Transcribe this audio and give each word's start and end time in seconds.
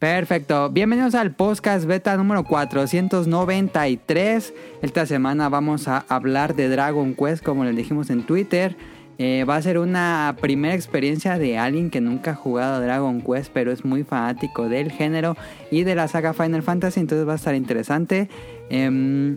Perfecto. 0.00 0.70
Bienvenidos 0.70 1.14
al 1.14 1.34
podcast 1.34 1.84
beta 1.84 2.16
número 2.16 2.42
493. 2.44 4.54
Esta 4.80 5.04
semana 5.04 5.50
vamos 5.50 5.88
a 5.88 6.06
hablar 6.08 6.56
de 6.56 6.70
Dragon 6.70 7.14
Quest, 7.14 7.44
como 7.44 7.66
les 7.66 7.76
dijimos 7.76 8.08
en 8.08 8.24
Twitter. 8.24 8.78
Eh, 9.18 9.44
va 9.44 9.56
a 9.56 9.62
ser 9.62 9.76
una 9.76 10.36
primera 10.40 10.74
experiencia 10.74 11.36
de 11.36 11.58
alguien 11.58 11.90
que 11.90 12.00
nunca 12.00 12.30
ha 12.30 12.34
jugado 12.34 12.80
Dragon 12.80 13.20
Quest, 13.20 13.52
pero 13.52 13.72
es 13.72 13.84
muy 13.84 14.02
fanático 14.02 14.70
del 14.70 14.90
género 14.90 15.36
y 15.70 15.84
de 15.84 15.94
la 15.94 16.08
saga 16.08 16.32
Final 16.32 16.62
Fantasy, 16.62 17.00
entonces 17.00 17.28
va 17.28 17.34
a 17.34 17.36
estar 17.36 17.54
interesante. 17.54 18.30
Em, 18.70 19.36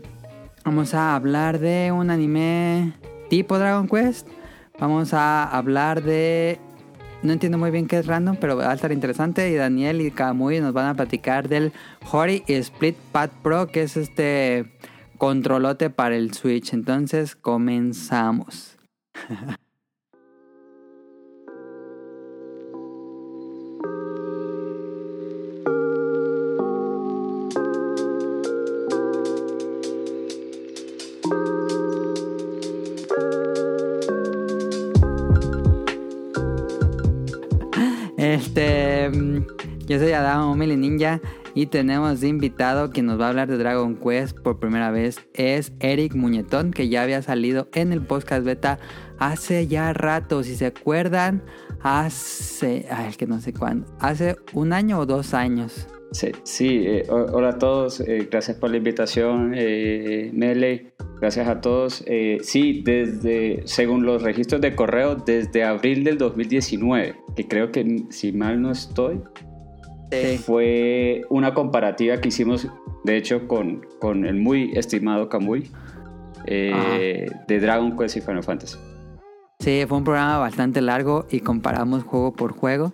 vamos 0.63 0.93
a 0.93 1.13
hablar 1.13 1.59
de 1.59 1.91
un 1.91 2.09
anime 2.09 2.93
tipo 3.30 3.59
Dragon 3.59 3.90
Quest. 3.90 4.30
Vamos 4.80 5.13
a 5.13 5.43
hablar 5.43 6.04
de 6.04 6.57
no 7.23 7.34
entiendo 7.34 7.58
muy 7.58 7.72
bien 7.72 7.88
qué 7.88 7.98
es 7.98 8.05
random, 8.05 8.38
pero 8.40 8.58
va 8.58 8.72
a 8.72 8.73
estar 8.73 8.91
interesante. 8.91 9.50
Y 9.50 9.55
Daniel 9.55 10.02
y 10.02 10.12
Kamui 10.12 10.59
nos 10.59 10.73
van 10.73 10.88
a 10.88 10.94
platicar 10.94 11.48
del 11.48 11.72
Hori 12.12 12.44
Split 12.48 12.96
Pad 13.12 13.30
Pro, 13.41 13.68
que 13.68 13.84
es 13.84 13.98
este 13.98 14.72
controlote 15.18 15.90
para 15.90 16.16
el 16.16 16.34
Switch. 16.34 16.73
Entonces, 16.73 17.36
comenzamos. 17.36 18.77
yo 39.87 39.99
soy 39.99 40.12
Adam 40.12 40.49
Omili 40.49 40.77
Ninja 40.77 41.21
y 41.53 41.67
tenemos 41.67 42.23
invitado 42.23 42.89
quien 42.89 43.05
nos 43.05 43.20
va 43.20 43.26
a 43.26 43.29
hablar 43.29 43.48
de 43.48 43.57
Dragon 43.57 43.95
Quest 43.95 44.40
por 44.40 44.59
primera 44.59 44.91
vez 44.91 45.20
es 45.34 45.73
Eric 45.79 46.15
Muñetón 46.15 46.71
que 46.71 46.90
ya 46.90 47.03
había 47.03 47.21
salido 47.21 47.67
en 47.73 47.93
el 47.93 48.01
podcast 48.01 48.45
beta 48.45 48.79
hace 49.20 49.67
ya 49.67 49.93
rato, 49.93 50.43
si 50.43 50.55
se 50.55 50.67
acuerdan, 50.67 51.43
hace, 51.81 52.85
ay, 52.90 53.13
que 53.17 53.27
no 53.27 53.40
sé 53.40 53.53
cuándo, 53.53 53.87
hace 53.99 54.35
un 54.53 54.73
año 54.73 54.99
o 54.99 55.05
dos 55.05 55.34
años. 55.34 55.87
Sí, 56.12 56.31
sí 56.43 56.84
eh, 56.85 57.07
hola 57.09 57.49
a 57.49 57.57
todos, 57.57 57.99
eh, 58.01 58.27
gracias 58.29 58.57
por 58.57 58.70
la 58.70 58.77
invitación, 58.77 59.53
eh, 59.55 60.31
gracias 61.23 61.47
a 61.47 61.62
todos. 61.62 62.03
Eh, 62.05 62.40
sí, 62.41 62.81
desde, 62.84 63.62
según 63.65 64.06
los 64.06 64.22
registros 64.23 64.59
de 64.59 64.75
correo, 64.75 65.16
desde 65.16 65.63
abril 65.63 66.03
del 66.03 66.18
2019, 66.18 67.16
que 67.35 67.47
creo 67.47 67.72
que 67.72 68.03
si 68.09 68.34
mal 68.34 68.62
no 68.62 68.72
estoy, 68.72 69.22
fue 70.45 71.22
una 71.29 71.53
comparativa 71.53 72.19
que 72.19 72.29
hicimos, 72.29 72.67
de 73.03 73.17
hecho, 73.17 73.47
con, 73.47 73.85
con 74.00 74.25
el 74.25 74.35
muy 74.35 74.72
estimado 74.75 75.29
Kamui, 75.29 75.69
de 76.45 77.29
Dragon 77.47 77.97
Quest 77.97 78.17
y 78.17 78.22
Final 78.22 78.44
Fantasy. 78.44 78.78
Sí, 79.59 79.85
fue 79.88 79.97
un 79.97 80.03
programa 80.03 80.39
bastante 80.39 80.81
largo 80.81 81.25
y 81.31 81.39
comparamos 81.39 82.03
juego 82.03 82.34
por 82.34 82.51
juego. 82.51 82.94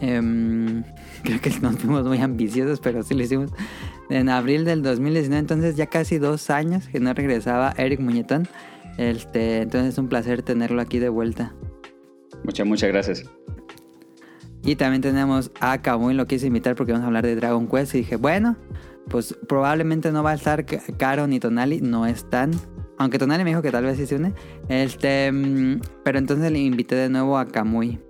Em, 0.00 0.84
creo 1.24 1.40
que 1.40 1.50
nos 1.60 1.76
fuimos 1.76 2.04
muy 2.04 2.18
ambiciosos, 2.18 2.78
pero 2.80 3.02
sí 3.02 3.14
lo 3.14 3.24
hicimos 3.24 3.50
en 4.08 4.28
abril 4.28 4.64
del 4.64 4.82
2019, 4.82 5.40
entonces 5.40 5.76
ya 5.76 5.86
casi 5.86 6.18
dos 6.18 6.48
años 6.50 6.86
que 6.86 7.00
no 7.00 7.12
regresaba 7.12 7.74
Eric 7.76 8.00
Muñetón. 8.00 8.46
Este, 8.98 9.62
entonces 9.62 9.94
es 9.94 9.98
un 9.98 10.08
placer 10.08 10.42
tenerlo 10.42 10.80
aquí 10.80 11.00
de 11.00 11.08
vuelta. 11.08 11.54
Muchas, 12.44 12.66
muchas 12.66 12.88
gracias. 12.90 13.24
Y 14.66 14.74
también 14.74 15.00
tenemos 15.00 15.52
a 15.60 15.80
Kamui, 15.80 16.12
lo 16.12 16.26
quise 16.26 16.48
invitar 16.48 16.74
porque 16.74 16.90
vamos 16.90 17.04
a 17.04 17.06
hablar 17.06 17.24
de 17.24 17.36
Dragon 17.36 17.68
Quest. 17.68 17.94
Y 17.94 17.98
dije, 17.98 18.16
bueno, 18.16 18.56
pues 19.08 19.38
probablemente 19.48 20.10
no 20.10 20.24
va 20.24 20.32
a 20.32 20.34
estar 20.34 20.66
Caro 20.98 21.28
ni 21.28 21.38
Tonali, 21.38 21.80
no 21.80 22.04
están. 22.04 22.50
Aunque 22.98 23.16
Tonali 23.16 23.44
me 23.44 23.50
dijo 23.50 23.62
que 23.62 23.70
tal 23.70 23.84
vez 23.84 23.96
sí 23.96 24.06
se 24.06 24.16
une. 24.16 24.34
Este, 24.68 25.30
mm, 25.30 25.82
pero 26.02 26.18
entonces 26.18 26.50
le 26.50 26.58
invité 26.58 26.96
de 26.96 27.08
nuevo 27.08 27.38
a 27.38 27.46
Kamui. 27.46 28.00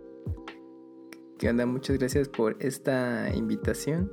¿Qué 1.38 1.50
onda? 1.50 1.66
Muchas 1.66 1.98
gracias 1.98 2.26
por 2.30 2.56
esta 2.58 3.30
invitación. 3.34 4.10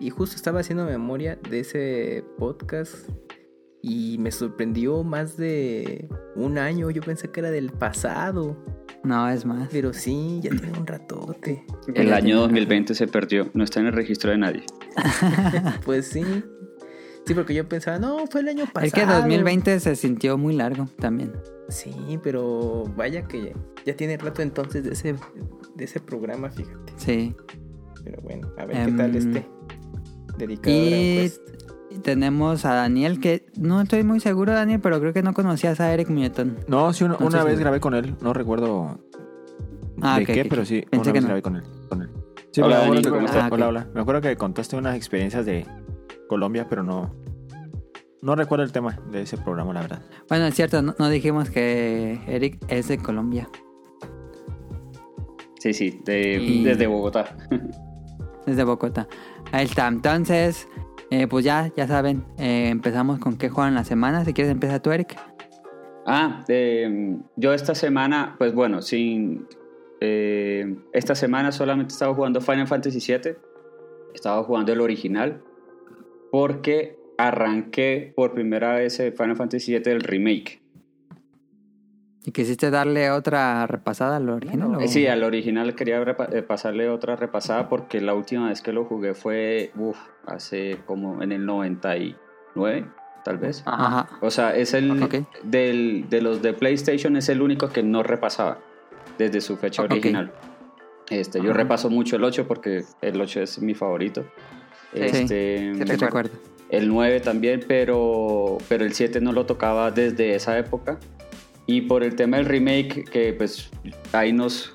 Y 0.00 0.10
justo 0.10 0.34
estaba 0.34 0.58
haciendo 0.58 0.86
memoria 0.86 1.38
de 1.48 1.60
ese 1.60 2.24
podcast 2.38 3.08
y 3.82 4.18
me 4.18 4.32
sorprendió 4.32 5.04
más 5.04 5.36
de 5.36 6.08
un 6.34 6.58
año. 6.58 6.90
Yo 6.90 7.02
pensé 7.02 7.30
que 7.30 7.38
era 7.38 7.52
del 7.52 7.70
pasado. 7.70 8.56
No, 9.04 9.28
es 9.28 9.44
más. 9.44 9.68
Pero 9.70 9.92
sí, 9.92 10.40
ya 10.42 10.50
tiene 10.50 10.78
un 10.78 10.86
ratote. 10.86 11.64
El 11.94 12.12
año 12.12 12.40
2020 12.40 12.94
se 12.94 13.06
perdió, 13.06 13.50
no 13.54 13.62
está 13.64 13.80
en 13.80 13.86
el 13.86 13.92
registro 13.92 14.30
de 14.30 14.38
nadie. 14.38 14.64
pues 15.84 16.06
sí. 16.06 16.24
Sí, 17.26 17.34
porque 17.34 17.54
yo 17.54 17.66
pensaba, 17.68 17.98
no, 17.98 18.26
fue 18.26 18.42
el 18.42 18.48
año 18.48 18.64
pasado. 18.66 18.86
Es 18.86 18.92
que 18.92 19.06
2020 19.06 19.80
se 19.80 19.96
sintió 19.96 20.36
muy 20.36 20.54
largo 20.54 20.88
también. 20.98 21.32
Sí, 21.68 22.18
pero 22.22 22.84
vaya 22.96 23.26
que 23.26 23.54
ya 23.86 23.96
tiene 23.96 24.18
rato 24.18 24.42
entonces 24.42 24.84
de 24.84 24.92
ese, 24.92 25.14
de 25.74 25.84
ese 25.84 26.00
programa, 26.00 26.50
fíjate. 26.50 26.92
Sí. 26.96 27.34
Pero 28.04 28.20
bueno, 28.22 28.50
a 28.58 28.66
ver 28.66 28.86
qué 28.86 28.92
tal 28.92 29.16
Em, 29.16 29.16
esté. 29.16 29.46
Dedicado 30.36 30.76
a 30.76 30.80
Y. 30.80 31.32
tenemos 32.02 32.64
a 32.64 32.74
Daniel, 32.74 33.20
que 33.20 33.46
no 33.58 33.80
estoy 33.80 34.02
muy 34.04 34.20
seguro, 34.20 34.52
Daniel, 34.52 34.80
pero 34.80 35.00
creo 35.00 35.12
que 35.12 35.22
no 35.22 35.32
conocías 35.34 35.80
a 35.80 35.92
Eric 35.92 36.08
Muñetón. 36.10 36.58
No, 36.68 36.92
sí, 36.92 37.04
una, 37.04 37.44
vez 37.44 37.58
grabé 37.58 37.80
con 37.80 37.94
él. 37.94 38.14
No 38.20 38.32
recuerdo 38.32 38.98
Ah, 40.02 40.18
de 40.18 40.26
qué, 40.26 40.44
pero 40.44 40.64
sí, 40.64 40.82
Pensé 40.90 40.96
una 40.96 41.04
que 41.04 41.12
vez 41.12 41.22
no. 41.22 41.28
grabé 41.28 41.42
con 41.42 41.56
él. 41.56 41.62
Con 41.88 42.02
él. 42.02 42.10
Sí, 42.50 42.60
Hola, 42.60 42.78
me 42.78 42.82
acuerdo 42.84 43.10
Dani, 43.10 43.26
hola, 43.52 43.64
Ah, 43.64 43.68
hola. 43.68 43.86
Me 43.94 44.00
acuerdo 44.00 44.20
que 44.20 44.36
contaste 44.36 44.76
unas 44.76 44.96
experiencias 44.96 45.44
de 45.46 45.66
Colombia, 46.28 46.66
pero 46.68 46.82
no... 46.82 47.14
No 48.22 48.34
recuerdo 48.36 48.64
el 48.64 48.72
tema 48.72 48.98
de 49.10 49.22
ese 49.22 49.36
programa, 49.36 49.72
la 49.74 49.82
verdad. 49.82 50.02
Bueno, 50.28 50.46
es 50.46 50.54
cierto, 50.54 50.80
no, 50.82 50.94
no 50.98 51.08
dijimos 51.10 51.50
que 51.50 52.20
Eric 52.26 52.58
es 52.68 52.88
de 52.88 52.96
Colombia. 52.98 53.48
Sí, 55.58 55.72
sí, 55.74 56.00
de- 56.04 56.42
Y- 56.42 56.64
desde 56.64 56.86
Bogotá. 56.86 57.36
Es 58.46 58.56
de 58.58 58.64
Bogotá. 58.64 59.08
Ahí 59.52 59.64
está. 59.64 59.86
Entonces, 59.88 60.68
eh, 61.14 61.28
pues 61.28 61.44
ya, 61.44 61.70
ya 61.76 61.86
saben, 61.86 62.24
eh, 62.38 62.68
empezamos 62.70 63.20
con 63.20 63.38
qué 63.38 63.48
juegan 63.48 63.74
la 63.74 63.84
semana. 63.84 64.24
Si 64.24 64.32
quieres, 64.32 64.50
empieza 64.50 64.80
tú, 64.82 64.90
Eric. 64.90 65.16
Ah, 66.06 66.44
eh, 66.48 67.16
yo 67.36 67.54
esta 67.54 67.74
semana, 67.76 68.34
pues 68.36 68.52
bueno, 68.52 68.82
sin... 68.82 69.46
eh, 70.00 70.74
esta 70.92 71.14
semana 71.14 71.52
solamente 71.52 71.92
estaba 71.92 72.12
jugando 72.14 72.40
Final 72.40 72.66
Fantasy 72.66 72.98
VII. 72.98 73.36
Estaba 74.12 74.42
jugando 74.42 74.72
el 74.72 74.80
original. 74.80 75.40
Porque 76.32 76.98
arranqué 77.16 78.12
por 78.16 78.34
primera 78.34 78.74
vez 78.74 78.96
Final 79.16 79.36
Fantasy 79.36 79.70
VII 79.72 79.82
del 79.82 80.00
remake. 80.00 80.63
¿Y 82.26 82.32
quisiste 82.32 82.70
darle 82.70 83.10
otra 83.10 83.66
repasada 83.66 84.16
al 84.16 84.28
original? 84.30 84.76
o- 84.76 84.80
Eh, 84.80 84.88
Sí, 84.88 85.06
al 85.06 85.22
original 85.24 85.74
quería 85.74 86.00
eh, 86.32 86.42
pasarle 86.42 86.88
otra 86.88 87.16
repasada 87.16 87.68
porque 87.68 88.00
la 88.00 88.14
última 88.14 88.48
vez 88.48 88.62
que 88.62 88.72
lo 88.72 88.84
jugué 88.86 89.12
fue, 89.14 89.72
uf, 89.76 89.98
hace 90.26 90.78
como 90.86 91.22
en 91.22 91.32
el 91.32 91.44
99, 91.44 92.86
tal 93.24 93.38
vez. 93.38 93.62
Ajá. 93.66 94.08
O 94.22 94.30
sea, 94.30 94.56
es 94.56 94.72
el 94.74 95.06
del, 95.42 96.06
de 96.08 96.22
los 96.22 96.40
de 96.40 96.54
PlayStation 96.54 97.16
es 97.16 97.28
el 97.28 97.42
único 97.42 97.68
que 97.70 97.82
no 97.82 98.02
repasaba 98.02 98.58
desde 99.18 99.40
su 99.42 99.56
fecha 99.58 99.82
original. 99.82 100.32
Este, 101.10 101.42
yo 101.42 101.52
repaso 101.52 101.90
mucho 101.90 102.16
el 102.16 102.24
8 102.24 102.48
porque 102.48 102.84
el 103.02 103.20
8 103.20 103.42
es 103.42 103.60
mi 103.60 103.74
favorito. 103.74 104.24
Sí. 104.94 105.00
Este, 105.02 105.74
Sí, 105.74 105.84
recuerdo. 105.84 106.30
el 106.70 106.88
9 106.88 107.20
también, 107.20 107.62
pero, 107.68 108.56
pero 108.68 108.86
el 108.86 108.94
7 108.94 109.20
no 109.20 109.32
lo 109.32 109.44
tocaba 109.44 109.90
desde 109.90 110.34
esa 110.34 110.56
época. 110.58 110.98
Y 111.66 111.82
por 111.82 112.02
el 112.04 112.14
tema 112.14 112.36
del 112.36 112.46
remake, 112.46 113.04
que 113.04 113.32
pues 113.32 113.70
ahí 114.12 114.32
nos, 114.32 114.72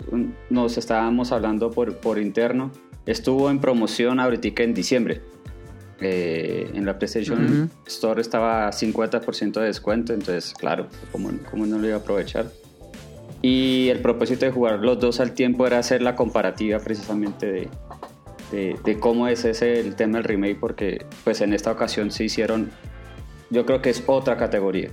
nos 0.50 0.78
estábamos 0.78 1.32
hablando 1.32 1.70
por, 1.70 1.98
por 1.98 2.18
interno, 2.18 2.72
estuvo 3.06 3.50
en 3.50 3.60
promoción 3.60 4.20
ahorita 4.20 4.64
en 4.64 4.74
diciembre. 4.74 5.22
Eh, 6.02 6.72
en 6.74 6.86
la 6.86 6.98
PlayStation 6.98 7.44
Ujú. 7.44 7.70
Store 7.86 8.22
estaba 8.22 8.70
50% 8.70 9.60
de 9.60 9.66
descuento, 9.66 10.14
entonces 10.14 10.54
claro, 10.54 10.88
¿cómo, 11.12 11.30
cómo 11.52 11.66
no 11.66 11.78
lo 11.78 11.88
iba 11.88 11.98
a 11.98 12.00
aprovechar? 12.00 12.50
Y 13.42 13.90
el 13.90 14.00
propósito 14.00 14.46
de 14.46 14.52
jugar 14.52 14.80
los 14.80 15.00
dos 15.00 15.20
al 15.20 15.34
tiempo 15.34 15.68
era 15.68 15.80
hacer 15.80 16.02
la 16.02 16.16
comparativa 16.16 16.80
precisamente 16.80 17.52
de, 17.52 17.70
de, 18.52 18.78
de 18.84 19.00
cómo 19.00 19.28
es 19.28 19.44
ese 19.44 19.82
el 19.82 19.96
tema 19.96 20.20
del 20.20 20.24
remake, 20.24 20.58
porque 20.58 21.06
pues 21.26 21.42
en 21.42 21.54
esta 21.54 21.72
ocasión 21.72 22.12
se 22.12 22.24
hicieron, 22.24 22.72
yo 23.50 23.66
creo 23.66 23.82
que 23.82 23.90
es 23.90 24.04
otra 24.08 24.38
categoría. 24.38 24.92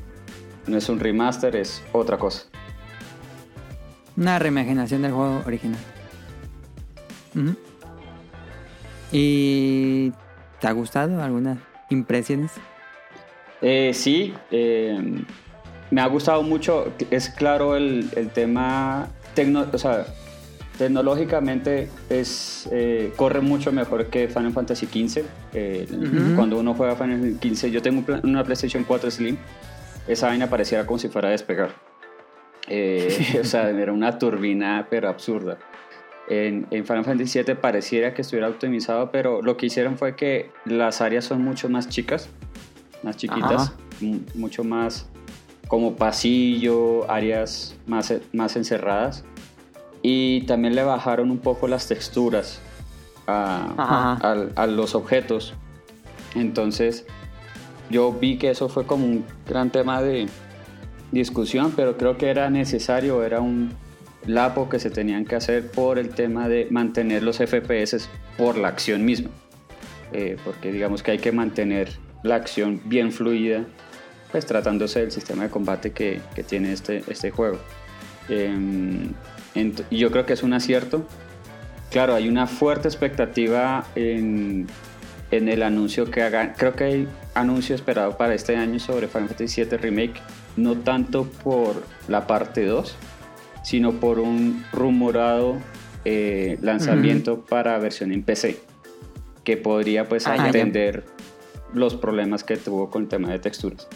No 0.67 0.77
es 0.77 0.89
un 0.89 0.99
remaster, 0.99 1.57
es 1.57 1.83
otra 1.93 2.19
cosa. 2.19 2.45
Una 4.17 4.39
reimaginación 4.39 5.03
del 5.03 5.13
juego 5.13 5.43
original. 5.47 5.81
¿Y 9.13 10.13
te 10.61 10.67
ha 10.67 10.73
gustado? 10.73 11.23
¿Algunas 11.23 11.59
impresiones? 11.91 12.53
Eh, 13.63 13.93
sí, 13.95 14.35
eh, 14.51 14.99
me 15.91 16.01
ha 16.01 16.07
gustado 16.07 16.43
mucho, 16.43 16.93
es 17.11 17.31
claro 17.31 17.77
el, 17.77 18.09
el 18.17 18.31
tema 18.31 19.09
tecno, 19.35 19.67
o 19.73 19.79
sea, 19.79 20.07
tecnológicamente 20.77 21.89
es, 22.09 22.69
eh, 22.73 23.13
corre 23.17 23.41
mucho 23.41 23.73
mejor 23.73 24.07
que 24.07 24.29
Final 24.29 24.53
Fantasy 24.53 24.87
XV. 24.87 25.25
Eh. 25.55 25.87
Cuando 26.35 26.59
uno 26.59 26.75
juega 26.75 26.97
Final 26.97 27.21
Fantasy 27.21 27.55
XV, 27.55 27.71
yo 27.71 27.83
tengo 27.83 28.05
una 28.23 28.45
PlayStation 28.45 28.85
4 28.85 29.11
Slim, 29.11 29.37
esa 30.06 30.29
vaina 30.29 30.49
pareciera 30.49 30.87
como 30.87 30.99
si 30.99 31.08
fuera 31.08 31.29
a 31.29 31.31
despegar. 31.32 31.70
Eh, 32.69 33.38
o 33.41 33.44
sea, 33.44 33.70
era 33.70 33.93
una 33.93 34.19
turbina, 34.19 34.87
pero 34.91 35.08
absurda. 35.08 35.58
En, 36.29 36.67
en 36.70 36.85
Final 36.85 37.05
Fantasy 37.05 37.41
VII 37.43 37.55
pareciera 37.55 38.12
que 38.12 38.23
estuviera 38.23 38.49
optimizado, 38.49 39.11
pero 39.12 39.43
lo 39.43 39.56
que 39.56 39.67
hicieron 39.67 39.97
fue 39.97 40.17
que 40.17 40.50
las 40.64 41.00
áreas 41.00 41.25
son 41.25 41.43
mucho 41.43 41.69
más 41.69 41.88
chicas, 41.88 42.29
más 43.05 43.17
chiquitas, 43.17 43.73
mucho 44.35 44.64
más 44.64 45.08
como 45.69 45.94
pasillo, 45.94 47.08
áreas 47.11 47.76
más, 47.87 48.12
más 48.32 48.56
encerradas. 48.56 49.25
Y 50.03 50.43
también 50.43 50.75
le 50.75 50.82
bajaron 50.82 51.31
un 51.31 51.38
poco 51.38 51.69
las 51.69 51.88
texturas 51.88 52.61
a, 53.26 54.19
a 54.55 54.67
los 54.67 54.94
objetos. 54.94 55.55
Entonces, 56.35 57.06
yo 57.91 58.12
vi 58.12 58.38
que 58.38 58.50
eso 58.50 58.69
fue 58.69 58.87
como 58.87 59.06
un 59.06 59.25
gran 59.49 59.71
tema 59.71 60.03
de 60.03 60.27
discusión, 61.12 61.73
pero 61.77 61.97
creo 61.97 62.17
que 62.17 62.29
era 62.29 62.50
necesario, 62.50 63.25
era 63.25 63.41
un 63.41 63.73
lapo 64.27 64.69
que 64.69 64.79
se 64.79 64.91
tenían 64.91 65.25
que 65.25 65.37
hacer 65.37 65.71
por 65.71 65.99
el 65.99 66.11
tema 66.11 66.49
de 66.49 66.67
mantener 66.71 67.23
los 67.23 67.38
FPS 67.38 68.09
por 68.37 68.56
la 68.59 68.69
acción 68.69 69.05
misma. 69.05 69.31
Eh, 70.12 70.37
porque 70.44 70.73
digamos 70.73 71.03
que 71.03 71.12
hay 71.12 71.19
que 71.19 71.33
mantener 71.33 71.91
la 72.23 72.37
acción 72.37 72.81
bien 72.85 73.12
fluida, 73.12 73.65
pues 74.32 74.47
tratándose 74.47 75.00
del 75.00 75.12
sistema 75.12 75.44
de 75.44 75.50
combate 75.50 75.93
que, 75.93 76.21
que 76.35 76.43
tiene 76.43 76.73
este, 76.73 77.03
este 77.09 77.31
juego. 77.31 77.59
Em, 78.29 79.12
y 79.91 79.97
yo 79.97 80.11
creo 80.11 80.27
que 80.27 80.32
es 80.32 80.43
un 80.43 80.53
acierto. 80.53 81.06
Claro, 81.91 82.15
hay 82.15 82.29
una 82.29 82.47
fuerte 82.47 82.89
expectativa 82.89 83.87
en, 83.94 84.67
en 85.31 85.49
el 85.49 85.62
anuncio 85.62 86.11
que 86.11 86.23
hagan. 86.23 86.55
Creo 86.56 86.75
que 86.75 86.85
hay 86.85 87.09
anuncio 87.37 87.75
esperado 87.75 88.17
para 88.17 88.35
este 88.35 88.56
año 88.56 88.79
sobre 88.81 89.09
Final 89.09 89.29
Fantasy 89.29 89.62
VII 89.65 89.77
Remake, 89.77 90.15
no 90.56 90.77
tanto 90.77 91.25
por 91.25 91.83
la 92.09 92.27
parte 92.27 92.65
2, 92.67 92.97
sino 93.62 93.93
por 93.93 94.19
un 94.19 94.65
rumorado 94.73 95.56
eh, 96.05 96.59
lanzamiento 96.62 97.44
para 97.44 97.79
versión 97.79 98.12
en 98.12 98.23
PC, 98.23 98.61
que 99.44 99.56
podría 99.56 100.09
pues 100.09 100.27
Ah, 100.27 100.37
ya. 100.37 100.44
atender 100.47 101.05
los 101.75 101.94
problemas 101.94 102.43
que 102.44 102.56
tuvo 102.56 102.91
con 102.91 103.03
el 103.03 103.09
tema 103.09 103.29
de 103.31 103.39
texturas. 103.39 103.87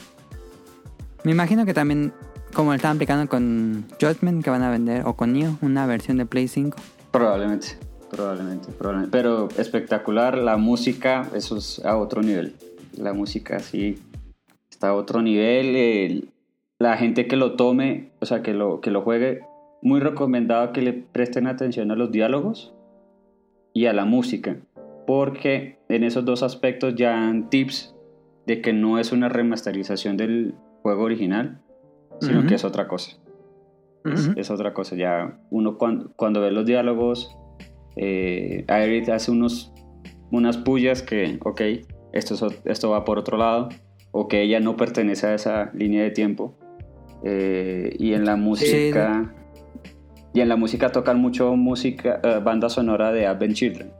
Me 1.25 1.33
imagino 1.33 1.65
que 1.67 1.73
también, 1.75 2.13
como 2.53 2.71
lo 2.71 2.77
estaban 2.77 2.97
aplicando 2.97 3.29
con 3.29 3.87
Judgment, 4.01 4.43
que 4.45 4.51
van 4.51 4.63
a 4.63 4.71
vender, 4.71 5.03
o 5.07 5.15
con 5.15 5.33
Neo, 5.33 5.57
una 5.63 5.87
versión 5.87 6.17
de 6.17 6.27
Play 6.27 6.49
5. 6.49 6.77
Probablemente, 7.11 7.79
probablemente, 8.11 8.73
probablemente. 8.73 9.17
Pero 9.17 9.49
espectacular, 9.57 10.37
la 10.37 10.57
música, 10.57 11.29
eso 11.35 11.57
es 11.59 11.81
a 11.85 11.97
otro 11.97 12.23
nivel. 12.23 12.55
La 13.01 13.13
música 13.13 13.59
sí 13.61 13.97
está 14.71 14.89
a 14.91 14.95
otro 14.95 15.23
nivel. 15.23 15.77
el- 15.77 16.29
la 16.79 16.97
gente 16.97 17.27
que 17.27 17.37
lo 17.37 17.57
tome, 17.57 18.11
o 18.21 18.27
sea, 18.27 18.43
que 18.43 18.55
lo, 18.55 18.81
que 18.81 18.91
lo 18.91 19.03
juegue, 19.03 19.41
muy 19.83 20.01
recomendado 20.01 20.73
que 20.73 20.81
le 20.81 20.95
presten 20.95 21.47
atención 21.47 21.91
a 21.91 21.95
los 21.95 22.11
diálogos 22.11 22.73
y 23.75 23.85
a 23.85 23.93
la 23.93 24.07
música. 24.07 24.57
Porque 25.07 25.79
en 25.91 26.05
esos 26.05 26.25
dos 26.25 26.43
aspectos 26.43 26.95
ya 26.95 27.11
dan 27.11 27.51
tips 27.51 27.95
de 28.47 28.63
que 28.63 28.73
no 28.73 28.99
es 28.99 29.13
una 29.13 29.29
remasterización 29.29 30.17
del 30.17 30.55
juego 30.83 31.03
original, 31.03 31.61
sino 32.21 32.47
que 32.47 32.55
es 32.55 32.65
otra 32.65 32.89
cosa 32.89 33.17
es 34.37 34.51
otra 34.51 34.73
cosa. 34.73 34.97
Ya 34.97 35.39
uno 35.51 35.77
cuando, 35.77 36.11
cuando 36.17 36.41
ve 36.41 36.51
los 36.51 36.65
diálogos, 36.67 37.37
eh, 37.97 38.65
Aerith 38.69 39.09
hace 39.11 39.31
unos, 39.31 39.73
unas 40.31 40.57
pullas 40.57 41.03
que, 41.03 41.39
ok, 41.45 41.61
esto, 42.13 42.35
es 42.35 42.59
esto 42.65 42.91
va 42.91 43.05
por 43.05 43.19
otro 43.19 43.37
lado, 43.37 43.69
o 44.11 44.29
que 44.29 44.43
ella 44.43 44.61
no 44.61 44.77
pertenece 44.77 45.27
a 45.27 45.35
esa 45.35 45.71
línea 45.75 46.03
de 46.03 46.11
tiempo. 46.11 46.55
Eh, 47.25 47.95
y 47.99 48.15
en 48.15 48.25
la 48.25 48.37
música... 48.37 49.35
Y 50.33 50.41
en 50.41 50.49
la 50.49 50.55
música 50.55 50.93
tocan 50.93 51.21
mucho 51.21 51.57
música, 51.57 52.21
eh, 52.23 52.39
banda 52.41 52.69
sonora 52.69 53.11
de 53.11 53.27
Advent 53.27 53.55
Children. 53.55 53.93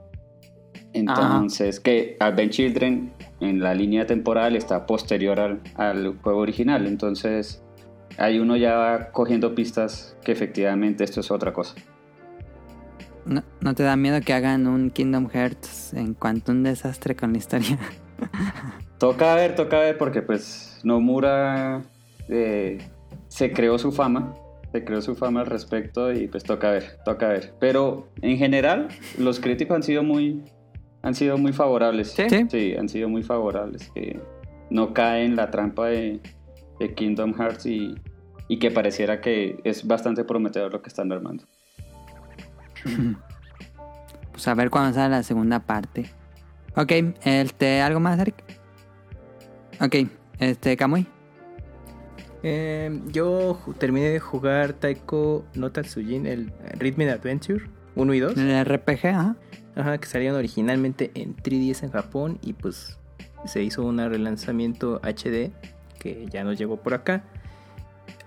Entonces, 0.93 1.81
que 1.81 2.15
Advent 2.21 2.51
Children 2.53 3.11
en 3.41 3.59
la 3.59 3.73
línea 3.73 4.05
temporal 4.05 4.55
está 4.55 4.85
posterior 4.85 5.41
al, 5.41 5.59
al 5.75 6.17
juego 6.21 6.39
original. 6.39 6.87
Entonces, 6.87 7.61
ahí 8.17 8.39
uno 8.39 8.55
ya 8.55 8.75
va 8.75 9.11
cogiendo 9.11 9.53
pistas 9.55 10.15
que 10.23 10.31
efectivamente 10.31 11.03
esto 11.03 11.19
es 11.19 11.31
otra 11.31 11.51
cosa. 11.51 11.75
¿No, 13.25 13.43
no 13.59 13.75
te 13.75 13.83
da 13.83 13.97
miedo 13.97 14.21
que 14.21 14.31
hagan 14.31 14.67
un 14.67 14.89
Kingdom 14.89 15.27
Hearts 15.27 15.93
en 15.93 16.13
cuanto 16.13 16.53
a 16.53 16.55
un 16.55 16.63
desastre 16.63 17.13
con 17.13 17.33
la 17.33 17.39
historia? 17.39 17.77
Toca 18.97 19.35
ver, 19.35 19.55
toca 19.55 19.79
ver, 19.79 19.97
porque 19.97 20.21
pues 20.21 20.79
Nomura 20.83 21.81
eh, 22.29 22.77
se 23.27 23.51
creó 23.51 23.79
su 23.79 23.91
fama, 23.91 24.35
se 24.71 24.83
creó 24.83 25.01
su 25.01 25.15
fama 25.15 25.41
al 25.41 25.47
respecto 25.47 26.13
y 26.13 26.27
pues 26.27 26.43
toca 26.43 26.71
ver, 26.71 26.99
toca 27.03 27.27
ver. 27.29 27.53
Pero 27.59 28.07
en 28.21 28.37
general, 28.37 28.89
los 29.17 29.39
críticos 29.39 29.75
han 29.75 29.83
sido 29.83 30.03
muy, 30.03 30.43
han 31.01 31.15
sido 31.15 31.37
muy 31.37 31.51
favorables. 31.51 32.11
¿Sí? 32.11 32.25
Sí, 32.49 32.75
han 32.75 32.89
sido 32.89 33.09
muy 33.09 33.23
favorables. 33.23 33.89
Que 33.95 34.19
no 34.69 34.93
cae 34.93 35.25
en 35.25 35.35
la 35.35 35.49
trampa 35.49 35.87
de, 35.87 36.19
de 36.79 36.93
Kingdom 36.93 37.33
Hearts 37.33 37.65
y, 37.65 37.95
y 38.47 38.59
que 38.59 38.69
pareciera 38.69 39.19
que 39.19 39.59
es 39.63 39.87
bastante 39.87 40.23
prometedor 40.23 40.73
lo 40.73 40.81
que 40.81 40.89
están 40.89 41.11
armando. 41.11 41.45
Pues 44.31 44.47
a 44.47 44.53
ver 44.53 44.69
cuándo 44.69 44.93
sale 44.93 45.09
la 45.09 45.23
segunda 45.23 45.59
parte. 45.59 46.09
Ok, 46.75 46.91
este, 47.23 47.81
¿algo 47.81 47.99
más, 47.99 48.19
Eric? 48.19 48.35
Ok, 49.81 49.95
este, 50.39 50.77
Kamui. 50.77 51.05
Eh, 52.43 52.99
yo 53.07 53.59
terminé 53.77 54.09
de 54.09 54.19
jugar 54.19 54.73
Taiko 54.73 55.45
no 55.53 55.71
Tatsujin, 55.71 56.25
el 56.25 56.51
Rhythm 56.79 57.01
Adventure 57.09 57.65
1 57.95 58.13
y 58.13 58.19
2. 58.19 58.37
El 58.37 58.65
RPG, 58.65 59.07
ajá. 59.07 59.35
Ajá, 59.75 59.97
que 59.97 60.07
salieron 60.07 60.37
originalmente 60.37 61.11
en 61.13 61.35
3DS 61.35 61.83
en 61.83 61.91
Japón 61.91 62.39
y 62.41 62.53
pues 62.53 62.97
se 63.45 63.63
hizo 63.63 63.83
un 63.83 63.97
relanzamiento 63.97 64.99
HD 65.03 65.51
que 65.99 66.25
ya 66.29 66.43
nos 66.43 66.57
llegó 66.57 66.77
por 66.77 66.93
acá. 66.93 67.23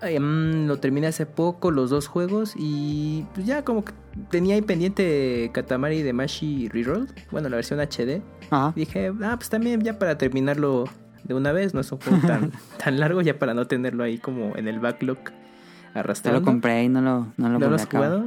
Ay, 0.01 0.19
mm, 0.19 0.67
lo 0.67 0.77
terminé 0.77 1.07
hace 1.07 1.25
poco 1.25 1.71
los 1.71 1.89
dos 1.89 2.07
juegos 2.07 2.53
y 2.57 3.25
pues 3.33 3.45
ya 3.45 3.63
como 3.63 3.85
que 3.85 3.93
tenía 4.29 4.55
ahí 4.55 4.61
pendiente 4.61 5.49
Katamari 5.53 6.01
de 6.03 6.13
Mashi 6.13 6.69
Reroll, 6.69 7.07
bueno 7.31 7.49
la 7.49 7.55
versión 7.55 7.79
HD. 7.79 8.21
Ajá. 8.49 8.73
Dije, 8.75 9.11
ah, 9.23 9.35
pues 9.37 9.49
también 9.49 9.81
ya 9.81 9.97
para 9.97 10.17
terminarlo 10.17 10.85
de 11.23 11.33
una 11.33 11.51
vez, 11.53 11.73
no 11.73 11.79
es 11.81 11.91
un 11.91 11.99
juego 11.99 12.19
tan, 12.27 12.51
tan 12.83 12.99
largo 12.99 13.21
ya 13.21 13.39
para 13.39 13.53
no 13.53 13.67
tenerlo 13.67 14.03
ahí 14.03 14.17
como 14.19 14.55
en 14.55 14.67
el 14.67 14.79
backlog 14.79 15.17
Te 15.23 15.99
arrastrando. 15.99 16.39
lo 16.41 16.45
compré 16.45 16.83
y 16.83 16.89
no 16.89 17.01
lo, 17.01 17.27
no 17.37 17.49
lo 17.49 17.57
¿No 17.59 17.69
lo 17.69 17.75
has 17.75 17.87
jugado? 17.87 18.25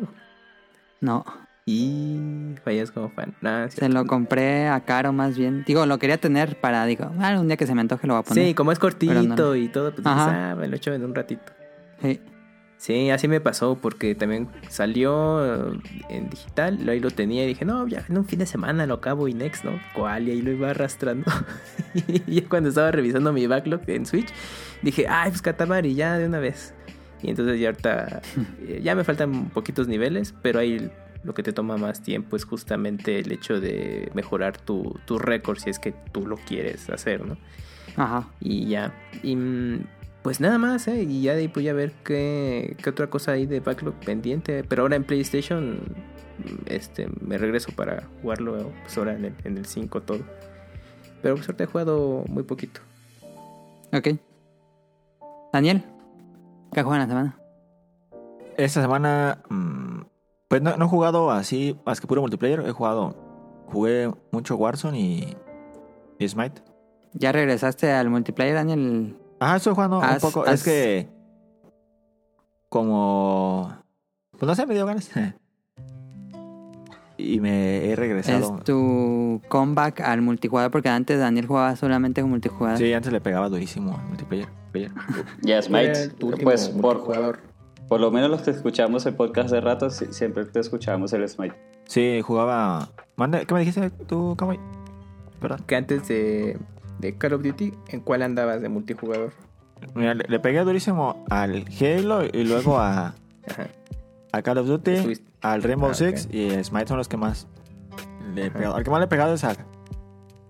No, 1.01 1.25
Y 1.71 2.55
fallas 2.65 2.91
como 2.91 3.11
fan. 3.11 3.35
Sí. 3.69 3.81
se 3.81 3.89
lo 3.91 4.07
compré 4.07 4.69
a 4.69 4.81
caro 4.87 5.13
más 5.13 5.37
bien. 5.37 5.65
Digo, 5.67 5.85
lo 5.85 5.99
quería 5.99 6.17
tener 6.17 6.59
para, 6.59 6.87
digo, 6.87 7.13
ah, 7.21 7.39
un 7.39 7.47
día 7.47 7.59
que 7.59 7.67
se 7.67 7.75
me 7.75 7.83
antoje 7.83 8.07
lo 8.07 8.15
voy 8.15 8.23
a 8.23 8.25
poner. 8.25 8.47
Sí, 8.47 8.55
como 8.55 8.73
es 8.73 8.79
cortito 8.79 9.13
no. 9.13 9.55
y 9.55 9.69
todo, 9.69 9.93
pues 9.93 10.07
ah, 10.07 10.57
me 10.59 10.67
lo 10.67 10.77
echo 10.77 10.95
en 10.95 11.05
un 11.05 11.15
ratito. 11.15 11.53
Sí. 12.01 12.23
Sí, 12.79 13.11
así 13.11 13.29
me 13.29 13.43
pasó 13.43 13.77
porque 13.77 14.15
también 14.15 14.49
salió 14.71 15.45
eh, 15.45 15.81
en 16.09 16.31
digital, 16.31 16.89
ahí 16.89 17.01
lo 17.01 17.11
tenía 17.11 17.45
y 17.45 17.49
dije, 17.49 17.67
no, 17.67 17.87
ya 17.87 18.03
en 18.09 18.17
un 18.17 18.25
fin 18.25 18.39
de 18.39 18.47
semana 18.47 18.87
lo 18.87 18.95
acabo 18.95 19.29
y 19.29 19.35
next, 19.35 19.65
¿no? 19.65 19.73
¿Cuál? 19.93 20.29
Y 20.29 20.31
ahí 20.31 20.41
lo 20.41 20.53
iba 20.53 20.71
arrastrando. 20.71 21.31
y 22.27 22.41
cuando 22.43 22.71
estaba 22.71 22.93
revisando 22.93 23.31
mi 23.31 23.47
backlog 23.47 23.83
en 23.89 24.07
Switch, 24.07 24.29
dije, 24.81 25.07
ay, 25.07 25.33
pues 25.33 25.43
Katamari, 25.43 25.95
ya 25.95 26.17
de 26.17 26.25
una 26.25 26.39
vez. 26.39 26.73
Y 27.21 27.29
entonces 27.29 27.61
ya 27.61 27.69
ahorita, 27.69 28.23
eh, 28.67 28.81
ya 28.83 28.95
me 28.95 29.05
faltan 29.05 29.51
poquitos 29.51 29.87
niveles, 29.87 30.35
pero 30.41 30.61
ahí 30.61 30.91
lo 31.25 31.35
que 31.35 31.43
te 31.43 31.53
toma 31.53 31.77
más 31.77 32.03
tiempo 32.03 32.37
es 32.37 32.45
justamente 32.45 33.19
el 33.19 33.33
hecho 33.33 33.61
de 33.61 34.11
mejorar 34.15 34.59
tu, 34.59 34.99
tu 35.05 35.19
récord 35.19 35.59
si 35.59 35.71
es 35.71 35.79
que 35.79 35.93
tú 36.13 36.27
lo 36.27 36.37
quieres 36.37 36.89
hacer, 36.91 37.25
¿no? 37.27 37.37
Ajá. 37.97 38.29
Y 38.41 38.69
ya. 38.69 38.95
Y 39.23 39.37
mm, 39.37 39.85
pues 40.23 40.41
nada 40.41 40.59
más, 40.59 40.87
¿eh? 40.89 41.03
Y 41.03 41.23
ya 41.23 41.35
de 41.35 41.41
ahí 41.41 41.49
voy 41.49 41.69
a 41.69 41.73
ver 41.73 41.93
qué, 42.05 42.77
qué 42.83 42.91
otra 42.91 43.09
cosa 43.09 43.33
hay 43.33 43.47
de 43.47 43.61
backlog 43.61 43.95
pendiente. 43.95 44.65
Pero 44.65 44.83
ahora 44.83 44.97
en 44.97 45.05
PlayStation, 45.05 45.75
mm, 45.75 46.67
este, 46.67 47.09
me 47.21 47.39
regreso 47.39 47.73
para 47.73 48.05
jugarlo, 48.23 48.73
pues 48.83 48.97
ahora 48.99 49.15
en 49.15 49.27
el, 49.27 49.35
en 49.45 49.59
el 49.59 49.67
5 49.67 50.03
todo. 50.03 50.21
Pero 51.23 51.35
pues 51.35 51.49
ahorita 51.49 51.65
he 51.65 51.67
jugado 51.67 52.25
muy 52.29 52.45
poquito. 52.45 52.81
Ok. 53.93 54.09
Daniel, 55.53 55.83
¿qué 56.73 56.83
juega 56.83 57.03
en 57.03 57.09
la 57.09 57.09
semana? 57.09 57.39
Esta 58.57 58.83
semana, 58.83 59.43
mm, 59.49 59.98
pues 60.49 60.63
no, 60.63 60.77
no 60.77 60.87
he 60.87 60.89
jugado 60.89 61.31
así, 61.31 61.79
más 61.85 62.01
que 62.01 62.07
puro 62.07 62.21
multiplayer. 62.23 62.61
He 62.67 62.73
jugado, 62.73 63.15
jugué 63.67 64.11
mucho 64.33 64.57
Warzone 64.57 64.99
y, 64.99 65.37
y 66.19 66.29
Smite. 66.29 66.63
¿Ya 67.15 67.33
regresaste 67.33 67.93
al 67.93 68.11
multiplayer, 68.11 68.55
Daniel? 68.55 69.17
Ajá, 69.41 69.57
estoy 69.57 69.75
jugando 69.75 69.99
un 70.01 70.19
poco. 70.21 70.43
has- 70.43 70.55
Es 70.55 70.65
que, 70.65 71.09
como, 72.69 73.73
pues 74.33 74.43
no 74.47 74.55
sé, 74.55 74.67
me 74.67 74.75
dio 74.75 74.87
ganas. 74.87 75.11
y 77.17 77.41
me 77.41 77.87
he 77.91 77.97
regresado. 77.97 78.57
Es 78.59 78.65
tu 78.65 79.41
comeback 79.49 80.01
al 80.01 80.23
multijugador 80.23 80.71
porque 80.71 80.89
antes 80.89 81.19
Daniel 81.19 81.47
jugaba 81.47 81.75
solamente 81.77 82.21
con 82.21 82.31
multijugador. 82.31 82.79
Sí, 82.79 82.93
antes 82.93 83.13
le 83.13 83.21
pegaba 83.21 83.49
durísimo 83.49 83.97
al 83.97 84.07
multiplayer. 84.09 84.49
player. 84.73 84.91
Ya, 85.43 85.61
¿Cuál 85.69 85.85
era 85.85 85.95
Smite. 85.95 86.15
tu 86.17 86.29
último 86.29 86.51
Pues 86.51 86.69
por, 86.69 86.95
multijugador? 86.97 87.41
Por 87.89 88.01
lo 88.01 88.11
menos 88.11 88.31
los 88.31 88.43
que 88.43 88.51
escuchamos 88.51 89.07
el 89.07 89.15
podcast 89.15 89.51
de 89.51 89.61
rato, 89.61 89.91
siempre 89.91 90.45
te 90.45 90.61
escuchábamos 90.61 91.13
el 91.13 91.29
Smite. 91.29 91.55
Sí, 91.87 92.21
jugaba. 92.23 92.89
¿Qué 93.47 93.55
me 93.55 93.61
dijiste 93.61 93.91
tú, 94.07 94.35
Kamui? 94.37 94.59
Perdón. 95.41 95.63
Que 95.67 95.77
antes 95.77 96.07
de, 96.09 96.59
de 96.99 97.17
Call 97.17 97.33
of 97.35 97.43
Duty, 97.43 97.73
¿en 97.89 98.01
cuál 98.01 98.23
andabas 98.23 98.61
de 98.61 98.69
multijugador? 98.69 99.33
Mira, 99.95 100.15
le, 100.15 100.25
le 100.29 100.41
pegué 100.41 100.61
durísimo 100.61 101.25
al 101.31 101.65
Halo 101.81 102.25
y 102.25 102.45
luego 102.45 102.79
a, 102.79 103.15
Ajá. 103.49 103.69
a 104.33 104.43
Call 104.43 104.59
of 104.59 104.67
Duty, 104.67 105.21
al 105.41 105.63
Rainbow 105.63 105.91
Ah, 105.91 105.95
Six 105.95 106.29
y 106.33 106.51
Smite 106.65 106.89
son 106.89 106.99
los 106.99 107.09
que 107.09 107.17
más 107.17 107.47
le 108.35 108.47
he 108.47 108.51
pegado. 108.51 108.75
Al 108.75 108.85
que 108.85 108.91
más 108.91 108.99
le 108.99 109.05
he 109.07 109.09
pegado 109.09 109.35
es 109.35 109.45
a, 109.45 109.55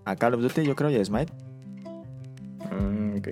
a 0.05 0.15
Call 0.15 0.33
of 0.33 0.41
Duty, 0.41 0.65
yo 0.65 0.75
creo, 0.75 0.89
y 0.89 0.95
a 0.97 1.05
Smite. 1.05 1.31
Mm, 2.71 3.17
ok. 3.19 3.27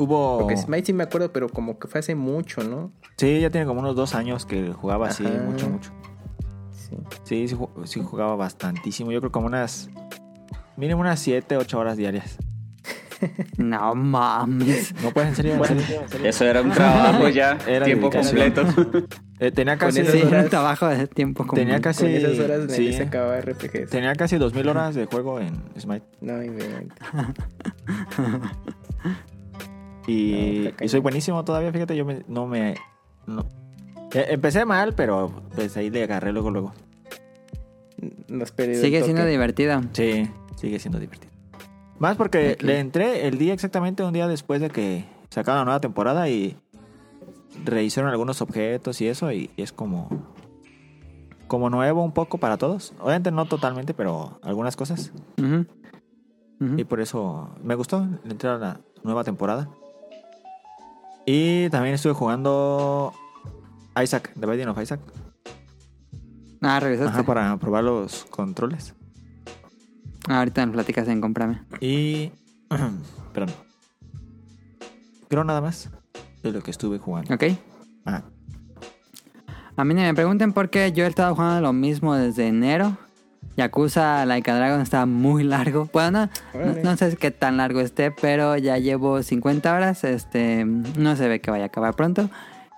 Hubo. 0.00 0.38
Porque 0.40 0.56
Smite 0.56 0.86
sí 0.86 0.92
me 0.92 1.04
acuerdo, 1.04 1.32
pero 1.32 1.48
como 1.48 1.78
que 1.78 1.88
fue 1.88 2.00
hace 2.00 2.14
mucho, 2.14 2.62
¿no? 2.64 2.92
Sí, 3.16 3.40
ya 3.40 3.50
tiene 3.50 3.66
como 3.66 3.80
unos 3.80 3.94
dos 3.96 4.14
años 4.14 4.46
que 4.46 4.72
jugaba 4.72 5.08
así, 5.08 5.26
Ajá. 5.26 5.42
mucho, 5.44 5.68
mucho. 5.68 5.90
Sí. 6.72 6.96
Sí, 7.24 7.48
sí, 7.48 7.54
ju- 7.56 7.86
sí 7.86 8.00
jugaba 8.02 8.34
bastantísimo. 8.36 9.12
Yo 9.12 9.20
creo 9.20 9.30
como 9.32 9.46
unas. 9.46 9.90
Mínimo 10.76 11.00
unas 11.00 11.20
7, 11.20 11.56
8 11.56 11.78
horas 11.78 11.96
diarias. 11.96 12.38
No 13.58 13.94
mames. 13.94 14.94
No 15.02 15.10
puedes, 15.10 15.28
en 15.28 15.36
serio, 15.36 15.54
en 15.56 15.64
serio, 15.64 16.00
en 16.02 16.08
serio. 16.08 16.26
Eso 16.30 16.44
era 16.46 16.62
un 16.62 16.70
trabajo 16.70 17.28
ya, 17.28 17.58
Era 17.68 17.84
tiempo 17.84 18.08
dedicación. 18.08 18.52
completo. 18.54 19.06
Eh, 19.40 19.50
tenía 19.50 19.78
casi. 19.78 20.04
Sí, 20.04 20.20
horas- 20.22 20.44
un 20.44 20.50
trabajo 20.50 20.86
de 20.88 21.06
tiempo 21.06 21.46
completo. 21.46 21.66
Tenía 21.66 21.80
casi. 21.80 22.02
Con 22.02 22.10
esas 22.10 22.38
horas 22.38 22.68
de 22.68 22.74
sí, 22.76 22.92
se 22.92 23.02
acababa 23.04 23.40
RPGs. 23.40 23.88
tenía 23.88 24.14
casi 24.14 24.36
2000 24.36 24.68
horas 24.68 24.94
de 24.94 25.06
juego 25.06 25.40
en 25.40 25.54
Smite. 25.78 26.04
No 26.20 26.42
inventes. 26.42 26.94
Y, 30.10 30.60
No, 30.62 30.68
está 30.70 30.84
y 30.84 30.88
soy 30.88 31.00
buenísimo 31.00 31.44
todavía, 31.44 31.72
fíjate, 31.72 31.96
yo 31.96 32.04
me- 32.04 32.24
no 32.28 32.46
me... 32.46 32.74
no- 33.26 33.44
Eh, 34.12 34.26
empecé 34.30 34.64
mal, 34.64 34.94
pero 34.94 35.42
pues 35.54 35.76
ahí 35.76 35.88
le 35.90 36.02
agarré 36.02 36.32
luego, 36.32 36.50
luego. 36.50 36.72
El 38.28 38.46
Sigue 38.76 39.02
siendo 39.04 39.24
divertido. 39.26 39.80
Sí, 39.92 40.28
sigue 40.56 40.78
siendo 40.78 40.98
divertido. 40.98 41.32
Más 41.98 42.16
porque 42.16 42.56
le 42.60 42.78
entré 42.80 43.26
el 43.28 43.36
día 43.38 43.52
exactamente 43.52 44.02
un 44.02 44.12
día 44.12 44.26
después 44.26 44.60
de 44.60 44.70
que 44.70 45.04
sacaron 45.28 45.58
la 45.60 45.64
nueva 45.66 45.80
temporada 45.80 46.28
y 46.30 46.56
rehicieron 47.64 48.10
algunos 48.10 48.40
objetos 48.40 49.00
y 49.02 49.08
eso 49.08 49.30
y, 49.32 49.50
y 49.56 49.62
es 49.62 49.72
como 49.72 50.08
como 51.46 51.68
nuevo 51.68 52.02
un 52.02 52.12
poco 52.12 52.38
para 52.38 52.56
todos. 52.56 52.94
Obviamente 53.00 53.30
no 53.32 53.44
totalmente, 53.46 53.92
pero 53.92 54.38
algunas 54.42 54.76
cosas. 54.76 55.12
Y 56.78 56.84
por 56.84 57.00
eso 57.00 57.50
me 57.62 57.74
gustó 57.74 58.06
entrar 58.24 58.56
a 58.56 58.58
la 58.58 58.80
nueva 59.02 59.24
temporada. 59.24 59.68
Y 61.32 61.70
también 61.70 61.94
estuve 61.94 62.12
jugando 62.12 63.12
Isaac, 64.02 64.32
The 64.34 64.46
Binding 64.46 64.66
of 64.66 64.82
Isaac. 64.82 64.98
Ah, 66.60 66.80
regresaste. 66.80 67.12
Ajá, 67.12 67.22
para 67.22 67.56
probar 67.56 67.84
los 67.84 68.24
controles. 68.24 68.94
Ah, 70.28 70.40
ahorita 70.40 70.66
me 70.66 70.72
platicas 70.72 71.06
en 71.06 71.20
comprame. 71.20 71.62
Y. 71.80 72.32
Perdón. 73.32 73.54
Creo 75.28 75.44
nada 75.44 75.60
más 75.60 75.88
de 76.42 76.50
lo 76.50 76.62
que 76.62 76.72
estuve 76.72 76.98
jugando. 76.98 77.32
¿Ok? 77.32 77.44
Ajá. 78.04 78.24
A 79.76 79.84
mí 79.84 79.94
ni 79.94 80.00
me 80.00 80.14
pregunten 80.14 80.52
por 80.52 80.68
qué 80.68 80.90
yo 80.90 81.04
he 81.04 81.06
estado 81.06 81.36
jugando 81.36 81.60
lo 81.60 81.72
mismo 81.72 82.16
desde 82.16 82.48
enero. 82.48 82.98
Yakuza 83.60 84.24
Like 84.24 84.50
a 84.50 84.56
Dragon 84.56 84.80
está 84.80 85.04
muy 85.04 85.44
largo. 85.44 85.90
Bueno, 85.92 86.30
no, 86.54 86.60
no, 86.60 86.60
Órale. 86.70 86.82
no 86.82 86.96
sé 86.96 87.14
qué 87.16 87.30
tan 87.30 87.58
largo 87.58 87.80
esté, 87.80 88.10
pero 88.10 88.56
ya 88.56 88.78
llevo 88.78 89.22
50 89.22 89.74
horas. 89.74 90.02
Este, 90.04 90.64
no 90.64 91.14
se 91.16 91.28
ve 91.28 91.40
que 91.40 91.50
vaya 91.50 91.64
a 91.64 91.66
acabar 91.66 91.94
pronto. 91.94 92.30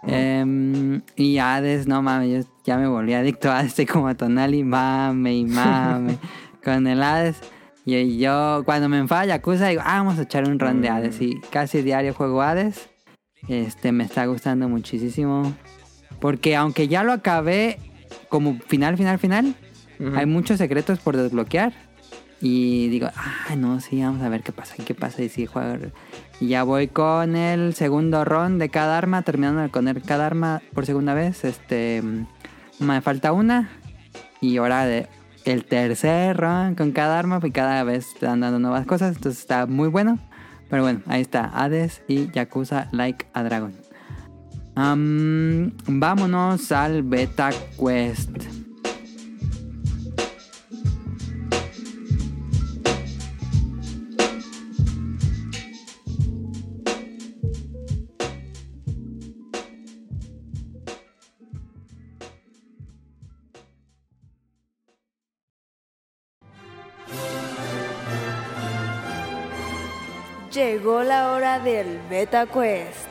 Em, 0.05 1.03
y 1.15 1.39
Hades, 1.39 1.87
no 1.87 2.03
mames, 2.03 2.47
yo 2.47 2.53
ya 2.65 2.77
me 2.79 2.89
volví 2.89 3.15
adicto 3.15 3.49
a 3.51 3.59
Hades. 3.61 3.69
Estoy 3.69 3.87
como 3.87 4.13
Tonali, 4.17 4.65
mame 4.65 5.37
y 5.37 5.45
mame 5.45 6.19
con 6.65 6.89
el 6.89 7.01
Hades. 7.01 7.37
Y, 7.85 7.95
y 7.95 8.19
yo, 8.19 8.63
cuando 8.65 8.89
me 8.89 8.99
enfada 8.99 9.25
Yakuza, 9.27 9.69
digo, 9.69 9.83
ah, 9.85 9.99
vamos 9.99 10.19
a 10.19 10.23
echar 10.23 10.49
un 10.49 10.59
run 10.59 10.83
de 10.83 10.89
Hades. 10.89 11.21
Y 11.21 11.41
casi 11.51 11.83
diario 11.83 12.13
juego 12.13 12.43
Hades. 12.43 12.89
Este, 13.47 13.93
me 13.93 14.03
está 14.03 14.27
gustando 14.27 14.69
muchísimo. 14.69 15.55
Porque 16.19 16.57
aunque 16.57 16.89
ya 16.89 17.05
lo 17.05 17.13
acabé 17.13 17.79
como 18.29 18.59
final, 18.67 18.97
final, 18.97 19.21
final, 19.21 19.55
Hay 20.15 20.27
muchos 20.27 20.59
secretos 20.59 20.99
por 20.99 21.17
desbloquear. 21.17 21.73
Y 22.41 22.89
digo, 22.89 23.09
ah, 23.15 23.55
no, 23.57 23.81
sí, 23.81 24.03
vamos 24.03 24.21
a 24.23 24.29
ver 24.29 24.43
qué 24.43 24.51
pasa, 24.51 24.75
qué 24.85 24.95
pasa. 24.95 25.23
Y 25.23 25.29
si 25.29 25.47
juego. 25.47 25.77
Y 26.41 26.49
ya 26.49 26.65
voy 26.65 26.89
con 26.89 27.37
el 27.37 27.73
segundo 27.75 28.25
run 28.25 28.59
de 28.59 28.69
cada 28.69 28.99
arma, 28.99 29.23
terminando 29.23 29.61
de 29.61 29.69
poner 29.69 30.03
cada 30.03 30.27
arma 30.27 30.61
por 30.75 30.85
segunda 30.85 31.15
vez. 31.15 31.45
Este, 31.45 32.03
mm, 32.03 32.27
me 32.85 33.01
falta 33.01 33.33
una. 33.33 33.71
Y 34.41 34.57
ahora 34.57 34.87
de 34.87 35.09
el 35.45 35.65
tercer 35.65 36.37
run 36.37 36.75
con 36.75 36.91
cada 36.91 37.19
arma, 37.19 37.39
y 37.43 37.51
cada 37.53 37.85
vez 37.85 38.09
dan 38.21 38.41
dando 38.41 38.59
nuevas 38.59 38.87
cosas. 38.87 39.17
Entonces 39.17 39.41
está 39.41 39.67
muy 39.67 39.89
bueno. 39.89 40.19
Pero 40.69 40.83
bueno, 40.83 41.03
ahí 41.07 41.21
está, 41.21 41.45
Hades 41.55 42.03
y 42.09 42.31
Yakuza 42.33 42.89
Like 42.93 43.27
a 43.35 43.43
Dragon. 43.45 43.73
Vámonos 45.87 46.73
al 46.73 47.03
Beta 47.03 47.51
Quest. 47.79 48.62
Llegó 70.65 71.03
la 71.03 71.33
hora 71.33 71.59
del 71.59 71.99
Beta 72.09 72.47
Quest. 72.47 73.09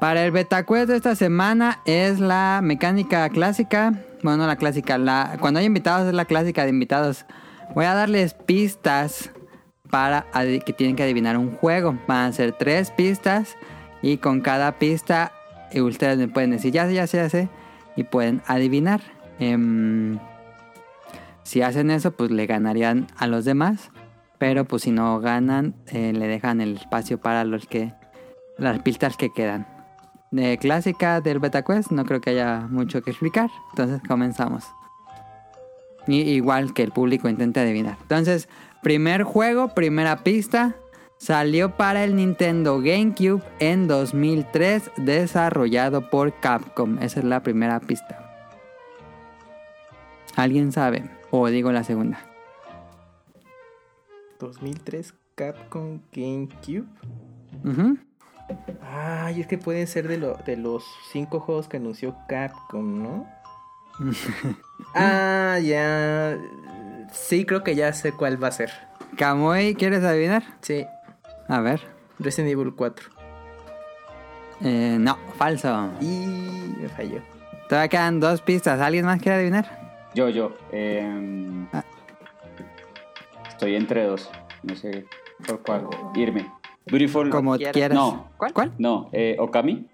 Para 0.00 0.24
el 0.24 0.30
Beta 0.30 0.64
Quest 0.64 0.88
de 0.88 0.96
esta 0.96 1.14
semana 1.14 1.82
es 1.84 2.20
la 2.20 2.60
mecánica 2.62 3.28
clásica. 3.28 3.92
Bueno, 4.22 4.38
no 4.38 4.46
la 4.46 4.56
clásica, 4.56 4.96
la, 4.96 5.36
cuando 5.38 5.60
hay 5.60 5.66
invitados 5.66 6.08
es 6.08 6.14
la 6.14 6.24
clásica 6.24 6.62
de 6.62 6.70
invitados. 6.70 7.26
Voy 7.74 7.84
a 7.84 7.92
darles 7.92 8.32
pistas 8.32 9.30
para 9.90 10.24
que 10.64 10.72
tienen 10.72 10.96
que 10.96 11.02
adivinar 11.02 11.36
un 11.36 11.54
juego. 11.54 11.98
Van 12.08 12.30
a 12.30 12.32
ser 12.32 12.52
tres 12.52 12.92
pistas 12.92 13.58
y 14.00 14.16
con 14.16 14.40
cada 14.40 14.78
pista 14.78 15.32
eh, 15.76 15.82
ustedes 15.82 16.18
me 16.18 16.28
pueden 16.28 16.50
decir 16.50 16.72
ya 16.72 16.86
sé, 16.86 16.94
ya 16.94 17.06
sé, 17.06 17.28
ya 17.30 17.50
y 17.96 18.04
pueden 18.04 18.42
adivinar. 18.46 19.00
Em, 19.38 20.18
si 21.42 21.62
hacen 21.62 21.90
eso, 21.90 22.12
pues 22.12 22.30
le 22.30 22.46
ganarían 22.46 23.06
a 23.16 23.26
los 23.26 23.44
demás. 23.44 23.90
Pero 24.38 24.66
pues 24.66 24.82
si 24.82 24.90
no 24.90 25.20
ganan, 25.20 25.74
eh, 25.86 26.12
le 26.12 26.26
dejan 26.28 26.60
el 26.60 26.76
espacio 26.76 27.18
para 27.18 27.44
los 27.44 27.66
que 27.66 27.94
las 28.58 28.80
pistas 28.80 29.16
que 29.16 29.32
quedan. 29.32 29.66
De 30.30 30.58
clásica 30.58 31.20
del 31.20 31.38
Beta 31.38 31.62
Quest, 31.62 31.90
no 31.90 32.04
creo 32.04 32.20
que 32.20 32.30
haya 32.30 32.66
mucho 32.68 33.00
que 33.02 33.10
explicar. 33.10 33.48
Entonces 33.70 34.00
comenzamos. 34.06 34.64
Y 36.06 36.20
igual 36.20 36.74
que 36.74 36.82
el 36.82 36.92
público 36.92 37.28
intente 37.28 37.60
adivinar. 37.60 37.96
Entonces, 38.02 38.48
primer 38.82 39.22
juego, 39.22 39.68
primera 39.68 40.22
pista. 40.22 40.76
Salió 41.18 41.76
para 41.76 42.04
el 42.04 42.14
Nintendo 42.14 42.78
GameCube 42.80 43.42
en 43.58 43.88
2003, 43.88 44.90
desarrollado 44.98 46.10
por 46.10 46.32
Capcom. 46.40 46.98
Esa 47.02 47.20
es 47.20 47.24
la 47.24 47.42
primera 47.42 47.80
pista. 47.80 48.22
¿Alguien 50.36 50.72
sabe? 50.72 51.04
O 51.30 51.48
digo 51.48 51.72
la 51.72 51.84
segunda. 51.84 52.18
2003 54.38 55.14
Capcom 55.34 56.00
GameCube. 56.12 56.84
Ujú. 57.64 57.98
Ay, 58.82 59.40
es 59.40 59.46
que 59.46 59.58
pueden 59.58 59.86
ser 59.86 60.06
de, 60.08 60.18
lo- 60.18 60.36
de 60.46 60.56
los 60.56 60.84
cinco 61.12 61.40
juegos 61.40 61.66
que 61.68 61.78
anunció 61.78 62.14
Capcom, 62.28 63.02
¿no? 63.02 63.26
ah, 64.94 65.58
ya. 65.62 66.38
Sí, 67.12 67.46
creo 67.46 67.64
que 67.64 67.74
ya 67.74 67.92
sé 67.94 68.12
cuál 68.12 68.42
va 68.42 68.48
a 68.48 68.52
ser. 68.52 68.70
Kamui, 69.16 69.74
¿quieres 69.74 70.04
adivinar? 70.04 70.42
Sí, 70.60 70.84
A 71.48 71.60
ver. 71.60 71.80
Resident 72.18 72.52
Evil 72.52 72.74
4. 72.74 73.06
Eh, 74.62 74.96
no, 74.98 75.16
falso. 75.36 75.90
Y 76.00 76.74
me 76.80 76.88
falló. 76.88 77.20
Todavía 77.68 77.88
quedan 77.88 78.20
dos 78.20 78.40
pistas. 78.40 78.80
¿Alguien 78.80 79.04
más 79.04 79.20
quiere 79.20 79.38
adivinar? 79.38 80.08
Yo, 80.14 80.28
yo. 80.28 80.52
em, 80.72 81.66
Ah. 81.72 81.84
Estoy 83.48 83.74
entre 83.76 84.04
dos. 84.04 84.30
No 84.62 84.74
sé 84.76 85.06
por 85.46 85.62
cuál 85.62 85.88
irme. 86.14 86.50
Beautiful. 86.86 87.30
Como 87.30 87.56
quieras. 87.56 87.72
quieras. 87.74 87.96
No. 87.96 88.28
¿Cuál? 88.36 88.52
¿Cuál? 88.52 88.72
No, 88.78 89.08
eh, 89.12 89.36
Okami. 89.38 89.88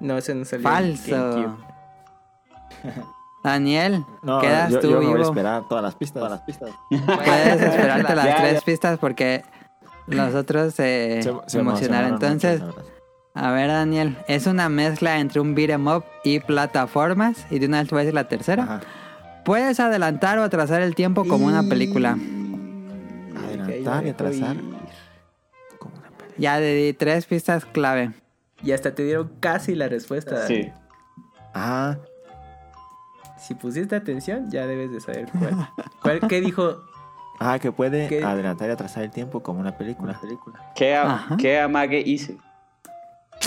No, 0.00 0.16
ese 0.18 0.34
no 0.34 0.44
salió. 0.44 0.62
Falso. 0.68 1.56
Daniel, 3.44 4.04
No, 4.22 4.40
quedas 4.40 4.70
yo, 4.72 4.80
tú 4.80 4.88
yo 4.90 5.00
me 5.00 5.04
voy 5.06 5.14
a 5.14 5.16
vivo. 5.18 5.28
esperar 5.28 5.68
todas 5.68 5.84
las 5.84 5.94
pistas. 5.96 6.14
Todas 6.22 6.30
las 6.32 6.40
pistas. 6.42 6.70
Puedes 6.88 7.60
esperarte 7.62 8.14
las 8.16 8.24
Ya, 8.24 8.36
tres 8.36 8.54
ya. 8.54 8.60
pistas 8.64 8.98
porque 8.98 9.44
los 10.06 10.34
otros 10.34 10.74
se, 10.74 11.22
se 11.46 11.58
emocionaron. 11.58 12.14
Entonces, 12.14 12.62
a 13.34 13.50
ver, 13.50 13.68
Daniel, 13.68 14.16
es 14.28 14.46
una 14.46 14.68
mezcla 14.68 15.18
entre 15.18 15.40
un 15.40 15.54
beat 15.54 15.70
'em 15.70 15.86
up 15.86 16.04
y 16.24 16.40
plataformas. 16.40 17.46
Y 17.50 17.58
de 17.58 17.66
una 17.66 17.78
vez 17.80 17.88
te 17.88 17.94
voy 17.94 18.00
a 18.02 18.04
decir 18.04 18.14
la 18.14 18.28
tercera. 18.28 18.62
Ajá. 18.64 18.80
Puedes 19.44 19.78
adelantar 19.80 20.38
o 20.38 20.42
atrasar 20.42 20.80
el 20.82 20.94
tiempo 20.94 21.24
como 21.26 21.46
una 21.46 21.62
película. 21.64 22.16
Adelantar 23.36 24.06
y 24.06 24.08
atrasar. 24.10 24.56
Como 25.78 25.94
una 25.96 26.08
película. 26.10 26.36
Ya 26.38 26.58
le 26.58 26.74
di 26.74 26.92
tres 26.92 27.26
pistas 27.26 27.64
clave. 27.64 28.12
Y 28.62 28.72
hasta 28.72 28.94
te 28.94 29.02
dieron 29.04 29.30
casi 29.40 29.74
la 29.74 29.88
respuesta. 29.88 30.46
Sí. 30.46 30.70
Ah, 31.54 31.96
Si 33.38 33.54
pusiste 33.54 33.94
atención, 33.94 34.50
ya 34.50 34.66
debes 34.66 34.90
de 34.90 35.00
saber 35.00 35.28
cuál. 35.38 35.68
¿Cuál 36.00 36.20
qué 36.28 36.40
dijo? 36.40 36.78
Ah, 37.44 37.58
que 37.58 37.72
puede 37.72 38.08
¿Qué? 38.08 38.24
adelantar 38.24 38.68
y 38.68 38.72
atrasar 38.72 39.04
el 39.04 39.10
tiempo 39.10 39.42
como 39.42 39.60
una 39.60 39.76
película. 39.76 40.18
película. 40.20 40.72
¿Qué, 40.74 40.94
a-. 40.94 41.28
¿Qué 41.38 41.60
amague 41.60 42.00
hice? 42.00 42.38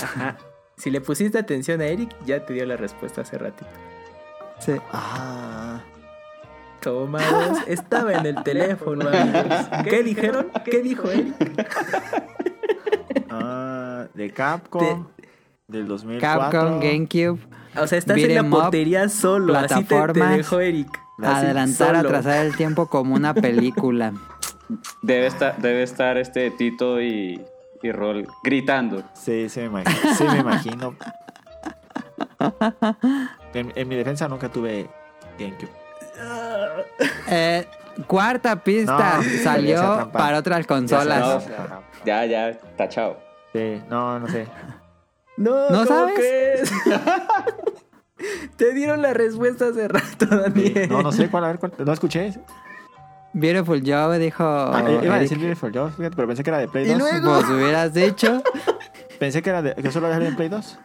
Ajá. 0.02 0.36
Si 0.76 0.90
le 0.90 1.00
pusiste 1.00 1.38
atención 1.38 1.80
a 1.80 1.86
Eric, 1.86 2.14
ya 2.24 2.44
te 2.44 2.52
dio 2.52 2.64
la 2.64 2.76
respuesta 2.76 3.22
hace 3.22 3.36
ratito. 3.36 3.66
Sí. 4.60 4.76
Ah, 4.92 5.80
Toma 6.80 7.18
dos. 7.30 7.58
Estaba 7.66 8.14
en 8.14 8.26
el 8.26 8.42
teléfono, 8.42 9.08
amigos. 9.12 9.66
¿Qué 9.84 10.02
dijeron? 10.02 10.48
¿Qué 10.64 10.82
dijo 10.82 11.10
Eric? 11.10 11.34
ah, 13.30 14.06
de 14.14 14.30
Capcom. 14.30 15.06
Del 15.66 15.86
2004. 15.86 16.20
Capcom, 16.20 16.80
GameCube, 16.80 17.38
O 17.76 17.86
sea, 17.86 17.98
estás 17.98 18.16
en 18.16 18.34
la 18.34 18.42
up, 18.42 18.50
portería 18.50 19.08
solo. 19.08 19.54
Así 19.56 19.84
te, 19.84 20.12
te 20.12 20.24
dejó 20.24 20.60
Eric. 20.60 20.88
Adelantar 21.22 21.96
solo. 21.96 22.08
atrasar 22.08 22.46
el 22.46 22.56
tiempo 22.56 22.86
como 22.86 23.14
una 23.14 23.34
película. 23.34 24.12
Debe 25.02 25.26
estar, 25.26 25.56
debe 25.58 25.82
estar 25.82 26.16
este 26.18 26.50
Tito 26.50 27.00
y, 27.00 27.42
y 27.82 27.92
Rol 27.92 28.26
gritando. 28.44 29.02
Sí, 29.14 29.48
sí 29.48 29.60
me 29.60 29.66
imagino. 29.66 30.14
Sí 30.14 30.24
me 30.24 30.38
imagino. 30.38 30.94
En, 33.54 33.72
en 33.74 33.88
mi 33.88 33.96
defensa 33.96 34.28
nunca 34.28 34.48
tuve 34.48 34.88
GameCube. 35.38 35.70
Eh, 37.28 37.66
cuarta 38.06 38.62
pista 38.62 39.18
No, 39.18 39.42
salió 39.42 40.10
para 40.12 40.38
otras 40.38 40.66
consolas. 40.66 41.48
No. 41.48 41.82
Ya, 42.04 42.24
ya, 42.26 42.58
tachado. 42.76 43.18
Sí, 43.52 43.82
no, 43.88 44.18
no 44.20 44.28
sé. 44.28 44.46
No, 45.36 45.70
¿No 45.70 45.84
¿cómo 45.84 45.86
sabes? 45.86 46.14
crees? 46.16 46.72
te 48.56 48.74
dieron 48.74 49.02
la 49.02 49.12
respuesta 49.14 49.68
hace 49.68 49.88
rato, 49.88 50.26
Daniel. 50.26 50.88
No, 50.88 51.02
no 51.02 51.12
sé 51.12 51.28
cuál, 51.30 51.44
a 51.44 51.48
ver 51.48 51.58
cuál. 51.58 51.72
No 51.78 51.92
escuché. 51.92 52.32
Beautiful 53.32 53.82
Joe 53.84 54.18
dijo. 54.18 54.44
Ah, 54.44 54.84
iba 55.02 55.14
a 55.14 55.18
decir 55.20 55.38
Beautiful 55.38 55.70
Joe, 55.72 55.90
fíjate, 55.90 56.16
pero 56.16 56.26
pensé 56.28 56.42
que 56.42 56.50
era 56.50 56.58
de 56.58 56.68
Play 56.68 56.86
¿Y 56.86 56.94
2. 56.94 56.98
luego? 56.98 57.34
Pues 57.34 57.50
hubieras 57.50 57.92
dicho. 57.94 58.42
Pensé 59.18 59.42
que 59.42 59.50
era 59.50 59.62
de, 59.62 59.74
que 59.74 59.90
solo 59.90 60.06
había 60.06 60.16
salido 60.16 60.30
en 60.30 60.36
Play 60.36 60.48
2. 60.48 60.78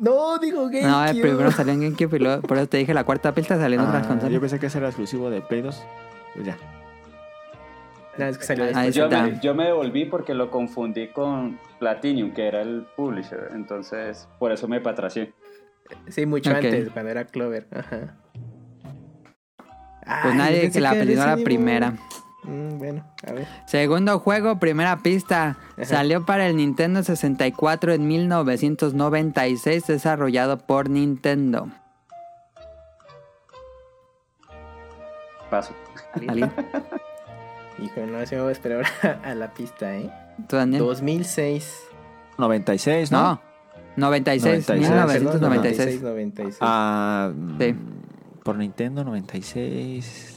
No, 0.00 0.38
digo 0.38 0.64
GameCube. 0.66 0.82
No, 0.86 1.04
el 1.06 1.20
primero 1.20 1.50
salió 1.50 1.72
en 1.72 1.80
GameCube 1.80 2.16
y 2.16 2.18
luego, 2.20 2.42
por 2.42 2.56
eso 2.58 2.68
te 2.68 2.76
dije 2.76 2.92
la 2.94 3.04
cuarta 3.04 3.34
pista 3.34 3.56
salió 3.58 3.80
en 3.80 3.86
otras 3.86 4.02
Ah, 4.02 4.02
yo 4.02 4.08
consolas. 4.20 4.40
pensé 4.40 4.58
que 4.60 4.66
ese 4.66 4.78
era 4.78 4.88
exclusivo 4.88 5.28
de 5.30 5.40
Play 5.40 5.62
2. 5.62 5.82
Pues 6.34 6.46
ya. 6.46 6.56
No, 8.18 8.26
es 8.26 8.36
que 8.38 8.44
salió 8.44 8.64
Ahí 8.64 8.90
después. 8.92 8.94
Yo 8.94 9.08
me, 9.08 9.40
yo 9.40 9.54
me 9.54 9.64
devolví 9.64 10.04
porque 10.04 10.34
lo 10.34 10.50
confundí 10.50 11.08
con 11.08 11.58
Platinum, 11.78 12.32
que 12.32 12.46
era 12.46 12.60
el 12.62 12.86
publisher. 12.96 13.48
Entonces, 13.54 14.28
por 14.38 14.52
eso 14.52 14.68
me 14.68 14.80
patracé. 14.80 15.32
Sí, 16.08 16.26
mucho 16.26 16.50
antes, 16.50 16.90
cuando 16.90 17.10
era 17.10 17.26
Clover. 17.26 17.66
Ajá. 17.72 18.16
Pues 19.56 20.32
Ay, 20.32 20.38
nadie 20.38 20.70
que 20.70 20.80
la 20.80 20.92
era 20.92 21.02
atinó 21.02 21.22
a 21.22 21.36
la 21.36 21.44
primera. 21.44 21.94
Mm, 22.44 22.78
bueno, 22.78 23.04
a 23.26 23.32
ver. 23.32 23.46
Segundo 23.66 24.18
juego, 24.20 24.58
primera 24.58 24.98
pista. 24.98 25.58
Ajá. 25.76 25.84
Salió 25.84 26.24
para 26.24 26.46
el 26.46 26.56
Nintendo 26.56 27.02
64 27.02 27.92
en 27.92 28.08
1996, 28.08 29.86
desarrollado 29.86 30.58
por 30.58 30.88
Nintendo. 30.88 31.68
Paso. 35.50 35.74
¿Alguien? 36.14 36.50
Hijo, 37.82 38.00
no, 38.06 38.26
se 38.26 38.36
me 38.36 38.42
voy 38.42 38.48
a 38.48 38.52
esperar 38.52 38.84
a 39.24 39.34
la 39.34 39.52
pista, 39.52 39.94
¿eh? 39.94 40.10
¿Tú, 40.48 40.56
Daniel? 40.56 40.82
2006. 40.82 41.84
96, 42.38 43.12
¿no? 43.12 43.22
No, 43.22 43.40
96, 43.98 44.68
96. 44.68 44.90
Ah, 44.90 45.06
perdón, 45.06 45.50
1996. 45.50 46.02
96. 46.02 46.58
Ah, 46.60 47.32
Sí. 47.58 47.72
mm, 47.72 48.42
Por 48.44 48.56
Nintendo 48.56 49.04
96. 49.04 50.34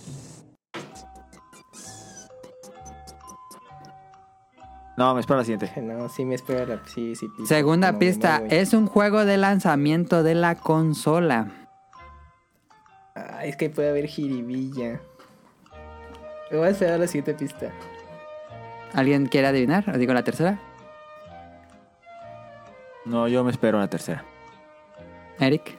No, 4.97 5.13
me 5.13 5.21
espero 5.21 5.39
la 5.39 5.45
siguiente. 5.45 5.71
No, 5.81 6.09
sí 6.09 6.25
me 6.25 6.35
espero 6.35 6.65
la 6.65 6.81
sí, 6.85 7.15
sí, 7.15 7.27
pista. 7.29 7.55
Segunda 7.55 7.91
No, 7.93 7.99
pista, 7.99 8.39
no, 8.39 8.45
es 8.49 8.73
un 8.73 8.87
juego 8.87 9.25
de 9.25 9.37
lanzamiento 9.37 10.23
de 10.23 10.35
la 10.35 10.55
consola. 10.55 11.47
Ah, 13.15 13.45
es 13.45 13.55
que 13.57 13.69
puede 13.69 13.89
haber 13.89 14.07
jiribilla. 14.07 15.01
Me 16.51 16.57
voy 16.57 16.67
a 16.67 16.71
esperar 16.71 16.99
la 16.99 17.07
siguiente 17.07 17.33
pista. 17.33 17.71
¿Alguien 18.93 19.25
quiere 19.27 19.47
adivinar? 19.47 19.89
¿O 19.89 19.97
digo 19.97 20.13
la 20.13 20.23
tercera? 20.23 20.59
No, 23.05 23.27
yo 23.27 23.43
me 23.43 23.51
espero 23.51 23.79
la 23.79 23.87
tercera. 23.87 24.23
Eric. 25.39 25.77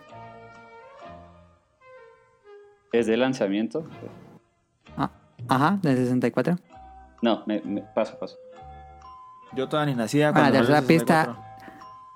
¿Es 2.93 3.07
de 3.07 3.17
lanzamiento? 3.17 3.87
Ah, 4.97 5.11
ajá, 5.49 5.79
de 5.83 5.97
64. 5.97 6.57
No, 7.23 7.43
me, 7.47 7.61
me- 7.65 7.83
paso, 7.83 8.19
paso. 8.19 8.37
Yo 9.55 9.69
todavía 9.69 9.95
ni 9.95 9.99
nacía 9.99 10.29
Ah, 10.29 10.33
la 10.33 10.39
cuando 10.39 10.59
tercera 10.59 10.81
salió 10.81 10.91
el 10.91 10.99
pista. 10.99 11.25
64. 11.25 11.53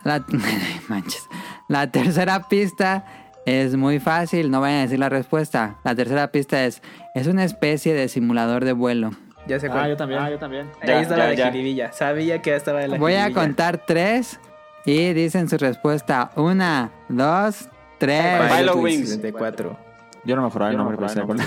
La, 0.05 0.89
manches. 0.89 1.29
La 1.69 1.91
tercera 1.91 2.49
pista 2.49 3.05
es 3.47 3.77
muy 3.77 4.01
fácil, 4.01 4.51
no 4.51 4.61
vayan 4.61 4.79
a 4.79 4.83
decir 4.83 4.99
la 4.99 5.09
respuesta. 5.09 5.77
La 5.85 5.95
tercera 5.95 6.31
pista 6.33 6.65
es, 6.65 6.83
es 7.15 7.27
una 7.27 7.45
especie 7.45 7.95
de 7.95 8.09
simulador 8.09 8.65
de 8.65 8.73
vuelo. 8.73 9.11
Ya 9.47 9.61
sé 9.61 9.69
Ah, 9.69 9.73
cuál. 9.73 9.91
yo 9.91 9.97
también. 9.97 10.21
Ah, 10.21 10.31
yo 10.31 10.39
también. 10.39 10.71
Ahí 10.83 10.89
Ya, 10.89 11.01
estaba 11.01 11.21
ya, 11.23 11.27
la 11.29 11.35
ya. 11.35 11.53
jiribilla. 11.53 11.93
Sabía 11.93 12.43
que 12.43 12.55
estaba 12.57 12.85
la 12.87 12.99
Voy 12.99 13.15
a 13.15 13.33
contar 13.33 13.79
tres 13.87 14.41
y 14.87 15.13
dicen 15.13 15.49
su 15.49 15.59
respuesta. 15.59 16.31
Una, 16.37 16.91
dos, 17.09 17.69
tres. 17.99 18.53
Pilot 18.57 18.77
Wings. 18.77 19.09
64. 19.09 19.77
Yo 20.25 20.35
no 20.35 20.43
me 20.43 20.49
acordaba 20.49 20.71
el 20.73 20.77
no 20.77 20.85
nombre, 20.85 21.07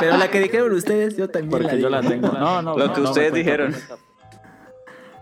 pero 0.00 0.16
la 0.16 0.28
que 0.28 0.40
dijeron 0.40 0.72
ustedes, 0.72 1.16
yo 1.16 1.28
también 1.28 1.62
la 1.62 1.68
Porque 1.68 1.80
yo 1.80 1.88
la 1.88 2.00
tengo. 2.00 2.28
No, 2.32 2.62
no. 2.62 2.76
Lo 2.76 2.88
no, 2.88 2.92
que 2.92 3.00
no 3.00 3.10
ustedes 3.10 3.32
dijeron. 3.32 3.74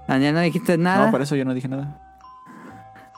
Daniel, 0.09 0.35
¿no 0.35 0.41
dijiste 0.41 0.79
nada? 0.79 1.07
No, 1.07 1.11
por 1.11 1.21
eso 1.21 1.37
yo 1.37 1.45
no 1.45 1.53
dije 1.53 1.69
nada. 1.69 2.01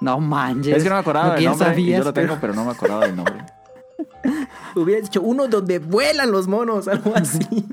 No 0.01 0.19
manches. 0.19 0.79
Es 0.79 0.83
que 0.83 0.89
no 0.89 0.97
me 0.97 1.01
acordaba 1.01 1.31
del 1.31 1.39
¿Quién 1.39 1.51
nombre. 1.51 1.69
sabías? 1.69 1.99
yo 1.99 2.05
lo 2.05 2.13
tengo, 2.13 2.39
pero 2.41 2.55
no 2.55 2.65
me 2.65 2.73
acordaba 2.73 3.07
del 3.07 3.15
nombre. 3.15 3.37
Hubiera 4.75 5.01
dicho 5.01 5.21
uno 5.23 5.47
donde 5.47 5.79
vuelan 5.79 6.31
los 6.31 6.49
monos, 6.49 6.89
algo 6.89 7.15
así. 7.15 7.39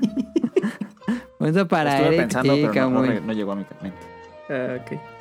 Eso 1.40 1.68
para 1.68 1.92
Estuve 1.92 2.08
Eric 2.08 2.20
pensando, 2.20 2.56
y 2.56 2.66
pero 2.66 2.90
no, 2.90 3.32
llegó 3.32 3.52
a 3.52 3.56
mi 3.56 3.66
mente. 3.82 3.98
ah, 4.50 4.78
ok. 4.80 5.15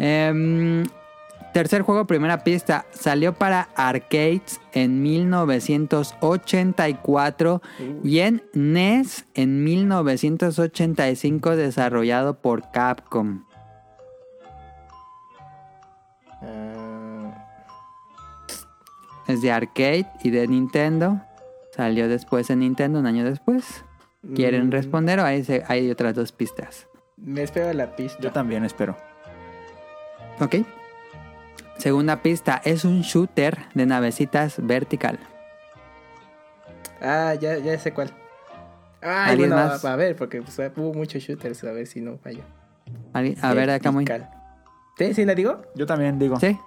Em, 0.00 0.84
tercer 1.52 1.82
juego, 1.82 2.06
primera 2.06 2.42
pista. 2.42 2.86
Salió 2.90 3.34
para 3.34 3.68
arcades 3.76 4.58
en 4.72 5.02
1984 5.02 7.60
y 8.02 8.20
en 8.20 8.42
NES 8.54 9.26
en 9.34 9.62
1985 9.62 11.56
desarrollado 11.56 12.40
por 12.40 12.70
Capcom. 12.70 13.44
Ah, 16.42 17.46
Es 19.26 19.42
de 19.42 19.52
arcade 19.52 20.06
y 20.24 20.30
de 20.30 20.48
Nintendo. 20.48 21.20
Salió 21.76 22.08
después 22.08 22.48
en 22.50 22.60
Nintendo, 22.60 22.98
un 22.98 23.04
año 23.06 23.24
después. 23.24 23.84
¿Quieren 24.34 24.68
mm, 24.68 24.72
responder 24.72 25.20
o 25.20 25.24
hay, 25.24 25.44
hay 25.68 25.90
otras 25.90 26.14
dos 26.14 26.32
pistas? 26.32 26.88
Me 27.16 27.42
espero 27.42 27.70
la 27.72 27.94
pista. 27.94 28.18
Yo 28.20 28.32
también 28.32 28.64
espero. 28.64 28.96
Ok. 30.40 30.56
Segunda 31.78 32.22
pista, 32.22 32.60
es 32.64 32.84
un 32.84 33.02
shooter 33.02 33.58
de 33.74 33.86
navecitas 33.86 34.56
vertical. 34.58 35.18
Ah, 37.00 37.34
ya, 37.34 37.58
ya 37.58 37.78
sé 37.78 37.92
cuál. 37.92 38.10
¿Alguien 39.00 39.50
bueno, 39.50 39.68
más? 39.68 39.84
a, 39.84 39.92
a 39.94 39.96
ver, 39.96 40.14
porque 40.16 40.42
pues, 40.42 40.58
hubo 40.76 40.92
muchos 40.92 41.22
shooters, 41.22 41.64
a 41.64 41.72
ver 41.72 41.86
si 41.86 42.00
no 42.00 42.18
fallo. 42.18 42.42
A 43.14 43.54
ver, 43.54 43.70
acá 43.70 43.90
muy. 43.90 44.04
¿Sí? 44.98 45.14
¿Sí 45.14 45.24
la 45.24 45.34
digo? 45.34 45.62
Yo 45.74 45.86
también 45.86 46.18
digo. 46.18 46.38
¿Sí? 46.38 46.58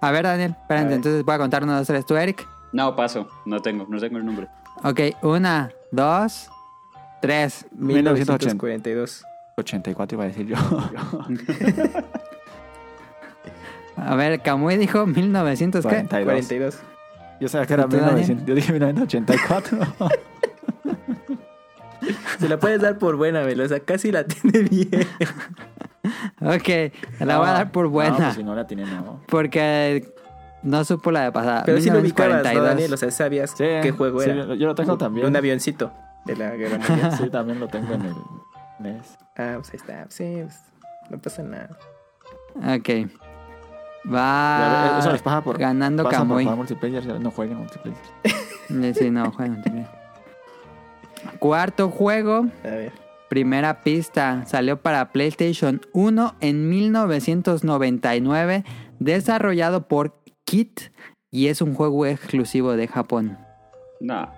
A 0.00 0.10
ver, 0.10 0.24
Daniel, 0.24 0.56
espérate, 0.58 0.94
entonces 0.94 1.24
voy 1.24 1.34
a 1.34 1.38
contar 1.38 1.62
uno, 1.62 1.76
dos, 1.76 1.86
tres. 1.86 2.06
¿Tú, 2.06 2.16
Eric? 2.16 2.46
No, 2.72 2.96
paso. 2.96 3.28
No 3.44 3.60
tengo, 3.60 3.86
no 3.90 3.98
tengo 3.98 4.16
el 4.16 4.24
nombre. 4.24 4.48
Ok, 4.82 5.00
una, 5.22 5.70
dos, 5.90 6.50
3. 7.20 7.66
1942. 7.72 9.24
84 9.58 10.16
iba 10.16 10.24
a 10.24 10.28
decir 10.28 10.46
yo. 10.46 10.56
A 14.00 14.14
ver, 14.16 14.40
Kamui 14.40 14.76
dijo 14.76 15.06
1900 15.06 15.84
qué? 15.84 16.06
42. 16.08 16.24
42. 16.24 16.78
Yo 17.40 17.48
sabía 17.48 17.66
que 17.66 17.74
era 17.74 17.84
¿Y 17.84 17.88
tú, 17.88 17.96
Daniel? 17.96 18.14
1900. 18.14 18.46
Yo 18.46 18.54
dije 18.54 18.72
1984. 18.72 19.78
Se 22.38 22.48
la 22.48 22.58
puedes 22.58 22.80
dar 22.80 22.98
por 22.98 23.16
buena, 23.16 23.42
Velosa. 23.42 23.80
Casi 23.80 24.10
la 24.12 24.24
tiene 24.24 24.60
bien. 24.60 24.90
Ok, 26.40 26.68
la 27.20 27.38
voy 27.38 27.48
a 27.48 27.52
dar 27.52 27.72
por 27.72 27.88
buena. 27.88 28.10
No, 28.12 28.16
pues 28.16 28.34
si 28.34 28.42
no 28.42 28.54
la 28.54 28.66
tiene, 28.66 28.86
no. 28.86 29.20
Porque 29.28 30.10
no 30.62 30.82
supo 30.84 31.10
la 31.10 31.24
de 31.24 31.32
pasada. 31.32 31.62
Pero 31.66 31.78
sí 31.78 31.90
lo 31.90 32.00
ubicabas, 32.00 32.42
¿no, 32.42 32.50
1942. 32.50 32.64
Daniel? 32.64 32.94
O 32.94 32.96
sea, 32.96 33.10
sabías 33.10 33.50
Sí, 33.50 33.64
qué 33.82 33.92
juego 33.92 34.20
sí, 34.22 34.30
era. 34.30 34.54
yo 34.54 34.66
lo 34.66 34.74
tengo 34.74 34.96
también. 34.96 35.26
Un 35.26 35.36
avioncito 35.36 35.92
de 36.24 36.36
la 36.36 36.56
guerra 36.56 36.78
mundial. 36.78 37.12
Sí, 37.18 37.28
también 37.28 37.60
lo 37.60 37.68
tengo 37.68 37.92
en 37.92 38.02
el 38.06 38.14
NES. 38.78 39.18
Ah, 39.36 39.56
pues 39.56 39.70
ahí 39.72 39.76
está. 39.76 40.06
Sí, 40.08 40.38
pues, 40.42 40.58
no 41.10 41.18
pasa 41.18 41.42
nada. 41.42 41.68
Ok. 42.56 43.10
Va 44.12 44.98
eso 44.98 45.12
les 45.12 45.22
pasa 45.22 45.42
por, 45.42 45.58
ganando 45.58 46.04
pasa 46.04 46.24
por 46.24 46.42
multiplayer. 46.42 47.20
No 47.20 47.30
jueguen 47.30 47.58
multiplayer. 47.58 47.98
Sí, 48.94 49.10
no, 49.10 49.30
juega 49.36 49.52
multiplayer. 49.52 49.88
Cuarto 51.38 51.90
juego, 51.90 52.46
A 52.64 52.68
ver. 52.68 52.92
primera 53.28 53.82
pista, 53.82 54.44
salió 54.46 54.80
para 54.80 55.12
PlayStation 55.12 55.82
1 55.92 56.34
en 56.40 56.68
1999, 56.70 58.64
desarrollado 58.98 59.86
por 59.86 60.18
Kit 60.44 60.80
y 61.30 61.48
es 61.48 61.60
un 61.60 61.74
juego 61.74 62.06
exclusivo 62.06 62.72
de 62.72 62.88
Japón. 62.88 63.38
No. 64.00 64.30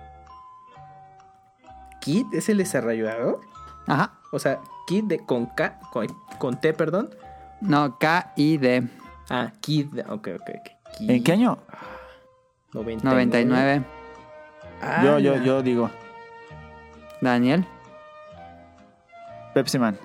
¿Kid 2.01 2.25
es 2.33 2.49
el 2.49 2.57
desarrollador? 2.57 3.39
Ajá. 3.87 4.19
O 4.31 4.39
sea, 4.39 4.59
Kid 4.87 5.05
de, 5.05 5.19
con 5.19 5.45
K, 5.45 5.79
con, 5.91 6.07
con 6.37 6.59
T, 6.59 6.73
perdón. 6.73 7.09
No, 7.61 7.97
K-I-D, 7.97 8.89
Ah, 9.29 9.51
Kid. 9.61 9.87
Ok, 10.09 10.27
ok, 10.35 10.49
ok. 10.49 10.97
Kid. 10.97 11.09
¿En 11.09 11.23
qué 11.23 11.31
año? 11.33 11.57
99. 12.73 13.03
99. 13.03 13.83
Ah, 14.81 15.01
yo, 15.03 15.19
yo, 15.19 15.35
la- 15.37 15.43
yo 15.43 15.61
digo 15.61 15.89
Daniel. 17.21 17.65
Pepsi 19.53 19.79
Man. 19.79 19.97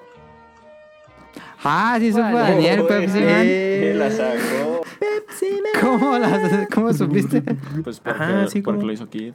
Ah, 1.65 1.97
sí 1.99 2.13
supo 2.13 2.23
Daniel, 2.23 2.85
Pepsi 2.87 3.19
Man. 3.21 3.43
Eh, 3.45 3.95
la 3.97 4.11
sacó. 4.11 4.83
Pepsi 5.01 5.61
Man. 5.63 5.73
¿Cómo, 5.83 6.19
las- 6.19 6.69
¿Cómo 6.73 6.93
supiste? 6.93 7.43
Pues 7.83 7.99
porque, 8.01 8.23
Ajá, 8.23 8.47
sí, 8.49 8.63
porque 8.63 8.85
lo 8.85 8.93
hizo 8.93 9.09
Kid. 9.09 9.35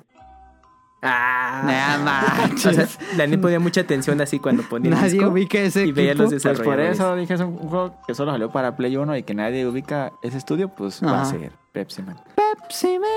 Ah. 1.04 1.62
Nah, 1.66 2.38
manches. 2.48 2.66
O 2.66 3.18
sea, 3.18 3.42
ponía 3.42 3.60
mucha 3.60 3.82
atención 3.82 4.20
así 4.22 4.39
cuando 4.39 4.63
ponía 4.63 4.92
Nadie 4.92 5.12
disco 5.12 5.30
ubica 5.30 5.60
ese 5.60 5.86
y 5.86 5.92
veía 5.92 6.12
equipo. 6.13 6.24
los 6.24 6.32
Pues 6.32 6.44
por 6.44 6.52
desarrolladores. 6.54 7.00
eso 7.00 7.16
dije, 7.16 7.34
es 7.34 7.42
un 7.42 7.58
juego 7.58 7.96
que 8.08 8.16
solo 8.16 8.32
salió 8.32 8.52
para 8.52 8.76
Play 8.76 8.96
1 8.96 9.18
y 9.18 9.24
que 9.24 9.34
nadie 9.34 9.68
ubica 9.68 10.13
ese 10.24 10.38
estudio, 10.38 10.70
pues 10.70 11.02
va 11.04 11.22
a 11.22 11.26
ser 11.26 11.52
Pepsi 11.74 12.02
Man. 12.04 12.18
Pepsi 12.36 13.00
Man. 13.00 13.10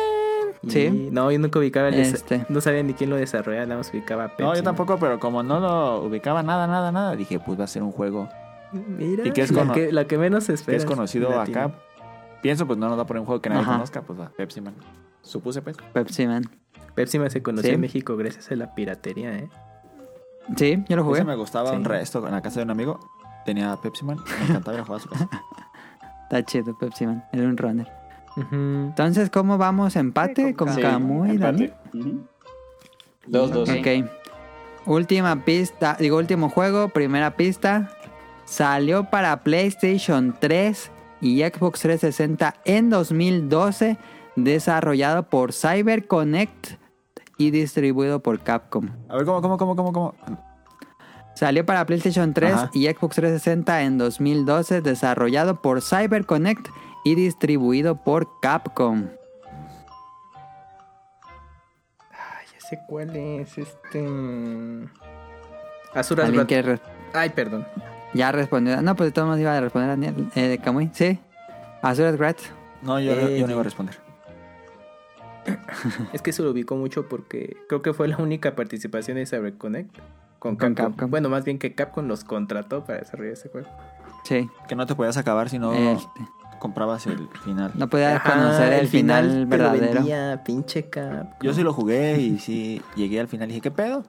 Y- 0.62 0.70
Sí. 0.70 1.09
No, 1.12 1.31
yo 1.31 1.38
nunca 1.38 1.59
ubicaba 1.59 1.88
el 1.88 1.94
Este. 1.94 2.44
No 2.49 2.61
sabía 2.61 2.83
ni 2.83 2.94
quién 2.94 3.11
lo 3.11 3.16
desarrollaba, 3.16 3.66
nada 3.66 3.79
más 3.79 3.90
ubicaba 3.92 4.25
a 4.25 4.29
Pepsi. 4.29 4.42
No, 4.42 4.49
yo 4.51 4.57
Man. 4.57 4.64
tampoco, 4.64 4.99
pero 4.99 5.20
como 5.20 5.42
no 5.42 5.61
lo 5.61 6.03
ubicaba 6.03 6.42
nada, 6.42 6.66
nada, 6.66 6.90
nada, 6.90 7.14
dije, 7.14 7.38
pues 7.38 7.59
va 7.61 7.64
a 7.64 7.68
ser 7.68 7.83
un 7.83 7.92
juego 7.92 8.29
Mira, 8.72 9.27
¿Y 9.27 9.31
qué 9.31 9.42
es 9.42 9.53
la, 9.53 9.72
que, 9.72 9.92
la 9.92 10.07
que 10.07 10.18
menos 10.18 10.44
se 10.44 10.49
que 10.49 10.55
espera. 10.55 10.77
es 10.77 10.85
conocido 10.85 11.31
latino. 11.31 11.61
acá. 11.61 11.75
Pienso, 12.42 12.66
pues 12.66 12.79
no 12.79 12.88
nos 12.88 12.99
da 12.99 13.07
por 13.07 13.16
un 13.16 13.25
juego 13.25 13.40
que 13.40 13.49
nadie 13.49 13.62
Ajá. 13.62 13.72
conozca, 13.75 14.03
pues 14.03 14.18
va, 14.20 14.29
Pepsi 14.37 14.61
Man. 14.61 14.75
Supuse, 15.22 15.62
pues. 15.62 15.77
Pepsi 15.92 16.27
Man. 16.27 16.44
Pepsi 16.96 17.18
Man 17.20 17.30
se 17.30 17.42
conoció 17.42 17.68
Sí. 17.70 17.74
en 17.76 17.80
México 17.80 18.16
gracias 18.16 18.50
a 18.50 18.56
la 18.56 18.74
piratería, 18.74 19.37
¿eh? 19.38 19.48
Sí, 20.56 20.82
yo 20.88 20.96
lo 20.96 21.04
jugué. 21.04 21.18
Ese 21.18 21.26
me 21.26 21.37
gustaba 21.37 21.70
Sí. 21.70 21.76
un 21.76 21.85
resto 21.85 22.24
en 22.26 22.32
la 22.32 22.42
casa 22.42 22.61
de 22.61 22.64
un 22.64 22.70
amigo. 22.70 22.98
Tenía 23.44 23.76
Pepsi 23.76 24.04
Man, 24.04 24.18
me 24.40 24.46
encantaba 24.46 24.74
ir 24.76 24.80
a 24.80 24.85
jugar 24.85 25.00
a 25.00 25.02
su 25.04 25.09
casa. 25.09 25.28
Está 26.24 26.44
chido 26.44 26.76
Pepsi 26.76 27.06
Man. 27.06 27.24
Era 27.32 27.44
un 27.44 27.56
runner. 27.56 27.87
Entonces, 28.50 29.30
¿cómo 29.30 29.56
vamos? 29.56 29.96
¿Empate 29.96 30.54
con 30.54 30.68
Sí, 30.74 30.80
y. 30.80 31.37
Daniel? 31.38 31.72
Ujú. 31.94 32.20
Dos, 33.26 33.50
dos. 33.52 33.68
Ok. 33.70 33.87
Última 34.85 35.44
pista, 35.44 35.96
digo 35.98 36.16
último 36.18 36.48
juego, 36.50 36.88
primera 36.90 37.37
pista. 37.37 37.90
Salió 38.44 39.11
para 39.11 39.42
PlayStation 39.42 40.37
3 40.38 40.90
y 41.20 41.40
Xbox 41.42 41.80
360 41.80 42.54
en 42.64 42.90
2012, 42.90 43.96
desarrollado 44.37 45.24
por 45.24 45.52
CyberConnect 45.52 46.74
y 47.38 47.51
distribuido 47.51 48.20
por 48.20 48.40
Capcom. 48.40 48.88
A 49.09 49.16
ver, 49.16 49.25
¿cómo, 49.27 49.42
cómo, 49.42 49.57
cómo, 49.59 49.77
cómo, 49.77 49.92
cómo? 49.92 50.14
Salió 51.35 51.66
para 51.66 51.85
PlayStation 51.85 52.33
3 52.33 52.53
Ajá. 52.55 52.70
y 52.72 52.87
Xbox 52.87 53.16
360 53.16 53.83
en 53.83 53.99
2012, 53.99 54.81
desarrollado 54.81 55.61
por 55.61 55.83
CyberConnect 55.83 56.68
y 57.05 57.14
distribuido 57.14 58.03
por 58.03 58.40
Capcom. 58.40 59.09
Ay, 62.11 62.46
ya 62.55 62.61
sé 62.68 62.79
cuál 62.88 63.14
es 63.14 63.59
este. 63.59 64.01
mm, 64.03 64.87
Azuras 65.94 66.27
¿Alguien 66.27 66.40
Wrath. 66.40 66.49
quiere 66.49 66.77
re- 66.77 66.81
Ay, 67.12 67.31
perdón. 67.31 67.66
Ya 68.14 68.33
respondió. 68.33 68.81
No, 68.83 68.96
pues 68.96 69.09
de 69.09 69.12
todos 69.12 69.27
modos 69.27 69.40
iba 69.40 69.55
a 69.57 69.61
responder 69.61 69.90
Daniel. 69.90 70.31
Eh, 70.35 70.49
de 70.49 70.59
Kamui, 70.59 70.90
sí. 70.94 71.18
Azura's 71.83 72.16
Wrath. 72.18 72.40
No, 72.83 72.99
yo, 73.01 73.12
Eh, 73.12 73.38
yo 73.40 73.46
no 73.46 73.53
iba 73.53 73.61
a 73.61 73.64
responder. 73.64 73.96
Es 76.12 76.22
que 76.22 76.32
se 76.32 76.42
lo 76.42 76.50
ubicó 76.50 76.76
mucho 76.76 77.09
porque 77.09 77.56
creo 77.68 77.82
que 77.82 77.92
fue 77.92 78.09
la 78.09 78.16
única 78.18 78.54
participación 78.54 79.16
de 79.16 79.26
CyberConnect 79.26 79.96
con 80.38 80.56
Con 80.56 80.74
Capcom. 80.74 80.92
Capcom. 80.92 81.11
Bueno, 81.11 81.28
más 81.28 81.44
bien 81.44 81.59
que 81.59 81.74
Capcom 81.74 82.06
los 82.06 82.24
contrató 82.24 82.85
para 82.85 82.98
desarrollar 83.00 83.32
ese 83.32 83.48
juego. 83.48 83.68
Sí. 84.24 84.48
Que 84.68 84.74
no 84.76 84.87
te 84.87 84.94
podías 84.94 85.16
acabar 85.16 85.48
si 85.48 85.59
no 85.59 85.72
Este, 85.72 86.20
comprabas 86.59 87.06
el 87.06 87.28
final. 87.44 87.70
no 87.74 87.88
podía 87.88 88.16
Ajá, 88.16 88.32
conocer 88.32 88.72
el, 88.74 88.88
final, 88.88 89.42
lo 89.42 89.46
verdadero. 89.46 89.94
vendía, 89.94 90.42
pinche 90.44 90.88
Capcom. 90.90 91.28
Yo 91.40 91.52
sí 91.54 91.62
lo 91.62 91.72
jugué 91.72 92.20
y 92.20 92.38
sí 92.38 92.82
llegué 92.96 93.20
al 93.20 93.28
final 93.28 93.48
y 93.48 93.52
dije, 93.52 93.62
¿qué 93.62 93.70
pedo? 93.70 94.04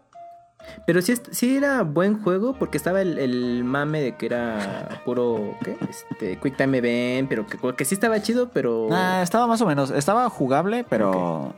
Pero 0.86 1.02
sí, 1.02 1.14
sí 1.32 1.58
era 1.58 1.84
buen 1.84 2.22
juego 2.22 2.54
porque 2.54 2.78
estaba 2.78 3.02
el, 3.02 3.18
el 3.20 3.64
mame 3.64 4.02
de 4.02 4.16
que 4.16 4.26
era 4.28 5.02
puro, 5.06 5.56
¿qué? 5.64 5.78
Este, 5.90 6.38
Quick 6.38 6.56
Time 6.58 6.78
Event, 6.78 7.30
pero 7.30 7.46
que, 7.46 7.58
que 7.76 7.86
sí 7.86 7.96
estaba 7.96 8.22
chido, 8.22 8.50
pero... 8.50 8.88
Ah, 8.92 9.22
estaba 9.22 9.48
más 9.48 9.62
o 9.62 9.66
menos. 9.66 9.92
Estaba 9.92 10.30
jugable, 10.30 10.86
pero 10.90 11.54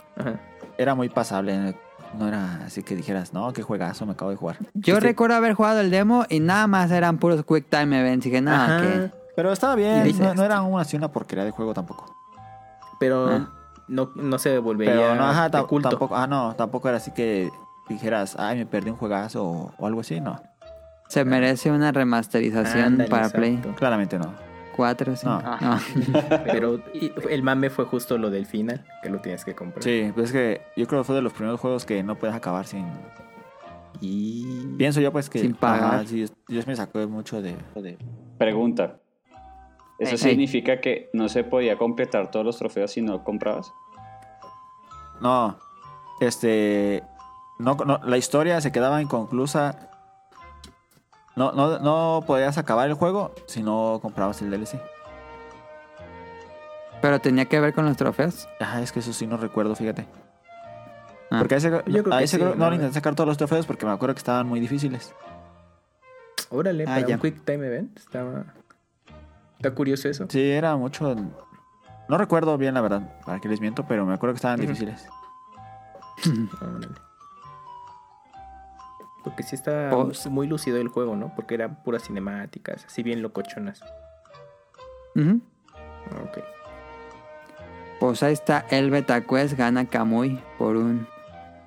era 0.77 0.95
muy 0.95 1.09
pasable. 1.09 1.75
No 2.17 2.27
era 2.27 2.65
así 2.65 2.81
que 2.81 2.95
dijeras, 2.95 3.33
no, 3.33 3.53
qué 3.53 3.61
juegazo, 3.61 4.05
me 4.07 4.13
acabo 4.13 4.31
de 4.31 4.37
jugar. 4.37 4.57
Yo 4.73 4.95
Este- 4.95 5.07
recuerdo 5.07 5.35
haber 5.35 5.53
jugado 5.53 5.79
el 5.81 5.91
demo 5.91 6.25
y 6.27 6.39
nada 6.39 6.65
más 6.65 6.89
eran 6.91 7.17
puros 7.19 7.43
Quick 7.45 7.69
Time 7.69 7.99
Events. 7.99 8.25
Y 8.25 8.31
que 8.31 8.41
nada, 8.41 8.81
que. 8.81 9.11
Pero 9.35 9.51
estaba 9.51 9.75
bien, 9.75 10.11
no, 10.19 10.33
no 10.33 10.43
era 10.43 10.57
aún 10.57 10.79
así 10.79 10.97
una 10.97 11.11
porquería 11.11 11.45
de 11.45 11.51
juego 11.51 11.73
tampoco. 11.73 12.15
Pero 12.99 13.27
Ah. 13.29 13.49
no, 13.87 14.11
no 14.15 14.39
se 14.39 14.57
volvería 14.57 14.93
Pero 14.95 15.15
no, 15.15 15.23
ajá, 15.23 15.49
culto. 15.67 15.89
tampoco, 15.89 16.15
ah, 16.17 16.25
no, 16.27 16.55
tampoco 16.55 16.89
era 16.89 16.97
así 16.97 17.11
que 17.11 17.49
dijeras, 17.89 18.35
ay, 18.39 18.57
me 18.59 18.65
perdí 18.65 18.89
un 18.91 18.97
juegazo 18.97 19.43
o, 19.43 19.73
o 19.77 19.85
algo 19.87 20.01
así, 20.01 20.21
no. 20.21 20.41
Se 21.07 21.25
merece 21.25 21.71
una 21.71 21.91
remasterización 21.91 22.97
para 23.09 23.27
exacto. 23.27 23.37
Play 23.39 23.57
Claramente 23.75 24.19
no. 24.19 24.31
4, 24.75 25.15
sí. 25.17 25.25
No. 25.25 25.41
No. 25.41 25.79
Pero 26.45 26.79
el 27.29 27.43
mame 27.43 27.69
fue 27.69 27.83
justo 27.85 28.17
lo 28.17 28.29
del 28.29 28.45
final, 28.45 28.85
que 29.03 29.09
lo 29.09 29.19
tienes 29.19 29.43
que 29.43 29.53
comprar. 29.53 29.83
Sí, 29.83 30.11
pues 30.13 30.27
es 30.27 30.31
que 30.31 30.61
yo 30.77 30.87
creo 30.87 31.01
que 31.01 31.05
fue 31.05 31.15
de 31.15 31.21
los 31.21 31.33
primeros 31.33 31.59
juegos 31.59 31.85
que 31.85 32.01
no 32.03 32.15
puedes 32.15 32.35
acabar 32.35 32.65
sin... 32.65 32.85
Y... 33.99 34.67
Pienso 34.77 35.01
yo 35.01 35.11
pues 35.11 35.29
que... 35.29 35.39
Sin 35.39 35.53
pagar. 35.55 35.95
ajá, 35.95 36.05
sí, 36.05 36.25
Dios 36.47 36.65
me 36.67 36.75
sacó 36.75 36.99
mucho 37.07 37.41
de... 37.41 37.57
de- 37.75 37.97
Pregunta. 38.37 38.99
¿Eso 39.97 40.15
significa 40.15 40.79
que 40.79 41.09
no 41.11 41.27
se 41.27 41.43
podía 41.43 41.77
completar 41.77 42.31
todos 42.31 42.45
los 42.45 42.57
trofeos 42.57 42.91
si 42.91 43.01
no 43.01 43.21
comprabas? 43.25 43.73
No, 45.19 45.57
este... 46.21 47.03
No, 47.59 47.75
no, 47.75 47.99
la 48.03 48.17
historia 48.17 48.59
se 48.61 48.71
quedaba 48.71 49.01
inconclusa. 49.01 49.75
No, 51.35 51.51
no, 51.51 51.79
no 51.79 52.23
podías 52.25 52.57
acabar 52.57 52.87
el 52.87 52.95
juego 52.95 53.33
si 53.47 53.61
no 53.61 53.99
comprabas 54.01 54.41
el 54.41 54.49
DLC. 54.49 54.81
Pero 57.01 57.19
tenía 57.19 57.45
que 57.45 57.59
ver 57.59 57.73
con 57.73 57.85
los 57.85 57.95
trofeos. 57.95 58.47
Ah, 58.59 58.81
es 58.81 58.91
que 58.91 58.99
eso 58.99 59.13
sí 59.13 59.25
no 59.27 59.37
recuerdo, 59.37 59.75
fíjate. 59.75 60.05
Ah. 61.31 61.37
Porque 61.39 61.55
a 61.55 61.57
ese, 61.59 61.69
Yo 61.69 62.03
creo 62.03 62.13
a 62.13 62.17
que 62.19 62.23
ese 62.25 62.37
sí, 62.37 62.41
creo- 62.41 62.55
no 62.55 62.65
¿no? 62.65 62.69
le 62.71 62.75
intenté 62.77 62.95
sacar 62.95 63.15
todos 63.15 63.27
los 63.27 63.37
trofeos 63.37 63.65
porque 63.65 63.85
me 63.85 63.91
acuerdo 63.91 64.15
que 64.15 64.19
estaban 64.19 64.47
muy 64.47 64.59
difíciles. 64.59 65.13
Órale, 66.49 66.83
Ah, 66.83 66.95
para 66.95 67.07
ya. 67.07 67.15
un 67.15 67.21
Quick 67.21 67.45
Time 67.45 67.67
Event. 67.67 67.97
Estaba... 67.97 68.45
Está 69.57 69.71
curioso 69.75 70.07
eso. 70.09 70.25
Sí, 70.29 70.49
era 70.51 70.75
mucho. 70.75 71.15
No 72.07 72.17
recuerdo 72.17 72.57
bien 72.57 72.73
la 72.73 72.81
verdad, 72.81 73.21
para 73.25 73.39
que 73.39 73.47
les 73.47 73.61
miento, 73.61 73.85
pero 73.87 74.05
me 74.05 74.13
acuerdo 74.13 74.33
que 74.33 74.37
estaban 74.37 74.59
difíciles. 74.59 75.07
Órale. 76.61 76.87
Porque 79.23 79.43
sí 79.43 79.55
está 79.55 79.91
muy 80.29 80.47
lúcido 80.47 80.77
el 80.77 80.87
juego, 80.87 81.15
¿no? 81.15 81.33
Porque 81.35 81.55
eran 81.55 81.83
puras 81.83 82.03
cinemáticas, 82.03 82.85
así 82.85 83.03
bien 83.03 83.21
locochonas. 83.21 83.81
Ujú. 85.15 85.41
Ah, 85.75 86.23
Ok. 86.23 86.39
Pues 87.99 88.23
ahí 88.23 88.31
está 88.31 88.65
el 88.69 88.91
Beta 88.91 89.19
Quest, 89.21 89.57
gana 89.57 89.83
Kamui 89.83 90.39
por 90.57 90.77
un 90.77 91.05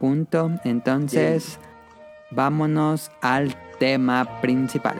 punto. 0.00 0.50
Entonces, 0.64 1.60
vámonos 2.30 3.10
al 3.20 3.54
tema 3.78 4.40
principal. 4.40 4.96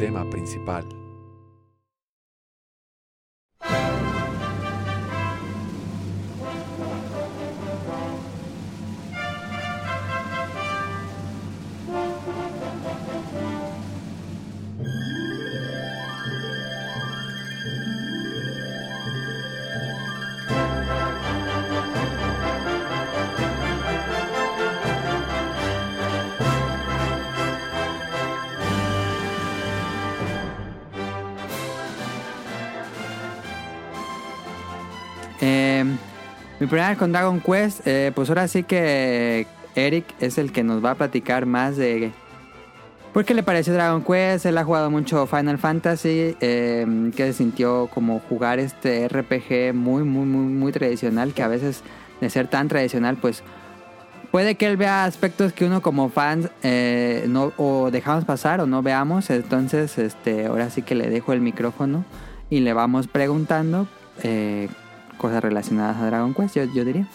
Tema 0.00 0.24
principal. 0.24 0.99
Mi 36.60 36.66
primera 36.66 36.94
con 36.96 37.10
Dragon 37.10 37.40
Quest, 37.40 37.86
eh, 37.86 38.12
pues 38.14 38.28
ahora 38.28 38.46
sí 38.46 38.62
que 38.62 39.46
Eric 39.74 40.04
es 40.20 40.38
el 40.38 40.52
que 40.52 40.62
nos 40.62 40.84
va 40.84 40.92
a 40.92 40.94
platicar 40.94 41.46
más 41.46 41.76
de 41.76 42.12
por 43.12 43.24
qué 43.24 43.34
le 43.34 43.42
pareció 43.42 43.72
Dragon 43.72 44.04
Quest. 44.04 44.46
Él 44.46 44.58
ha 44.58 44.64
jugado 44.64 44.90
mucho 44.90 45.26
Final 45.26 45.58
Fantasy, 45.58 46.36
eh, 46.40 47.10
que 47.16 47.26
se 47.26 47.32
sintió 47.32 47.88
como 47.92 48.20
jugar 48.20 48.58
este 48.58 49.08
RPG 49.08 49.74
muy, 49.74 50.04
muy, 50.04 50.26
muy, 50.26 50.52
muy 50.52 50.70
tradicional, 50.70 51.32
que 51.32 51.42
a 51.42 51.48
veces 51.48 51.82
de 52.20 52.28
ser 52.28 52.46
tan 52.48 52.68
tradicional, 52.68 53.16
pues 53.16 53.42
puede 54.30 54.54
que 54.56 54.66
él 54.66 54.76
vea 54.76 55.04
aspectos 55.04 55.52
que 55.52 55.64
uno 55.64 55.80
como 55.80 56.10
fans 56.10 56.50
eh, 56.62 57.24
no 57.26 57.52
o 57.56 57.90
dejamos 57.90 58.24
pasar 58.24 58.60
o 58.60 58.66
no 58.66 58.82
veamos. 58.82 59.30
Entonces, 59.30 59.98
este, 59.98 60.46
ahora 60.46 60.70
sí 60.70 60.82
que 60.82 60.94
le 60.94 61.08
dejo 61.08 61.32
el 61.32 61.40
micrófono 61.40 62.04
y 62.50 62.60
le 62.60 62.72
vamos 62.72 63.06
preguntando 63.06 63.88
eh, 64.22 64.68
cosas 65.20 65.42
relacionadas 65.42 65.98
a 65.98 66.06
Dragon 66.06 66.32
Quest, 66.34 66.56
yo, 66.56 66.64
yo 66.64 66.84
diría. 66.84 67.06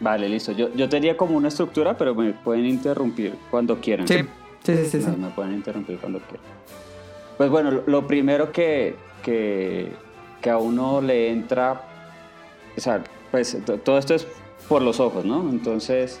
Vale, 0.00 0.28
listo. 0.28 0.52
Yo, 0.52 0.72
yo 0.74 0.88
tenía 0.88 1.16
como 1.16 1.36
una 1.36 1.48
estructura, 1.48 1.96
pero 1.96 2.14
me 2.14 2.32
pueden 2.32 2.66
interrumpir 2.66 3.34
cuando 3.50 3.80
quieran. 3.80 4.06
Sí, 4.06 4.18
sí, 4.62 4.76
sí, 4.76 4.84
sí. 4.84 5.02
sí. 5.02 5.10
Me, 5.16 5.30
pueden 5.30 5.54
interrumpir 5.54 5.98
cuando 5.98 6.20
quieran. 6.20 6.44
Pues 7.38 7.48
bueno, 7.48 7.70
lo, 7.70 7.82
lo 7.86 8.06
primero 8.06 8.52
que, 8.52 8.96
que, 9.22 9.92
que 10.42 10.50
a 10.50 10.58
uno 10.58 11.00
le 11.00 11.30
entra, 11.30 11.80
o 12.76 12.80
sea, 12.80 13.02
pues 13.30 13.56
todo 13.82 13.98
esto 13.98 14.14
es 14.14 14.26
por 14.68 14.82
los 14.82 15.00
ojos, 15.00 15.24
¿no? 15.24 15.48
Entonces, 15.48 16.20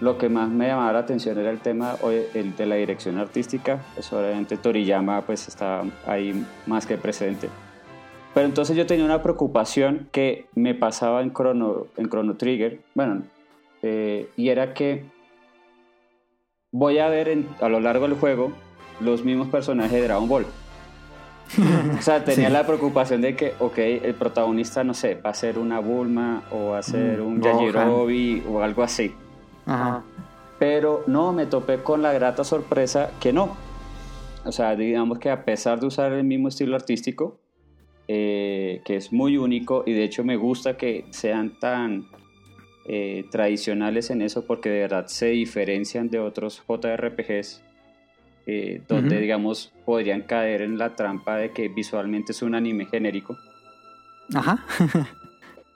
lo 0.00 0.18
que 0.18 0.28
más 0.28 0.50
me 0.50 0.68
llamaba 0.68 0.92
la 0.92 0.98
atención 1.00 1.38
era 1.38 1.50
el 1.50 1.60
tema 1.60 1.96
el 2.34 2.54
de 2.56 2.66
la 2.66 2.74
dirección 2.74 3.18
artística. 3.18 3.80
Pues 3.94 4.12
obviamente 4.12 4.56
Toriyama 4.58 5.22
pues 5.22 5.48
está 5.48 5.82
ahí 6.06 6.44
más 6.66 6.86
que 6.86 6.98
presente. 6.98 7.48
Pero 8.34 8.46
entonces 8.46 8.76
yo 8.76 8.84
tenía 8.86 9.04
una 9.04 9.22
preocupación 9.22 10.08
que 10.10 10.46
me 10.56 10.74
pasaba 10.74 11.22
en 11.22 11.32
Chrono, 11.32 11.86
en 11.96 12.08
Chrono 12.08 12.34
Trigger, 12.36 12.80
bueno, 12.94 13.22
eh, 13.82 14.28
y 14.36 14.48
era 14.48 14.74
que 14.74 15.04
voy 16.72 16.98
a 16.98 17.08
ver 17.08 17.28
en- 17.28 17.48
a 17.60 17.68
lo 17.68 17.80
largo 17.80 18.08
del 18.08 18.16
juego 18.18 18.50
los 19.00 19.24
mismos 19.24 19.48
personajes 19.48 19.92
de 19.92 20.02
Dragon 20.02 20.28
Ball. 20.28 20.46
o 21.98 22.02
sea, 22.02 22.24
tenía 22.24 22.48
Sí. 22.48 22.52
la 22.52 22.66
preocupación 22.66 23.20
de 23.20 23.36
que, 23.36 23.52
ok, 23.60 23.78
el 23.78 24.14
protagonista, 24.14 24.82
no 24.82 24.94
sé, 24.94 25.14
va 25.14 25.30
a 25.30 25.34
ser 25.34 25.58
una 25.58 25.78
Bulma 25.78 26.42
o 26.50 26.70
va 26.70 26.78
a 26.78 26.82
ser 26.82 27.20
Mm, 27.20 27.26
un 27.26 27.40
Gohan. 27.40 27.58
Yajirobe 27.58 28.42
o 28.48 28.62
algo 28.62 28.82
así. 28.82 29.14
Ajá. 29.66 30.02
Pero 30.58 31.04
no, 31.06 31.32
me 31.32 31.46
topé 31.46 31.78
con 31.78 32.02
la 32.02 32.12
grata 32.12 32.42
sorpresa 32.44 33.10
que 33.20 33.32
no. 33.32 33.56
O 34.44 34.52
sea, 34.52 34.74
digamos 34.74 35.18
que 35.18 35.30
a 35.30 35.44
pesar 35.44 35.78
de 35.80 35.86
usar 35.86 36.12
el 36.12 36.24
mismo 36.24 36.48
estilo 36.48 36.74
artístico, 36.76 37.36
eh, 38.08 38.82
que 38.84 38.96
es 38.96 39.12
muy 39.12 39.36
único 39.36 39.82
y 39.86 39.92
de 39.92 40.04
hecho 40.04 40.24
me 40.24 40.36
gusta 40.36 40.76
que 40.76 41.06
sean 41.10 41.58
tan 41.58 42.06
eh, 42.86 43.24
tradicionales 43.30 44.10
en 44.10 44.22
eso 44.22 44.46
porque 44.46 44.68
de 44.68 44.80
verdad 44.80 45.06
se 45.06 45.28
diferencian 45.28 46.10
de 46.10 46.18
otros 46.18 46.62
JRPGs 46.68 47.62
eh, 48.46 48.82
donde 48.86 49.14
Ujú. 49.14 49.22
digamos 49.22 49.72
podrían 49.86 50.22
caer 50.22 50.60
en 50.62 50.76
la 50.76 50.94
trampa 50.94 51.36
de 51.36 51.52
que 51.52 51.68
visualmente 51.68 52.32
es 52.32 52.42
un 52.42 52.54
anime 52.54 52.86
genérico. 52.86 53.36
Ajá. 54.34 54.64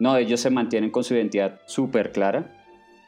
No, 0.01 0.17
ellos 0.17 0.39
se 0.39 0.51
mantienen 0.51 0.91
con 0.91 1.03
su 1.03 1.15
identidad 1.15 1.61
súper 1.67 2.13
clara. 2.13 2.55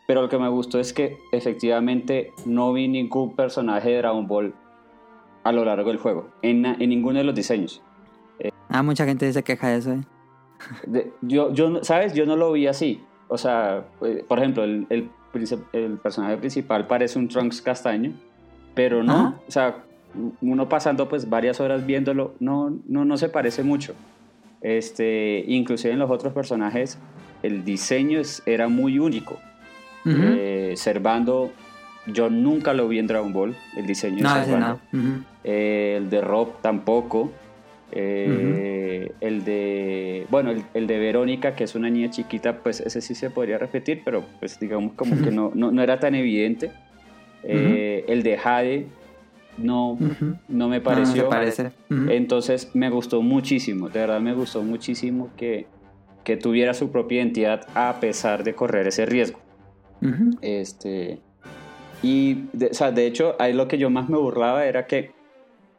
Pero 0.08 0.22
lo 0.22 0.28
que 0.28 0.38
me 0.38 0.48
gustó 0.48 0.80
es 0.80 0.92
que 0.92 1.18
efectivamente 1.30 2.32
no 2.44 2.72
vi 2.72 2.88
ningún 2.88 3.36
personaje 3.36 3.90
de 3.90 3.98
Dragon 3.98 4.26
Ball 4.26 4.54
a 5.44 5.52
lo 5.52 5.64
largo 5.64 5.88
del 5.90 5.98
juego, 5.98 6.32
en, 6.42 6.66
en 6.66 6.88
ninguno 6.88 7.18
de 7.18 7.24
los 7.24 7.34
diseños. 7.34 7.80
Ah, 8.70 8.82
mucha 8.82 9.04
gente 9.04 9.30
se 9.32 9.42
queja 9.42 9.68
de 9.68 9.76
eso, 9.78 9.92
¿eh? 9.92 10.00
De- 10.86 11.12
yo, 11.22 11.52
yo, 11.52 11.82
¿sabes? 11.84 12.14
Yo 12.14 12.24
no 12.26 12.36
lo 12.36 12.52
vi 12.52 12.66
así. 12.66 13.02
O 13.28 13.36
sea, 13.38 13.84
eh, 14.02 14.24
por 14.26 14.38
ejemplo, 14.38 14.64
el, 14.64 14.86
el, 14.90 15.10
personaje 16.02 16.36
principal 16.36 16.86
parece 16.86 17.18
un 17.18 17.28
Trunks 17.28 17.60
castaño, 17.62 18.12
pero 18.74 19.02
no. 19.02 19.12
Ajá. 19.12 19.34
O 19.46 19.50
sea, 19.50 19.76
uno 20.40 20.68
pasando 20.68 21.08
pues 21.08 21.28
varias 21.28 21.60
horas 21.60 21.86
viéndolo, 21.86 22.34
no, 22.40 22.76
no, 22.88 23.04
no 23.04 23.16
se 23.16 23.28
parece 23.28 23.62
mucho. 23.62 23.94
Este, 24.60 25.44
inclusive 25.46 25.92
en 25.94 25.98
los 26.00 26.10
otros 26.10 26.32
personajes, 26.32 26.98
el 27.42 27.64
diseño 27.64 28.18
es- 28.20 28.42
era 28.46 28.68
muy 28.68 28.98
único. 28.98 29.38
Eh, 30.04 30.74
Servando, 30.76 31.50
yo 32.06 32.30
nunca 32.30 32.72
lo 32.74 32.88
vi 32.88 32.98
en 32.98 33.06
Dragon 33.06 33.32
Ball, 33.32 33.54
el 33.76 33.86
diseño 33.86 34.22
no, 34.24 34.34
de 34.34 34.44
Servando. 34.44 34.80
no. 34.92 35.24
Eh, 35.44 35.94
el 35.98 36.10
de 36.10 36.20
Rob 36.20 36.60
tampoco. 36.60 37.30
Eh, 37.92 39.12
El 39.20 39.44
de. 39.44 40.26
Bueno, 40.30 40.50
el, 40.50 40.62
el 40.74 40.86
de 40.86 40.98
Verónica, 40.98 41.54
que 41.54 41.64
es 41.64 41.74
una 41.74 41.90
niña 41.90 42.10
chiquita, 42.10 42.58
pues 42.62 42.80
ese 42.80 43.00
sí 43.00 43.14
se 43.14 43.30
podría 43.30 43.58
repetir, 43.58 44.02
pero 44.04 44.24
pues 44.38 44.58
digamos 44.60 44.92
como 44.94 45.20
que 45.22 45.30
no, 45.30 45.50
no, 45.54 45.70
no 45.70 45.82
era 45.82 45.98
tan 45.98 46.14
evidente. 46.14 46.70
Eh, 47.42 48.04
El 48.06 48.22
de 48.22 48.36
Jade 48.36 48.86
no, 49.58 49.98
no 50.48 50.68
me 50.68 50.78
no 50.78 50.82
pareció. 50.82 51.28
parece. 51.28 51.72
Entonces 51.88 52.70
me 52.74 52.90
gustó 52.90 53.22
muchísimo, 53.22 53.88
de 53.88 54.00
verdad 54.00 54.20
me 54.20 54.34
gustó 54.34 54.62
muchísimo 54.62 55.30
que, 55.36 55.66
que 56.24 56.36
tuviera 56.36 56.74
su 56.74 56.90
propia 56.92 57.18
identidad 57.22 57.66
a 57.74 57.98
pesar 58.00 58.44
de 58.44 58.54
correr 58.54 58.86
ese 58.88 59.06
riesgo. 59.06 59.40
Este, 60.40 61.18
y, 62.02 62.44
de, 62.52 62.66
o 62.68 62.74
sea, 62.74 62.90
de 62.92 63.06
hecho, 63.06 63.36
ahí 63.38 63.52
lo 63.52 63.68
que 63.68 63.76
yo 63.78 63.90
más 63.90 64.08
me 64.08 64.16
burlaba 64.16 64.64
era 64.64 64.86
que 64.86 65.10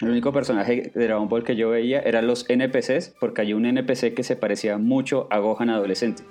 el 0.01 0.09
único 0.09 0.31
personaje 0.31 0.91
de 0.93 1.03
Dragon 1.05 1.27
Ball 1.29 1.43
que 1.43 1.55
yo 1.55 1.69
veía 1.69 1.99
eran 1.99 2.27
los 2.27 2.45
NPCs, 2.49 3.13
porque 3.19 3.41
hay 3.41 3.53
un 3.53 3.65
NPC 3.65 4.13
que 4.13 4.23
se 4.23 4.35
parecía 4.35 4.77
mucho 4.77 5.27
a 5.29 5.37
Gohan 5.39 5.69
adolescente. 5.69 6.23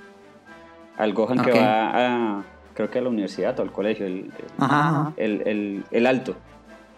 Al 0.97 1.13
Gohan 1.15 1.43
que 1.43 1.53
va 1.53 2.39
a, 2.39 2.45
creo 2.75 2.91
que 2.91 2.99
a 2.99 3.03
la 3.03 3.09
universidad 3.09 3.59
o 3.59 3.63
al 3.63 3.73
colegio, 3.73 4.07
el, 4.07 4.13
el- 4.13 4.33
Ajá, 4.59 4.89
ajá. 5.01 5.13
el, 5.17 6.07
alto. 6.07 6.37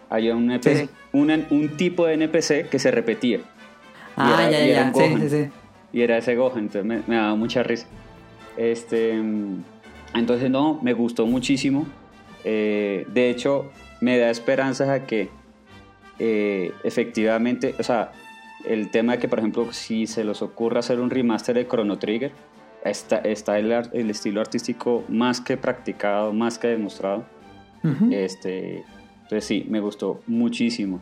Había 0.09 0.35
un, 0.35 0.51
NPC, 0.51 0.77
Sí. 0.77 0.89
un, 1.13 1.31
un 1.49 1.69
tipo 1.77 2.05
de 2.05 2.13
NPC 2.15 2.69
que 2.69 2.79
se 2.79 2.91
repetía. 2.91 3.39
Ah, 4.17 4.47
era- 4.47 4.51
ya, 4.51 4.65
ya, 4.65 4.93
sí, 4.93 5.15
sí, 5.21 5.29
sí. 5.29 5.49
Y 5.93 6.01
era 6.01 6.17
ese 6.17 6.35
Gohan, 6.35 6.59
entonces 6.59 6.85
me, 6.85 7.01
me 7.07 7.15
daba 7.15 7.35
mucha 7.35 7.63
risa. 7.63 7.87
Este, 8.57 9.13
entonces 10.13 10.49
no, 10.49 10.79
me 10.81 10.93
gustó 10.93 11.25
muchísimo. 11.25 11.85
Eh, 12.43 13.05
de 13.13 13.29
hecho, 13.29 13.71
me 14.01 14.17
da 14.17 14.29
esperanzas 14.29 14.89
a 14.89 15.05
que 15.05 15.29
eh, 16.19 16.71
efectivamente, 16.83 17.75
o 17.79 17.83
sea, 17.83 18.11
el 18.65 18.89
tema 18.91 19.13
de 19.13 19.19
que, 19.19 19.27
por 19.27 19.39
ejemplo, 19.39 19.71
si 19.73 20.07
se 20.07 20.23
les 20.23 20.41
ocurra 20.41 20.79
hacer 20.79 20.99
un 20.99 21.09
remaster 21.09 21.55
de 21.55 21.67
Chrono 21.67 21.97
Trigger, 21.97 22.31
está, 22.83 23.17
está 23.19 23.57
el, 23.59 23.71
el 23.71 24.09
estilo 24.09 24.41
artístico 24.41 25.03
más 25.09 25.41
que 25.41 25.57
practicado, 25.57 26.33
más 26.33 26.57
que 26.57 26.67
demostrado. 26.69 27.25
Ujú. 27.83 28.09
Este, 28.11 28.85
entonces 29.23 29.45
sí, 29.45 29.65
me 29.69 29.79
gustó 29.79 30.21
muchísimo. 30.27 31.01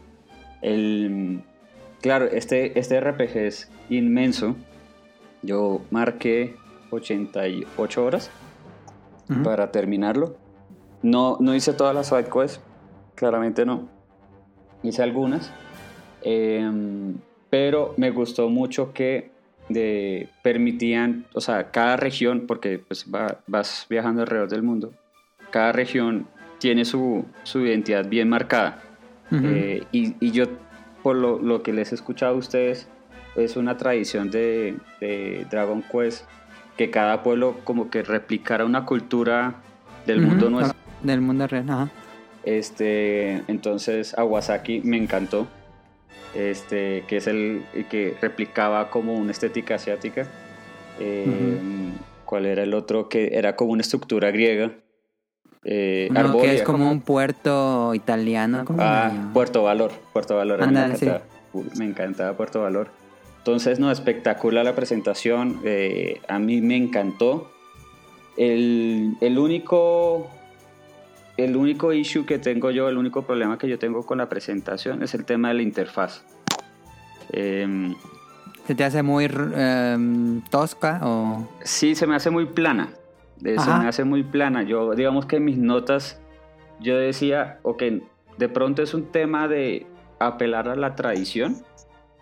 El, 0.61 1.43
claro, 2.01 2.25
este, 2.25 2.77
este 2.79 2.99
RPG 2.99 3.37
es 3.37 3.71
inmenso. 3.89 4.55
Yo 5.43 5.81
marqué 5.91 6.55
88 6.91 8.03
horas 8.05 8.31
Ujú. 9.29 9.43
para 9.43 9.71
terminarlo. 9.71 10.35
No, 11.01 11.37
no 11.39 11.55
hice 11.55 11.73
todas 11.73 11.95
las 11.95 12.07
side 12.09 12.25
quests, 12.31 12.61
claramente 13.15 13.65
no. 13.65 13.89
Hice 14.83 15.03
algunas. 15.03 15.51
Em, 16.23 17.15
pero 17.49 17.93
me 17.97 18.11
gustó 18.11 18.49
mucho 18.49 18.93
que 18.93 19.31
de, 19.69 20.27
permitían, 20.41 21.25
o 21.33 21.41
sea, 21.41 21.71
cada 21.71 21.97
región, 21.97 22.45
porque 22.47 22.79
pues 22.79 23.05
va- 23.13 23.39
vas 23.47 23.85
viajando 23.89 24.21
alrededor 24.21 24.49
del 24.49 24.63
mundo, 24.63 24.93
cada 25.51 25.71
región 25.71 26.27
tiene 26.59 26.85
su, 26.85 27.25
su 27.43 27.65
identidad 27.65 28.07
bien 28.07 28.29
marcada. 28.29 28.79
Ujú. 29.31 29.47
Eh, 29.47 29.87
y, 29.91 30.15
y 30.25 30.31
yo, 30.31 30.45
por 31.03 31.15
lo, 31.15 31.39
lo 31.39 31.63
que 31.63 31.73
les 31.73 31.91
he 31.91 31.95
escuchado 31.95 32.35
a 32.35 32.37
ustedes, 32.37 32.87
es 33.35 33.55
una 33.55 33.77
tradición 33.77 34.29
de, 34.29 34.77
de 34.99 35.45
Dragon 35.49 35.83
Quest 35.89 36.25
que 36.77 36.89
cada 36.91 37.23
pueblo 37.23 37.55
como 37.63 37.89
que 37.89 38.03
replicara 38.03 38.65
una 38.65 38.85
cultura 38.85 39.55
del 40.05 40.19
Ujú, 40.19 40.27
mundo 40.27 40.49
nuestro. 40.49 40.77
Del 41.03 41.21
mundo 41.21 41.47
real, 41.47 41.69
ajá. 41.69 41.89
Este, 42.43 43.43
entonces 43.47 44.17
Awasaki 44.17 44.81
me 44.83 44.97
encantó. 44.97 45.47
Este, 46.33 47.03
que 47.07 47.17
es 47.17 47.27
el 47.27 47.63
que 47.89 48.15
replicaba 48.21 48.89
como 48.89 49.13
una 49.15 49.31
estética 49.31 49.75
asiática. 49.75 50.27
Eh, 50.99 51.35
¿Cuál 52.25 52.45
era 52.45 52.63
el 52.63 52.73
otro? 52.73 53.09
Que 53.09 53.31
era 53.37 53.55
como 53.55 53.71
una 53.73 53.81
estructura 53.81 54.31
griega. 54.31 54.71
Eh, 55.63 56.07
Uno 56.09 56.37
que 56.39 56.55
es 56.55 56.63
como 56.63 56.89
un 56.89 57.01
puerto 57.01 57.93
italiano. 57.93 58.63
¿cómo 58.65 58.79
se 58.79 58.85
Ah, 58.85 59.09
llama? 59.13 59.33
Puerto 59.33 59.63
Valor. 59.63 59.91
Puerto 60.13 60.35
Valor. 60.37 60.63
a 60.63 60.67
mí 60.67 60.69
Ándale, 60.69 60.87
me, 60.87 60.93
encantaba, 60.95 61.23
me 61.77 61.85
encantaba 61.85 62.37
Puerto 62.37 62.61
Valor. 62.61 62.89
Entonces, 63.39 63.79
no, 63.79 63.91
espectacular 63.91 64.63
la 64.63 64.73
presentación. 64.75 65.59
eh, 65.65 66.21
a 66.27 66.39
mí 66.39 66.61
me 66.61 66.77
encantó. 66.77 67.51
El, 68.37 69.15
el 69.19 69.37
único. 69.37 70.29
El 71.43 71.55
único 71.57 71.91
issue 71.91 72.25
que 72.25 72.37
tengo 72.37 72.69
yo, 72.69 72.87
el 72.87 72.97
único 72.97 73.23
problema 73.23 73.57
que 73.57 73.67
yo 73.67 73.79
tengo 73.79 74.05
con 74.05 74.19
la 74.19 74.29
presentación 74.29 75.01
es 75.01 75.15
el 75.15 75.25
tema 75.25 75.47
de 75.47 75.55
la 75.55 75.61
interfaz. 75.63 76.23
Em, 77.31 77.95
¿Se 78.67 78.75
te 78.75 78.83
hace 78.83 79.01
muy 79.01 79.27
em, 79.55 80.41
tosca 80.49 80.99
o...? 81.03 81.49
Sí, 81.63 81.95
se 81.95 82.05
me 82.05 82.15
hace 82.15 82.29
muy 82.29 82.45
plana. 82.45 82.89
Eh, 83.43 83.57
Se 83.57 83.71
me 83.71 83.87
hace 83.87 84.03
muy 84.03 84.21
plana. 84.21 84.61
Yo, 84.61 84.93
digamos 84.93 85.25
que 85.25 85.37
en 85.37 85.45
mis 85.45 85.57
notas, 85.57 86.21
yo 86.79 86.95
decía, 86.97 87.59
ok, 87.63 87.83
de 88.37 88.49
pronto 88.49 88.83
es 88.83 88.93
un 88.93 89.05
tema 89.05 89.47
de 89.47 89.87
apelar 90.19 90.69
a 90.69 90.75
la 90.75 90.95
tradición, 90.95 91.57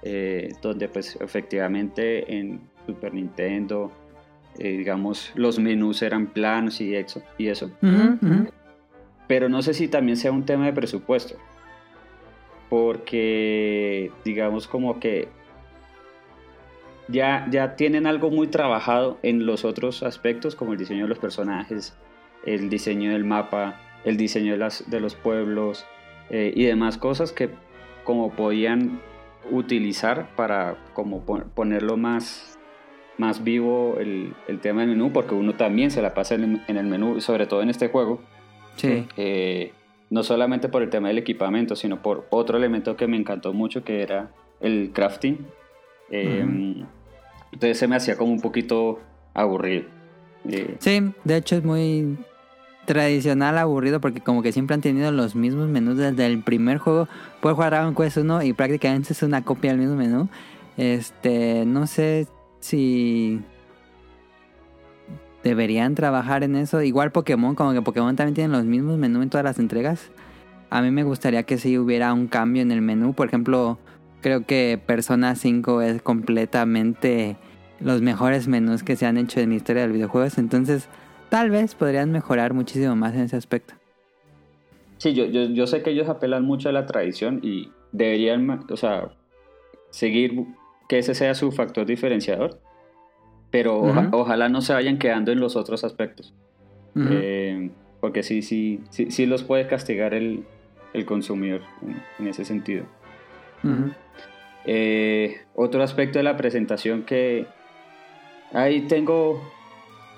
eh, 0.01 0.53
donde 0.61 0.87
pues 0.87 1.17
efectivamente 1.19 2.37
en 2.37 2.61
Super 2.85 3.13
Nintendo, 3.13 3.91
eh, 4.57 4.77
digamos, 4.77 5.31
los 5.35 5.59
menús 5.59 6.01
eran 6.01 6.27
planos 6.27 6.79
y 6.79 6.95
eso, 6.95 7.21
y 7.37 7.47
eso. 7.47 7.69
Pero 9.29 9.47
no 9.47 9.61
sé 9.61 9.73
si 9.73 9.87
también 9.87 10.17
sea 10.17 10.31
un 10.33 10.43
tema 10.43 10.65
de 10.65 10.73
presupuesto. 10.73 11.35
Porque, 12.67 14.11
digamos, 14.25 14.67
como 14.67 14.99
que 14.99 15.27
ya, 17.07 17.47
ya 17.51 17.75
tienen 17.75 18.07
algo 18.07 18.31
muy 18.31 18.47
trabajado 18.47 19.19
en 19.21 19.45
los 19.45 19.65
otros 19.65 20.03
aspectos, 20.03 20.55
como 20.55 20.73
el 20.73 20.79
diseño 20.79 21.03
de 21.03 21.09
los 21.09 21.19
personajes, 21.19 21.95
el 22.43 22.69
diseño 22.69 23.11
del 23.11 23.23
mapa, 23.23 23.79
el 24.03 24.17
diseño 24.17 24.53
de, 24.53 24.57
las, 24.57 24.89
de 24.89 24.99
los 24.99 25.13
pueblos 25.13 25.85
eh, 26.31 26.51
y 26.55 26.65
demás 26.65 26.97
cosas 26.97 27.31
que 27.31 27.51
como 28.03 28.31
podían 28.31 28.99
utilizar 29.51 30.35
para 30.35 30.75
como 30.93 31.21
pon- 31.21 31.51
ponerlo 31.53 31.97
más, 31.97 32.57
más 33.19 33.43
vivo 33.43 33.97
el, 33.99 34.33
el 34.47 34.59
tema 34.59 34.81
del 34.81 34.91
menú, 34.91 35.11
porque 35.11 35.35
uno 35.35 35.53
también 35.55 35.91
se 35.91 36.01
la 36.01 36.15
pasa 36.15 36.35
en 36.35 36.63
en 36.67 36.77
el 36.77 36.87
menú, 36.87 37.21
sobre 37.21 37.45
todo 37.45 37.61
en 37.61 37.69
este 37.69 37.89
juego. 37.89 38.21
Sí. 38.75 39.07
Eh, 39.17 39.73
no 40.09 40.23
solamente 40.23 40.69
por 40.69 40.81
el 40.81 40.89
tema 40.89 41.09
del 41.09 41.17
equipamiento, 41.19 41.75
sino 41.75 42.01
por 42.01 42.25
otro 42.29 42.57
elemento 42.57 42.95
que 42.95 43.07
me 43.07 43.17
encantó 43.17 43.53
mucho, 43.53 43.83
que 43.83 44.01
era 44.01 44.31
el 44.59 44.91
crafting. 44.93 45.45
Eh, 46.09 46.45
Entonces 47.51 47.77
se 47.77 47.87
me 47.87 47.95
hacía 47.95 48.17
como 48.17 48.31
un 48.31 48.41
poquito 48.41 48.99
aburrido. 49.33 49.83
Eh, 50.47 50.77
Sí, 50.79 51.01
de 51.23 51.37
hecho 51.37 51.57
es 51.57 51.63
muy 51.63 52.17
tradicional, 52.85 53.57
aburrido, 53.59 54.01
porque 54.01 54.19
como 54.19 54.41
que 54.41 54.51
siempre 54.51 54.73
han 54.73 54.81
tenido 54.81 55.11
los 55.11 55.35
mismos 55.35 55.67
menús 55.69 55.97
desde 55.97 56.25
el 56.25 56.41
primer 56.41 56.79
juego. 56.79 57.07
Puedes 57.39 57.55
jugar 57.55 57.71
Dragon 57.71 57.93
Quest 57.93 58.17
1 58.17 58.43
y 58.43 58.53
prácticamente 58.53 59.13
es 59.13 59.21
una 59.21 59.43
copia 59.43 59.71
del 59.71 59.79
mismo 59.79 59.95
menú. 59.95 60.27
Este, 60.75 61.65
no 61.67 61.85
sé 61.85 62.27
si 62.59 63.41
deberían 65.43 65.95
trabajar 65.95 66.43
en 66.43 66.55
eso. 66.55 66.81
Igual 66.81 67.11
Pokémon, 67.11 67.55
como 67.55 67.73
que 67.73 67.81
Pokémon 67.81 68.15
también 68.15 68.35
tiene 68.35 68.53
los 68.53 68.65
mismos 68.65 68.97
menús 68.97 69.23
en 69.23 69.29
todas 69.29 69.43
las 69.43 69.59
entregas. 69.59 70.11
A 70.69 70.81
mí 70.81 70.91
me 70.91 71.03
gustaría 71.03 71.43
que 71.43 71.57
sí 71.57 71.77
hubiera 71.77 72.13
un 72.13 72.27
cambio 72.27 72.61
en 72.61 72.71
el 72.71 72.81
menú. 72.81 73.13
Por 73.13 73.27
ejemplo, 73.27 73.79
creo 74.21 74.45
que 74.45 74.79
Persona 74.85 75.35
5 75.35 75.81
es 75.81 76.01
completamente 76.01 77.37
los 77.79 78.01
mejores 78.01 78.47
menús 78.47 78.83
que 78.83 78.95
se 78.95 79.05
han 79.05 79.17
hecho 79.17 79.39
en 79.39 79.49
la 79.49 79.55
historia 79.55 79.83
del 79.83 79.93
videojuegos. 79.93 80.37
Entonces, 80.37 80.87
tal 81.29 81.49
vez 81.49 81.75
podrían 81.75 82.11
mejorar 82.11 82.53
muchísimo 82.53 82.95
más 82.95 83.13
en 83.15 83.21
ese 83.21 83.37
aspecto. 83.37 83.73
Sí, 84.97 85.13
yo, 85.13 85.25
yo, 85.25 85.45
yo 85.45 85.65
sé 85.65 85.81
que 85.81 85.91
ellos 85.91 86.09
apelan 86.09 86.43
mucho 86.43 86.69
a 86.69 86.73
la 86.73 86.85
tradición 86.85 87.39
y 87.41 87.71
deberían, 87.93 88.65
o 88.69 88.77
sea, 88.77 89.09
seguir 89.91 90.45
que 90.89 90.99
ese 90.99 91.15
sea 91.15 91.35
su 91.35 91.51
factor 91.51 91.85
diferenciador, 91.85 92.59
pero 93.51 93.79
oja- 93.81 94.09
ojalá 94.11 94.49
no 94.49 94.61
se 94.61 94.73
vayan 94.73 94.97
quedando 94.97 95.31
en 95.31 95.39
los 95.39 95.55
otros 95.55 95.83
aspectos. 95.83 96.33
Eh, 97.11 97.69
porque 98.01 98.23
sí, 98.23 98.41
sí, 98.41 98.81
sí, 98.89 99.11
sí 99.11 99.25
los 99.25 99.43
puede 99.43 99.67
castigar 99.67 100.13
el, 100.13 100.43
el 100.93 101.05
consumidor 101.05 101.61
en, 101.81 102.01
en 102.19 102.27
ese 102.27 102.45
sentido. 102.45 102.85
Eh, 104.65 105.37
otro 105.55 105.81
aspecto 105.83 106.19
de 106.19 106.23
la 106.23 106.37
presentación 106.37 107.03
que 107.03 107.45
ahí 108.53 108.81
tengo, 108.81 109.41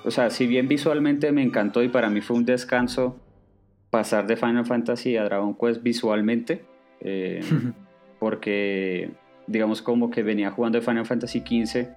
o 0.04 0.12
sea, 0.12 0.30
si 0.30 0.48
bien 0.48 0.68
visualmente 0.68 1.32
me 1.32 1.44
encantó 1.44 1.84
y 1.84 1.90
para 1.90 2.10
mí 2.10 2.22
fue 2.22 2.38
un 2.38 2.46
descanso 2.46 3.18
pasar 3.90 4.26
de 4.28 4.36
Final 4.38 4.66
Fantasy 4.66 5.18
a 5.18 5.24
Dragon 5.24 5.56
Quest 5.56 5.84
visualmente, 5.84 6.64
eh, 7.02 7.42
porque 8.20 9.12
digamos 9.48 9.82
como 9.82 10.10
que 10.12 10.24
venía 10.24 10.52
jugando 10.52 10.80
de 10.80 10.86
Final 10.86 11.06
Fantasy 11.06 11.40
XV, 11.42 11.90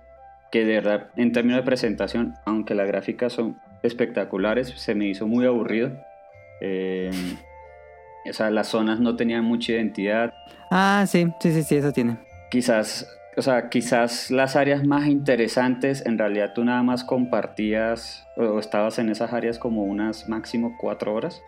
que 0.54 0.64
de 0.64 0.74
verdad 0.74 1.08
en 1.16 1.32
términos 1.32 1.58
de 1.58 1.64
presentación, 1.64 2.34
aunque 2.44 2.76
las 2.76 2.86
gráficas 2.86 3.32
son 3.32 3.56
espectaculares, 3.82 4.68
se 4.76 4.94
me 4.94 5.08
hizo 5.08 5.26
muy 5.26 5.44
aburrido. 5.46 5.90
Eh, 6.60 7.10
o 8.30 8.32
sea, 8.32 8.52
las 8.52 8.68
zonas 8.68 9.00
no 9.00 9.16
tenían 9.16 9.44
mucha 9.44 9.72
identidad, 9.72 10.32
Ah, 10.70 11.04
sí, 11.08 11.26
sí, 11.40 11.52
sí, 11.52 11.64
sí, 11.64 11.74
eso 11.74 11.90
tiene. 11.90 12.18
quizás, 12.52 13.04
o 13.36 13.42
sea, 13.42 13.68
quizás 13.68 14.30
las 14.30 14.54
áreas 14.54 14.86
más 14.86 15.08
interesantes, 15.08 16.06
en 16.06 16.18
realidad 16.18 16.52
tú 16.54 16.64
nada 16.64 16.84
más 16.84 17.02
compartías 17.02 18.24
o, 18.36 18.60
estabas 18.60 19.00
en 19.00 19.08
esas 19.08 19.32
áreas 19.32 19.58
como 19.58 19.82
unas 19.82 20.28
máximo 20.28 20.76
cuatro 20.80 21.14
horas, 21.14 21.42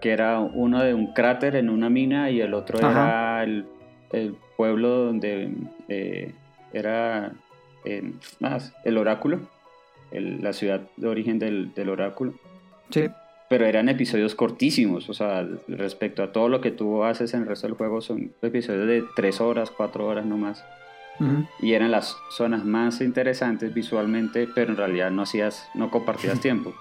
que 0.00 0.10
era 0.10 0.40
uno 0.40 0.82
de 0.82 0.92
un 0.92 1.12
cráter 1.12 1.54
en 1.54 1.70
una 1.70 1.88
mina 1.88 2.30
y 2.30 2.40
el 2.40 2.52
otro 2.52 2.78
Ajá. 2.78 2.90
era 2.90 3.44
el, 3.44 3.66
el 4.12 4.34
pueblo 4.56 4.88
donde 4.88 5.52
eh, 5.88 6.34
era 6.72 7.32
eh, 7.88 8.12
más, 8.40 8.72
el 8.84 8.98
oráculo, 8.98 9.40
el- 10.10 10.42
la 10.42 10.52
ciudad 10.52 10.82
de 10.96 11.08
origen 11.08 11.38
del, 11.38 11.72
del 11.74 11.88
oráculo. 11.88 12.34
Sí. 12.90 13.06
Pero 13.48 13.64
eran 13.64 13.88
episodios 13.88 14.34
cortísimos, 14.34 15.08
o 15.08 15.14
sea, 15.14 15.46
respecto 15.68 16.22
a 16.22 16.32
todo 16.32 16.48
lo 16.50 16.60
que 16.60 16.70
tú 16.70 17.02
haces 17.04 17.32
en 17.32 17.42
el 17.42 17.46
resto 17.48 17.66
del 17.66 17.76
juego, 17.76 18.00
son 18.02 18.32
episodios 18.42 18.86
de 18.86 19.04
tres 19.16 19.40
horas, 19.40 19.70
cuatro 19.70 20.06
horas 20.06 20.26
no 20.26 20.36
más 20.36 20.62
Ujú. 21.18 21.46
y 21.60 21.72
eran 21.72 21.90
las 21.90 22.14
zonas 22.30 22.64
más 22.66 23.00
interesantes 23.00 23.72
visualmente, 23.72 24.46
pero 24.54 24.72
en 24.72 24.76
realidad 24.76 25.10
no 25.10 25.22
hacías, 25.22 25.66
no 25.74 25.90
compartías 25.90 26.40
tiempo. 26.42 26.74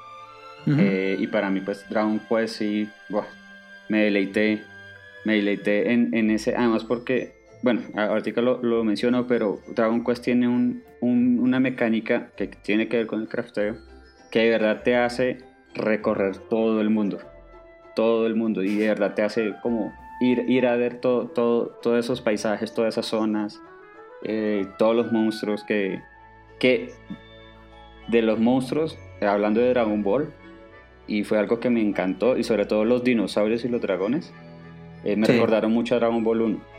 Ujú. 0.65 0.75
Eh, 0.77 1.15
y 1.19 1.27
para 1.27 1.49
mí, 1.49 1.61
pues 1.61 1.87
Dragon 1.89 2.19
Quest 2.27 2.55
sí, 2.57 2.89
buah, 3.07 3.23
me 3.87 4.03
deleité, 4.03 4.61
me 5.23 5.35
deleité 5.35 5.93
en, 5.93 6.13
en 6.13 6.29
ese, 6.31 6.53
además 6.53 6.83
porque, 6.83 7.31
bueno, 7.61 7.81
ahorita 7.95 8.41
lo, 8.41 8.61
lo 8.63 8.83
menciono, 8.83 9.27
pero 9.27 9.59
Dragon 9.75 10.03
Quest 10.03 10.23
tiene 10.23 10.47
un, 10.47 10.83
un- 11.01 11.39
una 11.39 11.59
mecánica 11.59 12.29
que 12.37 12.47
tiene 12.47 12.87
que 12.87 12.97
ver 12.97 13.07
con 13.07 13.21
el 13.21 13.27
crafteo, 13.27 13.75
que 14.31 14.39
de 14.43 14.49
verdad 14.51 14.83
te 14.83 14.95
hace 14.95 15.39
recorrer 15.73 16.37
todo 16.37 16.81
el 16.81 16.89
mundo, 16.89 17.19
todo 17.95 18.27
el 18.27 18.35
mundo, 18.35 18.63
y 18.63 18.75
de 18.75 18.87
verdad 18.89 19.13
te 19.15 19.21
hace 19.23 19.53
como 19.61 19.93
ir, 20.21 20.45
ir 20.47 20.67
a 20.67 20.75
ver 20.75 20.99
todo, 20.99 21.27
todo, 21.27 21.67
todos 21.81 21.99
esos 21.99 22.21
paisajes, 22.21 22.73
todas 22.73 22.93
esas 22.95 23.05
zonas, 23.07 23.61
eh, 24.23 24.65
todos 24.77 24.95
los 24.95 25.11
monstruos 25.11 25.63
que, 25.63 26.01
que 26.59 26.91
de 28.07 28.21
los 28.21 28.39
monstruos, 28.39 28.97
hablando 29.21 29.59
de 29.61 29.69
Dragon 29.69 30.01
Ball, 30.03 30.31
y 31.07 31.23
fue 31.23 31.37
algo 31.39 31.59
que 31.59 31.69
me 31.69 31.81
encantó, 31.81 32.37
y 32.37 32.43
sobre 32.43 32.65
todo 32.65 32.85
los 32.85 33.03
dinosaurios 33.03 33.63
y 33.65 33.69
los 33.69 33.81
dragones, 33.81 34.33
eh, 35.03 35.15
me 35.15 35.25
Sí. 35.25 35.33
recordaron 35.33 35.71
mucho 35.71 35.95
a 35.95 35.99
Dragon 35.99 36.23
Ball 36.23 36.41
1. 36.41 36.76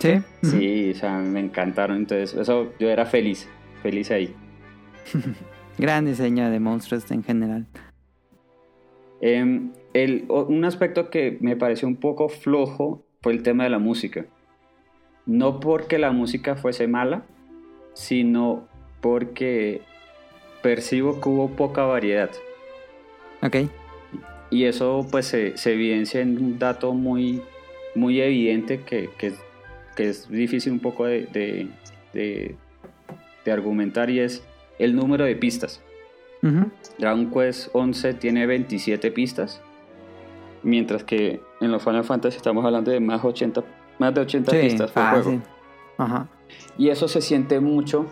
Sí. 0.00 0.22
Sí, 0.42 0.90
o 0.90 0.94
sea, 0.94 1.18
me 1.18 1.40
encantaron, 1.40 1.98
entonces 1.98 2.34
eso 2.34 2.72
yo 2.78 2.88
era 2.88 3.04
feliz, 3.04 3.48
feliz 3.82 4.10
ahí. 4.10 4.34
Gran 5.78 6.06
diseño 6.06 6.50
de 6.50 6.58
monstruos 6.58 7.10
en 7.10 7.22
general. 7.22 7.66
Em, 9.20 9.72
el, 9.92 10.24
un 10.28 10.64
aspecto 10.64 11.10
que 11.10 11.36
me 11.40 11.54
pareció 11.54 11.86
un 11.86 11.96
poco 11.96 12.30
flojo 12.30 13.04
fue 13.20 13.32
el 13.32 13.42
tema 13.42 13.64
de 13.64 13.70
la 13.70 13.78
música. 13.78 14.24
No 15.26 15.60
porque 15.60 15.98
la 15.98 16.12
música 16.12 16.56
fuese 16.56 16.88
mala, 16.88 17.24
sino 17.92 18.66
porque 19.02 19.82
percibo 20.62 21.20
que 21.20 21.28
hubo 21.28 21.50
poca 21.50 21.82
variedad. 21.84 22.30
Ok. 23.42 23.56
y 24.50 24.64
eso 24.64 25.06
pues 25.10 25.26
se, 25.26 25.56
se 25.56 25.72
evidencia 25.72 26.20
en 26.20 26.36
un 26.36 26.58
dato 26.58 26.92
muy, 26.92 27.40
muy 27.94 28.20
evidente 28.20 28.80
que, 28.82 29.08
que, 29.16 29.32
que 30.00 30.08
es 30.08 30.30
difícil 30.30 30.72
un 30.72 30.80
poco 30.80 31.04
de, 31.04 31.26
de, 31.26 31.68
de- 32.14 32.56
de 33.44 33.52
argumentar 33.52 34.08
y 34.08 34.18
es 34.20 34.42
el 34.78 34.96
número 34.96 35.24
de 35.26 35.36
pistas. 35.36 35.82
Dragon 36.98 37.30
Quest 37.30 37.68
11 37.74 38.14
tiene 38.14 38.46
27 38.46 39.10
pistas, 39.10 39.60
mientras 40.62 41.04
que 41.04 41.40
en 41.60 41.70
los 41.70 41.82
Final 41.82 42.04
Fantasy 42.04 42.38
estamos 42.38 42.64
hablando 42.64 42.90
de 42.90 42.98
más, 43.00 43.22
80, 43.22 43.62
más 43.98 44.14
de 44.14 44.20
80 44.22 44.50
Sí, 44.52 44.56
pistas 44.58 44.90
por 44.90 45.02
juego. 45.02 45.22
fácil. 45.24 45.42
Ajá. 45.98 46.28
Y 46.78 46.88
eso 46.88 47.08
se 47.08 47.20
siente 47.20 47.60
mucho 47.60 48.06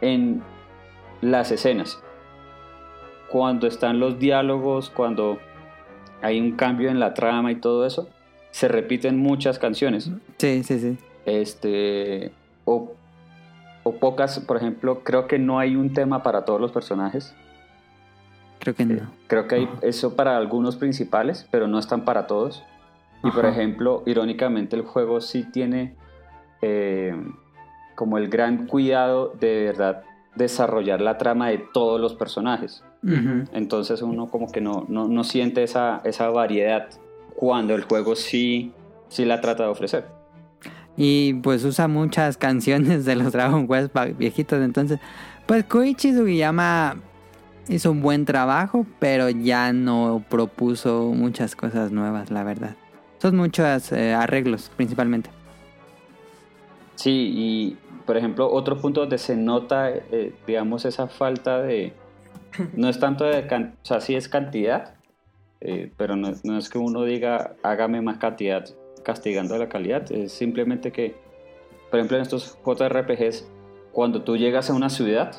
en 0.00 0.40
las 1.20 1.50
escenas. 1.50 2.00
Cuando 3.28 3.66
están 3.66 3.98
los 3.98 4.20
diálogos, 4.20 4.90
cuando 4.90 5.38
hay 6.22 6.40
un 6.40 6.52
cambio 6.52 6.90
en 6.90 7.00
la 7.00 7.12
trama 7.12 7.50
y 7.50 7.56
todo 7.56 7.84
eso, 7.86 8.08
se 8.50 8.68
repiten 8.68 9.18
muchas 9.18 9.58
canciones. 9.58 10.10
Sí, 10.38 10.62
sí, 10.62 10.78
sí. 10.78 10.98
Este, 11.24 12.32
o, 12.64 12.92
o 13.82 13.92
pocas, 13.96 14.38
por 14.40 14.56
ejemplo, 14.56 15.00
creo 15.04 15.26
que 15.26 15.38
no 15.38 15.58
hay 15.58 15.76
un 15.76 15.92
tema 15.92 16.22
para 16.22 16.44
todos 16.44 16.60
los 16.60 16.72
personajes. 16.72 17.34
Creo 18.60 18.74
que 18.74 18.84
no. 18.84 19.10
Creo 19.26 19.46
que 19.46 19.54
hay 19.56 19.68
eso 19.82 20.16
para 20.16 20.36
algunos 20.36 20.76
principales, 20.76 21.46
pero 21.50 21.68
no 21.68 21.78
están 21.78 22.04
para 22.04 22.26
todos. 22.26 22.64
Y 23.22 23.30
por 23.30 23.46
ejemplo, 23.46 24.02
irónicamente 24.06 24.76
el 24.76 24.82
juego 24.82 25.20
sí 25.20 25.44
tiene 25.44 25.94
eh, 26.62 27.14
como 27.94 28.18
el 28.18 28.28
gran 28.28 28.66
cuidado 28.66 29.32
de 29.40 29.64
verdad 29.64 30.04
desarrollar 30.36 31.00
la 31.00 31.18
trama 31.18 31.48
de 31.48 31.58
todos 31.58 32.00
los 32.00 32.14
personajes. 32.14 32.84
Entonces 33.52 34.02
uno 34.02 34.28
como 34.30 34.50
que 34.50 34.60
no, 34.60 34.84
no, 34.88 35.06
no 35.06 35.22
siente 35.22 35.62
esa, 35.62 36.00
esa 36.04 36.28
variedad 36.30 36.88
cuando 37.36 37.74
el 37.74 37.82
juego 37.84 38.16
sí, 38.16 38.72
sí 39.08 39.24
la 39.24 39.40
trata 39.40 39.64
de 39.64 39.68
ofrecer. 39.68 40.06
Y 40.96 41.34
pues 41.34 41.62
usa 41.64 41.88
muchas 41.88 42.36
canciones 42.38 43.04
de 43.04 43.16
los 43.16 43.32
Dragon 43.32 43.68
Quest 43.68 43.94
viejitos. 44.18 44.62
Entonces, 44.62 44.98
pues 45.46 45.64
Koichi 45.64 46.14
Sugiyama 46.14 46.96
hizo 47.68 47.90
un 47.90 48.00
buen 48.00 48.24
trabajo, 48.24 48.86
pero 48.98 49.28
ya 49.28 49.72
no 49.72 50.24
propuso 50.28 51.12
muchas 51.14 51.54
cosas 51.56 51.92
nuevas, 51.92 52.30
la 52.30 52.44
verdad. 52.44 52.76
Son 53.18 53.36
muchos 53.36 53.92
eh, 53.92 54.14
arreglos, 54.14 54.70
principalmente. 54.76 55.30
Sí, 56.94 57.32
y 57.34 57.76
por 58.06 58.16
ejemplo, 58.16 58.50
otro 58.50 58.80
punto 58.80 59.00
donde 59.00 59.18
se 59.18 59.36
nota, 59.36 59.90
eh, 59.90 60.32
digamos, 60.46 60.84
esa 60.84 61.08
falta 61.08 61.60
de... 61.62 61.92
No 62.74 62.88
es 62.88 62.98
tanto 62.98 63.24
de... 63.24 63.46
can- 63.46 63.74
O 63.82 63.84
sea, 63.86 64.00
sí 64.00 64.14
es 64.14 64.28
cantidad, 64.28 64.94
eh, 65.60 65.90
pero 65.96 66.16
no, 66.16 66.32
no 66.44 66.58
es 66.58 66.68
que 66.68 66.78
uno 66.78 67.04
diga, 67.04 67.54
hágame 67.62 68.00
más 68.02 68.18
cantidad 68.18 68.64
castigando 69.02 69.56
la 69.58 69.68
calidad. 69.68 70.10
Es 70.12 70.32
simplemente 70.32 70.92
que, 70.92 71.14
por 71.90 71.98
ejemplo, 72.00 72.16
en 72.16 72.22
estos 72.22 72.58
JRPGs, 72.64 73.48
cuando 73.92 74.22
tú 74.22 74.36
llegas 74.36 74.68
a 74.70 74.74
una 74.74 74.90
ciudad, 74.90 75.34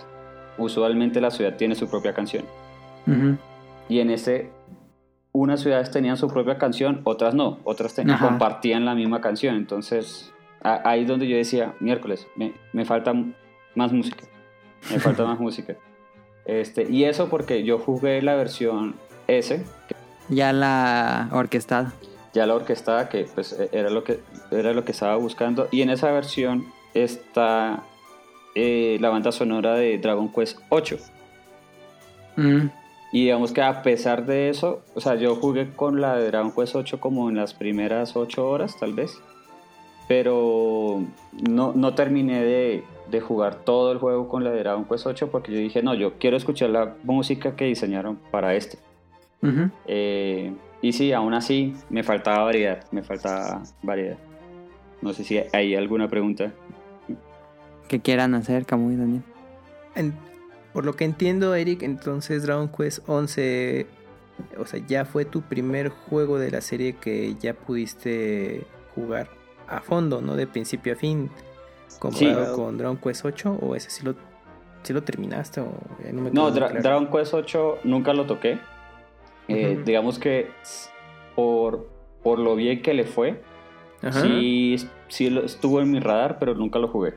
usualmente 0.58 1.22
la 1.22 1.32
ciudad 1.32 1.56
tiene 1.56 1.76
su 1.76 1.90
propia 1.90 2.14
canción. 2.14 2.46
Y 3.90 4.00
en 4.00 4.10
ese, 4.10 4.50
unas 5.32 5.62
ciudades 5.62 5.92
tenían 5.92 6.18
su 6.18 6.28
propia 6.28 6.58
canción, 6.58 7.02
otras 7.06 7.34
no, 7.34 7.60
otras 7.64 7.94
ten- 7.94 8.10
Ajá. 8.10 8.28
compartían 8.28 8.84
la 8.86 8.96
misma 8.96 9.22
canción. 9.22 9.56
Entonces, 9.56 10.34
a- 10.62 10.82
ahí 10.90 11.04
es 11.04 11.08
donde 11.08 11.28
yo 11.28 11.38
decía, 11.38 11.74
miércoles, 11.80 12.28
me, 12.36 12.54
me 12.74 12.84
falta 12.86 13.14
más 13.76 13.94
música, 13.94 14.26
me 14.92 15.00
falta 15.00 15.24
más 15.28 15.40
música. 15.40 15.76
Este, 16.46 16.90
y 16.90 17.04
eso 17.06 17.30
porque 17.30 17.64
yo 17.64 17.78
jugué 17.78 18.22
la 18.22 18.36
versión 18.36 18.96
S, 19.28 19.64
que 19.88 19.96
Ya 20.30 20.52
la 20.54 21.30
orquestada. 21.32 21.94
ya 22.34 22.46
la 22.46 22.56
orquestada, 22.56 23.10
que 23.10 23.26
pues 23.34 23.54
e- 23.54 23.70
era 23.72 23.90
lo 23.90 24.04
que, 24.04 24.20
era 24.52 24.74
lo 24.74 24.84
que 24.86 24.92
estaba 24.92 25.16
buscando. 25.16 25.68
Y 25.72 25.82
en 25.82 25.90
esa 25.90 26.12
versión 26.12 26.66
está 26.94 27.84
eh, 28.56 28.98
la 29.00 29.10
banda 29.10 29.32
sonora 29.32 29.76
de 29.76 29.98
Dragon 29.98 30.32
Quest 30.32 30.60
8. 30.70 30.98
Mm. 32.36 32.68
Y 33.14 33.24
digamos 33.24 33.54
que 33.54 33.62
a 33.62 33.82
pesar 33.82 34.26
de 34.26 34.50
eso, 34.50 34.82
o 34.94 35.02
sea, 35.02 35.16
yo 35.16 35.36
jugué 35.36 35.72
con 35.74 36.02
la 36.02 36.16
de 36.18 36.28
Dragon 36.28 36.52
Quest 36.52 36.76
8 36.76 37.00
como 37.00 37.30
en 37.30 37.38
las 37.38 37.54
primeras 37.54 38.16
8 38.16 38.48
horas, 38.48 38.78
tal 38.80 38.94
vez. 38.94 39.18
Pero 40.08 41.02
no, 41.50 41.74
no 41.76 41.96
terminé 41.96 42.44
de, 42.44 42.84
de 43.10 43.22
jugar 43.22 43.56
todo 43.64 43.92
el 43.92 43.98
juego 43.98 44.28
con 44.28 44.44
la 44.44 44.52
de 44.52 44.60
Dragon 44.60 44.86
Quest 44.86 45.08
8 45.08 45.30
porque 45.32 45.52
yo 45.52 45.58
dije, 45.60 45.82
no, 45.82 45.94
yo 45.96 46.14
quiero 46.20 46.38
escuchar 46.38 46.70
la 46.70 46.96
música 47.04 47.56
que 47.56 47.66
diseñaron 47.66 48.18
para 48.32 48.56
este. 48.56 48.78
Eh, 49.88 50.54
y 50.82 50.94
sí, 50.94 51.14
aún 51.14 51.34
así 51.34 51.74
me 51.90 52.04
faltaba 52.04 52.44
variedad, 52.44 52.84
me 52.92 53.04
faltaba 53.04 53.64
variedad. 53.84 54.18
No 55.02 55.14
sé 55.14 55.24
si 55.24 55.40
hay 55.54 55.76
alguna 55.76 56.08
pregunta. 56.08 56.52
Que 57.88 58.00
quieran 58.02 58.34
hacer, 58.36 58.66
Camuy 58.66 58.96
Daniel. 58.96 59.24
En- 59.96 60.14
por 60.74 60.86
lo 60.86 60.94
que 60.96 61.06
entiendo, 61.06 61.56
Eric, 61.56 61.82
entonces 61.84 62.44
Dragon 62.44 62.68
Quest 62.68 63.08
11, 63.08 63.88
o 64.60 64.66
sea, 64.66 64.80
ya 64.86 65.06
fue 65.06 65.26
tu 65.26 65.42
primer 65.42 65.90
juego 65.90 66.38
de 66.38 66.52
la 66.52 66.62
serie 66.62 66.94
que 66.94 67.36
ya 67.40 67.54
pudiste 67.54 68.66
jugar 68.94 69.30
a 69.68 69.82
fondo, 69.82 70.22
¿no? 70.22 70.36
De 70.36 70.46
principio 70.46 70.94
a 70.94 70.96
fin, 70.96 71.30
comparado 72.00 72.56
Sí. 72.56 72.62
con 72.62 72.78
Dragon 72.78 72.98
Quest 72.98 73.26
8, 73.26 73.58
o 73.62 73.76
ese 73.76 73.90
sí 73.90 74.04
lo, 74.06 74.14
sí 74.84 74.94
lo 74.94 75.02
terminaste, 75.04 75.62
o 75.62 75.72
ya 76.04 76.12
no 76.12 76.22
me 76.22 76.30
No, 76.30 76.32
quedó 76.32 76.52
muy 76.52 76.52
Dra- 76.60 76.68
claro. 76.70 76.82
Dragon 76.84 77.08
Quest 77.08 77.34
8 77.34 77.78
nunca 77.84 78.14
lo 78.14 78.26
toqué. 78.26 78.60
Eh. 79.48 79.82
Digamos 79.86 80.20
que 80.20 80.50
por, 81.36 81.88
por 82.24 82.40
lo 82.40 82.56
bien 82.56 82.82
que 82.82 82.94
le 82.94 83.06
fue, 83.06 83.42
Ajá. 84.02 84.22
sí, 84.22 84.76
sí 85.08 85.30
lo- 85.30 85.44
estuvo 85.46 85.80
en 85.82 85.92
mi 85.92 86.00
radar, 86.00 86.38
pero 86.40 86.54
nunca 86.56 86.80
lo 86.80 86.88
jugué. 86.88 87.14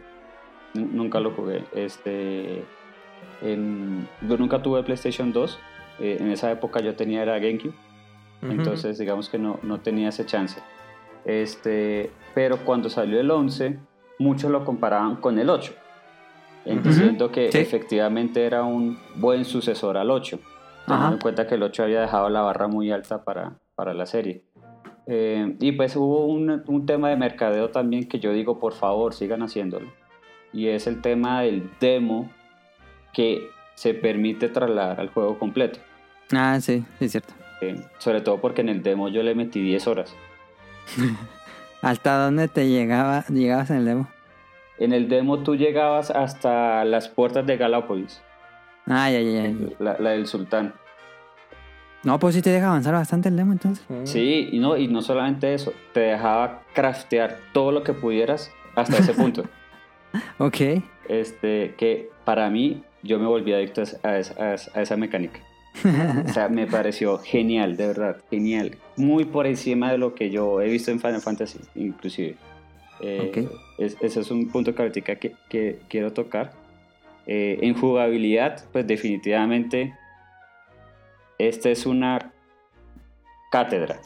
N- 0.75 0.89
Nunca 0.93 1.19
lo 1.21 1.33
jugué. 1.33 1.65
Este, 1.75 2.65
en- 3.43 4.09
yo 4.29 4.37
nunca 4.37 4.63
tuve 4.63 4.83
PlayStation 4.83 5.33
2. 5.33 5.59
eh, 6.03 6.17
en 6.19 6.31
esa 6.31 6.51
época 6.51 6.81
yo 6.81 6.95
tenía 6.95 7.23
era 7.23 7.39
GameCube. 7.39 7.75
Entonces 8.43 8.97
digamos 8.97 9.29
que 9.29 9.39
no, 9.39 9.59
no 9.63 9.81
tenía 9.81 10.09
ese 10.09 10.25
chance. 10.25 10.59
Este, 11.27 12.11
pero 12.35 12.59
cuando 12.65 12.89
salió 12.89 13.21
el 13.21 13.31
11, 13.31 13.79
muchos 14.19 14.51
lo 14.51 14.65
comparaban 14.65 15.17
con 15.17 15.39
el 15.39 15.51
8. 15.51 15.75
Ujú. 16.65 16.81
Diciendo 16.81 17.31
que 17.31 17.53
Sí. 17.53 17.59
efectivamente 17.59 18.45
era 18.45 18.65
un 18.65 18.99
buen 19.17 19.45
sucesor 19.45 19.99
al 19.99 20.11
8. 20.11 20.39
Teniendo 20.91 21.07
Ajá. 21.07 21.15
en 21.15 21.21
cuenta 21.21 21.47
que 21.47 21.55
el 21.55 21.63
8 21.63 21.83
había 21.85 22.01
dejado 22.03 22.29
la 22.29 22.43
barra 22.43 22.69
muy 22.69 22.91
alta 22.91 23.25
para, 23.25 23.55
para 23.75 23.95
la 23.95 24.07
serie. 24.07 24.45
Eh, 25.07 25.57
y 25.61 25.73
pues 25.73 25.97
hubo 25.97 26.27
un, 26.27 26.63
un 26.67 26.87
tema 26.87 27.09
de 27.09 27.17
mercadeo 27.17 27.71
también 27.71 28.09
que 28.09 28.21
yo 28.21 28.33
digo, 28.33 28.59
por 28.59 28.75
favor, 28.75 29.15
sigan 29.15 29.43
haciéndolo. 29.43 29.89
Y 30.53 30.69
es 30.69 30.87
el 30.87 31.01
tema 31.01 31.43
del 31.43 31.71
demo 31.81 32.31
que 33.13 33.49
se 33.75 33.95
permite 33.95 34.49
trasladar 34.49 35.01
al 35.01 35.09
juego 35.09 35.39
completo. 35.39 35.79
Ah, 36.33 36.59
sí, 36.61 36.85
es 37.01 37.13
cierto. 37.13 37.33
Eh, 37.61 37.81
sobre 37.99 38.21
todo 38.21 38.41
porque 38.41 38.61
en 38.61 38.69
el 38.69 38.83
demo 38.83 39.09
yo 39.09 39.23
le 39.23 39.35
metí 39.35 39.61
10 39.61 39.87
horas. 39.89 40.15
¿Hasta 41.83 42.19
dónde 42.25 42.49
te 42.49 42.69
llegaba, 42.69 43.25
llegabas 43.29 43.71
en 43.71 43.77
el 43.79 43.85
demo? 43.87 44.09
En 44.79 44.93
el 44.93 45.09
demo 45.09 45.39
tú 45.41 45.57
llegabas 45.57 46.11
hasta 46.11 46.85
las 46.85 47.09
puertas 47.09 47.47
de 47.47 47.57
Galápolis, 47.57 48.23
Ah, 48.87 49.11
ya, 49.11 49.21
ya, 49.21 49.43
ya. 49.49 49.55
la, 49.79 49.97
la 49.99 50.11
del 50.11 50.27
sultán. 50.27 50.75
No, 52.03 52.19
pues 52.19 52.35
sí 52.35 52.41
te 52.43 52.51
deja 52.51 52.69
avanzar 52.69 52.95
bastante 52.95 53.29
el 53.29 53.37
demo 53.37 53.53
entonces. 53.53 53.85
Ujú. 53.89 54.07
Sí, 54.07 54.49
y 54.53 54.59
no, 54.59 54.77
y 54.77 54.89
no 54.89 55.03
solamente 55.03 55.53
eso, 55.53 55.73
te 55.93 56.01
dejaba 56.01 56.63
craftear 56.73 57.39
todo 57.53 57.73
lo 57.73 57.83
que 57.83 57.93
pudieras 57.93 58.51
hasta 58.75 58.99
ese 58.99 59.13
punto. 59.15 59.45
Ok. 60.39 60.57
este, 61.09 61.75
que 61.79 62.09
para 62.25 62.51
mí 62.51 62.83
yo 63.05 63.21
me 63.21 63.27
volví 63.27 63.53
adicto 63.53 63.83
a 64.03 64.17
esa, 64.19 64.43
a 64.43 64.55
esa- 64.55 64.95
a 64.95 64.97
mecánica. 64.97 65.39
O 66.29 66.33
sea, 66.33 66.49
me 66.49 66.67
pareció 66.67 67.19
genial, 67.19 67.77
de 67.77 67.87
verdad, 67.87 68.17
genial. 68.29 68.77
Muy 68.97 69.25
por 69.25 69.47
encima 69.47 69.93
de 69.93 69.99
lo 69.99 70.17
que 70.17 70.31
yo 70.31 70.61
he 70.63 70.69
visto 70.69 70.91
en 70.91 70.99
Final 70.99 71.21
Fantasy, 71.21 71.61
inclusive. 71.77 72.35
Eh, 73.01 73.31
Ok. 73.47 73.53
es- 73.79 73.97
ese 74.01 74.21
es 74.21 74.31
un 74.33 74.49
punto 74.51 74.75
que 74.75 74.83
ahorita 74.83 75.15
que, 75.17 75.35
que 75.49 75.79
quiero 75.89 76.13
tocar. 76.13 76.55
Eh, 77.27 77.59
en 77.63 77.75
jugabilidad, 77.75 78.65
pues 78.73 78.85
definitivamente, 78.87 79.95
esta 81.49 81.71
es 81.71 81.87
una 81.87 82.33
cátedra 83.51 84.01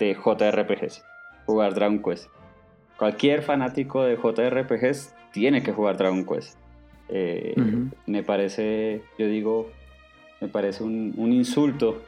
de 0.00 0.14
JRPGs, 0.14 1.04
jugar 1.46 1.74
Dragon 1.74 2.02
Quest. 2.02 2.28
Cualquier 2.96 3.42
fanático 3.42 4.04
de 4.04 4.16
JRPGs 4.16 5.14
tiene 5.32 5.62
que 5.62 5.72
jugar 5.72 5.96
Dragon 5.96 6.24
Quest. 6.24 6.58
Eh. 7.08 7.54
Me 8.06 8.22
parece, 8.22 9.02
yo 9.18 9.26
digo, 9.26 9.70
me 10.40 10.48
parece 10.48 10.82
un, 10.82 11.14
un 11.16 11.32
insulto 11.32 12.02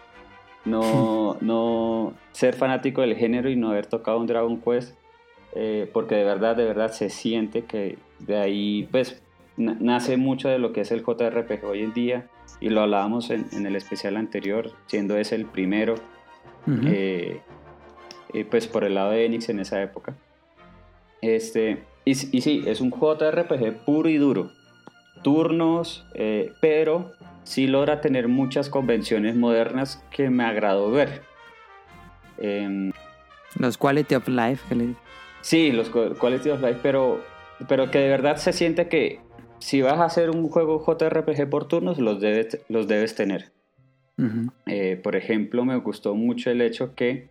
no, 0.65 1.37
no 1.41 2.15
ser 2.33 2.55
fanático 2.55 3.01
del 3.01 3.17
género 3.17 3.51
y 3.51 3.57
no 3.57 3.71
haber 3.71 3.87
tocado 3.87 4.19
un 4.19 4.27
Dragon 4.27 4.61
Quest, 4.61 4.95
eh, 5.55 5.89
porque 5.93 6.17
de 6.17 6.25
verdad, 6.25 6.57
de 6.57 6.65
verdad 6.65 6.93
se 6.93 7.11
siente 7.11 7.65
que 7.65 7.99
de 8.19 8.37
ahí, 8.37 8.89
pues, 8.91 9.23
nace 9.61 10.17
mucho 10.17 10.49
de 10.49 10.59
lo 10.59 10.73
que 10.73 10.81
es 10.83 10.91
el 10.93 11.03
JRPG 11.05 11.65
hoy 11.65 11.83
en 11.83 11.93
día 11.93 12.27
y 12.61 12.69
lo 12.71 12.81
hablábamos 12.83 13.31
en, 13.31 13.47
en 13.53 13.67
el 13.67 13.77
especial 13.77 14.17
anterior, 14.17 14.73
siendo 14.87 15.17
ese 15.17 15.35
el 15.37 15.47
primero, 15.47 15.95
eh, 16.87 17.41
eh, 18.33 18.45
pues 18.45 18.67
por 18.67 18.85
el 18.85 18.95
lado 18.95 19.11
de 19.13 19.25
Enix 19.27 19.49
en 19.49 19.61
esa 19.61 19.83
época. 19.83 20.15
Este, 21.23 21.85
y, 22.05 22.15
sí, 22.15 22.63
es 22.67 22.81
un 22.81 22.91
JRPG 22.91 23.85
puro 23.85 24.09
y 24.09 24.17
duro. 24.17 24.51
Turnos, 25.23 26.07
eh, 26.15 26.53
pero 26.61 27.13
sí 27.45 27.67
logra 27.67 28.01
tener 28.01 28.29
muchas 28.29 28.69
convenciones 28.71 29.37
modernas 29.37 30.03
que 30.11 30.31
me 30.31 30.45
agradó 30.45 30.91
ver. 30.91 31.23
Em, 32.39 32.93
Los 33.59 33.77
quality 33.77 34.15
of 34.15 34.29
life. 34.29 34.65
que 34.69 34.75
le- 34.75 34.95
Sí, 35.43 35.73
los 35.73 35.89
Quality 35.91 36.51
of 36.51 36.61
Life, 36.61 36.81
pero, 36.83 37.21
pero 37.67 37.91
que 37.91 37.99
de 37.99 38.09
verdad 38.11 38.37
se 38.37 38.53
siente 38.53 38.89
que 38.89 39.21
si 39.61 39.81
vas 39.83 39.99
a 39.99 40.05
hacer 40.05 40.31
un 40.31 40.49
juego 40.49 40.85
JRPG 40.85 41.49
por 41.49 41.67
turnos, 41.69 41.99
los 41.99 42.21
debes, 42.21 42.59
los 42.69 42.89
debes 42.89 43.15
tener. 43.15 43.53
Ujú. 44.19 44.51
Eh, 44.67 45.01
por 45.03 45.17
ejemplo, 45.17 45.65
me 45.65 45.77
gustó 45.77 46.15
mucho 46.15 46.51
el 46.51 46.61
hecho 46.61 46.95
que 46.95 47.29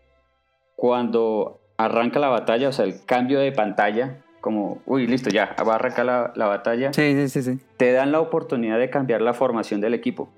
cuando 0.75 1.59
arranca 1.77 2.19
la 2.19 2.29
batalla, 2.29 2.69
o 2.69 2.71
sea, 2.71 2.85
el 2.85 3.03
cambio 3.05 3.39
de 3.39 3.51
pantalla, 3.51 4.17
como, 4.41 4.81
uy, 4.85 5.05
listo, 5.07 5.29
ya, 5.29 5.55
va 5.67 5.73
a 5.73 5.75
arrancar 5.75 6.05
la, 6.05 6.33
la 6.35 6.47
batalla, 6.47 6.93
Sí, 6.93 7.27
sí, 7.27 7.41
sí, 7.43 7.59
te 7.77 7.91
dan 7.91 8.11
la 8.11 8.21
oportunidad 8.21 8.79
de 8.79 8.89
cambiar 8.89 9.21
la 9.21 9.33
formación 9.33 9.81
del 9.81 9.93
equipo. 9.93 10.29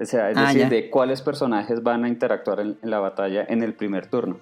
O 0.00 0.04
sea, 0.04 0.30
es 0.30 0.36
Ah, 0.38 0.46
decir, 0.46 0.62
ya. 0.62 0.68
de 0.68 0.90
cuáles 0.90 1.22
personajes 1.22 1.82
van 1.82 2.04
a 2.04 2.08
interactuar 2.08 2.60
en, 2.60 2.78
en 2.82 2.90
la 2.90 2.98
batalla 3.00 3.44
en 3.48 3.62
el 3.62 3.74
primer 3.74 4.06
turno. 4.06 4.38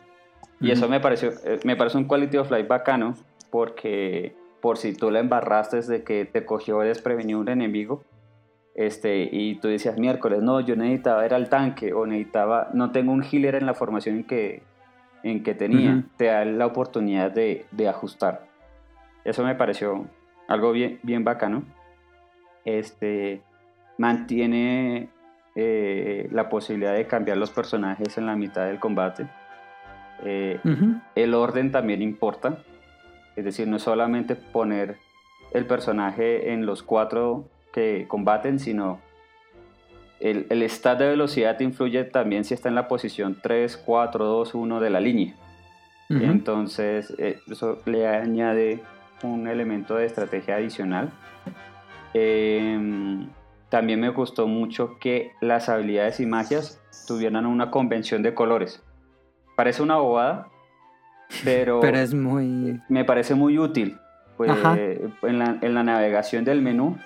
Y 0.61 0.71
eso 0.71 0.89
me 0.89 1.01
pareció, 1.01 1.31
eh, 1.45 1.59
me 1.65 1.75
parece 1.75 1.97
un 1.97 2.05
quality 2.05 2.37
of 2.37 2.51
life 2.51 2.65
bacano, 2.69 3.15
porque 3.51 4.37
por 4.61 4.77
si 4.77 4.95
tú 4.95 5.11
la 5.11 5.21
embarraste 5.21 5.77
desde 5.77 6.03
que 6.03 6.25
te 6.25 6.45
cogió 6.45 6.81
desprevenido 6.81 7.41
un 7.41 7.49
enemigo, 7.49 8.03
este, 8.75 9.29
y 9.31 9.57
tú 9.57 9.69
decías 9.69 9.99
miércoles, 9.99 10.43
no, 10.43 10.61
yo 10.61 10.77
necesitaba 10.77 11.27
ir 11.27 11.35
al 11.35 11.49
tanque, 11.49 11.93
o 11.93 12.07
necesitaba, 12.07 12.69
no 12.73 12.93
tengo 12.93 13.13
un 13.13 13.23
healer 13.25 13.57
en 13.57 13.67
la 13.67 13.75
formación 13.75 14.17
en 14.17 14.25
que, 14.25 14.63
en 15.23 15.43
que 15.43 15.55
tenía, 15.55 15.93
Ujú. 15.93 16.03
te 16.17 16.27
da 16.27 16.45
la 16.45 16.67
oportunidad 16.67 17.31
de, 17.31 17.67
de 17.71 17.89
ajustar. 17.89 18.47
Eso 19.25 19.45
me 19.45 19.55
pareció 19.55 20.07
algo 20.49 20.73
bien, 20.73 20.99
bien 21.03 21.25
bacano. 21.25 21.63
Este, 22.65 23.43
mantiene 23.99 25.09
eh, 25.57 26.29
la 26.33 26.49
posibilidad 26.49 26.95
de 26.95 27.07
cambiar 27.07 27.37
los 27.37 27.51
personajes 27.51 28.17
en 28.17 28.27
la 28.27 28.37
mitad 28.37 28.67
del 28.67 28.79
combate. 28.79 29.27
Eh, 30.23 30.61
Ujú. 30.65 31.01
el 31.15 31.35
orden 31.35 31.73
también 31.73 32.03
importa. 32.03 32.59
Es 33.37 33.45
decir, 33.45 33.69
no 33.69 33.77
es 33.77 33.83
solamente 33.83 34.37
poner 34.37 34.97
el 35.53 35.67
personaje 35.67 36.53
en 36.53 36.67
los 36.67 36.83
cuatro 36.83 37.45
que 37.73 38.07
combaten, 38.09 38.59
sino 38.59 39.01
el, 40.21 40.47
el 40.51 40.63
stat 40.65 40.99
de 40.99 41.09
velocidad 41.09 41.59
influye 41.61 42.05
también 42.05 42.45
si 42.45 42.55
está 42.55 42.69
en 42.69 42.75
la 42.75 42.89
posición 42.89 43.39
3, 43.43 43.77
4, 43.79 44.25
2, 44.25 44.55
1 44.55 44.81
de 44.81 44.91
la 44.91 45.01
línea. 45.01 45.35
Entonces, 46.11 47.15
eh, 47.19 47.39
eso 47.49 47.79
le 47.87 48.09
añade 48.09 48.81
un 49.23 49.47
elemento 49.47 49.95
de 49.95 50.07
estrategia 50.07 50.57
adicional. 50.57 51.11
Em, 52.15 53.29
también 53.69 54.01
me 54.01 54.09
gustó 54.09 54.49
mucho 54.49 54.99
que 54.99 55.31
las 55.41 55.69
habilidades 55.69 56.19
y 56.19 56.27
magias 56.27 56.83
tuvieran 57.07 57.47
una 57.47 57.71
convención 57.71 58.25
de 58.25 58.35
colores. 58.35 58.83
Parece 59.55 59.83
una 59.83 59.99
bobada, 59.99 60.49
pero, 61.45 61.81
Pero 61.81 61.99
es 61.99 62.15
muy... 62.15 62.81
me 62.89 63.05
parece 63.05 63.35
muy 63.35 63.59
útil. 63.59 63.99
Pues, 64.37 64.51
en, 65.23 65.39
la, 65.39 65.59
en 65.61 65.75
la 65.75 65.83
navegación 65.83 66.45
del 66.45 66.63
menú, 66.63 66.97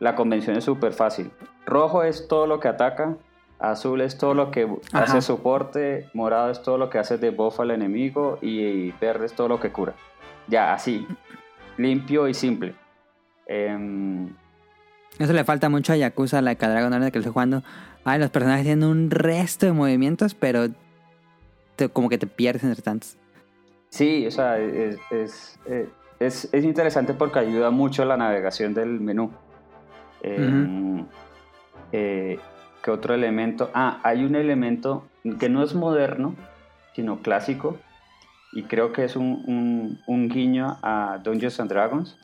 la 0.00 0.14
convención 0.14 0.56
es 0.56 0.64
súper 0.64 0.92
fácil. 0.92 1.30
Rojo 1.64 2.02
es 2.02 2.28
todo 2.28 2.46
lo 2.46 2.60
que 2.60 2.68
ataca, 2.68 3.16
azul 3.58 4.02
es 4.02 4.18
todo 4.18 4.34
lo 4.34 4.50
que 4.50 4.68
Ajá. 4.92 5.04
hace 5.04 5.22
soporte, 5.22 6.10
morado 6.12 6.50
es 6.50 6.60
todo 6.62 6.76
lo 6.76 6.90
que 6.90 6.98
hace 6.98 7.16
debuff 7.16 7.60
al 7.60 7.70
enemigo 7.70 8.38
y 8.42 8.90
verde 9.00 9.24
es 9.26 9.32
todo 9.32 9.48
lo 9.48 9.60
que 9.60 9.70
cura. 9.72 9.94
Ya, 10.46 10.74
así, 10.74 11.06
limpio 11.78 12.28
y 12.28 12.34
simple. 12.34 12.74
Em, 13.46 14.28
Eso 15.18 15.32
le 15.32 15.44
falta 15.44 15.68
mucho 15.70 15.94
a 15.94 15.96
Yakuza, 15.96 16.42
la 16.42 16.54
que 16.54 16.66
Dragon 16.66 16.92
Age 16.92 17.12
que 17.12 17.18
lo 17.18 17.20
estoy 17.22 17.32
jugando. 17.32 17.62
Ay, 18.04 18.18
los 18.20 18.28
personajes 18.30 18.64
tienen 18.66 18.86
un 18.86 19.10
resto 19.10 19.64
de 19.64 19.72
movimientos, 19.72 20.34
pero 20.34 20.66
te- 21.76 21.88
como 21.88 22.10
que 22.10 22.18
te 22.18 22.26
pierdes 22.26 22.64
entre 22.64 22.82
tantos. 22.82 23.16
Sí, 23.94 24.26
o 24.26 24.30
sea, 24.32 24.58
es, 24.58 24.98
es, 25.12 25.60
eh, 25.66 25.88
es- 26.18 26.48
es 26.52 26.64
interesante 26.64 27.14
porque 27.14 27.38
ayuda 27.38 27.70
mucho 27.70 28.04
la 28.04 28.16
navegación 28.16 28.74
del 28.74 28.98
menú. 28.98 29.30
Eh, 30.20 31.04
eh, 31.92 32.40
¿Qué 32.82 32.90
otro 32.90 33.14
elemento? 33.14 33.70
Ah, 33.72 34.00
hay 34.02 34.24
un 34.24 34.34
elemento 34.34 35.06
que 35.38 35.48
no 35.48 35.62
es 35.62 35.76
moderno, 35.76 36.34
sino 36.96 37.20
clásico, 37.22 37.78
y 38.52 38.64
creo 38.64 38.92
que 38.92 39.04
es 39.04 39.14
un, 39.14 39.44
un- 39.46 40.00
un 40.08 40.28
guiño 40.28 40.76
a 40.82 41.20
Dungeons 41.22 41.60
and 41.60 41.70
Dragons, 41.70 42.18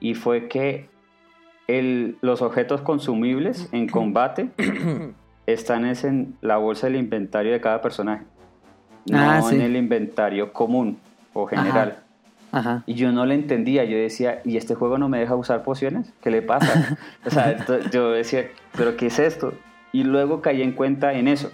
y 0.00 0.14
fue 0.14 0.48
que 0.48 0.88
el- 1.68 2.16
los 2.22 2.40
objetos 2.40 2.80
consumibles 2.80 3.68
en 3.72 3.88
combate 3.90 4.48
están 5.46 5.84
es 5.84 6.02
en 6.04 6.38
la 6.40 6.56
bolsa 6.56 6.86
del 6.86 6.96
inventario 6.96 7.52
de 7.52 7.60
cada 7.60 7.82
personaje, 7.82 8.24
no 9.06 9.18
Ah, 9.18 9.42
sí. 9.42 9.54
en 9.56 9.62
el 9.62 9.76
inventario 9.76 10.52
común 10.52 10.98
o 11.32 11.46
general. 11.46 11.98
Ajá. 12.52 12.82
Y 12.86 12.94
yo 12.94 13.12
no 13.12 13.26
le 13.26 13.34
entendía, 13.34 13.84
yo 13.84 13.96
decía, 13.98 14.40
¿y 14.44 14.56
este 14.56 14.74
juego 14.74 14.98
no 14.98 15.08
me 15.08 15.18
deja 15.18 15.34
usar 15.34 15.62
pociones? 15.62 16.12
¿Qué 16.22 16.30
le 16.30 16.42
pasa? 16.42 16.96
o 17.26 17.30
sea, 17.30 17.56
yo 17.92 18.12
decía, 18.12 18.46
¿pero 18.76 18.96
qué 18.96 19.06
es 19.06 19.18
esto? 19.18 19.52
Y 19.92 20.04
luego 20.04 20.40
caí 20.40 20.62
en 20.62 20.72
cuenta 20.72 21.12
en 21.12 21.28
eso. 21.28 21.50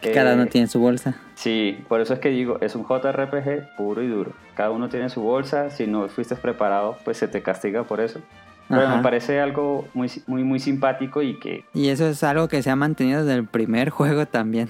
Que 0.00 0.10
cada 0.10 0.34
uno 0.34 0.46
tiene 0.46 0.66
su 0.66 0.80
bolsa. 0.80 1.14
Sí, 1.36 1.78
por 1.88 2.00
eso 2.00 2.14
es 2.14 2.18
que 2.18 2.30
digo, 2.30 2.58
es 2.60 2.74
un 2.74 2.82
JRPG 2.84 3.76
puro 3.76 4.02
y 4.02 4.08
duro. 4.08 4.32
Cada 4.56 4.70
uno 4.70 4.88
tiene 4.88 5.08
su 5.10 5.20
bolsa, 5.22 5.70
si 5.70 5.86
no 5.86 6.08
fuiste 6.08 6.34
preparado, 6.34 6.96
pues 7.04 7.18
se 7.18 7.28
te 7.28 7.40
castiga 7.42 7.84
por 7.84 8.00
eso. 8.00 8.20
Pero 8.68 8.82
Ajá. 8.82 8.96
me 8.96 9.02
parece 9.02 9.40
algo 9.40 9.86
muy, 9.94 10.10
muy, 10.26 10.42
muy 10.42 10.58
simpático 10.58 11.22
y 11.22 11.38
que 11.38 11.64
Y 11.74 11.88
eso 11.88 12.08
es 12.08 12.24
algo 12.24 12.48
que 12.48 12.62
se 12.62 12.70
ha 12.70 12.76
mantenido 12.76 13.24
desde 13.24 13.38
el 13.38 13.46
primer 13.46 13.90
juego 13.90 14.26
también. 14.26 14.68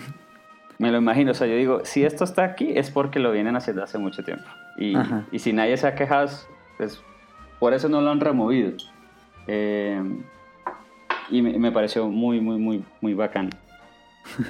Me 0.83 0.91
lo 0.91 0.99
imagino. 0.99 1.31
O 1.31 1.35
sea, 1.35 1.47
yo 1.47 1.55
digo, 1.57 1.81
si 1.85 2.05
esto 2.05 2.25
está 2.25 2.45
aquí 2.45 2.73
es 2.75 2.91
porque 2.91 3.19
lo 3.21 3.31
vienen 3.33 3.57
haciendo 3.57 3.83
hace 3.83 3.99
mucho 3.99 4.23
tiempo. 4.25 4.45
Y, 4.77 4.95
si 5.39 5.53
nadie 5.53 5.77
se 5.77 5.87
ha 5.87 5.95
quejado, 5.95 6.29
pues 6.77 7.03
por 7.61 7.73
eso 7.73 7.89
no 7.89 8.01
lo 8.01 8.11
han 8.11 8.21
removido. 8.21 8.73
Eh, 9.47 10.03
y 11.31 11.41
me, 11.43 11.59
me 11.59 11.71
pareció 11.73 12.09
muy, 12.09 12.41
muy, 12.41 12.59
muy, 12.59 12.85
muy 13.01 13.15
bacán. 13.15 13.51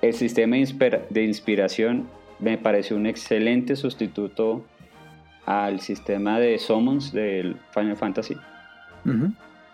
El 0.00 0.12
sistema 0.14 0.56
de 0.56 0.62
inspira- 0.62 1.02
de 1.10 1.24
inspiración 1.24 2.08
me 2.38 2.56
pareció 2.56 2.96
un 2.96 3.06
excelente 3.06 3.74
sustituto 3.76 4.64
al 5.44 5.80
sistema 5.80 6.38
de 6.38 6.58
summons 6.58 7.12
del 7.12 7.56
Final 7.72 7.96
Fantasy. 7.96 8.36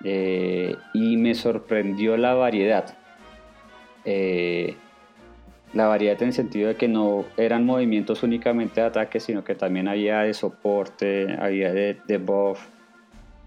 Eh, 0.03 0.77
y 0.93 1.17
me 1.17 1.35
sorprendió 1.35 2.17
la 2.17 2.35
variedad. 2.35 2.97
Eh, 4.05 4.77
la 5.73 5.87
variedad 5.89 6.21
en 6.23 6.29
el 6.29 6.35
sentido 6.35 6.69
de 6.69 6.77
que 6.77 6.87
no 6.89 7.25
eran 7.37 7.65
movimientos 7.67 8.23
únicamente 8.23 8.81
de 8.81 8.87
ataque, 8.87 9.19
sino 9.19 9.43
que 9.43 9.55
también 9.55 9.89
había 9.89 10.21
de 10.21 10.33
soporte, 10.33 11.37
había 11.39 11.73
de, 11.73 11.97
de 12.07 12.19
buff, 12.19 12.61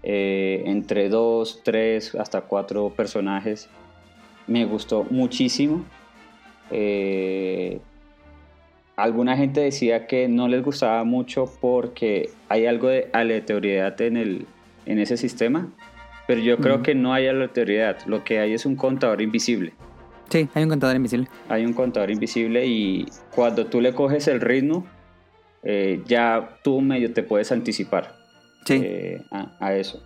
eh, 0.02 0.62
entre 0.66 1.08
dos, 1.08 1.62
tres, 1.64 2.14
hasta 2.14 2.42
cuatro 2.42 2.90
personajes. 2.90 3.68
Me 4.46 4.64
gustó 4.66 5.06
muchísimo. 5.10 5.84
Eh, 6.70 7.80
alguna 8.96 9.36
gente 9.36 9.60
decía 9.60 10.06
que 10.06 10.28
no 10.28 10.48
les 10.48 10.62
gustaba 10.62 11.04
mucho 11.04 11.50
porque 11.60 12.30
hay 12.48 12.66
algo 12.66 12.88
de 12.88 13.08
aleatoriedad 13.12 13.98
en, 14.02 14.16
el, 14.16 14.46
en 14.84 14.98
ese 14.98 15.16
sistema, 15.16 15.68
pero 16.26 16.40
yo 16.40 16.58
creo 16.58 16.82
que 16.82 16.94
no 16.94 17.14
hay 17.14 17.26
aleatoriedad, 17.26 18.04
lo 18.06 18.22
que 18.22 18.38
hay 18.38 18.52
es 18.52 18.66
un 18.66 18.76
contador 18.76 19.22
invisible. 19.22 19.72
Sí, 20.30 20.48
hay 20.54 20.62
un 20.64 20.68
contador 20.70 20.96
invisible. 20.96 21.28
Hay 21.48 21.64
un 21.64 21.72
contador 21.72 22.10
invisible 22.10 22.66
y 22.66 23.06
cuando 23.34 23.66
tú 23.66 23.80
le 23.80 23.94
coges 23.94 24.28
el 24.28 24.40
ritmo, 24.40 24.86
eh, 25.62 26.02
ya 26.06 26.58
tú 26.62 26.80
medio 26.80 27.12
te 27.12 27.22
puedes 27.22 27.50
anticipar 27.52 28.14
Sí. 28.64 28.80
eh, 28.84 29.22
a, 29.30 29.50
a 29.58 29.74
eso. 29.74 30.02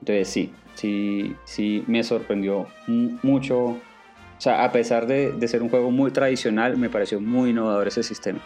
Entonces 0.00 0.28
sí, 0.28 0.52
sí, 0.74 1.36
sí 1.44 1.84
me 1.86 2.02
sorprendió 2.02 2.66
mu- 2.86 3.18
mucho. 3.22 3.58
O 3.58 3.80
sea, 4.40 4.64
a 4.64 4.72
pesar 4.72 5.06
de, 5.06 5.32
de 5.32 5.48
ser 5.48 5.62
un 5.62 5.68
juego 5.70 5.90
muy 5.90 6.10
tradicional, 6.10 6.76
me 6.76 6.88
pareció 6.90 7.20
muy 7.20 7.50
innovador 7.50 7.88
ese 7.88 8.02
sistema. 8.02 8.38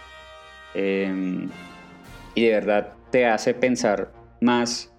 Eh, 0.74 1.46
y 2.34 2.44
de 2.46 2.50
verdad 2.52 2.92
te 3.10 3.26
hace 3.26 3.54
pensar 3.54 4.12
más. 4.40 4.92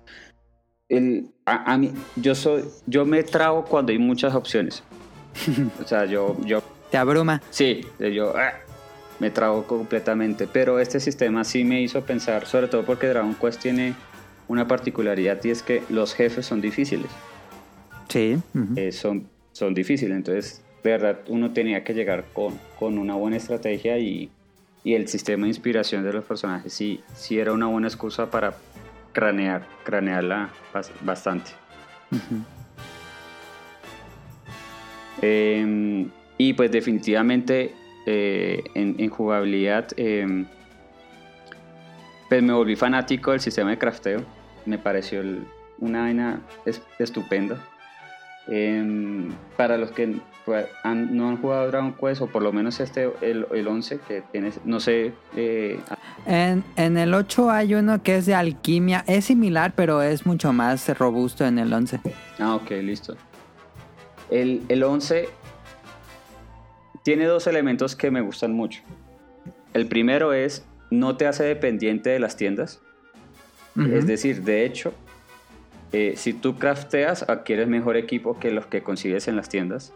El, 0.89 1.29
a, 1.45 1.71
a 1.73 1.77
mí, 1.77 1.93
yo 2.17 2.35
soy, 2.35 2.63
yo 2.85 3.05
me 3.05 3.23
trago 3.23 3.63
cuando 3.63 3.91
hay 3.93 3.97
muchas 3.97 4.35
opciones. 4.35 4.83
O 5.83 5.87
sea, 5.87 6.05
yo, 6.05 6.37
yo 6.45 6.61
Te 6.89 6.97
abruma. 6.97 7.41
Sí, 7.49 7.85
yo. 7.99 8.33
ah. 8.35 8.53
me 9.19 9.29
trabó 9.31 9.63
completamente. 9.65 10.47
Pero 10.47 10.79
este 10.79 10.99
sistema 10.99 11.43
sí 11.43 11.63
me 11.63 11.81
hizo 11.81 12.01
pensar, 12.01 12.45
sobre 12.45 12.67
todo 12.67 12.83
porque 12.83 13.07
Dragon 13.07 13.35
Quest 13.35 13.61
tiene 13.61 13.93
una 14.47 14.67
particularidad 14.67 15.43
y 15.43 15.49
es 15.51 15.63
que 15.63 15.83
los 15.89 16.13
jefes 16.13 16.45
son 16.45 16.59
difíciles. 16.61 17.07
Sí. 18.09 18.37
ujú. 18.53 18.73
Eh, 18.75 18.91
son, 18.91 19.29
son 19.53 19.73
difíciles. 19.73 20.15
Entonces, 20.17 20.61
de 20.83 20.89
verdad, 20.91 21.19
uno 21.27 21.51
tenía 21.53 21.83
que 21.83 21.93
llegar 21.93 22.25
con, 22.33 22.59
con 22.77 22.97
una 22.97 23.13
buena 23.15 23.37
estrategia 23.37 23.97
y, 23.99 24.29
y 24.83 24.95
el 24.95 25.07
sistema 25.07 25.43
de 25.43 25.49
inspiración 25.49 26.03
de 26.03 26.11
los 26.11 26.25
personajes 26.25 26.73
sí, 26.73 27.01
sí 27.15 27.39
era 27.39 27.53
una 27.53 27.67
buena 27.67 27.87
excusa 27.87 28.29
para 28.31 28.55
cranear, 29.13 29.65
cranearla 29.83 30.49
bas- 30.73 30.91
bastante. 31.01 31.51
Eh, 35.21 36.05
y 36.37 36.53
pues 36.53 36.71
definitivamente 36.71 37.73
eh, 38.05 38.63
en, 38.73 38.95
en 38.97 39.09
jugabilidad 39.09 39.87
eh, 39.97 40.45
pues 42.29 42.41
me 42.41 42.53
volví 42.53 42.75
fanático 42.75 43.31
del 43.31 43.39
sistema 43.41 43.71
de 43.71 43.77
crafteo. 43.77 44.21
Me 44.65 44.77
pareció 44.77 45.21
el- 45.21 45.45
una 45.79 46.01
vaina 46.01 46.41
es- 46.65 46.81
estupenda. 46.99 47.57
Eh, 48.47 49.29
para 49.57 49.77
los 49.77 49.91
que 49.91 50.15
han- 50.83 51.15
no 51.15 51.29
han 51.29 51.37
jugado 51.37 51.67
Dragon 51.67 51.93
Quest, 51.93 52.21
o 52.21 52.27
por 52.27 52.41
lo 52.41 52.51
menos 52.51 52.79
este, 52.79 53.11
el, 53.21 53.45
el 53.53 53.67
11, 53.67 53.99
que 54.07 54.21
tiene, 54.31 54.51
no 54.65 54.79
sé, 54.79 55.13
eh, 55.35 55.79
En, 56.25 56.63
en 56.75 56.97
el 56.97 57.13
8 57.13 57.49
hay 57.51 57.75
uno 57.75 58.01
que 58.01 58.17
es 58.17 58.25
de 58.25 58.33
alquimia. 58.35 59.03
Es 59.07 59.25
similar, 59.25 59.73
pero 59.75 60.01
es 60.01 60.25
mucho 60.25 60.53
más 60.53 60.87
robusto 60.97 61.45
en 61.45 61.59
el 61.59 61.71
11. 61.73 61.99
Ah, 62.39 62.55
ok, 62.55 62.71
listo. 62.81 63.15
El, 64.31 64.63
el 64.69 64.83
11 64.83 65.29
tiene 67.03 67.25
dos 67.25 67.47
elementos 67.47 67.95
que 67.95 68.09
me 68.11 68.21
gustan 68.21 68.53
mucho. 68.53 68.81
El 69.73 69.87
primero 69.87 70.33
es, 70.33 70.65
no 70.89 71.17
te 71.17 71.27
hace 71.27 71.43
dependiente 71.43 72.09
de 72.09 72.19
las 72.19 72.35
tiendas. 72.37 72.81
Es 73.93 74.05
decir, 74.05 74.43
de 74.43 74.65
hecho, 74.65 74.93
eh, 75.93 76.13
si 76.17 76.33
tú 76.33 76.57
crafteas, 76.57 77.23
adquieres 77.29 77.67
mejor 77.69 77.95
equipo 77.95 78.37
que 78.37 78.51
los 78.51 78.65
que 78.65 78.83
consigues 78.83 79.27
en 79.29 79.35
las 79.37 79.47
tiendas. 79.47 79.93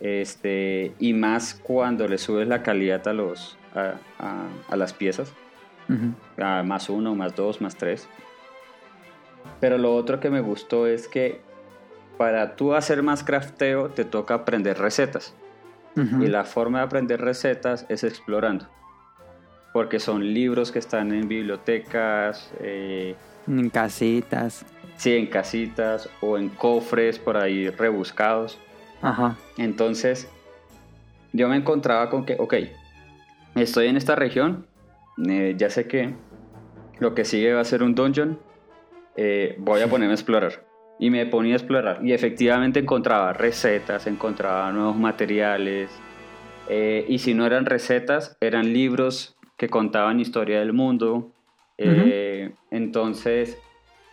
Este, 0.00 0.92
y 0.98 1.14
más 1.14 1.54
cuando 1.54 2.06
le 2.06 2.18
subes 2.18 2.46
la 2.46 2.62
calidad 2.62 3.06
a, 3.08 3.12
los, 3.12 3.56
a, 3.74 3.94
a- 4.18 4.46
a 4.68 4.76
las 4.76 4.92
piezas. 4.92 5.32
A 6.36 6.62
más 6.62 6.90
uno, 6.90 7.14
más 7.14 7.34
dos, 7.34 7.62
más 7.62 7.74
tres. 7.76 8.06
Pero 9.60 9.78
lo 9.78 9.94
otro 9.94 10.20
que 10.20 10.28
me 10.28 10.40
gustó 10.40 10.86
es 10.86 11.08
que 11.08 11.40
para 12.18 12.56
tú 12.56 12.74
hacer 12.74 13.02
más 13.02 13.22
crafteo 13.24 13.88
te 13.90 14.04
toca 14.04 14.34
aprender 14.34 14.76
recetas. 14.78 15.34
Y 15.96 16.28
la 16.28 16.44
forma 16.44 16.78
de 16.78 16.84
aprender 16.84 17.20
recetas 17.20 17.84
es 17.88 18.04
explorando. 18.04 18.68
Porque 19.72 19.98
son 19.98 20.32
libros 20.32 20.70
que 20.70 20.78
están 20.78 21.12
en 21.12 21.26
bibliotecas, 21.26 22.52
eh, 22.60 23.16
En 23.48 23.68
casitas. 23.68 24.64
sí, 24.96 25.16
en 25.16 25.26
casitas 25.26 26.08
o 26.20 26.38
en 26.38 26.50
cofres 26.50 27.18
por 27.18 27.36
ahí 27.36 27.68
rebuscados. 27.70 28.60
Ajá. 29.02 29.36
Entonces, 29.56 30.28
yo 31.32 31.48
me 31.48 31.56
encontraba 31.56 32.10
con 32.10 32.24
que, 32.24 32.36
ok, 32.38 32.54
estoy 33.56 33.88
en 33.88 33.96
esta 33.96 34.14
región, 34.14 34.66
eh, 35.28 35.54
ya 35.56 35.68
sé 35.68 35.88
que 35.88 36.14
lo 37.00 37.14
que 37.16 37.24
sigue 37.24 37.54
va 37.54 37.60
a 37.60 37.64
ser 37.64 37.82
un 37.82 37.96
dungeon, 37.96 38.38
eh, 39.16 39.56
voy 39.58 39.80
a 39.80 39.88
ponerme 39.90 40.12
a 40.12 40.14
explorar. 40.14 40.64
Y 40.98 41.10
me 41.10 41.26
ponía 41.26 41.54
a 41.54 41.56
explorar. 41.58 42.00
Y 42.04 42.12
efectivamente 42.12 42.80
encontraba 42.80 43.32
recetas, 43.32 44.06
encontraba 44.06 44.70
nuevos 44.72 44.96
materiales. 44.96 45.90
eh, 46.70 47.06
y 47.08 47.18
si 47.20 47.32
no 47.32 47.46
eran 47.46 47.64
recetas, 47.64 48.36
eran 48.42 48.72
libros 48.74 49.36
que 49.56 49.68
contaban 49.70 50.20
historia 50.20 50.58
del 50.58 50.72
mundo. 50.74 51.30
Eh, 51.78 52.50
Entonces, 52.70 53.56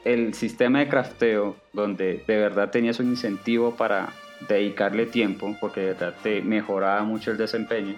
el 0.06 0.34
sistema 0.36 0.80
de 0.80 0.88
crafteo, 0.88 1.56
donde 1.74 2.24
de 2.28 2.38
verdad 2.38 2.70
tenías 2.72 3.00
un 3.00 3.08
incentivo 3.10 3.72
para 3.76 4.10
dedicarle 4.48 5.06
tiempo, 5.08 5.56
porque 5.60 5.82
de 5.82 5.88
verdad 5.88 6.14
te 6.24 6.42
mejoraba 6.42 7.04
mucho 7.04 7.32
el 7.32 7.38
desempeño, 7.38 7.96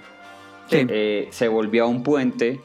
Sí. 0.67 0.85
eh, 0.89 1.27
se 1.31 1.47
volvía 1.49 1.85
un 1.85 2.01
puente 2.03 2.59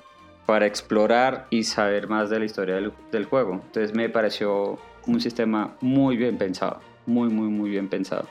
para 0.47 0.67
explorar 0.67 1.47
y 1.51 1.65
saber 1.65 2.09
más 2.09 2.31
de 2.31 2.39
la 2.39 2.45
historia 2.45 2.77
del, 2.77 2.93
del 3.11 3.25
juego. 3.27 3.55
Entonces 3.67 3.95
me 3.95 4.09
pareció 4.09 4.79
un 5.07 5.21
sistema 5.21 5.77
muy 5.81 6.17
bien 6.17 6.39
pensado, 6.39 6.81
muy, 7.07 7.29
muy, 7.29 7.49
muy 7.49 7.71
bien 7.71 7.89
pensado. 7.89 8.27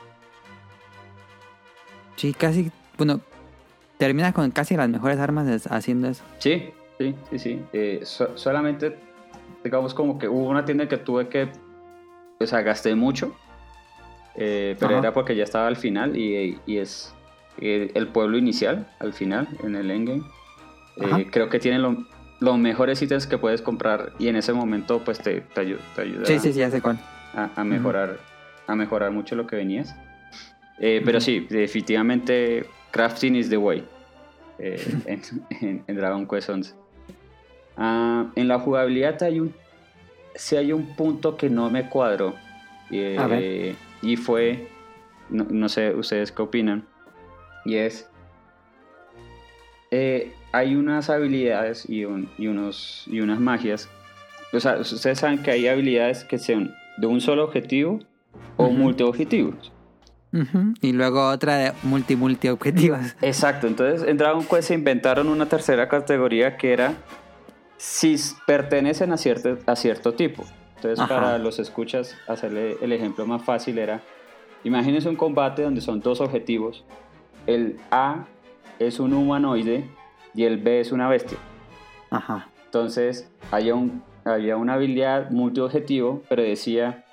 Sí, 2.16 2.32
casi. 2.34 2.70
Bueno, 2.98 3.20
terminas 3.98 4.32
con 4.34 4.50
casi 4.50 4.76
las 4.76 4.88
mejores 4.88 5.18
armas 5.18 5.66
haciendo 5.70 6.08
eso. 6.08 6.22
Sí, 6.38 6.70
sí, 6.98 7.14
sí, 7.30 7.38
sí. 7.38 7.62
Eh, 7.72 8.00
so- 8.04 8.36
solamente, 8.36 8.96
digamos, 9.64 9.94
como 9.94 10.18
que 10.18 10.28
hubo 10.28 10.48
una 10.48 10.64
tienda 10.64 10.88
que 10.88 10.98
tuve 10.98 11.28
que, 11.28 11.48
o 12.38 12.46
sea, 12.46 12.60
gasté 12.62 12.94
mucho, 12.94 13.34
eh, 14.36 14.76
pero 14.78 14.92
Ajá. 14.92 14.98
era 15.00 15.12
porque 15.12 15.34
ya 15.36 15.44
estaba 15.44 15.66
al 15.66 15.76
final 15.76 16.16
y, 16.16 16.58
y 16.66 16.78
es 16.78 17.14
eh, 17.58 17.90
el 17.94 18.08
pueblo 18.08 18.38
inicial, 18.38 18.88
al 19.00 19.12
final, 19.12 19.48
en 19.62 19.74
el 19.76 19.90
endgame. 19.90 20.22
Creo 21.30 21.48
que 21.48 21.58
tiene 21.58 21.78
lo- 21.78 22.06
los 22.42 22.58
mejores 22.58 23.00
ítems 23.00 23.26
que 23.26 23.38
puedes 23.38 23.62
comprar 23.62 24.12
y 24.18 24.28
en 24.28 24.36
ese 24.36 24.52
momento 24.52 25.02
pues 25.04 25.18
te, 25.20 25.40
te, 25.40 25.60
ayu- 25.62 25.78
te 25.94 26.02
ayuda 26.02 26.26
Sí, 26.26 26.38
sí, 26.38 26.52
sí, 26.52 26.58
ya 26.58 26.70
sé 26.70 26.80
cuál. 26.82 26.98
a, 27.34 27.48
a 27.56 27.64
mejorar 27.64 28.18
a 28.66 28.74
mejorar 28.76 29.10
mucho 29.10 29.34
lo 29.34 29.46
que 29.46 29.56
venías. 29.56 29.94
Eh, 30.78 31.02
Pero 31.04 31.20
sí, 31.20 31.46
definitivamente 31.50 32.64
crafting 32.90 33.36
is 33.36 33.48
the 33.48 33.56
way 33.56 33.84
eh, 34.58 34.82
en, 35.06 35.22
en- 35.60 35.84
en 35.86 35.96
Dragon 35.96 36.26
Quest 36.26 36.48
11. 36.50 36.74
Ah, 37.76 38.26
en 38.36 38.48
la 38.48 38.58
jugabilidad 38.58 39.22
hay 39.22 39.40
un 39.40 39.54
sí 40.34 40.56
hay 40.56 40.72
un 40.72 40.94
punto 40.96 41.36
que 41.36 41.48
no 41.50 41.70
me 41.70 41.88
cuadró 41.88 42.34
eh, 42.90 43.74
y 44.02 44.16
fue 44.16 44.68
no, 45.30 45.46
no 45.48 45.68
sé 45.68 45.94
ustedes 45.94 46.32
qué 46.32 46.42
opinan 46.42 46.84
y 47.64 47.76
es 47.76 48.08
eh, 49.92 50.32
hay 50.52 50.74
unas 50.74 51.08
habilidades 51.10 51.88
y, 51.88 52.04
un- 52.04 52.28
y 52.38 52.48
unos 52.48 53.04
y 53.06 53.20
unas 53.20 53.38
magias 53.40 53.88
o 54.52 54.58
sea, 54.60 54.76
ustedes 54.76 55.18
saben 55.18 55.42
que 55.42 55.50
hay 55.50 55.66
habilidades 55.68 56.24
que 56.24 56.38
son 56.38 56.74
de 56.98 57.06
un 57.06 57.20
solo 57.22 57.44
objetivo 57.44 58.00
o 58.58 58.64
Ujú. 58.64 58.72
multiobjetivos. 58.74 59.72
Ujú. 60.34 60.74
Y 60.82 60.92
luego 60.92 61.26
otra 61.28 61.56
de 61.56 61.72
multi-multi 61.84 62.48
objetivos. 62.48 62.98
Exacto, 63.22 63.66
entonces 63.66 64.06
en 64.06 64.18
Dragon 64.18 64.44
Quest 64.44 64.68
se 64.68 64.74
inventaron 64.74 65.28
una 65.28 65.46
tercera 65.46 65.88
categoría 65.88 66.56
que 66.58 66.72
era 66.74 66.94
si 67.78 68.16
pertenecen 68.46 69.12
a 69.12 69.16
cierto, 69.16 69.58
a 69.66 69.74
cierto 69.76 70.12
tipo. 70.14 70.44
Entonces 70.76 70.98
Ajá. 71.00 71.14
para 71.14 71.38
los 71.38 71.58
escuchas, 71.58 72.16
hacerle 72.28 72.76
el 72.82 72.92
ejemplo 72.92 73.24
más 73.26 73.42
fácil 73.42 73.78
era, 73.78 74.02
imagínense 74.64 75.08
un 75.08 75.16
combate 75.16 75.62
donde 75.62 75.80
son 75.80 76.00
dos 76.00 76.20
objetivos. 76.20 76.84
El 77.46 77.78
A 77.90 78.26
es 78.86 79.00
un 79.00 79.12
humanoide 79.14 79.84
y 80.34 80.44
el 80.44 80.58
B 80.58 80.80
es 80.80 80.92
una 80.92 81.08
bestia. 81.08 81.38
Ajá. 82.10 82.48
Entonces 82.66 83.30
había, 83.50 83.74
un, 83.74 84.02
había 84.24 84.56
una 84.56 84.74
habilidad 84.74 85.30
multiobjetivo, 85.30 86.22
pero 86.28 86.42
decía, 86.42 87.04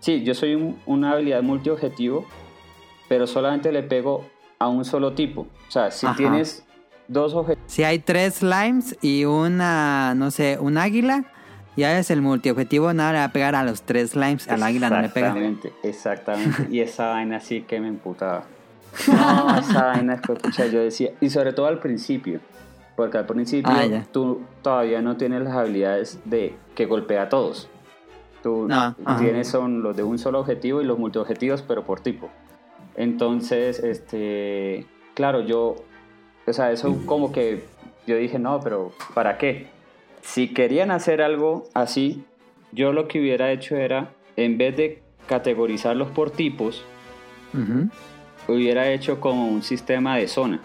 sí, 0.00 0.22
yo 0.24 0.34
soy 0.34 0.54
un- 0.54 0.78
una 0.86 1.12
habilidad 1.12 1.42
multiobjetivo, 1.42 2.26
pero 3.08 3.26
solamente 3.26 3.72
le 3.72 3.82
pego 3.82 4.26
a 4.58 4.68
un 4.68 4.84
solo 4.84 5.12
tipo. 5.14 5.42
O 5.42 5.70
sea, 5.70 5.90
si 5.90 6.06
Ajá. 6.06 6.16
tienes 6.16 6.66
dos 7.08 7.32
objetivos, 7.34 7.70
Si 7.72 7.84
hay 7.84 7.98
tres 7.98 8.34
slimes 8.36 8.96
y 9.02 9.24
una, 9.24 10.14
no 10.14 10.30
sé, 10.30 10.58
un 10.60 10.76
águila, 10.78 11.24
ya 11.76 11.98
es 11.98 12.10
el 12.10 12.20
multiobjetivo, 12.22 12.92
nada 12.92 13.12
le 13.12 13.18
va 13.18 13.24
a 13.24 13.32
pegar 13.32 13.54
a 13.54 13.62
los 13.62 13.82
tres 13.82 14.10
slimes, 14.10 14.48
al 14.48 14.62
águila 14.62 14.90
no 14.90 15.00
le 15.00 15.08
pega. 15.08 15.28
Exactamente, 15.28 15.72
exactamente. 15.82 16.66
Y 16.70 16.80
esa 16.80 17.08
vaina 17.10 17.40
sí 17.40 17.62
que 17.62 17.80
me 17.80 17.88
emputaba. 17.88 18.44
No, 19.08 19.56
esa 19.58 19.86
vaina 19.86 20.20
que, 20.20 20.34
pucha, 20.34 20.66
yo 20.66 20.80
decía, 20.80 21.10
y 21.20 21.30
sobre 21.30 21.52
todo 21.52 21.66
al 21.66 21.78
principio, 21.78 22.40
porque 22.96 23.18
al 23.18 23.26
principio 23.26 23.70
Ah, 23.72 24.04
tú 24.12 24.42
todavía 24.62 25.00
no 25.02 25.16
tienes 25.16 25.42
las 25.42 25.54
habilidades 25.54 26.18
de 26.24 26.54
que 26.74 26.86
golpea 26.86 27.22
a 27.22 27.28
todos. 27.28 27.68
Tú 28.42 28.66
No, 28.68 28.94
ajá. 29.04 29.18
tienes 29.18 29.48
son 29.48 29.82
los 29.82 29.96
de 29.96 30.02
un 30.02 30.18
solo 30.18 30.40
objetivo 30.40 30.80
y 30.82 30.84
los 30.84 30.98
multiobjetivos, 30.98 31.62
pero 31.62 31.84
por 31.84 32.00
tipo. 32.00 32.28
Entonces, 32.96 33.78
este, 33.80 34.86
claro, 35.14 35.40
yo, 35.42 35.76
o 36.46 36.52
sea, 36.52 36.72
eso 36.72 36.96
como 37.06 37.30
que 37.32 37.64
yo 38.06 38.16
dije, 38.16 38.38
no, 38.38 38.60
pero 38.60 38.92
¿para 39.14 39.38
qué? 39.38 39.66
Si 40.22 40.52
querían 40.52 40.90
hacer 40.90 41.22
algo 41.22 41.68
así, 41.74 42.24
yo 42.72 42.92
lo 42.92 43.06
que 43.08 43.20
hubiera 43.20 43.52
hecho 43.52 43.76
era, 43.76 44.10
en 44.36 44.58
vez 44.58 44.76
de 44.76 45.02
categorizarlos 45.26 46.08
por 46.10 46.30
tipos, 46.30 46.84
Ujú. 47.54 47.88
Hubiera 48.48 48.90
hecho 48.90 49.20
como 49.20 49.46
un 49.48 49.62
sistema 49.62 50.16
de 50.16 50.26
zona. 50.28 50.60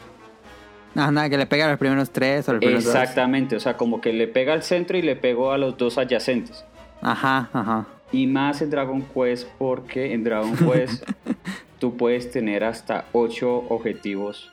No, 0.95 1.11
nada, 1.11 1.29
que 1.29 1.37
le 1.37 1.45
pega 1.47 1.65
a 1.65 1.69
los 1.69 1.79
primeros 1.79 2.11
tres 2.11 2.47
o 2.49 2.53
los 2.53 2.59
primeros 2.59 2.83
dos. 2.83 2.93
Exactamente, 2.95 3.55
o 3.55 3.59
sea, 3.59 3.77
como 3.77 3.99
que 4.01 4.13
le 4.13 4.27
pega 4.27 4.53
al 4.53 4.63
centro 4.63 4.97
y 4.97 5.01
le 5.01 5.15
pegó 5.15 5.51
a 5.51 5.57
los 5.57 5.77
dos 5.77 5.97
adyacentes. 5.97 6.63
Ajá, 7.01 7.49
ajá. 7.51 7.85
Y 8.11 8.27
más 8.27 8.61
en 8.61 8.69
Dragon 8.69 9.01
Quest 9.13 9.47
porque 9.57 10.13
en 10.13 10.23
Dragon 10.23 10.55
Quest 10.55 11.03
tú 11.79 11.97
puedes 11.97 12.29
tener 12.31 12.63
hasta 12.63 13.05
8 13.11 13.65
objetivos 13.69 14.51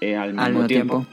eh, 0.00 0.16
al 0.16 0.28
mismo, 0.30 0.42
Al 0.42 0.52
mismo 0.52 0.66
tiempo. 0.66 1.06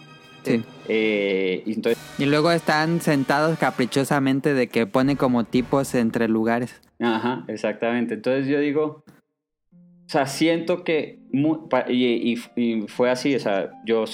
tiempo. 0.43 0.67
Sí. 0.67 0.83
Eh, 0.87 1.63
entonces, 1.65 2.01
Y 2.17 2.25
luego 2.25 2.49
están 2.51 3.01
sentados 3.01 3.59
caprichosamente 3.59 4.53
de 4.53 4.67
que 4.69 4.87
pone 4.87 5.17
como 5.17 5.43
tipos 5.43 5.93
entre 5.93 6.29
lugares. 6.29 6.79
ajá, 7.01 7.43
exactamente. 7.49 8.13
Entonces 8.13 8.47
yo 8.47 8.61
digo, 8.61 9.03
o 10.07 10.09
sea, 10.09 10.25
siento 10.25 10.83
que, 10.85 11.19
y, 11.33 12.33
y- 12.33 12.37
y 12.55 12.81
fue 12.87 13.09
así, 13.09 13.35
o 13.35 13.39
sea, 13.39 13.71
yo 13.85 14.05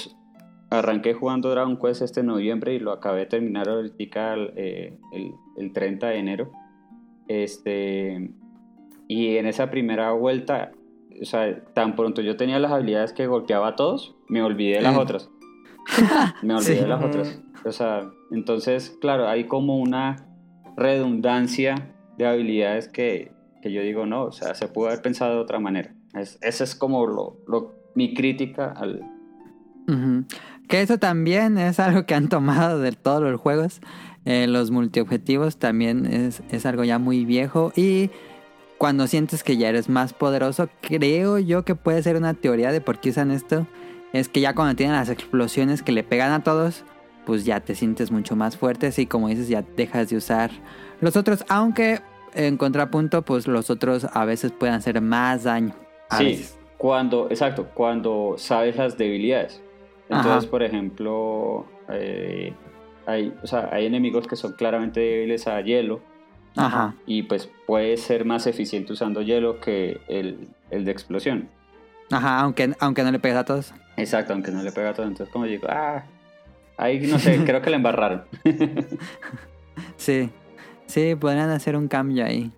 arranqué 0.70 1.14
jugando 1.14 1.50
Dragon 1.50 1.78
Quest 1.78 2.02
este 2.02 2.22
noviembre 2.24 2.74
y 2.74 2.80
lo 2.80 2.90
acabé 2.92 3.20
de 3.20 3.26
terminar 3.26 3.68
ahorita 3.68 4.34
eh, 4.56 4.98
el, 5.12 5.30
el 5.56 5.72
30 5.72 6.08
de 6.08 6.16
enero. 6.18 6.50
Este, 7.28 8.30
y 9.08 9.36
en 9.36 9.46
esa 9.46 9.70
primera 9.70 10.12
vuelta, 10.12 10.72
o 11.20 11.24
sea, 11.24 11.62
tan 11.74 11.94
pronto 11.96 12.22
yo 12.22 12.36
tenía 12.36 12.58
las 12.58 12.72
habilidades 12.72 13.12
que 13.12 13.26
golpeaba 13.26 13.68
a 13.68 13.76
todos, 13.76 14.16
me 14.28 14.42
olvidé 14.42 14.76
de 14.76 14.82
las 14.82 14.96
Eh. 14.96 14.98
otras. 14.98 15.30
Me 16.42 16.54
olvidé 16.54 16.76
Sí. 16.76 16.80
de 16.80 16.88
las 16.88 17.04
otras. 17.04 17.42
O 17.64 17.70
sea, 17.72 18.10
entonces, 18.32 18.96
claro, 19.00 19.28
hay 19.28 19.44
como 19.44 19.78
una 19.78 20.16
redundancia 20.76 21.94
de 22.18 22.26
habilidades 22.26 22.88
que, 22.88 23.32
que 23.64 23.72
yo 23.72 23.80
digo, 23.80 24.04
no, 24.04 24.24
o 24.24 24.32
sea, 24.32 24.54
se 24.54 24.68
pudo 24.68 24.88
haber 24.88 25.00
pensado 25.00 25.36
de 25.36 25.40
otra 25.40 25.58
manera. 25.58 25.94
Es, 26.12 26.38
esa 26.42 26.64
es 26.64 26.74
como 26.74 27.06
lo, 27.06 27.38
lo- 27.48 27.72
mi 27.94 28.12
crítica 28.12 28.74
al... 28.76 29.00
Que 30.68 30.82
eso 30.82 30.98
también 30.98 31.56
es 31.56 31.80
algo 31.80 32.04
que 32.04 32.14
han 32.14 32.28
tomado 32.28 32.78
de 32.78 32.92
todos 32.92 33.22
los 33.22 33.40
juegos. 33.40 33.80
Eh, 34.26 34.46
los 34.48 34.70
multiobjetivos 34.70 35.56
también 35.56 36.04
es, 36.04 36.42
es 36.50 36.66
algo 36.66 36.84
ya 36.84 36.98
muy 36.98 37.24
viejo. 37.24 37.72
Y 37.74 38.10
cuando 38.76 39.06
sientes 39.06 39.42
que 39.42 39.56
ya 39.56 39.70
eres 39.70 39.88
más 39.88 40.12
poderoso, 40.12 40.68
creo 40.82 41.38
yo 41.38 41.64
que 41.64 41.74
puede 41.74 42.02
ser 42.02 42.16
una 42.16 42.34
teoría 42.34 42.70
de 42.70 42.82
por 42.82 43.00
qué 43.00 43.10
usan 43.10 43.30
esto. 43.30 43.66
Es 44.12 44.28
que 44.28 44.42
ya 44.42 44.54
cuando 44.54 44.76
tienen 44.76 44.94
las 44.94 45.08
explosiones 45.08 45.82
que 45.82 45.92
le 45.92 46.02
pegan 46.04 46.32
a 46.32 46.42
todos, 46.42 46.84
pues 47.24 47.46
ya 47.46 47.60
te 47.60 47.74
sientes 47.74 48.10
mucho 48.10 48.36
más 48.36 48.58
fuerte. 48.58 48.90
Y 48.94 49.06
como 49.06 49.28
dices, 49.28 49.48
ya 49.48 49.62
dejas 49.76 50.10
de 50.10 50.18
usar 50.18 50.50
los 51.00 51.16
otros. 51.16 51.46
Aunque 51.48 52.00
en 52.34 52.56
contrapunto, 52.56 53.22
pues 53.22 53.46
los 53.46 53.70
otros 53.70 54.06
a 54.12 54.24
veces 54.24 54.52
pueden 54.52 54.74
hacer 54.74 55.00
más 55.00 55.44
daño. 55.44 55.74
A 56.10 56.18
sí, 56.18 56.24
veces. 56.24 56.58
cuando, 56.76 57.28
exacto, 57.30 57.68
cuando 57.74 58.34
sabes 58.38 58.76
las 58.76 58.98
debilidades. 58.98 59.60
Entonces, 60.08 60.42
Ajá. 60.44 60.50
por 60.50 60.62
ejemplo, 60.62 61.66
eh, 61.90 62.52
hay, 63.06 63.34
o 63.42 63.46
sea, 63.46 63.70
hay 63.72 63.86
enemigos 63.86 64.26
que 64.26 64.36
son 64.36 64.52
claramente 64.52 65.00
débiles 65.00 65.46
a 65.46 65.60
hielo 65.60 66.00
Ajá. 66.56 66.94
y 67.06 67.22
pues 67.22 67.50
puede 67.66 67.96
ser 67.96 68.24
más 68.24 68.46
eficiente 68.46 68.92
usando 68.92 69.22
hielo 69.22 69.60
que 69.60 70.00
el, 70.08 70.48
el 70.70 70.84
de 70.84 70.90
explosión. 70.90 71.48
Ajá, 72.10 72.40
aunque, 72.40 72.74
aunque 72.80 73.02
no 73.02 73.10
le 73.10 73.18
pegas 73.18 73.38
a 73.38 73.44
todos. 73.44 73.74
Exacto, 73.96 74.34
aunque 74.34 74.50
no 74.50 74.62
le 74.62 74.72
pega 74.72 74.92
todo. 74.92 75.06
Entonces, 75.06 75.32
como 75.32 75.46
digo, 75.46 75.66
ah, 75.70 76.04
ahí 76.76 77.00
no 77.06 77.18
sé, 77.18 77.42
creo 77.44 77.62
que 77.62 77.70
le 77.70 77.76
embarraron. 77.76 78.24
Sí, 79.96 80.30
sí, 80.86 81.14
podrían 81.14 81.50
hacer 81.50 81.76
un 81.76 81.88
cambio 81.88 82.24
ahí. 82.24 82.52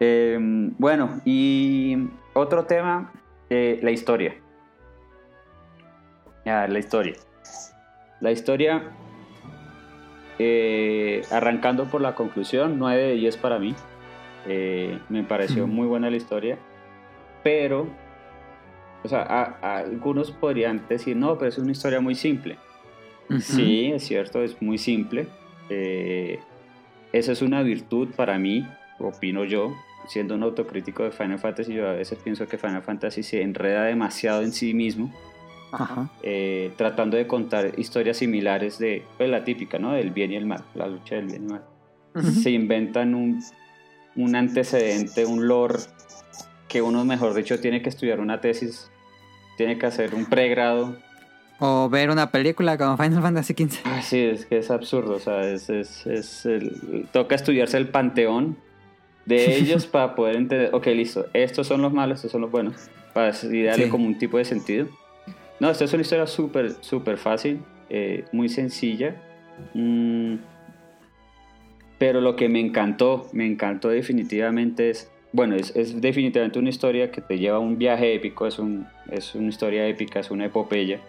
Eh, 0.00 0.38
bueno, 0.78 1.20
y 1.24 1.96
otro 2.32 2.66
tema, 2.66 3.12
eh, 3.50 3.80
la 3.82 3.90
historia. 3.90 4.36
La 6.44 6.78
historia. 6.78 7.14
La 8.20 8.30
historia, 8.30 8.90
eh, 10.38 11.22
arrancando 11.32 11.86
por 11.86 12.00
la 12.00 12.14
conclusión, 12.14 12.78
9 12.78 13.02
de 13.02 13.14
10 13.14 13.36
para 13.38 13.58
mí. 13.58 13.74
Eh, 14.46 14.98
me 15.08 15.24
pareció 15.24 15.66
muy 15.66 15.86
buena 15.88 16.08
la 16.10 16.16
historia, 16.16 16.58
pero, 17.42 17.88
o 19.02 19.08
sea, 19.08 19.22
a- 19.22 19.58
a 19.60 19.78
algunos 19.78 20.30
podrían 20.30 20.86
decir, 20.88 21.16
no, 21.16 21.36
pero 21.38 21.48
es 21.48 21.58
una 21.58 21.72
historia 21.72 22.00
muy 22.00 22.14
simple. 22.14 22.56
Sí, 23.40 23.90
es 23.92 24.04
cierto, 24.06 24.42
es 24.42 24.62
muy 24.62 24.78
simple. 24.78 25.26
Eh, 25.70 26.38
esa 27.12 27.32
es 27.32 27.42
una 27.42 27.62
virtud 27.62 28.08
para 28.16 28.38
mí, 28.38 28.66
opino 28.98 29.44
yo, 29.44 29.74
siendo 30.06 30.34
un 30.34 30.42
autocrítico 30.42 31.04
de 31.04 31.10
Final 31.10 31.38
Fantasy, 31.38 31.74
yo 31.74 31.88
a 31.88 31.92
veces 31.92 32.18
pienso 32.22 32.46
que 32.46 32.58
Final 32.58 32.82
Fantasy 32.82 33.22
se 33.22 33.42
enreda 33.42 33.84
demasiado 33.84 34.42
en 34.42 34.52
sí 34.52 34.74
mismo, 34.74 35.12
Ajá. 35.72 36.10
eh, 36.22 36.72
tratando 36.76 37.16
de 37.16 37.26
contar 37.26 37.72
historias 37.78 38.18
similares 38.18 38.78
de 38.78 39.04
pues, 39.16 39.28
la 39.28 39.44
típica, 39.44 39.78
¿no? 39.78 39.92
Del 39.92 40.10
bien 40.10 40.32
y 40.32 40.36
el 40.36 40.46
mal, 40.46 40.64
la 40.74 40.86
lucha 40.86 41.16
del 41.16 41.26
bien 41.26 41.42
y 41.42 41.46
el 41.46 41.52
mal. 41.52 41.64
Se 42.42 42.50
inventan 42.50 43.14
un, 43.14 43.42
un 44.16 44.34
antecedente, 44.34 45.24
un 45.24 45.46
lore 45.46 45.78
que 46.68 46.82
uno, 46.82 47.04
mejor 47.04 47.34
dicho, 47.34 47.60
tiene 47.60 47.80
que 47.82 47.88
estudiar 47.88 48.20
una 48.20 48.40
tesis, 48.40 48.90
tiene 49.56 49.78
que 49.78 49.86
hacer 49.86 50.14
un 50.14 50.26
pregrado 50.26 50.98
O 51.60 51.88
ver 51.88 52.10
una 52.10 52.30
película 52.30 52.78
como 52.78 52.96
Final 52.96 53.20
Fantasy 53.22 53.54
XV. 53.54 53.80
Ah, 53.84 54.00
sí, 54.00 54.20
es 54.20 54.46
que 54.46 54.58
es 54.58 54.70
absurdo, 54.70 55.16
o 55.16 55.18
sea, 55.18 55.42
es, 55.50 55.68
es, 55.68 56.06
es 56.06 56.46
el- 56.46 57.08
toca 57.12 57.34
estudiarse 57.34 57.76
el 57.78 57.88
panteón 57.88 58.56
de 59.26 59.56
ellos 59.58 59.86
para 59.86 60.14
poder 60.14 60.36
entender, 60.36 60.70
ok, 60.72 60.86
listo, 60.88 61.26
estos 61.34 61.66
son 61.66 61.82
los 61.82 61.92
malos, 61.92 62.18
estos 62.18 62.30
son 62.32 62.42
los 62.42 62.50
buenos, 62.52 62.88
para 63.12 63.28
así 63.28 63.62
darle 63.62 63.86
Sí. 63.86 63.90
como 63.90 64.06
un 64.06 64.16
tipo 64.18 64.38
de 64.38 64.44
sentido. 64.44 64.86
No, 65.58 65.68
esta 65.70 65.84
es 65.84 65.92
una 65.92 66.02
historia 66.02 66.26
súper, 66.28 66.76
súper 66.80 67.18
fácil, 67.18 67.60
eh, 67.90 68.24
muy 68.30 68.48
sencilla, 68.48 69.16
mm, 69.74 70.36
pero 71.98 72.20
lo 72.20 72.36
que 72.36 72.48
me 72.48 72.60
encantó, 72.60 73.28
me 73.32 73.44
encantó 73.46 73.88
definitivamente 73.88 74.90
es, 74.90 75.10
bueno, 75.32 75.56
es, 75.56 75.74
es 75.74 76.00
definitivamente 76.00 76.60
una 76.60 76.68
historia 76.68 77.10
que 77.10 77.20
te 77.20 77.38
lleva 77.38 77.56
a 77.56 77.60
un 77.60 77.76
viaje 77.78 78.14
épico, 78.14 78.46
es, 78.46 78.60
un, 78.60 78.86
es 79.10 79.34
una 79.34 79.48
historia 79.48 79.86
épica, 79.88 80.20
es 80.20 80.30
una 80.30 80.44
epopeya. 80.46 81.00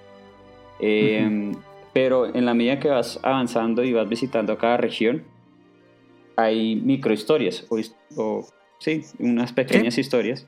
Eh, 0.79 1.51
Pero 1.93 2.33
en 2.33 2.45
la 2.45 2.53
medida 2.53 2.79
que 2.79 2.87
vas 2.89 3.19
avanzando 3.23 3.83
y 3.83 3.93
vas 3.93 4.07
visitando 4.07 4.57
cada 4.57 4.77
región, 4.77 5.23
hay 6.35 6.75
microhistorias, 6.77 7.65
o, 7.69 7.79
o 8.15 8.47
sí, 8.79 9.03
unas 9.19 9.51
pequeñas 9.51 9.97
historias. 9.97 10.47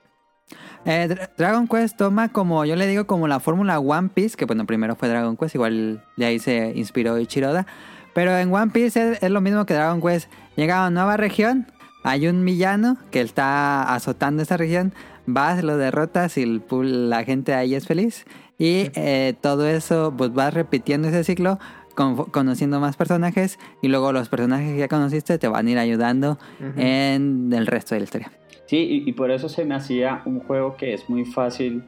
Eh, 0.85 1.07
Dra- 1.09 1.29
Dragon 1.37 1.67
Quest 1.67 1.97
toma 1.97 2.29
como, 2.31 2.63
yo 2.65 2.75
le 2.75 2.87
digo, 2.87 3.05
como 3.05 3.27
la 3.27 3.39
fórmula 3.39 3.79
One 3.79 4.09
Piece, 4.13 4.37
que 4.37 4.45
bueno, 4.45 4.65
primero 4.65 4.95
fue 4.95 5.09
Dragon 5.09 5.35
Quest, 5.35 5.55
igual 5.55 6.03
de 6.17 6.25
ahí 6.25 6.39
se 6.39 6.71
inspiró 6.75 7.19
Ichiroda. 7.19 7.65
Pero 8.13 8.37
en 8.37 8.53
One 8.53 8.71
Piece 8.71 9.11
es, 9.13 9.23
es 9.23 9.31
lo 9.31 9.41
mismo 9.41 9.65
que 9.65 9.73
Dragon 9.73 10.01
Quest. 10.01 10.29
Llega 10.55 10.77
a 10.77 10.87
una 10.87 11.01
nueva 11.01 11.17
región, 11.17 11.67
hay 12.03 12.27
un 12.27 12.43
villano 12.43 12.97
que 13.09 13.21
está 13.21 13.93
azotando 13.93 14.43
esa 14.43 14.57
región, 14.57 14.93
vas, 15.25 15.63
lo 15.63 15.77
derrotas 15.77 16.37
y 16.37 16.43
el 16.43 16.61
la 17.09 17.23
gente 17.23 17.53
ahí 17.53 17.75
es 17.75 17.85
feliz. 17.87 18.25
Y 18.61 18.91
eh, 18.93 19.33
todo 19.41 19.67
eso, 19.67 20.13
pues 20.15 20.31
vas 20.35 20.53
repitiendo 20.53 21.07
ese 21.07 21.23
ciclo, 21.23 21.57
con- 21.95 22.15
conociendo 22.25 22.79
más 22.79 22.95
personajes 22.95 23.57
y 23.81 23.87
luego 23.87 24.11
los 24.13 24.29
personajes 24.29 24.73
que 24.73 24.77
ya 24.77 24.87
conociste 24.87 25.39
te 25.39 25.47
van 25.47 25.65
a 25.65 25.71
ir 25.71 25.79
ayudando 25.79 26.37
en 26.77 27.51
el 27.51 27.65
resto 27.65 27.95
de 27.95 28.01
la 28.01 28.03
historia. 28.03 28.31
Sí, 28.67 28.77
y, 28.77 29.09
y 29.09 29.13
por 29.13 29.31
eso 29.31 29.49
se 29.49 29.65
me 29.65 29.73
hacía 29.73 30.21
un 30.25 30.41
juego 30.41 30.77
que 30.77 30.93
es 30.93 31.09
muy 31.09 31.25
fácil 31.25 31.83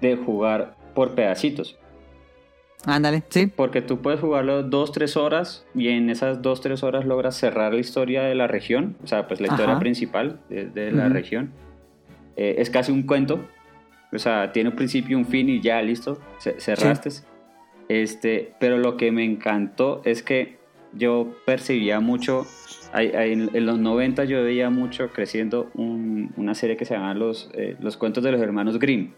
de 0.00 0.16
jugar 0.16 0.76
por 0.94 1.14
pedacitos. 1.14 1.76
Ándale, 2.86 3.22
sí. 3.28 3.46
Porque 3.46 3.82
tú 3.82 3.98
puedes 4.00 4.18
jugarlo 4.18 4.62
dos, 4.62 4.92
tres 4.92 5.18
horas 5.18 5.66
y 5.74 5.88
en 5.88 6.08
esas 6.08 6.40
dos, 6.40 6.62
tres 6.62 6.82
horas 6.82 7.04
logras 7.04 7.36
cerrar 7.36 7.74
la 7.74 7.80
historia 7.80 8.22
de 8.22 8.34
la 8.34 8.46
región, 8.46 8.96
o 9.04 9.06
sea, 9.06 9.28
pues 9.28 9.42
la 9.42 9.48
historia 9.48 9.72
Ajá. 9.72 9.80
principal 9.80 10.40
de, 10.48 10.64
de 10.70 10.90
la 10.90 11.10
región. 11.10 11.52
Eh, 12.36 12.54
es 12.58 12.70
casi 12.70 12.90
un 12.90 13.02
cuento, 13.02 13.46
o 14.12 14.18
sea, 14.18 14.52
tiene 14.52 14.70
un 14.70 14.76
principio, 14.76 15.16
un 15.18 15.24
fin 15.26 15.48
y 15.48 15.60
ya, 15.60 15.80
listo, 15.82 16.20
ce- 16.38 16.60
cerraste. 16.60 17.10
Este, 17.88 18.52
pero 18.60 18.78
lo 18.78 18.96
que 18.96 19.10
me 19.12 19.24
encantó 19.24 20.02
es 20.04 20.22
que 20.22 20.58
yo 20.92 21.34
percibía 21.46 22.00
mucho, 22.00 22.46
en, 22.94 23.50
los 23.66 23.78
90 23.78 24.24
yo 24.24 24.42
veía 24.44 24.70
mucho 24.70 25.08
creciendo 25.10 25.70
un- 25.74 26.32
una 26.36 26.54
serie 26.54 26.76
que 26.76 26.84
se 26.84 26.94
llama 26.94 27.14
Los, 27.14 27.50
eh, 27.54 27.76
los 27.80 27.96
cuentos 27.96 28.22
de 28.22 28.32
los 28.32 28.40
hermanos 28.40 28.78
Grimm, 28.78 29.12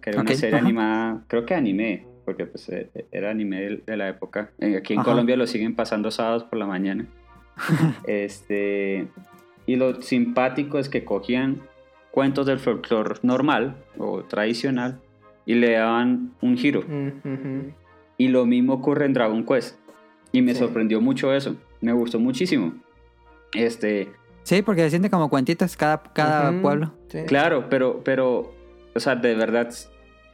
que 0.00 0.10
era 0.10 0.20
Ok, 0.20 0.28
una 0.30 0.34
serie 0.36 0.56
ajá. 0.56 0.66
animada, 0.66 1.24
creo 1.28 1.44
que 1.46 1.54
anime, 1.54 2.06
porque 2.24 2.46
pues 2.46 2.68
eh, 2.70 2.88
era 3.12 3.30
anime 3.30 3.60
de, 3.60 3.76
de 3.86 3.96
la 3.96 4.08
época. 4.08 4.50
Eh, 4.58 4.76
Aquí 4.76 4.94
en 4.94 5.00
Ajá. 5.00 5.10
Colombia 5.10 5.36
lo 5.36 5.46
siguen 5.46 5.74
pasando 5.74 6.10
sábados 6.10 6.44
por 6.44 6.58
la 6.58 6.66
mañana. 6.66 7.06
este, 8.06 9.06
y 9.66 9.76
lo 9.76 10.00
simpático 10.02 10.78
es 10.78 10.88
que 10.88 11.04
cogían 11.04 11.60
cuentos 12.12 12.46
del 12.46 12.60
folclore 12.60 13.16
normal 13.22 13.74
o 13.98 14.22
tradicional 14.22 15.00
y 15.44 15.54
le 15.54 15.72
daban 15.72 16.32
un 16.40 16.56
giro. 16.56 16.82
Mm. 16.86 17.70
Y 18.18 18.28
lo 18.28 18.46
mismo 18.46 18.74
ocurre 18.74 19.06
en 19.06 19.12
Dragon 19.14 19.44
Quest. 19.44 19.76
Y 20.30 20.40
me 20.42 20.52
Sí. 20.52 20.60
sorprendió 20.60 21.00
mucho 21.00 21.34
eso. 21.34 21.56
Me 21.80 21.92
gustó 21.92 22.20
muchísimo. 22.20 22.72
Este, 23.54 24.12
Sí, 24.44 24.62
porque 24.62 24.82
se 24.82 24.90
siente 24.90 25.08
como 25.10 25.28
cuentitos 25.28 25.76
cada, 25.76 26.02
cada 26.14 26.60
pueblo. 26.62 26.92
Sí. 27.08 27.24
claro, 27.26 27.66
pero, 27.68 28.02
pero, 28.04 28.52
o 28.94 29.00
sea, 29.00 29.14
de 29.16 29.34
verdad, 29.34 29.68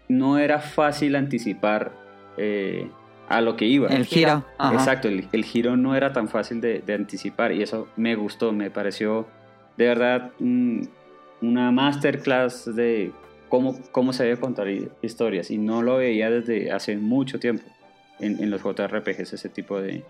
no 0.09 0.39
era 0.39 0.61
fácil 0.61 1.15
anticipar 1.17 1.93
eh, 2.39 2.89
a 3.29 3.41
lo 3.41 3.57
que 3.57 3.67
iba. 3.67 3.89
El 3.89 4.05
giro. 4.07 4.45
Ajá. 4.59 4.75
Exacto, 4.75 5.09
el, 5.09 5.29
el 5.33 5.45
giro 5.45 5.77
no 5.77 5.95
era 5.95 6.13
tan 6.13 6.29
fácil 6.29 6.61
de, 6.61 6.81
de 6.81 6.95
anticipar 6.95 7.53
y 7.53 7.63
eso 7.63 7.89
me 7.97 8.15
gustó, 8.15 8.53
me 8.53 8.71
pareció 8.71 9.27
de 9.77 9.87
verdad 9.87 10.33
mm, 10.39 10.83
una 11.43 11.71
masterclass 11.71 12.75
de 12.75 13.13
cómo, 13.49 13.79
cómo 13.93 14.13
se 14.13 14.25
debe 14.25 14.39
contar 14.41 14.69
hi- 14.69 14.89
historias. 15.03 15.51
Y 15.51 15.59
no 15.59 15.83
lo 15.83 15.97
veía 15.99 16.31
desde 16.31 16.71
hace 16.73 16.97
mucho 16.97 17.39
tiempo 17.39 17.65
en, 18.21 18.43
en 18.43 18.51
los 18.51 18.63
JRPGs, 18.63 19.33
ese 19.33 19.49
tipo 19.49 19.81
de, 19.81 20.05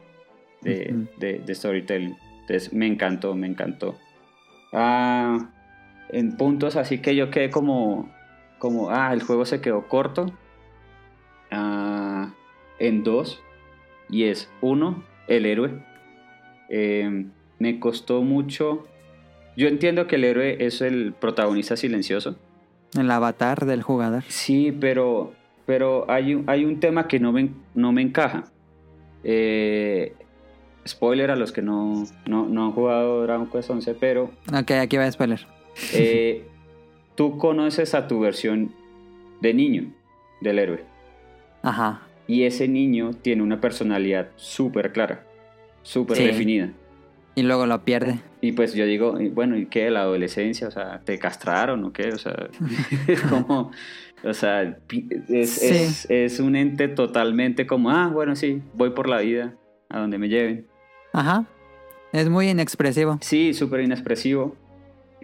de, 0.62 0.90
Ujú. 0.92 1.08
de- 1.18 1.38
de 1.40 1.54
storytelling. 1.54 2.16
Entonces 2.40 2.72
me 2.72 2.86
encantó, 2.86 3.34
me 3.34 3.46
encantó. 3.46 3.96
Ah, 4.72 5.50
en 6.10 6.36
puntos 6.36 6.76
así 6.76 6.98
que 6.98 7.14
yo 7.14 7.30
quedé 7.30 7.50
como, 7.50 8.10
como, 8.58 8.90
ah, 8.90 9.12
el 9.12 9.22
juego 9.22 9.44
se 9.44 9.60
quedó 9.60 9.86
corto. 9.88 10.26
Ah, 11.50 12.30
en 12.78 13.02
dos. 13.04 13.42
Y 14.10 14.24
es 14.24 14.50
uno, 14.60 15.04
el 15.26 15.46
héroe. 15.46 15.70
Eh, 16.70 17.26
me 17.58 17.80
costó 17.80 18.22
mucho. 18.22 18.86
Yo 19.58 19.66
entiendo 19.66 20.06
que 20.06 20.14
el 20.14 20.22
héroe 20.22 20.56
es 20.64 20.80
el 20.82 21.12
protagonista 21.18 21.76
silencioso. 21.76 22.36
El 22.96 23.10
avatar 23.10 23.66
del 23.66 23.82
jugador. 23.82 24.22
Sí, 24.28 24.70
pero, 24.70 25.32
pero 25.66 26.08
hay, 26.08 26.34
un- 26.36 26.44
hay 26.48 26.64
un 26.64 26.78
tema 26.78 27.08
que 27.08 27.18
no 27.18 27.32
me, 27.32 27.50
no 27.74 27.90
me 27.90 28.02
encaja. 28.02 28.44
Eh, 29.24 30.14
spoiler 30.86 31.32
a 31.32 31.36
los 31.36 31.50
que 31.50 31.60
no, 31.60 32.04
no, 32.26 32.46
no 32.48 32.66
han 32.66 32.70
jugado 32.72 33.24
Dragon 33.24 33.50
Quest 33.50 33.68
11, 33.70 33.94
pero 33.94 34.30
Ok, 34.56 34.70
aquí 34.80 34.96
va 34.96 35.04
a 35.06 35.10
spoiler. 35.10 35.44
eh, 35.92 36.44
tú 37.16 37.36
conoces 37.36 37.94
a 37.94 38.06
tu 38.06 38.20
versión 38.20 38.72
de 39.40 39.54
niño 39.54 39.92
del 40.40 40.60
héroe. 40.60 40.84
Ajá. 41.62 42.02
Y 42.28 42.44
ese 42.44 42.68
niño 42.68 43.10
tiene 43.22 43.42
una 43.42 43.60
personalidad 43.60 44.28
súper 44.36 44.92
clara, 44.92 45.26
súper 45.82 46.16
Sí. 46.16 46.24
definida. 46.26 46.70
Y 47.38 47.42
luego 47.42 47.66
lo 47.66 47.84
pierde. 47.84 48.18
Y 48.40 48.52
pues 48.52 48.74
yo 48.74 48.84
digo, 48.84 49.16
bueno, 49.32 49.56
¿y 49.56 49.66
qué? 49.66 49.90
¿La 49.90 50.00
adolescencia? 50.00 50.66
O 50.66 50.70
sea, 50.72 51.00
¿te 51.04 51.18
castraron 51.18 51.84
o 51.84 51.92
qué? 51.92 52.08
O 52.08 52.18
sea, 52.18 52.34
es 53.06 53.20
como, 53.22 53.70
o 54.24 54.34
sea, 54.34 54.76
es, 55.28 55.50
Sí. 55.50 55.66
es, 55.74 56.06
es 56.10 56.40
un 56.40 56.56
ente 56.56 56.88
totalmente 56.88 57.66
como, 57.66 57.90
ah, 57.90 58.08
bueno, 58.12 58.34
sí, 58.34 58.60
voy 58.74 58.90
por 58.90 59.08
la 59.08 59.20
vida, 59.20 59.54
a 59.88 60.00
donde 60.00 60.18
me 60.18 60.28
lleven. 60.28 60.66
Ajá. 61.12 61.44
Es 62.12 62.28
muy 62.28 62.48
inexpresivo. 62.48 63.18
Sí, 63.20 63.54
súper 63.54 63.80
inexpresivo. 63.80 64.56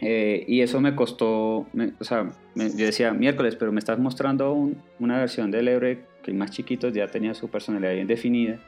eh, 0.00 0.44
y 0.48 0.60
eso 0.60 0.80
me 0.80 0.94
costó, 0.96 1.66
me- 1.72 1.92
o 2.00 2.04
sea, 2.04 2.28
me- 2.56 2.68
yo 2.70 2.84
decía 2.84 3.12
miércoles, 3.12 3.54
pero 3.56 3.70
me 3.72 3.78
estás 3.78 3.98
mostrando 3.98 4.52
un- 4.52 4.76
una 4.98 5.18
versión 5.18 5.50
del 5.52 5.68
héroe 5.68 6.00
que 6.24 6.32
más 6.32 6.50
chiquitos 6.50 6.92
ya 6.92 7.06
tenía 7.06 7.32
su 7.32 7.48
personalidad 7.48 7.94
bien 7.94 8.08
definida, 8.08 8.58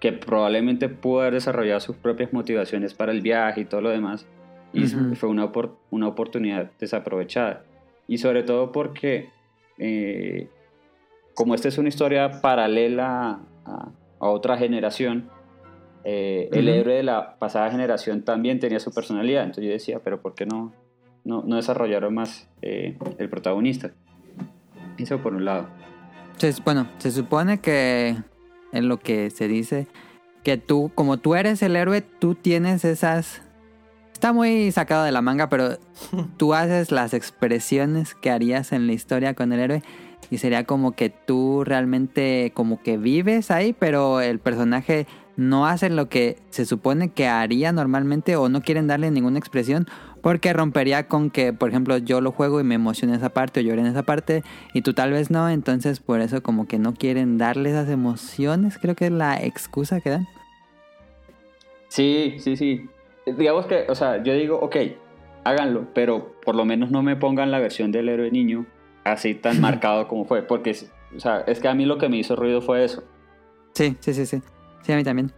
que 0.00 0.12
probablemente 0.12 0.88
pudo 0.88 1.20
haber 1.22 1.34
desarrollado 1.34 1.80
sus 1.80 1.96
propias 1.96 2.32
motivaciones 2.32 2.94
para 2.94 3.12
el 3.12 3.20
viaje 3.22 3.62
y 3.62 3.64
todo 3.64 3.80
lo 3.80 3.90
demás. 3.90 4.26
Y 4.72 4.84
Ujú. 4.84 5.14
fue 5.14 5.28
una, 5.28 5.50
opor- 5.50 5.76
una 5.90 6.08
oportunidad 6.08 6.70
desaprovechada. 6.78 7.64
Y 8.06 8.18
sobre 8.18 8.42
todo 8.42 8.72
porque, 8.72 9.30
eh, 9.78 10.48
como 11.34 11.54
esta 11.54 11.68
es 11.68 11.78
una 11.78 11.88
historia 11.88 12.40
paralela 12.42 13.40
a, 13.64 13.88
a 14.20 14.26
otra 14.28 14.58
generación, 14.58 15.30
eh, 16.04 16.48
el 16.52 16.68
Ujú. 16.68 16.78
héroe 16.78 16.94
de 16.96 17.02
la 17.02 17.36
pasada 17.38 17.70
generación 17.70 18.22
también 18.22 18.60
tenía 18.60 18.78
su 18.80 18.92
personalidad. 18.92 19.42
Entonces 19.44 19.64
yo 19.64 19.70
decía, 19.72 20.00
pero 20.04 20.20
¿por 20.20 20.34
qué 20.34 20.44
no, 20.46 20.72
no, 21.24 21.42
no 21.44 21.56
desarrollaron 21.56 22.14
más 22.14 22.48
eh, 22.62 22.98
el 23.18 23.28
protagonista? 23.30 23.90
Eso 24.98 25.18
por 25.22 25.34
un 25.34 25.44
lado. 25.44 25.68
Se- 26.36 26.54
bueno, 26.64 26.86
se 26.98 27.10
supone 27.10 27.60
que 27.60 28.14
es 28.76 28.84
lo 28.84 28.98
que 28.98 29.30
se 29.30 29.48
dice 29.48 29.88
que 30.46 30.56
tú, 30.56 30.92
como 30.94 31.16
tú 31.16 31.34
eres 31.34 31.60
el 31.62 31.74
héroe, 31.74 32.02
tú 32.02 32.36
tienes 32.36 32.84
esas. 32.84 33.42
Está 34.12 34.32
muy 34.32 34.70
sacado 34.70 35.02
de 35.02 35.10
la 35.10 35.20
manga, 35.20 35.48
pero 35.48 35.78
tú 36.36 36.54
haces 36.54 36.92
las 36.92 37.14
expresiones 37.14 38.14
que 38.14 38.30
harías 38.30 38.70
en 38.70 38.86
la 38.86 38.92
historia 38.92 39.34
con 39.34 39.52
el 39.52 39.58
héroe 39.58 39.82
y 40.30 40.38
sería 40.38 40.62
como 40.62 40.92
que 40.92 41.10
tú 41.10 41.64
realmente 41.64 42.52
como 42.54 42.80
que 42.80 42.96
vives 42.96 43.50
ahí, 43.50 43.72
pero 43.72 44.20
el 44.20 44.38
personaje 44.38 45.08
no 45.36 45.66
hace 45.66 45.90
lo 45.90 46.08
que 46.08 46.38
se 46.50 46.64
supone 46.64 47.10
que 47.10 47.26
haría 47.26 47.72
normalmente 47.72 48.36
o 48.36 48.48
no 48.48 48.62
quieren 48.62 48.86
darle 48.86 49.10
ninguna 49.10 49.40
expresión 49.40 49.86
porque 50.26 50.52
rompería 50.52 51.06
con 51.06 51.30
que, 51.30 51.52
por 51.52 51.68
ejemplo, 51.68 51.98
yo 51.98 52.20
lo 52.20 52.32
juego 52.32 52.60
y 52.60 52.64
me 52.64 52.74
emociona 52.74 53.14
esa 53.14 53.28
parte 53.28 53.60
o 53.60 53.62
lloré 53.62 53.82
en 53.82 53.86
esa 53.86 54.02
parte 54.02 54.42
y 54.72 54.82
tú 54.82 54.92
tal 54.92 55.12
vez 55.12 55.30
no, 55.30 55.48
entonces 55.48 56.00
por 56.00 56.20
eso 56.20 56.42
como 56.42 56.66
que 56.66 56.80
no 56.80 56.94
quieren 56.94 57.38
darle 57.38 57.70
esas 57.70 57.88
emociones, 57.88 58.76
creo 58.76 58.96
que 58.96 59.04
es 59.04 59.12
la 59.12 59.40
excusa 59.40 60.00
que 60.00 60.10
dan. 60.10 60.26
Sí, 61.86 62.38
sí, 62.40 62.56
sí. 62.56 62.90
Digamos 63.24 63.66
que, 63.66 63.86
o 63.88 63.94
sea, 63.94 64.20
yo 64.20 64.34
digo, 64.34 64.58
ok, 64.58 64.74
háganlo, 65.44 65.86
pero 65.94 66.34
por 66.44 66.56
lo 66.56 66.64
menos 66.64 66.90
no 66.90 67.04
me 67.04 67.14
pongan 67.14 67.52
la 67.52 67.60
versión 67.60 67.92
del 67.92 68.08
héroe 68.08 68.32
niño 68.32 68.66
así 69.04 69.36
tan 69.36 69.60
marcado 69.60 70.08
como 70.08 70.24
fue, 70.24 70.42
porque, 70.42 70.74
o 71.14 71.20
sea, 71.20 71.42
es 71.46 71.60
que 71.60 71.68
a 71.68 71.74
mí 71.74 71.84
lo 71.84 71.98
que 71.98 72.08
me 72.08 72.16
hizo 72.16 72.34
ruido 72.34 72.60
fue 72.60 72.84
eso. 72.84 73.04
Sí, 73.74 73.96
sí, 74.00 74.12
sí, 74.12 74.26
sí. 74.26 74.42
Sí, 74.82 74.92
a 74.92 74.96
mí 74.96 75.04
también. 75.04 75.30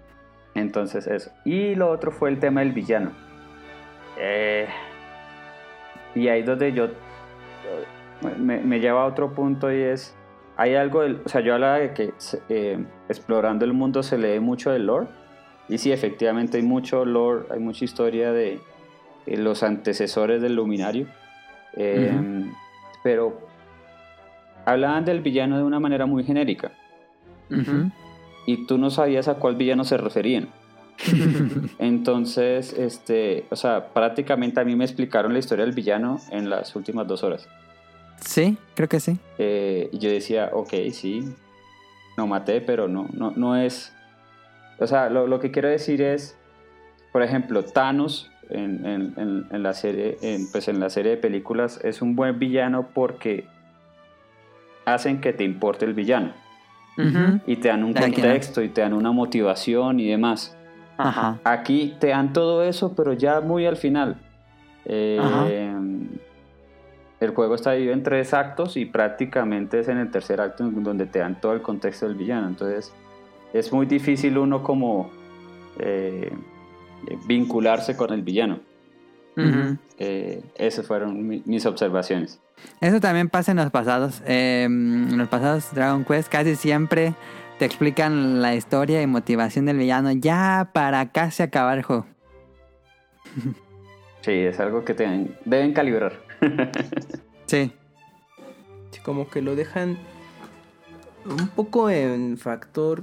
Entonces 0.54 1.06
eso. 1.08 1.30
Y 1.44 1.74
lo 1.74 1.90
otro 1.90 2.10
fue 2.10 2.30
el 2.30 2.38
tema 2.38 2.60
del 2.60 2.72
villano. 2.72 3.27
Eh, 4.18 4.66
y 6.14 6.28
ahí 6.28 6.42
donde 6.42 6.72
yo 6.72 6.88
me, 8.38 8.58
me 8.58 8.80
lleva 8.80 9.02
a 9.02 9.06
otro 9.06 9.32
punto 9.32 9.72
y 9.72 9.80
es, 9.80 10.14
hay 10.56 10.74
algo, 10.74 11.02
del- 11.02 11.20
o 11.24 11.28
sea, 11.28 11.40
yo 11.40 11.54
hablaba 11.54 11.78
de 11.78 11.92
que 11.94 12.12
eh, 12.48 12.84
explorando 13.08 13.64
el 13.64 13.72
mundo 13.72 14.02
se 14.02 14.18
lee 14.18 14.40
mucho 14.40 14.70
del 14.72 14.86
lore. 14.86 15.06
Y 15.68 15.78
sí, 15.78 15.92
efectivamente 15.92 16.56
hay 16.56 16.62
mucho 16.62 17.04
lore, 17.04 17.44
hay 17.50 17.60
mucha 17.60 17.84
historia 17.84 18.32
de, 18.32 18.60
eh, 19.26 19.36
los 19.36 19.62
antecesores 19.62 20.40
del 20.42 20.54
luminario. 20.56 21.06
Eh, 21.74 22.10
Pero 23.04 23.38
hablaban 24.64 25.04
del 25.04 25.20
villano 25.20 25.56
de 25.58 25.62
una 25.62 25.78
manera 25.78 26.06
muy 26.06 26.24
genérica. 26.24 26.72
Y 28.46 28.66
tú 28.66 28.78
no 28.78 28.90
sabías 28.90 29.28
a 29.28 29.34
cuál 29.34 29.56
villano 29.56 29.84
se 29.84 29.96
referían. 29.98 30.48
Entonces, 31.78 32.72
este, 32.72 33.46
o 33.50 33.56
sea, 33.56 33.88
prácticamente 33.92 34.60
a 34.60 34.64
mí 34.64 34.74
me 34.76 34.84
explicaron 34.84 35.32
la 35.32 35.38
historia 35.38 35.64
del 35.64 35.74
villano 35.74 36.18
en 36.30 36.50
las 36.50 36.74
últimas 36.76 37.06
dos 37.06 37.22
horas. 37.22 37.48
Sí, 38.20 38.56
creo 38.74 38.88
que 38.88 38.98
sí. 39.00 39.18
Eh, 39.38 39.88
y 39.92 39.98
yo 39.98 40.10
decía, 40.10 40.50
ok, 40.52 40.72
sí, 40.92 41.32
no 42.16 42.26
maté, 42.26 42.60
pero 42.60 42.88
no, 42.88 43.08
no, 43.12 43.30
no 43.36 43.56
es. 43.56 43.92
O 44.80 44.86
sea, 44.86 45.08
lo, 45.08 45.26
lo 45.26 45.38
que 45.38 45.50
quiero 45.50 45.68
decir 45.68 46.02
es, 46.02 46.36
por 47.12 47.22
ejemplo, 47.22 47.64
Thanos 47.64 48.30
en, 48.50 48.84
en- 48.86 49.14
en- 49.16 49.46
en 49.50 49.62
la 49.62 49.72
serie, 49.74 50.18
pues 50.52 50.66
en 50.68 50.80
la 50.80 50.90
serie 50.90 51.12
de 51.12 51.16
películas 51.18 51.80
es 51.84 52.02
un 52.02 52.16
buen 52.16 52.38
villano 52.38 52.88
porque 52.92 53.46
hacen 54.84 55.20
que 55.20 55.32
te 55.32 55.44
importe 55.44 55.84
el 55.84 55.94
villano 55.94 56.32
y 57.46 57.56
te 57.56 57.68
dan 57.68 57.84
un 57.84 57.92
contexto 58.22 58.62
y 58.62 58.68
te 58.70 58.80
dan 58.80 58.92
una 58.94 59.12
motivación 59.12 60.00
y 60.00 60.08
demás. 60.08 60.56
Ajá. 60.98 61.38
Aquí 61.44 61.96
te 61.98 62.08
dan 62.08 62.32
todo 62.32 62.62
eso, 62.62 62.92
pero 62.94 63.12
ya 63.14 63.40
muy 63.40 63.64
al 63.66 63.76
final. 63.76 64.16
Eh, 64.84 65.18
Ajá. 65.20 65.46
el 67.20 67.30
juego 67.34 67.54
está 67.54 67.72
dividido 67.72 67.94
en 67.94 68.02
tres 68.02 68.32
actos 68.34 68.76
y 68.76 68.84
prácticamente 68.84 69.80
es 69.80 69.88
en 69.88 69.98
el 69.98 70.10
tercer 70.10 70.40
acto 70.40 70.64
donde 70.70 71.06
te 71.06 71.18
dan 71.18 71.40
todo 71.40 71.52
el 71.52 71.62
contexto 71.62 72.06
del 72.06 72.16
villano. 72.16 72.48
Entonces 72.48 72.92
es 73.52 73.72
muy 73.72 73.86
difícil 73.86 74.38
uno 74.38 74.62
como 74.62 75.10
eh, 75.78 76.32
vincularse 77.26 77.96
con 77.96 78.12
el 78.12 78.22
villano. 78.22 78.60
Ujú. 79.36 79.76
Eh, 79.98 80.42
esas 80.56 80.86
fueron 80.86 81.26
mi- 81.26 81.42
mis 81.44 81.64
observaciones. 81.66 82.40
Eso 82.80 83.00
también 83.00 83.28
pasa 83.28 83.52
en 83.52 83.58
los 83.58 83.70
pasados. 83.70 84.20
Eh, 84.26 84.64
en 84.64 85.16
los 85.16 85.28
pasados 85.28 85.72
Dragon 85.74 86.04
Quest 86.04 86.28
casi 86.30 86.56
siempre 86.56 87.14
te 87.58 87.64
explican 87.64 88.40
la 88.40 88.54
historia 88.54 89.02
y 89.02 89.06
motivación 89.06 89.66
del 89.66 89.78
villano 89.78 90.12
ya 90.12 90.70
para 90.72 91.10
casi 91.12 91.42
acabar 91.42 91.78
el 91.78 91.84
juego. 91.84 92.06
Sí, 94.22 94.32
es 94.32 94.58
algo 94.60 94.84
que 94.84 94.94
te- 94.94 95.28
deben 95.44 95.72
calibrar. 95.72 96.12
Sí. 97.46 97.72
Sí, 98.90 99.00
como 99.02 99.28
que 99.28 99.42
lo 99.42 99.54
dejan 99.56 99.98
un 101.24 101.48
poco 101.48 101.90
en 101.90 102.36
factor. 102.38 103.02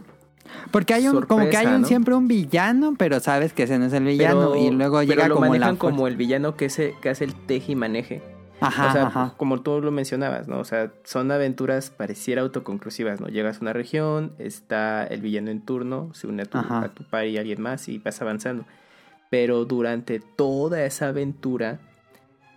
Porque 0.72 0.94
hay 0.94 1.08
un, 1.08 1.24
como 1.24 1.50
que 1.50 1.58
hay 1.58 1.66
un, 1.68 1.82
¿no? 1.82 1.88
siempre 1.88 2.14
un 2.16 2.28
villano, 2.28 2.94
pero 2.98 3.20
sabes 3.20 3.52
que 3.54 3.64
ese 3.64 3.80
no 3.80 3.86
es 3.86 3.94
el 3.94 4.04
villano 4.04 4.52
pero- 4.52 4.64
y 4.64 4.70
luego 4.72 4.98
pero 5.00 5.10
llega 5.10 5.28
lo 5.28 5.36
como 5.36 5.46
la 5.46 5.52
manejan 5.52 5.78
fuerza. 5.78 5.96
como 5.96 6.08
el 6.08 6.16
villano 6.18 6.56
que, 6.56 6.70
se, 6.70 6.94
que 7.02 7.10
hace 7.10 7.24
el 7.26 7.34
teje 7.34 7.72
y 7.72 7.76
maneje. 7.76 8.22
Ajá, 8.62 8.88
o 8.88 8.92
sea, 8.92 9.08
ajá. 9.08 9.34
como 9.38 9.62
tú 9.62 9.82
lo 9.82 9.92
mencionabas, 9.92 10.48
¿no? 10.48 10.60
O 10.60 10.64
sea, 10.64 10.92
son 11.04 11.32
aventuras 11.32 11.90
pareciera 11.90 12.42
autoconclusivas, 12.42 13.20
¿no? 13.20 13.28
Llegas 13.28 13.58
a 13.58 13.62
una 13.62 13.74
región, 13.74 14.34
está 14.40 15.06
el 15.06 15.22
villano 15.22 15.52
en 15.52 15.62
turno, 15.62 16.10
se 16.14 16.28
une 16.28 16.44
a 16.44 16.46
tu, 16.46 16.58
Ajá. 16.58 16.80
a 16.86 16.90
tu 16.90 17.04
par 17.04 17.26
y 17.28 17.38
alguien 17.38 17.62
más 17.62 17.88
y 17.90 17.98
vas 17.98 18.22
avanzando. 18.22 18.66
Pero 19.30 19.66
durante 19.66 20.20
toda 20.20 20.86
esa 20.86 21.10
aventura 21.10 21.80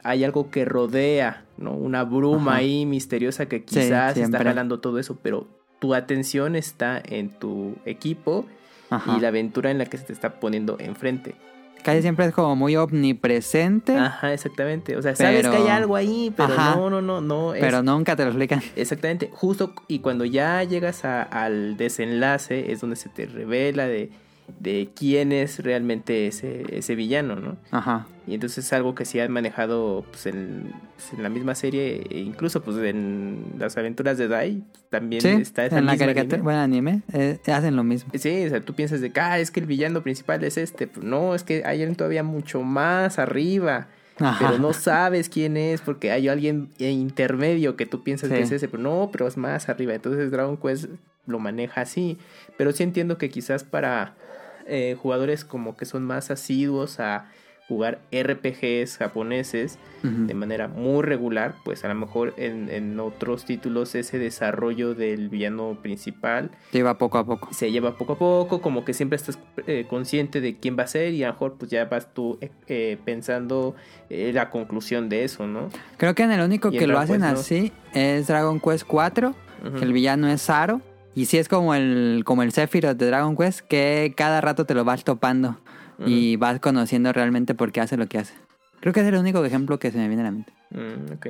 hay 0.04 0.24
algo 0.24 0.50
que 0.50 0.64
rodea, 0.64 1.44
¿no? 1.56 1.72
Una 1.72 2.04
bruma 2.04 2.56
ahí 2.56 2.86
misteriosa 2.86 3.46
que 3.46 3.58
Sí, 3.58 3.80
quizás 3.80 4.16
está 4.16 4.42
jalando 4.42 4.80
todo 4.80 4.98
eso, 4.98 5.18
pero 5.22 5.48
tu 5.80 5.94
atención 5.94 6.56
está 6.56 7.02
en 7.04 7.30
tu 7.30 7.76
equipo 7.84 8.46
y 9.16 9.20
la 9.20 9.28
aventura 9.28 9.70
en 9.70 9.78
la 9.78 9.86
que 9.86 9.98
se 9.98 10.04
te 10.04 10.12
está 10.12 10.40
poniendo 10.40 10.76
enfrente. 10.78 11.34
Casi 11.82 12.02
siempre 12.02 12.26
es 12.26 12.34
como 12.34 12.54
muy 12.56 12.76
omnipresente, 12.76 13.96
Ajá, 13.96 14.32
exactamente. 14.32 14.96
O 14.96 15.02
sea, 15.02 15.14
sabes 15.16 15.36
Pero- 15.42 15.50
que 15.52 15.56
hay 15.58 15.68
algo 15.68 15.96
ahí, 15.96 16.32
pero 16.36 16.52
Ajá. 16.54 16.74
no, 16.76 16.90
no, 16.90 17.00
no, 17.00 17.20
no. 17.20 17.54
es- 17.54 17.60
pero 17.60 17.82
nunca 17.82 18.14
te 18.16 18.24
lo 18.24 18.30
explican. 18.30 18.62
Exactamente, 18.76 19.30
justo 19.32 19.72
y 19.88 20.00
cuando 20.00 20.24
ya 20.24 20.62
llegas 20.64 21.04
a- 21.04 21.22
al 21.22 21.76
desenlace 21.76 22.72
es 22.72 22.80
donde 22.80 22.96
se 22.96 23.08
te 23.08 23.26
revela 23.26 23.86
de, 23.86 24.10
de 24.60 24.88
quién 24.94 25.30
es 25.32 25.58
realmente 25.62 26.26
ese, 26.26 26.64
ese 26.76 26.94
villano, 26.94 27.36
¿no? 27.36 27.56
Ajá. 27.70 28.06
Y 28.26 28.34
entonces 28.34 28.64
es 28.66 28.72
algo 28.72 28.94
que 28.94 29.04
sí 29.04 29.20
han 29.20 29.30
manejado 29.32 30.04
pues, 30.10 30.26
en, 30.26 30.72
pues, 30.96 31.12
en 31.12 31.22
la 31.22 31.28
misma 31.28 31.54
serie, 31.54 32.02
e 32.10 32.18
incluso 32.18 32.62
pues 32.62 32.76
en 32.78 33.44
las 33.58 33.76
aventuras 33.76 34.18
de 34.18 34.28
Dai 34.28 34.62
también 34.90 35.22
Sí, 35.22 35.28
está 35.28 35.64
esa 35.66 35.78
en 35.78 35.86
la 35.86 35.92
misma 35.92 36.06
caricatura, 36.06 36.36
línea. 36.38 36.44
bueno, 36.44 36.60
anime, 36.60 37.02
eh, 37.12 37.38
hacen 37.46 37.76
lo 37.76 37.84
mismo. 37.84 38.10
Sí, 38.14 38.44
o 38.46 38.48
sea, 38.48 38.60
tú 38.60 38.74
piensas 38.74 39.00
de 39.00 39.10
que, 39.12 39.20
ah, 39.20 39.38
es 39.38 39.50
que 39.50 39.60
el 39.60 39.66
villano 39.66 40.02
principal 40.02 40.42
es 40.44 40.56
este. 40.58 40.86
Pues 40.86 41.04
no, 41.06 41.34
es 41.34 41.42
que 41.44 41.62
hay 41.64 41.80
alguien 41.80 41.94
todavía 41.96 42.22
mucho 42.22 42.62
más 42.62 43.18
arriba. 43.18 43.88
Ajá. 44.20 44.48
Pero 44.48 44.58
no 44.58 44.72
sabes 44.72 45.28
quién 45.28 45.56
es 45.56 45.80
porque 45.80 46.10
hay 46.10 46.26
alguien 46.28 46.70
intermedio 46.78 47.76
que 47.76 47.86
tú 47.86 48.02
piensas 48.02 48.28
Sí. 48.30 48.34
que 48.34 48.42
es 48.42 48.50
ese, 48.50 48.68
pero 48.68 48.82
no, 48.82 49.10
pero 49.12 49.28
es 49.28 49.36
más 49.36 49.68
arriba. 49.68 49.94
Entonces 49.94 50.30
Dragon 50.30 50.56
Quest 50.56 50.86
lo 51.26 51.38
maneja 51.38 51.82
así. 51.82 52.18
Pero 52.56 52.72
sí 52.72 52.82
entiendo 52.82 53.16
que 53.16 53.30
quizás 53.30 53.62
para 53.62 54.14
eh, 54.68 54.96
jugadores 55.00 55.44
como 55.44 55.76
que 55.76 55.84
son 55.86 56.04
más 56.04 56.30
asiduos 56.30 57.00
a 57.00 57.30
jugar 57.68 57.98
RPGs 58.10 58.96
japoneses 58.96 59.78
de 60.02 60.32
manera 60.32 60.68
muy 60.68 61.02
regular, 61.02 61.54
pues 61.66 61.84
a 61.84 61.88
lo 61.88 61.94
mejor 61.96 62.32
en, 62.38 62.70
en 62.70 62.98
otros 62.98 63.44
títulos 63.44 63.94
ese 63.94 64.18
desarrollo 64.18 64.94
del 64.94 65.28
villano 65.28 65.76
principal 65.82 66.50
Lleva 66.72 66.96
poco 66.96 67.18
a 67.18 67.26
poco. 67.26 67.52
se 67.52 67.70
lleva 67.70 67.98
poco 67.98 68.14
a 68.14 68.18
poco, 68.18 68.62
como 68.62 68.86
que 68.86 68.94
siempre 68.94 69.16
estás 69.16 69.38
eh, 69.66 69.84
consciente 69.86 70.40
de 70.40 70.56
quién 70.56 70.78
va 70.78 70.84
a 70.84 70.86
ser 70.86 71.12
y 71.12 71.24
a 71.24 71.26
lo 71.26 71.32
mejor 71.34 71.56
pues 71.58 71.70
ya 71.70 71.84
vas 71.84 72.14
tú 72.14 72.38
eh, 72.68 72.96
pensando 73.04 73.74
eh, 74.08 74.30
la 74.32 74.48
conclusión 74.48 75.10
de 75.10 75.24
eso, 75.24 75.46
¿no? 75.46 75.68
Creo 75.98 76.14
que 76.14 76.22
en 76.22 76.30
el 76.32 76.40
único 76.40 76.68
Y 76.72 76.78
que 76.78 76.86
lo 76.86 76.98
hacen 76.98 77.20
Quest, 77.20 77.32
¿no? 77.34 77.38
así 77.40 77.72
es 77.92 78.28
Dragon 78.28 78.60
Quest 78.60 78.86
4, 78.86 79.34
Ujú. 79.66 79.76
que 79.76 79.84
el 79.84 79.92
villano 79.92 80.26
es 80.28 80.40
Zaro. 80.40 80.80
Y 81.18 81.24
sí 81.26 81.36
es 81.36 81.48
como 81.48 81.74
el, 81.74 82.22
como 82.24 82.44
el 82.44 82.52
Sephiroth 82.52 82.96
de 82.96 83.06
Dragon 83.06 83.36
Quest, 83.36 83.62
que 83.62 84.14
cada 84.16 84.40
rato 84.40 84.66
te 84.66 84.74
lo 84.74 84.84
vas 84.84 85.02
topando 85.02 85.58
y 86.06 86.36
vas 86.36 86.60
conociendo 86.60 87.12
realmente 87.12 87.56
por 87.56 87.72
qué 87.72 87.80
hace 87.80 87.96
lo 87.96 88.06
que 88.06 88.18
hace. 88.18 88.34
Creo 88.78 88.92
que 88.92 89.00
es 89.00 89.06
el 89.08 89.16
único 89.16 89.44
ejemplo 89.44 89.80
que 89.80 89.90
se 89.90 89.98
me 89.98 90.06
viene 90.06 90.22
a 90.22 90.26
la 90.26 90.30
mente. 90.30 90.52
Mm, 90.70 91.14
ok. 91.14 91.26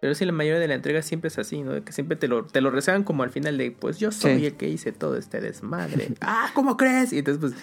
Pero 0.00 0.14
sí, 0.14 0.24
la 0.24 0.30
mayoría 0.30 0.60
de 0.60 0.68
la 0.68 0.74
entrega 0.74 1.02
siempre 1.02 1.26
es 1.26 1.38
así, 1.40 1.62
¿no? 1.62 1.84
Que 1.84 1.92
siempre 1.92 2.16
te 2.16 2.28
lo, 2.28 2.44
te 2.44 2.60
lo 2.60 2.70
rezagan 2.70 3.02
como 3.02 3.24
al 3.24 3.30
final 3.30 3.58
de, 3.58 3.72
pues 3.72 3.98
yo 3.98 4.12
soy 4.12 4.38
Sí. 4.38 4.46
el 4.46 4.54
que 4.54 4.68
hice 4.68 4.92
todo 4.92 5.16
este 5.16 5.40
desmadre. 5.40 6.14
ah, 6.20 6.50
¿cómo 6.54 6.76
crees? 6.76 7.12
Y 7.12 7.18
entonces, 7.18 7.40
pues, 7.40 7.54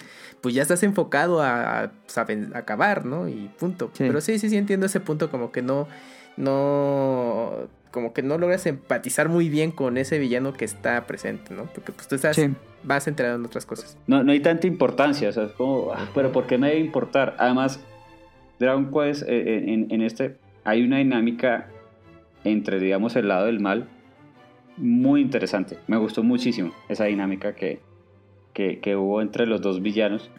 pues 0.42 0.54
ya 0.54 0.60
estás 0.60 0.82
enfocado 0.82 1.40
a, 1.40 1.84
a, 1.84 1.92
pues, 1.92 2.18
acabar, 2.54 3.06
¿no? 3.06 3.26
Y 3.26 3.50
punto. 3.58 3.90
Sí. 3.94 4.04
Pero 4.06 4.20
sí, 4.20 4.38
sí, 4.38 4.50
sí 4.50 4.58
entiendo 4.58 4.84
ese 4.84 5.00
punto 5.00 5.30
como 5.30 5.50
que 5.50 5.62
no, 5.62 5.88
no, 6.36 7.68
como 7.90 8.12
que 8.12 8.22
no 8.22 8.38
logras 8.38 8.66
empatizar 8.66 9.28
muy 9.28 9.48
bien 9.48 9.70
con 9.72 9.96
ese 9.98 10.18
villano 10.18 10.52
que 10.52 10.64
está 10.64 11.06
presente, 11.06 11.54
¿no? 11.54 11.64
Porque 11.74 11.92
pues 11.92 12.06
tú 12.08 12.14
estás, 12.14 12.36
Sí. 12.36 12.48
vas 12.84 13.06
enterado 13.08 13.36
en 13.36 13.44
otras 13.44 13.66
cosas. 13.66 13.98
No, 14.06 14.22
no 14.22 14.32
hay 14.32 14.40
tanta 14.40 14.66
importancia, 14.66 15.28
o 15.28 15.32
sea, 15.32 15.44
es 15.44 15.52
como, 15.52 15.92
ah, 15.92 16.08
pero 16.14 16.30
¿por 16.32 16.46
qué 16.46 16.56
me 16.58 16.68
debe 16.68 16.80
importar? 16.80 17.34
Además, 17.38 17.80
Dragon 18.58 18.90
Quest, 18.92 19.24
eh, 19.28 19.72
en, 19.72 19.86
en 19.90 20.02
este, 20.02 20.36
hay 20.64 20.82
una 20.82 20.98
dinámica 20.98 21.68
entre, 22.44 22.78
digamos, 22.78 23.16
el 23.16 23.28
lado 23.28 23.46
del 23.46 23.60
mal 23.60 23.88
muy 24.76 25.20
interesante. 25.20 25.76
Me 25.88 25.96
gustó 25.96 26.22
muchísimo 26.22 26.72
esa 26.88 27.04
dinámica 27.04 27.54
que, 27.54 27.80
que, 28.54 28.78
que 28.80 28.96
hubo 28.96 29.20
entre 29.20 29.46
los 29.46 29.60
dos 29.60 29.82
villanos. 29.82 30.30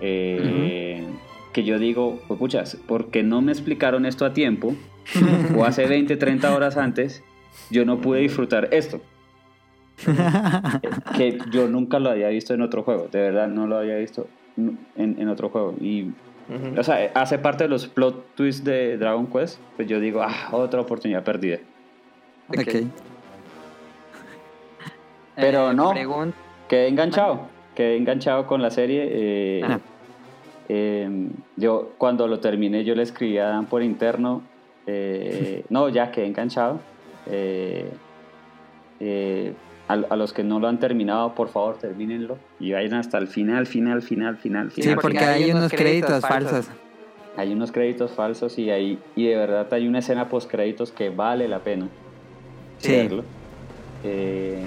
Eh, 0.00 1.04
Que 1.52 1.64
yo 1.64 1.78
digo, 1.78 2.18
pues 2.28 2.38
puchas, 2.40 2.76
¿por 2.86 3.10
qué 3.10 3.22
no 3.22 3.42
me 3.42 3.52
explicaron 3.52 4.06
esto 4.06 4.24
a 4.24 4.32
tiempo? 4.32 4.74
o 5.56 5.64
hace 5.64 5.86
20, 5.86 6.16
30 6.16 6.54
horas 6.54 6.76
antes, 6.76 7.22
yo 7.70 7.84
no 7.84 8.00
pude 8.00 8.20
disfrutar 8.20 8.68
esto. 8.72 9.00
que 11.16 11.38
yo 11.52 11.68
nunca 11.68 11.98
lo 11.98 12.10
había 12.10 12.28
visto 12.28 12.54
en 12.54 12.62
otro 12.62 12.82
juego, 12.82 13.08
de 13.12 13.20
verdad 13.20 13.46
no 13.48 13.66
lo 13.66 13.76
había 13.78 13.96
visto 13.96 14.26
en, 14.56 14.78
en 14.96 15.28
otro 15.28 15.48
juego. 15.50 15.74
Y, 15.80 16.04
Ujú. 16.48 16.78
o 16.80 16.82
sea, 16.82 17.10
hace 17.14 17.38
parte 17.38 17.64
de 17.64 17.70
los 17.70 17.86
plot 17.86 18.34
twists 18.34 18.64
de 18.64 18.96
Dragon 18.98 19.26
Quest, 19.26 19.58
pues 19.76 19.86
yo 19.88 20.00
digo, 20.00 20.22
ah, 20.22 20.48
otra 20.52 20.80
oportunidad 20.80 21.22
perdida. 21.22 21.58
Ok. 22.48 22.58
Pero 25.36 25.72
no. 25.72 25.92
pregun- 25.92 26.32
Quedé 26.68 26.88
enganchado, 26.88 27.48
quedé 27.74 27.96
enganchado 27.96 28.46
con 28.46 28.62
la 28.62 28.70
serie. 28.70 29.08
eh, 29.10 29.62
eh, 30.68 31.28
yo 31.56 31.92
cuando 31.98 32.26
lo 32.28 32.40
terminé, 32.40 32.84
yo 32.84 32.94
le 32.94 33.02
escribí 33.02 33.36
a 33.38 33.44
Dan 33.46 33.66
por 33.66 33.82
interno, 33.82 34.42
eh, 34.86 35.64
no, 35.68 35.88
ya 35.88 36.10
quedé 36.10 36.26
enganchado. 36.26 36.80
eh, 37.26 37.90
eh, 39.00 39.52
a, 39.88 39.94
a 39.94 40.16
los 40.16 40.32
que 40.32 40.44
no 40.44 40.60
lo 40.60 40.68
han 40.68 40.78
terminado, 40.78 41.34
por 41.34 41.48
favor, 41.48 41.76
termínenlo 41.76 42.38
y 42.60 42.72
vayan 42.72 42.94
hasta 42.94 43.18
el 43.18 43.26
final, 43.26 43.66
final, 43.66 44.00
final, 44.02 44.36
final, 44.36 44.70
Sí, 44.70 44.82
final. 44.82 44.98
porque 45.02 45.18
hay 45.18 45.50
unos 45.50 45.72
créditos 45.72 46.20
falsos. 46.20 46.70
Hay 47.36 47.52
unos 47.52 47.72
créditos 47.72 48.12
falsos 48.12 48.58
y, 48.58 48.70
hay, 48.70 48.98
y 49.16 49.26
de 49.26 49.36
verdad 49.36 49.66
hay 49.72 49.88
una 49.88 49.98
escena 49.98 50.28
post 50.28 50.50
créditos 50.50 50.92
que 50.92 51.10
vale 51.10 51.48
la 51.48 51.58
pena 51.60 51.88
Sí. 52.78 52.92
verlo. 52.92 53.24
Eh, 54.04 54.62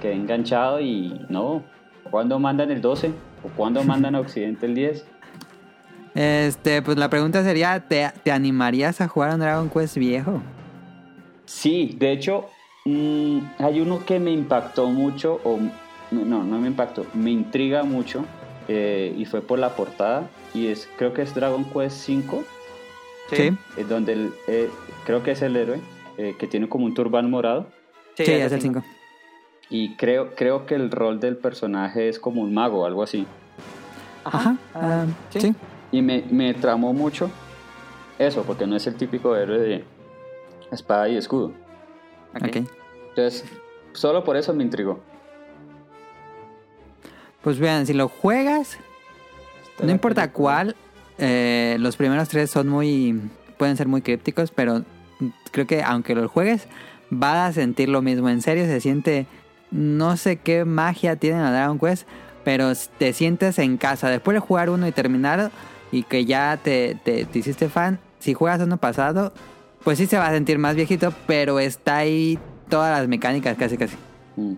quedé 0.00 0.12
enganchado 0.14 0.80
y 0.80 1.20
no. 1.28 1.62
¿Cuándo 2.10 2.38
mandan 2.38 2.70
el 2.70 2.80
12? 2.80 3.10
¿O 3.44 3.48
cuándo 3.56 3.82
mandan 3.84 4.14
a 4.14 4.20
Occidente 4.24 4.66
el 4.66 4.74
10? 4.74 5.06
Este, 6.14 6.82
pues 6.82 6.96
la 6.98 7.08
pregunta 7.08 7.42
sería, 7.44 7.80
¿te, 7.86 8.10
te 8.24 8.32
animarías 8.32 9.00
a 9.00 9.08
jugar 9.08 9.34
un 9.34 9.40
Dragon 9.40 9.70
Quest 9.70 9.96
viejo? 9.96 10.40
Sí, 11.46 11.96
de 11.98 12.12
hecho, 12.12 12.46
mm, 12.84 13.38
hay 13.58 13.80
uno 13.80 14.04
que 14.04 14.18
me 14.18 14.30
impactó 14.32 14.88
mucho, 14.88 15.40
o 15.44 15.58
no, 16.10 16.44
no 16.44 16.58
me 16.58 16.68
impactó, 16.68 17.06
me 17.14 17.30
intriga 17.30 17.82
mucho, 17.84 18.24
eh, 18.68 19.14
y 19.16 19.24
fue 19.24 19.40
por 19.40 19.58
la 19.58 19.70
portada, 19.76 20.28
y 20.54 20.66
es, 20.68 20.88
creo 20.96 21.12
que 21.12 21.22
es 21.22 21.34
Dragon 21.34 21.64
Quest 21.64 21.96
5, 22.04 22.44
Sí. 23.32 23.56
donde 23.88 24.12
el, 24.14 24.32
eh, 24.48 24.68
creo 25.06 25.22
que 25.22 25.30
es 25.32 25.42
el 25.42 25.54
héroe, 25.56 25.80
eh, 26.18 26.34
que 26.36 26.48
tiene 26.48 26.68
como 26.68 26.84
un 26.86 26.94
turbán 26.94 27.30
morado, 27.30 27.68
Sí, 28.16 28.24
es 28.24 28.50
el 28.52 28.60
5. 28.60 28.82
y 29.70 29.94
creo, 29.94 30.34
creo 30.34 30.66
que 30.66 30.74
el 30.74 30.90
rol 30.90 31.20
del 31.20 31.36
personaje 31.36 32.08
es 32.08 32.18
como 32.18 32.42
un 32.42 32.52
mago, 32.52 32.84
algo 32.86 33.04
así. 33.04 33.26
Ajá. 34.24 34.56
ah, 34.74 35.04
sí. 35.30 35.54
Y 35.92 36.02
me, 36.02 36.24
me 36.30 36.54
tramó 36.54 36.92
mucho 36.92 37.30
eso, 38.18 38.42
porque 38.44 38.66
no 38.66 38.76
es 38.76 38.86
el 38.86 38.94
típico 38.96 39.34
héroe 39.36 39.58
de 39.58 39.84
espada 40.70 41.08
y 41.08 41.16
escudo. 41.16 41.52
ok. 42.34 42.56
Entonces, 43.10 43.44
solo 43.92 44.22
por 44.22 44.36
eso 44.36 44.52
me 44.54 44.62
intrigó. 44.62 45.00
Pues 47.42 47.58
vean, 47.58 47.86
si 47.86 47.94
lo 47.94 48.08
juegas, 48.08 48.78
Está 49.70 49.84
no 49.86 49.90
importa 49.90 50.22
película. 50.22 50.32
cuál, 50.64 50.76
eh, 51.18 51.76
los 51.80 51.96
primeros 51.96 52.28
tres 52.28 52.50
son 52.50 52.68
muy, 52.68 53.20
pueden 53.56 53.76
ser 53.76 53.88
muy 53.88 54.02
crípticos, 54.02 54.50
pero 54.50 54.82
creo 55.50 55.66
que 55.66 55.82
aunque 55.82 56.14
lo 56.14 56.28
juegues, 56.28 56.66
vas 57.08 57.50
a 57.50 57.52
sentir 57.52 57.88
lo 57.88 58.02
mismo. 58.02 58.28
En 58.28 58.42
serio, 58.42 58.64
se 58.66 58.80
siente, 58.80 59.26
no 59.70 60.16
sé 60.18 60.36
qué 60.36 60.64
magia 60.66 61.16
tiene 61.16 61.40
la 61.40 61.50
Dragon 61.50 61.78
Quest, 61.78 62.06
pero 62.44 62.72
te 62.98 63.12
sientes 63.14 63.58
en 63.58 63.78
casa. 63.78 64.10
Después 64.10 64.34
de 64.34 64.40
jugar 64.40 64.68
uno 64.68 64.86
y 64.86 64.92
terminar, 64.92 65.50
y 65.92 66.02
que 66.04 66.24
ya 66.24 66.58
te, 66.62 66.96
te, 67.04 67.24
te 67.24 67.38
hiciste 67.38 67.68
fan, 67.68 67.98
si 68.18 68.34
juegas 68.34 68.60
uno 68.60 68.76
pasado, 68.76 69.32
pues 69.84 69.98
sí 69.98 70.06
se 70.06 70.18
va 70.18 70.28
a 70.28 70.32
sentir 70.32 70.58
más 70.58 70.74
viejito, 70.76 71.12
pero 71.26 71.58
está 71.58 71.98
ahí 71.98 72.38
todas 72.68 72.98
las 72.98 73.08
mecánicas 73.08 73.56
casi 73.56 73.76
casi. 73.76 73.96
Mm. 74.36 74.54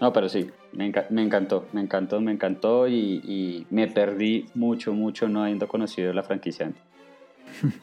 No, 0.00 0.12
pero 0.12 0.28
sí, 0.28 0.50
me, 0.72 0.90
enca- 0.90 1.06
me 1.10 1.22
encantó, 1.22 1.66
me 1.72 1.80
encantó, 1.80 2.20
me 2.20 2.32
encantó 2.32 2.88
y, 2.88 3.20
y 3.24 3.66
me 3.70 3.86
perdí 3.86 4.46
mucho, 4.54 4.92
mucho 4.94 5.28
no 5.28 5.42
habiendo 5.42 5.68
conocido 5.68 6.12
la 6.12 6.22
franquicia 6.22 6.66
antes. 6.66 6.82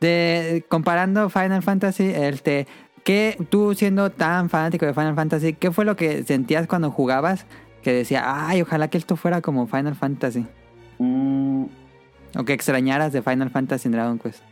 De, 0.00 0.64
comparando 0.68 1.30
Final 1.30 1.62
Fantasy, 1.62 2.04
este, 2.14 2.66
¿qué, 3.04 3.38
tú 3.48 3.74
siendo 3.74 4.10
tan 4.10 4.50
fanático 4.50 4.84
de 4.84 4.92
Final 4.92 5.14
Fantasy, 5.14 5.54
¿qué 5.54 5.70
fue 5.70 5.84
lo 5.86 5.96
que 5.96 6.22
sentías 6.24 6.66
cuando 6.66 6.90
jugabas 6.90 7.46
que 7.82 7.92
decía, 7.92 8.22
ay, 8.26 8.60
ojalá 8.62 8.88
que 8.88 8.98
esto 8.98 9.16
fuera 9.16 9.40
como 9.40 9.66
Final 9.66 9.94
Fantasy? 9.94 10.46
Mm, 10.98 11.64
O 12.38 12.44
que 12.44 12.52
extrañaras 12.52 13.12
de 13.12 13.22
Final 13.22 13.50
Fantasy 13.50 13.88
en 13.88 13.92
Dragon 13.92 14.18
Quest. 14.18 14.42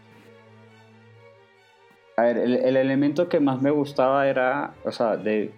a 2.17 2.23
ver, 2.23 2.37
el, 2.39 2.57
el 2.57 2.77
elemento 2.77 3.29
que 3.29 3.41
más 3.41 3.61
me 3.63 3.71
gustaba 3.71 4.29
era, 4.29 4.75
o 4.85 4.93
sea, 4.93 5.17
de, 5.17 5.51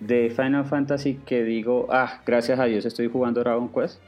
de 0.00 0.30
Final 0.30 0.64
Fantasy 0.64 1.20
que 1.26 1.44
digo, 1.44 1.86
ah, 1.90 2.20
gracias 2.26 2.58
a 2.58 2.64
Dios 2.64 2.84
estoy 2.86 3.08
jugando 3.08 3.40
Dragon 3.40 3.68
Quest, 3.68 4.00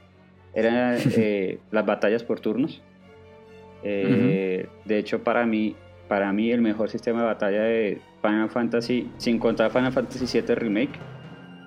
eran 0.54 0.96
eh, 1.16 1.58
las 1.70 1.84
batallas 1.86 2.22
por 2.24 2.40
turnos. 2.40 2.82
Eh, 3.84 4.66
De 4.84 4.98
hecho, 4.98 5.22
para 5.24 5.44
mí, 5.44 5.76
para 6.08 6.32
mí 6.32 6.50
el 6.52 6.60
mejor 6.62 6.88
sistema 6.88 7.20
de 7.20 7.26
batalla 7.26 7.62
de 7.62 8.00
Final 8.22 8.48
Fantasy, 8.50 9.10
sin 9.18 9.38
contar 9.38 9.70
Final 9.70 9.92
Fantasy 9.92 10.40
VII 10.40 10.54
Remake, 10.54 10.98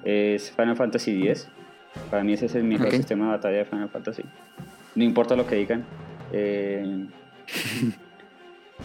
es 0.03 0.51
Final 0.51 0.75
Fantasy 0.75 1.27
X. 1.27 1.47
Para 2.09 2.23
mí 2.23 2.33
ese 2.33 2.45
es 2.47 2.55
el 2.55 2.63
mejor 2.63 2.87
sistema 2.97 3.25
de 3.25 3.31
batalla 3.31 3.57
de 3.57 3.65
Final 3.65 3.89
Fantasy. 3.89 4.23
No 4.95 5.03
importa 5.03 5.35
lo 5.35 5.45
que 5.47 5.55
digan. 5.55 5.83
Eh, 6.31 7.07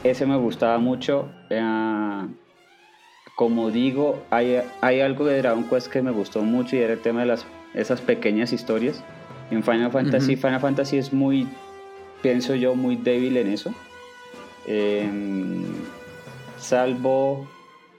ese 0.05 0.27
me 0.27 0.37
gustaba 0.37 0.79
mucho. 0.79 1.29
Eh, 1.51 2.27
como 3.37 3.71
digo, 3.71 4.23
hay, 4.31 4.59
hay 4.81 5.01
algo 5.01 5.25
de 5.25 5.39
Dragon 5.39 5.65
Quest 5.69 5.89
que 5.91 6.03
me 6.03 6.11
gustó 6.11 6.43
mucho 6.43 6.77
y 6.77 6.81
era 6.81 6.93
el 6.93 7.01
tema 7.01 7.21
de 7.21 7.27
las, 7.27 7.47
esas 7.75 8.01
pequeñas 8.01 8.53
historias. 8.53 9.03
En 9.51 9.63
Final 9.63 9.91
Fantasy. 9.91 10.37
Final 10.37 10.61
Fantasy 10.61 10.99
es 10.99 11.13
muy, 11.13 11.49
pienso 12.23 12.55
yo, 12.55 12.75
muy 12.75 12.97
débil 12.97 13.37
en 13.37 13.49
eso. 13.49 13.75
Em, 14.67 15.65
salvo 16.59 17.49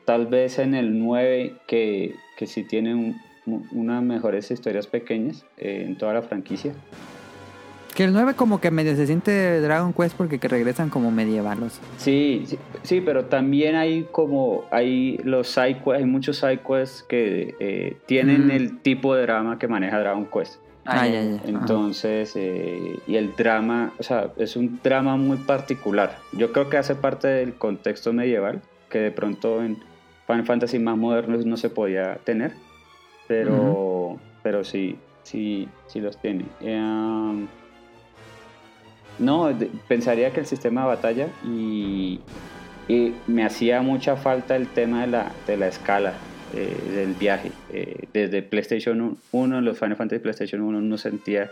tal 0.05 0.27
vez 0.27 0.59
en 0.59 0.75
el 0.75 0.97
9 0.99 1.55
que, 1.67 2.15
que 2.37 2.47
sí 2.47 2.63
tiene 2.63 2.95
un- 2.95 3.19
unas 3.45 4.03
mejores 4.03 4.49
historias 4.51 4.87
pequeñas 4.87 5.45
eh, 5.57 5.83
en 5.87 5.97
toda 5.97 6.13
la 6.13 6.21
franquicia. 6.21 6.73
Que 7.95 8.05
el 8.05 8.13
9 8.13 8.35
como 8.35 8.61
que 8.61 8.71
medio 8.71 8.95
se 8.95 9.05
siente 9.05 9.59
Dragon 9.59 9.91
Quest 9.91 10.15
porque 10.15 10.39
que 10.39 10.47
regresan 10.47 10.89
como 10.89 11.11
medievalos. 11.11 11.81
Sí, 11.97 12.43
sí, 12.45 12.57
sí, 12.83 13.01
pero 13.01 13.25
también 13.25 13.75
hay 13.75 14.07
como 14.11 14.63
hay 14.71 15.17
los 15.25 15.47
side 15.49 15.75
quests, 15.83 15.93
hay 15.97 16.05
muchos 16.05 16.37
side 16.37 16.59
quests 16.65 17.03
que 17.03 17.55
eh, 17.59 17.97
tienen 18.05 18.47
Mm. 18.47 18.51
el 18.51 18.79
tipo 18.79 19.13
de 19.13 19.23
drama 19.23 19.59
que 19.59 19.67
maneja 19.67 19.99
Dragon 19.99 20.25
Quest. 20.25 20.55
Ah. 20.85 21.05
Entonces, 21.07 22.31
eh, 22.35 22.97
y 23.05 23.15
el 23.17 23.35
drama, 23.35 23.93
o 23.99 24.03
sea, 24.03 24.31
es 24.37 24.55
un 24.55 24.79
drama 24.81 25.15
muy 25.17 25.37
particular. 25.37 26.17
Yo 26.31 26.51
creo 26.53 26.69
que 26.69 26.77
hace 26.77 26.95
parte 26.95 27.27
del 27.27 27.53
contexto 27.55 28.13
medieval, 28.13 28.61
que 28.89 28.99
de 28.99 29.11
pronto 29.11 29.61
en 29.63 29.77
Final 30.27 30.45
Fantasy 30.45 30.79
más 30.79 30.97
modernos 30.97 31.45
no 31.45 31.57
se 31.57 31.69
podía 31.69 32.15
tener, 32.23 32.53
pero, 33.31 34.19
pero 34.43 34.65
sí, 34.65 34.97
sí, 35.23 35.69
sí 35.87 36.01
los 36.01 36.17
tiene. 36.17 36.43
Um, 36.59 37.47
no, 39.19 39.49
pensaría 39.87 40.31
que 40.31 40.41
el 40.41 40.45
sistema 40.45 40.81
de 40.81 40.87
batalla 40.87 41.27
y, 41.45 42.19
y 42.89 43.13
me 43.27 43.45
hacía 43.45 43.81
mucha 43.81 44.17
falta 44.17 44.57
el 44.57 44.67
tema 44.67 45.01
de 45.01 45.07
la, 45.07 45.31
de 45.47 45.55
la 45.55 45.67
escala 45.67 46.13
eh, 46.53 46.77
del 46.93 47.13
viaje. 47.13 47.53
Eh, 47.71 48.07
desde 48.11 48.41
PlayStation 48.41 49.17
1, 49.31 49.57
en 49.59 49.63
los 49.63 49.79
Final 49.79 49.95
Fantasy 49.95 50.19
PlayStation 50.19 50.61
1 50.61 50.81
no 50.81 50.97
sentía 50.97 51.49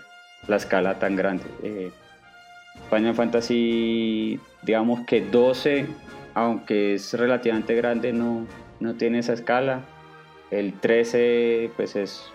la 0.49 0.57
escala 0.57 0.99
tan 0.99 1.15
grande. 1.15 1.45
Eh, 1.63 1.91
Final 2.89 3.15
Fantasy, 3.15 4.37
digamos 4.63 5.05
que 5.05 5.21
12, 5.21 5.85
aunque 6.33 6.95
es 6.95 7.13
relativamente 7.13 7.73
grande, 7.75 8.11
no, 8.11 8.45
no 8.81 8.95
tiene 8.95 9.19
esa 9.19 9.31
escala. 9.31 9.85
El 10.51 10.73
13, 10.73 11.71
pues 11.75 11.95
es 11.95 12.31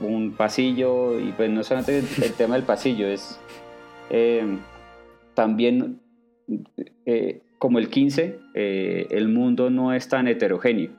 un 0.00 0.32
pasillo, 0.32 1.18
y 1.20 1.32
pues 1.32 1.50
no 1.50 1.62
solamente 1.62 1.98
el, 1.98 2.32
tema 2.32 2.56
del 2.56 2.64
pasillo, 2.64 3.06
es 3.06 3.38
eh, 4.10 4.58
también 5.34 6.00
eh, 7.06 7.40
como 7.58 7.78
el 7.78 7.88
15, 7.88 8.40
eh, 8.54 9.06
el 9.10 9.28
mundo 9.28 9.70
no 9.70 9.92
es 9.92 10.08
tan 10.08 10.28
heterogéneo. 10.28 10.90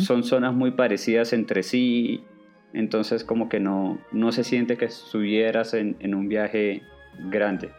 Son, 0.00 0.24
zonas 0.24 0.52
muy 0.52 0.72
parecidas 0.72 1.32
entre 1.32 1.62
sí, 1.62 2.24
entonces 2.72 3.22
como 3.22 3.48
que 3.48 3.60
no, 3.60 4.00
no 4.10 4.32
se 4.32 4.42
siente 4.42 4.76
que 4.76 4.86
estuvieras 4.86 5.74
en, 5.74 5.96
en 6.00 6.14
un 6.14 6.28
viaje 6.28 6.82
grande. 7.30 7.70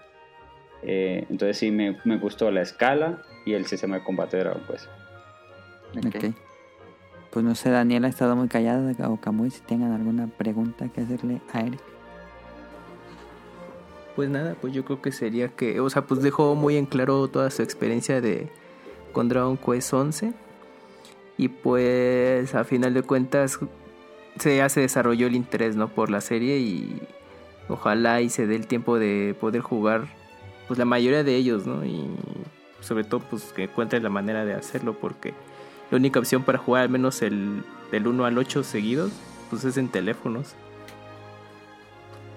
Eh, 0.83 1.25
entonces 1.29 1.57
sí, 1.57 1.71
me, 1.71 1.97
me 2.05 2.17
gustó 2.17 2.49
la 2.51 2.61
escala 2.61 3.21
y 3.45 3.53
el 3.53 3.65
sistema 3.65 3.97
de 3.97 4.03
combate 4.03 4.37
de 4.37 4.43
Dragon 4.43 4.63
Quest. 4.67 4.87
Ok. 5.97 6.33
Pues 7.31 7.45
no 7.45 7.53
sé, 7.55 7.69
Daniel 7.69 8.05
ha 8.05 8.07
estado 8.07 8.35
muy 8.35 8.47
callada 8.47 8.93
o 9.07 9.17
Camuy, 9.17 9.51
si 9.51 9.61
tengan 9.61 9.91
alguna 9.91 10.27
pregunta 10.27 10.87
que 10.89 11.01
hacerle 11.01 11.41
a 11.53 11.61
Eric. 11.61 11.79
Pues 14.15 14.29
nada, 14.29 14.55
pues 14.59 14.73
yo 14.73 14.83
creo 14.83 15.01
que 15.01 15.11
sería 15.11 15.49
que, 15.49 15.79
o 15.79 15.89
sea, 15.89 16.05
pues 16.05 16.21
dejó 16.21 16.55
muy 16.55 16.75
en 16.75 16.85
claro 16.85 17.27
toda 17.27 17.49
su 17.51 17.61
experiencia 17.61 18.19
de 18.19 18.49
con 19.13 19.29
Dragon 19.29 19.57
Quest 19.57 19.93
11 19.93 20.33
y 21.37 21.47
pues 21.47 22.53
a 22.53 22.63
final 22.63 22.93
de 22.93 23.01
cuentas 23.01 23.59
se 24.37 24.57
ya 24.57 24.69
se 24.69 24.81
desarrolló 24.81 25.27
el 25.27 25.35
interés, 25.35 25.75
¿no? 25.75 25.87
Por 25.87 26.09
la 26.09 26.21
serie 26.21 26.57
y 26.59 27.01
ojalá 27.69 28.21
y 28.21 28.29
se 28.29 28.47
dé 28.47 28.55
el 28.55 28.67
tiempo 28.67 28.99
de 28.99 29.35
poder 29.39 29.61
jugar 29.61 30.07
pues 30.67 30.77
la 30.77 30.85
mayoría 30.85 31.23
de 31.23 31.35
ellos, 31.35 31.65
¿no? 31.65 31.85
Y 31.85 32.05
sobre 32.81 33.03
todo 33.03 33.21
pues 33.21 33.53
que 33.53 33.63
encuentre 33.63 33.99
la 34.01 34.09
manera 34.09 34.45
de 34.45 34.53
hacerlo 34.53 34.97
porque 34.99 35.33
la 35.91 35.97
única 35.97 36.19
opción 36.19 36.43
para 36.43 36.57
jugar 36.57 36.83
al 36.83 36.89
menos 36.89 37.21
el 37.21 37.63
del 37.91 38.07
1 38.07 38.25
al 38.25 38.37
8 38.37 38.63
seguidos 38.63 39.11
pues 39.49 39.63
es 39.65 39.77
en 39.77 39.89
teléfonos. 39.89 40.53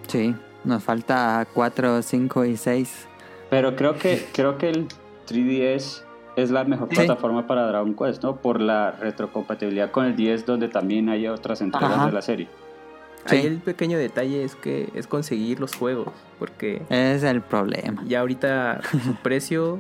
Sí, 0.09 0.35
nos 0.65 0.83
falta 0.83 1.47
4, 1.53 2.03
5 2.03 2.45
y 2.47 2.57
6. 2.57 3.09
Pero 3.51 3.77
creo 3.77 3.97
que, 3.99 4.27
creo 4.33 4.59
que 4.59 4.71
el 4.71 4.89
3DS 5.29 6.03
es 6.37 6.51
la 6.51 6.65
mejor 6.65 6.89
Sí. 6.91 6.97
plataforma 6.97 7.47
para 7.47 7.67
Dragon 7.67 7.95
Quest, 7.95 8.23
¿no? 8.23 8.37
Por 8.37 8.61
la 8.61 8.93
retrocompatibilidad 8.93 9.91
con 9.91 10.07
el 10.07 10.17
10, 10.17 10.47
donde 10.47 10.69
también 10.69 11.09
hay 11.09 11.29
otras 11.29 11.61
entregas 11.61 11.93
Ajá. 11.93 12.07
de 12.07 12.13
la 12.13 12.23
serie. 12.23 12.49
Sí. 13.27 13.37
Ahí 13.37 13.47
el 13.47 13.59
pequeño 13.59 13.99
detalle 13.99 14.43
es 14.43 14.57
que 14.57 14.89
es 14.95 15.07
conseguir 15.07 15.61
los 15.61 15.75
juegos, 15.77 16.09
porque 16.39 16.83
Es 16.89 17.23
el 17.23 17.41
problema. 17.43 18.03
ya 18.07 18.21
ahorita 18.21 18.81
su 18.91 19.15
precio 19.23 19.79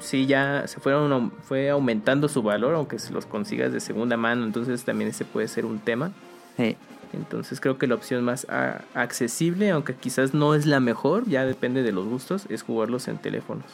sí 0.00 0.26
ya 0.26 0.66
se 0.66 0.80
fueron 0.80 1.30
fue 1.42 1.70
aumentando 1.70 2.28
su 2.28 2.42
valor, 2.42 2.74
aunque 2.74 2.98
se 2.98 3.12
los 3.12 3.26
consigas 3.26 3.72
de 3.72 3.80
segunda 3.80 4.16
mano, 4.16 4.44
entonces 4.44 4.84
también 4.84 5.10
ese 5.10 5.24
puede 5.24 5.48
ser 5.48 5.64
un 5.66 5.78
tema. 5.78 6.12
Sí. 6.56 6.76
Entonces 7.12 7.60
creo 7.60 7.76
que 7.78 7.86
la 7.86 7.94
opción 7.94 8.24
más 8.24 8.46
accesible, 8.94 9.70
aunque 9.70 9.94
quizás 9.94 10.32
no 10.34 10.54
es 10.54 10.64
la 10.66 10.80
mejor, 10.80 11.28
ya 11.28 11.44
depende 11.44 11.82
de 11.82 11.92
los 11.92 12.06
gustos, 12.06 12.46
es 12.48 12.62
jugarlos 12.62 13.06
en 13.08 13.18
teléfonos. 13.18 13.66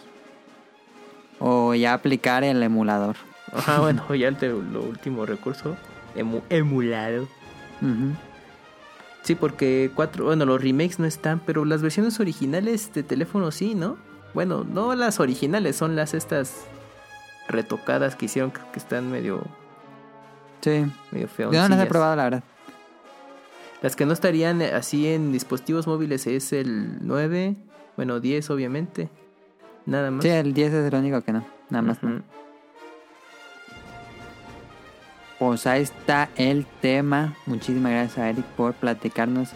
O 1.39 1.73
ya 1.75 1.95
aplicar 1.95 2.43
el 2.43 2.61
emulador. 2.63 3.17
Ajá, 3.53 3.79
bueno, 3.81 4.13
ya 4.15 4.29
el 4.29 4.37
lo 4.73 4.83
último 4.83 5.25
recurso, 5.25 5.77
emu- 6.17 6.43
emulado. 6.51 7.29
Sí, 9.23 9.35
porque 9.37 9.91
cuatro, 9.95 10.25
bueno, 10.25 10.45
los 10.47 10.61
remakes 10.63 10.99
no 10.99 11.07
están, 11.07 11.39
pero 11.45 11.65
las 11.65 11.81
versiones 11.83 12.19
originales 12.19 12.93
de 12.93 13.03
teléfono 13.03 13.51
sí, 13.53 13.75
¿no? 13.75 13.97
Bueno, 14.39 14.63
no 14.63 14.95
las 14.95 15.19
originales, 15.19 15.75
son 15.75 15.97
las 15.97 16.15
estas 16.15 16.65
retocadas 17.49 18.15
que 18.15 18.27
hicieron 18.27 18.53
que 18.53 18.61
están 18.79 19.11
medio, 19.11 19.43
Sí. 20.61 20.85
medio 21.11 21.27
feas. 21.27 21.51
Yo 21.51 21.61
no 21.61 21.69
las 21.75 21.85
he 21.85 21.87
probado, 21.87 22.15
la 22.15 22.23
verdad. 22.23 22.45
Las 23.83 23.97
que 23.97 24.07
no 24.07 24.13
estarían 24.13 24.63
eh, 24.63 24.71
así 24.75 25.09
en 25.09 25.33
dispositivos 25.33 25.89
móviles 25.89 26.29
es 26.29 26.53
el 26.53 27.05
9, 27.05 27.57
bueno, 27.97 28.21
10 28.21 28.49
obviamente. 28.51 29.09
Nada 29.87 30.13
más. 30.13 30.23
Sí, 30.23 30.29
el 30.29 30.55
10 30.55 30.73
es 30.73 30.93
el 30.93 30.95
único 30.97 31.21
que 31.23 31.33
no. 31.33 31.45
Nada 31.69 31.83
más. 31.83 32.01
no. 32.01 32.23
Pues 35.41 35.67
ahí 35.67 35.83
está 35.83 36.29
el 36.37 36.65
tema. 36.81 37.35
Muchísimas 37.45 37.91
gracias 37.91 38.19
a 38.19 38.31
Eric 38.31 38.45
por 38.57 38.75
platicarnos 38.75 39.49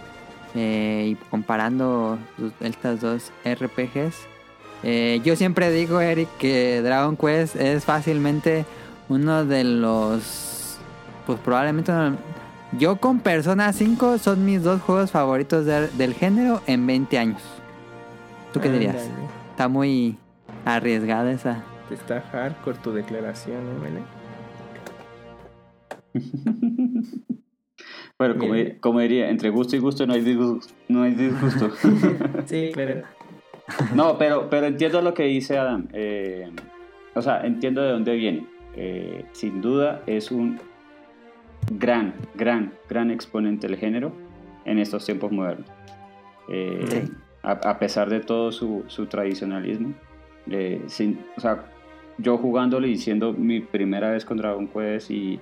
eh, 0.56 1.10
y 1.12 1.14
comparando 1.30 2.18
estas 2.60 3.00
dos 3.00 3.30
RPGs. 3.44 4.31
Eh, 4.84 5.20
yo 5.24 5.36
siempre 5.36 5.70
digo, 5.70 6.00
Eric, 6.00 6.28
que 6.38 6.82
Dragon 6.82 7.16
Quest 7.16 7.56
es 7.56 7.84
fácilmente 7.84 8.64
uno 9.08 9.44
de 9.44 9.64
los... 9.64 10.78
Pues 11.26 11.38
probablemente... 11.40 11.92
uno- 11.92 12.16
yo 12.78 12.96
con 12.96 13.20
Persona 13.20 13.70
5 13.72 14.16
son 14.18 14.44
mis 14.46 14.62
dos 14.62 14.80
juegos 14.80 15.10
favoritos 15.10 15.66
de- 15.66 15.88
del 15.88 16.14
género 16.14 16.62
en 16.66 16.86
20 16.86 17.18
años. 17.18 17.42
¿Tú 18.52 18.60
qué 18.60 18.70
dirías? 18.70 18.96
Está 19.50 19.68
muy 19.68 20.16
arriesgada 20.64 21.30
esa. 21.32 21.62
Está 21.90 22.22
hardcore 22.32 22.78
tu 22.78 22.92
declaración, 22.92 23.58
¿eh, 23.60 23.78
Mele? 23.82 24.00
Bueno, 28.18 28.36
como, 28.38 28.54
como 28.80 29.00
diría, 29.00 29.30
entre 29.30 29.50
gusto 29.50 29.74
y 29.76 29.78
gusto 29.80 30.06
no 30.06 30.14
hay 30.14 30.20
disgusto. 30.22 30.72
No 30.88 31.02
hay 31.02 31.14
disgusto. 31.14 31.70
Sí, 32.46 32.70
claro. 32.72 33.02
No, 33.94 34.16
pero, 34.18 34.48
pero 34.50 34.66
entiendo 34.66 35.00
lo 35.02 35.14
que 35.14 35.24
dice 35.24 35.58
Adam. 35.58 35.88
eh, 35.92 36.50
o 37.14 37.20
sea, 37.22 37.42
entiendo 37.46 37.82
de 37.82 37.90
dónde 37.92 38.14
viene. 38.14 38.46
Eh, 38.74 39.24
sin 39.32 39.60
duda 39.60 40.02
es 40.06 40.30
un 40.30 40.58
gran, 41.72 42.14
gran, 42.34 42.72
gran 42.88 43.10
exponente 43.10 43.66
del 43.68 43.76
género 43.76 44.12
en 44.64 44.78
estos 44.78 45.04
tiempos 45.04 45.30
modernos. 45.32 45.66
Eh, 46.48 46.84
Sí. 46.88 47.12
a, 47.42 47.52
a 47.52 47.78
pesar 47.78 48.08
de 48.08 48.20
todo 48.20 48.50
su, 48.52 48.84
su 48.86 49.06
tradicionalismo. 49.06 49.94
sin- 50.86 51.20
o 51.36 51.40
sea, 51.40 51.64
yo 52.18 52.36
jugándolo 52.38 52.86
y 52.86 52.96
siendo 52.96 53.32
mi 53.32 53.60
primera 53.60 54.10
vez 54.10 54.24
con 54.24 54.36
Dragon 54.38 54.66
Quest 54.68 55.10
y 55.10 55.38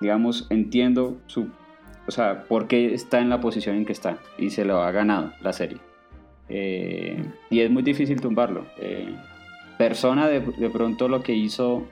digamos, 0.00 0.46
entiendo 0.50 1.18
su, 1.26 1.48
o 2.06 2.10
sea, 2.10 2.44
por 2.44 2.66
qué 2.66 2.94
está 2.94 3.20
en 3.20 3.28
la 3.28 3.40
posición 3.40 3.76
en 3.76 3.84
que 3.84 3.92
está 3.92 4.18
y 4.38 4.50
se 4.50 4.64
lo 4.64 4.82
ha 4.82 4.90
ganado 4.92 5.32
la 5.40 5.52
serie. 5.52 5.78
Eh, 6.48 7.22
y 7.50 7.60
es 7.60 7.70
muy 7.70 7.82
difícil 7.82 8.20
tumbarlo. 8.20 8.66
Eh, 8.78 9.14
Persona 9.78 10.28
de, 10.28 10.40
de 10.40 10.70
pronto 10.70 11.08
lo 11.08 11.22
que 11.22 11.32
hizo 11.34 11.84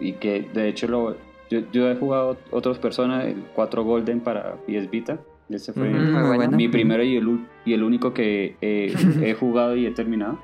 y 0.00 0.12
que 0.14 0.42
de 0.52 0.68
hecho 0.68 0.86
lo, 0.88 1.16
yo, 1.50 1.60
yo 1.72 1.90
he 1.90 1.96
jugado 1.96 2.36
otras 2.50 2.78
personas, 2.78 3.24
el 3.26 3.36
4 3.54 3.84
Golden 3.84 4.20
para 4.20 4.56
PS 4.66 4.90
Vita. 4.90 5.18
Ese 5.48 5.72
fue 5.72 5.88
Ujú, 5.88 5.98
muy 6.18 6.36
bueno. 6.36 6.56
mi 6.58 6.68
primero 6.68 7.02
y 7.02 7.16
el, 7.16 7.38
y 7.64 7.72
el 7.72 7.82
único 7.82 8.12
que 8.12 8.56
eh, 8.60 8.92
he 9.22 9.32
jugado 9.34 9.76
y 9.76 9.86
he 9.86 9.90
terminado. 9.92 10.38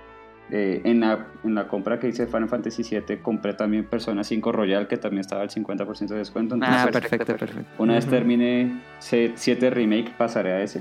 Eh, 0.51 0.83
en, 0.85 1.01
la, 1.01 1.27
en 1.43 1.55
la 1.55 1.66
compra 1.69 1.99
que 1.99 2.09
hice 2.09 2.27
de 2.27 2.31
Final 2.31 2.49
Fantasy 2.51 2.83
VII 2.83 3.16
compré 3.23 3.55
también 3.55 3.85
Persona 3.87 4.23
5 4.23 4.53
Royal 4.53 4.87
que 4.87 4.99
también 4.99 5.21
estaba 5.23 5.41
al 5.43 5.49
50% 5.49 6.07
de 6.09 6.19
descuento. 6.19 6.55
Entonces, 6.55 6.79
Ah, 6.81 6.91
perfecto, 6.93 7.37
perfecto. 7.37 7.65
una 7.79 7.95
vez 7.95 8.07
termine 8.07 8.81
7 8.99 9.71
remake 9.71 10.12
pasaré 10.19 10.53
a 10.53 10.62
ese. 10.62 10.81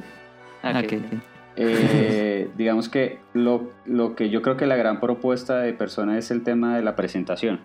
Ok, 0.64 0.94
ok. 0.94 0.94
Eh, 1.56 2.50
digamos 2.58 2.90
que 2.90 3.20
lo, 3.34 3.70
lo 3.86 4.16
que 4.16 4.30
yo 4.30 4.42
creo 4.42 4.58
que 4.58 4.66
la 4.66 4.76
gran 4.76 5.00
propuesta 5.00 5.60
de 5.60 5.74
Persona 5.74 6.18
es 6.18 6.30
el 6.32 6.44
tema 6.44 6.76
de 6.76 6.84
la 6.84 6.96
presentación, 6.96 7.60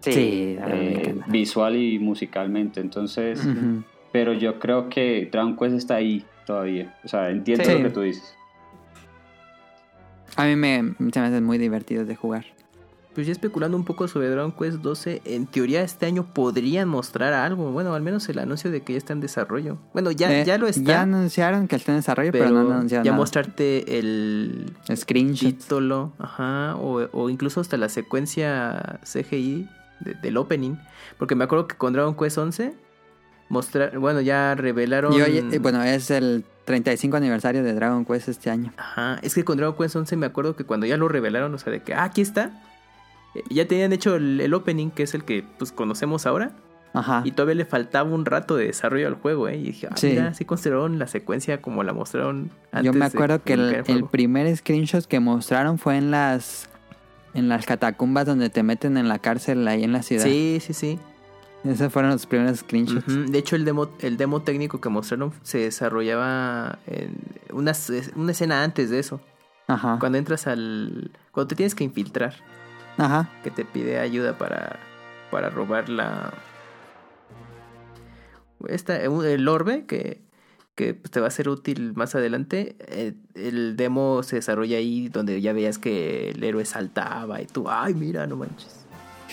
Sí, 0.00 0.56
eh, 0.68 1.16
visual 1.26 1.74
y 1.74 1.98
musicalmente. 1.98 2.80
Entonces, 2.80 3.42
pero 4.12 4.32
yo 4.32 4.58
creo 4.60 4.88
que 4.88 5.28
Dragon 5.32 5.56
Quest 5.56 5.74
está 5.74 5.96
ahí 5.96 6.24
todavía. 6.46 6.94
O 7.04 7.08
sea, 7.08 7.30
entiendo 7.30 7.64
Sí. 7.64 7.72
lo 7.72 7.82
que 7.82 7.90
tú 7.90 8.00
dices. 8.02 8.35
A 10.34 10.44
mí 10.44 10.56
me, 10.56 10.94
se 11.12 11.20
me 11.20 11.26
hacen 11.26 11.44
muy 11.44 11.58
divertidos 11.58 12.06
de 12.08 12.16
jugar. 12.16 12.44
Pues 13.14 13.26
ya 13.26 13.32
especulando 13.32 13.78
un 13.78 13.84
poco 13.86 14.08
sobre 14.08 14.28
Dragon 14.28 14.52
Quest 14.52 14.78
12, 14.82 15.22
en 15.24 15.46
teoría 15.46 15.80
este 15.80 16.04
año 16.04 16.34
podrían 16.34 16.86
mostrar 16.86 17.32
algo. 17.32 17.72
Bueno, 17.72 17.94
al 17.94 18.02
menos 18.02 18.28
el 18.28 18.38
anuncio 18.38 18.70
de 18.70 18.82
que 18.82 18.92
ya 18.92 18.98
está 18.98 19.14
en 19.14 19.20
desarrollo. 19.20 19.78
Bueno, 19.94 20.10
ya, 20.10 20.30
Eh, 20.40 20.44
ya 20.44 20.58
lo 20.58 20.66
está. 20.66 20.82
Ya 20.82 21.00
anunciaron 21.02 21.66
que 21.66 21.76
está 21.76 21.92
en 21.92 21.98
desarrollo, 21.98 22.30
pero, 22.30 22.44
pero 22.44 22.56
no 22.62 22.68
han 22.68 22.72
anunciado 22.76 23.04
ya 23.04 23.12
nada. 23.12 23.18
mostrarte 23.18 23.98
el 23.98 24.70
Screenshots. 24.94 25.56
título, 25.64 26.12
ajá, 26.18 26.76
o, 26.76 27.08
o 27.12 27.30
incluso 27.30 27.62
hasta 27.62 27.78
la 27.78 27.88
secuencia 27.88 29.00
CGI 29.04 29.66
de- 30.00 30.12
del 30.14 30.36
opening. 30.36 30.74
Porque 31.18 31.34
me 31.34 31.44
acuerdo 31.44 31.68
que 31.68 31.76
con 31.76 31.94
Dragon 31.94 32.14
Quest 32.14 32.36
11 32.36 32.74
mostrar, 33.48 33.98
bueno, 33.98 34.20
ya 34.20 34.54
revelaron. 34.54 35.14
Y 35.14 35.22
hoy, 35.22 35.38
eh, 35.38 35.58
bueno, 35.58 35.82
es 35.82 36.10
el 36.10 36.44
35 36.66 37.16
aniversario 37.16 37.62
de 37.62 37.72
Dragon 37.72 38.04
Quest 38.04 38.28
este 38.28 38.50
año. 38.50 38.72
Ajá, 38.76 39.18
es 39.22 39.34
que 39.34 39.44
con 39.44 39.56
Dragon 39.56 39.74
Quest 39.76 39.96
11 39.96 40.16
me 40.16 40.26
acuerdo 40.26 40.54
que 40.56 40.64
cuando 40.64 40.84
ya 40.84 40.98
lo 40.98 41.08
revelaron, 41.08 41.54
o 41.54 41.58
sea, 41.58 41.72
de 41.72 41.80
que, 41.80 41.94
ah, 41.94 42.04
aquí 42.04 42.20
está. 42.20 42.50
eh, 43.34 43.42
Ya 43.48 43.66
tenían 43.66 43.92
hecho 43.94 44.16
el, 44.16 44.40
el 44.40 44.52
opening, 44.52 44.90
que 44.90 45.04
es 45.04 45.14
el 45.14 45.24
que 45.24 45.44
pues 45.58 45.72
conocemos 45.72 46.26
ahora. 46.26 46.50
Ajá. 46.92 47.22
Y 47.24 47.32
todavía 47.32 47.54
le 47.56 47.64
faltaba 47.66 48.08
un 48.10 48.24
rato 48.24 48.56
de 48.56 48.66
desarrollo 48.66 49.06
al 49.08 49.14
juego, 49.14 49.48
¿eh? 49.48 49.56
Y 49.56 49.62
dije, 49.64 49.88
ah, 49.90 49.96
Sí. 49.96 50.08
mira, 50.08 50.32
sí 50.34 50.44
consideraron 50.44 50.98
la 50.98 51.06
secuencia 51.06 51.60
como 51.60 51.82
la 51.82 51.92
mostraron 51.92 52.50
antes. 52.72 52.84
Yo 52.84 52.92
me 52.92 53.00
de 53.00 53.04
acuerdo 53.06 53.42
que 53.42 53.52
el, 53.54 53.82
el 53.86 54.04
primer 54.04 54.54
screenshot 54.56 55.04
que 55.06 55.20
mostraron 55.20 55.78
fue 55.78 55.96
en 55.96 56.10
las 56.10 56.68
en 57.34 57.48
las 57.50 57.66
catacumbas 57.66 58.24
donde 58.24 58.48
te 58.48 58.62
meten 58.62 58.96
en 58.96 59.08
la 59.08 59.18
cárcel 59.18 59.68
ahí 59.68 59.84
en 59.84 59.92
la 59.92 60.02
ciudad. 60.02 60.24
Sí, 60.24 60.58
sí, 60.62 60.72
sí. 60.72 60.98
Esos 61.66 61.92
fueron 61.92 62.12
los 62.12 62.26
primeros 62.26 62.60
screenshots. 62.60 63.30
De 63.30 63.38
hecho, 63.38 63.56
el 63.56 63.64
demo, 63.64 63.90
el 64.00 64.16
demo 64.16 64.42
técnico 64.42 64.80
que 64.80 64.88
mostraron 64.88 65.32
se 65.42 65.58
desarrollaba 65.58 66.78
en 66.86 67.16
una, 67.52 67.72
una 68.14 68.32
escena 68.32 68.62
antes 68.62 68.90
de 68.90 68.98
eso. 68.98 69.20
Ajá. 69.66 69.96
Cuando 69.98 70.18
entras 70.18 70.46
al... 70.46 71.10
Cuando 71.32 71.48
te 71.48 71.56
tienes 71.56 71.74
que 71.74 71.84
infiltrar, 71.84 72.34
Ajá. 72.98 73.28
que 73.42 73.50
te 73.50 73.64
pide 73.64 73.98
ayuda 73.98 74.38
para, 74.38 74.78
para 75.30 75.50
robar 75.50 75.88
la... 75.88 76.32
Esta, 78.68 78.96
el 79.02 79.48
orbe 79.48 79.84
que, 79.86 80.22
que 80.74 80.94
pues, 80.94 81.10
te 81.10 81.20
va 81.20 81.26
a 81.26 81.30
ser 81.30 81.48
útil 81.48 81.92
más 81.94 82.14
adelante. 82.14 82.76
eh, 82.78 83.14
el 83.34 83.76
demo 83.76 84.22
se 84.22 84.36
desarrolla 84.36 84.78
ahí 84.78 85.08
donde 85.08 85.40
ya 85.40 85.52
veías 85.52 85.78
que 85.78 86.30
el 86.30 86.42
héroe 86.42 86.64
saltaba 86.64 87.42
y 87.42 87.46
tú, 87.46 87.68
ay, 87.68 87.94
mira, 87.94 88.26
no 88.26 88.36
manches. 88.36 88.85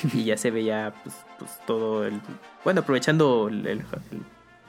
Y 0.14 0.26
ya 0.26 0.38
se 0.38 0.52
veía 0.52 0.94
pues, 1.04 1.16
pues, 1.40 1.60
todo 1.66 2.06
el... 2.06 2.20
Bueno, 2.64 2.82
aprovechando 2.82 3.48
el, 3.50 3.84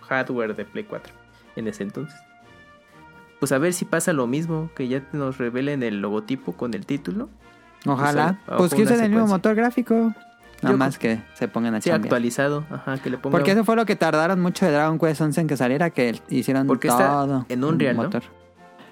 hardware 0.02 0.54
de 0.54 0.64
Play 0.64 0.84
4 0.84 1.12
en 1.56 1.68
ese 1.68 1.82
entonces. 1.82 2.18
Pues 3.40 3.52
a 3.52 3.58
ver 3.58 3.72
si 3.72 3.84
pasa 3.84 4.12
lo 4.12 4.26
mismo, 4.26 4.70
que 4.74 4.88
ya 4.88 5.02
nos 5.12 5.38
revelen 5.38 5.82
el 5.82 6.00
logotipo 6.00 6.52
con 6.52 6.74
el 6.74 6.86
título. 6.86 7.28
Ojalá. 7.86 8.38
Pues, 8.46 8.58
Pues, 8.58 8.74
que 8.74 8.82
usen 8.82 9.00
el 9.02 9.10
mismo 9.10 9.26
motor 9.26 9.54
gráfico. 9.54 10.14
Nada 10.62 10.76
más 10.76 10.98
que 10.98 11.20
se 11.34 11.46
pongan 11.46 11.74
a 11.74 11.80
Sí, 11.82 11.90
chambear. 11.90 12.06
actualizado, 12.06 12.64
ajá, 12.70 12.96
que 12.98 13.10
le 13.10 13.18
pongan... 13.18 13.32
Porque 13.32 13.52
eso 13.52 13.64
fue 13.64 13.76
lo 13.76 13.84
que 13.84 13.96
tardaron 13.96 14.40
mucho 14.40 14.64
de 14.64 14.72
Dragon 14.72 14.98
Quest 14.98 15.20
11 15.20 15.40
en 15.42 15.46
que 15.46 15.56
saliera, 15.58 15.90
que 15.90 16.18
hicieron 16.30 16.66
Porque 16.66 16.88
está 16.88 17.08
todo. 17.26 17.44
en 17.50 17.64
Unreal, 17.64 17.96
¿no? 17.96 18.04
motor. 18.04 18.22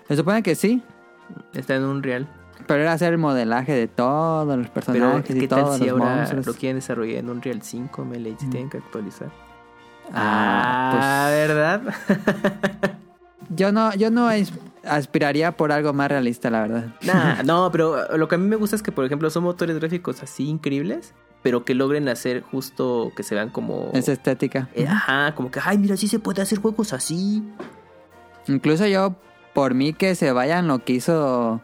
Se 0.06 0.16
supone 0.16 0.42
que 0.42 0.54
sí, 0.54 0.82
Está 1.54 1.76
en 1.76 1.84
un 1.84 2.02
real. 2.02 2.28
Pero 2.66 2.82
era 2.82 2.92
hacer 2.92 3.12
el 3.12 3.18
modelaje 3.18 3.72
de 3.74 3.88
todos 3.88 4.46
los 4.56 4.68
Pero 4.68 4.74
personajes 4.74 5.36
y 5.36 5.40
¿qué 5.40 5.48
tal 5.48 5.64
todos 5.64 5.76
si 5.78 5.84
los 5.84 5.92
ahora 6.00 6.16
monstruos. 6.16 6.46
lo 6.46 6.54
quieren 6.54 6.76
desarrollar 6.76 7.16
en 7.18 7.30
Unreal 7.30 7.62
5, 7.62 8.04
Mele, 8.04 8.30
y 8.30 8.36
se 8.38 8.46
tienen 8.48 8.70
que 8.70 8.78
actualizar? 8.78 9.30
Ah, 10.12 11.26
pues- 11.28 11.48
¿verdad? 11.48 11.82
Yo 13.54 13.70
no, 13.70 13.92
yo 13.94 14.10
no 14.10 14.30
aspiraría 14.84 15.52
por 15.52 15.72
algo 15.72 15.92
más 15.92 16.08
realista, 16.08 16.48
la 16.48 16.62
verdad. 16.62 16.86
Nah, 17.02 17.42
no, 17.44 17.70
pero 17.70 18.16
lo 18.16 18.26
que 18.26 18.36
a 18.36 18.38
mí 18.38 18.48
me 18.48 18.56
gusta 18.56 18.76
es 18.76 18.82
que, 18.82 18.92
por 18.92 19.04
ejemplo, 19.04 19.28
son 19.28 19.42
motores 19.44 19.78
gráficos 19.78 20.22
así 20.22 20.48
increíbles, 20.48 21.12
pero 21.42 21.62
que 21.62 21.74
logren 21.74 22.08
hacer 22.08 22.40
justo 22.42 23.12
que 23.14 23.22
se 23.22 23.34
vean 23.34 23.50
como... 23.50 23.90
Es 23.92 24.08
estética. 24.08 24.68
Eh, 24.74 24.86
ajá, 24.88 25.34
como 25.34 25.50
que, 25.50 25.60
ay, 25.62 25.76
mira, 25.76 25.98
sí 25.98 26.08
se 26.08 26.18
puede 26.18 26.40
hacer 26.40 26.60
juegos 26.60 26.94
así. 26.94 27.42
Incluso 28.46 28.86
yo, 28.86 29.16
por 29.52 29.74
mí 29.74 29.92
que 29.92 30.14
se 30.14 30.32
vayan 30.32 30.66
lo 30.66 30.78
que 30.78 30.94
hizo 30.94 31.60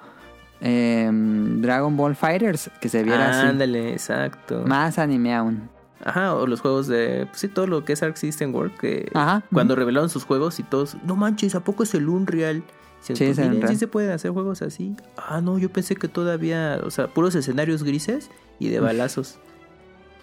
em, 0.60 1.60
Dragon 1.60 1.96
Ball 1.96 2.14
Fighters, 2.14 2.70
que 2.80 2.88
se 2.88 3.02
viera 3.02 3.30
así. 3.30 3.46
Ándale, 3.46 3.92
exacto. 3.92 4.64
Más 4.66 4.98
anime 4.98 5.34
aún. 5.34 5.68
Ajá, 6.04 6.34
o 6.34 6.46
los 6.46 6.60
juegos 6.60 6.86
de... 6.86 7.26
Pues 7.28 7.40
sí, 7.40 7.48
todo 7.48 7.66
lo 7.66 7.84
que 7.84 7.92
es 7.92 8.02
Arc 8.02 8.16
System 8.16 8.54
World, 8.54 8.76
que 8.78 9.10
Ajá. 9.14 9.42
cuando 9.52 9.74
revelaron 9.74 10.08
sus 10.08 10.24
juegos 10.24 10.60
y 10.60 10.62
todos, 10.62 10.96
no 11.04 11.16
manches, 11.16 11.54
¿a 11.56 11.60
poco 11.60 11.82
es 11.82 11.92
el 11.94 12.08
Unreal? 12.08 12.62
Dicen, 13.00 13.16
Sí, 13.16 13.24
pues, 13.34 13.50
miren, 13.50 13.68
sí 13.68 13.76
se 13.76 13.88
pueden 13.88 14.10
hacer 14.10 14.30
juegos 14.30 14.62
así. 14.62 14.94
Ah, 15.16 15.40
no, 15.40 15.58
yo 15.58 15.70
pensé 15.70 15.96
que 15.96 16.08
todavía, 16.08 16.80
o 16.84 16.90
sea, 16.90 17.08
puros 17.08 17.34
escenarios 17.34 17.82
grises 17.82 18.30
y 18.58 18.68
de 18.68 18.80
balazos. 18.80 19.38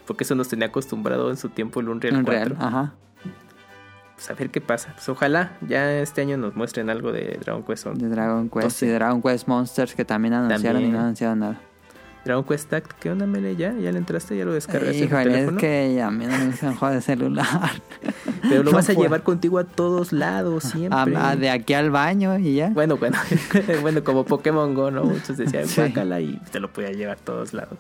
Porque 0.08 0.24
eso 0.24 0.36
nos 0.36 0.48
tenía 0.48 0.68
acostumbrado 0.68 1.30
en 1.30 1.38
su 1.38 1.50
tiempo 1.50 1.80
el 1.82 1.90
Unreal, 1.90 2.18
Unreal, 2.18 2.56
4. 2.56 2.68
ajá. 2.68 2.94
Pues 4.16 4.30
a 4.30 4.34
ver 4.34 4.50
qué 4.50 4.62
pasa. 4.62 4.94
Pues 4.94 5.08
ojalá 5.10 5.52
ya 5.68 5.92
este 6.00 6.22
año 6.22 6.38
nos 6.38 6.56
muestren 6.56 6.90
algo 6.90 7.12
de 7.12 7.38
Dragon 7.44 7.64
Quest 7.64 7.86
11. 7.88 8.04
De 8.06 8.10
Dragon 8.10 8.50
Quest 8.50 8.84
y 8.84 8.88
Dragon 8.88 9.22
Quest 9.22 9.48
Monsters 9.48 9.94
que 9.94 10.06
también 10.06 10.34
anunciaron 10.34 10.64
También. 10.82 10.90
y 10.90 10.94
no 10.94 11.00
anunciaron 11.02 11.40
nada. 11.40 11.60
Dragon 12.24 12.44
Quest 12.44 12.70
Tact, 12.72 12.94
¿qué 12.94 13.12
onda, 13.12 13.28
Mele? 13.28 13.56
¿Ya? 13.56 13.72
¿Ya 13.74 13.92
le 13.92 14.00
entraste? 14.00 14.36
¿Ya 14.36 14.46
lo 14.46 14.54
descargaste 14.54 14.98
Híjole, 14.98 15.44
es 15.44 15.52
que 15.52 16.02
a 16.02 16.10
mí 16.10 16.26
no 16.26 16.36
me 16.36 16.46
gustan 16.48 16.76
juegos 16.76 16.96
de 16.96 17.02
celular. 17.04 17.70
Pero 18.42 18.64
lo 18.64 18.64
no 18.72 18.78
vas 18.78 18.90
a 18.90 18.94
llevar 18.94 19.22
contigo 19.22 19.60
a 19.60 19.64
todos 19.64 20.12
lados 20.12 20.64
siempre. 20.64 21.16
A- 21.18 21.30
a 21.32 21.36
de 21.36 21.52
aquí 21.52 21.74
al 21.76 21.92
baño 21.92 22.40
y 22.40 22.56
ya. 22.56 22.70
Bueno, 22.70 22.98
bueno, 22.98 23.18
bueno, 23.82 24.04
como 24.04 24.24
Pokémon 24.26 24.74
Go, 24.74 24.90
¿no? 24.90 25.04
Muchos 25.04 25.38
decían, 25.38 25.68
Sí. 25.68 25.82
y 25.82 26.38
te 26.52 26.60
lo 26.60 26.72
podía 26.74 26.92
llevar 26.94 27.18
a 27.18 27.20
todos 27.22 27.54
lados. 27.54 27.78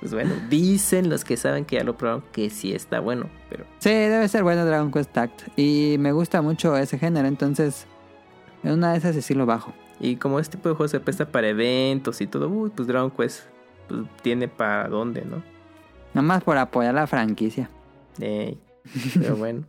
Pues 0.00 0.12
bueno, 0.14 0.32
dicen 0.48 1.08
los 1.10 1.24
que 1.24 1.36
saben 1.36 1.64
que 1.64 1.76
ya 1.76 1.82
lo 1.84 1.96
probaron 1.96 2.22
que 2.32 2.50
sí 2.50 2.72
está 2.72 3.00
bueno, 3.00 3.28
pero 3.50 3.64
Sí, 3.78 3.90
debe 3.90 4.28
ser 4.28 4.44
bueno 4.44 4.64
Dragon 4.64 4.92
Quest 4.92 5.10
Tact. 5.12 5.42
Y 5.56 5.96
me 5.98 6.12
gusta 6.12 6.40
mucho 6.40 6.76
ese 6.76 6.98
género, 6.98 7.26
entonces 7.26 7.86
en 8.62 8.72
una 8.72 8.92
de 8.92 8.98
esas 8.98 9.16
sí 9.24 9.34
lo 9.34 9.44
bajo. 9.46 9.72
y 10.00 10.14
como 10.16 10.38
este 10.38 10.56
tipo 10.56 10.68
de 10.68 10.76
juegos 10.76 10.92
se 10.92 11.00
presta 11.00 11.26
para 11.26 11.48
eventos 11.48 12.20
y 12.20 12.26
todo, 12.28 12.48
uy, 12.48 12.70
pues 12.74 12.86
Dragon 12.86 13.10
Quest 13.10 13.42
pues, 13.88 14.02
tiene 14.22 14.46
para 14.46 14.88
dónde, 14.88 15.22
¿no? 15.24 15.42
Nada 16.14 16.22
más 16.26 16.42
por 16.44 16.56
apoyar 16.58 16.94
la 16.94 17.06
franquicia. 17.08 17.68
Ey, 18.20 18.56
pero 19.14 19.34
bueno, 19.36 19.64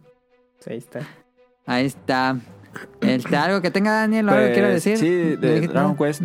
pues 0.58 0.68
ahí 0.68 0.78
está. 0.78 1.00
Ahí 1.66 1.86
está. 1.88 2.38
Este, 3.02 3.36
algo 3.36 3.62
que 3.62 3.72
tenga 3.72 3.92
Daniel, 3.92 4.30
algo 4.30 4.42
que 4.42 4.46
Pues, 4.48 4.54
quiera 4.54 4.70
decir. 4.70 4.98
Sí, 5.00 5.36
¿No 5.36 5.42
de 5.42 5.68
Dragon? 5.68 5.98
Quest. 5.98 6.22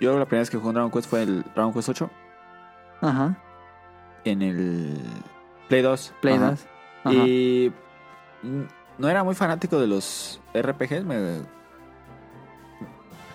Yo 0.00 0.18
la 0.18 0.26
primera 0.26 0.42
vez 0.42 0.50
que 0.50 0.58
jugué 0.58 0.68
en 0.68 0.74
Dragon 0.74 0.90
Quest 0.90 1.08
fue 1.08 1.22
el 1.22 1.42
Dragon 1.54 1.72
Quest 1.72 1.88
8 1.88 2.10
Ajá. 3.00 3.42
En 4.30 4.42
el 4.42 4.98
Play 5.68 5.82
2. 5.82 6.12
Play 6.20 6.34
Ajá. 6.34 6.50
2. 6.50 6.66
Ajá. 7.04 7.14
Y 7.14 7.72
no 8.98 9.08
era 9.08 9.24
muy 9.24 9.34
fanático 9.34 9.78
de 9.80 9.86
los 9.86 10.40
RPGs. 10.54 11.04
Me, 11.04 11.40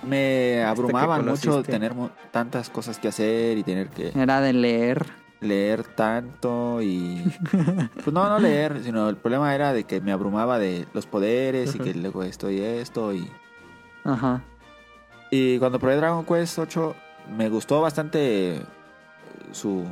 me 0.03 0.63
abrumaban 0.63 1.25
mucho 1.25 1.61
tener 1.63 1.93
tantas 2.31 2.69
cosas 2.69 2.97
que 2.99 3.07
hacer 3.07 3.57
y 3.57 3.63
tener 3.63 3.89
que 3.89 4.11
Era 4.15 4.41
de 4.41 4.53
leer. 4.53 5.05
leer 5.41 5.83
tanto 5.83 6.81
y 6.81 7.23
pues 7.95 8.07
no 8.11 8.27
no 8.29 8.39
leer 8.39 8.83
sino 8.83 9.09
el 9.09 9.15
problema 9.17 9.53
era 9.53 9.73
de 9.73 9.83
que 9.83 10.01
me 10.01 10.11
abrumaba 10.11 10.57
de 10.59 10.87
los 10.93 11.05
poderes 11.05 11.75
y 11.75 11.79
que 11.79 11.93
luego 11.93 12.23
esto 12.23 12.49
y 12.51 12.59
esto 12.61 13.13
y 13.13 13.27
Ajá. 14.03 14.41
y 15.29 15.57
cuando 15.59 15.79
probé 15.79 15.97
Dragon 15.97 16.25
Quest 16.25 16.57
8 16.59 16.95
me 17.37 17.49
gustó 17.49 17.81
bastante 17.81 18.61
su 19.51 19.83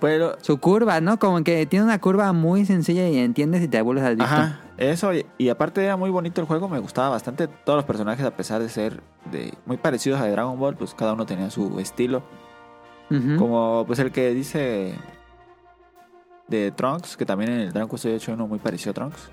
pero 0.00 0.36
Su 0.42 0.58
curva, 0.58 1.00
¿no? 1.00 1.18
Como 1.18 1.42
que 1.44 1.66
tiene 1.66 1.84
una 1.84 1.98
curva 2.00 2.32
muy 2.32 2.64
sencilla 2.66 3.08
y 3.08 3.18
entiendes 3.18 3.62
y 3.62 3.68
te 3.68 3.80
vuelves 3.82 4.04
al 4.04 4.16
visto. 4.16 4.32
Ajá, 4.34 4.60
eso, 4.76 5.14
y, 5.14 5.24
y 5.38 5.48
aparte 5.48 5.82
era 5.84 5.96
muy 5.96 6.10
bonito 6.10 6.40
el 6.40 6.46
juego, 6.46 6.68
me 6.68 6.78
gustaba 6.78 7.08
bastante. 7.10 7.48
Todos 7.48 7.76
los 7.78 7.84
personajes, 7.84 8.24
a 8.26 8.30
pesar 8.36 8.60
de 8.60 8.68
ser 8.68 9.02
de 9.30 9.52
muy 9.64 9.76
parecidos 9.76 10.20
a 10.20 10.28
Dragon 10.28 10.58
Ball, 10.58 10.76
pues 10.76 10.94
cada 10.94 11.12
uno 11.14 11.26
tenía 11.26 11.50
su 11.50 11.78
estilo. 11.80 12.22
Como 13.38 13.84
pues 13.86 14.00
el 14.00 14.10
que 14.10 14.34
dice 14.34 14.94
de 16.48 16.72
Trunks, 16.72 17.16
que 17.16 17.24
también 17.24 17.52
en 17.52 17.60
el 17.60 17.72
Dragon 17.72 17.88
Quest 17.88 18.06
8 18.06 18.30
hay 18.30 18.34
uno 18.34 18.46
muy 18.48 18.58
parecido 18.58 18.90
a 18.90 18.94
Trunks. 18.94 19.30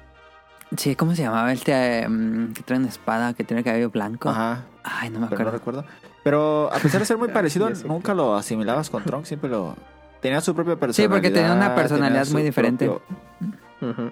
Sí, 0.77 0.95
¿cómo 0.95 1.15
se 1.15 1.23
llamaba 1.23 1.51
este 1.53 2.07
mm, 2.07 2.53
que 2.53 2.63
trae 2.63 2.79
una 2.79 2.87
espada 2.89 3.33
que 3.33 3.43
tiene 3.43 3.59
el 3.59 3.65
cabello 3.65 3.89
blanco? 3.89 4.29
Ajá, 4.29 4.63
Ay, 4.83 5.09
no 5.09 5.19
me 5.19 5.27
pero 5.27 5.43
no 5.43 5.49
acuerdo. 5.49 5.83
recuerdo. 5.83 5.85
Pero 6.23 6.69
a 6.73 6.77
pesar 6.79 6.99
de 7.01 7.05
ser 7.05 7.17
muy 7.17 7.27
parecido, 7.33 7.69
Ya 7.69 7.75
sé. 7.75 7.87
nunca 7.87 8.13
lo 8.13 8.35
asimilabas 8.35 8.89
con 8.89 9.03
Trunks, 9.03 9.27
siempre 9.27 9.49
lo... 9.49 9.75
Tenía 10.23 10.41
su 10.41 10.55
propia 10.55 10.73
Sí, 10.73 10.79
personalidad. 10.79 11.09
porque 11.11 11.29
tenía 11.29 11.53
una 11.53 11.75
personalidad 11.75 12.27
muy 12.29 12.41
diferente. 12.41 12.89
propio-. 12.89 14.11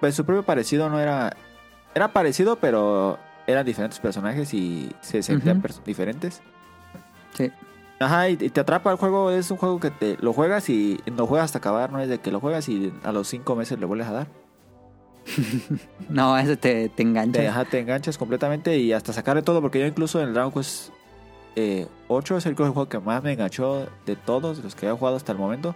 Pues 0.00 0.14
su 0.14 0.24
propio 0.24 0.42
parecido 0.42 0.88
no 0.90 0.98
era... 0.98 1.36
Era 1.94 2.08
parecido, 2.12 2.56
pero 2.56 3.18
eran 3.46 3.64
diferentes 3.64 4.00
personajes 4.00 4.52
y 4.52 4.90
se 5.00 5.22
sentían 5.22 5.62
diferentes. 5.84 6.42
Sí. 7.34 7.52
Ajá, 8.00 8.28
y, 8.28 8.36
te 8.36 8.60
atrapa 8.60 8.90
el 8.90 8.96
juego. 8.96 9.30
Es 9.30 9.50
un 9.50 9.56
juego 9.56 9.78
que 9.78 9.90
te 9.90 10.16
lo 10.20 10.32
juegas 10.32 10.68
y 10.68 11.00
lo 11.06 11.26
juegas 11.26 11.46
hasta 11.46 11.58
acabar. 11.58 11.92
No 11.92 12.00
es 12.00 12.08
de 12.08 12.18
que 12.18 12.30
lo 12.30 12.40
juegas 12.40 12.68
y 12.68 12.92
a 13.04 13.12
los 13.12 13.28
cinco 13.28 13.56
meses 13.56 13.78
le 13.78 13.86
vuelves 13.86 14.08
a 14.08 14.12
dar. 14.12 14.26
No, 16.08 16.38
eso 16.38 16.56
te, 16.56 16.88
te 16.88 17.02
engancha. 17.02 17.40
Te, 17.40 17.48
ajá, 17.48 17.64
te 17.64 17.80
enganchas 17.80 18.16
completamente 18.16 18.78
y 18.78 18.92
hasta 18.92 19.12
sacarle 19.12 19.42
todo. 19.42 19.60
Porque 19.60 19.80
yo 19.80 19.86
incluso 19.86 20.20
en 20.20 20.28
el 20.28 20.34
Dragon 20.34 20.52
Quest 20.52 20.90
eh, 21.56 21.88
8 22.08 22.36
es 22.36 22.46
el 22.46 22.54
juego 22.54 22.88
que 22.88 22.98
más 23.00 23.22
me 23.22 23.32
enganchó 23.32 23.88
de 24.04 24.14
todos 24.14 24.62
los 24.62 24.74
que 24.74 24.86
he 24.86 24.92
jugado 24.92 25.16
hasta 25.16 25.32
el 25.32 25.38
momento. 25.38 25.74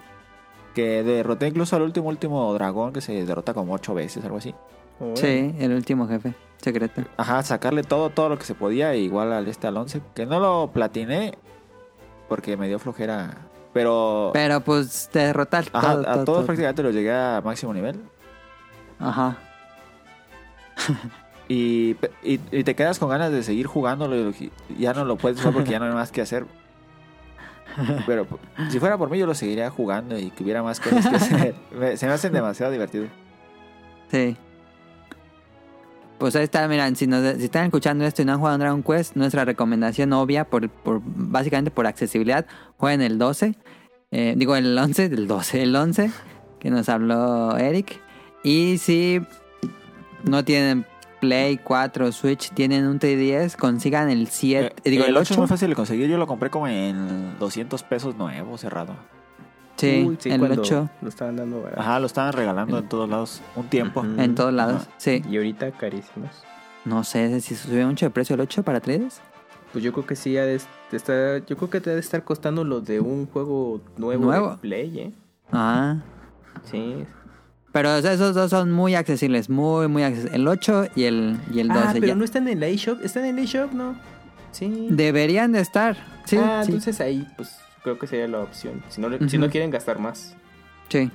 Que 0.74 1.02
derroté 1.02 1.48
incluso 1.48 1.74
al 1.74 1.82
último, 1.82 2.08
último 2.08 2.52
dragón 2.54 2.92
que 2.92 3.00
se 3.00 3.24
derrota 3.24 3.52
como 3.54 3.74
ocho 3.74 3.92
veces, 3.92 4.24
algo 4.24 4.36
así. 4.36 4.54
Sí, 5.14 5.54
el 5.58 5.72
último 5.72 6.06
jefe 6.06 6.34
secreto. 6.58 7.02
Ajá, 7.16 7.42
sacarle 7.42 7.82
todo, 7.82 8.10
todo 8.10 8.28
lo 8.28 8.38
que 8.38 8.44
se 8.44 8.54
podía, 8.54 8.94
igual 8.94 9.32
al 9.32 9.48
este 9.48 9.66
al 9.66 9.76
11. 9.76 10.00
Que 10.14 10.26
no 10.26 10.38
lo 10.38 10.70
platiné 10.72 11.36
porque 12.28 12.56
me 12.56 12.68
dio 12.68 12.78
flojera. 12.78 13.34
Pero 13.72 14.30
Pero 14.32 14.60
pues 14.60 15.08
te 15.12 15.20
derrotar 15.20 15.64
ajá, 15.72 15.92
todo, 15.92 16.00
a 16.00 16.04
todo, 16.04 16.12
todos 16.12 16.24
todo. 16.24 16.46
prácticamente 16.46 16.82
los 16.82 16.94
llegué 16.94 17.12
a 17.12 17.40
máximo 17.44 17.72
nivel. 17.72 18.00
Ajá. 18.98 19.38
Y, 21.52 21.96
y, 22.22 22.38
y 22.52 22.62
te 22.62 22.76
quedas 22.76 23.00
con 23.00 23.08
ganas 23.08 23.32
de 23.32 23.42
seguir 23.42 23.66
jugándolo 23.66 24.30
y 24.30 24.52
ya 24.78 24.94
no 24.94 25.04
lo 25.04 25.16
puedes 25.16 25.38
jugar 25.40 25.52
porque 25.54 25.70
ya 25.72 25.80
no 25.80 25.86
hay 25.86 25.92
más 25.94 26.12
que 26.12 26.20
hacer. 26.20 26.46
Pero 28.06 28.26
si 28.70 28.78
fuera 28.78 28.96
por 28.96 29.10
mí 29.10 29.18
yo 29.18 29.26
lo 29.26 29.34
seguiría 29.34 29.68
jugando 29.68 30.16
y 30.16 30.30
que 30.30 30.44
hubiera 30.44 30.62
más 30.62 30.78
cosas 30.78 31.08
que 31.08 31.16
hacer. 31.16 31.54
Me- 31.76 31.96
se 31.96 32.06
me 32.06 32.12
hacen 32.12 32.32
demasiado 32.32 32.70
divertido. 32.70 33.06
Sí. 34.12 34.36
Pues 36.18 36.36
ahí 36.36 36.44
está, 36.44 36.68
miran, 36.68 36.94
si, 36.96 37.06
nos, 37.06 37.36
si 37.38 37.44
están 37.44 37.64
escuchando 37.64 38.04
esto 38.04 38.22
y 38.22 38.26
no 38.26 38.32
han 38.34 38.38
jugado 38.38 38.58
Dragon 38.58 38.82
Quest, 38.82 39.16
nuestra 39.16 39.44
recomendación 39.44 40.12
obvia, 40.12 40.44
por, 40.44 40.68
por 40.68 41.00
básicamente 41.04 41.70
por 41.70 41.86
accesibilidad, 41.86 42.46
jueguen 42.76 43.00
el 43.02 43.18
12. 43.18 43.54
eh, 44.12 44.34
digo, 44.36 44.54
el 44.54 44.76
11, 44.78 45.08
del 45.08 45.26
12, 45.26 45.62
el 45.62 45.74
11, 45.74 46.10
que 46.58 46.70
nos 46.70 46.88
habló 46.90 47.56
Eric. 47.56 48.00
Y 48.44 48.76
si 48.78 49.20
no 50.24 50.44
tienen 50.44 50.84
Play 51.20 51.58
4, 51.58 52.12
Switch, 52.12 52.50
tienen 52.50 52.86
un 52.86 52.98
3DS, 52.98 53.56
consigan 53.56 54.10
el 54.10 54.28
7, 54.28 54.74
Eh, 54.84 54.90
digo, 54.90 55.04
el 55.04 55.10
el 55.10 55.16
8 55.16 55.22
es 55.22 55.30
8. 55.32 55.40
muy 55.40 55.48
fácil 55.48 55.68
de 55.68 55.74
conseguir. 55.76 56.08
Yo 56.08 56.16
lo 56.18 56.26
compré 56.26 56.50
como 56.50 56.66
en 56.68 57.38
200 57.38 57.82
pesos 57.84 58.16
nuevo, 58.16 58.56
cerrado. 58.58 58.94
Sí, 59.76 60.04
Uy, 60.06 60.18
el 60.24 60.38
cuando 60.38 60.60
8 60.60 60.90
Lo 61.00 61.08
estaban 61.08 61.36
dando 61.36 61.62
barato. 61.62 61.80
Ajá, 61.80 62.00
lo 62.00 62.06
estaban 62.06 62.32
regalando 62.32 62.78
en 62.78 62.88
todos 62.88 63.08
lados 63.08 63.40
un 63.56 63.66
tiempo. 63.68 64.04
En 64.04 64.34
todos 64.34 64.52
lados. 64.52 64.86
Sí, 64.98 65.22
Y 65.30 65.36
ahorita 65.36 65.70
carísimos. 65.72 66.30
no 66.84 67.02
sé 67.04 67.40
si 67.40 67.54
subió 67.54 67.86
mucho 67.86 68.06
de 68.06 68.10
precio 68.10 68.34
el 68.34 68.40
8 68.40 68.62
para 68.62 68.80
3 68.80 69.20
Pues 69.72 69.82
yo 69.84 69.92
creo 69.92 70.06
que 70.06 70.16
sí, 70.16 70.36
ha 70.36 70.44
de 70.44 70.60
de 70.90 70.96
estar, 70.96 71.46
yo 71.46 71.56
creo 71.56 71.70
que 71.70 71.80
te 71.80 71.90
debe 71.90 72.00
estar 72.00 72.24
costando 72.24 72.64
lo 72.64 72.80
de 72.80 72.98
un 73.00 73.26
juego 73.26 73.80
nuevo, 73.96 74.24
Nuevo. 74.24 74.50
de 74.50 74.56
Play, 74.56 74.98
¿eh? 74.98 75.12
Ah, 75.52 75.98
Sí. 76.64 77.04
Pero 77.72 77.96
esos 77.96 78.34
dos 78.34 78.50
son 78.50 78.72
muy 78.72 78.94
accesibles, 78.94 79.48
muy, 79.48 79.86
muy 79.88 80.02
accesibles. 80.02 80.34
El 80.34 80.48
8 80.48 80.88
y 80.96 81.04
el, 81.04 81.36
y 81.52 81.60
el 81.60 81.68
12. 81.68 81.80
ah, 81.80 81.90
pero 81.94 82.06
ya. 82.06 82.14
no 82.14 82.24
están 82.24 82.48
en 82.48 82.60
la 82.60 82.66
eShop. 82.66 83.00
¿Están 83.04 83.24
en 83.24 83.36
la 83.36 83.42
eShop, 83.42 83.72
no? 83.72 83.96
Sí. 84.50 84.88
Deberían 84.90 85.52
de 85.52 85.60
estar. 85.60 85.96
Sí, 86.24 86.36
ah, 86.36 86.62
sí, 86.64 86.72
entonces 86.72 87.00
ahí, 87.00 87.26
pues 87.36 87.56
creo 87.82 87.98
que 87.98 88.06
sería 88.06 88.26
la 88.26 88.40
opción. 88.40 88.82
Si 88.88 89.00
no, 89.00 89.08
si 89.28 89.38
no 89.38 89.48
quieren 89.50 89.70
gastar 89.70 89.98
más. 89.98 90.34
sí. 90.88 91.10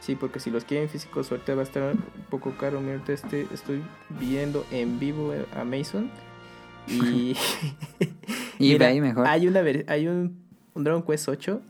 Sí, 0.00 0.14
porque 0.14 0.38
si 0.38 0.50
los 0.50 0.64
quieren 0.64 0.88
físicos, 0.88 1.26
suerte 1.26 1.54
va 1.54 1.62
a 1.62 1.64
estar 1.64 1.82
un 1.92 2.24
poco 2.30 2.52
caro. 2.56 2.80
Mira, 2.80 3.02
este, 3.08 3.46
estoy 3.52 3.82
viendo 4.20 4.64
en 4.70 4.98
vivo 4.98 5.34
a 5.54 5.64
Mason. 5.64 6.08
Y. 6.86 7.36
Y 8.58 8.68
Mira, 8.72 8.86
eBay 8.90 9.00
mejor. 9.00 9.26
Hay, 9.26 9.46
una, 9.46 9.60
hay 9.88 10.06
un, 10.08 10.36
un 10.74 10.84
Dragon 10.84 11.02
Quest 11.02 11.28
8. 11.28 11.60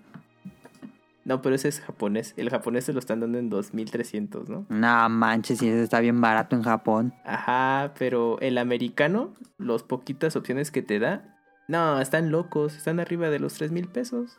No, 1.29 1.43
pero 1.43 1.55
ese 1.55 1.69
es 1.69 1.81
japonés. 1.81 2.33
El 2.39 2.49
japonés 2.49 2.85
se 2.85 2.95
lo 2.95 3.01
están 3.01 3.21
dando 3.21 3.37
en 3.39 3.51
2300, 3.51 4.49
¿no? 4.49 4.65
No 4.71 5.09
manches, 5.11 5.59
si 5.59 5.69
ese 5.69 5.83
está 5.83 6.01
bien 6.01 6.23
barato 6.23 6.57
en 6.57 6.63
Japón. 6.63 7.13
Ajá, 7.27 7.93
pero 7.99 8.41
el 8.41 8.57
americano, 8.57 9.35
los 9.59 9.83
poquitas 9.83 10.37
opciones 10.37 10.71
que 10.71 10.81
te 10.81 10.99
da, 10.99 11.37
no, 11.69 12.01
están 12.01 12.31
locos, 12.31 12.75
están 12.77 12.99
arriba 12.99 13.29
de 13.29 13.41
los 13.41 13.53
3 13.53 13.73
mil 13.73 13.89
pesos. 13.89 14.39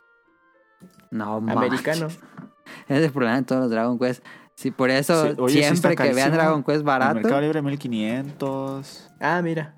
No 1.12 1.40
manches. 1.40 1.58
Americano. 1.64 2.08
Ese 2.88 2.98
es 3.00 3.06
el 3.06 3.12
problema 3.12 3.36
de 3.38 3.44
todos 3.44 3.62
los 3.62 3.70
Dragon 3.70 4.00
Quest. 4.00 4.26
Sí, 4.56 4.72
por 4.72 4.90
eso 4.90 5.28
Sí, 5.28 5.36
oye, 5.38 5.54
sí 5.54 5.64
siempre 5.64 5.96
que 5.96 6.12
vean. 6.12 6.34
Dragon 6.34 6.64
Quest 6.64 6.80
En 6.80 6.86
Mercado 6.86 7.14
barato. 7.14 7.42
Libre 7.42 7.62
1500, 7.62 9.12
Ah, 9.20 9.42
mira. 9.44 9.76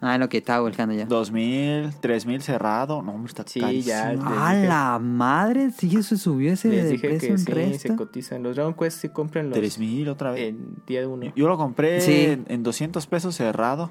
Ah, 0.00 0.16
lo 0.16 0.28
que 0.28 0.38
estaba 0.38 0.60
buscando 0.60 0.94
ya. 0.94 1.06
2000, 1.06 1.92
3000 2.00 2.40
cerrado. 2.40 3.02
No, 3.02 3.12
hombre, 3.12 3.28
está 3.30 3.42
Sí, 3.46 3.60
ya. 3.82 4.12
les 4.12 4.20
¡A 4.24 4.54
dije- 4.54 4.68
la 4.68 4.98
madre! 5.00 5.70
Sí, 5.72 5.96
eso 5.96 6.16
subió 6.16 6.52
ese 6.52 6.68
Les 6.68 6.84
de 6.84 6.90
dije 6.90 7.08
precio 7.08 7.28
que 7.28 7.32
en 7.32 7.38
sí, 7.38 7.44
se 7.44 7.54
resto. 7.54 7.96
cotizan. 7.96 8.42
Los 8.44 8.54
Dragon 8.54 8.74
Quest 8.74 9.00
sí 9.00 9.08
compran 9.08 9.50
los 9.50 9.58
3000 9.58 10.08
otra 10.08 10.30
vez. 10.30 10.50
en 10.50 10.76
día 10.86 11.00
de 11.00 11.06
uno. 11.08 11.32
Yo 11.34 11.48
lo 11.48 11.56
compré 11.56 12.00
Sí. 12.00 12.26
en, 12.26 12.44
en 12.48 12.62
200 12.62 13.06
pesos 13.08 13.34
cerrado. 13.34 13.90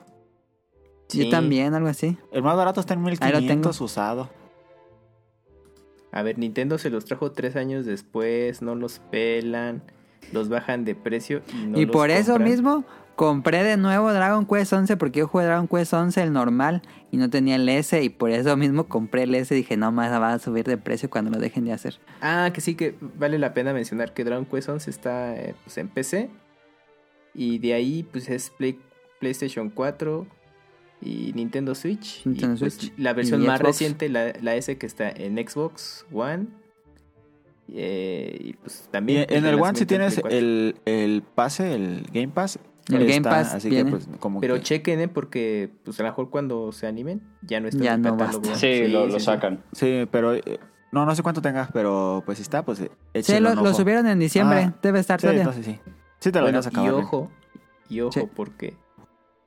Yo 1.09 1.23
Sí. 1.23 1.29
también, 1.29 1.73
algo 1.73 1.89
así. 1.89 2.17
El 2.31 2.41
más 2.43 2.55
barato 2.55 2.79
está 2.79 2.93
en 2.93 2.99
Ahí 2.99 3.05
lo 3.05 3.39
1500 3.39 3.81
usado. 3.81 4.29
A 6.11 6.21
ver, 6.21 6.37
Nintendo 6.37 6.77
se 6.77 6.89
los 6.89 7.05
trajo 7.05 7.31
tres 7.31 7.55
años 7.55 7.85
después, 7.85 8.61
no 8.61 8.75
los 8.75 8.99
pelan, 9.11 9.83
los 10.31 10.47
bajan 10.49 10.85
de 10.85 10.95
precio 10.95 11.41
y 11.53 11.67
no 11.67 11.79
y 11.79 11.85
los 11.85 11.91
por 11.93 12.09
eso 12.09 12.33
compran. 12.33 12.49
mismo 12.49 12.85
compré 13.17 13.63
de 13.63 13.75
nuevo 13.75 14.13
Dragon 14.13 14.45
Quest 14.45 14.71
11 14.71 14.95
porque 14.95 15.19
yo 15.19 15.27
jugué 15.27 15.43
Dragon 15.43 15.67
Quest 15.67 15.91
11 15.91 16.21
el 16.23 16.31
normal 16.31 16.81
y 17.11 17.17
no 17.17 17.29
tenía 17.29 17.55
el 17.57 17.67
S 17.67 18.01
y 18.01 18.07
por 18.09 18.29
eso 18.31 18.55
mismo 18.55 18.85
compré 18.87 19.23
el 19.23 19.35
S 19.35 19.53
y 19.53 19.57
dije 19.57 19.75
no 19.75 19.91
más 19.91 20.09
va 20.21 20.31
a 20.33 20.39
subir 20.39 20.63
de 20.65 20.77
precio 20.77 21.09
cuando 21.09 21.31
lo 21.31 21.39
dejen 21.39 21.65
de 21.65 21.73
hacer. 21.73 21.99
Ah, 22.21 22.51
que 22.53 22.61
sí 22.61 22.75
que 22.75 22.95
vale 23.01 23.37
la 23.39 23.53
pena 23.53 23.73
mencionar 23.73 24.13
que 24.13 24.23
Dragon 24.23 24.45
Quest 24.45 24.69
11 24.69 24.89
está 24.89 25.35
eh, 25.35 25.55
pues, 25.65 25.77
en 25.77 25.89
PC 25.89 26.29
y 27.33 27.57
de 27.59 27.73
ahí 27.73 28.03
pues 28.03 28.29
es 28.29 28.49
Play- 28.51 28.79
PlayStation 29.19 29.69
4 29.71 30.25
y 31.01 31.31
Nintendo 31.33 31.73
Switch. 31.75 32.21
y, 32.25 32.29
Nintendo 32.29 32.55
pues, 32.59 32.75
Switch. 32.75 32.93
la 32.97 33.13
versión 33.13 33.41
Y 33.43 33.47
más 33.47 33.57
Xbox. 33.59 33.67
reciente, 33.67 34.09
la, 34.09 34.31
la 34.41 34.55
S 34.55 34.77
que 34.77 34.85
está 34.85 35.09
en 35.09 35.37
Xbox 35.37 36.05
One. 36.13 36.47
eh, 37.73 38.37
y 38.39 38.53
pues 38.53 38.85
Y 38.87 38.91
también... 38.91 39.25
en 39.29 39.45
el 39.45 39.55
One 39.55 39.77
si 39.77 39.85
tienes 39.85 40.13
Play 40.21 40.21
4. 40.21 40.37
el, 40.37 40.75
el 40.85 41.21
pase, 41.23 41.73
el 41.73 42.03
Game 42.13 42.29
Pass. 42.29 42.59
El 42.89 42.99
Game 42.99 43.15
está, 43.17 43.29
Pass 43.29 43.53
Así 43.55 43.69
viene. 43.69 43.85
que 43.91 43.97
pues 43.97 44.09
como 44.19 44.39
Pero 44.39 44.55
que- 44.55 44.61
chequen, 44.61 44.99
¿eh? 45.01 45.07
Porque 45.07 45.69
pues 45.83 45.99
a 45.99 46.03
lo 46.03 46.09
mejor 46.09 46.29
cuando 46.29 46.71
se 46.71 46.87
animen 46.87 47.21
ya 47.41 47.59
no 47.59 47.67
está 47.67 47.83
Ya 47.83 47.93
en 47.93 48.05
el 48.05 48.11
no 48.11 48.17
catálogo. 48.17 48.41
basta. 48.47 48.55
Sí, 48.59 48.87
lo, 48.87 49.07
lo 49.07 49.19
sí. 49.19 49.25
sacan. 49.25 49.63
Sí, 49.73 50.07
pero... 50.11 50.33
eh, 50.33 50.59
no, 50.91 51.05
no 51.05 51.13
sé 51.15 51.21
cuánto 51.21 51.41
tengas, 51.41 51.69
pero 51.73 52.23
pues 52.25 52.37
si 52.37 52.43
está, 52.43 52.63
pues 52.63 52.79
eh, 52.79 52.89
Sí, 53.21 53.39
lo, 53.41 53.53
lo 53.55 53.73
subieron 53.73 54.07
en 54.07 54.19
diciembre, 54.19 54.59
Ah, 54.69 54.73
debe 54.81 54.99
estar 54.99 55.19
Sí, 55.19 55.23
todavía. 55.23 55.41
entonces 55.43 55.65
sí. 55.65 55.79
Sí 56.19 56.31
te 56.31 56.39
lo 56.39 56.45
Bueno, 56.45 56.59
vas 56.59 56.67
a 56.67 56.71
y 56.85 56.89
ojo, 56.89 57.29
y 57.89 57.99
ojo, 58.01 58.11
Sí. 58.13 58.21
porque 58.33 58.75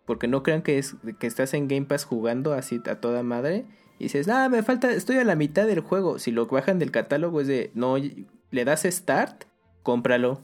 porque 0.04 0.26
no 0.28 0.42
crean 0.42 0.60
que 0.62 0.76
es 0.78 0.96
que 1.18 1.26
estás 1.26 1.54
en 1.54 1.66
Game 1.68 1.86
Pass 1.86 2.04
jugando 2.04 2.52
así 2.52 2.80
a 2.90 2.96
toda 2.96 3.22
madre 3.22 3.64
y 3.98 4.04
dices, 4.04 4.28
"Ah, 4.28 4.48
me 4.50 4.62
falta, 4.62 4.90
estoy 4.92 5.16
a 5.16 5.24
la 5.24 5.34
mitad 5.34 5.66
del 5.66 5.80
juego." 5.80 6.18
Si 6.18 6.30
lo 6.30 6.46
bajan 6.46 6.78
del 6.78 6.90
catálogo 6.90 7.40
es 7.40 7.46
de, 7.46 7.70
"No, 7.74 7.96
le 7.96 8.64
das 8.64 8.82
start, 8.82 9.44
cómpralo." 9.82 10.40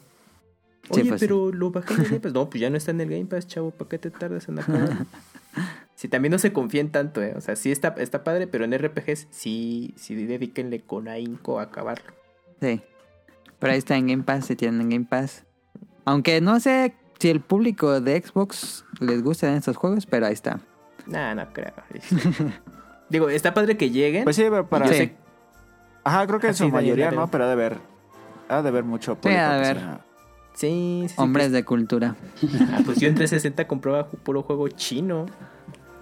Sí, 0.93 1.01
Oye, 1.01 1.09
pues 1.11 1.21
pero 1.21 1.51
lo 1.53 1.71
bajé 1.71 1.95
en 1.95 2.01
el 2.01 2.07
Game 2.07 2.21
Pass. 2.21 2.33
No, 2.33 2.49
pues 2.51 2.61
ya 2.61 2.71
no 2.71 2.77
está 2.77 2.91
en 2.93 3.01
el 3.01 3.09
Game 3.11 3.27
Pass, 3.27 3.47
chavo, 3.47 3.71
¿para 3.73 3.89
qué 3.89 3.99
te 3.99 4.11
tardas 4.11 4.49
en 4.49 4.59
acabar? 4.59 4.91
Si 5.95 6.09
también 6.09 6.31
no 6.31 6.39
se 6.39 6.53
confíen 6.53 6.91
tanto, 6.93 7.23
eh. 7.23 7.33
O 7.37 7.41
sea, 7.41 7.57
sí 7.57 7.73
está, 7.73 7.95
está 7.97 8.23
padre, 8.23 8.47
pero 8.47 8.67
en 8.67 8.75
RPGs 8.79 9.29
sí, 9.31 9.95
sí 9.97 10.15
dedíquenle 10.15 10.83
con 10.83 11.09
ahínco 11.09 11.59
a 11.59 11.63
acabarlo. 11.63 12.13
Sí. 12.61 12.83
Pero 13.59 13.73
ahí 13.73 13.79
está 13.79 13.97
en 13.97 14.07
Game 14.09 14.23
Pass, 14.23 14.45
si 14.45 14.57
tienen 14.57 14.91
Game 14.91 15.07
Pass. 15.09 15.45
Aunque 16.05 16.43
no 16.43 16.61
sé 16.61 16.95
si 17.19 17.31
el 17.31 17.41
público 17.41 18.03
de 18.03 18.21
Xbox 18.21 18.85
les 19.01 19.23
gustan 19.23 19.55
estos 19.55 19.79
juegos, 19.79 20.05
pero 20.05 20.27
ahí 20.27 20.35
está. 20.35 20.61
Nah, 21.07 21.35
no 21.35 21.51
creo. 21.55 21.73
Digo, 23.09 23.31
está 23.31 23.55
padre 23.55 23.79
que 23.79 23.89
lleguen. 23.91 24.25
Pues 24.25 24.37
sí, 24.37 24.43
pero 24.43 24.69
para... 24.69 24.87
Yo 24.87 24.93
Sí. 24.93 24.99
sé- 24.99 25.17
Ajá, 26.05 26.27
creo 26.27 26.39
que 26.41 26.49
en 26.49 26.55
su 26.55 26.69
mayoría 26.69 27.11
no, 27.11 27.31
pero 27.31 27.45
ha 27.45 27.49
de 27.49 27.57
ver... 27.57 27.79
Ha 28.51 28.61
de 28.61 28.71
ver 28.71 28.85
mucho 28.85 29.15
público 29.17 29.41
ha 29.43 29.57
de 29.57 29.63
que 29.63 29.69
ver. 29.69 29.79
sea- 29.79 30.01
Sí, 30.57 31.03
sí, 31.03 31.09
sí, 31.09 31.15
Hombres 31.19 31.53
de 31.53 31.65
cultura. 31.65 32.16
pues- 32.41 32.53
Ah, 32.73 32.81
pues 32.85 32.99
yo 32.99 33.09
en 33.09 33.15
360 33.15 33.66
compraba 33.69 34.09
puro 34.09 34.43
juego 34.43 34.69
chino. 34.69 35.27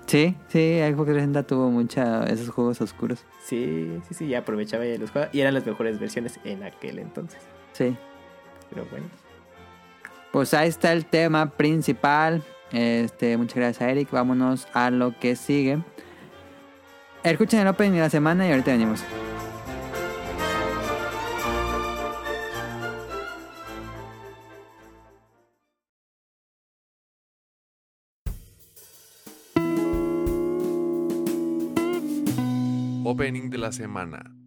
Sí, 0.07 0.37
sí, 0.49 0.79
Xbox 0.81 1.07
360 1.11 1.43
tuvo 1.45 1.71
mucha 1.71 2.25
esos 2.25 2.51
juegos 2.51 2.81
oscuros. 2.81 3.25
Sí, 3.45 3.99
sí, 4.09 4.15
sí, 4.15 4.29
ya 4.29 4.39
aprovechaba 4.41 4.85
ya 4.87 4.97
los 4.99 5.11
juegos. 5.11 5.31
Y 5.35 5.41
eran 5.41 5.55
las 5.55 5.67
mejores 5.67 5.99
versiones 5.99 6.39
en 6.45 6.63
aquel 6.63 6.99
entonces. 6.99 7.41
Sí. 7.73 7.97
Pero 8.71 8.87
bueno. 8.91 9.07
Pues 10.31 10.55
ahí 10.55 10.69
está 10.69 10.93
el 10.93 11.05
tema 11.07 11.51
principal. 11.51 12.43
Este, 12.71 13.37
muchas 13.37 13.57
gracias 13.57 13.83
a 13.83 13.91
Eric. 13.91 14.11
Vámonos 14.11 14.69
a 14.73 14.91
lo 14.91 15.19
que 15.19 15.37
sigue. 15.37 15.79
Escuchen 17.23 17.61
el 17.61 17.69
opening 17.69 17.93
de 17.93 18.01
la 18.01 18.11
semana 18.11 18.47
y 18.47 18.51
ahorita 18.51 18.73
venimos. 18.73 19.03
La 33.65 33.73
semana. 33.73 34.44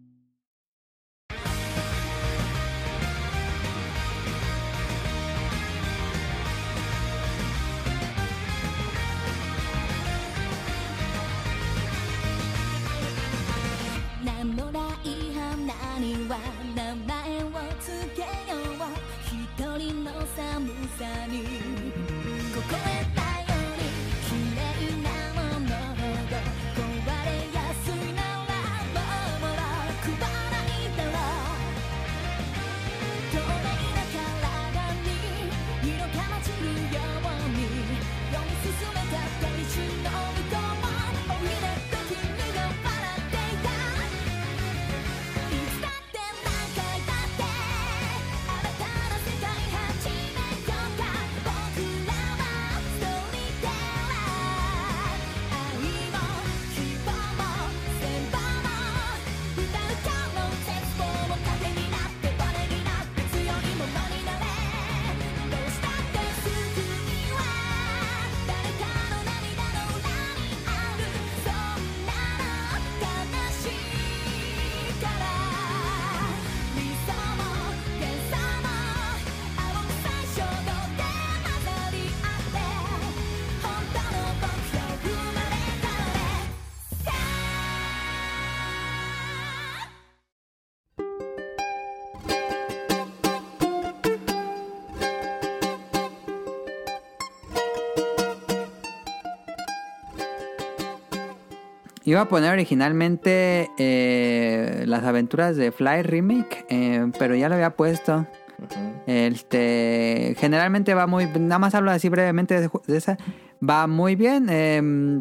Iba 102.08 102.22
a 102.22 102.28
poner 102.30 102.50
originalmente 102.54 103.70
eh, 103.76 104.84
las 104.86 105.04
aventuras 105.04 105.56
de 105.56 105.72
Fly 105.72 106.00
Remake, 106.04 106.64
eh, 106.70 107.06
pero 107.18 107.34
ya 107.34 107.50
lo 107.50 107.56
había 107.56 107.76
puesto. 107.76 108.26
Ujú. 108.58 109.02
Este, 109.06 110.34
generalmente 110.38 110.94
va 110.94 111.06
muy, 111.06 111.26
nada 111.26 111.58
más 111.58 111.74
hablo 111.74 111.90
así 111.90 112.08
brevemente 112.08 112.58
de, 112.58 112.70
de 112.86 112.96
esa, 112.96 113.18
va 113.62 113.86
muy 113.86 114.16
bien. 114.16 114.46
eh, 114.48 115.20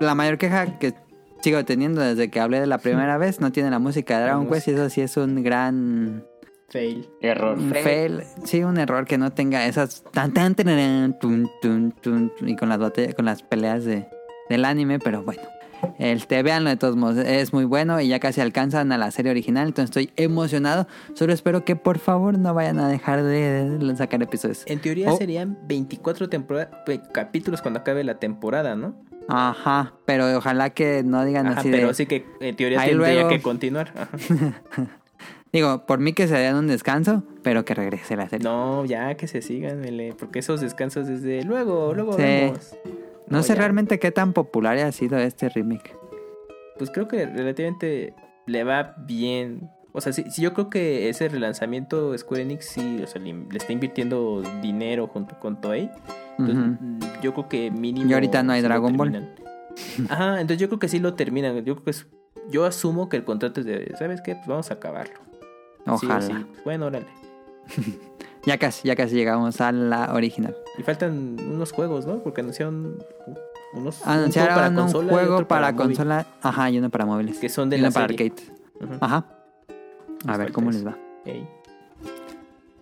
la 0.00 0.16
mayor 0.16 0.38
queja 0.38 0.76
que 0.80 0.92
sigo 1.40 1.64
teniendo 1.64 2.00
desde 2.00 2.30
que 2.32 2.40
hablé 2.40 2.58
de 2.58 2.66
la 2.66 2.78
primera 2.78 3.16
vez 3.18 3.40
no 3.40 3.52
tiene 3.52 3.70
la 3.70 3.78
música 3.78 4.18
de 4.18 4.24
Dragon. 4.24 4.48
Quest 4.48 4.66
y 4.66 4.70
eso 4.72 4.90
sí 4.90 5.02
es 5.02 5.16
un 5.16 5.44
gran 5.44 6.24
Fail. 6.68 7.08
Error. 7.20 7.56
un 7.56 7.70
fail. 7.70 8.24
Sí, 8.42 8.64
un 8.64 8.76
error 8.78 9.06
que 9.06 9.18
no 9.18 9.32
tenga 9.32 9.64
esas 9.66 10.02
tan 10.10 10.34
tan 10.34 10.56
tun, 10.56 11.48
tun, 11.62 12.32
y 12.40 12.56
con 12.56 12.70
las 12.70 12.80
batallas, 12.80 13.14
con 13.14 13.24
las 13.24 13.44
peleas 13.44 13.84
de, 13.84 14.08
del 14.48 14.64
anime, 14.64 14.98
pero 14.98 15.22
bueno. 15.22 15.42
Este, 15.98 16.42
véanlo 16.42 16.70
de 16.70 16.76
todos 16.76 16.96
modos, 16.96 17.18
es 17.18 17.52
muy 17.52 17.64
bueno 17.64 18.00
y 18.00 18.08
ya 18.08 18.18
casi 18.20 18.40
alcanzan 18.40 18.92
a 18.92 18.98
la 18.98 19.10
serie 19.10 19.30
original, 19.30 19.68
entonces 19.68 19.84
estoy 19.96 20.10
emocionado. 20.22 20.86
Solo 21.14 21.32
espero 21.32 21.64
que 21.64 21.76
por 21.76 21.98
favor 21.98 22.38
no 22.38 22.54
vayan 22.54 22.78
a 22.78 22.88
dejar 22.88 23.22
de, 23.22 23.94
sacar 23.96 24.22
episodios. 24.22 24.62
En 24.66 24.80
teoría 24.80 25.12
Oh. 25.12 25.16
serían 25.16 25.58
24 25.66 26.28
temporada- 26.28 26.84
pe- 26.84 27.00
capítulos 27.12 27.62
cuando 27.62 27.80
acabe 27.80 28.04
la 28.04 28.18
temporada, 28.18 28.76
¿no? 28.76 28.94
Ajá, 29.28 29.92
pero 30.04 30.36
ojalá 30.36 30.70
que 30.70 31.02
no 31.04 31.24
digan 31.24 31.48
Ajá, 31.48 31.60
así 31.60 31.70
pero 31.70 31.88
de... 31.88 31.94
sí 31.94 32.06
que 32.06 32.24
en 32.40 32.54
teoría 32.54 32.80
Ahí 32.80 32.90
tendría 32.90 33.12
luego- 33.14 33.28
que 33.30 33.42
continuar. 33.42 33.92
Digo, 35.52 35.86
por 35.86 36.00
mí 36.00 36.12
que 36.12 36.28
se 36.28 36.34
den 36.36 36.54
un 36.56 36.66
descanso, 36.66 37.22
pero 37.42 37.64
que 37.64 37.74
regrese 37.74 38.14
la 38.16 38.28
serie. 38.28 38.44
No, 38.44 38.82
No, 38.82 38.84
ya 38.84 39.14
que 39.16 39.26
se 39.26 39.40
sigan, 39.40 39.80
mele, 39.80 40.14
porque 40.18 40.40
esos 40.40 40.60
descansos 40.60 41.06
desde 41.06 41.42
luego, 41.44 41.94
luego 41.94 42.12
Sí. 42.14 42.22
vemos. 42.22 42.76
No, 43.28 43.42
sé 43.42 43.50
ya. 43.54 43.54
realmente 43.56 43.98
qué 43.98 44.10
tan 44.12 44.32
popular 44.32 44.76
ha 44.78 44.92
sido 44.92 45.18
este 45.18 45.48
remake. 45.48 45.96
Pues 46.78 46.90
creo 46.90 47.08
que 47.08 47.26
relativamente 47.26 48.14
le 48.46 48.64
va 48.64 48.94
bien. 48.98 49.70
O 49.92 50.00
sea, 50.00 50.12
sí, 50.12 50.24
sí, 50.30 50.42
yo 50.42 50.52
creo 50.52 50.68
que 50.68 51.08
ese 51.08 51.28
relanzamiento 51.28 52.16
Square 52.16 52.42
Enix 52.42 52.66
sí, 52.66 53.00
o 53.02 53.06
sea, 53.06 53.20
le, 53.20 53.32
le 53.32 53.56
está 53.56 53.72
invirtiendo 53.72 54.42
dinero 54.60 55.06
junto 55.08 55.38
con 55.40 55.60
Toei. 55.60 55.90
Entonces, 56.38 56.78
mm, 56.80 56.98
yo 57.22 57.32
creo 57.32 57.48
que 57.48 57.70
mínimo. 57.70 58.10
Y 58.10 58.12
ahorita 58.14 58.42
no 58.42 58.52
hay 58.52 58.60
sí 58.60 58.66
Dragon 58.66 58.96
Ball. 58.96 59.34
Ajá, 60.10 60.40
entonces 60.40 60.58
yo 60.58 60.68
creo 60.68 60.78
que 60.78 60.88
sí 60.88 60.98
lo 60.98 61.14
terminan. 61.14 61.56
Yo 61.64 61.74
creo 61.76 61.84
que 61.84 61.90
es- 61.90 62.06
yo 62.50 62.64
asumo 62.66 63.08
que 63.08 63.16
el 63.16 63.24
contrato 63.24 63.60
es 63.60 63.66
de, 63.66 63.92
¿sabes 63.98 64.20
qué? 64.20 64.34
Pues 64.36 64.46
vamos 64.46 64.70
a 64.70 64.74
acabarlo. 64.74 65.14
Sí 65.98 66.06
Ojalá. 66.06 66.20
sí. 66.20 66.32
Bueno, 66.64 66.86
órale. 66.86 67.06
Ya 68.46 68.58
casi, 68.58 68.86
ya 68.86 68.94
casi 68.94 69.16
llegamos 69.16 69.60
a 69.60 69.72
la 69.72 70.14
original. 70.14 70.54
Y 70.78 70.82
faltan 70.82 71.36
unos 71.40 71.72
juegos, 71.72 72.06
¿no? 72.06 72.18
Porque 72.22 72.40
anunciaron 72.42 72.98
unos. 73.72 74.00
un 74.02 74.08
Anunciaron 74.10 74.72
un 74.76 74.82
consola 74.82 75.06
y 75.12 75.14
juego 75.14 75.48
para, 75.48 75.72
móvil, 75.72 75.86
consola, 75.96 76.26
ajá, 76.42 76.70
y 76.70 76.78
uno 76.78 76.90
para 76.90 77.06
móviles. 77.06 77.38
Que 77.38 77.48
son 77.48 77.70
de 77.70 77.76
y 77.76 77.80
uno 77.80 77.88
la 77.88 77.94
para 77.94 78.08
serie. 78.08 78.32
arcade. 78.32 78.52
Ujú. 78.84 78.94
Ajá. 79.04 79.24
A 80.26 80.36
ver 80.36 80.52
cómo 80.52 80.70
les 80.70 80.86
va. 80.86 80.96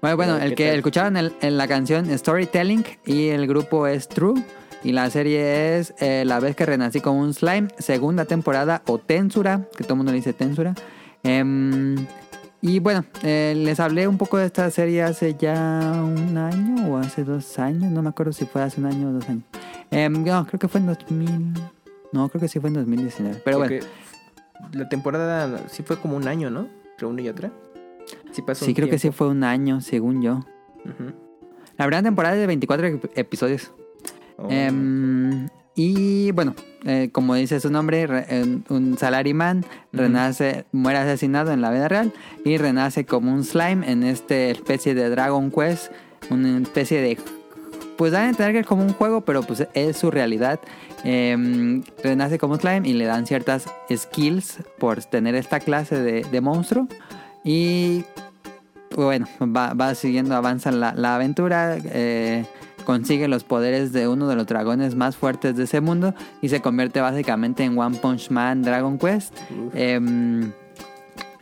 Bueno, 0.01 0.17
bueno, 0.17 0.35
ver, 0.35 0.43
el 0.45 0.49
¿qué 0.51 0.55
que 0.57 0.69
tal? 0.69 0.77
escucharon 0.77 1.17
el- 1.17 1.33
en 1.41 1.57
la 1.57 1.67
canción 1.67 2.07
Storytelling 2.19 2.85
y 3.07 3.29
el 3.29 3.47
grupo 3.47 3.87
es 3.87 4.09
True. 4.09 4.43
Y 4.83 4.93
la 4.93 5.09
serie 5.09 5.79
es 5.79 5.95
eh, 5.99 6.25
La 6.27 6.41
vez 6.41 6.55
que 6.57 6.67
renací 6.67 7.01
como 7.01 7.21
un 7.21 7.33
slime, 7.33 7.69
segunda 7.79 8.27
temporada 8.27 8.83
o 8.87 8.99
Tensura, 8.99 9.63
que 9.75 9.83
todo 9.85 9.95
el 9.95 9.99
mundo 9.99 10.13
le 10.13 10.17
dice 10.17 10.35
Tensura. 10.35 10.75
Em, 11.23 11.97
y 12.67 12.79
bueno, 12.79 13.05
eh, 13.23 13.53
les 13.57 13.79
hablé 13.79 14.09
un 14.09 14.17
poco 14.17 14.39
de 14.39 14.47
esta 14.47 14.71
serie 14.71 15.03
hace 15.03 15.35
ya 15.39 15.93
un 16.03 16.37
año 16.39 16.89
o 16.93 16.97
hace 16.99 17.23
dos 17.23 17.59
años, 17.59 17.93
no 17.93 18.01
me 18.03 18.09
acuerdo 18.09 18.33
si 18.33 18.47
fue 18.47 18.63
hace 18.63 18.81
un 18.81 18.87
año 18.87 19.11
o 19.11 19.13
dos 19.13 19.29
años. 19.29 19.45
Em, 19.91 20.25
no, 20.25 20.47
creo 20.47 20.59
que 20.59 20.67
fue 20.69 20.81
en 20.81 20.87
2000. 20.87 21.53
No, 22.13 22.29
creo 22.31 22.41
que 22.41 22.49
sí 22.49 22.59
fue 22.61 22.69
en 22.69 22.75
2019. 22.75 23.43
Pero 23.45 23.59
bueno, 23.59 23.77
La 24.73 24.89
temporada 24.89 25.69
sí 25.69 25.83
fue 25.83 25.99
como 25.99 26.17
un 26.17 26.27
año, 26.27 26.49
¿no? 26.51 26.69
Entre 26.93 27.07
una 27.07 27.21
y 27.21 27.29
otra. 27.29 27.53
Sí 28.33 28.41
pasó 28.43 28.65
sí 28.65 28.73
creo 28.75 28.89
que 28.89 28.99
sí 28.99 29.11
fue 29.11 29.29
un 29.29 29.45
año, 29.45 29.81
según 29.81 30.23
yo. 30.23 30.37
Ujú. 30.85 31.13
La 31.77 31.87
primera 31.87 32.03
temporada 32.03 32.35
es 32.35 32.41
de 32.41 32.47
24 32.47 32.87
ep- 32.87 33.11
episodios. 33.15 33.73
Oh. 34.39 34.49
Em, 34.51 35.49
y 35.75 36.31
bueno, 36.33 36.55
eh, 36.85 37.09
como 37.13 37.35
dice 37.35 37.59
su 37.61 37.71
nombre, 37.71 38.07
re- 38.07 38.27
un 38.69 38.97
salaryman 38.99 39.65
renace, 39.93 40.65
muere 40.73 40.99
asesinado 40.99 41.53
en 41.53 41.61
la 41.61 41.71
vida 41.71 41.89
real 41.89 42.13
y 42.45 42.57
renace 42.59 43.05
como 43.05 43.33
un 43.33 43.45
slime 43.45 43.91
en 43.91 44.03
esta 44.05 44.35
especie 44.37 44.95
de 44.95 45.09
Dragon 45.11 45.51
Quest, 45.51 45.91
una 46.31 46.59
especie 46.59 47.01
de... 47.01 47.19
Pues 47.97 48.11
dan 48.11 48.25
a 48.25 48.29
entender 48.31 48.55
que 48.55 48.61
es 48.61 48.67
como 48.67 48.83
un 48.83 48.93
juego, 48.93 49.21
pero 49.21 49.43
pues 49.43 49.69
es 49.73 49.97
su 49.97 50.11
realidad. 50.11 50.59
Em, 51.05 51.83
renace 52.03 52.39
como 52.39 52.57
slime 52.57 52.89
y 52.89 52.93
le 52.95 53.05
dan 53.05 53.25
ciertas 53.27 53.67
skills 53.95 54.59
por 54.79 55.05
tener 55.05 55.37
esta 55.37 55.61
clase 55.61 56.01
de, 56.03 56.25
de 56.25 56.41
monstruo. 56.41 56.89
Y 57.45 58.05
bueno, 58.97 59.27
va, 59.41 59.75
va 59.75 59.95
siguiendo, 59.95 60.35
avanza 60.35 60.73
la, 60.73 60.93
la 60.95 61.15
aventura. 61.15 61.77
eh, 61.85 62.45
consigue 62.85 63.29
los 63.29 63.45
poderes 63.45 63.93
de 63.93 64.07
uno 64.09 64.29
de 64.29 64.37
los 64.37 64.47
dragones 64.47 64.95
más 64.95 65.17
fuertes 65.17 65.57
de 65.57 65.65
ese 65.65 65.81
mundo 65.81 66.15
y 66.43 66.49
se 66.49 66.61
convierte 66.61 67.01
básicamente 67.01 67.65
en 67.65 67.79
One 67.79 67.97
Punch 67.99 68.31
Man 68.31 68.63
Dragon 68.63 68.99
Quest. 68.99 69.35
Em, 69.75 70.53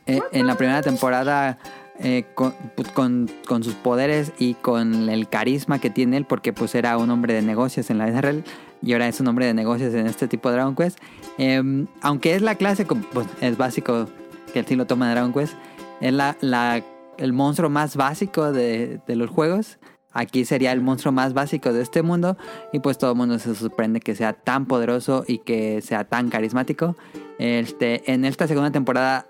eh, 0.06 0.20
en 0.32 0.46
la 0.46 0.56
primera 0.56 0.82
temporada 0.82 1.58
eh, 2.00 2.24
con, 2.34 2.52
pues, 2.74 2.88
con- 2.88 3.30
con 3.46 3.62
sus 3.62 3.74
poderes 3.74 4.32
y 4.38 4.54
con 4.54 5.08
el 5.08 5.28
carisma 5.28 5.78
que 5.78 5.90
tiene 5.90 6.16
él, 6.16 6.24
porque 6.24 6.52
pues 6.52 6.74
era 6.74 6.96
un 6.98 7.10
hombre 7.10 7.34
de 7.34 7.42
negocios 7.42 7.90
en 7.90 7.98
la 7.98 8.06
vida 8.06 8.20
real 8.20 8.42
y 8.82 8.92
ahora 8.94 9.06
es 9.06 9.20
un 9.20 9.28
hombre 9.28 9.46
de 9.46 9.54
negocios 9.54 9.94
en 9.94 10.06
este 10.08 10.26
tipo 10.26 10.48
de 10.48 10.56
Dragon 10.56 10.74
Quest. 10.74 10.98
Eh, 11.38 11.62
aunque 12.00 12.34
es 12.34 12.42
la 12.42 12.56
clase, 12.56 12.84
pues, 12.86 13.26
es 13.40 13.56
básico 13.56 14.08
que 14.52 14.58
el 14.60 14.66
sí 14.66 14.74
lo 14.74 14.86
toma 14.86 15.06
de 15.08 15.12
Dragon 15.14 15.32
Quest, 15.32 15.54
es 16.00 16.12
la, 16.12 16.36
la- 16.40 16.82
el 17.18 17.32
monstruo 17.32 17.70
más 17.70 17.94
básico 17.94 18.50
de, 18.52 19.00
de 19.06 19.16
los 19.16 19.30
juegos. 19.30 19.78
Aquí 20.12 20.44
sería 20.44 20.72
el 20.72 20.80
monstruo 20.80 21.12
más 21.12 21.34
básico 21.34 21.72
de 21.72 21.82
este 21.82 22.02
mundo 22.02 22.36
y 22.72 22.80
pues 22.80 22.98
todo 22.98 23.12
el 23.12 23.16
mundo 23.16 23.38
se 23.38 23.54
sorprende 23.54 24.00
que 24.00 24.14
sea 24.14 24.32
tan 24.32 24.66
poderoso 24.66 25.24
y 25.26 25.38
que 25.38 25.80
sea 25.82 26.04
tan 26.04 26.28
carismático. 26.30 26.96
Este, 27.38 28.12
en 28.12 28.24
esta 28.24 28.46
segunda 28.46 28.70
temporada, 28.70 29.26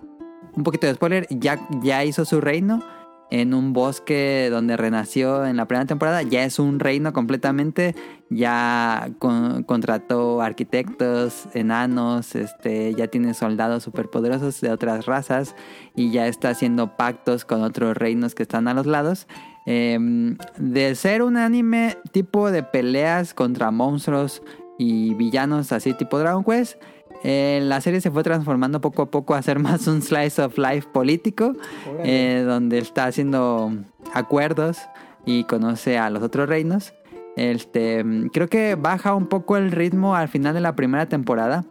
un 0.54 0.64
poquito 0.64 0.86
de 0.86 0.94
spoiler, 0.94 1.26
ya, 1.30 1.58
ya 1.82 2.04
hizo 2.04 2.24
su 2.24 2.40
reino 2.40 2.82
en 3.30 3.54
un 3.54 3.72
bosque 3.72 4.48
donde 4.50 4.76
renació 4.76 5.46
en 5.46 5.56
la 5.56 5.66
primera 5.66 5.86
temporada. 5.86 6.20
Ya 6.22 6.44
es 6.44 6.58
un 6.58 6.78
reino 6.78 7.14
completamente. 7.14 7.94
Ya 8.28 9.08
con- 9.18 9.62
contrató 9.62 10.42
arquitectos, 10.42 11.48
enanos, 11.54 12.34
este, 12.34 12.94
ya 12.94 13.06
tiene 13.06 13.32
soldados 13.32 13.84
superpoderosos 13.84 14.60
de 14.60 14.70
otras 14.70 15.06
razas 15.06 15.54
y 15.96 16.10
ya 16.10 16.26
está 16.26 16.50
haciendo 16.50 16.96
pactos 16.98 17.46
con 17.46 17.62
otros 17.62 17.96
reinos 17.96 18.34
que 18.34 18.42
están 18.42 18.68
a 18.68 18.74
los 18.74 18.84
lados. 18.84 19.26
Em, 19.64 20.36
de 20.58 20.94
ser 20.96 21.22
un 21.22 21.36
anime 21.36 21.96
tipo 22.10 22.50
de 22.50 22.62
peleas 22.62 23.32
contra 23.32 23.70
monstruos 23.70 24.42
y 24.78 25.14
villanos 25.14 25.70
así 25.70 25.94
tipo 25.94 26.18
Dragon 26.18 26.42
Quest, 26.42 26.82
eh, 27.22 27.60
la 27.62 27.80
serie 27.80 28.00
se 28.00 28.10
fue 28.10 28.24
transformando 28.24 28.80
poco 28.80 29.02
a 29.02 29.10
poco 29.10 29.34
a 29.34 29.42
ser 29.42 29.58
más 29.60 29.86
un 29.86 30.02
slice 30.02 30.42
of 30.42 30.58
life 30.58 30.88
político, 30.92 31.54
eh, 32.02 32.42
donde 32.46 32.78
está 32.78 33.06
haciendo 33.06 33.72
acuerdos 34.12 34.78
y 35.24 35.44
conoce 35.44 35.98
a 35.98 36.10
los 36.10 36.22
otros 36.22 36.48
reinos. 36.48 36.92
Este, 37.36 38.02
mm, 38.02 38.28
creo 38.28 38.48
que 38.48 38.74
baja 38.74 39.14
un 39.14 39.26
poco 39.26 39.56
el 39.56 39.70
ritmo 39.70 40.16
al 40.16 40.28
final 40.28 40.54
de 40.54 40.60
la 40.60 40.74
primera 40.74 41.06
temporada 41.06 41.64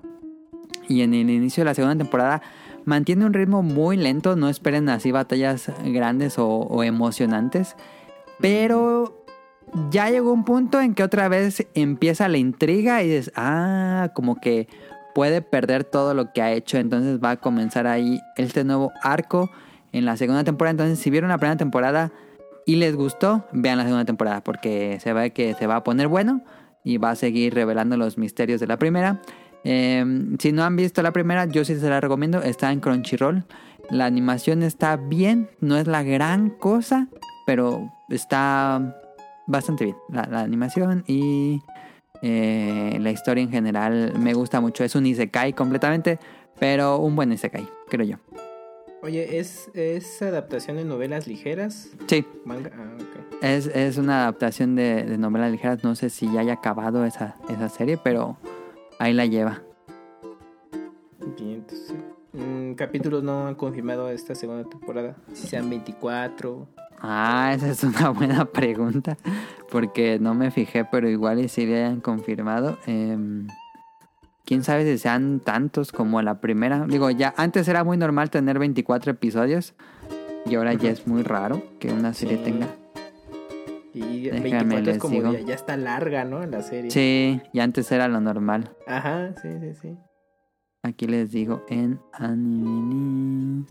y 0.88 1.02
en 1.02 1.14
el 1.14 1.30
inicio 1.30 1.62
de 1.62 1.66
la 1.66 1.74
segunda 1.74 1.98
temporada 1.98 2.42
mantiene 2.86 3.26
un 3.26 3.34
ritmo 3.34 3.64
muy 3.64 3.98
lento. 3.98 4.36
No 4.36 4.49
esperen 4.49 4.90
así 4.90 5.12
batallas 5.12 5.72
grandes 5.84 6.36
o, 6.38 6.84
emocionantes, 6.84 7.76
pero 8.40 9.26
ya 9.90 10.10
llegó 10.10 10.34
un 10.34 10.44
punto 10.44 10.82
en 10.82 10.94
que 10.95 11.03
otra 11.03 11.30
vez 11.30 11.68
empieza 11.74 12.28
la 12.28 12.38
intriga 12.38 13.03
y 13.03 13.08
dices, 13.08 13.32
ah, 13.36 14.12
como 14.14 14.40
que 14.40 14.68
puede 15.14 15.41
perder 15.41 15.84
todo 15.84 16.14
lo 16.14 16.34
que 16.34 16.41
ha 16.41 16.52
hecho. 16.52 16.78
Entonces 16.78 17.20
va 17.24 17.32
a 17.32 17.38
comenzar 17.38 17.88
ahí 17.88 18.20
este 18.38 18.64
nuevo 18.64 18.91
arco 19.02 19.49
en 19.91 20.06
la 20.06 20.18
segunda 20.18 20.44
temporada. 20.44 20.72
Entonces, 20.72 20.99
si 20.99 21.10
vieron 21.10 21.30
la 21.30 21.38
primera 21.38 21.58
temporada 21.58 22.12
y 22.66 22.76
les 22.76 22.95
gustó, 22.95 23.45
vean 23.52 23.78
la 23.78 23.84
segunda 23.84 24.06
temporada 24.06 24.44
porque 24.44 24.99
se 25.02 25.14
ve 25.14 25.32
que 25.32 25.53
se 25.56 25.68
va 25.68 25.78
a 25.78 25.84
poner 25.84 26.08
bueno 26.08 26.41
y 26.84 26.98
va 26.98 27.12
a 27.12 27.16
seguir 27.16 27.53
revelando 27.53 27.98
los 27.98 28.18
misterios 28.18 28.60
de 28.60 28.68
la 28.68 28.78
primera. 28.78 29.22
Eh, 29.64 30.04
si 30.40 30.52
no 30.52 30.64
han 30.64 30.76
visto 30.76 31.02
la 31.02 31.12
primera, 31.12 31.46
yo 31.46 31.64
sí 31.66 31.76
se 31.76 31.90
la 31.90 32.02
recomiendo. 32.02 32.42
Está 32.42 32.72
en 32.72 32.80
Crunchyroll. 32.80 33.46
La 33.90 34.06
animación 34.06 34.64
está 34.64 34.96
bien, 34.96 35.50
no 35.60 35.78
es 35.78 35.88
la 35.88 36.04
gran 36.04 36.50
cosa, 36.50 37.08
pero 37.46 37.92
está 38.10 38.96
bastante 39.48 39.86
bien. 39.86 39.98
La, 40.10 40.28
la 40.32 40.42
animación 40.42 41.04
y 41.08 41.62
eh, 42.22 42.98
la 43.02 43.12
historia 43.12 43.44
en 43.44 43.50
general 43.52 44.14
me 44.18 44.34
gusta 44.34 44.62
mucho. 44.62 44.84
Es 44.84 44.96
un 44.96 45.06
Isekai 45.06 45.54
completamente, 45.54 46.20
pero 46.60 47.00
un 47.00 47.16
buen 47.16 47.32
Isekai, 47.34 47.68
creo 47.90 48.06
yo. 48.06 48.18
Oye, 49.04 49.40
¿es, 49.40 49.70
¿es 49.74 50.22
adaptación 50.22 50.78
de 50.78 50.86
novelas 50.86 51.26
ligeras? 51.28 51.90
Sí, 52.06 52.24
Manga. 52.46 52.72
Ah, 52.78 52.96
ok. 52.96 53.44
es, 53.44 53.66
es 53.66 53.98
una 53.98 54.22
adaptación 54.22 54.76
de, 54.76 55.04
de 55.04 55.18
novelas 55.18 55.52
ligeras. 55.52 55.84
No 55.84 55.96
sé 55.96 56.12
si 56.12 56.32
ya 56.32 56.42
haya 56.42 56.54
acabado 56.54 57.04
esa, 57.04 57.36
esa 57.50 57.68
serie, 57.68 57.98
pero 57.98 58.38
ahí 59.02 59.14
la 59.14 59.26
lleva. 59.26 59.61
Bien, 61.38 61.56
entonces. 61.56 61.94
mm, 62.34 62.73
capítulos 62.73 63.23
no 63.23 63.48
han 63.48 63.56
confirmado 63.56 64.10
esta 64.10 64.36
segunda 64.36 64.68
temporada. 64.69 65.15
Si 65.34 65.48
sean 65.48 65.69
24. 65.69 66.68
Ah, 66.99 67.52
esa 67.56 67.69
es 67.69 67.84
una 67.84 68.10
buena 68.10 68.45
pregunta. 68.45 69.18
Porque 69.72 70.19
no 70.19 70.34
me 70.36 70.52
fijé, 70.52 70.86
pero 70.86 71.10
igual 71.10 71.40
y 71.40 71.48
si 71.49 71.65
le 71.65 71.84
hayan 71.84 72.02
confirmado. 72.02 72.78
Em, 72.86 73.48
Quién 74.44 74.64
sabe 74.64 74.84
si 74.91 74.98
sean 74.98 75.40
tantos 75.40 75.91
como 75.94 76.22
la 76.22 76.41
primera. 76.41 76.86
Digo, 76.86 77.10
ya 77.10 77.34
antes 77.38 77.68
era 77.69 77.84
muy 77.86 77.95
normal 77.95 78.30
tener 78.30 78.60
24 78.60 79.11
episodios. 79.11 79.76
Y 80.45 80.56
ahora 80.56 80.73
ya 80.73 80.90
es 80.90 81.07
muy 81.07 81.22
raro 81.23 81.61
que 81.80 81.94
una 81.94 82.14
serie 82.14 82.38
Sí. 82.38 82.44
tenga. 82.44 82.68
Y 83.94 84.30
Déjame 84.30 84.76
24 84.76 84.92
es 84.92 84.98
como 85.00 85.14
digo. 85.16 85.34
ya, 85.34 85.40
ya 85.42 85.54
está 85.56 85.76
larga, 85.78 86.24
¿no? 86.24 86.46
La 86.46 86.62
serie. 86.62 86.92
Sí, 86.92 87.42
y 87.52 87.60
antes 87.60 87.92
era 87.92 88.08
lo 88.08 88.22
normal. 88.22 88.76
Ajá, 88.88 89.34
sí, 89.42 89.50
sí, 89.60 89.74
sí. 89.74 89.98
Aquí 90.84 91.08
les 91.08 91.32
digo 91.32 91.64
en 91.70 92.00
anime. 92.14 93.66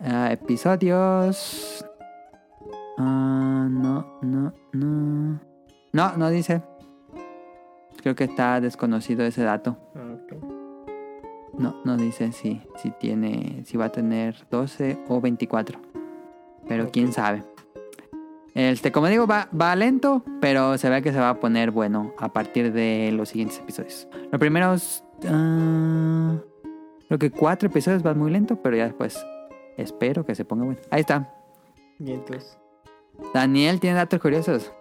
Ah, 0.00 0.32
episodios. 0.32 1.84
Ah, 2.98 3.68
no, 3.70 4.18
no, 4.22 4.52
no. 4.72 5.40
No, 5.92 6.16
no 6.16 6.30
dice. 6.30 6.62
Creo 8.02 8.14
que 8.14 8.24
está 8.24 8.60
desconocido 8.60 9.24
ese 9.24 9.42
dato. 9.42 9.78
Ah. 9.94 10.10
No, 11.56 11.76
no 11.84 11.96
dice 11.96 12.32
si, 12.32 12.60
si 12.76 12.90
tiene, 12.90 13.62
si 13.64 13.76
va 13.76 13.86
a 13.86 13.92
tener 13.92 14.36
12 14.50 14.98
o 15.08 15.20
24. 15.20 15.78
Pero 16.66 16.90
quién 16.90 17.12
sabe. 17.12 17.44
Este, 18.54 18.92
como 18.92 19.08
digo, 19.08 19.26
va, 19.26 19.48
va 19.58 19.74
lento, 19.74 20.22
pero 20.40 20.78
se 20.78 20.88
ve 20.88 21.02
que 21.02 21.12
se 21.12 21.18
va 21.18 21.30
a 21.30 21.40
poner 21.40 21.72
bueno 21.72 22.14
a 22.18 22.32
partir 22.32 22.72
de 22.72 23.10
los 23.12 23.30
siguientes 23.30 23.58
episodios. 23.58 24.06
Los 24.30 24.38
primeros, 24.38 25.04
ah, 25.26 26.36
creo 27.08 27.18
que 27.18 27.30
cuatro 27.32 27.68
episodios 27.68 28.04
van 28.04 28.18
muy 28.18 28.30
lento, 28.30 28.62
pero 28.62 28.76
ya 28.76 28.84
después 28.84 29.24
espero 29.76 30.24
que 30.24 30.36
se 30.36 30.44
ponga 30.44 30.64
bueno. 30.64 30.80
Ahí 30.90 31.00
está. 31.00 31.34
Entonces. 31.98 32.56
Daniel 33.32 33.80
tiene 33.80 33.96
datos 33.96 34.20
curiosos. 34.20 34.72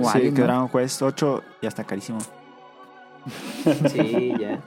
O 0.00 0.04
Sí, 0.04 0.10
alguien, 0.16 0.34
que 0.34 0.40
¿no? 0.42 0.46
Dragon 0.46 0.68
Quest 0.68 1.02
8 1.02 1.42
ya 1.62 1.68
está 1.68 1.84
carísimo. 1.84 2.18
Sí, 3.90 4.32
ya. 4.38 4.60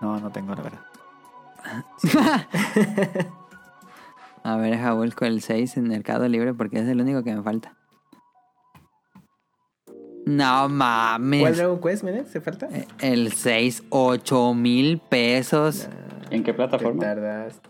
No, 0.00 0.18
no 0.20 0.30
tengo 0.30 0.54
la 0.54 0.62
verdad. 0.62 0.80
A 4.44 4.56
ver, 4.56 4.72
deja 4.72 4.92
busco 4.92 5.24
el 5.24 5.40
6 5.40 5.76
en 5.78 5.88
Mercado 5.88 6.28
Libre 6.28 6.52
porque 6.52 6.78
es 6.80 6.88
el 6.88 7.00
único 7.00 7.22
que 7.24 7.34
me 7.34 7.42
falta. 7.42 7.74
No 10.26 10.68
mames. 10.68 11.40
¿Cuál 11.40 11.56
Dragon 11.56 11.80
Quest, 11.80 12.04
mira? 12.04 12.24
¿Se 12.24 12.40
falta? 12.40 12.68
Eh, 12.70 12.86
El 13.00 13.32
6, 13.32 13.84
8 13.90 14.54
mil 14.54 14.98
pesos 14.98 15.88
¿En 16.30 16.42
qué 16.42 16.52
Te 16.52 16.54
plataforma? 16.54 17.00
tardaste. 17.00 17.68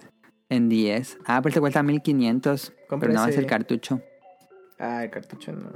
en 0.48 0.68
10. 0.68 1.18
Ah, 1.26 1.40
pero 1.42 1.54
te 1.54 1.60
cuesta 1.60 1.82
1500. 1.82 2.72
Compra 2.88 3.06
Pero 3.08 3.12
nada 3.14 3.26
más 3.28 3.36
el 3.36 3.46
cartucho. 3.46 4.00
Ah, 4.78 5.04
el 5.04 5.10
cartucho 5.10 5.52
no. 5.52 5.70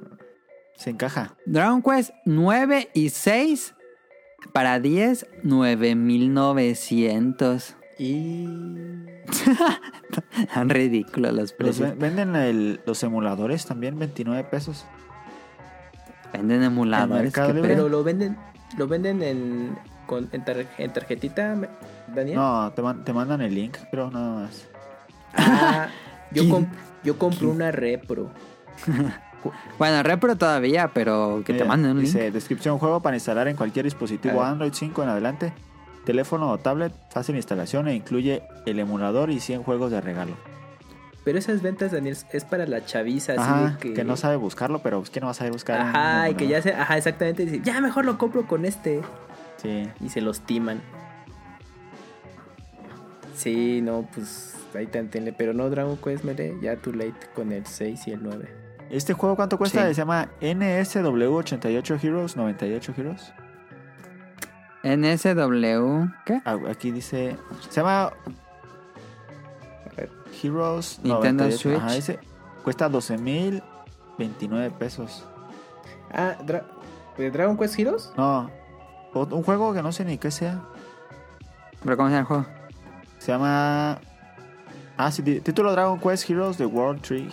Se 0.76 0.90
encaja. 0.90 1.34
Dragon 1.46 1.82
Quest 1.82 2.10
9 2.24 2.90
y 2.94 3.10
6 3.10 3.74
para 4.52 4.78
10, 4.80 5.26
9900. 5.42 7.74
Y. 7.98 8.46
Tan 10.54 10.68
ridículos 10.68 11.32
los 11.32 11.40
Los 11.42 11.52
precios. 11.52 11.88
ven- 11.90 11.98
venden 11.98 12.36
el- 12.36 12.80
los 12.86 13.02
emuladores 13.02 13.66
también, 13.66 13.98
29 13.98 14.44
pesos. 14.44 14.86
Venden 16.32 16.62
emuladores. 16.62 17.32
Pero 17.34 17.88
lo 17.88 18.04
venden. 18.04 18.36
Lo 18.76 18.86
venden 18.86 19.22
en. 19.22 19.76
Con, 20.06 20.28
en, 20.32 20.42
tar- 20.44 20.66
en 20.78 20.92
tarjetita, 20.92 21.54
Daniel. 22.14 22.36
No, 22.36 22.72
te, 22.74 22.80
man- 22.80 23.04
te 23.04 23.12
mandan 23.12 23.42
el 23.42 23.54
link, 23.54 23.76
pero 23.90 24.10
nada 24.10 24.42
más. 24.44 24.66
Ah, 25.34 25.88
yo, 26.30 26.44
comp- 26.44 26.70
yo 27.04 27.18
compré 27.18 27.46
una 27.46 27.70
repro. 27.72 28.30
Bueno, 29.78 30.02
repro 30.02 30.36
todavía, 30.36 30.90
pero 30.92 31.42
que 31.44 31.54
te 31.54 31.64
manden 31.64 31.92
un 31.92 31.98
link. 31.98 32.06
Dice, 32.06 32.30
descripción 32.30 32.78
juego 32.78 33.00
para 33.00 33.16
instalar 33.16 33.48
en 33.48 33.56
cualquier 33.56 33.84
dispositivo 33.84 34.40
A 34.40 34.44
ver. 34.44 34.52
Android 34.52 34.72
5 34.72 35.02
en 35.02 35.08
adelante, 35.08 35.52
teléfono 36.04 36.50
o 36.50 36.58
tablet, 36.58 36.92
fácil 37.10 37.36
instalación 37.36 37.88
e 37.88 37.94
incluye 37.94 38.42
el 38.66 38.78
emulador 38.80 39.30
y 39.30 39.40
100 39.40 39.62
juegos 39.62 39.90
de 39.90 40.00
regalo. 40.00 40.34
Pero 41.24 41.38
esas 41.38 41.62
ventas, 41.62 41.92
Daniel, 41.92 42.16
es 42.32 42.44
para 42.44 42.66
la 42.66 42.84
chaviza, 42.84 43.32
así 43.34 43.42
Ajá, 43.42 43.78
que... 43.78 43.92
que... 43.92 44.04
no 44.04 44.16
sabe 44.16 44.36
buscarlo, 44.36 44.80
pero 44.80 45.02
¿quién 45.02 45.20
no 45.20 45.26
va 45.26 45.32
a 45.32 45.34
saber 45.34 45.52
buscar? 45.52 45.80
Ajá, 45.80 46.30
y 46.30 46.34
que 46.34 46.48
ya 46.48 46.62
se... 46.62 46.72
Ajá, 46.72 46.96
exactamente. 46.96 47.44
Dice, 47.44 47.60
ya 47.62 47.80
mejor 47.80 48.06
lo 48.06 48.16
compro 48.16 48.46
con 48.46 48.64
este. 48.64 49.02
Sí. 49.58 49.88
Y 50.00 50.08
se 50.08 50.20
los 50.20 50.40
timan. 50.40 50.80
Sí, 53.34 53.80
no, 53.82 54.08
pues 54.14 54.56
ahí 54.74 54.86
te 54.86 54.98
entiende. 54.98 55.34
Pero 55.34 55.52
no, 55.52 55.68
Dragon 55.68 55.98
Quest 55.98 56.24
Melee, 56.24 56.56
ya 56.62 56.76
too 56.76 56.92
late 56.92 57.14
con 57.34 57.52
el 57.52 57.66
6 57.66 58.08
y 58.08 58.12
el 58.12 58.22
9. 58.22 58.67
¿Este 58.90 59.12
juego 59.12 59.36
cuánto 59.36 59.58
cuesta? 59.58 59.82
Sí. 59.88 59.94
Se 59.94 60.00
llama 60.00 60.28
NSW88 60.40 62.02
Heroes, 62.04 62.36
98 62.36 62.94
Heroes. 62.96 63.32
NSW. 64.82 66.06
¿Qué? 66.24 66.40
Ah, 66.44 66.56
Aquí 66.70 66.90
dice... 66.90 67.36
Se 67.68 67.80
llama. 67.80 68.12
Heroes 70.42 71.00
Nintendo 71.02 71.44
98. 71.44 71.58
Switch. 71.58 71.76
Ajá, 71.78 71.96
ese 71.96 72.18
cuesta 72.62 72.88
12.029 72.88 74.72
pesos. 74.72 75.26
Ah, 76.12 76.36
Dra- 76.46 76.64
¿de 77.16 77.30
Dragon 77.30 77.56
Quest 77.58 77.78
Heroes? 77.78 78.12
No, 78.16 78.50
un 79.14 79.42
juego 79.42 79.74
que 79.74 79.82
no 79.82 79.90
sé 79.92 80.04
ni 80.04 80.16
qué 80.18 80.30
sea. 80.30 80.60
¿Pero 81.82 81.96
cómo 81.96 82.08
se 82.08 82.14
llama 82.14 82.20
el 82.20 82.26
juego? 82.26 82.46
Se 83.18 83.32
llama... 83.32 83.98
Ah, 84.96 85.10
sí, 85.12 85.22
título 85.22 85.72
Dragon 85.72 85.98
Quest 85.98 86.28
Heroes 86.30 86.56
The 86.56 86.66
World 86.66 87.02
Tree. 87.02 87.28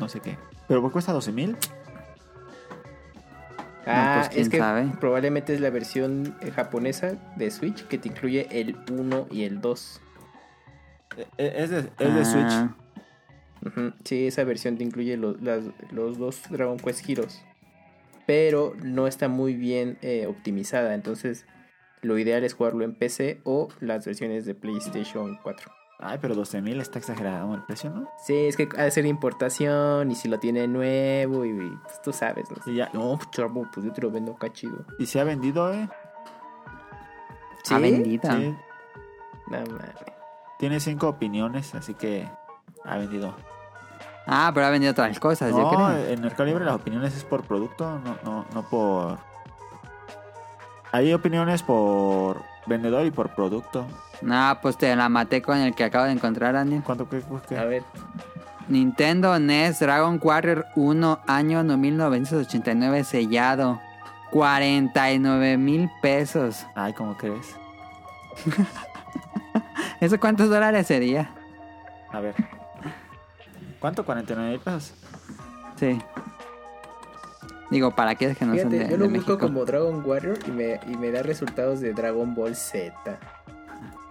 No 0.00 0.08
sé 0.08 0.20
qué. 0.20 0.36
Pero 0.68 0.80
pues 0.80 0.92
cuesta 0.92 1.12
12.000. 1.12 1.56
Ah, 3.86 4.14
pues, 4.20 4.28
quién 4.30 4.42
es 4.42 4.48
que 4.48 4.58
sabe. 4.58 4.86
probablemente 4.98 5.52
es 5.54 5.60
la 5.60 5.68
versión 5.70 6.34
eh, 6.40 6.50
japonesa 6.50 7.16
de 7.36 7.50
Switch 7.50 7.86
que 7.86 7.98
te 7.98 8.08
incluye 8.08 8.46
el 8.50 8.76
1 8.90 9.26
y 9.30 9.44
el 9.44 9.60
2. 9.60 10.00
E- 11.18 11.26
Es 11.36 11.70
de, 11.70 11.78
es 11.98 12.14
de 12.14 12.24
Switch. 12.24 12.46
Ah, 12.50 12.74
Ujú, 13.66 13.92
Sí, 14.04 14.26
esa 14.26 14.44
versión 14.44 14.76
te 14.78 14.84
incluye 14.84 15.16
lo- 15.16 15.36
las- 15.40 15.64
los 15.90 16.18
dos 16.18 16.42
Dragon 16.50 16.78
Quest 16.78 17.08
Heroes. 17.08 17.42
Pero 18.26 18.74
no 18.82 19.06
está 19.06 19.28
muy 19.28 19.54
bien 19.54 19.98
eh, 20.00 20.26
optimizada. 20.26 20.94
Entonces, 20.94 21.44
lo 22.00 22.18
ideal 22.18 22.42
es 22.44 22.54
jugarlo 22.54 22.84
en 22.84 22.94
PC 22.94 23.40
o 23.44 23.68
las 23.80 24.06
versiones 24.06 24.46
de 24.46 24.54
PlayStation 24.54 25.38
4. 25.42 25.70
Ay, 26.00 26.18
pero 26.20 26.34
12.000 26.34 26.80
está 26.80 26.98
exagerado 26.98 27.54
el 27.54 27.62
precio, 27.62 27.88
¿no? 27.90 28.08
Sí, 28.18 28.34
es 28.46 28.56
que 28.56 28.68
ha 28.76 28.82
de 28.82 28.90
ser 28.90 29.06
importación 29.06 30.10
y 30.10 30.14
si 30.14 30.28
lo 30.28 30.38
tiene 30.38 30.66
nuevo 30.66 31.44
y 31.44 31.52
pues, 31.82 32.02
tú 32.02 32.12
sabes, 32.12 32.50
¿no? 32.50 32.56
Y 32.70 32.76
ya. 32.76 32.90
No, 32.92 33.18
chavo, 33.30 33.66
pues 33.72 33.86
yo 33.86 33.92
te 33.92 34.02
lo 34.02 34.10
vendo 34.10 34.32
acá 34.32 34.52
chido. 34.52 34.84
Y 34.98 35.06
se 35.06 35.20
ha 35.20 35.24
vendido, 35.24 35.72
¿eh? 35.72 35.88
Ah, 37.70 37.78
bendita. 37.78 38.36
Sí. 38.36 38.54
No 39.48 39.58
mames. 39.58 39.94
Tiene 40.58 40.80
cinco 40.80 41.08
opiniones, 41.08 41.74
así 41.74 41.94
que 41.94 42.28
ha 42.84 42.96
vendido. 42.98 43.34
Ah, 44.26 44.50
pero 44.54 44.66
ha 44.66 44.70
vendido 44.70 44.92
otras 44.92 45.18
cosas, 45.20 45.50
yo 45.50 45.58
No, 45.58 45.70
creo. 45.70 45.96
en 46.08 46.20
Mercado 46.22 46.44
Libre 46.46 46.64
las 46.64 46.74
opiniones 46.74 47.14
es 47.16 47.24
por 47.24 47.42
producto, 47.44 47.98
no, 48.00 48.16
no, 48.24 48.46
no 48.54 48.62
por... 48.68 49.18
Hay 50.92 51.12
opiniones 51.12 51.62
por 51.62 52.42
vendedor 52.66 53.04
y 53.04 53.10
por 53.10 53.34
producto. 53.34 53.86
No, 54.22 54.58
pues 54.62 54.76
te 54.76 54.94
la 54.94 55.08
maté 55.08 55.42
con 55.42 55.58
el 55.58 55.74
que 55.74 55.84
acabo 55.84 56.04
de 56.06 56.12
encontrar, 56.12 56.54
Daniel. 56.54 56.82
¿Cuánto 56.84 57.08
que 57.08 57.22
qué? 57.48 57.58
A 57.58 57.64
ver, 57.64 57.82
Nintendo 58.68 59.38
NES 59.38 59.80
Dragon 59.80 60.18
Warrior 60.22 60.66
1, 60.74 61.20
año 61.26 61.62
1989, 61.64 63.04
sellado. 63.04 63.80
49 64.30 65.58
mil 65.58 65.90
pesos. 66.02 66.66
Ay, 66.74 66.92
¿cómo 66.92 67.16
crees? 67.16 67.54
¿Eso 70.00 70.18
cuántos 70.18 70.48
dólares 70.48 70.86
sería? 70.86 71.30
A 72.10 72.20
ver. 72.20 72.34
¿Cuánto? 73.78 74.04
49 74.04 74.50
mil 74.50 74.60
pesos. 74.60 74.94
Sí. 75.76 76.00
Digo, 77.70 77.94
para 77.94 78.14
qué 78.14 78.26
es 78.26 78.38
que 78.38 78.44
no 78.44 78.52
son 78.56 78.70
fíjate, 78.70 78.84
de, 78.84 78.90
yo 78.90 78.96
lo 78.96 79.08
de 79.08 79.14
busco 79.14 79.32
México. 79.32 79.38
como 79.38 79.64
Dragon 79.64 80.02
Warrior 80.04 80.38
y 80.46 80.50
me, 80.50 80.80
y 80.86 80.96
me 80.96 81.10
da 81.10 81.22
resultados 81.22 81.80
de 81.80 81.92
Dragon 81.92 82.34
Ball 82.34 82.56
Z. 82.56 82.92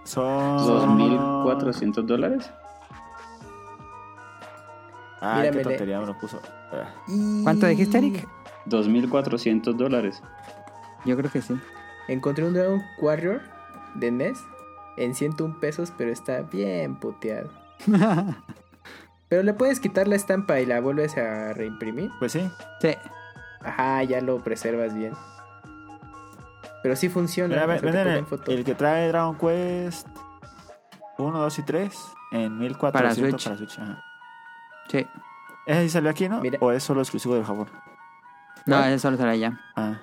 Son... 0.04 0.58
2.400 0.58 2.02
dólares. 2.04 2.50
Ay, 5.20 5.50
Mira, 5.50 5.52
qué 5.52 5.62
tontería 5.64 6.00
me 6.00 6.06
lo 6.06 6.18
puso. 6.18 6.40
Ah. 6.72 6.90
¿Cuánto 7.42 7.66
dijiste, 7.66 7.98
Eric? 7.98 8.28
2.400 8.66 9.74
dólares. 9.74 10.22
Yo 11.04 11.16
creo 11.16 11.30
que 11.30 11.42
sí. 11.42 11.54
Encontré 12.08 12.44
un 12.44 12.54
Dragon 12.54 12.82
Warrior 13.00 13.40
de 13.94 14.10
NES 14.10 14.44
en 14.96 15.14
101 15.14 15.58
pesos, 15.60 15.92
pero 15.96 16.10
está 16.12 16.42
bien 16.42 16.96
puteado. 16.96 17.50
Pero 19.28 19.42
le 19.42 19.54
puedes 19.54 19.80
quitar 19.80 20.06
la 20.06 20.14
estampa 20.14 20.60
y 20.60 20.66
la 20.66 20.80
vuelves 20.80 21.16
a 21.16 21.54
reimprimir. 21.54 22.10
Pues 22.20 22.32
sí. 22.32 22.48
Sí. 22.80 22.90
Ajá, 23.62 24.04
ya 24.04 24.20
lo 24.20 24.38
preservas 24.38 24.94
bien. 24.94 25.12
Pero 26.84 26.96
sí 26.96 27.08
funciona. 27.08 27.48
Mira, 27.54 27.64
o 27.64 27.68
ve- 27.68 27.78
sea, 27.78 27.80
te 27.80 27.86
venden 27.86 28.04
ponen 28.04 28.18
el, 28.18 28.26
foto. 28.26 28.52
el 28.52 28.62
que 28.64 28.74
trae 28.74 29.08
Dragon 29.08 29.38
Quest 29.38 30.06
1, 31.16 31.38
2 31.40 31.58
y 31.58 31.62
3 31.62 31.98
en 32.32 32.58
1400 32.58 32.78
Para 32.92 32.92
para 32.92 33.14
Switch. 33.14 33.58
Switch. 33.58 33.78
ajá. 33.78 34.04
Sí. 34.90 35.06
¿Ese 35.66 35.82
sí 35.84 35.88
salió 35.88 36.10
aquí, 36.10 36.28
no? 36.28 36.40
Mira. 36.42 36.58
¿O 36.60 36.70
es 36.72 36.82
solo 36.82 37.00
exclusivo 37.00 37.34
de 37.36 37.42
Japón? 37.42 37.68
No, 38.66 38.76
¿Cuál? 38.76 38.90
eso 38.92 38.98
solo 39.08 39.16
será 39.16 39.34
ya. 39.34 39.58
Ah. 39.76 39.98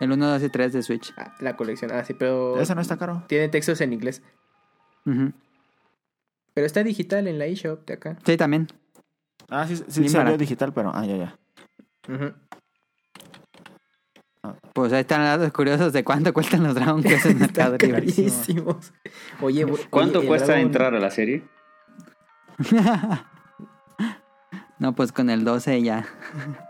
El 0.00 0.10
1, 0.10 0.26
2 0.26 0.42
y 0.42 0.48
3 0.48 0.72
de 0.72 0.82
Switch. 0.82 1.12
Ah, 1.18 1.34
la 1.40 1.54
colección. 1.54 1.92
Ah, 1.92 2.02
sí, 2.02 2.14
pero 2.14 2.58
Ese 2.58 2.74
no 2.74 2.80
está 2.80 2.96
caro. 2.96 3.24
tiene 3.28 3.50
textos 3.50 3.80
en 3.82 3.92
inglés. 3.92 4.22
Ujú. 5.04 5.32
Pero 6.54 6.66
está 6.66 6.82
digital 6.82 7.28
en 7.28 7.38
la 7.38 7.44
eShop 7.44 7.84
de 7.86 7.92
acá. 7.94 8.16
Sí, 8.24 8.38
también. 8.38 8.68
Ah, 9.50 9.66
sí, 9.68 9.76
sí 9.76 10.08
salió 10.08 10.18
barato. 10.24 10.38
digital, 10.38 10.72
pero... 10.72 10.92
Ah, 10.94 11.04
ya, 11.04 11.16
ya. 11.16 11.38
Ujú. 12.08 12.32
Pues 14.72 14.92
ahí 14.92 15.00
están 15.02 15.20
los 15.20 15.28
datos 15.38 15.52
curiosos 15.52 15.92
de 15.92 16.02
cuánto 16.02 16.32
cuestan 16.34 16.64
los 16.64 16.74
Dragon 16.74 17.02
Quest 17.02 17.26
en 17.26 17.38
Mercado 17.38 17.76
carísimos. 17.78 18.92
Oye, 19.40 19.66
¿Cuánto 19.90 20.18
oye, 20.18 20.28
cuesta 20.28 20.48
Dragon- 20.52 20.66
entrar 20.66 20.94
a 20.94 20.98
la 20.98 21.10
serie? 21.10 21.44
no, 24.78 24.94
pues 24.94 25.12
con 25.12 25.30
el 25.30 25.44
12 25.44 25.82
ya. 25.82 26.06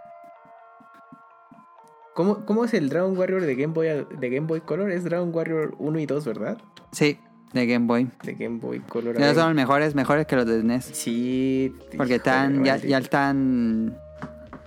¿Cómo, 2.14 2.44
¿Cómo 2.44 2.64
es 2.66 2.74
el 2.74 2.90
Dragon 2.90 3.16
Warrior 3.16 3.40
de 3.40 3.54
Game 3.54 3.72
Boy 3.72 3.86
de 4.18 4.28
Game 4.30 4.46
Boy 4.46 4.60
Color? 4.60 4.90
Es 4.90 5.04
Dragon 5.04 5.30
Warrior 5.34 5.74
1 5.78 5.98
y 5.98 6.04
2, 6.06 6.24
¿verdad? 6.26 6.58
Sí, 6.92 7.18
de 7.54 7.66
Game 7.66 7.86
Boy. 7.86 8.10
De 8.22 8.34
Game 8.34 8.58
Boy 8.58 8.80
Color. 8.80 9.18
Ya 9.18 9.32
son 9.34 9.46
los 9.46 9.54
mejores, 9.54 9.94
mejores 9.94 10.26
que 10.26 10.36
los 10.36 10.44
de 10.44 10.62
NES. 10.62 10.84
Sí. 10.92 11.74
Porque 11.96 12.16
están, 12.16 12.64
ya, 12.64 12.74
vale. 12.74 12.86
ya 12.88 12.98
están 12.98 13.96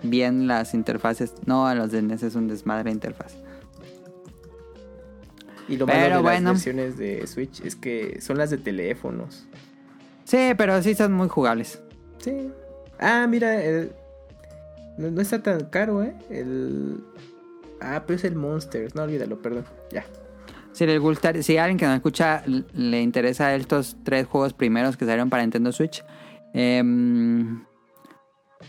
bien 0.09 0.47
las 0.47 0.73
interfaces. 0.73 1.33
No, 1.45 1.73
los 1.75 1.91
de 1.91 2.01
NES 2.01 2.23
es 2.23 2.35
un 2.35 2.47
desmadre 2.47 2.85
de 2.85 2.91
interfaz. 2.91 3.35
Y 5.67 5.77
lo 5.77 5.87
malo 5.87 5.99
Pero 5.99 6.15
de 6.17 6.21
bueno. 6.21 6.49
las 6.51 6.63
versiones 6.63 6.97
de 6.97 7.25
Switch 7.27 7.61
es 7.61 7.75
que 7.75 8.21
son 8.21 8.37
las 8.37 8.49
de 8.51 8.57
teléfonos. 8.57 9.47
Sí, 10.23 10.51
pero 10.57 10.81
sí 10.83 10.93
son 10.95 11.13
muy 11.13 11.27
jugables. 11.27 11.81
Sí. 12.19 12.51
Ah, 12.99 13.25
mira, 13.27 13.63
el- 13.63 13.91
no, 14.97 15.11
no 15.11 15.21
está 15.21 15.41
tan 15.41 15.65
caro, 15.65 16.03
¿eh? 16.03 16.15
El... 16.29 17.03
Ah, 17.81 18.03
pero 18.05 18.17
es 18.17 18.23
el 18.23 18.35
Monsters. 18.35 18.95
No, 18.95 19.03
olvídalo, 19.03 19.41
perdón. 19.41 19.65
Ya. 19.91 20.05
Si 20.71 20.85
les 20.85 20.99
gusta, 20.99 21.33
si 21.41 21.57
a 21.57 21.63
alguien 21.63 21.77
que 21.77 21.85
nos 21.85 21.95
escucha 21.95 22.43
le 22.73 23.01
interesa 23.01 23.53
estos 23.55 23.97
tres 24.03 24.27
juegos 24.27 24.53
primeros 24.53 24.97
que 24.97 25.05
salieron 25.05 25.29
para 25.29 25.41
Nintendo 25.43 25.71
Switch, 25.71 26.03
em, 26.53 27.63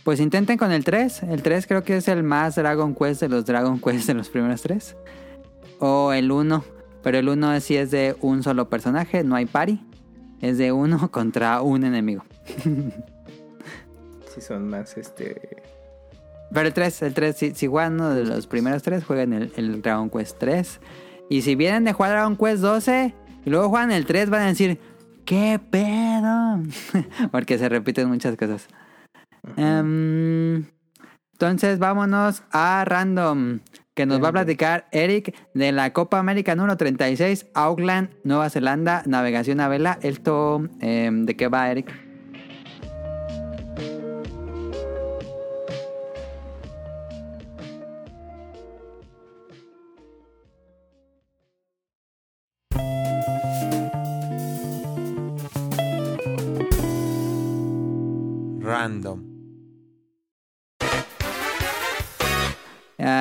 pues 0.05 0.21
intenten 0.21 0.59
con 0.59 0.73
el 0.73 0.85
3. 0.85 1.25
El 1.25 1.43
3 1.43 1.67
creo 1.67 1.83
que 1.83 1.97
es 1.97 2.09
el 2.09 2.23
más 2.23 2.55
Dragon 2.57 2.95
Quest 2.95 3.21
de 3.21 3.29
los 3.29 3.45
Dragon 3.45 3.81
Quest 3.81 4.07
de 4.07 4.15
los 4.15 4.29
primeros 4.29 4.63
tres. 4.63 4.97
O 5.79 6.13
el 6.13 6.31
1. 6.31 6.65
Pero 7.03 7.19
el 7.19 7.29
1 7.29 7.61
sí 7.61 7.77
es 7.77 7.91
de 7.91 8.17
un 8.21 8.43
solo 8.43 8.69
personaje, 8.69 9.25
no 9.25 9.37
hay 9.37 9.47
party. 9.47 9.81
Es 10.41 10.59
de 10.59 10.73
uno 10.73 11.11
contra 11.11 11.61
un 11.63 11.85
enemigo. 11.85 12.25
Sí, 14.35 14.41
son 14.41 14.69
más 14.69 14.97
este. 14.97 15.63
Pero 16.53 16.69
el 16.69 16.75
3, 16.75 17.03
el 17.03 17.15
3, 17.15 17.37
si, 17.37 17.55
si 17.55 17.67
juegan 17.67 17.95
uno 17.95 18.11
de 18.11 18.25
los 18.25 18.47
primeros 18.47 18.83
tres, 18.83 19.05
jueguen 19.05 19.33
el, 19.33 19.53
el 19.57 19.83
Dragon 19.83 20.09
Quest 20.11 20.39
3. 20.39 20.81
Y 21.29 21.43
si 21.43 21.57
vienen 21.57 21.85
de 21.85 21.93
jugar 21.93 22.13
Dragon 22.13 22.37
Quest 22.37 22.63
12 22.63 23.15
y 23.45 23.51
luego 23.51 23.69
juegan 23.69 23.91
el 23.91 24.07
3, 24.07 24.31
van 24.31 24.43
a 24.43 24.47
decir, 24.47 24.79
¿qué 25.25 25.61
pedo? 25.71 26.63
Porque 27.33 27.59
se 27.59 27.69
repiten 27.69 28.09
muchas 28.09 28.37
cosas. 28.37 28.69
Em, 29.57 30.65
entonces 31.33 31.79
vámonos 31.79 32.43
a 32.51 32.85
Random, 32.85 33.61
que 33.95 34.07
nos 34.07 34.23
va 34.23 34.29
a 34.29 34.33
platicar 34.33 34.87
Eric 34.93 35.35
de 35.55 35.73
la 35.73 35.93
Copa 35.93 36.19
América 36.19 36.55
número 36.55 36.77
36, 36.77 37.47
Auckland, 37.55 38.11
Nueva 38.25 38.51
Zelanda, 38.51 39.03
navegación 39.07 39.61
a 39.61 39.69
vela. 39.69 39.99
¿Esto 40.03 40.69
em, 40.81 41.25
de 41.25 41.37
qué 41.37 41.49
va, 41.49 41.71
Eric? 41.71 42.06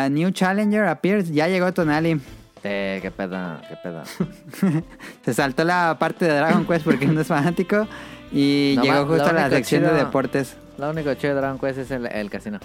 New 0.10 0.32
Challenger 0.32 0.86
appears. 0.86 1.30
Ya 1.32 1.48
llegó 1.48 1.74
Tonali. 1.74 2.20
Eh, 2.64 3.00
qué 3.02 3.12
pedo, 3.12 3.38
qué 3.68 3.76
pedo. 3.84 4.04
Se 5.26 5.34
saltó 5.34 5.64
la 5.64 5.98
parte 6.00 6.26
de 6.26 6.34
Dragon 6.36 6.66
Quest 6.66 6.84
porque 6.86 7.06
no 7.06 7.22
es 7.22 7.28
fanático. 7.28 7.88
Y 8.32 8.74
No, 8.78 8.84
llegó 8.84 9.06
justo 9.06 9.26
a 9.28 9.34
la 9.34 9.50
sección 9.50 9.84
de 9.84 9.94
deportes. 9.94 10.58
Lo 10.78 10.90
único 10.90 11.14
chido 11.14 11.36
de 11.36 11.42
Dragon 11.42 11.60
Quest 11.60 11.78
es 11.80 11.92
el, 11.92 12.08
el 12.08 12.30
casino. 12.30 12.60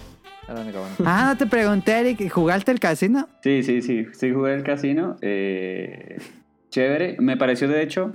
Es 0.48 0.54
lo 0.54 0.60
único 0.62 0.80
bueno. 0.80 0.94
Ah, 1.04 1.26
no 1.32 1.36
te 1.36 1.46
pregunté, 1.46 2.00
Eric. 2.00 2.30
¿Jugaste 2.32 2.72
el 2.72 2.80
casino? 2.80 3.28
Sí, 3.42 3.62
sí, 3.62 3.82
sí. 3.82 4.06
Sí 4.12 4.32
jugué 4.32 4.54
el 4.54 4.62
casino. 4.62 5.16
eh, 5.20 6.16
chévere. 6.70 7.16
Me 7.20 7.36
pareció, 7.36 7.68
de 7.68 7.82
hecho, 7.82 8.14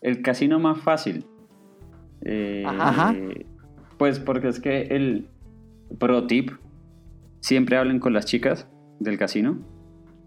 el 0.00 0.22
casino 0.22 0.58
más 0.58 0.80
fácil. 0.80 1.26
Eh, 2.24 2.64
Ajá. 2.66 3.14
Pues 3.98 4.18
porque 4.18 4.48
es 4.48 4.58
que 4.58 4.82
el 4.90 5.28
pro 5.98 6.26
tip, 6.26 6.50
siempre 7.44 7.76
hablen 7.76 7.98
con 8.00 8.14
las 8.14 8.24
chicas 8.24 8.66
del 9.00 9.18
casino. 9.18 9.58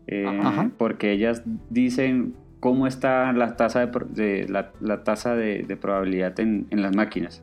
eh, 0.06 0.27
Ajá. 0.27 0.69
Porque 0.77 1.11
ellas 1.11 1.41
dicen 1.72 2.35
cómo 2.60 2.85
está 2.85 3.34
la 3.34 3.56
tasa 3.56 3.80
de, 3.80 3.88
pro- 3.88 4.06
de- 4.07 4.45
la, 4.48 4.72
la 4.81 5.03
tasa 5.03 5.35
de, 5.35 5.64
de 5.64 5.76
probabilidad 5.77 6.39
en, 6.39 6.68
en 6.69 6.84
las 6.84 6.95
máquinas. 6.95 7.41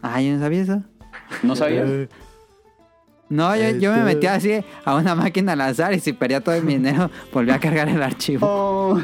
Ah, 0.00 0.22
yo 0.22 0.32
no 0.32 0.38
sabía 0.40 0.62
eso. 0.62 0.82
¿No 1.42 1.54
sabías? 1.56 1.90
No, 3.28 3.54
yo, 3.56 3.70
yo 3.78 3.92
me 3.92 4.02
metí 4.04 4.26
así 4.26 4.64
a 4.84 4.96
una 4.96 5.14
máquina 5.14 5.52
al 5.52 5.60
azar 5.60 5.92
y 5.92 6.00
si 6.00 6.12
perdía 6.14 6.40
todo 6.42 6.60
mi 6.62 6.74
dinero, 6.74 7.10
volví 7.32 7.50
a 7.50 7.58
cargar 7.60 7.88
el 7.90 8.02
archivo. 8.02 8.46
Oh. 8.48 9.00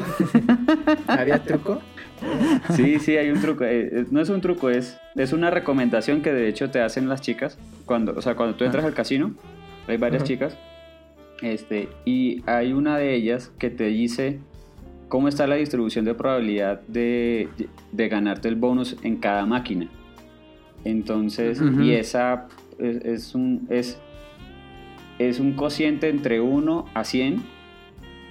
¿Había 1.07 1.41
truco? 1.43 1.79
Sí, 2.75 2.99
sí, 2.99 3.17
hay 3.17 3.29
un 3.29 3.41
truco. 3.41 3.63
Eh, 3.63 3.89
eh, 3.91 4.05
no 4.11 4.21
es 4.21 4.29
un 4.29 4.41
truco, 4.41 4.69
es, 4.69 4.99
es 5.15 5.33
una 5.33 5.49
recomendación 5.49 6.21
que 6.21 6.31
de 6.31 6.47
hecho 6.47 6.69
te 6.69 6.81
hacen 6.81 7.09
las 7.09 7.21
chicas. 7.21 7.57
Cuando, 7.85 8.13
o 8.15 8.21
sea, 8.21 8.35
cuando 8.35 8.55
tú 8.55 8.63
entras 8.63 8.85
al 8.85 8.93
casino, 8.93 9.33
hay 9.87 9.97
varias 9.97 10.23
chicas. 10.23 10.57
Este, 11.41 11.89
y 12.05 12.43
hay 12.45 12.73
una 12.73 12.97
de 12.97 13.15
ellas 13.15 13.51
que 13.57 13.69
te 13.69 13.85
dice 13.85 14.39
cómo 15.09 15.27
está 15.27 15.47
la 15.47 15.55
distribución 15.55 16.05
de 16.05 16.13
probabilidad 16.13 16.81
de, 16.87 17.49
de 17.91 18.07
ganarte 18.09 18.47
el 18.47 18.55
bonus 18.55 18.95
en 19.03 19.17
cada 19.17 19.45
máquina. 19.45 19.87
Entonces, 20.85 21.59
Ujú. 21.59 21.81
y 21.81 21.93
esa 21.93 22.47
es, 22.79 22.97
es 23.03 23.35
un 23.35 23.67
es, 23.69 23.99
es 25.19 25.39
un 25.39 25.53
cociente 25.53 26.09
entre 26.09 26.39
1 26.39 26.85
a 26.93 27.03
100 27.03 27.43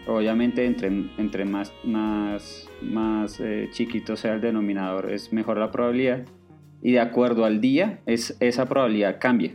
obviamente 0.07 0.65
entre, 0.67 0.89
entre 1.19 1.45
más, 1.45 1.73
más, 1.85 2.69
más 2.83 3.39
eh, 3.41 3.69
chiquito 3.73 4.17
sea 4.17 4.35
el 4.35 4.41
denominador 4.41 5.11
es 5.13 5.33
mejor 5.33 5.59
la 5.59 5.71
probabilidad. 5.71 6.23
Y 6.83 6.93
de 6.93 7.01
acuerdo 7.01 7.45
al 7.45 7.61
día 7.61 8.01
es, 8.07 8.37
esa 8.41 8.67
probabilidad 8.67 9.19
cambia. 9.21 9.53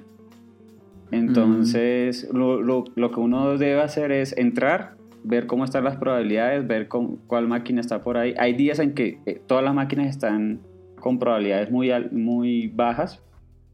Entonces 1.12 2.28
lo, 2.34 2.62
lo- 2.62 2.86
lo 2.96 3.12
que 3.12 3.20
uno 3.20 3.58
debe 3.58 3.82
hacer 3.82 4.12
es 4.12 4.36
entrar 4.38 4.96
ver 5.24 5.48
cómo 5.48 5.66
están 5.66 5.84
las 5.84 5.98
probabilidades 5.98 6.68
ver 6.68 6.88
cómo- 6.88 7.18
cuál 7.28 7.48
máquina 7.48 7.82
está 7.82 8.02
por 8.02 8.18
ahí. 8.18 8.36
Hay 8.38 8.54
días 8.54 8.80
en 8.80 8.94
que 8.94 9.20
eh, 9.26 9.42
todas 9.48 9.64
las 9.64 9.74
máquinas 9.74 10.08
están 10.08 10.60
con 11.00 11.18
probabilidades 11.20 11.72
muy, 11.72 11.92
muy 12.12 12.68
bajas 12.68 13.22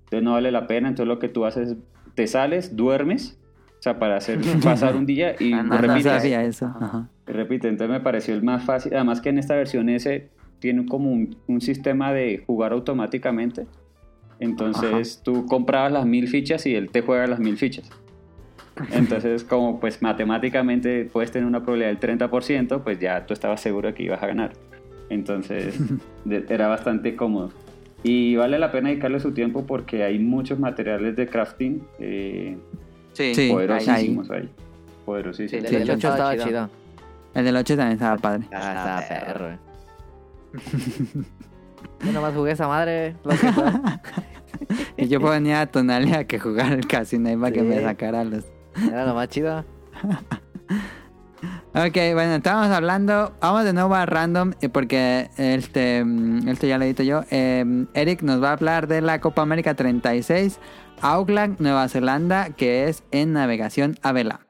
entonces 0.06 0.24
no 0.24 0.34
vale 0.34 0.52
la 0.52 0.68
pena. 0.68 0.90
Entonces 0.90 1.08
lo 1.08 1.20
que 1.20 1.30
tú 1.30 1.46
haces 1.46 1.70
es 1.72 1.78
te 2.16 2.28
sales 2.28 2.76
duermes 2.76 3.38
o 3.82 3.84
sea, 3.84 3.98
para 3.98 4.18
hacer 4.18 4.40
pasar 4.64 4.96
un 4.96 5.08
día 5.08 5.36
y 5.40 5.54
Ah, 5.54 5.64
no, 5.64 5.70
no 5.74 5.78
repites. 5.80 6.04
sabía 6.22 6.44
eso. 6.44 6.68
Ajá. 6.80 7.10
Repite, 7.26 7.68
entonces 7.68 7.90
me 7.92 8.00
pareció 8.00 8.36
el 8.36 8.44
más 8.44 8.64
fácil. 8.64 8.94
Además 8.94 9.22
que 9.22 9.30
en 9.30 9.40
esta 9.40 9.56
versión 9.56 9.90
S 9.90 10.30
tiene 10.60 10.86
como 10.86 11.12
un, 11.12 11.36
un 11.48 11.62
sistema 11.62 12.14
de 12.14 12.44
jugar 12.46 12.74
automáticamente. 12.74 13.66
Entonces 14.40 15.22
tú 15.24 15.48
comprabas 15.48 15.92
las 15.92 16.06
mil 16.06 16.28
fichas 16.28 16.66
y 16.68 16.76
él 16.76 16.90
te 16.92 17.02
juega 17.02 17.26
las 17.26 17.40
mil 17.40 17.58
fichas. 17.58 17.90
Entonces 18.92 19.44
como 19.44 19.80
pues 19.80 20.02
matemáticamente 20.04 21.06
puedes 21.12 21.32
tener 21.32 21.48
una 21.48 21.62
probabilidad 21.64 21.90
del 22.00 22.20
30%, 22.20 22.84
pues 22.84 23.00
ya 23.00 23.26
tú 23.26 23.34
estabas 23.34 23.62
seguro 23.62 23.88
de 23.90 23.94
que 23.96 24.04
ibas 24.04 24.22
a 24.22 24.28
ganar. 24.28 24.54
Entonces 25.10 25.76
de- 26.26 26.46
era 26.50 26.68
bastante 26.68 27.16
cómodo. 27.16 27.52
Y 28.04 28.36
vale 28.36 28.60
la 28.60 28.72
pena 28.72 28.90
dedicarle 28.90 29.20
su 29.20 29.32
tiempo 29.32 29.66
porque 29.66 30.04
hay 30.04 30.20
muchos 30.20 30.60
materiales 30.60 31.16
de 31.16 31.28
crafting 31.28 31.82
eh, 32.00 32.58
Sí, 33.30 33.36
Sí. 33.36 33.52
poderosísimos 33.52 34.30
ahí. 34.32 34.50
Poderosísimos. 35.06 35.66
El 35.66 35.72
del 35.72 35.86
Sí, 35.86 35.92
8 35.92 36.08
estaba 36.10 36.38
chido. 36.38 36.70
El 37.34 37.46
del 37.46 37.56
8 37.56 37.76
también 37.78 37.94
estaba 37.94 38.18
padre. 38.18 38.44
Ah, 38.54 39.00
estaba 39.00 39.08
perro, 39.08 39.50
eh. 39.52 39.58
Yo 42.06 42.12
nomás 42.12 42.34
jugué 42.34 42.52
esa 42.52 42.68
madre. 42.68 43.16
Y 44.98 45.08
yo 45.08 45.20
ponía 45.20 45.62
a 45.62 45.66
Tonali 45.66 46.14
a 46.14 46.26
que 46.26 46.38
jugara 46.38 46.76
el 46.76 46.86
casino 46.86 47.30
ahí 47.30 47.36
para 47.38 47.52
que 47.52 47.62
Sí. 47.62 47.66
me 47.66 47.82
sacara 47.82 48.24
los... 48.24 48.46
Era 48.88 49.06
lo 49.06 49.16
más 49.16 49.28
chido. 49.30 49.66
Ok, 51.74 51.96
bueno, 52.14 52.36
estábamos 52.36 52.70
hablando, 52.70 53.32
vamos 53.40 53.64
de 53.64 53.72
nuevo 53.72 53.96
a 53.96 54.06
random 54.06 54.52
eh, 54.60 54.68
porque 54.68 55.30
este, 55.38 56.04
mm, 56.04 56.48
este 56.50 56.68
ya 56.68 56.78
lo 56.78 56.84
edito 56.84 57.02
yo. 57.02 57.22
Eh, 57.32 57.86
Eric 57.94 58.24
nos 58.24 58.44
va 58.44 58.50
a 58.50 58.54
hablar 58.54 58.88
de 58.88 59.00
la 59.02 59.22
Copa 59.22 59.42
América 59.42 59.74
36, 59.74 60.60
Auckland, 61.02 61.60
Nueva 61.60 61.88
Zelanda, 61.90 62.52
que 62.52 62.88
es 62.88 63.04
en 63.12 63.34
navegación 63.34 63.98
a 64.02 64.12
vela. 64.12 64.42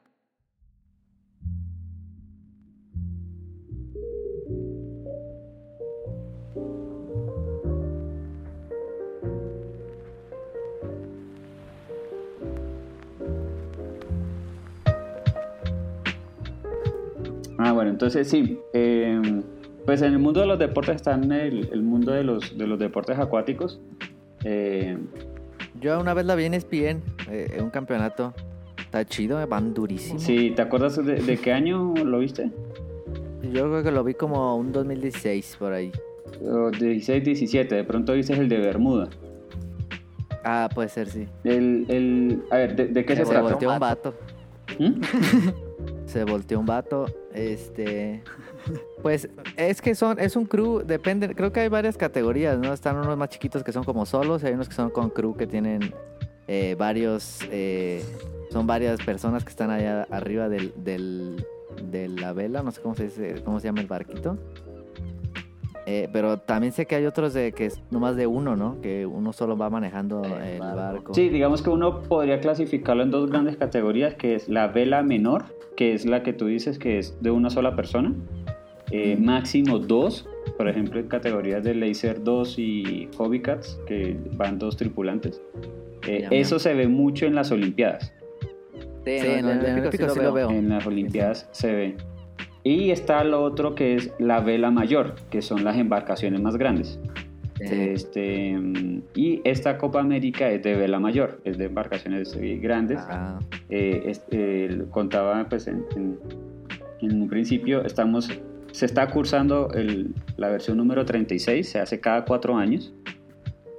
Ah, 17.58 17.72
bueno, 17.72 17.90
entonces 17.90 18.28
sí. 18.28 18.58
eh, 18.72 19.20
pues 19.86 20.02
en 20.02 20.12
el 20.12 20.18
mundo 20.18 20.40
de 20.40 20.46
los 20.46 20.58
deportes 20.58 20.96
están 20.96 21.30
el, 21.32 21.68
el 21.72 21.82
mundo 21.82 22.12
de 22.12 22.24
los, 22.24 22.58
de 22.58 22.66
los 22.66 22.78
deportes 22.78 23.18
acuáticos. 23.18 23.80
Eh, 24.44 24.98
Yo 25.82 26.00
una 26.00 26.14
vez 26.14 26.24
la 26.24 26.34
vi 26.34 26.44
en 26.44 26.54
ESPN, 26.54 27.02
eh, 27.30 27.54
en 27.56 27.64
un 27.64 27.70
campeonato. 27.70 28.32
Está 28.78 29.04
chido, 29.04 29.40
eh, 29.40 29.46
van 29.46 29.74
durísimo. 29.74 30.18
sí, 30.18 30.52
¿te 30.54 30.62
acuerdas 30.62 31.04
de, 31.04 31.14
de 31.16 31.36
qué 31.38 31.52
año 31.52 31.94
lo 31.94 32.18
viste? 32.20 32.50
Yo 33.42 33.64
creo 33.68 33.82
que 33.82 33.90
lo 33.90 34.04
vi 34.04 34.14
como 34.14 34.56
un 34.56 34.70
2016 34.70 35.56
por 35.58 35.72
ahí. 35.72 35.90
O 36.44 36.70
16, 36.70 37.24
17, 37.24 37.74
de 37.74 37.84
pronto 37.84 38.12
viste 38.12 38.32
el 38.34 38.48
de 38.48 38.58
Bermuda. 38.58 39.08
Ah, 40.44 40.68
puede 40.72 40.88
ser, 40.88 41.08
sí. 41.08 41.26
El, 41.44 41.86
el, 41.88 42.42
a 42.50 42.56
ver, 42.56 42.76
¿de, 42.76 42.86
de 42.86 43.04
qué 43.04 43.16
se, 43.16 43.24
se 43.24 43.30
trata? 43.30 43.42
volteó 43.48 43.72
un 43.72 43.78
vato. 43.78 44.14
¿Mm? 44.78 44.92
Se 46.06 46.24
volteó 46.24 46.60
un 46.60 46.66
vato. 46.66 47.06
Este. 47.32 48.22
Pues 49.02 49.28
es 49.56 49.82
que 49.82 49.94
son, 49.94 50.18
es 50.18 50.36
un 50.36 50.46
crew, 50.46 50.82
depende, 50.84 51.34
creo 51.34 51.52
que 51.52 51.60
hay 51.60 51.68
varias 51.68 51.96
categorías, 51.96 52.58
¿no? 52.58 52.72
Están 52.72 52.96
unos 52.96 53.16
más 53.16 53.28
chiquitos 53.28 53.64
que 53.64 53.72
son 53.72 53.84
como 53.84 54.06
solos, 54.06 54.42
y 54.42 54.46
hay 54.46 54.52
unos 54.54 54.68
que 54.68 54.74
son 54.74 54.90
con 54.90 55.10
crew 55.10 55.36
que 55.36 55.46
tienen 55.46 55.92
eh, 56.46 56.76
varios, 56.78 57.40
eh, 57.50 58.02
son 58.50 58.66
varias 58.66 59.00
personas 59.02 59.44
que 59.44 59.50
están 59.50 59.70
allá 59.70 60.06
arriba 60.10 60.48
del, 60.48 60.72
del, 60.76 61.44
de 61.90 62.08
la 62.08 62.32
vela, 62.32 62.62
no 62.62 62.70
sé 62.70 62.80
cómo 62.80 62.94
se 62.94 63.04
dice, 63.04 63.42
cómo 63.44 63.60
se 63.60 63.68
llama 63.68 63.80
el 63.80 63.86
barquito. 63.86 64.38
Eh, 65.84 66.08
pero 66.12 66.38
también 66.38 66.72
sé 66.72 66.86
que 66.86 66.94
hay 66.94 67.06
otros 67.06 67.34
de 67.34 67.50
que 67.50 67.66
es 67.66 67.82
nomás 67.90 68.14
de 68.14 68.28
uno, 68.28 68.54
¿no? 68.54 68.80
Que 68.80 69.04
uno 69.04 69.32
solo 69.32 69.56
va 69.56 69.68
manejando 69.68 70.22
el 70.24 70.60
barco. 70.60 71.12
Sí, 71.12 71.28
digamos 71.28 71.60
que 71.60 71.70
uno 71.70 72.02
podría 72.02 72.38
clasificarlo 72.40 73.02
en 73.02 73.10
dos 73.10 73.28
grandes 73.28 73.56
categorías, 73.56 74.14
que 74.14 74.36
es 74.36 74.48
la 74.48 74.68
vela 74.68 75.02
menor, 75.02 75.44
que 75.76 75.92
es 75.92 76.06
la 76.06 76.22
que 76.22 76.32
tú 76.32 76.46
dices 76.46 76.78
que 76.78 77.00
es 77.00 77.20
de 77.20 77.32
una 77.32 77.50
sola 77.50 77.74
persona, 77.74 78.14
eh, 78.92 79.16
máximo 79.16 79.78
dos, 79.78 80.28
por 80.56 80.68
ejemplo 80.68 81.00
en 81.00 81.08
categorías 81.08 81.64
de 81.64 81.74
Laser 81.74 82.22
2 82.22 82.58
y 82.58 83.08
Hobby 83.16 83.40
Cats, 83.40 83.80
que 83.86 84.16
van 84.36 84.58
dos 84.58 84.76
tripulantes. 84.76 85.40
Eh, 86.06 86.20
Ya, 86.22 86.30
ya. 86.30 86.36
eso 86.36 86.58
se 86.58 86.74
ve 86.74 86.86
mucho 86.88 87.26
en 87.26 87.34
las 87.34 87.50
Olimpiadas. 87.50 88.12
Sí, 89.04 89.10
en 89.10 89.46
el 89.48 89.58
Olímpico 89.60 90.08
sí 90.10 90.20
lo 90.20 90.32
veo. 90.32 90.50
En 90.50 90.68
las 90.68 90.86
Olimpiadas 90.86 91.48
se 91.52 91.72
ve. 91.74 91.96
Y 92.64 92.90
está 92.90 93.24
lo 93.24 93.42
otro 93.42 93.74
que 93.74 93.94
es 93.96 94.12
la 94.20 94.38
vela 94.40 94.70
mayor, 94.70 95.16
que 95.30 95.42
son 95.42 95.64
las 95.64 95.76
embarcaciones 95.76 96.40
más 96.40 96.56
grandes. 96.56 97.00
Este, 97.60 98.56
mm, 98.58 99.02
y 99.14 99.40
esta 99.44 99.78
Copa 99.78 100.00
América 100.00 100.50
es 100.50 100.62
de 100.62 100.74
vela 100.74 100.98
mayor, 100.98 101.40
es 101.44 101.58
de 101.58 101.66
embarcaciones 101.66 102.36
grandes. 102.60 102.98
Ah, 103.08 103.38
Eh, 103.68 104.02
es- 104.06 104.24
eh, 104.30 104.82
contaba 104.90 105.46
pues 105.48 105.66
en, 105.66 105.84
en- 105.96 106.18
en 107.00 107.22
un 107.22 107.28
principio, 107.28 107.84
estamos, 107.84 108.28
se 108.72 108.86
está 108.86 109.08
cursando 109.08 109.68
el- 109.74 110.14
la 110.36 110.48
versión 110.48 110.76
número 110.78 111.04
36, 111.04 111.68
se 111.68 111.78
hace 111.78 112.00
cada 112.00 112.24
cuatro 112.24 112.56
años. 112.56 112.92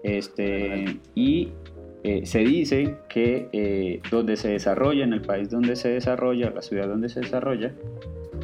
Este, 0.03 0.99
y 1.15 1.49
eh, 2.03 2.25
se 2.25 2.39
dice 2.39 2.97
que 3.09 3.47
eh, 3.53 4.01
donde 4.11 4.35
se 4.35 4.49
desarrolla, 4.49 5.03
en 5.05 5.13
el 5.13 5.21
país 5.21 5.49
donde 5.49 5.75
se 5.75 5.89
desarrolla, 5.89 6.49
la 6.49 6.61
ciudad 6.61 6.87
donde 6.87 7.07
se 7.09 7.21
desarrolla, 7.21 7.73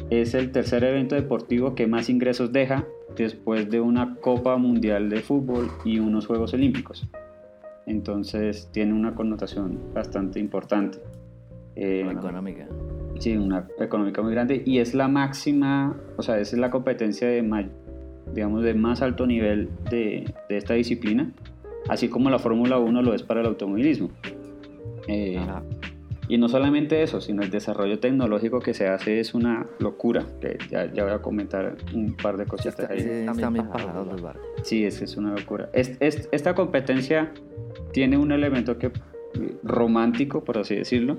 es 0.08 0.34
el 0.34 0.50
tercer 0.50 0.82
evento 0.84 1.14
deportivo 1.14 1.74
que 1.74 1.86
más 1.86 2.08
ingresos 2.08 2.52
deja 2.52 2.86
después 3.16 3.68
de 3.70 3.80
una 3.80 4.16
Copa 4.16 4.56
Mundial 4.56 5.10
de 5.10 5.20
Fútbol 5.20 5.68
y 5.84 5.98
unos 5.98 6.26
Juegos 6.26 6.54
Olímpicos. 6.54 7.06
entonces 7.86 8.68
tiene 8.72 8.92
una 8.94 9.14
connotación 9.14 9.78
bastante 9.92 10.38
importante. 10.38 10.98
Eh, 11.76 12.06
Económica. 12.08 12.66
Sí, 13.20 13.36
una 13.36 13.68
económica 13.78 14.22
muy 14.22 14.32
grande 14.32 14.62
y 14.66 14.78
es 14.78 14.94
la 14.94 15.06
máxima, 15.06 15.96
o 16.16 16.22
sea, 16.22 16.38
esa 16.40 16.56
es 16.56 16.60
la 16.60 16.70
competencia 16.70 17.28
de, 17.28 17.42
ma- 17.42 17.68
digamos, 18.34 18.62
de 18.64 18.74
más 18.74 19.02
alto 19.02 19.26
nivel 19.26 19.68
de, 19.90 20.24
de 20.48 20.56
esta 20.56 20.74
disciplina, 20.74 21.30
así 21.88 22.08
como 22.08 22.28
la 22.30 22.38
Fórmula 22.38 22.78
1 22.78 23.02
lo 23.02 23.14
es 23.14 23.22
para 23.22 23.40
el 23.40 23.46
automovilismo. 23.46 24.10
Eh, 25.06 25.38
y 26.28 26.38
no 26.38 26.48
solamente 26.48 27.02
eso, 27.02 27.20
sino 27.20 27.42
el 27.42 27.50
desarrollo 27.50 27.98
tecnológico 27.98 28.60
que 28.60 28.72
se 28.72 28.86
hace 28.86 29.18
es 29.20 29.34
una 29.34 29.66
locura, 29.80 30.24
que 30.40 30.58
ya, 30.70 30.90
ya 30.92 31.02
voy 31.02 31.12
a 31.12 31.18
comentar 31.18 31.76
un 31.92 32.14
par 32.16 32.36
de 32.36 32.46
cositas 32.46 32.88
ahí. 32.88 33.24
Barcos. 34.22 34.42
Sí, 34.62 34.84
es, 34.84 35.02
es 35.02 35.16
una 35.16 35.34
locura. 35.34 35.68
Es- 35.72 35.96
es- 36.00 36.28
esta 36.32 36.54
competencia 36.54 37.32
tiene 37.92 38.16
un 38.16 38.30
elemento 38.32 38.78
que 38.78 38.92
romántico, 39.64 40.44
por 40.44 40.58
así 40.58 40.76
decirlo, 40.76 41.18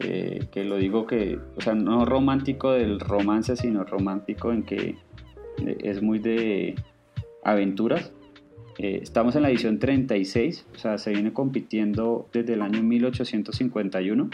eh, 0.00 0.46
que 0.52 0.64
lo 0.64 0.76
digo 0.76 1.06
que, 1.06 1.38
o 1.56 1.60
sea, 1.60 1.74
no 1.74 2.04
romántico 2.04 2.72
del 2.72 3.00
romance, 3.00 3.56
sino 3.56 3.84
romántico 3.84 4.52
en 4.52 4.62
que 4.62 4.96
eh, 5.58 5.76
es 5.80 6.02
muy 6.02 6.20
de 6.20 6.76
aventuras. 7.42 8.12
Eh, 8.78 9.00
estamos 9.02 9.34
en 9.34 9.42
la 9.42 9.50
edición 9.50 9.80
36, 9.80 10.66
o 10.72 10.78
sea, 10.78 10.98
se 10.98 11.10
viene 11.10 11.32
compitiendo 11.32 12.28
desde 12.32 12.54
el 12.54 12.62
año 12.62 12.82
1851. 12.82 14.30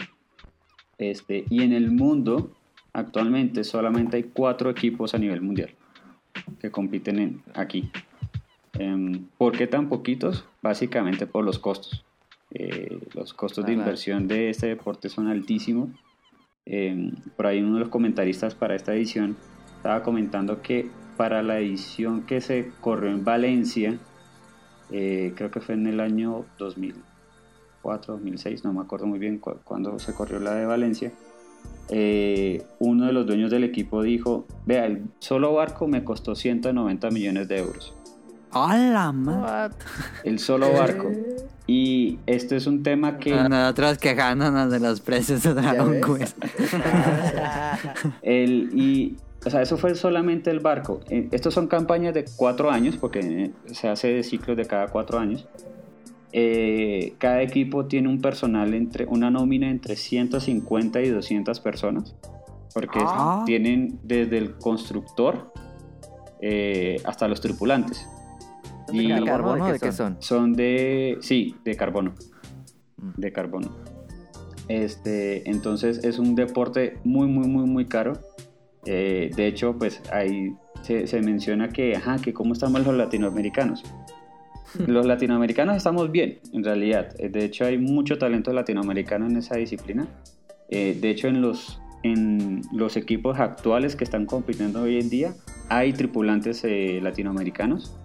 Este, 0.99 1.45
y 1.49 1.63
en 1.63 1.73
el 1.73 1.89
mundo, 1.89 2.51
actualmente, 2.93 3.63
solamente 3.63 4.17
hay 4.17 4.23
cuatro 4.23 4.69
equipos 4.69 5.15
a 5.15 5.17
nivel 5.17 5.41
mundial 5.41 5.71
que 6.59 6.69
compiten 6.69 7.19
en, 7.19 7.41
aquí. 7.55 7.89
Em, 8.73 9.25
¿Por 9.39 9.57
qué 9.57 9.65
tan 9.65 9.89
poquitos? 9.89 10.45
Básicamente 10.61 11.25
por 11.25 11.43
los 11.43 11.57
costos. 11.57 12.04
Eh, 12.51 12.99
los 13.13 13.33
costos 13.33 13.65
de 13.65 13.71
inversión 13.83 14.27
de 14.27 14.49
este 14.49 14.67
deporte 14.67 15.09
son 15.09 15.27
altísimos. 15.27 15.89
Em, 16.65 17.11
por 17.35 17.45
ahí 17.47 17.61
uno 17.61 17.75
de 17.75 17.79
los 17.81 17.89
comentaristas 17.89 18.55
para 18.55 18.75
esta 18.75 18.93
edición 18.93 19.35
estaba 19.77 20.01
comentando 20.03 20.61
que 20.61 20.89
para 21.17 21.43
la 21.43 21.59
edición 21.59 22.23
que 22.25 22.41
se 22.41 22.71
corrió 22.81 23.09
en 23.11 23.23
Valencia, 23.23 23.97
eh, 24.91 25.33
creo 25.35 25.51
que 25.51 25.61
fue 25.61 25.75
en 25.75 25.87
el 25.87 25.99
año 25.99 26.45
2004, 27.83 28.13
2006, 28.15 28.63
no 28.63 28.73
me 28.73 28.81
acuerdo 28.81 29.05
muy 29.05 29.19
bien 29.19 29.37
cu- 29.39 29.57
cuándo 29.63 29.97
se 29.99 30.13
corrió 30.13 30.39
la 30.39 30.55
de 30.55 30.65
Valencia, 30.65 31.11
eh, 31.89 32.63
uno 32.79 33.05
de 33.05 33.13
los 33.13 33.25
dueños 33.27 33.51
del 33.51 33.63
equipo 33.63 34.01
dijo, 34.01 34.47
vea, 34.65 34.85
el 34.85 35.03
solo 35.19 35.53
barco 35.53 35.87
me 35.87 36.03
costó 36.03 36.35
190 36.35 37.11
millones 37.11 37.47
de 37.47 37.59
euros. 37.59 37.93
What? 39.41 39.71
El 40.23 40.39
solo 40.39 40.71
barco. 40.73 41.11
Y 41.67 42.19
esto 42.27 42.55
es 42.55 42.67
un 42.67 42.83
tema 42.83 43.17
que... 43.17 43.31
Nosotros 43.33 43.97
quejándonos 43.97 44.69
de 44.71 44.79
los 44.79 45.01
precios 45.01 45.41
de 45.43 45.53
Dragon? 45.55 45.95
Quest. 45.99 46.37
El, 48.21 48.69
y, 48.73 49.17
o 49.45 49.49
sea, 49.49 49.61
eso 49.61 49.77
fue 49.77 49.95
solamente 49.95 50.51
el 50.51 50.59
barco. 50.59 51.01
Eh, 51.09 51.27
Estos 51.31 51.53
son 51.53 51.67
campañas 51.67 52.13
de 52.13 52.25
cuatro 52.35 52.69
años, 52.71 52.97
porque 52.97 53.19
eh, 53.19 53.51
se 53.73 53.87
hace 53.87 54.09
de 54.09 54.23
ciclos 54.23 54.57
de 54.57 54.65
cada 54.65 54.87
cuatro 54.87 55.17
años. 55.19 55.47
Eh, 56.31 57.13
cada 57.17 57.41
equipo 57.41 57.85
tiene 57.85 58.09
un 58.09 58.21
personal 58.21 58.73
entre 58.73 59.05
una 59.05 59.31
nómina 59.31 59.69
entre 59.69 59.95
150 59.95 61.01
y 61.01 61.09
200 61.09 61.59
personas, 61.61 62.13
porque 62.73 62.99
Ah. 63.01 63.43
tienen 63.45 63.99
desde 64.03 64.37
el 64.37 64.55
constructor 64.55 65.51
eh, 66.41 66.97
hasta 67.05 67.27
los 67.29 67.39
tripulantes. 67.39 68.05
Y 69.01 69.07
¿De 69.11 69.23
carbono 69.23 69.71
de 69.71 69.79
qué 69.79 69.91
son? 69.91 70.17
son 70.19 70.53
de, 70.53 71.17
sí, 71.21 71.55
de 71.63 71.75
carbono 71.75 72.13
Mm. 72.97 73.19
de 73.21 73.31
carbono. 73.33 73.69
Este, 74.67 75.47
entonces 75.49 76.03
es 76.03 76.17
un 76.17 76.33
deporte 76.35 76.97
muy, 77.03 77.27
muy, 77.27 77.47
muy, 77.47 77.65
muy 77.65 77.85
caro. 77.85 78.13
Eh, 78.85 79.31
de 79.35 79.47
hecho, 79.47 79.77
pues 79.77 80.01
ahí 80.11 80.53
se, 80.81 81.07
se 81.07 81.21
menciona 81.21 81.69
que, 81.69 81.95
ajá, 81.95 82.17
que 82.17 82.33
cómo 82.33 82.53
estamos 82.53 82.85
los 82.85 82.95
latinoamericanos. 82.95 83.83
Los 84.87 85.05
latinoamericanos 85.05 85.77
estamos 85.77 86.11
bien, 86.11 86.39
en 86.51 86.63
realidad. 86.63 87.09
Eh, 87.19 87.29
De 87.29 87.45
hecho, 87.45 87.65
hay 87.65 87.77
mucho 87.77 88.17
talento 88.17 88.51
latinoamericano 88.51 89.25
en 89.27 89.37
esa 89.37 89.55
disciplina. 89.55 90.05
Eh, 90.69 90.97
de 90.99 91.09
hecho, 91.11 91.27
en 91.29 91.41
los, 91.41 91.79
en 92.03 92.61
los 92.73 92.97
equipos 92.97 93.39
actuales 93.39 93.95
que 93.95 94.03
están 94.03 94.25
compitiendo 94.25 94.81
hoy 94.81 94.99
en 94.99 95.09
día, 95.09 95.33
hay 95.69 95.93
tripulantes 95.93 96.63
eh, 96.65 96.99
latinoamericanos, 97.01 97.95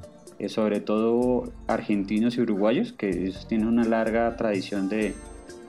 eh, 0.40 0.48
sobre 0.48 0.80
todo 0.80 1.52
argentinos 1.68 2.36
y 2.36 2.40
uruguayos, 2.40 2.92
que 2.92 3.08
ellos 3.10 3.46
tienen 3.48 3.68
una 3.68 3.84
larga 3.84 4.36
tradición 4.36 4.88
de, 4.88 5.14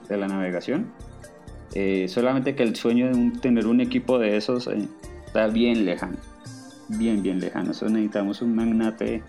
de 0.08 0.16
la 0.16 0.26
navegación. 0.28 0.86
Eh, 1.74 2.06
solamente 2.08 2.54
que 2.54 2.62
el 2.64 2.74
sueño 2.76 3.06
de 3.08 3.14
un- 3.14 3.40
tener 3.40 3.66
un 3.66 3.80
equipo 3.80 4.18
de 4.18 4.36
esos 4.36 4.66
eh, 4.66 4.88
está 5.26 5.46
bien 5.46 5.84
lejano, 5.86 6.16
bien, 6.88 7.22
bien 7.22 7.40
lejano. 7.40 7.70
Eso 7.70 7.88
necesitamos 7.88 8.42
un 8.42 8.54
magnate 8.54 9.22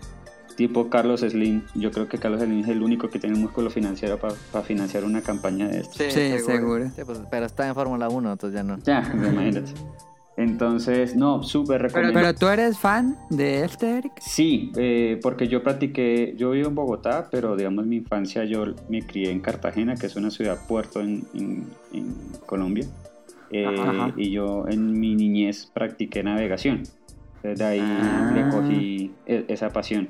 tipo 0.56 0.88
Carlos 0.90 1.20
Slim. 1.22 1.62
Yo 1.74 1.90
creo 1.90 2.06
que 2.08 2.18
Carlos 2.18 2.40
Slim 2.42 2.60
es 2.60 2.68
el 2.68 2.82
único 2.82 3.08
que 3.10 3.18
tiene 3.18 3.36
músculo 3.38 3.70
financiero 3.70 4.18
para 4.18 4.64
financiar 4.64 5.04
una 5.04 5.20
campaña 5.22 5.68
de 5.68 5.80
esto. 5.80 5.94
Sí, 5.98 6.10
seguro. 6.44 6.90
Sí, 6.94 7.02
pues, 7.04 7.18
pero 7.30 7.46
está 7.46 7.66
en 7.66 7.74
Fórmula 7.74 8.08
1, 8.08 8.32
entonces 8.32 8.54
ya 8.56 8.62
no. 8.62 8.78
Ya, 8.84 9.10
imagínate. 9.14 9.72
Entonces, 10.36 11.14
no, 11.14 11.42
súper 11.44 11.76
Pero, 11.78 11.88
recomiendo. 11.88 12.20
pero 12.20 12.34
tú 12.34 12.48
eres 12.48 12.76
fan 12.78 13.16
de 13.30 13.64
este, 13.64 13.98
Eric. 13.98 14.12
Sí, 14.20 14.72
eh, 14.76 15.18
porque 15.22 15.46
yo 15.46 15.62
practiqué, 15.62 16.34
yo 16.36 16.50
vivo 16.50 16.68
en 16.68 16.74
Bogotá, 16.74 17.28
pero 17.30 17.54
digamos 17.56 17.86
mi 17.86 17.96
infancia 17.96 18.44
yo 18.44 18.64
me 18.88 19.02
crié 19.02 19.30
en 19.30 19.40
Cartagena, 19.40 19.94
que 19.94 20.06
es 20.06 20.16
una 20.16 20.30
ciudad 20.32 20.58
puerto 20.66 21.00
en, 21.00 21.22
en- 21.34 21.68
en 21.92 22.14
Colombia. 22.46 22.84
Eh, 23.50 23.64
Ajá. 23.66 24.12
y 24.16 24.30
yo 24.32 24.64
en 24.68 24.98
mi 24.98 25.14
niñez 25.14 25.70
practiqué 25.72 26.24
navegación. 26.24 26.82
Desde 27.42 27.64
ahí 27.64 27.80
Ah. 27.80 28.32
le 28.34 28.48
cogí 28.50 29.12
e- 29.26 29.44
esa 29.48 29.70
pasión. 29.70 30.08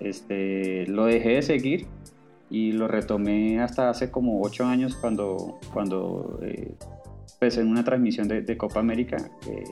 Este, 0.00 0.86
lo 0.88 1.04
dejé 1.04 1.34
de 1.34 1.42
seguir 1.42 1.86
y 2.50 2.72
lo 2.72 2.88
retomé 2.88 3.60
hasta 3.60 3.88
hace 3.90 4.10
como 4.10 4.42
ocho 4.42 4.64
años 4.64 4.96
cuando, 4.96 5.60
cuando 5.72 6.40
eh, 6.42 6.74
pues 7.42 7.58
en 7.58 7.66
una 7.66 7.82
transmisión 7.82 8.28
de, 8.28 8.42
de 8.42 8.56
Copa 8.56 8.78
América. 8.78 9.16
eh, 9.48 9.64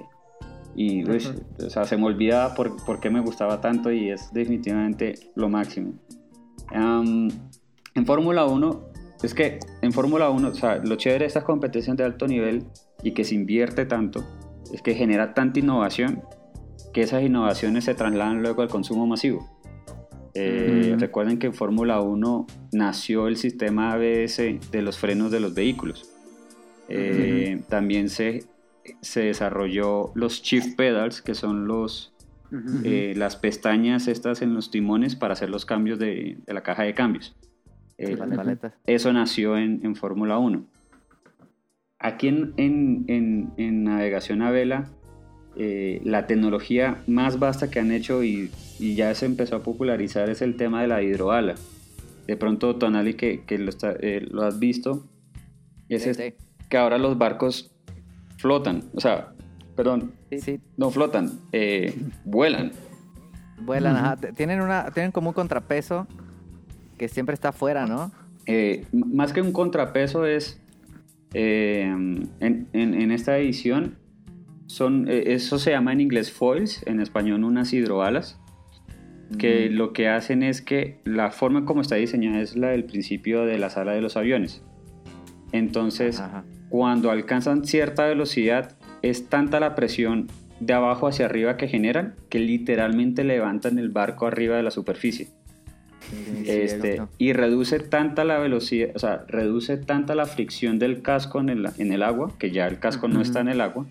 y 0.74 1.08
uy, 1.08 1.22
o 1.64 1.70
sea, 1.70 1.84
se 1.84 1.96
me 1.96 2.04
olvidaba 2.04 2.52
por, 2.56 2.84
por 2.84 2.98
qué 2.98 3.10
me 3.10 3.20
gustaba 3.20 3.60
tanto 3.60 3.92
y 3.92 4.10
es 4.10 4.32
definitivamente 4.32 5.14
lo 5.36 5.48
máximo. 5.48 5.92
Am, 6.74 7.28
en 7.94 8.06
Fórmula 8.06 8.44
1, 8.44 8.80
es 9.22 9.34
que 9.34 9.60
en 9.82 9.92
Fórmula 9.92 10.30
1, 10.30 10.48
o 10.48 10.54
sea, 10.54 10.78
lo 10.78 10.96
chévere 10.96 11.20
de 11.20 11.26
estas 11.26 11.44
competencias 11.44 11.96
de 11.96 12.02
alto 12.02 12.26
nivel 12.26 12.64
y 13.04 13.12
que 13.12 13.22
se 13.22 13.36
invierte 13.36 13.86
tanto, 13.86 14.24
es 14.74 14.82
que 14.82 14.96
genera 14.96 15.32
tanta 15.32 15.60
innovación 15.60 16.22
que 16.92 17.02
esas 17.02 17.22
innovaciones 17.22 17.84
se 17.84 17.94
trasladan 17.94 18.42
luego 18.42 18.62
al 18.62 18.68
consumo 18.68 19.06
masivo. 19.06 19.48
Eh, 20.34 20.88
Ujú. 20.88 20.98
Recuerden 20.98 21.38
que 21.38 21.46
en 21.46 21.54
Fórmula 21.54 22.00
1 22.00 22.46
nació 22.72 23.28
el 23.28 23.36
sistema 23.36 23.92
ABS 23.92 24.38
de 24.72 24.82
los 24.82 24.98
frenos 24.98 25.30
de 25.30 25.38
los 25.38 25.54
vehículos. 25.54 26.09
Eh, 26.90 27.62
También 27.68 28.08
se, 28.08 28.44
se 29.00 29.20
desarrolló 29.20 30.12
los 30.14 30.42
shift 30.42 30.76
pedals, 30.76 31.22
que 31.22 31.34
son 31.34 31.66
los, 31.66 32.12
eh, 32.84 33.14
las 33.16 33.36
pestañas 33.36 34.08
estas 34.08 34.42
en 34.42 34.54
los 34.54 34.70
timones 34.70 35.14
para 35.16 35.34
hacer 35.34 35.50
los 35.50 35.64
cambios 35.64 35.98
de, 35.98 36.38
de 36.46 36.54
la 36.54 36.62
caja 36.62 36.82
de 36.82 36.94
cambios. 36.94 37.34
Eh, 37.98 38.16
Las 38.16 38.30
paletas. 38.30 38.72
eso 38.86 39.12
nació 39.12 39.56
en, 39.58 39.80
en 39.84 39.94
Fórmula 39.94 40.38
1. 40.38 40.64
Aquí 41.98 42.28
en, 42.28 42.54
en- 42.56 43.04
en- 43.08 43.50
en 43.58 43.84
navegación 43.84 44.40
a 44.42 44.50
vela, 44.50 44.88
eh, 45.56 46.00
la 46.04 46.26
tecnología 46.26 47.02
más 47.06 47.38
vasta 47.38 47.70
que 47.70 47.78
han 47.78 47.92
hecho 47.92 48.24
y, 48.24 48.50
y 48.78 48.94
ya 48.94 49.14
se 49.14 49.26
empezó 49.26 49.56
a 49.56 49.62
popularizar 49.62 50.30
es 50.30 50.40
el 50.40 50.56
tema 50.56 50.80
de 50.80 50.88
la 50.88 51.02
hidroala. 51.02 51.56
De 52.26 52.36
pronto, 52.36 52.76
Tonali, 52.76 53.14
que, 53.14 53.42
que 53.44 53.58
lo, 53.58 53.68
está- 53.68 53.96
eh, 54.00 54.26
lo 54.30 54.42
has 54.44 54.58
visto, 54.58 55.04
es 55.90 56.04
Sí, 56.04 56.10
este- 56.10 56.36
que 56.70 56.78
ahora 56.78 56.96
los 56.96 57.18
barcos 57.18 57.70
flotan, 58.38 58.84
o 58.94 59.00
sea, 59.00 59.34
perdón, 59.76 60.12
Sí, 60.38 60.60
no 60.76 60.90
flotan, 60.90 61.40
eh, 61.52 61.94
vuelan. 62.24 62.70
vuelan, 63.62 63.96
ajá. 63.96 64.16
Tienen, 64.16 64.60
una, 64.62 64.90
tienen 64.92 65.10
como 65.12 65.30
un 65.30 65.34
contrapeso 65.34 66.06
que 66.96 67.08
siempre 67.08 67.34
está 67.34 67.48
afuera, 67.50 67.84
¿no? 67.86 68.12
Eh, 68.46 68.86
más 68.92 69.32
que 69.32 69.42
un 69.42 69.52
contrapeso 69.52 70.24
es 70.24 70.60
eh, 71.34 71.82
en, 71.84 72.30
en- 72.72 72.94
en 72.94 73.10
esta 73.10 73.36
edición 73.38 73.98
son 74.66 75.08
eh, 75.08 75.34
eso 75.34 75.58
se 75.58 75.70
llama 75.72 75.92
en 75.92 76.00
inglés 76.00 76.32
foils 76.32 76.84
en 76.86 77.00
español 77.00 77.44
unas 77.44 77.72
hidroalas 77.72 78.38
que 79.38 79.68
lo 79.70 79.92
que 79.92 80.08
hacen 80.08 80.42
es 80.42 80.60
que 80.60 81.00
la 81.04 81.30
forma 81.30 81.64
como 81.64 81.82
está 81.82 81.94
diseñada 81.96 82.40
es 82.40 82.56
la 82.56 82.68
del 82.70 82.84
principio 82.84 83.44
de 83.44 83.58
la 83.58 83.70
sala 83.70 83.92
de 83.92 84.00
los 84.00 84.16
aviones 84.16 84.62
entonces 85.52 86.20
Ajá. 86.20 86.44
cuando 86.68 87.10
alcanzan 87.10 87.64
cierta 87.64 88.06
velocidad 88.06 88.76
es 89.02 89.28
tanta 89.28 89.60
la 89.60 89.74
presión 89.74 90.28
de 90.60 90.74
abajo 90.74 91.06
hacia 91.06 91.26
arriba 91.26 91.56
que 91.56 91.68
generan 91.68 92.14
que 92.28 92.38
literalmente 92.38 93.24
levantan 93.24 93.78
el 93.78 93.88
barco 93.88 94.26
arriba 94.26 94.56
de 94.56 94.62
la 94.62 94.70
superficie 94.70 95.28
Sí, 96.10 96.44
Este, 96.46 97.02
y 97.18 97.32
reduce 97.32 97.78
tanta 97.78 98.24
la 98.24 98.38
velocidad, 98.38 98.90
o 98.94 98.98
sea, 98.98 99.24
reduce 99.28 99.76
tanta 99.76 100.14
la 100.14 100.26
fricción 100.26 100.78
del 100.78 101.02
casco 101.02 101.40
en 101.40 101.50
el, 101.50 101.68
en 101.78 101.92
el 101.92 102.02
agua, 102.02 102.32
que 102.38 102.50
ya 102.50 102.66
el 102.66 102.78
casco 102.78 103.06
no 103.06 103.20
está 103.20 103.40
en 103.40 103.48
el 103.48 103.60
agua. 103.60 103.86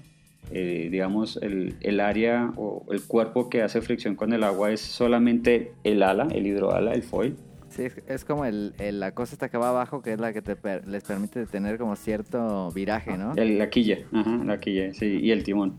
Eh, 0.51 0.89
digamos, 0.91 1.37
el, 1.41 1.75
el 1.81 1.99
área 1.99 2.51
o 2.55 2.85
el 2.91 3.03
cuerpo 3.03 3.49
que 3.49 3.61
hace 3.61 3.81
fricción 3.81 4.15
con 4.15 4.33
el 4.33 4.43
agua 4.43 4.71
es 4.71 4.81
solamente 4.81 5.73
el 5.83 6.01
ala, 6.01 6.27
el 6.31 6.47
hidroala, 6.47 6.93
el 6.93 7.03
foil. 7.03 7.35
Sí, 7.79 7.85
es, 7.85 7.93
es 8.07 8.25
como 8.25 8.43
el, 8.45 8.73
el- 8.77 8.99
la 8.99 9.13
cosa 9.13 9.33
esta 9.33 9.47
que 9.49 9.57
va 9.57 9.69
abajo, 9.69 10.01
que 10.01 10.11
es 10.13 10.19
la 10.19 10.33
que 10.33 10.41
te 10.41 10.55
per- 10.57 10.85
les 10.87 11.03
permite 11.03 11.45
tener 11.45 11.77
como 11.77 11.95
cierto 11.95 12.69
viraje, 12.71 13.17
¿no? 13.17 13.33
El- 13.35 13.57
la 13.57 13.69
quilla, 13.69 13.99
ajá, 14.11 14.41
la 14.43 14.59
quilla, 14.59 14.93
sí, 14.93 15.19
y 15.21 15.31
el 15.31 15.43
timón. 15.43 15.77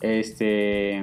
Este, 0.00 0.96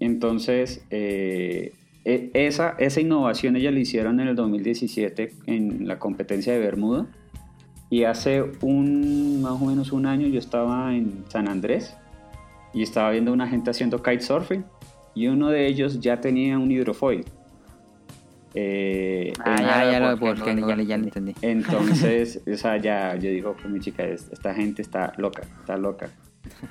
entonces, 0.00 0.84
eh, 0.90 1.72
e- 2.04 2.30
esa, 2.34 2.74
esa 2.78 3.00
innovación 3.00 3.56
ella 3.56 3.70
la 3.70 3.78
hicieron 3.80 4.20
en 4.20 4.28
el 4.28 4.36
2017 4.36 5.32
en 5.46 5.86
la 5.86 5.98
competencia 5.98 6.52
de 6.52 6.58
Bermuda. 6.58 7.06
Y 7.90 8.04
hace 8.04 8.42
un, 8.60 9.40
más 9.42 9.52
o 9.52 9.64
menos 9.64 9.92
un 9.92 10.06
año 10.06 10.26
yo 10.26 10.38
estaba 10.38 10.94
en 10.94 11.24
San 11.28 11.48
Andrés 11.48 11.96
y 12.74 12.82
estaba 12.82 13.10
viendo 13.10 13.32
una 13.32 13.48
gente 13.48 13.70
haciendo 13.70 14.02
kitesurfing 14.02 14.64
y 15.14 15.28
uno 15.28 15.48
de 15.48 15.66
ellos 15.66 16.00
ya 16.00 16.20
tenía 16.20 16.58
un 16.58 16.70
hidrofoil. 16.70 17.24
Eh, 18.54 19.32
Ah, 19.44 19.56
en- 19.60 19.66
ya, 19.66 19.90
ya 19.92 20.00
lo 20.00 20.06
porque 20.18 20.24
busqué, 20.40 20.54
no, 20.54 20.68
ya, 20.68 20.96
lo 20.98 21.04
entendí. 21.04 21.34
entonces, 21.42 22.40
o 22.52 22.56
sea, 22.56 22.76
ya 22.78 23.14
yo 23.16 23.30
digo 23.30 23.54
con 23.60 23.72
mi 23.72 23.80
chica, 23.80 24.04
es- 24.04 24.28
esta 24.32 24.54
gente 24.54 24.82
está 24.82 25.12
loca, 25.18 25.42
está 25.60 25.76
loca. 25.76 26.10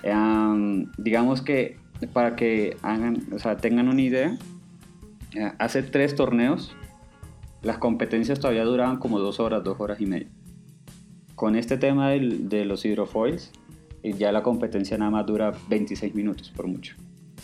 Em, 0.03 0.87
digamos 0.97 1.41
que 1.41 1.77
para 2.13 2.35
que 2.35 2.77
hagan, 2.81 3.17
o 3.31 3.39
sea, 3.39 3.57
tengan 3.57 3.87
una 3.89 4.01
idea, 4.01 4.37
eh, 5.35 5.51
hace 5.59 5.83
tres 5.83 6.15
torneos, 6.15 6.75
las 7.61 7.77
competencias 7.77 8.39
todavía 8.39 8.63
duraban 8.63 8.97
como 8.97 9.19
dos 9.19 9.39
horas, 9.39 9.63
dos 9.63 9.79
horas 9.79 9.99
y 10.01 10.05
media. 10.05 10.27
Con 11.35 11.55
este 11.55 11.77
tema 11.77 12.09
del- 12.09 12.49
de 12.49 12.65
los 12.65 12.85
hidrofoils, 12.85 13.51
eh, 14.03 14.13
ya 14.13 14.31
la 14.31 14.41
competencia 14.41 14.97
nada 14.97 15.11
más 15.11 15.25
dura 15.25 15.53
26 15.69 16.15
minutos 16.15 16.51
por 16.55 16.67
mucho. 16.67 16.95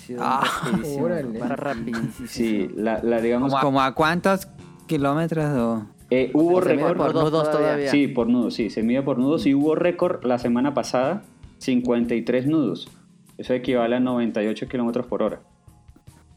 Sí, 0.05 0.15
Ah, 0.19 0.43
rapidísimo, 0.65 1.05
órale. 1.05 1.39
rapidísimo. 1.55 2.27
Sí, 2.27 2.69
la, 2.75 3.01
la 3.03 3.21
digamos, 3.21 3.51
¿Como, 3.51 3.61
como 3.63 3.81
a 3.81 3.93
cuántos 3.95 4.47
kilómetros 4.87 5.45
o...? 5.57 5.87
eh, 6.09 6.29
hubo 6.33 6.59
récord. 6.61 6.97
por 6.97 7.13
nudos 7.15 7.49
todavía. 7.51 7.89
Sí, 7.89 8.07
por 8.07 8.27
nudos, 8.27 8.53
sí, 8.55 8.69
se 8.69 8.83
mide 8.83 9.01
por 9.01 9.17
nudos 9.17 9.45
y 9.45 9.53
hubo 9.55 9.75
récord 9.75 10.23
la 10.25 10.37
semana 10.39 10.73
pasada, 10.73 11.23
53 11.59 12.47
nudos. 12.47 12.89
Eso 13.37 13.53
equivale 13.53 13.95
a 13.95 13.99
98 13.99 14.67
kilómetros 14.67 15.07
por 15.07 15.23
hora. 15.23 15.39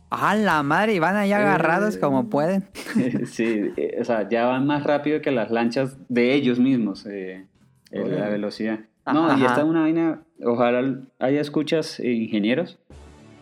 ¡Ah, 0.09 0.35
la 0.37 0.63
madre! 0.63 0.95
Y 0.95 0.99
van 1.01 1.17
ahí 1.17 1.33
agarrados 1.33 1.97
como 1.99 2.31
pueden. 2.31 2.65
sí, 3.27 3.73
eh, 3.77 3.99
o 4.01 4.05
sea, 4.05 4.29
ya 4.29 4.47
van 4.47 4.65
más 4.67 4.85
rápido 4.85 5.21
que 5.21 5.31
las 5.33 5.51
lanchas 5.51 5.97
de 6.09 6.33
ellos 6.35 6.59
mismos, 6.61 7.05
eh, 7.07 7.45
eh, 7.91 8.05
la 8.09 8.29
velocidad. 8.29 8.81
No, 9.13 9.29
y 9.29 9.33
Ajá. 9.33 9.47
esta 9.47 9.59
es 9.61 9.67
una 9.67 9.83
vaina, 9.83 10.23
ojalá 10.45 11.01
haya 11.19 11.41
escuchas 11.41 12.01
eh, 12.01 12.13
ingenieros, 12.13 12.79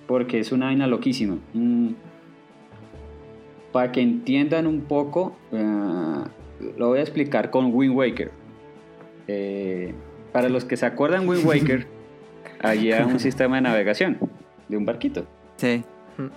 porque 0.06 0.38
es 0.40 0.52
una 0.52 0.66
vaina 0.66 0.86
loquísima. 0.86 1.38
Mm, 1.52 1.90
para 3.72 3.90
que 3.92 4.00
entiendan 4.00 4.66
un 4.66 4.82
poco, 4.82 5.36
eh, 5.52 6.24
lo 6.78 6.88
voy 6.88 6.98
a 6.98 7.02
explicar 7.02 7.50
con 7.50 7.74
Wind 7.74 7.96
Waker. 7.96 8.30
Eh, 9.26 9.94
para 10.32 10.48
los 10.48 10.64
que 10.64 10.76
se 10.76 10.86
acuerdan, 10.86 11.28
Wind 11.28 11.44
Waker, 11.46 11.86
había 12.60 13.06
un 13.06 13.18
sistema 13.18 13.56
de 13.56 13.62
navegación 13.62 14.18
de 14.68 14.76
un 14.76 14.84
barquito. 14.84 15.26
Sí, 15.56 15.82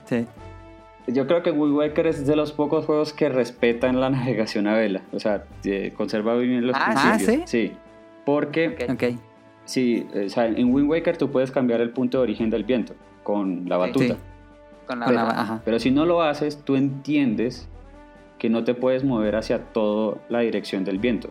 sí. 0.05 0.25
Yo 1.07 1.25
creo 1.25 1.41
que 1.41 1.51
Wind 1.51 1.75
Waker 1.75 2.07
es 2.07 2.27
de 2.27 2.35
los 2.35 2.51
pocos 2.51 2.85
juegos 2.85 3.13
que 3.13 3.29
respetan 3.29 3.99
la 4.01 4.09
navegación 4.09 4.67
a 4.67 4.75
vela. 4.75 5.03
O 5.13 5.19
sea, 5.19 5.45
eh, 5.63 5.93
conserva 5.95 6.35
bien 6.35 6.65
los 6.67 6.75
Ah, 6.77 7.15
principios. 7.15 7.49
Sí. 7.49 7.71
Porque, 8.25 8.87
Ok. 8.89 9.17
sí, 9.65 10.05
o 10.25 10.27
sea, 10.29 10.47
en 10.47 10.73
Wind 10.73 10.89
Waker 10.89 11.15
tú 11.17 11.29
puedes 11.31 11.51
cambiar 11.51 11.79
el 11.81 11.91
punto 11.91 12.17
de 12.17 12.23
origen 12.23 12.49
del 12.49 12.63
viento 12.65 12.93
con 13.27 13.67
la 13.67 13.75
batuta. 13.75 14.13
Sí. 14.13 14.19
Con 14.85 15.01
la 15.01 15.05
Pero, 15.05 15.19
ajá. 15.19 15.61
pero 15.65 15.79
si 15.79 15.91
no 15.91 16.05
lo 16.05 16.21
haces, 16.21 16.63
tú 16.63 16.77
entiendes 16.77 17.67
que 18.39 18.49
no 18.49 18.63
te 18.63 18.73
puedes 18.73 19.03
mover 19.03 19.35
hacia 19.35 19.59
toda 19.65 20.15
la 20.29 20.39
dirección 20.39 20.85
del 20.85 20.97
viento. 20.97 21.29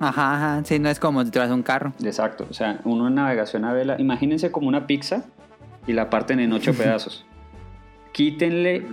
Ajá, 0.00 0.36
ajá. 0.36 0.64
Sí, 0.64 0.78
no 0.78 0.88
es 0.88 0.98
como 0.98 1.22
si 1.22 1.30
tuvieras 1.30 1.52
un 1.52 1.62
carro. 1.62 1.92
Exacto. 2.02 2.46
O 2.48 2.54
sea, 2.54 2.80
uno 2.84 3.08
en 3.08 3.16
navegación 3.16 3.66
a 3.66 3.74
vela, 3.74 3.96
imagínense 3.98 4.50
como 4.50 4.68
una 4.68 4.86
pizza 4.86 5.26
y 5.86 5.92
la 5.92 6.08
parten 6.08 6.40
en 6.40 6.50
ocho 6.54 6.72
pedazos. 6.78 7.26
Quítenle 8.12 8.86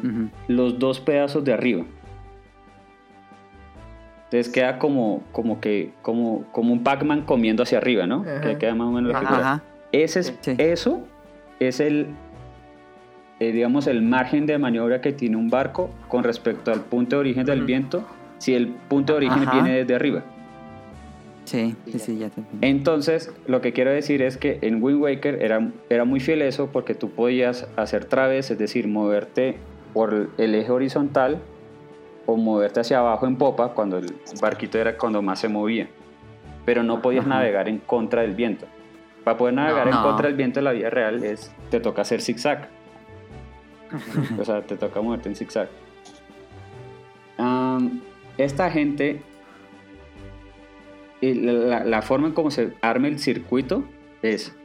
los 0.50 0.78
dos 0.78 1.00
pedazos 1.00 1.46
de 1.46 1.54
arriba. 1.54 1.86
Entonces 4.26 4.52
queda 4.52 4.78
como, 4.78 5.24
como 5.32 5.62
que, 5.62 5.94
como, 6.02 6.44
como 6.52 6.74
un 6.74 6.84
Pac-Man 6.84 7.22
comiendo 7.22 7.64
hacia 7.64 7.78
arriba, 7.78 8.06
¿no? 8.08 8.24
Ajá. 8.24 8.42
Que 8.42 8.58
queda 8.58 8.76
más 8.76 8.88
o 8.88 8.92
menos 8.92 9.14
la 9.14 9.20
figura. 9.22 9.40
Ajá. 9.40 9.64
Ese 9.94 10.20
es, 10.20 10.38
Sí. 10.42 10.56
Eso 10.58 11.08
es 11.62 11.80
el, 11.80 12.08
eh, 13.40 13.52
digamos, 13.52 13.88
el 13.88 14.02
margen 14.02 14.46
de 14.46 14.58
maniobra 14.58 15.02
que 15.02 15.12
tiene 15.14 15.38
un 15.38 15.50
barco 15.50 15.90
con 16.08 16.24
respecto 16.24 16.72
al 16.72 16.82
punto 16.82 17.18
de 17.18 17.20
origen 17.22 17.46
del 17.46 17.64
viento, 17.64 18.06
si 18.38 18.54
el 18.56 18.68
punto 18.68 19.14
de 19.14 19.18
origen 19.18 19.40
Ajá. 19.44 19.52
viene 19.54 19.78
desde 19.78 19.96
arriba. 19.96 20.24
Sí, 21.46 21.76
sí, 21.86 22.00
sí, 22.00 22.18
ya 22.18 22.30
te. 22.30 22.42
Entonces, 22.62 23.32
lo 23.46 23.62
que 23.62 23.72
quiero 23.72 23.92
decir 23.92 24.22
es 24.24 24.36
que 24.38 24.58
en 24.62 24.82
Wind 24.82 25.00
Waker 25.02 25.44
era, 25.44 25.70
era 25.90 26.04
muy 26.04 26.20
fiel 26.20 26.42
eso 26.42 26.70
porque 26.72 26.96
tú 26.96 27.12
podías 27.12 27.68
hacer 27.76 28.06
traves, 28.06 28.50
es 28.50 28.58
decir, 28.58 28.88
moverte 28.88 29.58
por 29.94 30.30
el 30.38 30.56
eje 30.56 30.72
horizontal 30.72 31.38
o 32.26 32.36
moverte 32.36 32.80
hacia 32.80 32.98
abajo 33.00 33.28
en 33.28 33.36
popa 33.36 33.74
cuando 33.74 33.98
el 34.00 34.16
barquito 34.42 34.80
era 34.80 34.98
cuando 34.98 35.22
más 35.22 35.40
se 35.40 35.48
movía. 35.48 35.88
Pero 36.66 36.82
no 36.82 37.00
podías 37.04 37.26
Ajá. 37.26 37.36
navegar 37.36 37.70
en 37.70 37.78
contra 37.78 38.24
del 38.24 38.34
viento. 38.34 38.66
Para 39.24 39.38
poder 39.38 39.54
navegar 39.54 39.86
No. 39.86 39.92
en 39.92 39.98
No. 39.98 40.04
contra 40.04 40.28
del 40.28 40.36
viento 40.36 40.60
en 40.60 40.64
la 40.66 40.72
vida 40.72 40.90
real 40.90 41.24
es 41.24 41.54
te 41.70 41.80
toca 41.80 42.02
hacer 42.02 42.22
zigzag. 42.22 42.70
O 44.40 44.46
sea, 44.46 44.62
te 44.62 44.78
toca 44.78 45.02
moverte 45.02 45.30
en 45.30 45.36
zigzag. 45.36 45.70
Am, 47.38 48.02
esta 48.38 48.72
gente 48.72 49.22
la, 51.22 51.84
la 51.84 52.02
forma 52.02 52.28
en 52.28 52.34
cómo 52.34 52.52
se 52.52 52.74
arma 52.82 53.08
el 53.08 53.20
circuito 53.20 53.84
es 54.22 54.56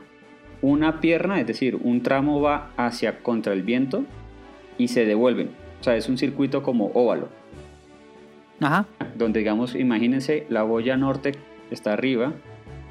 una 0.63 1.01
pierna, 1.01 1.41
es 1.41 1.47
decir, 1.47 1.77
un 1.77 2.03
tramo 2.03 2.41
va 2.41 2.71
hacia 2.77 3.23
contra 3.23 3.53
el 3.53 3.63
viento 3.63 4.05
y 4.77 4.89
se 4.89 5.07
devuelven. 5.07 5.51
O 5.81 5.85
sea, 5.85 5.97
es 5.97 6.09
un 6.09 6.19
circuito 6.19 6.63
como 6.63 6.91
óvalo, 6.95 7.29
Ajá. 8.61 8.87
donde 9.15 9.39
digamos, 9.39 9.75
imagínense, 9.75 10.47
la 10.51 10.63
boya 10.63 10.97
norte 10.97 11.33
está 11.71 11.95
arriba, 11.95 12.35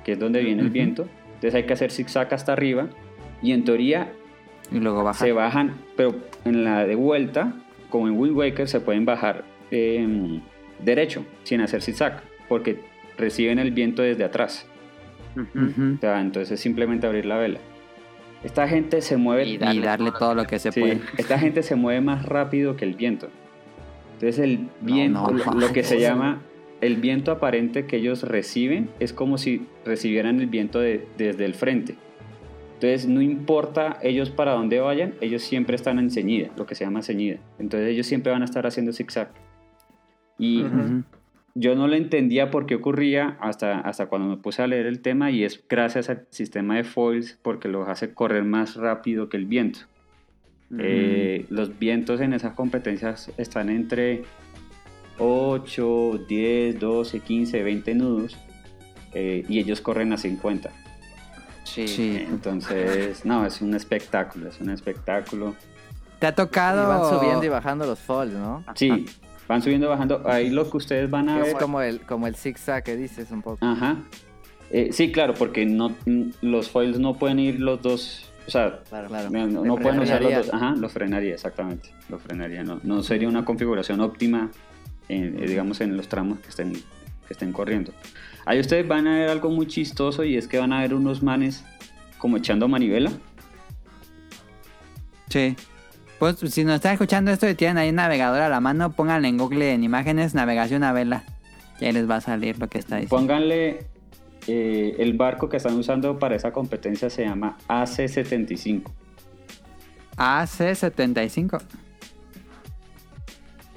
que 0.03 0.13
es 0.13 0.19
donde 0.19 0.41
viene 0.41 0.63
el 0.63 0.69
viento, 0.71 1.07
entonces 1.25 1.53
hay 1.53 1.63
que 1.63 1.73
hacer 1.73 1.91
zigzag 1.91 2.33
hasta 2.33 2.53
arriba 2.53 2.87
y 3.41 3.51
en 3.51 3.63
teoría 3.63 4.11
Y 4.71 4.79
luego 4.79 5.03
baja. 5.03 5.25
se 5.25 5.31
bajan, 5.31 5.75
pero 5.95 6.15
en 6.45 6.63
la 6.63 6.85
de 6.85 6.95
vuelta, 6.95 7.53
como 7.89 8.07
en 8.07 8.17
Wind 8.17 8.35
Waker, 8.35 8.67
se 8.67 8.79
pueden 8.79 9.05
bajar 9.05 9.43
eh, 9.71 10.39
derecho, 10.83 11.25
sin 11.43 11.61
hacer 11.61 11.81
zigzag, 11.81 12.21
porque 12.47 12.79
reciben 13.17 13.59
el 13.59 13.71
viento 13.71 14.01
desde 14.01 14.23
atrás. 14.23 14.67
Ujú. 15.35 15.95
O 15.95 15.99
sea, 15.99 16.21
entonces 16.21 16.51
es 16.51 16.59
simplemente 16.59 17.07
abrir 17.07 17.25
la 17.25 17.37
vela. 17.37 17.59
Esta 18.43 18.67
gente 18.67 19.01
se 19.01 19.17
mueve 19.17 19.45
Y 19.45 19.57
darle, 19.57 20.11
todo 20.17 20.33
lo 20.33 20.45
que 20.45 20.59
se 20.59 20.71
sí, 20.71 20.79
puede. 20.79 21.01
esta 21.17 21.37
gente 21.37 21.61
se 21.61 21.75
mueve 21.75 21.99
más 22.01 22.25
rápido 22.25 22.75
que 22.77 22.85
el 22.85 22.93
viento. 22.93 23.27
Entonces 24.13 24.39
el 24.39 24.67
viento, 24.81 25.29
no, 25.31 25.31
lo, 25.31 25.59
lo 25.59 25.73
que 25.73 25.83
se 25.83 25.99
llama 25.99 26.41
el 26.81 26.95
viento 26.97 27.31
aparente 27.31 27.85
que 27.85 27.97
ellos 27.97 28.23
reciben 28.23 28.89
es 28.99 29.11
como 29.11 29.37
si 29.37 29.65
recibieran 29.85 30.39
el 30.39 30.47
viento 30.47 30.79
de- 30.79 31.05
desde 31.17 31.43
el 31.45 31.53
frente. 31.53 31.95
Entonces 32.79 33.09
no 33.09 33.21
importa 33.21 33.99
ellos 34.01 34.29
para 34.29 34.53
dónde 34.53 34.79
vayan, 34.79 35.15
ellos 35.19 35.41
siempre 35.41 35.75
están 35.75 35.99
en 35.99 36.09
ceñida, 36.09 36.49
lo 36.55 36.65
que 36.65 36.75
se 36.75 36.85
llama 36.85 37.01
ceñida. 37.01 37.37
Entonces 37.59 37.89
ellos 37.89 38.07
siempre 38.07 38.31
van 38.31 38.41
a 38.41 38.45
estar 38.45 38.65
haciendo 38.65 38.93
zigzag. 38.93 39.33
Y 40.37 40.63
yo 41.55 41.75
no 41.75 41.89
lo 41.89 41.95
entendía 41.95 42.51
por 42.51 42.65
qué 42.65 42.75
ocurría 42.75 43.37
hasta, 43.41 43.81
hasta 43.81 44.05
cuando 44.05 44.29
me 44.29 44.37
puse 44.37 44.61
a 44.61 44.67
leer 44.67 44.85
el 44.85 45.01
tema 45.01 45.29
y 45.29 45.43
es 45.43 45.61
gracias 45.67 46.09
al 46.09 46.25
sistema 46.29 46.77
de 46.77 46.85
foils 46.85 47.37
porque 47.41 47.67
los 47.67 47.89
hace 47.89 48.13
correr 48.13 48.45
más 48.45 48.77
rápido 48.77 49.27
que 49.27 49.35
el 49.35 49.45
viento. 49.45 49.79
Eh, 50.77 51.47
los 51.49 51.77
vientos 51.79 52.21
en 52.21 52.31
esas 52.31 52.53
competencias 52.53 53.29
están 53.37 53.69
entre 53.69 54.23
8, 55.17 56.25
10, 56.29 56.79
12, 56.79 57.19
15, 57.19 57.61
20 57.61 57.95
nudos 57.95 58.37
eh, 59.13 59.43
y 59.49 59.59
ellos 59.59 59.81
corren 59.81 60.13
a 60.13 60.17
50. 60.17 60.71
Sí. 61.63 62.25
Entonces, 62.29 63.25
no, 63.25 63.45
es 63.45 63.61
un 63.61 63.73
espectáculo, 63.75 64.49
es 64.49 64.59
un 64.59 64.69
espectáculo. 64.69 65.55
¿Te 66.19 66.27
ha 66.27 66.29
Y 66.29 66.33
tocado...? 66.33 66.87
van 66.89 67.19
subiendo 67.19 67.45
y 67.45 67.49
bajando 67.49 67.85
los 67.85 67.99
falls, 67.99 68.33
¿no? 68.33 68.63
Sí, 68.75 69.05
van 69.47 69.61
subiendo 69.61 69.87
y 69.87 69.89
bajando. 69.89 70.21
Ahí 70.25 70.49
lo 70.49 70.69
que 70.69 70.77
ustedes 70.77 71.09
van 71.09 71.29
a 71.29 71.35
Que 71.35 71.41
ver. 71.41 71.49
es 71.49 71.55
como 71.55 71.81
el, 71.81 72.01
como 72.01 72.27
el 72.27 72.35
zigzag 72.35 72.83
que 72.83 72.95
dices 72.97 73.31
un 73.31 73.41
poco. 73.41 73.65
Ajá. 73.65 73.97
Eh, 74.71 74.89
sí, 74.91 75.11
claro, 75.11 75.33
porque 75.33 75.65
no, 75.65 75.95
los 76.41 76.69
foils 76.69 76.99
no 76.99 77.15
pueden 77.17 77.39
ir 77.39 77.59
los 77.59 77.81
dos. 77.81 78.31
O 78.47 78.51
sea, 78.51 78.79
Claro, 78.89 79.07
claro. 79.09 79.29
no, 79.29 79.75
pueden 79.77 79.99
usar 79.99 80.21
los 80.21 80.33
dos. 80.33 80.53
Ajá, 80.53 80.75
lo 80.75 80.89
frenaría, 80.89 81.33
exactamente. 81.35 81.89
Lo 82.09 82.19
frenaría. 82.19 82.63
No, 82.63 82.79
no 82.83 83.01
sería 83.03 83.27
una 83.27 83.45
configuración 83.45 84.01
óptima 84.01 84.49
en, 85.07 85.41
eh, 85.41 85.47
digamos, 85.47 85.81
en 85.81 85.95
los 85.95 86.07
tramos 86.07 86.39
que 86.39 86.49
estén, 86.49 86.73
que 86.73 86.81
estén 87.33 87.51
corriendo. 87.51 87.93
Ahí 88.49 88.59
ustedes 88.59 88.87
van 88.87 89.05
a 89.05 89.15
ver 89.15 89.29
algo 89.29 89.51
muy 89.51 89.67
chistoso 89.67 90.23
y 90.23 90.35
es 90.35 90.47
que 90.47 90.57
van 90.57 90.73
a 90.73 90.81
ver 90.81 90.95
unos 90.95 91.21
manes 91.21 91.63
como 92.17 92.37
echando 92.37 92.67
manivela. 92.67 93.11
Sí. 95.29 95.55
Pues 96.17 96.37
si 96.39 96.63
nos 96.63 96.73
están 96.73 96.93
escuchando 96.93 97.29
esto 97.29 97.47
y 97.47 97.53
tienen 97.53 97.77
ahí 97.77 97.89
un 97.89 97.97
navegador 97.97 98.41
a 98.41 98.49
la 98.49 98.59
mano, 98.59 98.91
pónganle 98.93 99.27
en 99.27 99.37
Google 99.37 99.71
en 99.71 99.83
imágenes 99.83 100.33
navegación 100.33 100.83
a 100.83 100.93
vela. 100.93 101.25
Y 101.79 101.85
ahí 101.85 101.91
les 101.91 102.09
va 102.09 102.15
a 102.15 102.21
salir 102.21 102.57
lo 102.57 102.67
que 102.67 102.79
está 102.79 102.95
diciendo. 102.95 103.17
Pónganle 103.17 103.85
eh, 104.47 104.95
el 104.97 105.13
barco 105.13 105.47
que 105.47 105.57
están 105.57 105.75
usando 105.75 106.17
para 106.17 106.35
esa 106.35 106.51
competencia 106.51 107.11
se 107.11 107.25
llama 107.25 107.55
AC-75. 107.67 108.81
AC75. 110.17 111.61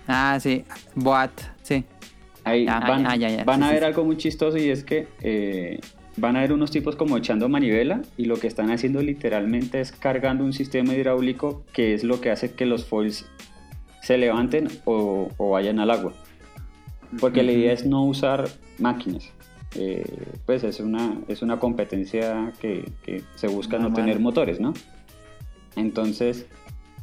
Ah, 0.09 0.39
sí. 0.41 0.65
Boat, 0.95 1.33
sí. 1.63 1.85
Ahí 2.45 2.67
Ah, 2.69 2.81
van, 2.87 3.07
ah, 3.07 3.17
ya, 3.17 3.29
ya. 3.29 3.45
van 3.45 3.61
Sí, 3.61 3.65
a 3.65 3.69
sí, 3.69 3.73
ver 3.75 3.83
sí. 3.83 3.87
algo 3.87 4.05
muy 4.05 4.17
chistoso 4.17 4.59
y 4.59 4.69
es 4.71 4.83
que 4.85 5.07
eh, 5.23 5.79
van 6.17 6.37
a 6.37 6.41
ver 6.41 6.53
unos 6.53 6.71
tipos 6.71 6.97
como 6.97 7.17
echando 7.17 7.49
manivela 7.49 8.03
y 8.17 8.25
lo 8.25 8.37
que 8.37 8.47
están 8.49 8.71
haciendo 8.71 9.01
literalmente 9.01 9.81
es 9.81 9.93
cargando 9.93 10.45
un 10.45 10.53
sistema 10.53 10.93
hidráulico 10.95 11.65
que 11.73 11.95
es 11.95 12.03
lo 12.05 12.21
que 12.21 12.31
hace 12.31 12.53
que 12.53 12.67
los 12.67 12.85
foils 12.85 13.27
se 14.03 14.19
levanten 14.19 14.69
o, 14.85 15.29
o 15.37 15.51
vayan 15.51 15.79
al 15.79 15.91
agua. 15.91 16.13
Porque 17.21 17.43
la 17.43 17.53
idea 17.53 17.73
es 17.73 17.87
no 17.87 18.05
usar 18.05 18.49
máquinas. 18.79 19.31
Eh, 19.75 20.05
pues 20.45 20.65
es 20.65 20.81
una, 20.81 21.17
es 21.29 21.41
una 21.43 21.59
competencia 21.59 22.53
que, 22.61 22.91
que 23.05 23.23
se 23.37 23.47
busca 23.49 23.77
no 23.77 23.85
Normal. 23.85 23.97
tener 24.05 24.19
motores, 24.21 24.61
¿no? 24.61 24.75
Entonces, 25.77 26.47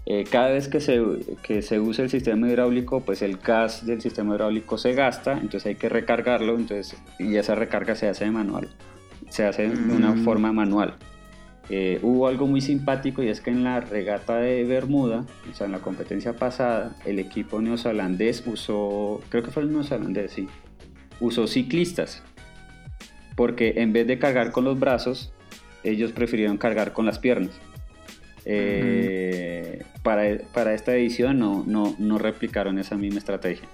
eh, 0.06 0.24
cada 0.30 0.50
vez 0.50 0.68
que 0.68 0.80
se, 0.80 1.02
que 1.44 1.62
se 1.62 1.80
usa 1.80 2.04
el 2.06 2.10
sistema 2.10 2.48
hidráulico, 2.50 3.02
pues 3.02 3.22
el 3.22 3.38
gas 3.38 3.86
del 3.86 4.02
sistema 4.02 4.34
hidráulico 4.36 4.78
se 4.78 4.94
gasta, 4.94 5.34
entonces 5.34 5.66
hay 5.68 5.76
que 5.76 5.90
recargarlo, 5.90 6.56
entonces, 6.58 6.98
y 7.20 7.36
esa 7.36 7.56
recarga 7.56 7.96
se 7.96 8.08
hace 8.08 8.26
de 8.26 8.32
manual, 8.32 8.70
se 9.30 9.46
hace 9.46 9.70
de 9.70 9.94
una 9.96 10.14
Mm. 10.14 10.24
forma 10.24 10.52
manual. 10.52 10.96
Eh, 11.72 12.00
hubo 12.02 12.28
algo 12.28 12.48
muy 12.48 12.62
simpático 12.62 13.22
y 13.22 13.28
es 13.28 13.42
que 13.42 13.52
en 13.52 13.64
la 13.64 13.80
regata 13.80 14.38
de 14.38 14.64
Bermuda, 14.64 15.26
o 15.52 15.54
sea, 15.54 15.68
en 15.68 15.72
la 15.74 15.80
competencia 15.80 16.34
pasada, 16.34 16.96
el 17.06 17.20
equipo 17.20 17.62
neozelandés 17.62 18.42
usó, 18.48 19.22
creo 19.30 19.44
que 19.44 19.52
fue 19.52 19.62
el 19.62 19.72
neozelandés, 19.72 20.32
sí, 20.32 20.48
usó 21.20 21.46
ciclistas, 21.46 22.24
porque 23.36 23.74
en 23.78 23.94
vez 23.94 24.08
de 24.08 24.18
cargar 24.18 24.52
con 24.52 24.64
los 24.66 24.80
brazos, 24.80 25.32
ellos 25.84 26.12
prefirieron 26.12 26.58
cargar 26.58 26.92
con 26.92 27.06
las 27.06 27.20
piernas. 27.20 27.52
Eh, 28.52 29.84
para, 30.02 30.24
para 30.54 30.74
esta 30.74 30.96
edición 30.96 31.38
no, 31.38 31.64
no, 31.68 31.96
no 32.00 32.18
replicaron 32.18 32.80
esa 32.80 32.96
misma 32.98 33.20
estrategia. 33.20 33.68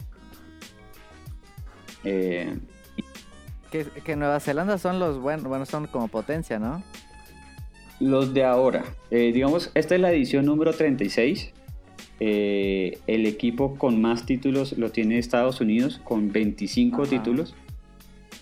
Eh, 2.03 2.57
Que, 3.71 3.85
que 4.03 4.15
Nueva 4.15 4.39
Zelanda 4.39 4.77
son 4.77 4.99
los 4.99 5.19
buenos, 5.19 5.45
bueno, 5.47 5.65
son 5.65 5.87
como 5.87 6.07
potencia, 6.07 6.59
¿no? 6.59 6.83
los 8.01 8.33
de 8.33 8.43
ahora, 8.43 8.83
eh, 9.09 9.31
digamos, 9.33 9.71
esta 9.73 9.95
es 9.95 10.01
la 10.01 10.11
edición 10.11 10.45
número 10.45 10.73
36. 10.73 11.51
Eh, 12.19 12.97
el 13.07 13.25
equipo 13.25 13.75
con 13.77 14.01
más 14.01 14.25
títulos 14.25 14.77
lo 14.77 14.91
tiene 14.91 15.17
Estados 15.17 15.61
Unidos 15.61 16.01
con 16.03 16.29
25 16.31 17.01
Ajá. 17.03 17.09
títulos. 17.09 17.55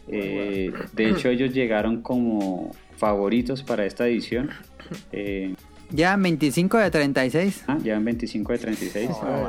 Eh, 0.07 0.73
de 0.93 1.09
hecho, 1.09 1.29
ellos 1.29 1.53
llegaron 1.53 2.01
como 2.01 2.71
favoritos 2.97 3.61
para 3.61 3.85
esta 3.85 4.07
edición. 4.07 4.49
Eh, 5.11 5.53
Ya 5.93 6.15
25 6.17 6.77
de 6.79 6.91
36. 6.91 7.63
ah, 7.67 7.77
llevan 7.81 8.03
25 8.03 8.51
de 8.51 8.57
36. 8.59 9.09
Oh, 9.11 9.47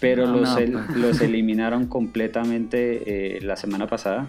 pero 0.00 0.26
No, 0.26 0.36
los, 0.40 0.50
no, 0.50 0.58
el- 0.58 0.72
pues. 0.72 0.96
los 0.96 1.20
eliminaron 1.22 1.86
completamente 1.86 3.36
eh, 3.36 3.40
la 3.40 3.56
semana 3.56 3.86
pasada. 3.86 4.26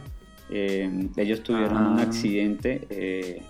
Eh, 0.50 0.90
ellos 1.18 1.44
tuvieron 1.44 1.76
Ah. 1.78 1.90
un 1.90 2.00
accidente, 2.00 2.88
eh, 2.90 3.42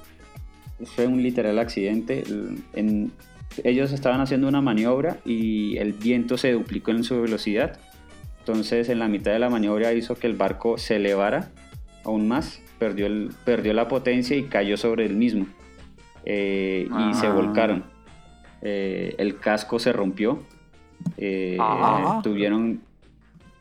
fue 0.96 1.06
un 1.06 1.22
literal 1.22 1.60
accidente. 1.60 2.24
En- 2.74 3.12
ellos 3.64 3.92
estaban 3.92 4.22
haciendo 4.22 4.48
una 4.48 4.62
maniobra 4.62 5.18
y 5.26 5.78
el 5.78 5.94
viento 5.94 6.38
se 6.38 6.52
duplicó 6.54 6.92
en 6.92 7.04
su 7.04 7.22
velocidad. 7.22 7.78
Entonces 8.40 8.88
en 8.90 9.00
la 9.00 9.08
mitad 9.08 9.32
de 9.32 9.40
la 9.40 9.50
maniobra 9.50 9.94
hizo 9.94 10.16
que 10.16 10.28
el 10.28 10.34
barco 10.34 10.78
se 10.78 10.96
elevara 10.96 11.50
aún 12.06 12.28
más, 12.28 12.62
perdió, 12.80 13.06
el, 13.08 13.32
perdió 13.44 13.74
la 13.74 13.88
potencia 13.90 14.38
y 14.38 14.44
cayó 14.44 14.78
sobre 14.78 15.06
el 15.06 15.16
mismo. 15.16 15.46
Eh, 16.26 16.88
y 16.88 17.14
se 17.16 17.28
Ah. 17.28 17.34
volcaron. 17.34 17.84
Eh, 18.62 19.16
el 19.18 19.40
casco 19.40 19.80
se 19.80 19.92
rompió. 19.94 20.40
Eh, 21.18 21.58
Ah. 21.60 22.22
Tuvieron 22.24 22.82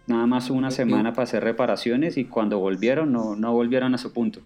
nada 0.07 0.27
más 0.27 0.51
una 0.51 0.71
semana 0.71 1.13
para 1.13 1.25
hacer 1.25 1.43
reparaciones 1.45 2.17
y 2.17 2.25
cuando 2.25 2.59
volvieron 2.59 3.13
no, 3.13 3.37
no 3.37 3.53
volvieron 3.53 3.95
a 3.95 3.99
su 3.99 4.13
punto. 4.13 4.41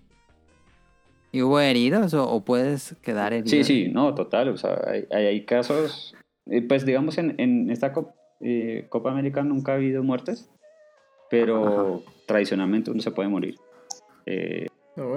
¿Y 1.32 1.42
hubo 1.42 1.60
heridos 1.60 2.12
o, 2.14 2.28
o 2.28 2.44
puedes 2.44 2.96
quedar 3.02 3.32
herido? 3.32 3.50
Sí, 3.50 3.62
sí, 3.64 3.88
no, 3.92 4.14
total. 4.14 4.48
O 4.48 4.56
sea, 4.56 4.80
hay, 4.86 5.04
hay- 5.12 5.26
hay 5.26 5.44
casos, 5.44 6.14
eh, 6.46 6.62
pues 6.62 6.84
digamos 6.84 7.18
en, 7.18 7.34
en 7.38 7.70
esta 7.70 7.92
Cop- 7.92 8.14
eh, 8.40 8.86
Copa 8.88 9.10
América 9.12 9.44
nunca 9.44 9.72
ha 9.72 9.74
habido 9.76 10.02
muertes, 10.02 10.50
pero 11.30 12.02
tradicionalmente 12.26 12.90
uno 12.90 13.00
se 13.00 13.10
puede 13.12 13.28
morir. 13.28 13.56
Eh, 14.26 14.66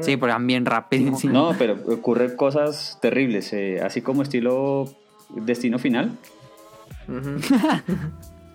Sí, 0.01 0.15
porque 0.15 0.31
van 0.33 0.47
bien 0.47 0.65
rápido. 0.65 1.15
sí. 1.17 1.27
no, 1.27 1.51
pero 1.57 1.73
ocurren 1.91 2.35
cosas 2.37 2.99
terribles, 3.01 3.51
eh, 3.53 3.81
así 3.81 4.01
como 4.01 4.21
estilo 4.21 4.85
Destino 5.29 5.79
Final. 5.79 6.17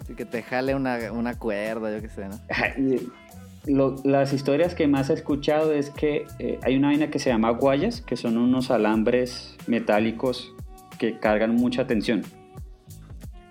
Así 0.00 0.14
que 0.16 0.24
te 0.24 0.42
jale 0.42 0.74
una, 0.74 1.12
una 1.12 1.38
cuerda, 1.38 1.94
yo 1.94 2.00
qué 2.00 2.08
sé, 2.08 2.28
¿no? 2.28 2.38
Lo- 3.66 3.96
las 4.04 4.32
historias 4.32 4.74
que 4.74 4.86
más 4.88 5.10
he 5.10 5.12
escuchado 5.14 5.72
es 5.72 5.90
que 5.90 6.26
eh, 6.38 6.58
hay 6.62 6.76
una 6.76 6.88
vaina 6.88 7.10
que 7.10 7.18
se 7.18 7.28
llama 7.28 7.50
guayas, 7.50 8.00
que 8.00 8.16
son 8.16 8.38
unos 8.38 8.70
alambres 8.70 9.56
metálicos 9.66 10.54
que 10.98 11.18
cargan 11.18 11.54
mucha 11.54 11.86
tensión. 11.86 12.22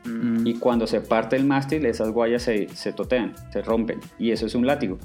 Mm. 0.05 0.47
Y 0.47 0.55
cuando 0.55 0.87
se 0.87 1.01
parte 1.01 1.35
el 1.35 1.45
mástil, 1.45 1.85
esas 1.85 2.09
guayas 2.09 2.41
se, 2.43 2.67
se 2.69 2.93
totean, 2.93 3.35
se 3.51 3.61
rompen. 3.61 3.99
Y 4.17 4.31
eso 4.31 4.47
es 4.47 4.55
un 4.55 4.65
látigo. 4.65 4.97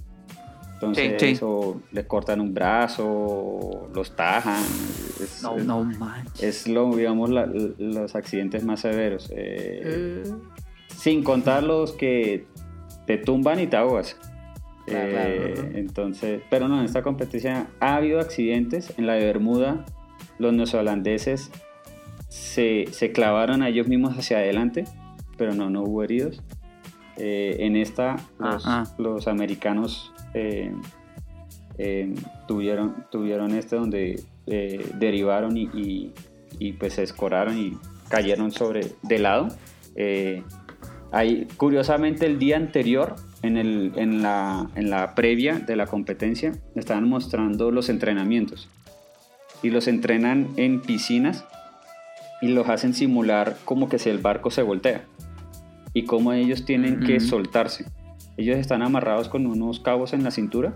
Entonces, 0.87 1.39
Sí, 1.39 1.45
le 1.93 2.07
cortan 2.07 2.41
un 2.41 2.53
brazo, 2.53 3.89
los 3.95 4.17
tajan. 4.17 4.61
Es, 5.23 5.41
No, 5.43 5.57
es- 5.57 5.65
no 5.65 5.85
manches. 5.85 6.43
es 6.43 6.69
lo, 6.69 6.95
digamos, 6.97 7.31
la- 7.31 7.47
los 7.47 8.15
accidentes 8.17 8.65
más 8.65 8.81
severos. 8.81 9.31
eh, 9.31 9.83
Eh, 9.85 10.23
sin 10.97 11.23
contar 11.23 11.63
los 11.63 11.93
que 11.93 12.47
te 13.07 13.17
tumban 13.19 13.61
y 13.61 13.69
te 13.69 13.77
ahogas. 13.77 14.17
Claro, 14.87 15.09
Eh, 15.09 15.53
claro. 15.55 15.69
Entonces, 15.79 16.43
pero 16.51 16.67
no, 16.67 16.79
en 16.81 16.85
esta 16.85 17.03
competencia 17.03 17.69
ha 17.79 17.95
habido 17.97 18.19
accidentes. 18.19 18.93
En 18.99 19.07
la 19.07 19.15
de 19.15 19.25
Bermuda, 19.25 19.85
los 20.39 20.53
neozelandeses 20.53 21.51
se, 22.29 22.87
se 22.91 23.13
clavaron 23.13 23.63
a 23.63 23.69
ellos 23.69 23.87
mismos 23.87 24.19
hacia 24.19 24.39
adelante, 24.39 24.85
pero 25.37 25.55
no, 25.55 25.71
no 25.71 25.83
hubo 25.83 26.03
heridos. 26.03 26.43
Eh, 27.19 27.57
en 27.61 27.77
esta, 27.77 28.17
los, 28.39 28.65
los 28.99 29.29
americanos 29.29 30.13
eh, 30.35 30.73
eh, 31.79 32.15
tuvieron, 32.49 33.05
tuvieron 33.11 33.53
este 33.55 33.77
donde 33.77 34.23
derivaron 34.47 35.57
y, 35.57 35.65
y- 35.75 36.13
y, 36.59 36.73
pues 36.75 36.95
se 36.95 37.03
escoraron 37.03 37.59
y 37.59 37.77
cayeron 38.09 38.51
sobre 38.51 38.87
de 39.03 39.19
lado. 39.19 39.49
Ahí, 41.13 41.47
curiosamente, 41.59 42.25
el 42.27 42.39
día 42.39 42.57
anterior, 42.57 43.17
en, 43.43 43.57
el, 43.59 43.93
en, 43.97 44.23
la, 44.23 44.71
en 44.77 44.89
la 44.91 45.15
previa 45.15 45.59
de 45.59 45.77
la 45.77 45.87
competencia, 45.87 46.53
estaban 46.75 47.09
mostrando 47.09 47.71
los 47.71 47.89
entrenamientos. 47.91 48.69
Y 49.63 49.71
los 49.71 49.89
entrenan 49.89 50.49
en 50.57 50.81
piscinas 50.81 51.45
y 52.41 52.49
los 52.49 52.69
hacen 52.69 52.95
simular 52.95 53.57
como 53.65 53.89
que 53.89 53.99
si 53.99 54.09
el 54.11 54.19
barco 54.19 54.51
se 54.51 54.63
voltea. 54.63 55.05
Y 55.95 56.05
cómo 56.05 56.33
ellos 56.33 56.65
tienen 56.65 57.01
que 57.01 57.21
soltarse. 57.21 57.85
Ellos 58.37 58.57
están 58.57 58.83
amarrados 58.83 59.29
con 59.29 59.47
unos 59.47 59.81
cabos 59.81 60.13
en 60.13 60.25
la 60.25 60.31
cintura 60.31 60.75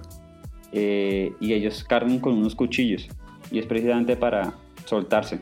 eh, 0.72 1.32
y 1.40 1.54
ellos 1.54 1.84
cargan 1.84 2.18
con 2.18 2.34
unos 2.34 2.54
cuchillos. 2.54 3.08
Y 3.50 3.58
es 3.58 3.66
precisamente 3.66 4.16
para 4.16 4.54
soltarse. 4.84 5.40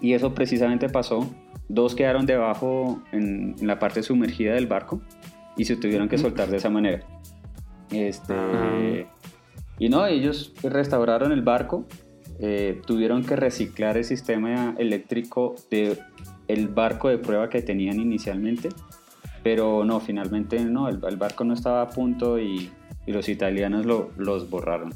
Y 0.00 0.12
eso 0.12 0.34
precisamente 0.34 0.88
pasó. 0.88 1.28
Dos 1.68 1.94
quedaron 1.94 2.26
debajo 2.26 3.02
en, 3.10 3.56
en 3.58 3.66
la 3.66 3.78
parte 3.78 4.02
sumergida 4.02 4.54
del 4.54 4.66
barco 4.66 5.00
y 5.56 5.64
se 5.64 5.76
tuvieron 5.76 6.08
que 6.08 6.18
soltar 6.18 6.48
de 6.48 6.58
esa 6.58 6.70
manera. 6.70 7.00
Este, 7.90 8.34
Ah. 8.34 9.04
Y 9.78 9.88
no, 9.88 10.06
ellos 10.06 10.52
restauraron 10.62 11.32
el 11.32 11.42
barco, 11.42 11.86
eh, 12.38 12.80
tuvieron 12.86 13.24
que 13.24 13.36
reciclar 13.36 13.96
el 13.96 14.04
sistema 14.04 14.74
eléctrico 14.78 15.56
de 15.70 15.98
el 16.48 16.68
barco 16.68 17.08
de 17.08 17.18
prueba 17.18 17.48
que 17.48 17.62
tenían 17.62 18.00
inicialmente, 18.00 18.68
pero 19.42 19.84
no, 19.84 20.00
finalmente 20.00 20.64
no, 20.64 20.88
el, 20.88 20.98
el 21.08 21.16
barco 21.16 21.44
no 21.44 21.54
estaba 21.54 21.82
a 21.82 21.88
punto 21.90 22.38
y, 22.38 22.70
y 23.06 23.12
los 23.12 23.28
italianos 23.28 23.84
lo, 23.86 24.10
los 24.16 24.48
borraron. 24.50 24.90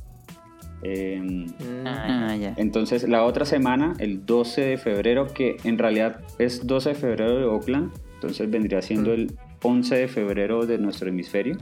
Mm, 0.82 1.46
Ah, 1.84 2.36
entonces, 2.56 3.08
la 3.08 3.24
otra 3.24 3.44
semana, 3.44 3.94
el 3.98 4.24
12 4.24 4.60
de 4.60 4.78
febrero, 4.78 5.26
que 5.26 5.56
en 5.64 5.76
realidad 5.78 6.20
es 6.38 6.66
12 6.66 6.90
de 6.90 6.94
febrero 6.94 7.36
de 7.38 7.44
Oakland, 7.44 7.90
entonces 8.14 8.48
vendría 8.50 8.80
siendo 8.82 9.12
el 9.12 9.32
11 9.62 9.94
de 9.96 10.08
febrero 10.08 10.66
de 10.66 10.78
nuestro 10.78 11.08
hemisferio. 11.08 11.56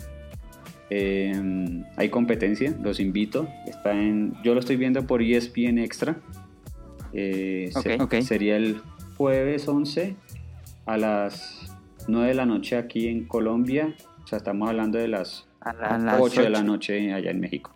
Eh, 0.90 1.32
hay 1.96 2.08
competencia, 2.10 2.74
los 2.82 3.00
invito. 3.00 3.48
Está 3.66 3.92
en, 3.92 4.34
yo 4.44 4.54
lo 4.54 4.60
estoy 4.60 4.76
viendo 4.76 5.06
por 5.06 5.22
ESPN 5.22 5.78
Extra. 5.78 6.16
Eh, 7.12 7.70
Ok, 7.74 7.82
se- 7.82 8.02
ok. 8.02 8.14
Sería 8.20 8.56
el 8.56 8.76
jueves 9.16 9.66
11 9.68 10.16
a 10.86 10.96
las 10.96 11.76
9 12.08 12.28
de 12.28 12.34
la 12.34 12.46
noche 12.46 12.76
aquí 12.76 13.08
en 13.08 13.26
Colombia. 13.26 13.94
O 14.24 14.26
sea, 14.26 14.38
estamos 14.38 14.68
hablando 14.68 14.98
de 14.98 15.08
las 15.08 15.48
A 15.60 15.72
las 15.72 16.20
8 16.20 16.42
de 16.42 16.50
la 16.50 16.62
noche 16.62 17.12
allá 17.12 17.30
en 17.30 17.40
México. 17.40 17.74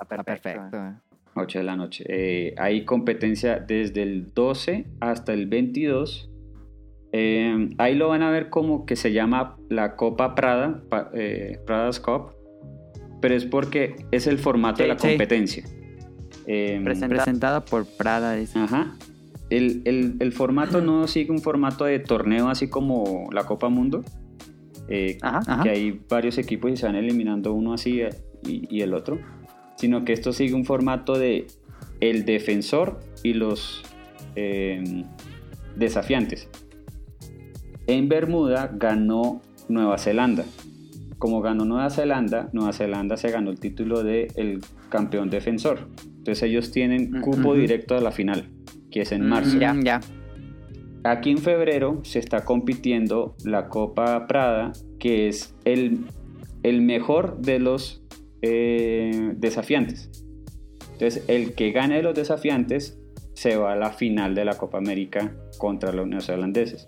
Está 0.00 0.22
perfecto. 0.22 0.76
eh. 0.76 0.92
8 1.34 1.58
de 1.58 1.64
la 1.64 1.76
noche. 1.76 2.04
Eh, 2.08 2.54
hay 2.58 2.84
competencia 2.84 3.58
desde 3.58 4.02
el 4.02 4.32
12 4.34 4.86
hasta 5.00 5.32
el 5.34 5.46
22. 5.46 6.30
Eh, 7.12 7.68
ahí 7.78 7.94
lo 7.94 8.08
van 8.08 8.22
a 8.22 8.30
ver 8.30 8.48
como 8.50 8.84
que 8.86 8.96
se 8.96 9.12
llama 9.12 9.56
la 9.68 9.96
Copa 9.96 10.34
Prada, 10.34 10.82
pa- 10.88 11.10
eh, 11.14 11.58
Prada's 11.66 12.00
Cup, 12.00 12.32
pero 13.20 13.34
es 13.34 13.44
porque 13.46 13.96
es 14.10 14.26
el 14.26 14.38
formato 14.38 14.78
de 14.82 14.84
Sí, 14.84 14.88
la 14.94 14.98
sí. 14.98 15.08
competencia. 15.08 15.64
Eh, 16.46 16.80
Presentado 16.84 17.64
por 17.64 17.86
Prada. 17.86 18.34
dice. 18.34 18.58
Ajá. 18.58 18.96
El, 19.50 19.82
el- 19.84 20.16
el 20.20 20.32
formato 20.32 20.80
no 20.80 21.06
sigue 21.06 21.30
un 21.30 21.38
formato 21.40 21.84
de 21.84 21.98
torneo 22.00 22.48
así 22.48 22.68
como 22.68 23.28
la 23.32 23.44
Copa 23.44 23.68
Mundo. 23.68 24.02
eh, 24.88 25.18
Ajá, 25.22 25.40
ajá. 25.46 25.62
Que 25.62 25.70
hay 25.70 26.00
varios 26.08 26.38
equipos 26.38 26.70
y 26.70 26.76
se 26.76 26.86
van 26.86 26.96
eliminando 26.96 27.52
uno 27.52 27.72
así 27.72 28.00
eh, 28.00 28.10
y, 28.46 28.66
y 28.76 28.82
el 28.82 28.94
otro. 28.94 29.18
Sino 29.76 30.04
que 30.04 30.12
esto 30.12 30.32
sigue 30.32 30.54
un 30.54 30.64
formato 30.64 31.18
de 31.18 31.46
el 32.00 32.24
defensor 32.24 33.00
y 33.22 33.34
los 33.34 33.82
eh, 34.36 35.04
desafiantes. 35.76 36.48
En 37.86 38.08
Bermuda 38.08 38.70
ganó 38.74 39.42
Nueva 39.68 39.98
Zelanda. 39.98 40.44
Como 41.18 41.40
ganó 41.40 41.64
Nueva 41.64 41.88
Zelanda, 41.90 42.50
Nueva 42.52 42.72
Zelanda 42.72 43.16
se 43.16 43.30
ganó 43.30 43.50
el 43.50 43.58
título 43.58 44.02
de 44.02 44.28
el 44.36 44.60
campeón 44.90 45.30
defensor. 45.30 45.88
Entonces 46.18 46.42
ellos 46.42 46.72
tienen 46.72 47.20
cupo 47.22 47.54
directo 47.54 47.96
a 47.96 48.00
la 48.00 48.10
final, 48.12 48.50
que 48.96 49.02
es 49.02 49.12
en 49.12 49.28
marzo. 49.28 49.58
Mm, 49.58 49.82
Ya. 49.82 50.00
Aquí 51.04 51.30
en 51.30 51.36
febrero 51.36 52.00
se 52.02 52.18
está 52.18 52.46
compitiendo 52.46 53.36
la 53.44 53.68
Copa 53.68 54.26
Prada, 54.26 54.72
que 54.98 55.28
es 55.28 55.54
el, 55.66 56.06
el 56.62 56.80
mejor 56.80 57.38
de 57.42 57.58
los 57.58 58.02
eh, 58.40 59.34
desafiantes. 59.36 60.10
Entonces, 60.92 61.24
el 61.28 61.52
que 61.52 61.72
gane 61.72 61.96
de 61.96 62.02
los 62.04 62.14
desafiantes 62.14 62.98
se 63.34 63.58
va 63.58 63.74
a 63.74 63.76
la 63.76 63.90
final 63.90 64.34
de 64.34 64.46
la 64.46 64.54
Copa 64.54 64.78
América 64.78 65.30
contra 65.58 65.92
los 65.92 66.06
neozelandeses. 66.06 66.86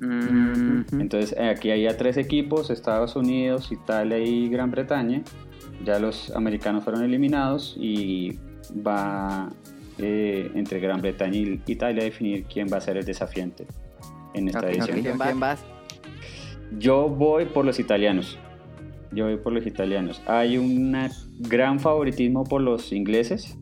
Mm, 0.00 0.80
ujú. 0.80 0.98
Entonces, 0.98 1.38
aquí 1.38 1.70
hay 1.70 1.82
ya 1.82 1.94
tres 1.98 2.16
equipos, 2.16 2.70
Estados 2.70 3.16
Unidos, 3.16 3.70
Italia 3.70 4.18
y 4.18 4.48
Gran 4.48 4.70
Bretaña. 4.70 5.22
Ya 5.84 5.98
los 5.98 6.30
americanos 6.34 6.84
fueron 6.84 7.04
eliminados 7.04 7.76
y 7.78 8.38
va 8.74 9.52
eh, 9.98 10.50
entre 10.54 10.80
Gran 10.80 11.00
Bretaña 11.00 11.36
y 11.38 11.60
Italia 11.66 12.04
definir 12.04 12.44
quién 12.44 12.68
va 12.72 12.78
a 12.78 12.80
ser 12.80 12.96
el 12.96 13.04
desafiante 13.04 13.66
en 14.34 14.48
esta 14.48 14.60
Ok, 14.60 14.64
edición. 14.66 14.98
ok. 14.98 15.22
¿Quién, 15.22 15.40
vas? 15.40 15.64
Yo 16.78 17.08
voy 17.08 17.46
por 17.46 17.64
los 17.64 17.78
italianos. 17.78 18.38
Yo 19.12 19.24
voy 19.24 19.36
por 19.38 19.52
los 19.52 19.66
italianos. 19.66 20.20
Hay 20.26 20.58
un 20.58 20.94
gran 21.40 21.80
favoritismo 21.80 22.44
por 22.44 22.60
los 22.60 22.92
ingleses. 22.92 23.56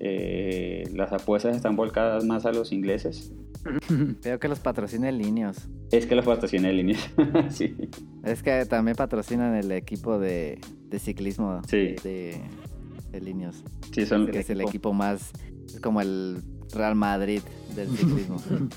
Eh, 0.00 0.84
las 0.94 1.12
apuestas 1.12 1.56
están 1.56 1.74
volcadas 1.74 2.24
más 2.24 2.46
a 2.46 2.52
los 2.52 2.70
ingleses. 2.72 3.32
Veo 4.22 4.38
que 4.38 4.46
los 4.48 4.60
patrocina 4.60 5.08
el 5.08 5.18
Niños. 5.18 5.68
Es 5.90 6.06
que 6.06 6.14
los 6.14 6.24
patrocina 6.24 6.70
en 6.70 6.76
línea. 6.76 6.98
sí. 7.50 7.74
Es 8.22 8.42
que 8.42 8.64
también 8.66 8.96
patrocinan 8.96 9.56
el 9.56 9.72
equipo 9.72 10.18
de, 10.20 10.60
de 10.88 10.98
ciclismo 11.00 11.60
Sí. 11.66 11.96
de, 12.04 12.40
de 13.10 13.20
Niños. 13.20 13.64
Sí, 13.92 14.06
son, 14.06 14.28
Que 14.28 14.38
es 14.40 14.50
el 14.50 14.60
equipo 14.60 14.92
más. 14.92 15.32
Es 15.74 15.80
como 15.80 16.00
el 16.00 16.42
Real 16.74 16.94
Madrid 16.94 17.40
del 17.76 17.88
ciclismo. 17.88 18.36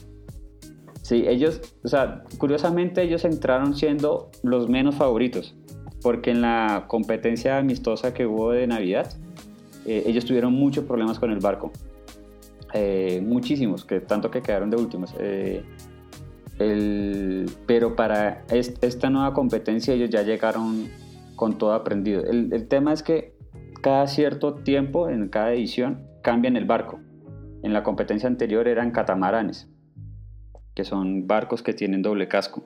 Sí, 1.03 1.26
ellos, 1.27 1.59
o 1.84 1.88
sea, 1.89 2.23
curiosamente 2.38 3.01
ellos 3.01 3.26
entraron 3.26 3.76
siendo 3.76 4.30
los 4.43 4.69
menos 4.69 4.95
favoritos, 4.95 5.55
porque 6.01 6.30
en 6.30 6.41
la 6.41 6.85
competencia 6.88 7.57
amistosa 7.57 8.13
que 8.13 8.26
hubo 8.27 8.51
de 8.51 8.68
Navidad, 8.68 9.11
eh, 9.85 10.03
ellos 10.05 10.23
tuvieron 10.26 10.53
muchos 10.53 10.85
problemas 10.85 11.19
con 11.19 11.31
el 11.31 11.39
barco. 11.39 11.72
Eh, 12.73 13.22
muchísimos, 13.26 13.84
que 13.84 13.99
tanto 13.99 14.30
que 14.31 14.41
quedaron 14.41 14.69
de 14.69 14.77
últimos. 14.77 15.13
Eh, 15.19 15.63
el- 16.59 17.49
pero 17.65 17.95
para 17.95 18.45
es- 18.49 18.76
esta 18.81 19.09
nueva 19.09 19.34
competencia 19.34 19.93
ellos 19.95 20.11
ya 20.11 20.22
llegaron 20.22 20.88
con 21.35 21.57
todo 21.57 21.73
aprendido. 21.73 22.23
El, 22.23 22.53
el 22.53 22.68
tema 22.68 22.93
es 22.93 23.01
que 23.03 23.34
cada 23.81 24.05
cierto 24.07 24.53
tiempo, 24.53 25.09
en 25.09 25.27
cada 25.30 25.51
edición, 25.53 26.03
cambian 26.22 26.56
el 26.56 26.65
barco. 26.65 26.99
En 27.64 27.73
la 27.73 27.84
competencia 27.84 28.27
anterior 28.27 28.68
eran 28.68 28.91
catamaranes 28.91 29.69
que 30.73 30.84
son 30.85 31.27
barcos 31.27 31.61
que 31.64 31.73
tienen 31.73 32.02
doble 32.02 32.27
casco. 32.27 32.64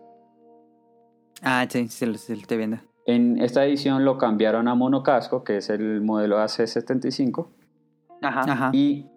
Ah, 1.42 1.66
sí, 1.70 1.88
sí, 1.90 2.06
lo, 2.06 2.14
sí, 2.18 2.34
lo 2.36 2.42
estoy 2.42 2.58
viendo. 2.58 2.78
En 3.08 3.40
esta 3.42 3.66
edición 3.66 4.06
lo 4.06 4.18
cambiaron 4.18 4.68
a 4.68 4.76
monocasco, 4.76 5.44
que 5.44 5.58
es 5.58 5.70
el 5.70 6.02
modelo 6.02 6.38
AC75, 6.40 7.50
Ajá. 8.22 8.70
y 8.74 9.08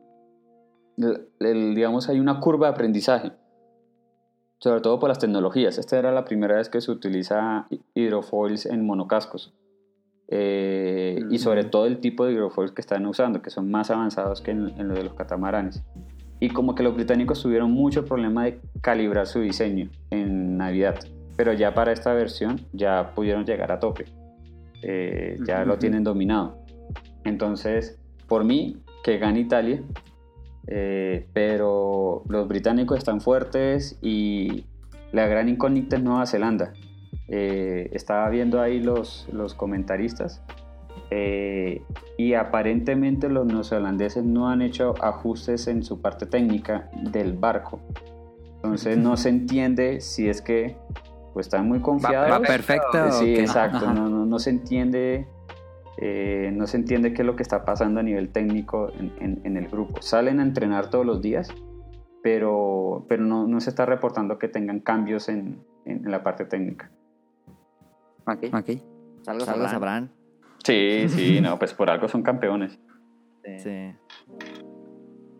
el- 0.99 1.29
el- 1.41 1.75
digamos 1.75 2.09
hay 2.09 2.19
una 2.19 2.41
curva 2.41 2.67
de 2.69 2.73
aprendizaje, 2.73 3.33
sobre 4.59 4.81
todo 4.81 4.99
por 4.99 5.09
las 5.09 5.19
tecnologías. 5.19 5.79
Esta 5.79 5.99
era 5.99 6.11
la 6.13 6.25
primera 6.25 6.57
vez 6.57 6.69
que 6.69 6.81
se 6.81 6.91
utiliza 6.91 7.67
hi- 7.71 7.81
hidrofoils 7.95 8.67
en 8.67 8.85
monocascos. 8.85 9.55
Eh, 10.31 11.21
Y 11.31 11.39
sobre 11.39 11.65
todo 11.65 11.87
el 11.87 11.99
tipo 11.99 12.27
de 12.27 12.33
hidrofoils 12.35 12.73
que 12.73 12.81
están 12.81 13.07
usando, 13.07 13.41
que 13.43 13.51
son 13.51 13.71
más 13.71 13.91
avanzados 13.91 14.41
que 14.43 14.51
en, 14.51 14.69
en 14.79 14.89
lo 14.89 14.95
de 14.95 15.05
los 15.05 15.15
catamaranes. 15.15 15.83
Y 16.41 16.51
como 16.51 16.75
que 16.75 16.83
los 16.83 16.95
británicos 16.95 17.43
tuvieron 17.43 17.71
mucho 17.73 18.05
problema 18.05 18.45
de 18.45 18.61
calibrar 18.81 19.27
su 19.27 19.41
diseño 19.41 19.91
en 20.11 20.57
Navidad. 20.57 20.97
Pero 21.37 21.53
ya 21.53 21.75
para 21.75 21.93
esta 21.93 22.13
versión 22.15 22.61
ya 22.73 23.13
pudieron 23.15 23.45
llegar 23.45 23.73
a 23.73 23.81
tope. 23.81 24.05
Eh, 24.83 25.37
ya 25.47 25.65
lo 25.65 25.79
tienen 25.79 26.05
dominado. 26.05 26.59
Entonces, 27.25 27.99
por 28.29 28.45
mí, 28.45 28.77
que 29.03 29.19
gane 29.19 29.41
Italia. 29.41 29.83
eh, 30.71 31.27
pero 31.33 32.23
los 32.29 32.47
británicos 32.47 32.99
están 32.99 33.21
fuertes 33.23 33.99
y 34.03 34.67
la 35.13 35.27
gran 35.27 35.49
incógnita 35.49 35.97
es 35.97 36.03
Nueva 36.03 36.27
Zelanda. 36.27 36.75
Eh, 37.29 37.91
estaba 37.93 38.29
viendo 38.31 38.61
ahí 38.61 38.81
los, 38.81 39.29
los 39.33 39.55
comentaristas 39.55 40.43
eh, 41.11 41.83
y 42.17 42.35
aparentemente 42.35 43.29
los 43.29 43.47
neozelandeses 43.47 44.25
no 44.25 44.49
han 44.49 44.63
hecho 44.63 44.95
ajustes 45.03 45.69
en 45.69 45.83
su 45.83 46.01
parte 46.01 46.27
técnica 46.27 46.91
del 47.13 47.35
barco. 47.35 47.81
Entonces 48.57 48.97
no 48.99 49.17
se 49.17 49.29
entiende 49.29 50.01
si 50.01 50.29
es 50.29 50.43
que 50.43 50.77
pues 51.35 51.47
están 51.47 51.69
muy 51.69 51.81
confiados. 51.81 52.31
Va 52.33 52.41
perfecto. 52.41 53.07
Eh, 53.07 53.13
Sí, 53.13 53.37
exacto. 53.37 53.93
No, 53.93 54.09
no, 54.09 54.27
no 54.27 54.39
se 54.39 54.51
entiende. 54.51 55.27
eh, 56.01 56.51
no 56.55 56.67
se 56.67 56.77
entiende 56.77 57.13
qué 57.13 57.23
es 57.23 57.27
lo 57.27 57.37
que 57.37 57.43
está 57.43 57.65
pasando 57.65 58.01
a 58.01 58.03
nivel 58.03 58.31
técnico 58.31 58.91
en, 58.99 59.13
en- 59.21 59.41
en 59.45 59.57
el 59.57 59.69
grupo. 59.69 60.01
Salen 60.01 60.41
a 60.41 60.43
entrenar 60.45 60.91
todos 60.91 61.05
los 61.05 61.21
días, 61.23 61.53
pero, 62.23 63.05
pero 63.09 63.23
no, 63.25 63.47
no 63.47 63.61
se 63.61 63.71
está 63.71 63.85
reportando 63.87 64.39
que 64.39 64.49
tengan 64.49 64.81
cambios 64.81 65.29
en- 65.29 65.61
en 65.85 66.11
la 66.11 66.23
parte 66.23 66.45
técnica. 66.45 66.91
Ok. 68.29 68.81
Saludos, 69.23 69.49
a 69.49 69.77
Abraham. 69.77 70.09
Sí, 70.65 71.07
sí, 71.09 71.41
no, 71.43 71.59
pues 71.59 71.73
por 71.75 71.91
algo 71.91 72.09
son 72.09 72.23
campeones. 72.23 72.79
Sí. 73.59 73.93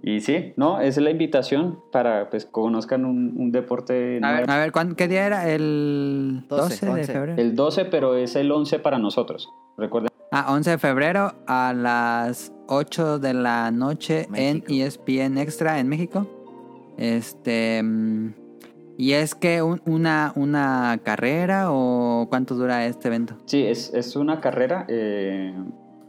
Y 0.03 0.21
sí, 0.21 0.53
no, 0.57 0.81
es 0.81 0.97
la 0.97 1.11
invitación 1.11 1.81
para 1.93 2.31
pues 2.31 2.47
conozcan 2.47 3.05
un, 3.05 3.35
un 3.37 3.51
deporte 3.53 4.21
A 4.23 4.33
ver, 4.33 4.51
a 4.51 4.57
ver 4.59 4.73
¿cuán- 4.73 4.95
¿qué 4.95 5.09
día 5.09 5.27
era? 5.27 5.49
¿El 5.51 6.45
12, 6.49 6.63
12, 6.63 6.87
de 6.87 6.93
11. 6.93 7.13
febrero? 7.13 7.43
El 7.43 7.55
12, 7.55 7.85
pero 7.87 8.17
es 8.17 8.37
el 8.37 8.51
11 8.51 8.79
para 8.79 8.99
nosotros. 8.99 9.49
Recuerden. 9.77 10.09
Ah, 10.31 10.53
11 10.53 10.71
de 10.71 10.79
febrero 10.79 11.35
a 11.47 11.73
las 11.75 12.53
8 12.69 13.19
de 13.19 13.35
la 13.35 13.71
noche 13.71 14.27
México. 14.31 14.67
en 14.69 14.81
ESPN 14.81 15.39
Extra 15.39 15.79
en 15.81 15.89
México. 15.89 16.27
Este. 16.97 17.83
¿Y 19.01 19.13
es 19.13 19.37
que 19.37 19.63
un- 19.63 19.81
una, 19.87 20.33
una 20.35 20.99
carrera 21.05 21.71
o 21.71 22.27
cuánto 22.29 22.57
dura 22.57 22.85
este 22.85 23.07
evento? 23.09 23.35
Sí, 23.47 23.63
es, 23.65 23.95
es 23.95 24.17
una 24.17 24.41
carrera. 24.41 24.85
eh, 24.89 25.55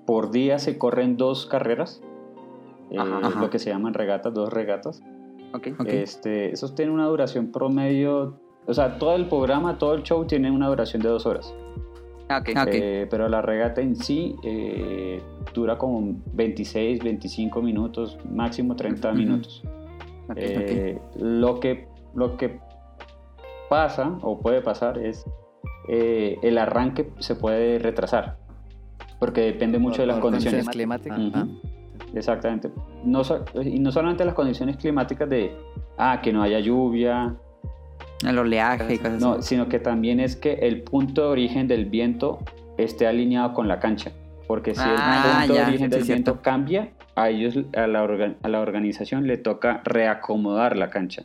por 0.07 0.31
día 0.31 0.57
se 0.57 0.79
corren 0.79 1.15
dos 1.17 1.45
carreras. 1.45 2.01
eh, 2.89 2.97
Ajá, 2.97 3.19
ajá. 3.21 3.39
Lo 3.41 3.51
que 3.51 3.59
se 3.59 3.69
llaman 3.69 3.93
regatas, 3.93 4.33
dos 4.33 4.51
regatas. 4.51 5.03
Ok. 5.53 5.67
Este, 5.85 6.51
esos 6.51 6.73
tienen 6.73 6.95
una 6.95 7.05
duración 7.05 7.51
promedio. 7.51 8.39
O 8.65 8.73
sea, 8.73 8.97
todo 8.97 9.15
el 9.15 9.27
programa, 9.27 9.77
todo 9.77 9.93
el 9.93 10.01
show 10.01 10.25
tiene 10.25 10.49
una 10.49 10.67
duración 10.67 11.03
de 11.03 11.09
dos 11.09 11.27
horas. 11.27 11.53
Ok. 12.35 12.49
Eh, 12.71 13.05
pero 13.09 13.29
la 13.29 13.43
regata 13.43 13.81
en 13.81 13.95
sí 13.95 14.35
eh, 14.43 15.21
dura 15.53 15.77
como 15.77 16.15
26, 16.33 17.03
25 17.03 17.61
minutos, 17.61 18.17
máximo 18.31 18.75
30 18.75 19.09
Ujú. 19.09 19.17
minutos. 19.17 19.63
Lo, 21.19 21.59
que, 21.59 21.87
lo 22.15 22.37
que 22.37 22.59
pasa 23.69 24.17
o 24.21 24.39
puede 24.39 24.61
pasar 24.61 24.97
es 24.97 25.25
eh, 25.87 26.37
el 26.43 26.57
arranque 26.57 27.11
se 27.19 27.35
puede 27.35 27.79
retrasar, 27.79 28.37
porque 29.19 29.41
depende 29.41 29.79
mucho 29.79 30.01
de 30.01 30.07
las 30.07 30.17
Por 30.17 30.31
condiciones. 30.31 30.67
climáticas. 30.69 31.19
Ah. 31.33 31.47
Exactamente. 32.13 32.71
No, 33.03 33.23
so- 33.23 33.43
y 33.63 33.79
no 33.79 33.91
solamente 33.91 34.25
las 34.25 34.33
condiciones 34.33 34.77
climáticas 34.77 35.29
de, 35.29 35.55
ah, 35.97 36.19
que 36.21 36.33
no 36.33 36.41
haya 36.41 36.59
lluvia, 36.59 37.35
El 38.27 38.37
oleaje 38.39 38.95
y 38.95 38.97
cosas 38.97 39.21
no, 39.21 39.33
así. 39.33 39.49
sino 39.49 39.69
que 39.69 39.79
también 39.79 40.19
es 40.19 40.35
que 40.35 40.53
el 40.53 40.81
punto 40.83 41.21
de 41.23 41.27
origen 41.29 41.67
del 41.67 41.85
viento 41.85 42.39
esté 42.77 43.07
alineado 43.07 43.53
con 43.53 43.67
la 43.67 43.79
cancha. 43.79 44.11
Porque 44.47 44.73
si 44.73 44.81
Ah, 44.83 45.23
el 45.23 45.39
punto 45.47 45.53
ya, 45.55 45.61
de 45.65 45.69
origen 45.69 45.89
del 45.91 46.03
cierto. 46.03 46.23
viento 46.31 46.41
cambia, 46.41 46.89
a 47.15 47.29
ellos, 47.29 47.59
a 47.75 47.85
la, 47.87 48.03
orga- 48.03 48.35
a 48.41 48.47
la 48.49 48.61
organización 48.61 49.27
le 49.27 49.37
toca 49.37 49.81
reacomodar 49.83 50.75
la 50.77 50.89
cancha. 50.89 51.23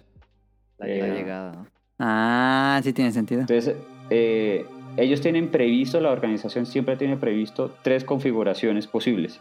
La 0.79 0.87
Eh, 0.89 1.13
llegada, 1.15 1.53
¿no? 1.53 1.67
Ah, 1.99 2.81
sí 2.83 2.93
tiene 2.93 3.13
sentido. 3.13 3.43
Entonces, 3.43 3.77
eh, 4.11 4.67
ellos 4.97 5.21
tienen 5.21 5.49
previsto, 5.49 6.01
la 6.01 6.11
organización 6.11 6.67
siempre 6.67 6.97
tiene 6.97 7.17
previsto 7.17 7.75
tres 7.83 8.05
configuraciones 8.05 8.87
posibles 8.87 9.41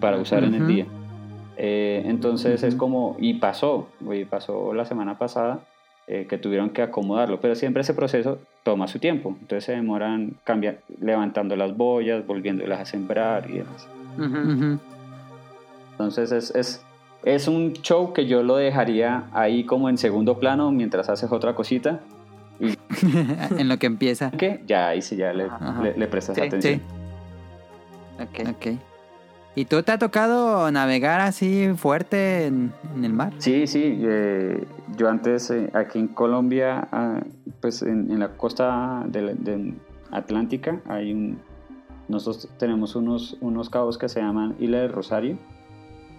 para 0.00 0.18
usar 0.18 0.44
en 0.44 0.54
el 0.54 0.66
día. 0.66 0.86
Eh, 1.56 2.02
entonces 2.06 2.62
es 2.62 2.74
como, 2.74 3.16
y 3.18 3.34
pasó, 3.34 3.88
y 4.12 4.24
pasó 4.24 4.72
la 4.74 4.84
semana 4.84 5.18
pasada, 5.18 5.60
eh, 6.06 6.26
que 6.28 6.38
tuvieron 6.38 6.70
que 6.70 6.82
acomodarlo, 6.82 7.40
pero 7.40 7.54
siempre 7.54 7.82
ese 7.82 7.94
proceso 7.94 8.38
toma 8.62 8.86
su 8.88 8.98
tiempo, 8.98 9.30
entonces 9.40 9.64
se 9.64 9.72
demoran 9.72 10.34
cambia- 10.44 10.78
levantando 11.00 11.54
las 11.56 11.76
boyas, 11.76 12.26
volviéndolas 12.26 12.80
a 12.80 12.84
sembrar 12.84 13.50
y 13.50 13.58
demás. 13.58 13.88
Entonces 15.92 16.32
es, 16.32 16.54
es, 16.54 16.84
es 17.24 17.48
un 17.48 17.72
show 17.74 18.12
que 18.12 18.26
yo 18.26 18.42
lo 18.42 18.56
dejaría 18.56 19.24
ahí 19.32 19.64
como 19.64 19.88
en 19.88 19.98
segundo 19.98 20.38
plano 20.38 20.70
mientras 20.70 21.08
haces 21.08 21.30
otra 21.32 21.54
cosita, 21.54 22.00
en 23.58 23.68
lo 23.68 23.78
que 23.78 23.86
empieza. 23.86 24.30
que 24.32 24.62
ya 24.66 24.88
ahí 24.88 25.02
sí 25.02 25.16
ya 25.16 25.32
le, 25.32 25.48
le- 25.82 25.96
le 25.96 26.06
prestas 26.06 26.36
Sí, 26.36 26.42
atención. 26.42 26.80
sí. 26.80 26.82
Ok. 28.50 28.78
¿Y 29.54 29.64
tú 29.64 29.82
te 29.82 29.90
ha 29.92 29.98
tocado 29.98 30.70
navegar 30.70 31.20
así 31.20 31.68
fuerte 31.76 32.46
en, 32.46 32.72
en 32.94 33.04
el 33.04 33.12
mar? 33.12 33.32
Sí, 33.38 33.66
sí. 33.66 33.98
eh, 34.02 34.64
yo 34.96 35.08
antes 35.08 35.50
eh, 35.50 35.70
aquí 35.74 35.98
en 35.98 36.08
Colombia, 36.08 36.86
ah, 36.92 37.20
pues 37.60 37.82
en, 37.82 38.10
en 38.10 38.20
la 38.20 38.28
costa 38.36 39.02
de, 39.06 39.34
de 39.34 39.74
Atlántica, 40.12 40.80
hay 40.88 41.12
un, 41.12 41.40
nosotros 42.08 42.48
tenemos 42.58 42.94
unos, 42.94 43.36
unos 43.40 43.68
cabos 43.68 43.98
que 43.98 44.08
se 44.08 44.20
llaman 44.20 44.54
Isla 44.60 44.78
del 44.82 44.92
Rosario, 44.92 45.38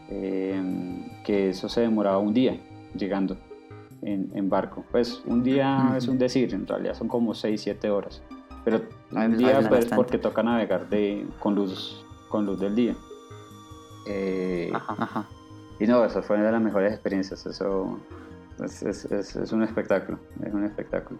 eh, 0.09 0.61
que 1.23 1.49
eso 1.49 1.69
se 1.69 1.81
demoraba 1.81 2.17
un 2.19 2.33
día 2.33 2.59
llegando 2.95 3.37
en, 4.01 4.31
en 4.33 4.49
barco. 4.49 4.83
Pues 4.91 5.21
un 5.25 5.43
día 5.43 5.85
Ujú. 5.87 5.95
es 5.97 6.07
un 6.07 6.17
decir, 6.17 6.53
en 6.53 6.65
realidad 6.67 6.93
son 6.95 7.07
como 7.07 7.33
6, 7.33 7.61
7 7.61 7.89
horas. 7.89 8.21
Pero 8.65 8.81
Ay, 9.15 9.25
un 9.27 9.31
me 9.31 9.37
día 9.37 9.53
pues 9.59 9.69
bastante. 9.69 9.95
porque 9.95 10.17
toca 10.17 10.43
navegar 10.43 10.89
de, 10.89 11.25
con, 11.39 11.55
luz, 11.55 12.05
con 12.29 12.45
luz 12.45 12.59
del 12.59 12.75
día. 12.75 12.95
Eh, 14.07 14.71
Ajá. 14.73 15.27
y 15.79 15.85
no, 15.87 16.03
eso 16.03 16.21
fue 16.23 16.37
una 16.37 16.45
de 16.47 16.51
las 16.53 16.61
mejores 16.61 16.91
experiencias. 16.93 17.45
Eso 17.45 17.99
es, 18.63 18.81
es- 18.83 19.05
es- 19.05 19.35
es 19.35 19.51
un 19.51 19.63
espectáculo. 19.63 20.17
Es 20.43 20.53
un 20.53 20.63
espectáculo. 20.65 21.19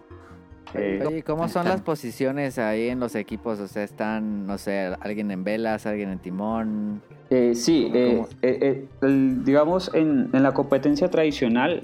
Eh, 0.76 1.04
Oye, 1.06 1.18
¿y 1.18 1.22
¿cómo 1.24 1.48
son 1.48 1.66
las 1.68 1.82
posiciones 1.84 2.58
ahí 2.60 2.90
en 2.90 3.00
los 3.00 3.16
equipos? 3.16 3.60
O 3.60 3.68
sea, 3.68 3.84
están, 3.84 4.46
no 4.46 4.58
sé, 4.58 4.96
alguien 5.00 5.32
en 5.32 5.44
velas, 5.44 5.86
alguien 5.86 6.10
en 6.10 6.20
timón. 6.20 7.02
eh, 7.30 7.54
sí, 7.56 7.90
¿Cómo- 7.92 7.96
eh, 7.96 8.16
cómo? 8.16 8.28
eh, 8.42 8.86
el- 9.02 9.44
digamos, 9.44 9.92
en, 9.94 10.30
en 10.34 10.44
la 10.44 10.54
competencia 10.54 11.10
tradicional, 11.10 11.82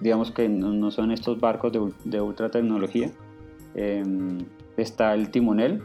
digamos 0.00 0.30
que 0.30 0.48
no, 0.48 0.72
no 0.72 0.90
son 0.90 1.10
estos 1.10 1.40
barcos 1.40 1.72
de, 1.72 1.92
de 2.04 2.20
ultra 2.20 2.50
tecnología. 2.50 3.10
eh, 3.74 4.02
está 4.76 5.12
el 5.14 5.30
timonel, 5.30 5.82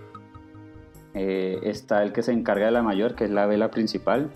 está 1.15 2.03
el 2.03 2.11
que 2.13 2.21
se 2.23 2.31
encarga 2.31 2.65
de 2.67 2.71
la 2.71 2.83
mayor, 2.83 3.15
que 3.15 3.23
es 3.25 3.31
la 3.31 3.45
vela 3.47 3.69
principal. 3.71 4.29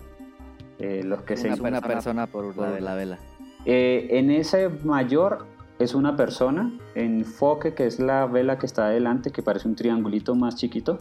los 0.80 1.22
que 1.22 1.36
se 1.36 1.48
Una, 1.52 1.68
una 1.68 1.80
persona 1.80 2.26
por 2.26 2.56
la, 2.56 2.80
la 2.80 2.94
vela. 2.94 3.18
En 3.64 4.30
ese 4.30 4.68
mayor 4.84 5.46
es 5.78 5.94
una 5.94 6.16
persona, 6.16 6.72
en 6.94 7.24
foque, 7.24 7.74
que 7.74 7.86
es 7.86 8.00
la 8.00 8.26
vela 8.26 8.58
que 8.58 8.66
está 8.66 8.86
adelante, 8.86 9.30
que 9.30 9.42
parece 9.42 9.68
un 9.68 9.74
triangulito 9.76 10.34
más 10.34 10.56
chiquito. 10.56 10.98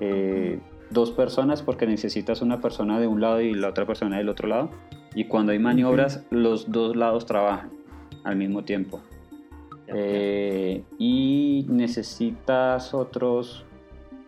eh, 0.00 0.60
dos 0.90 1.10
personas 1.12 1.62
porque 1.62 1.86
necesitas 1.86 2.42
una 2.42 2.60
persona 2.60 2.98
de 2.98 3.06
un 3.06 3.20
lado 3.20 3.40
y 3.40 3.54
la 3.54 3.68
otra 3.68 3.86
persona 3.86 4.16
del 4.18 4.28
otro 4.28 4.48
lado. 4.48 4.70
Y 5.14 5.26
cuando 5.26 5.52
hay 5.52 5.58
maniobras, 5.60 6.24
los 6.30 6.70
dos 6.72 6.96
lados 6.96 7.26
trabajan 7.26 7.70
al 8.24 8.34
mismo 8.36 8.64
tiempo. 8.64 9.00
Eh, 9.86 10.82
y 10.98 11.66
necesitas 11.68 12.94
otros 12.94 13.64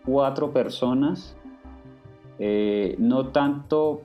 cuatro 0.05 0.51
personas. 0.51 1.35
eh, 2.39 2.95
no 2.97 3.27
tanto, 3.27 4.01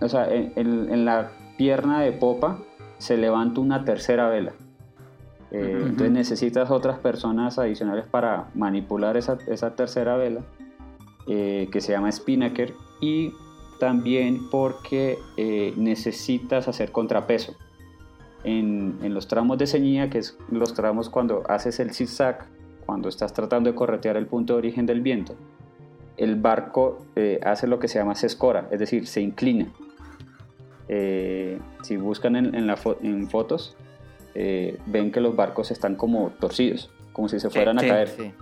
o 0.00 0.08
sea, 0.08 0.32
en, 0.32 0.52
en- 0.56 0.92
en 0.92 1.04
la 1.04 1.30
pierna 1.56 2.00
de 2.02 2.12
popa 2.12 2.58
se 2.98 3.16
levanta 3.16 3.60
una 3.60 3.84
tercera 3.84 4.28
vela. 4.28 4.52
Eh. 5.50 5.82
Entonces 5.86 6.10
necesitas 6.10 6.70
otras 6.70 6.98
personas 6.98 7.58
adicionales 7.58 8.06
para 8.06 8.48
manipular 8.54 9.16
esa, 9.16 9.38
esa 9.46 9.74
tercera 9.74 10.16
vela, 10.16 10.42
eh, 11.26 11.68
que 11.72 11.80
se 11.80 11.92
llama 11.92 12.12
spinnaker, 12.12 12.74
y 13.00 13.32
también 13.80 14.50
porque 14.50 15.18
eh, 15.36 15.72
necesitas 15.76 16.68
hacer 16.68 16.92
contrapeso. 16.92 17.54
En, 18.44 18.98
en 19.02 19.14
los 19.14 19.26
tramos 19.26 19.58
de 19.58 19.66
ceñida, 19.66 20.10
que 20.10 20.18
es 20.18 20.38
los 20.50 20.74
tramos 20.74 21.08
cuando 21.10 21.42
haces 21.48 21.80
el 21.80 21.92
zigzag, 21.92 22.46
cuando 22.86 23.08
estás 23.08 23.32
tratando 23.32 23.70
de 23.70 23.76
corretear 23.76 24.16
el 24.16 24.26
punto 24.26 24.54
de 24.54 24.58
origen 24.58 24.86
del 24.86 25.00
viento, 25.00 25.34
el 26.16 26.36
barco 26.36 27.06
eh, 27.16 27.38
hace 27.44 27.66
lo 27.66 27.78
que 27.78 27.88
se 27.88 27.98
llama 27.98 28.14
se 28.14 28.26
escora, 28.26 28.68
es 28.70 28.80
decir, 28.80 29.06
se 29.06 29.20
inclina. 29.20 29.68
Eh, 30.88 31.58
si 31.82 31.96
buscan 31.96 32.36
en, 32.36 32.54
en 32.54 32.66
la 32.66 32.76
fo- 32.76 32.96
en 33.02 33.28
fotos, 33.28 33.76
eh, 34.34 34.78
ven 34.86 35.12
que 35.12 35.20
los 35.20 35.36
barcos 35.36 35.70
están 35.70 35.96
como 35.96 36.30
torcidos, 36.40 36.90
como 37.12 37.28
si 37.28 37.38
se 37.40 37.50
fueran 37.50 37.78
sí, 37.78 37.86
a 37.86 37.88
caer. 37.88 38.08
Sí. 38.08 38.32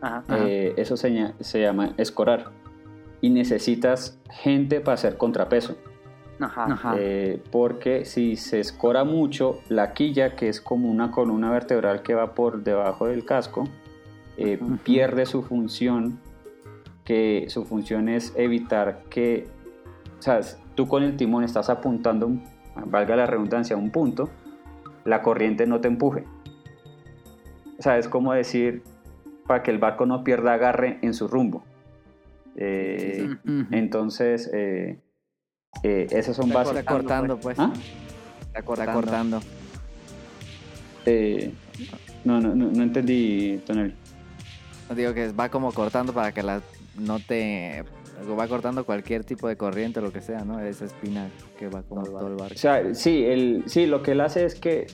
Ajá. 0.00 0.24
Eh, 0.38 0.74
eso 0.76 0.96
se, 0.96 1.32
se 1.40 1.60
llama 1.60 1.94
escorar. 1.96 2.50
Y 3.20 3.30
necesitas 3.30 4.18
gente 4.30 4.80
para 4.80 4.94
hacer 4.94 5.16
contrapeso. 5.16 5.76
Ajá. 6.40 6.94
Eh, 6.98 7.40
porque 7.52 8.04
si 8.04 8.36
se 8.36 8.60
escora 8.60 9.04
mucho, 9.04 9.60
la 9.68 9.92
quilla, 9.94 10.34
que 10.36 10.48
es 10.48 10.60
como 10.60 10.90
una 10.90 11.10
columna 11.10 11.50
vertebral 11.50 12.02
que 12.02 12.14
va 12.14 12.34
por 12.34 12.64
debajo 12.64 13.06
del 13.06 13.24
casco, 13.24 13.68
eh, 14.36 14.58
pierde 14.82 15.26
su 15.26 15.42
función, 15.42 16.18
que 17.04 17.46
su 17.48 17.64
función 17.64 18.08
es 18.08 18.32
evitar 18.36 19.04
que, 19.08 19.46
o 20.18 20.22
sea, 20.22 20.40
tú 20.74 20.86
con 20.88 21.02
el 21.02 21.16
timón 21.16 21.44
estás 21.44 21.70
apuntando, 21.70 22.26
un- 22.26 22.42
valga 22.86 23.16
la 23.16 23.26
redundancia, 23.26 23.76
a 23.76 23.78
un 23.78 23.90
punto, 23.90 24.30
la 25.04 25.22
corriente 25.22 25.66
no 25.66 25.80
te 25.80 25.88
empuje. 25.88 26.24
O 27.78 27.82
sea, 27.82 27.98
es 27.98 28.08
como 28.08 28.32
decir, 28.32 28.82
para 29.46 29.62
que 29.62 29.70
el 29.70 29.78
barco 29.78 30.06
no 30.06 30.24
pierda 30.24 30.54
agarre 30.54 30.98
en 31.02 31.14
su 31.14 31.28
rumbo. 31.28 31.64
Eh. 32.56 33.28
Entonces, 33.72 34.48
eh, 34.52 35.00
eh, 35.82 36.06
esas 36.10 36.36
son 36.36 36.50
bases. 36.50 36.76
está 36.76 36.90
cortando, 36.92 37.38
pues. 37.38 37.58
¿Ah? 37.58 37.72
Está 38.46 38.62
cortando. 38.62 39.40
No, 42.24 42.40
no, 42.40 42.54
no, 42.54 42.70
no 42.70 42.82
entendí, 42.82 43.60
Tonel. 43.66 43.94
Digo 44.94 45.12
que 45.12 45.32
va 45.32 45.48
como 45.48 45.72
cortando 45.72 46.12
para 46.12 46.32
que 46.32 46.42
la 46.42 46.60
no 46.98 47.18
te... 47.18 47.84
Va 48.38 48.48
cortando 48.48 48.84
cualquier 48.84 49.24
tipo 49.24 49.48
de 49.48 49.56
corriente 49.56 50.00
o 50.00 50.02
lo 50.02 50.12
que 50.12 50.20
sea, 50.20 50.44
¿no? 50.44 50.60
Esa 50.60 50.84
espina 50.84 51.28
que 51.58 51.68
va 51.68 51.82
como 51.82 52.02
todo 52.04 52.26
el 52.28 52.34
barco. 52.34 52.54
O 52.54 52.58
sea, 52.58 52.94
sí, 52.94 53.24
el, 53.24 53.64
sí, 53.66 53.86
lo 53.86 54.02
que 54.02 54.12
él 54.12 54.20
hace 54.20 54.44
es 54.44 54.54
que, 54.54 54.86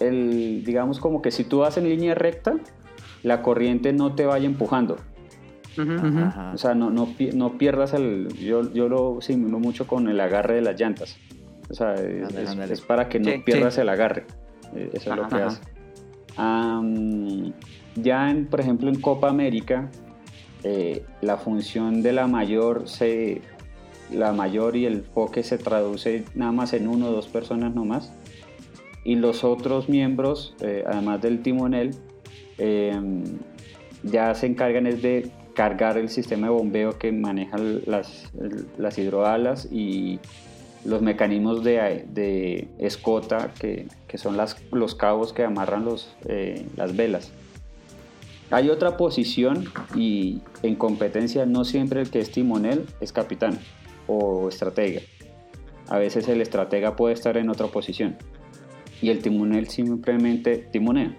el, 0.00 0.62
digamos 0.64 1.00
como 1.00 1.22
que 1.22 1.30
si 1.30 1.44
tú 1.44 1.58
vas 1.58 1.76
en 1.76 1.88
línea 1.88 2.14
recta, 2.14 2.54
la 3.22 3.42
corriente 3.42 3.92
no 3.92 4.14
te 4.14 4.26
vaya 4.26 4.46
empujando. 4.46 4.96
Ajá. 5.76 6.50
O 6.54 6.58
sea, 6.58 6.74
no, 6.74 6.90
no, 6.90 7.08
no 7.34 7.58
pierdas 7.58 7.94
el... 7.94 8.28
Yo, 8.38 8.72
yo 8.72 8.88
lo 8.88 9.20
simulo 9.20 9.60
mucho 9.60 9.86
con 9.86 10.08
el 10.08 10.18
agarre 10.20 10.54
de 10.56 10.62
las 10.62 10.80
llantas. 10.80 11.16
O 11.70 11.74
sea, 11.74 11.94
es, 11.94 12.80
para 12.80 13.08
que 13.08 13.20
no 13.20 13.30
Sí, 13.30 13.38
pierdas 13.44 13.74
sí. 13.74 13.82
el 13.82 13.88
agarre. 13.88 14.24
Eh, 14.74 14.90
Eso 14.92 15.10
es 15.12 15.16
lo 15.16 15.28
que 15.28 15.34
ajá. 15.36 15.46
hace. 15.46 15.60
Am, 16.36 17.52
ya, 17.96 18.30
en, 18.30 18.46
por 18.46 18.60
ejemplo, 18.60 18.88
en 18.88 19.00
Copa 19.00 19.28
América, 19.28 19.88
eh, 20.64 21.04
la 21.20 21.36
función 21.36 22.02
de 22.02 22.12
la 22.12 22.26
mayor 22.26 22.88
se... 22.88 23.42
La 24.10 24.32
mayor 24.32 24.74
y 24.74 24.86
el 24.86 25.02
foque 25.02 25.42
se 25.42 25.58
traduce 25.58 26.24
nada 26.34 26.50
más 26.50 26.72
en 26.72 26.88
uno 26.88 27.08
o 27.08 27.12
dos 27.12 27.28
personas 27.28 27.74
nomás. 27.74 28.10
Y 29.04 29.16
los 29.16 29.44
otros 29.44 29.90
miembros, 29.90 30.54
eh, 30.62 30.82
además 30.86 31.20
del 31.20 31.42
timonel, 31.42 31.94
eh, 32.56 32.98
ya 34.02 34.34
se 34.34 34.46
encargan 34.46 34.86
es 34.86 35.02
de 35.02 35.30
cargar 35.52 35.98
el 35.98 36.08
sistema 36.08 36.46
de 36.46 36.52
bombeo 36.54 36.98
que 36.98 37.12
maneja 37.12 37.58
las, 37.58 38.32
las 38.78 38.96
hidroalas 38.96 39.68
y 39.70 40.20
los 40.84 41.02
mecanismos 41.02 41.62
de, 41.62 42.06
de 42.08 42.68
escota, 42.78 43.52
que, 43.60 43.88
que 44.06 44.16
son 44.16 44.36
las, 44.36 44.56
los 44.72 44.94
cabos 44.94 45.32
que 45.32 45.44
amarran 45.44 45.84
los, 45.84 46.16
eh, 46.26 46.64
las 46.76 46.96
velas. 46.96 47.30
Hay 48.50 48.70
otra 48.70 48.96
posición 48.96 49.64
y 49.94 50.40
en 50.62 50.74
competencia 50.76 51.44
no 51.46 51.64
siempre 51.64 52.00
el 52.00 52.10
que 52.10 52.18
es 52.20 52.30
timonel 52.30 52.86
es 53.00 53.12
capitán 53.12 53.58
o 54.06 54.48
estratega. 54.48 55.02
A 55.88 55.98
veces 55.98 56.28
el 56.28 56.40
estratega 56.40 56.96
puede 56.96 57.14
estar 57.14 57.36
en 57.36 57.50
otra 57.50 57.66
posición 57.66 58.16
y 59.02 59.10
el 59.10 59.20
timonel 59.20 59.68
simplemente 59.68 60.56
timonea. 60.72 61.16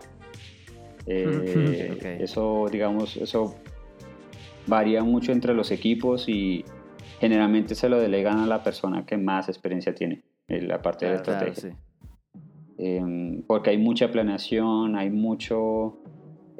Eh, 1.06 1.92
Ok. 1.96 2.06
Eso, 2.22 2.66
digamos, 2.72 3.18
eso 3.18 3.56
varía 4.68 5.04
mucho 5.04 5.32
entre 5.32 5.54
los 5.54 5.72
equipos 5.72 6.28
y 6.30 6.64
generalmente 7.20 7.74
se 7.76 7.90
lo 7.90 8.00
delegan 8.00 8.40
a 8.40 8.48
la 8.48 8.64
persona 8.64 9.06
que 9.06 9.18
más 9.18 9.50
experiencia 9.50 9.94
tiene 9.96 10.24
en 10.48 10.68
la 10.68 10.82
parte 10.82 11.06
de 11.08 11.16
la 11.16 11.22
Claro, 11.22 11.48
estrategia. 11.48 11.72
sí. 11.72 11.78
Eh, 12.78 13.42
porque 13.48 13.72
hay 13.72 13.78
mucha 13.78 14.10
planeación, 14.12 14.96
hay 14.96 15.10
mucho 15.10 15.98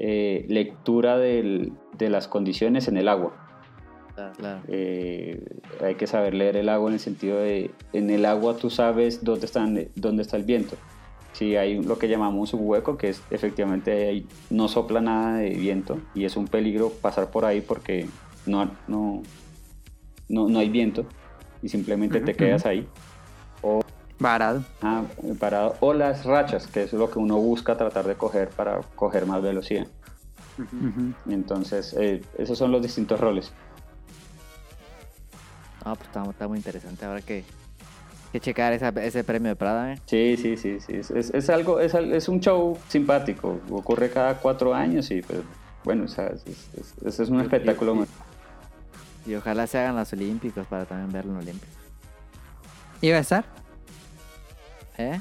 eh, 0.02 0.46
lectura 0.48 1.18
del- 1.18 1.74
de 1.98 2.10
las 2.10 2.28
condiciones 2.30 2.88
en 2.88 2.96
el 2.98 3.08
agua. 3.10 3.34
Claro. 4.16 4.62
Eh, 4.70 5.42
hay 5.82 5.96
que 5.96 6.08
saber 6.08 6.34
leer 6.34 6.56
el 6.56 6.70
agua 6.70 6.90
en 6.90 6.94
el 6.94 7.00
sentido 7.00 7.38
de, 7.40 7.72
en 7.94 8.10
el 8.10 8.26
agua 8.26 8.56
tú 8.56 8.70
sabes 8.70 9.24
dónde, 9.24 9.46
están, 9.46 9.88
dónde 9.96 10.22
está 10.24 10.38
el 10.38 10.44
viento. 10.44 10.76
Si 11.34 11.56
hay 11.56 11.82
lo 11.82 11.98
que 12.00 12.08
llamamos 12.08 12.54
un 12.54 12.62
hueco, 12.64 12.98
que 12.98 13.10
es 13.10 13.22
efectivamente 13.30 14.08
ahí 14.08 14.26
no 14.50 14.68
sopla 14.68 15.00
nada 15.02 15.38
de 15.38 15.50
viento 15.52 16.00
y 16.14 16.26
es 16.26 16.36
un 16.38 16.48
peligro 16.48 16.90
pasar 17.02 17.30
por 17.30 17.46
ahí 17.46 17.62
porque 17.62 18.08
no, 18.46 18.72
no, 18.88 19.22
no, 20.28 20.48
no 20.50 20.60
hay 20.60 20.70
viento 20.70 21.06
y 21.62 21.70
simplemente 21.70 22.20
te 22.20 22.32
Ujú, 22.32 22.38
quedas 22.40 22.62
ujú. 22.62 22.70
ahí. 22.70 22.88
Varado. 24.20 24.64
Ah, 24.82 25.04
parado. 25.40 25.76
O 25.80 25.94
las 25.94 26.26
rachas, 26.26 26.68
que 26.68 26.84
es 26.84 26.94
lo 26.94 27.10
que 27.10 27.20
uno 27.20 27.38
busca 27.38 27.78
tratar 27.78 28.06
de 28.06 28.16
coger 28.16 28.50
para 28.50 28.82
coger 28.96 29.26
más 29.26 29.42
velocidad. 29.42 29.88
Entonces, 31.28 31.96
eh, 31.98 32.22
esos 32.38 32.58
son 32.58 32.72
los 32.72 32.82
distintos 32.82 33.20
roles. 33.20 33.52
No, 35.86 35.96
pues 35.96 36.08
está, 36.08 36.24
está 36.30 36.48
muy 36.50 36.58
interesante. 36.58 37.06
Habrá 37.06 37.22
que, 37.22 37.46
que 38.34 38.40
checar 38.42 38.74
esa- 38.74 38.90
ese 38.90 39.24
premio 39.24 39.50
de 39.50 39.56
Prada, 39.56 39.94
¿eh? 39.94 40.02
Sí, 40.06 40.36
sí, 40.36 40.58
sí, 40.58 40.80
sí. 40.82 40.94
Es, 40.98 41.12
es- 41.12 41.34
es 41.34 41.50
algo, 41.50 41.80
es, 41.80 41.96
al- 41.96 42.12
es 42.14 42.28
un 42.28 42.42
show 42.42 42.78
simpático. 42.90 43.60
Ocurre 43.72 44.10
cada 44.12 44.36
cuatro 44.36 44.74
años 44.76 45.10
y 45.12 45.22
pues, 45.22 45.40
bueno, 45.86 46.04
o 46.04 46.08
sea, 46.10 46.28
es, 46.28 46.46
es- 46.46 46.68
es- 46.78 46.94
es- 47.06 47.20
es 47.22 47.30
un 47.30 47.40
espectáculo. 47.40 47.96
muy- 47.96 48.08
Y 49.26 49.36
ojalá 49.36 49.66
se 49.66 49.78
hagan 49.80 49.96
los 49.96 50.12
Olímpicos 50.12 50.68
para 50.68 50.84
también 50.84 51.10
verlo 51.14 51.32
en 51.32 51.38
Olímpicos. 51.38 51.76
¿Iba 53.02 53.16
a 53.18 53.22
estar? 53.22 53.46
¿Eh? 55.00 55.20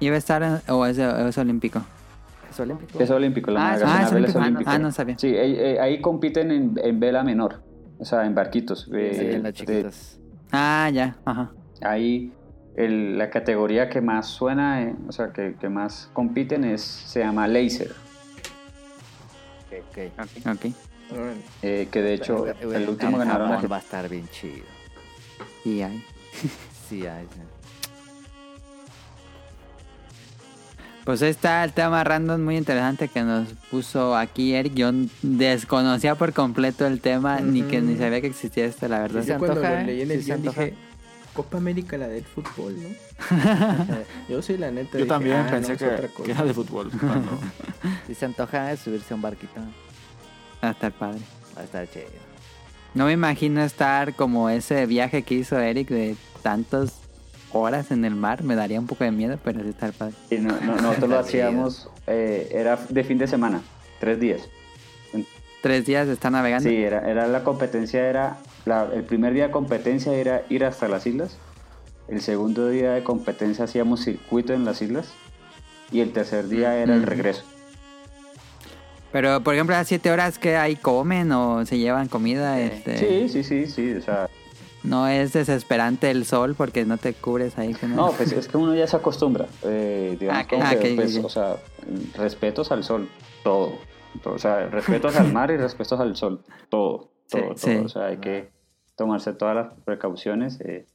¿Iba 0.00 0.16
a 0.16 0.18
estar 0.18 0.42
en- 0.42 0.60
o 0.68 0.84
es, 0.84 0.98
es 0.98 1.38
olímpico? 1.38 1.80
¿Es 2.50 2.60
Olímpico? 2.60 3.00
Es 3.00 3.10
olímpico, 3.10 3.50
la 3.50 3.70
Ah, 3.72 3.76
es- 3.76 3.82
ah, 3.82 3.98
a 3.98 4.02
es 4.04 4.12
vela 4.12 4.28
es 4.28 4.36
olímpico. 4.36 4.70
Ah. 4.70 4.74
Ah, 4.74 4.78
no 4.78 4.90
sabía. 4.92 5.18
Sí, 5.18 5.28
ahí, 5.36 5.56
eh, 5.58 5.78
ahí 5.80 6.00
compiten 6.00 6.50
en, 6.50 6.74
en 6.82 7.00
vela 7.00 7.22
menor, 7.22 7.62
o 7.98 8.04
sea, 8.04 8.24
en 8.26 8.34
barquitos. 8.34 8.88
eh, 8.94 9.10
Sí, 9.14 9.20
en 9.20 9.30
de- 9.30 9.38
las 9.40 9.52
chiquitas. 9.52 10.18
Ah, 10.52 10.90
ya. 10.92 11.16
Ajá. 11.24 11.52
Ahí 11.82 12.32
el- 12.76 13.18
la 13.18 13.30
categoría 13.30 13.88
que 13.90 14.00
más 14.00 14.26
suena, 14.26 14.82
eh, 14.82 14.94
o 15.08 15.12
sea, 15.12 15.32
que, 15.32 15.54
que 15.60 15.68
más 15.68 16.08
compiten 16.12 16.64
es, 16.64 16.80
se 16.82 17.20
llama 17.20 17.46
laser, 17.46 17.92
Ok. 19.70 19.98
Ok. 20.54 20.72
Órale. 21.12 21.36
eh, 21.62 21.88
que 21.90 22.02
de 22.02 22.14
hecho 22.14 22.46
el 22.46 22.88
último 22.88 23.18
ganaron 23.18 23.50
va 23.70 23.76
a 23.76 23.80
estar 23.80 24.08
bien 24.08 24.26
chido. 24.28 24.64
Y 25.64 25.82
ahí. 25.82 26.02
Sí, 26.88 27.06
ahí 27.06 27.26
sí. 27.32 27.40
Pues 31.06 31.22
ahí 31.22 31.30
está 31.30 31.62
el 31.62 31.72
tema 31.72 32.02
random 32.02 32.42
muy 32.42 32.56
interesante 32.56 33.06
que 33.06 33.22
nos 33.22 33.48
puso 33.70 34.16
aquí 34.16 34.54
Eric. 34.54 34.74
Yo 34.74 34.90
desconocía 35.22 36.16
por 36.16 36.32
completo 36.32 36.84
el 36.84 37.00
tema, 37.00 37.38
ni 37.40 37.62
que 37.62 37.80
ni 37.80 37.96
sabía 37.96 38.20
que 38.20 38.26
existía 38.26 38.64
esto, 38.64 38.88
la 38.88 38.98
verdad. 38.98 39.20
Sí, 39.20 39.28
se 39.28 39.32
Yo 39.34 39.38
cuando 39.38 39.60
antoja, 39.60 39.74
lo 39.74 39.78
¿eh? 39.80 39.84
leí 39.86 40.00
en 40.02 40.08
Sí 40.08 40.14
el 40.14 40.20
se 40.20 40.26
guion 40.26 40.38
antoja. 40.40 40.60
dije, 40.64 40.76
Copa 41.32 41.58
América 41.58 41.96
la 41.96 42.08
del 42.08 42.24
fútbol, 42.24 42.74
¿no? 42.82 42.88
Yo 44.28 44.42
sí, 44.42 44.56
la 44.56 44.70
neta. 44.72 44.92
Yo 44.92 44.98
dije, 44.98 45.08
también 45.08 45.36
ah, 45.36 45.46
pensé 45.48 45.68
no, 45.68 45.74
es 45.74 45.78
que, 45.78 45.86
otra 45.86 46.08
cosa. 46.08 46.24
que 46.24 46.30
era 46.32 46.44
de 46.44 46.54
fútbol. 46.54 46.90
cuando- 47.00 47.38
Si 48.08 48.14
se 48.14 48.24
antoja 48.24 48.72
eh, 48.72 48.76
subirse 48.76 49.14
a 49.14 49.16
un 49.16 49.22
barquito, 49.22 49.60
Va 50.64 50.68
a 50.68 50.72
estar 50.72 50.90
padre. 50.90 51.20
va 51.56 51.60
a 51.60 51.64
estar 51.64 51.88
chido. 51.88 52.06
No 52.94 53.04
me 53.06 53.12
imagino 53.12 53.62
estar 53.62 54.14
como 54.14 54.50
ese 54.50 54.86
viaje 54.86 55.22
que 55.22 55.34
hizo 55.34 55.56
Eric 55.60 55.88
de 55.88 56.16
tantas 56.42 56.94
horas 57.60 57.90
en 57.90 58.04
el 58.04 58.14
mar. 58.14 58.42
Me 58.42 58.54
daría 58.54 58.78
un 58.80 58.86
poco 58.86 59.04
de 59.04 59.10
miedo, 59.10 59.38
pero 59.42 59.62
sí 59.62 59.68
estar 59.68 59.92
padre. 59.92 60.14
Y 60.30 60.36
no- 60.36 60.58
no- 60.60 60.76
nosotros 60.76 61.08
lo 61.10 61.16
Está 61.20 61.28
hacíamos, 61.28 61.88
eh, 62.06 62.48
era 62.52 62.76
de 62.88 63.04
fin 63.04 63.18
de 63.18 63.26
semana, 63.26 63.60
tres 64.00 64.18
días. 64.20 64.42
Tres 65.62 65.84
días 65.86 66.06
de 66.06 66.12
estar 66.12 66.30
navegando. 66.30 66.68
Sí, 66.68 66.76
era, 66.76 67.10
era 67.10 67.26
la 67.26 67.42
competencia, 67.42 68.08
era 68.08 68.36
la- 68.66 68.88
el 68.94 69.02
primer 69.02 69.32
día 69.34 69.46
de 69.46 69.50
competencia 69.50 70.12
era 70.14 70.42
ir 70.48 70.64
hasta 70.64 70.86
las 70.88 71.06
islas. 71.06 71.38
El 72.08 72.20
segundo 72.20 72.68
día 72.68 72.92
de 72.92 73.02
competencia 73.02 73.64
hacíamos 73.64 74.04
circuito 74.04 74.52
en 74.52 74.64
las 74.64 74.80
islas. 74.82 75.08
Y 75.90 76.00
el 76.00 76.12
tercer 76.12 76.48
día 76.48 76.76
era 76.76 76.94
el 76.94 77.02
regreso. 77.04 77.42
Pero, 79.12 79.40
por 79.42 79.54
ejemplo, 79.54 79.74
a 79.74 79.78
las 79.78 79.88
siete 79.88 80.10
horas 80.10 80.38
que 80.38 80.56
ahí 80.56 80.76
comen 80.76 81.32
o 81.32 81.64
se 81.64 81.78
llevan 81.78 82.08
comida, 82.08 82.60
este, 82.60 82.98
Sí, 82.98 83.28
sí, 83.28 83.44
sí, 83.44 83.66
sí. 83.66 83.94
O 83.94 84.02
sea, 84.02 84.28
no 84.82 85.08
es 85.08 85.32
desesperante 85.32 86.10
el 86.10 86.24
sol 86.24 86.54
porque 86.56 86.84
no 86.84 86.96
te 86.98 87.12
cubres 87.14 87.58
ahí 87.58 87.74
con 87.74 87.94
no, 87.96 88.12
pues 88.12 88.32
es 88.32 88.46
que 88.48 88.56
uno 88.56 88.74
ya 88.74 88.86
se 88.86 88.96
acostumbra. 88.96 89.46
eh, 89.64 90.16
digamos, 90.18 90.42
Ah, 90.42 90.46
que, 90.46 90.56
Ah, 90.60 90.72
ok, 90.76 90.86
pues, 90.96 91.16
o 91.24 91.28
sea, 91.28 91.56
respetos 92.16 92.70
al 92.72 92.84
sol, 92.84 93.08
todo. 93.42 93.72
todo, 94.22 94.34
O 94.34 94.38
sea, 94.38 94.66
respetos 94.68 95.16
al 95.16 95.32
mar 95.32 95.50
y 95.50 95.56
respetos 95.56 95.98
al 96.00 96.14
sol, 96.16 96.40
todo. 96.68 97.10
Sí, 97.26 97.38
Todo, 97.38 97.42
todo. 97.48 97.56
sí. 97.56 97.76
O 97.76 97.88
sea, 97.88 98.06
hay 98.06 98.18
que 98.18 98.50
tomarse 98.96 99.32
todas 99.32 99.56
las 99.56 99.72
precauciones. 99.84 100.60
eh, 100.60 100.86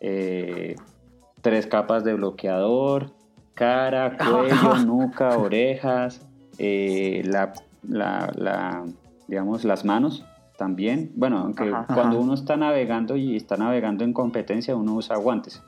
eh, 0.00 0.76
tres 1.42 1.66
capas 1.66 2.02
de 2.04 2.14
bloqueador, 2.14 3.12
cara, 3.54 4.16
cuello, 4.18 4.78
nuca, 4.84 5.36
orejas, 5.38 6.20
eh, 6.58 7.22
la, 7.24 7.52
la, 7.86 8.30
la, 8.34 8.84
digamos, 9.28 9.64
las 9.64 9.84
manos 9.84 10.24
también. 10.56 11.12
Bueno, 11.14 11.38
aunque 11.38 11.68
Ajá. 11.68 11.86
cuando 11.86 12.16
Ajá. 12.16 12.24
uno 12.24 12.34
está 12.34 12.56
navegando 12.56 13.16
y 13.16 13.36
está 13.36 13.56
navegando 13.56 14.04
en 14.04 14.12
competencia, 14.12 14.74
uno 14.76 14.94
usa 14.94 15.16
guantes 15.16 15.62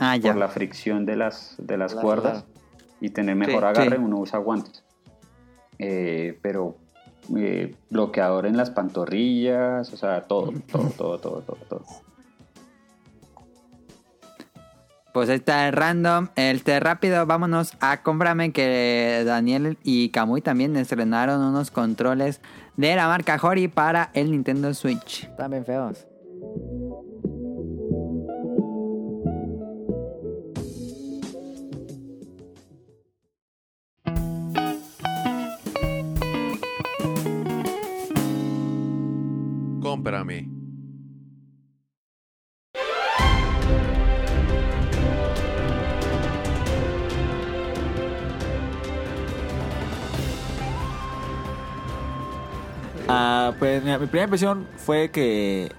Ah, 0.00 0.16
ya. 0.16 0.30
por 0.30 0.38
la 0.40 0.48
fricción 0.48 1.04
de 1.06 1.16
las, 1.16 1.56
de 1.58 1.76
las 1.76 1.94
cuerdas 1.94 2.44
y 3.00 3.10
tener 3.10 3.34
mejor 3.34 3.60
Sí, 3.62 3.66
agarre, 3.66 3.96
sí. 3.96 4.02
uno 4.02 4.18
usa 4.18 4.38
guantes. 4.38 4.84
Eh, 5.80 6.38
pero 6.40 6.76
eh, 7.36 7.74
bloqueador 7.90 8.46
en 8.46 8.56
las 8.56 8.70
pantorrillas, 8.70 9.92
o 9.92 9.96
sea, 9.96 10.22
todo, 10.22 10.52
todo, 10.70 10.90
todo, 10.96 11.18
todo, 11.18 11.40
todo, 11.42 11.58
todo. 11.68 11.82
Pues 15.12 15.28
está 15.30 15.66
el 15.66 15.72
random. 15.72 16.28
El 16.36 16.62
té 16.62 16.78
rápido, 16.80 17.24
vámonos 17.26 17.72
a 17.80 18.02
cómprame 18.02 18.52
que 18.52 19.22
Daniel 19.26 19.78
y 19.82 20.10
Kamui 20.10 20.42
también 20.42 20.76
estrenaron 20.76 21.40
unos 21.42 21.70
controles 21.70 22.40
de 22.78 22.94
la 22.94 23.08
marca 23.08 23.38
Hori 23.42 23.66
para 23.66 24.10
el 24.14 24.30
Nintendo 24.30 24.72
Switch. 24.72 25.24
Están 25.24 25.50
bien 25.50 25.64
feos. 25.64 26.06
Cómprame. 39.82 40.57
Mira, 53.82 53.98
mi 53.98 54.06
primera 54.06 54.24
impresión 54.24 54.66
fue 54.76 55.10
que 55.10 55.70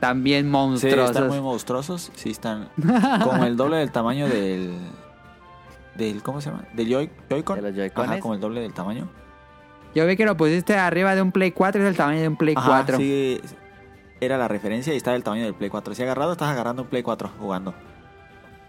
También 0.00 0.44
sí, 0.46 0.50
monstruosos. 0.50 1.10
están 1.10 1.28
muy 1.28 1.40
monstruosos. 1.40 2.12
Sí, 2.14 2.30
están 2.30 2.68
como 3.22 3.44
el 3.44 3.56
doble 3.56 3.76
del 3.78 3.90
tamaño 3.90 4.28
del. 4.28 4.74
del 5.96 6.22
¿Cómo 6.22 6.40
se 6.40 6.50
llama? 6.50 6.64
Del 6.72 6.88
Joy- 6.88 7.10
Joy-Con. 7.30 7.56
De 7.56 7.62
los 7.62 7.74
Joy-Cones. 7.74 8.10
Ajá, 8.10 8.20
como 8.20 8.34
el 8.34 8.40
doble 8.40 8.60
del 8.60 8.72
tamaño. 8.74 9.08
Yo 9.94 10.06
vi 10.06 10.16
que 10.16 10.24
lo 10.26 10.36
pusiste 10.36 10.76
arriba 10.76 11.14
de 11.14 11.22
un 11.22 11.30
Play 11.30 11.52
4, 11.52 11.82
es 11.82 11.88
el 11.88 11.96
tamaño 11.96 12.20
de 12.20 12.28
un 12.28 12.36
Play 12.36 12.54
Ajá, 12.56 12.66
4. 12.66 12.96
sí, 12.96 13.40
era 14.20 14.36
la 14.36 14.48
referencia 14.48 14.92
y 14.92 14.96
está 14.96 15.12
del 15.12 15.22
tamaño 15.22 15.44
del 15.44 15.54
Play 15.54 15.70
4. 15.70 15.94
Si 15.94 16.02
agarrado, 16.02 16.32
estás 16.32 16.48
agarrando 16.48 16.82
un 16.82 16.88
Play 16.88 17.02
4 17.04 17.30
jugando. 17.38 17.74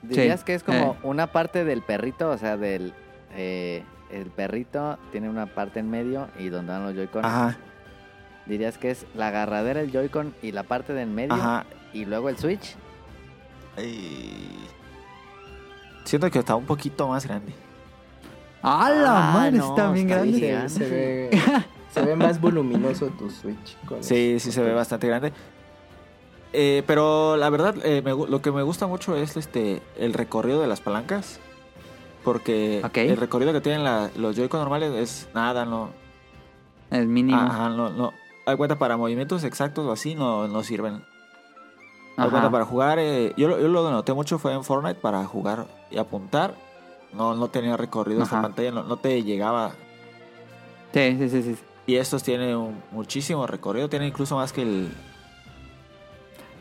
¿Dirías 0.04 0.44
que 0.44 0.54
es 0.54 0.62
como 0.64 0.78
eh. 0.94 0.98
una 1.04 1.28
parte 1.28 1.64
del 1.66 1.82
perrito? 1.82 2.30
O 2.30 2.38
sea, 2.38 2.58
del... 2.58 2.94
eh, 3.34 3.84
el 4.12 4.28
perrito 4.30 5.00
tiene 5.12 5.28
una 5.30 5.48
parte 5.48 5.80
en 5.80 5.90
medio 5.90 6.28
y 6.38 6.50
donde 6.50 6.72
van 6.74 6.84
los 6.84 6.94
Joy-Con. 6.94 7.26
Ajá, 7.26 7.58
¿Dirías 8.46 8.78
que 8.78 8.92
es 8.92 9.06
la 9.16 9.30
agarradera, 9.30 9.82
el 9.82 9.92
Joy-Con 9.92 10.36
y 10.42 10.52
la 10.52 10.64
parte 10.64 10.94
de 10.94 11.02
en 11.02 11.16
medio? 11.16 11.34
ajá. 11.34 11.66
Y 11.94 12.06
luego 12.06 12.30
el 12.30 12.38
Switch. 12.38 12.76
y 13.78 14.32
siento 16.04 16.30
que 16.30 16.40
está 16.40 16.56
un 16.56 16.66
poquito 16.66 17.08
más 17.08 17.26
grande. 17.26 17.54
¡Ah, 18.62 18.90
la 18.90 19.30
Ah, 19.30 19.34
madre! 19.34 19.58
no, 19.58 19.70
está 19.70 19.92
bien 19.92 20.10
está 20.10 20.22
grande. 20.24 20.40
bien. 20.40 20.70
Se, 20.70 20.90
ve, 20.90 21.30
se 21.94 22.02
ve 22.02 22.16
más 22.16 22.40
voluminoso 22.42 23.08
tu 23.08 23.30
Switch. 23.30 23.78
con 23.86 24.04
Sí, 24.04 24.34
el 24.34 24.40
sí 24.40 24.52
se 24.52 24.62
ve 24.62 24.74
bastante 24.74 25.08
grande. 25.08 25.34
Eh, 26.54 26.84
pero 26.88 27.36
la 27.38 27.50
verdad, 27.50 27.76
eh, 27.84 28.02
me 28.04 28.12
lo 28.12 28.42
que 28.42 28.52
me 28.52 28.64
gusta 28.64 28.88
mucho 28.88 29.16
es 29.16 29.36
este 29.38 29.82
el 29.98 30.14
recorrido 30.14 30.62
de 30.62 30.68
las 30.68 30.80
palancas. 30.82 31.40
Porque 32.24 32.80
el 32.96 33.18
recorrido 33.18 33.54
que 33.54 33.62
tienen 33.62 33.84
la- 33.84 34.10
los 34.16 34.36
Joy-Con 34.36 34.60
normales 34.60 34.94
es 34.94 35.28
nada, 35.36 35.64
no. 35.66 35.90
Es 36.90 37.06
mínimo. 37.06 37.38
Ajá, 37.40 37.70
no, 37.70 37.90
no. 37.90 38.14
Hay 38.46 38.56
cuenta 38.58 38.78
para 38.78 38.96
movimientos 38.98 39.44
exactos 39.44 39.86
o 39.86 39.92
así, 39.92 40.16
no, 40.16 40.48
no 40.48 40.64
sirven. 40.64 41.04
Hay 42.18 42.30
cuenta 42.30 42.50
para 42.50 42.64
jugar. 42.66 42.98
eh, 43.00 43.34
yo, 43.38 43.48
lo- 43.48 43.60
yo 43.60 43.68
lo 43.68 43.90
noté 43.92 44.14
mucho 44.14 44.40
fue 44.40 44.54
en 44.54 44.64
Fortnite 44.64 45.00
para 45.00 45.24
jugar 45.26 45.66
y 45.92 45.98
apuntar. 45.98 46.54
No, 47.14 47.34
no 47.36 47.48
tenía 47.50 47.76
recorrido 47.78 48.24
esta 48.24 48.36
Ajá. 48.36 48.44
pantalla, 48.44 48.72
no, 48.72 48.84
no 48.84 48.98
te 48.98 49.24
llegaba. 49.24 49.72
Sí, 50.94 51.18
sí, 51.20 51.30
sí, 51.30 51.44
sí. 51.44 51.56
Y 51.88 51.96
estos 51.96 52.24
tienen 52.24 52.56
un- 52.56 52.82
muchísimo 52.92 53.46
recorrido, 53.48 53.90
tienen 53.90 54.10
incluso 54.10 54.36
más 54.38 54.54
que 54.54 54.62
el. 54.62 54.90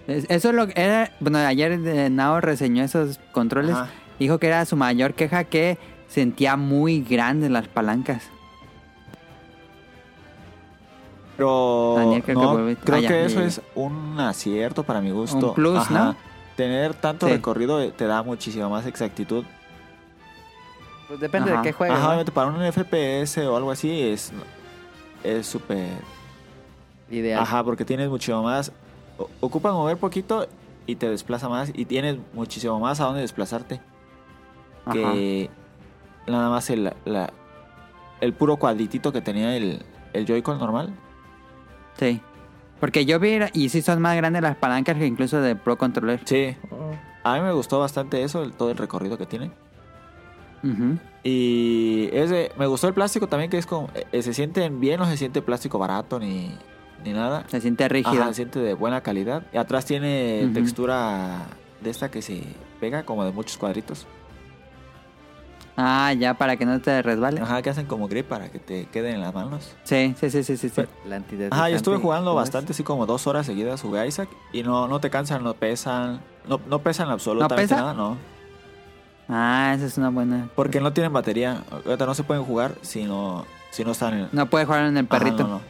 Es- 0.06 0.26
Eso 0.28 0.48
es 0.50 0.54
lo 0.54 0.66
que 0.66 0.80
era. 0.80 1.12
Bueno, 1.20 1.38
ayer 1.38 1.72
eh, 1.72 2.10
Nao 2.10 2.40
reseñó 2.40 2.82
esos 2.84 3.18
controles. 3.32 3.74
Ajá. 3.74 3.90
Dijo 4.18 4.38
que 4.38 4.46
era 4.48 4.64
su 4.64 4.76
mayor 4.76 5.14
queja 5.14 5.44
que 5.44 5.78
sentía 6.08 6.56
muy 6.56 7.00
grandes 7.02 7.50
las 7.50 7.68
palancas. 7.68 8.28
Pero 11.36 11.94
Daniel, 11.96 12.22
creo 12.22 12.38
que 12.40 12.46
no, 12.46 12.52
vuelve- 12.54 12.76
creo 12.76 12.98
Ah, 13.04 13.08
que 13.08 13.24
eso 13.24 13.40
es 13.40 13.60
un 13.74 14.18
acierto 14.20 14.82
para 14.84 15.00
mi 15.00 15.10
gusto. 15.10 15.48
Un 15.48 15.54
plus, 15.54 15.90
¿no? 15.90 16.14
Tener 16.56 16.94
tanto 16.94 17.26
Sí. 17.26 17.32
recorrido 17.32 17.80
eh, 17.80 17.90
te 17.90 18.06
da 18.06 18.22
muchísima 18.22 18.68
más 18.68 18.86
exactitud. 18.86 19.44
Pues 21.08 21.18
depende 21.20 21.50
Ajá. 21.52 21.60
de 21.62 21.68
qué 21.68 21.72
juegues. 21.72 21.94
Ajá, 21.96 22.02
¿no? 22.04 22.08
obviamente 22.10 22.32
para 22.32 22.48
un 22.50 22.62
FPS 22.62 23.38
o 23.46 23.56
algo 23.56 23.70
así 23.70 24.00
es 24.02 24.32
es 25.24 25.46
súper. 25.46 25.88
Ideal. 27.10 27.40
Ajá, 27.40 27.62
porque 27.64 27.84
tienes 27.84 28.08
mucho 28.08 28.42
más. 28.42 28.72
o- 29.18 29.28
Ocupa 29.40 29.72
mover 29.72 29.96
poquito 29.96 30.46
y 30.86 30.96
te 30.96 31.08
desplaza 31.08 31.48
más 31.48 31.70
y 31.74 31.84
tienes 31.84 32.16
muchísimo 32.32 32.78
más 32.80 33.00
a 33.00 33.04
dónde 33.06 33.20
desplazarte 33.22 33.80
que 34.92 35.48
nada 36.26 36.50
más 36.50 36.68
el, 36.70 36.92
la- 37.04 37.32
el 38.20 38.32
puro 38.34 38.56
cuadritito 38.56 39.12
que 39.12 39.20
tenía 39.20 39.56
el, 39.56 39.82
el 40.12 40.26
Joy-Con 40.26 40.58
normal. 40.58 40.92
Sí. 41.98 42.20
Porque 42.80 43.04
yo 43.06 43.18
vi, 43.20 43.38
y 43.52 43.68
sí 43.68 43.82
son 43.82 44.02
más 44.02 44.16
grandes 44.16 44.42
las 44.42 44.56
palancas 44.56 44.96
que 44.96 45.06
incluso 45.06 45.40
de 45.40 45.56
Pro 45.56 45.78
Controller. 45.78 46.20
Sí, 46.24 46.54
a 47.22 47.34
mí 47.34 47.40
me 47.40 47.52
gustó 47.52 47.78
bastante 47.80 48.22
eso, 48.22 48.42
el- 48.42 48.52
todo 48.52 48.70
el 48.70 48.76
recorrido 48.76 49.16
que 49.16 49.26
tiene. 49.26 49.50
Ujú. 50.62 50.98
Y 51.22 52.08
ese, 52.12 52.50
me 52.58 52.66
gustó 52.66 52.88
el 52.88 52.94
plástico 52.94 53.26
también, 53.28 53.50
que 53.50 53.58
es 53.58 53.66
como, 53.66 53.88
eh, 54.12 54.22
se 54.22 54.34
siente 54.34 54.68
bien, 54.68 54.98
no 55.00 55.06
se 55.06 55.16
siente 55.16 55.40
plástico 55.42 55.78
barato 55.78 56.18
ni, 56.18 56.54
ni 57.04 57.12
nada. 57.12 57.44
Se 57.48 57.60
siente 57.60 57.88
rígido. 57.88 58.22
Ajá, 58.22 58.28
se 58.28 58.34
siente 58.34 58.58
de 58.58 58.74
buena 58.74 59.00
calidad. 59.02 59.44
Y 59.52 59.56
atrás 59.58 59.84
tiene 59.86 60.50
textura 60.52 61.46
de 61.80 61.90
esta 61.90 62.10
que 62.10 62.22
se 62.22 62.42
pega 62.80 63.04
como 63.04 63.24
de 63.24 63.32
muchos 63.32 63.56
cuadritos. 63.56 64.06
Ah, 65.76 66.12
ya, 66.12 66.34
para 66.34 66.56
que 66.56 66.64
no 66.64 66.80
te 66.80 67.02
resbale. 67.02 67.40
Ajá, 67.40 67.60
que 67.60 67.70
hacen 67.70 67.86
como 67.86 68.06
grip 68.06 68.28
para 68.28 68.48
que 68.48 68.60
te 68.60 68.86
queden 68.86 69.16
en 69.16 69.20
las 69.22 69.34
manos. 69.34 69.74
Sí, 69.82 70.14
sí, 70.20 70.30
sí, 70.30 70.44
sí, 70.44 70.56
sí. 70.56 70.68
sí. 70.68 70.82
La 71.06 71.16
antideslizante. 71.16 71.56
Ajá, 71.56 71.68
yo 71.68 71.76
estuve 71.76 71.96
jugando 71.96 72.34
bastante, 72.34 72.72
así 72.72 72.84
como 72.84 73.06
dos 73.06 73.26
horas 73.26 73.46
seguidas 73.46 73.82
jugué 73.82 74.00
a 74.00 74.06
Isaac. 74.06 74.28
Y 74.52 74.62
no, 74.62 74.86
no 74.86 75.00
te 75.00 75.10
cansan, 75.10 75.42
no 75.42 75.54
pesan. 75.54 76.20
No, 76.48 76.60
no 76.68 76.78
pesan 76.78 77.10
absolutamente 77.10 77.64
pesa? 77.64 77.76
nada, 77.76 77.94
no. 77.94 78.16
Ah, 79.28 79.72
esa 79.74 79.86
es 79.86 79.98
una 79.98 80.10
buena. 80.10 80.48
Porque 80.54 80.80
no 80.80 80.92
tienen 80.92 81.12
batería. 81.12 81.64
Ahorita 81.70 82.06
no 82.06 82.14
se 82.14 82.22
pueden 82.22 82.44
jugar 82.44 82.76
si 82.82 83.04
no, 83.04 83.44
si 83.70 83.84
no 83.84 83.92
están 83.92 84.14
en... 84.14 84.28
No 84.32 84.46
puede 84.46 84.66
jugar 84.66 84.84
en 84.84 84.96
el 84.96 85.06
Ajá, 85.10 85.18
perrito. 85.18 85.42
no, 85.44 85.48
no. 85.48 85.60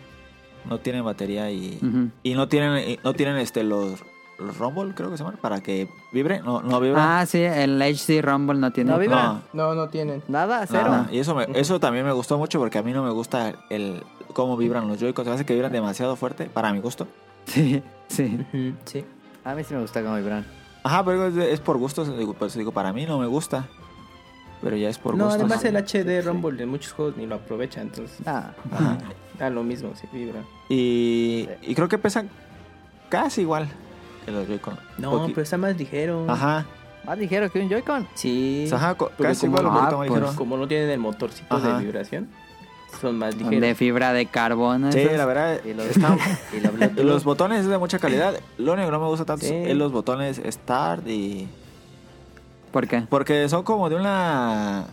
No 0.68 0.78
tienen 0.80 1.04
batería 1.04 1.50
y... 1.50 1.78
Ujú. 1.80 2.10
Y 2.22 2.34
no 2.34 2.48
tienen, 2.48 2.90
y 2.90 2.98
no 3.04 3.14
tienen 3.14 3.36
este 3.36 3.62
los 3.62 4.02
rumble, 4.38 4.94
creo 4.94 5.10
que 5.10 5.16
se 5.16 5.24
llaman, 5.24 5.38
para 5.40 5.60
que 5.60 5.88
vibre. 6.12 6.40
No, 6.40 6.60
no 6.62 6.80
vibra. 6.80 7.20
Ah, 7.20 7.26
sí, 7.26 7.38
el 7.42 7.80
HD 7.80 8.20
Rumble 8.22 8.58
no 8.58 8.70
tiene. 8.72 8.90
No 8.90 8.98
vibra. 8.98 9.22
No, 9.24 9.42
No, 9.52 9.74
no 9.74 9.88
tienen. 9.88 10.22
Nada, 10.28 10.66
cero. 10.66 10.84
nada. 10.90 11.08
Y 11.12 11.18
eso, 11.18 11.34
me- 11.34 11.46
eso 11.54 11.78
también 11.80 12.04
me 12.04 12.12
gustó 12.12 12.38
mucho 12.38 12.58
porque 12.58 12.78
a 12.78 12.82
mí 12.82 12.92
no 12.92 13.02
me 13.04 13.10
gusta 13.10 13.54
el 13.70 14.02
cómo 14.32 14.56
vibran 14.56 14.88
los 14.88 14.98
Joy-Con. 14.98 15.24
Se 15.24 15.30
me 15.30 15.34
hace 15.36 15.44
que 15.46 15.54
vibran 15.54 15.72
demasiado 15.72 16.16
fuerte 16.16 16.46
para 16.46 16.72
mi 16.72 16.80
gusto. 16.80 17.06
Sí, 17.46 17.82
sí. 18.08 18.44
Sí. 18.84 19.04
A 19.44 19.54
mí 19.54 19.62
sí 19.64 19.74
me 19.74 19.80
gusta 19.80 20.02
cómo 20.02 20.16
vibran. 20.16 20.44
Ajá, 20.82 21.04
pero 21.04 21.26
es, 21.28 21.36
es 21.36 21.60
por 21.60 21.76
gusto. 21.78 22.04
Digo, 22.04 22.34
pues, 22.34 22.54
digo, 22.54 22.72
para 22.72 22.92
mí 22.92 23.06
no 23.06 23.18
me 23.18 23.26
gusta. 23.26 23.66
Pero 24.62 24.76
ya 24.76 24.88
es 24.88 24.96
por 24.98 25.14
no, 25.14 25.24
gusto. 25.26 25.40
además 25.40 25.62
el 25.64 25.76
HD 25.76 26.22
Rumble 26.24 26.62
en 26.62 26.70
muchos 26.70 26.92
juegos 26.94 27.16
ni 27.18 27.26
lo 27.26 27.34
aprovecha, 27.34 27.82
entonces 27.82 28.16
Ah, 28.26 28.52
Ajá. 28.72 28.96
da 29.38 29.50
lo 29.50 29.62
mismo 29.62 29.90
si 29.94 30.06
vibra. 30.10 30.40
Y, 30.70 31.46
y 31.60 31.74
creo 31.74 31.86
que 31.88 31.98
pesan 31.98 32.30
casi 33.10 33.42
igual 33.42 33.68
que 34.24 34.30
los 34.32 34.46
Joy-Con. 34.48 34.76
No, 34.98 35.12
Poqui- 35.12 35.30
pero 35.34 35.42
está 35.42 35.56
más 35.58 35.76
ligero. 35.76 36.26
Ajá. 36.28 36.66
más 37.06 37.18
ligero 37.18 37.50
que 37.50 37.60
un 37.60 37.68
Joy-Con. 37.68 38.08
Sí. 38.14 38.68
Ajá, 38.72 38.94
casi 39.18 39.46
como- 39.46 39.58
igual. 39.60 39.66
ah, 39.66 39.80
más 39.82 39.94
pues, 39.94 40.10
ligero. 40.10 40.32
Como 40.36 40.56
no 40.56 40.66
tienen 40.68 40.90
el 40.90 40.98
motorcito 40.98 41.54
Ajá. 41.56 41.76
de 41.78 41.84
vibración, 41.84 42.28
son 43.00 43.18
más 43.18 43.36
De 43.36 43.44
ligeros. 43.44 43.76
fibra 43.78 44.12
de 44.12 44.26
carbono. 44.26 44.90
Sí, 44.92 45.00
esos. 45.00 45.16
la 45.18 45.26
verdad. 45.26 45.60
Y 45.64 45.74
los, 45.74 45.86
está- 45.86 46.16
y 46.56 46.60
los 46.60 46.72
Bluetooth. 46.72 47.04
Los 47.04 47.24
botones 47.24 47.60
es 47.60 47.66
de 47.66 47.76
mucha 47.78 47.98
calidad. 47.98 48.34
Lo 48.58 48.72
único 48.72 48.86
que 48.88 48.92
no 48.92 49.00
me 49.00 49.06
gusta 49.06 49.24
tanto 49.24 49.44
Sí. 49.46 49.54
es 49.54 49.76
los 49.76 49.92
botones 49.92 50.40
Start 50.48 51.06
y... 51.08 51.46
¿Por 52.72 52.88
qué? 52.88 53.02
Porque 53.08 53.48
son 53.48 53.62
como 53.62 53.88
de 53.88 53.96
una... 53.96 54.86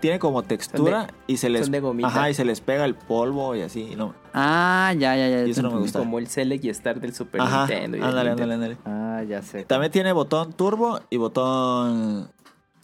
Tiene 0.00 0.18
como 0.20 0.42
textura 0.44 1.08
y 1.26 1.38
se 1.38 1.48
les... 1.50 1.62
son 1.62 1.72
de 1.72 1.80
gomita. 1.80 2.08
Ajá, 2.08 2.30
y 2.30 2.34
se 2.34 2.44
les 2.44 2.60
pega 2.60 2.84
el 2.84 2.94
polvo 2.94 3.54
y 3.56 3.62
así. 3.62 3.94
No. 3.96 4.14
Ah, 4.40 4.92
ya, 4.96 5.16
ya, 5.16 5.28
ya. 5.28 5.46
Y 5.46 5.50
eso 5.50 5.62
no 5.62 5.70
me 5.72 5.78
gusta. 5.80 5.98
Como 5.98 6.18
el 6.20 6.28
Select 6.28 6.64
y 6.64 6.72
Start 6.72 7.00
del 7.00 7.12
Super 7.14 7.40
Ajá, 7.40 7.66
Nintendo. 7.66 7.96
y 7.96 8.00
ándale, 8.02 8.30
Nintendo. 8.30 8.54
ándale, 8.54 8.74
ándale. 8.76 9.18
Ah, 9.18 9.22
ya 9.24 9.42
sé. 9.42 9.64
También 9.64 9.90
tiene 9.90 10.12
botón 10.12 10.52
turbo 10.52 11.00
y 11.10 11.16
botón 11.16 12.30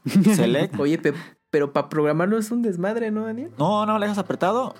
select. 0.34 0.78
Oye, 0.80 0.98
pe- 0.98 1.14
pero 1.50 1.72
para 1.72 1.88
programarlo 1.88 2.38
es 2.38 2.50
un 2.50 2.62
desmadre, 2.62 3.10
¿no, 3.12 3.24
Daniel? 3.26 3.52
No, 3.56 3.86
no, 3.86 3.98
le 3.98 4.06
dejas 4.06 4.18
apretado. 4.18 4.74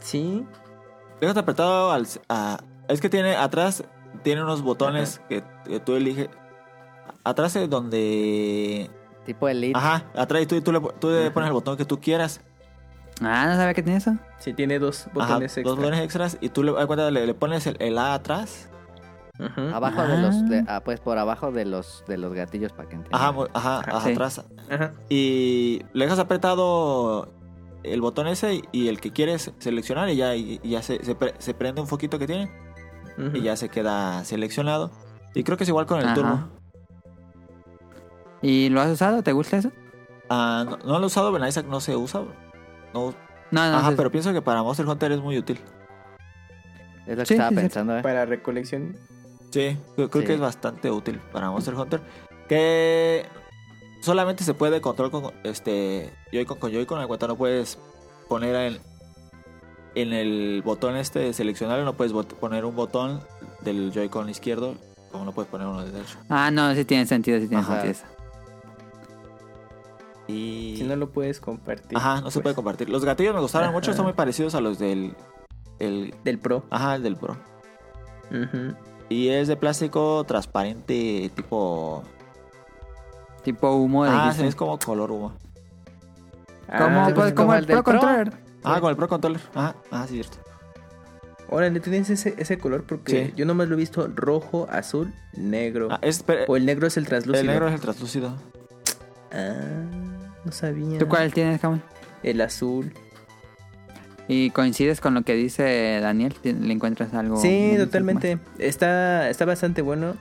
Sí. 0.00 0.44
Le 1.20 1.26
dejas 1.28 1.36
apretado 1.38 1.90
al... 1.92 2.06
a- 2.28 2.60
es 2.88 3.00
que 3.00 3.08
tiene 3.08 3.34
atrás, 3.36 3.84
tiene 4.22 4.42
unos 4.42 4.60
botones 4.60 5.20
que, 5.28 5.42
que 5.64 5.80
tú 5.80 5.94
eliges. 5.96 6.28
Atrás 7.24 7.56
es 7.56 7.70
donde... 7.70 8.90
Tipo 9.24 9.48
Elite. 9.48 9.78
Ajá, 9.78 10.04
atrás 10.16 10.42
y 10.42 10.46
tú, 10.46 10.60
tú, 10.60 10.72
le, 10.72 10.80
tú 10.98 11.08
le 11.08 11.30
pones 11.30 11.46
el 11.46 11.52
botón 11.54 11.76
que 11.76 11.84
tú 11.84 12.00
quieras. 12.00 12.40
Ah, 13.24 13.46
no 13.46 13.54
sabía 13.56 13.74
que 13.74 13.82
tenía 13.82 13.98
eso. 13.98 14.16
Sí, 14.38 14.52
tiene 14.52 14.78
dos 14.78 15.06
Ajá, 15.06 15.12
botones 15.14 15.56
extra. 15.56 15.62
dos 15.62 15.76
botones 15.76 16.00
extras 16.00 16.38
y 16.40 16.48
tú 16.48 16.62
le, 16.62 16.72
le, 17.10 17.26
le 17.26 17.34
pones 17.34 17.66
el, 17.66 17.76
el 17.80 17.98
A 17.98 18.14
atrás. 18.14 18.68
Ujú. 19.38 19.74
Abajo 19.74 20.02
de 20.02 20.18
los. 20.18 20.48
de- 20.48 20.64
ah, 20.68 20.82
pues 20.84 21.00
por 21.00 21.18
abajo 21.18 21.50
de 21.52 21.64
los 21.64 22.04
de 22.06 22.18
los 22.18 22.32
gatillos 22.34 22.72
para 22.72 22.88
que 22.88 22.96
entiendan. 22.96 23.20
Ajá, 23.20 23.34
ajá, 23.54 23.78
Ajá, 23.78 23.90
ajá, 23.96 24.00
sí. 24.06 24.12
atrás. 24.12 24.44
Ajá. 24.70 24.92
Y 25.08 25.82
le 25.92 26.04
dejas 26.04 26.18
apretado 26.18 27.28
el 27.82 28.00
botón 28.00 28.26
ese 28.28 28.62
y 28.72 28.88
el 28.88 29.00
que 29.00 29.12
quieres 29.12 29.52
seleccionar 29.58 30.08
y 30.10 30.16
ya, 30.16 30.36
y, 30.36 30.60
y 30.62 30.70
ya 30.70 30.82
se, 30.82 31.02
se, 31.04 31.14
pre- 31.14 31.34
se 31.38 31.54
prende 31.54 31.80
un 31.80 31.86
foquito 31.88 32.18
que 32.18 32.26
tiene 32.26 32.50
y 33.34 33.40
ya 33.42 33.56
se 33.56 33.68
queda 33.68 34.24
seleccionado. 34.24 34.90
Y 35.34 35.44
creo 35.44 35.56
que 35.56 35.64
es 35.64 35.68
igual 35.68 35.86
con 35.86 35.98
el 35.98 36.06
Ajá. 36.06 36.14
turbo. 36.14 36.48
¿Y 38.42 38.68
lo 38.68 38.80
has 38.80 38.90
usado? 38.90 39.22
¿Te 39.22 39.32
gusta 39.32 39.56
eso? 39.56 39.70
Ah, 40.28 40.64
no, 40.68 40.76
no 40.78 40.98
lo 40.98 41.04
he 41.04 41.06
usado, 41.06 41.32
pero 41.32 41.42
en 41.44 41.48
Isaac 41.48 41.66
no 41.68 41.80
se 41.80 41.96
usa. 41.96 42.22
No, 42.94 43.14
No, 43.50 43.70
no. 43.70 43.76
ajá, 43.78 43.92
pero 43.96 44.10
pienso 44.10 44.32
que 44.32 44.42
para 44.42 44.62
Monster 44.62 44.86
Hunter 44.86 45.12
es 45.12 45.20
muy 45.20 45.38
útil. 45.38 45.60
Es 47.06 47.16
lo 47.16 47.22
que 47.22 47.26
Sí, 47.26 47.34
estaba 47.34 47.48
sí, 47.50 47.54
sí. 47.56 47.60
pensando, 47.60 47.98
¿eh? 47.98 48.02
Para 48.02 48.24
recolección. 48.24 48.96
Sí, 49.50 49.76
creo, 49.96 50.08
creo 50.10 50.22
Sí. 50.22 50.26
que 50.28 50.34
es 50.34 50.40
bastante 50.40 50.90
útil 50.90 51.20
para 51.32 51.50
Monster 51.50 51.74
Hunter. 51.74 52.00
Que 52.48 53.26
solamente 54.00 54.44
se 54.44 54.54
puede 54.54 54.80
control 54.80 55.10
con 55.10 55.32
este 55.44 56.10
Joy-Con 56.32 56.58
con 56.58 56.70
Joy-Con. 56.72 57.00
En 57.00 57.08
cuenta 57.08 57.26
no 57.26 57.36
puedes 57.36 57.78
poner 58.28 58.54
en, 58.56 58.78
en 59.94 60.12
el 60.12 60.62
botón 60.64 60.96
este 60.96 61.18
de 61.18 61.32
seleccionar, 61.34 61.80
no 61.80 61.94
puedes 61.94 62.12
poner 62.12 62.64
un 62.64 62.74
botón 62.76 63.20
del 63.60 63.92
Joy-Con 63.92 64.28
izquierdo 64.30 64.76
como 65.10 65.26
no 65.26 65.32
puedes 65.32 65.50
poner 65.50 65.66
uno 65.66 65.82
del 65.82 65.92
derecho. 65.92 66.16
Ah, 66.30 66.50
no, 66.50 66.74
sí 66.74 66.86
tiene 66.86 67.04
sentido, 67.06 67.38
sí 67.38 67.46
tiene 67.48 67.62
Ajá. 67.62 67.82
sentido 67.82 67.92
eso. 67.92 68.04
Y... 70.32 70.74
Si 70.78 70.84
no 70.84 70.96
lo 70.96 71.10
puedes 71.10 71.40
compartir. 71.40 71.96
Ajá, 71.98 72.20
no 72.20 72.30
se 72.30 72.38
pues, 72.38 72.42
puede 72.42 72.54
compartir. 72.54 72.88
Los 72.88 73.04
gatillos 73.04 73.34
me 73.34 73.40
gustaron 73.40 73.68
Ajá. 73.68 73.72
mucho, 73.72 73.92
son 73.94 74.04
muy 74.04 74.14
parecidos 74.14 74.54
a 74.54 74.60
los 74.60 74.78
del... 74.78 75.14
El, 75.78 76.14
Del 76.24 76.38
Pro. 76.38 76.64
ajá, 76.70 76.94
el 76.96 77.02
del 77.02 77.16
Pro. 77.16 77.36
Y 79.08 79.28
es 79.28 79.48
de 79.48 79.56
plástico 79.56 80.24
transparente 80.24 81.30
tipo... 81.34 82.02
Tipo 83.42 83.72
humo 83.74 84.04
de 84.04 84.10
Ah, 84.12 84.32
sí, 84.34 84.44
es 84.44 84.54
como 84.54 84.78
color 84.78 85.10
humo. 85.10 85.32
Como, 86.66 87.00
Ah, 87.00 87.10
pues, 87.14 87.32
pues, 87.34 87.58
el 87.58 87.66
Pro 87.66 87.82
Pro. 87.82 87.98
Controller. 88.00 88.32
Ah, 88.62 88.80
con 88.80 88.90
el 88.90 88.96
Pro 88.96 89.08
Controller. 89.08 89.40
Ajá, 89.54 89.74
ah, 89.90 90.06
sí, 90.06 90.14
cierto. 90.14 90.38
Ahora, 91.50 91.68
¿le 91.68 91.80
tienes 91.80 92.08
ese, 92.08 92.34
ese 92.38 92.56
color? 92.58 92.84
Porque 92.84 93.26
Sí. 93.26 93.32
yo 93.36 93.44
nomás 93.44 93.68
lo 93.68 93.74
he 93.74 93.78
visto 93.78 94.08
rojo, 94.14 94.66
azul, 94.70 95.12
negro. 95.36 95.88
Ah, 95.90 95.98
es, 96.00 96.22
pero- 96.22 96.44
o 96.48 96.56
el 96.56 96.64
negro 96.64 96.86
es 96.86 96.96
el 96.96 97.06
translúcido. 97.06 97.40
el 97.40 97.46
negro 97.48 97.68
es 97.68 97.74
el 97.74 97.80
translúcido. 97.80 98.32
Ah, 99.32 100.01
no 100.44 100.52
sabía. 100.52 100.98
¿Tú 100.98 101.08
cuál 101.08 101.32
tienes, 101.32 101.60
Camuy? 101.60 101.80
El 102.22 102.40
azul. 102.40 102.92
¿Y 104.28 104.50
coincides 104.50 105.00
con 105.00 105.14
lo 105.14 105.22
que 105.22 105.34
dice 105.34 105.98
Daniel? 106.00 106.34
¿Ti- 106.34 106.52
¿Le 106.52 106.72
encuentras 106.72 107.12
algo? 107.14 107.36
Sí, 107.40 107.70
más? 107.72 107.84
totalmente. 107.86 108.38
Está, 108.58 109.28
está 109.28 109.44
bastante 109.44 109.82
bueno. 109.82 110.14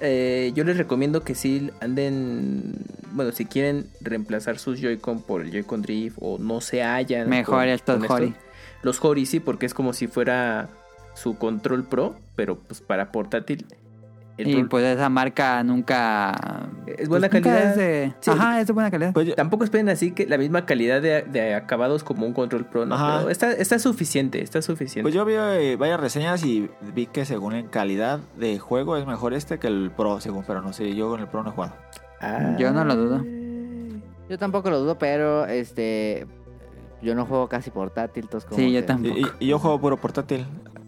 Eh, 0.00 0.52
yo 0.54 0.64
les 0.64 0.76
recomiendo 0.76 1.22
que 1.22 1.34
sí 1.34 1.70
anden. 1.80 2.74
Bueno, 3.12 3.32
si 3.32 3.44
quieren 3.44 3.86
reemplazar 4.00 4.58
sus 4.58 4.80
Joy-Con 4.80 5.22
por 5.22 5.42
el 5.42 5.50
Joy-Con 5.52 5.82
Drift 5.82 6.16
o 6.20 6.38
no 6.38 6.60
se 6.60 6.82
hallan. 6.82 7.28
Mejor 7.28 7.60
con- 7.60 7.68
estos. 7.68 8.10
Hori. 8.10 8.34
Los 8.82 9.02
Hori 9.04 9.26
sí, 9.26 9.40
porque 9.40 9.66
es 9.66 9.74
como 9.74 9.92
si 9.92 10.06
fuera 10.06 10.68
su 11.14 11.36
control 11.36 11.84
pro, 11.86 12.16
pero 12.34 12.58
pues 12.58 12.80
para 12.80 13.12
portátil. 13.12 13.66
El 14.40 14.48
Y 14.48 14.64
pues 14.64 14.84
esa 14.84 15.08
marca 15.08 15.62
nunca... 15.62 16.68
Es 16.86 17.08
buena 17.08 17.28
pues, 17.28 17.42
calidad. 17.42 17.70
es 17.70 17.76
de- 17.76 18.12
Sí. 18.20 18.30
Ajá, 18.30 18.60
es 18.60 18.66
de 18.66 18.72
buena 18.72 18.90
calidad. 18.90 19.12
Pues 19.12 19.26
yo- 19.28 19.34
Tampoco 19.34 19.64
esperen 19.64 19.88
así 19.88 20.12
que 20.12 20.26
la 20.26 20.38
misma 20.38 20.66
calidad 20.66 21.00
de, 21.02 21.22
de 21.22 21.54
acabados 21.54 22.04
como 22.04 22.26
un 22.26 22.32
control 22.32 22.64
pro, 22.66 22.86
¿no? 22.86 22.94
Ajá. 22.94 23.18
Pero 23.18 23.30
está, 23.30 23.52
está 23.52 23.78
suficiente, 23.78 24.42
está 24.42 24.62
suficiente. 24.62 25.02
Pues 25.02 25.14
yo 25.14 25.24
vi 25.24 25.34
eh, 25.36 25.76
varias 25.78 26.00
reseñas 26.00 26.44
y 26.44 26.68
vi 26.94 27.06
que 27.06 27.24
según 27.24 27.54
en 27.54 27.68
calidad 27.68 28.20
de 28.36 28.58
juego 28.58 28.96
es 28.96 29.06
mejor 29.06 29.34
este 29.34 29.58
que 29.58 29.66
el 29.68 29.90
Pro, 29.96 30.20
según, 30.20 30.44
pero 30.46 30.62
no 30.62 30.72
sé, 30.72 30.94
yo 30.94 31.08
con 31.10 31.20
el 31.20 31.26
Pro 31.26 31.42
no 31.42 31.50
he 31.50 31.52
jugado. 31.52 31.74
Ah. 32.20 32.56
Yo 32.58 32.70
no 32.72 32.84
lo 32.84 32.96
dudo. 32.96 33.24
Yo 34.28 34.38
tampoco 34.38 34.70
lo 34.70 34.78
dudo, 34.80 34.98
pero 34.98 35.46
este. 35.46 36.26
Yo 37.02 37.14
no 37.14 37.24
juego 37.24 37.48
casi 37.48 37.70
portátil, 37.70 38.24
entonces 38.24 38.46
como 38.48 38.60
Sí, 38.60 38.70
yo 38.72 38.80
que- 38.80 38.86
tampoco. 38.86 39.16
Y, 39.16 39.22
y- 39.22 39.26
y 39.40 39.46
yo 39.48 39.58
juego 39.58 39.80
puro 39.80 39.96
portátil, 39.96 40.46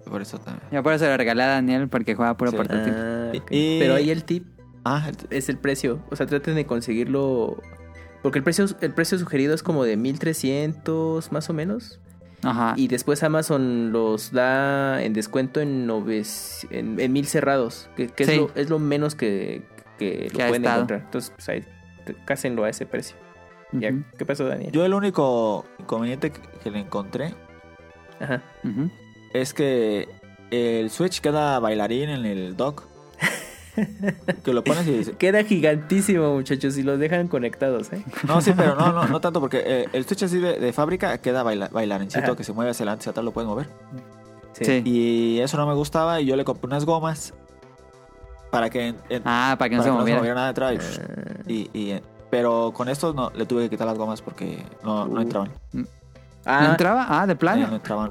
por 0.08 0.22
eso 0.22 0.38
también. 0.38 0.66
Yo 0.70 0.82
por 0.82 0.92
eso 0.92 1.06
lo 1.06 1.16
regalé 1.16 1.42
a 1.42 1.48
Daniel 1.48 1.88
porque 1.88 2.14
juega 2.14 2.36
puro 2.36 2.50
Sí. 2.50 2.56
portátil. 2.56 2.94
Ah. 2.96 3.32
Y- 3.50 3.78
Pero 3.78 3.94
ahí 3.94 4.10
el 4.10 4.24
tip 4.24 4.46
Ah, 4.84 5.08
el- 5.08 5.36
es 5.36 5.48
el 5.48 5.58
precio. 5.58 6.00
O 6.10 6.16
sea, 6.16 6.26
traten 6.26 6.56
de 6.56 6.66
conseguirlo. 6.66 7.56
Porque 8.22 8.38
el 8.38 8.44
precio, 8.44 8.66
el 8.80 8.92
precio 8.94 9.16
sugerido 9.18 9.54
es 9.54 9.62
como 9.62 9.84
de 9.84 9.96
1300 9.96 11.30
más 11.32 11.48
o 11.50 11.52
menos. 11.52 12.00
Ajá. 12.42 12.74
Y 12.76 12.88
después 12.88 13.22
Amazon 13.22 13.92
los 13.92 14.32
da 14.32 15.00
en 15.02 15.12
descuento 15.12 15.60
en, 15.60 15.86
noves- 15.86 16.66
en, 16.70 16.98
en 16.98 17.12
mil 17.12 17.26
cerrados. 17.26 17.88
Que, 17.96 18.08
que 18.08 18.24
Sí. 18.24 18.32
es, 18.32 18.36
lo, 18.38 18.50
es 18.56 18.70
lo 18.70 18.78
menos 18.80 19.14
que, 19.14 19.62
que 19.98 20.28
lo 20.32 20.36
Que 20.36 20.42
ha 20.42 20.48
pueden 20.48 20.62
estado. 20.64 20.76
encontrar. 20.78 21.00
Entonces, 21.04 21.32
pues 21.36 21.48
ahí, 21.48 21.64
cásenlo 22.24 22.64
a 22.64 22.68
ese 22.70 22.84
precio. 22.86 23.16
Ya, 23.70 23.90
¿Qué 24.18 24.26
pasó, 24.26 24.44
Daniel? 24.46 24.72
yo 24.72 24.84
el 24.84 24.92
único 24.94 25.64
inconveniente 25.78 26.30
que, 26.32 26.40
que 26.62 26.70
le 26.70 26.80
encontré 26.80 27.34
Ajá. 28.20 28.42
ujú. 28.64 28.90
Es 29.32 29.54
que 29.54 30.09
el 30.50 30.90
Switch 30.90 31.20
queda 31.20 31.59
bailarín 31.59 32.10
en 32.10 32.24
el 32.26 32.56
dock. 32.56 32.84
que 34.44 34.52
lo 34.52 34.62
pones 34.62 34.86
y 34.86 34.92
dice... 34.98 35.12
Queda 35.12 35.42
gigantísimo, 35.44 36.34
muchachos, 36.34 36.76
y 36.76 36.82
los 36.82 36.98
dejan 36.98 37.26
conectados, 37.28 37.90
¿eh? 37.92 38.04
No, 38.28 38.40
sí, 38.42 38.52
pero 38.54 38.74
no, 38.74 38.92
no, 38.92 39.06
no 39.06 39.20
tanto 39.22 39.40
porque 39.40 39.62
eh, 39.64 39.88
el 39.94 40.04
Switch 40.04 40.22
así 40.24 40.38
de, 40.38 40.59
de 40.59 40.72
fábrica 40.74 41.16
queda 41.18 41.42
baila, 41.42 41.68
bailarincito 41.72 42.22
Ajá. 42.24 42.36
que 42.36 42.44
se 42.44 42.52
mueve 42.52 42.72
hacia 42.72 42.82
adelante, 42.84 43.02
hacia 43.02 43.10
atrás, 43.12 43.24
lo 43.24 43.32
puedes 43.32 43.48
mover. 43.48 43.68
Sí. 44.52 44.82
Y 44.84 45.40
eso 45.40 45.56
no 45.56 45.66
me 45.66 45.72
gustaba 45.74 46.20
y 46.20 46.26
yo 46.26 46.36
le 46.36 46.44
compré 46.44 46.66
unas 46.66 46.84
gomas 46.84 47.32
para 48.50 48.68
que, 48.68 48.88
en- 48.88 48.96
en- 49.09 49.22
Ah, 49.24 49.56
para 49.59 49.70
que 49.70 49.76
no 49.76 49.82
para 49.82 49.84
se 49.84 49.88
que 49.88 49.90
no 49.90 49.96
se 49.96 50.00
moviera. 50.00 50.18
moviera 50.18 50.34
nada 50.34 50.48
detrás. 50.48 51.00
Ah. 51.02 51.42
Y, 51.48 51.70
y, 51.72 51.90
eh, 51.92 52.02
pero 52.30 52.72
con 52.74 52.90
estos 52.90 53.14
no, 53.14 53.30
le 53.34 53.46
tuve 53.46 53.62
que 53.64 53.70
quitar 53.70 53.86
las 53.86 53.96
gomas 53.96 54.20
porque 54.20 54.62
no, 54.84 55.06
no 55.06 55.18
Uh. 55.18 55.22
entraban. 55.22 55.50
¿No 55.73 55.86
Ah, 56.44 56.66
entraba? 56.73 57.07
Ah, 57.08 57.26
de 57.26 57.32
Eh, 57.32 57.34
no 57.34 57.39
plano. 57.39 57.74
entraban. 57.74 58.10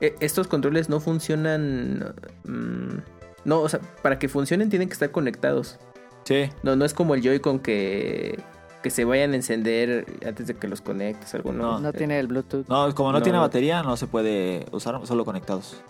Eh, 0.00 0.14
estos 0.20 0.46
controles 0.48 0.88
no 0.88 1.00
funcionan. 1.00 2.14
mm, 2.44 2.98
no, 3.44 3.60
o 3.60 3.68
sea, 3.68 3.80
para 4.02 4.18
que 4.18 4.28
funcionen 4.28 4.68
tienen 4.70 4.88
que 4.88 4.92
estar 4.94 5.10
conectados. 5.10 5.78
Sí, 6.24 6.50
No, 6.62 6.74
no 6.76 6.84
es 6.84 6.92
como 6.94 7.14
el 7.14 7.22
Joy-Con 7.22 7.60
que, 7.60 8.40
que 8.82 8.90
se 8.90 9.04
vayan 9.04 9.32
a 9.32 9.36
encender 9.36 10.04
antes 10.26 10.48
de 10.48 10.54
que 10.54 10.66
los 10.68 10.80
conectes. 10.80 11.32
Algo, 11.34 11.52
no. 11.52 11.78
No 11.78 11.92
tiene 11.92 12.18
el 12.18 12.26
Bluetooth. 12.26 12.66
no, 12.68 12.92
como 12.94 13.12
no, 13.12 13.18
No. 13.18 13.22
tiene 13.22 13.38
batería, 13.38 13.82
no 13.84 13.96
se 13.96 14.06
puede 14.08 14.66
usar 14.72 15.00
solo 15.06 15.24
conectados. 15.24 15.80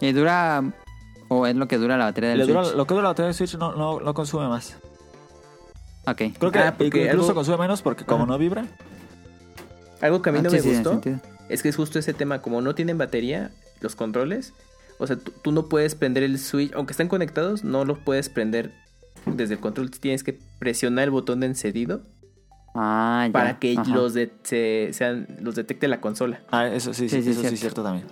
Y 0.00 0.12
dura... 0.12 0.62
¿O 1.28 1.46
es 1.46 1.56
lo 1.56 1.66
que 1.66 1.78
dura 1.78 1.96
la 1.96 2.04
batería 2.04 2.30
del 2.30 2.40
Le 2.40 2.46
dura- 2.46 2.64
Switch? 2.64 2.76
lo 2.76 2.86
que 2.86 2.94
dura 2.94 3.02
la 3.04 3.08
batería 3.10 3.26
del 3.28 3.34
Switch 3.34 3.56
no, 3.56 3.74
no, 3.74 3.98
no 3.98 4.14
consume 4.14 4.46
más. 4.46 4.76
Ok. 6.06 6.20
Creo 6.38 6.50
que 6.52 6.58
Ah, 6.58 6.74
porque 6.76 7.04
incluso 7.06 7.28
algo- 7.30 7.34
consume 7.36 7.58
menos 7.58 7.80
porque 7.82 8.04
como 8.04 8.26
no 8.26 8.36
vibra. 8.36 8.66
Algo 10.02 10.20
que 10.20 10.28
a 10.30 10.32
mí 10.34 10.40
Ah, 10.40 10.42
no 10.42 10.50
sí, 10.50 10.56
me 10.56 10.62
sí, 10.62 10.68
gustó. 10.74 11.00
Es 11.48 11.62
que 11.62 11.68
es 11.68 11.76
justo 11.76 11.98
ese 11.98 12.14
tema. 12.14 12.42
Como 12.42 12.60
no 12.60 12.74
tienen 12.74 12.98
batería, 12.98 13.50
los 13.80 13.94
controles. 13.96 14.52
O 14.98 15.06
sea, 15.06 15.16
tú, 15.16 15.50
no 15.52 15.68
puedes 15.68 15.94
prender 15.94 16.22
el 16.22 16.38
Switch. 16.38 16.72
Aunque 16.74 16.92
estén 16.92 17.08
conectados, 17.08 17.64
no 17.64 17.84
los 17.84 17.98
puedes 17.98 18.28
prender 18.28 18.72
desde 19.26 19.54
el 19.54 19.60
control. 19.60 19.90
Tienes 19.90 20.22
que 20.22 20.38
presionar 20.58 21.04
el 21.04 21.10
botón 21.10 21.40
de 21.40 21.46
encendido 21.46 22.02
Ah, 22.74 23.24
ya. 23.26 23.32
para 23.32 23.58
que 23.58 23.74
Ajá. 23.78 23.92
los, 23.94 24.14
de, 24.14 24.30
se- 24.42 24.90
sean, 24.92 25.26
los 25.40 25.54
detecte 25.54 25.88
la 25.88 26.00
consola. 26.00 26.42
Ah, 26.50 26.66
eso 26.68 26.92
sí, 26.94 27.08
Sí, 27.08 27.16
sí, 27.16 27.22
sí, 27.24 27.30
eso 27.30 27.40
sí 27.40 27.40
cierto. 27.40 27.54
es 27.54 27.60
cierto 27.60 27.82
también. 27.82 28.06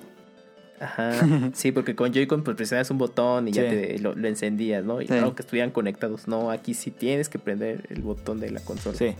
Ajá. 0.81 1.51
Sí, 1.55 1.71
porque 1.73 1.95
con 1.95 2.13
Joy-Con 2.13 2.43
pues 2.43 2.57
presionas 2.57 2.91
un 2.91 2.99
botón 2.99 3.47
y 3.49 3.53
ya 3.53 3.63
Sí. 3.63 3.69
te 3.69 3.99
lo, 4.01 4.15
lo 4.15 4.27
encendías, 4.29 4.85
¿no? 4.85 5.01
Y 5.01 5.07
Sí. 5.07 5.15
aunque 5.19 5.43
estuvieran 5.43 5.71
conectados. 5.71 6.27
No, 6.27 6.51
aquí 6.51 6.75
sí 6.75 6.91
tienes 6.91 7.29
que 7.29 7.39
prender 7.39 7.87
el 7.91 8.03
botón 8.03 8.41
de 8.41 8.51
la 8.51 8.61
consola. 8.61 8.97
Sí, 8.99 9.15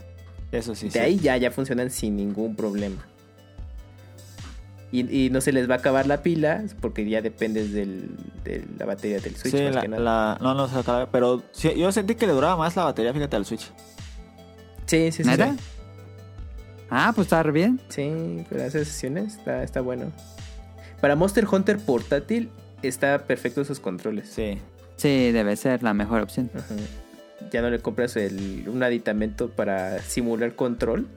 eso 0.51 0.75
sí. 0.75 0.87
De 0.87 0.91
sí. 0.91 0.99
ahí 0.99 1.17
ya, 1.19 1.37
ya 1.37 1.51
funcionan 1.51 1.89
sin 1.89 2.15
ningún 2.17 2.55
problema. 2.55 3.05
Y, 4.95 5.25
y 5.25 5.29
no 5.31 5.41
se 5.41 5.51
les 5.51 5.67
va 5.67 5.73
a 5.73 5.77
acabar 5.79 6.05
la 6.05 6.21
pila 6.21 6.63
porque 6.79 7.03
ya 7.09 7.21
dependes 7.23 7.73
del, 7.73 8.11
de 8.43 8.63
la 8.77 8.85
batería 8.85 9.19
del 9.19 9.35
Switch. 9.35 9.55
Sí, 9.55 9.63
más 9.63 9.73
la, 9.75 9.81
que 9.81 9.87
nada. 9.87 10.03
la- 10.03 10.37
no, 10.39 10.53
no 10.53 10.67
se 10.67 10.77
acaba, 10.77 11.07
pero 11.09 11.41
sí, 11.51 11.71
yo 11.75 11.91
sentí 11.91 12.13
que 12.13 12.27
le 12.27 12.33
duraba 12.33 12.55
más 12.57 12.75
la 12.75 12.83
batería, 12.83 13.11
fíjate, 13.11 13.35
al 13.35 13.43
Switch. 13.45 13.71
Sí, 14.85 15.11
sí, 15.11 15.23
sí. 15.23 15.29
¿Neta? 15.29 15.51
Sí, 15.53 15.57
Ah, 16.91 17.11
pues 17.15 17.25
está 17.25 17.41
re 17.41 17.51
bien. 17.51 17.79
Sí, 17.89 18.45
para 18.51 18.65
hacer 18.65 18.85
sesiones 18.85 19.37
está, 19.37 19.63
está 19.63 19.81
bueno. 19.81 20.11
Para 21.01 21.15
Monster 21.15 21.47
Hunter 21.51 21.79
portátil 21.79 22.49
está 22.83 23.17
perfecto 23.25 23.61
esos 23.61 23.79
controles. 23.79 24.29
Sí. 24.29 24.59
Sí, 24.97 25.31
debe 25.31 25.55
ser 25.55 25.81
la 25.81 25.95
mejor 25.95 26.21
opción. 26.21 26.51
Ajá. 26.53 26.75
Ya 27.51 27.63
no 27.63 27.71
le 27.71 27.79
compras 27.79 28.15
el, 28.15 28.65
un 28.67 28.83
aditamento 28.83 29.49
para 29.49 29.99
simular 30.03 30.53
control, 30.55 31.07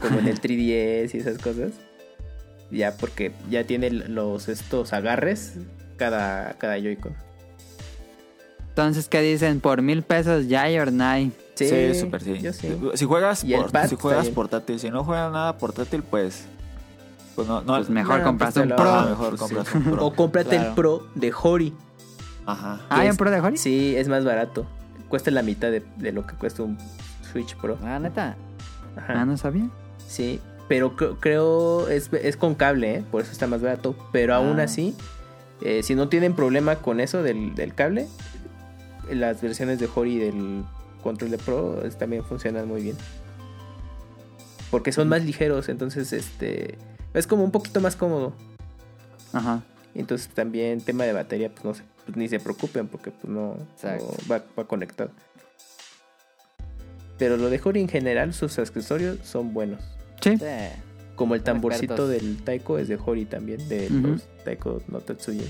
como 0.00 0.18
en 0.18 0.26
el 0.26 0.40
3DS 0.42 1.14
y 1.14 1.18
esas 1.18 1.38
cosas. 1.38 1.70
Ya 2.74 2.96
porque 2.96 3.32
ya 3.50 3.64
tiene 3.64 3.90
los 3.90 4.48
estos 4.48 4.92
agarres 4.92 5.54
cada, 5.96 6.54
cada 6.54 6.76
Joy-Con. 6.78 7.14
Entonces, 8.70 9.08
¿qué 9.08 9.20
dicen? 9.20 9.60
¿Por 9.60 9.82
mil 9.82 10.02
pesos 10.02 10.48
Yay 10.48 10.78
or 10.78 10.92
Nay? 10.92 11.30
Sí, 11.54 11.94
súper 11.94 12.22
sí. 12.22 12.38
yo 12.40 12.52
sí. 12.52 12.76
Si 12.94 13.04
juegas, 13.04 13.44
por- 13.44 13.70
pad 13.70 13.88
si 13.88 13.94
juegas 13.96 14.28
portátil, 14.30 14.80
si 14.80 14.90
no 14.90 15.04
juegas 15.04 15.30
nada 15.32 15.56
portátil, 15.58 16.02
pues. 16.02 16.46
Pues 17.36 17.46
no, 17.46 17.60
no 17.62 17.76
Pues 17.76 17.88
mejor 17.90 18.18
no, 18.18 18.24
compraste 18.24 18.60
pues 18.60 18.70
un 18.72 18.76
sí. 19.30 19.36
compras 19.36 19.74
un 19.74 19.82
Pro. 19.84 20.06
O 20.06 20.14
cómprate 20.14 20.56
el. 20.56 20.74
Pro 20.74 21.06
de 21.14 21.32
Hori. 21.40 21.72
Ajá. 22.46 22.80
Ah, 22.88 23.00
¿hay 23.00 23.06
es- 23.06 23.12
un 23.12 23.16
Pro 23.16 23.30
de 23.30 23.40
Hori? 23.40 23.56
Sí, 23.56 23.94
es 23.96 24.08
más 24.08 24.24
barato. 24.24 24.66
Cuesta 25.08 25.30
la 25.30 25.42
mitad 25.42 25.70
de, 25.70 25.84
de 25.96 26.10
lo 26.12 26.26
que 26.26 26.34
cuesta 26.34 26.64
un 26.64 26.76
Switch 27.32 27.54
Pro. 27.56 27.78
Ah, 27.84 28.00
neta. 28.00 28.36
Ajá. 28.96 29.20
Ah, 29.20 29.24
no 29.24 29.36
sabía. 29.36 29.68
Sí, 30.08 30.40
pero 30.68 30.96
cre- 30.96 31.16
creo 31.20 31.88
es, 31.88 32.10
es 32.12 32.36
con 32.36 32.54
cable, 32.54 32.96
¿eh? 32.96 33.04
por 33.10 33.22
eso 33.22 33.32
está 33.32 33.46
más 33.46 33.60
barato. 33.62 33.94
Pero 34.12 34.34
aún 34.34 34.60
Ah. 34.60 34.64
así, 34.64 34.94
eh, 35.62 35.82
si 35.82 35.94
no 35.94 36.08
tienen 36.08 36.34
problema 36.34 36.76
con 36.76 37.00
eso 37.00 37.22
del, 37.22 37.54
del 37.54 37.74
cable, 37.74 38.06
las 39.10 39.40
versiones 39.42 39.78
de 39.78 39.88
Hori 39.94 40.18
del 40.18 40.64
control 41.02 41.30
de 41.30 41.38
Pro 41.38 41.82
también 41.98 42.24
funcionan 42.24 42.66
muy 42.66 42.82
bien. 42.82 42.96
Porque 44.70 44.90
son 44.92 45.08
más 45.08 45.24
ligeros, 45.24 45.68
entonces 45.68 46.12
este 46.12 46.76
es 47.12 47.26
como 47.26 47.44
un 47.44 47.50
poquito 47.50 47.80
más 47.80 47.94
cómodo. 47.96 48.32
Ajá. 49.32 49.62
Entonces 49.94 50.28
también 50.28 50.80
tema 50.80 51.04
de 51.04 51.12
batería, 51.12 51.50
pues 51.50 51.64
no 51.64 51.74
se, 51.74 51.82
pues, 52.04 52.16
ni 52.16 52.28
se 52.28 52.40
preocupen 52.40 52.88
porque 52.88 53.10
pues 53.12 53.28
no 53.32 53.56
va, 54.30 54.42
va 54.58 54.64
conectado. 54.66 55.10
Pero 57.18 57.36
lo 57.36 57.48
de 57.50 57.60
Hori 57.62 57.80
en 57.80 57.88
general, 57.88 58.34
sus 58.34 58.58
accesorios 58.58 59.18
son 59.22 59.54
buenos. 59.54 59.80
Sí. 60.20 60.36
Sí. 60.38 60.44
Como 61.14 61.34
el 61.36 61.42
tamborcito 61.42 61.94
expertos. 61.94 62.08
del 62.10 62.42
taiko 62.42 62.78
es 62.78 62.88
de 62.88 62.98
Hori 63.04 63.24
también, 63.24 63.68
de 63.68 63.88
los 63.90 64.22
taiko 64.44 64.82
no 64.88 64.98
Tatsuya. 65.00 65.44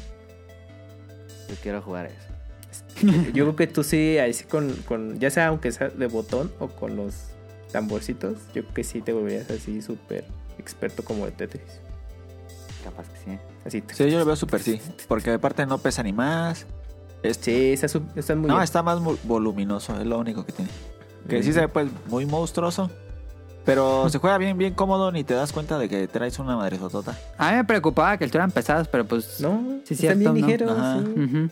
Yo 1.48 1.54
quiero 1.62 1.80
jugar 1.82 2.06
eso. 2.06 3.06
Yo 3.34 3.44
creo 3.44 3.56
que 3.56 3.66
tú 3.66 3.82
sí, 3.82 4.18
así 4.18 4.44
con, 4.44 4.72
con, 4.86 5.18
ya 5.20 5.30
sea 5.30 5.48
aunque 5.48 5.72
sea 5.72 5.88
de 5.88 6.06
botón 6.06 6.52
o 6.58 6.68
con 6.68 6.96
los 6.96 7.14
tamborcitos, 7.72 8.36
yo 8.54 8.62
creo 8.62 8.74
que 8.74 8.84
sí 8.84 9.00
te 9.00 9.12
volverías 9.12 9.50
así 9.50 9.82
súper 9.82 10.24
experto 10.58 11.02
como 11.04 11.24
de 11.26 11.32
Tetris. 11.32 11.62
Capaz 12.84 13.08
que 13.08 13.18
sí. 13.18 13.38
Así. 13.64 13.82
Sí, 13.94 14.10
yo 14.10 14.18
lo 14.18 14.24
veo 14.24 14.36
súper 14.36 14.62
sí. 14.62 14.80
Porque 15.08 15.30
aparte 15.30 15.64
no 15.66 15.78
pesa 15.78 16.02
ni 16.02 16.12
más. 16.12 16.66
Es- 17.22 17.38
Sí, 17.40 17.72
está, 17.72 17.88
muy 18.36 18.48
no, 18.48 18.54
bien. 18.54 18.62
está 18.62 18.82
más 18.82 18.98
voluminoso, 19.24 19.98
es 19.98 20.06
lo 20.06 20.18
único 20.18 20.44
que 20.44 20.52
tiene. 20.52 20.70
Que 21.28 21.42
sí 21.42 21.52
se 21.52 21.60
ve 21.60 21.68
pues 21.68 21.88
muy 22.08 22.26
monstruoso. 22.26 22.90
Pero 23.64 24.08
se 24.10 24.18
juega 24.18 24.38
bien, 24.38 24.58
bien 24.58 24.74
cómodo, 24.74 25.10
ni 25.12 25.24
te 25.24 25.34
das 25.34 25.52
cuenta 25.52 25.78
de 25.78 25.88
que 25.88 26.06
traes 26.08 26.38
una 26.38 26.56
madresotota. 26.56 27.16
A 27.38 27.50
mí 27.50 27.56
me 27.56 27.64
preocupaba 27.64 28.16
que 28.16 28.24
estuvieran 28.24 28.50
pesados, 28.50 28.88
pero 28.88 29.04
pues... 29.04 29.40
No, 29.40 29.80
Sí, 29.84 29.94
están 29.94 29.96
cierto, 29.96 30.32
bien 30.32 30.46
ligeros. 30.46 30.78
Sí. 31.16 31.48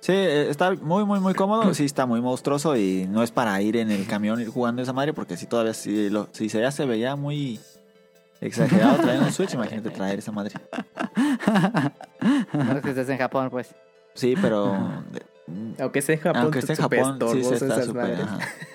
Sí, 0.00 0.12
eh, 0.12 0.48
está 0.48 0.72
muy, 0.72 1.04
muy, 1.04 1.20
muy 1.20 1.34
cómodo. 1.34 1.74
Sí, 1.74 1.84
está 1.84 2.06
muy 2.06 2.20
monstruoso 2.20 2.76
y 2.76 3.06
no 3.08 3.22
es 3.22 3.30
para 3.30 3.60
ir 3.62 3.76
en 3.76 3.90
el 3.90 4.06
camión 4.06 4.40
ir 4.40 4.48
jugando 4.48 4.82
esa 4.82 4.92
madre 4.92 5.12
porque 5.12 5.36
si 5.36 5.46
todavía, 5.46 5.74
si, 5.74 6.10
lo, 6.10 6.28
si 6.32 6.48
se, 6.48 6.60
ya 6.60 6.70
se 6.70 6.84
veía 6.86 7.16
muy 7.16 7.60
exagerado 8.40 8.96
traer 8.98 9.20
un 9.20 9.32
Switch, 9.32 9.54
imagínate 9.54 9.90
traer 9.90 10.18
esa 10.18 10.32
madre. 10.32 10.54
No 12.52 12.72
es 12.76 12.82
que 12.82 12.90
estés 12.90 13.08
en 13.08 13.18
Japón, 13.18 13.50
pues. 13.50 13.74
Sí, 14.14 14.34
pero... 14.40 14.76
Aunque 15.78 15.98
esté 15.98 16.14
en 16.14 16.20
Japón, 16.20 16.42
aunque 16.42 16.58
esté 16.60 16.72
en 16.72 16.78
Japón, 16.78 17.18
sí 17.32 17.44
se 17.44 17.54
está 17.54 17.82
súper... 17.82 18.26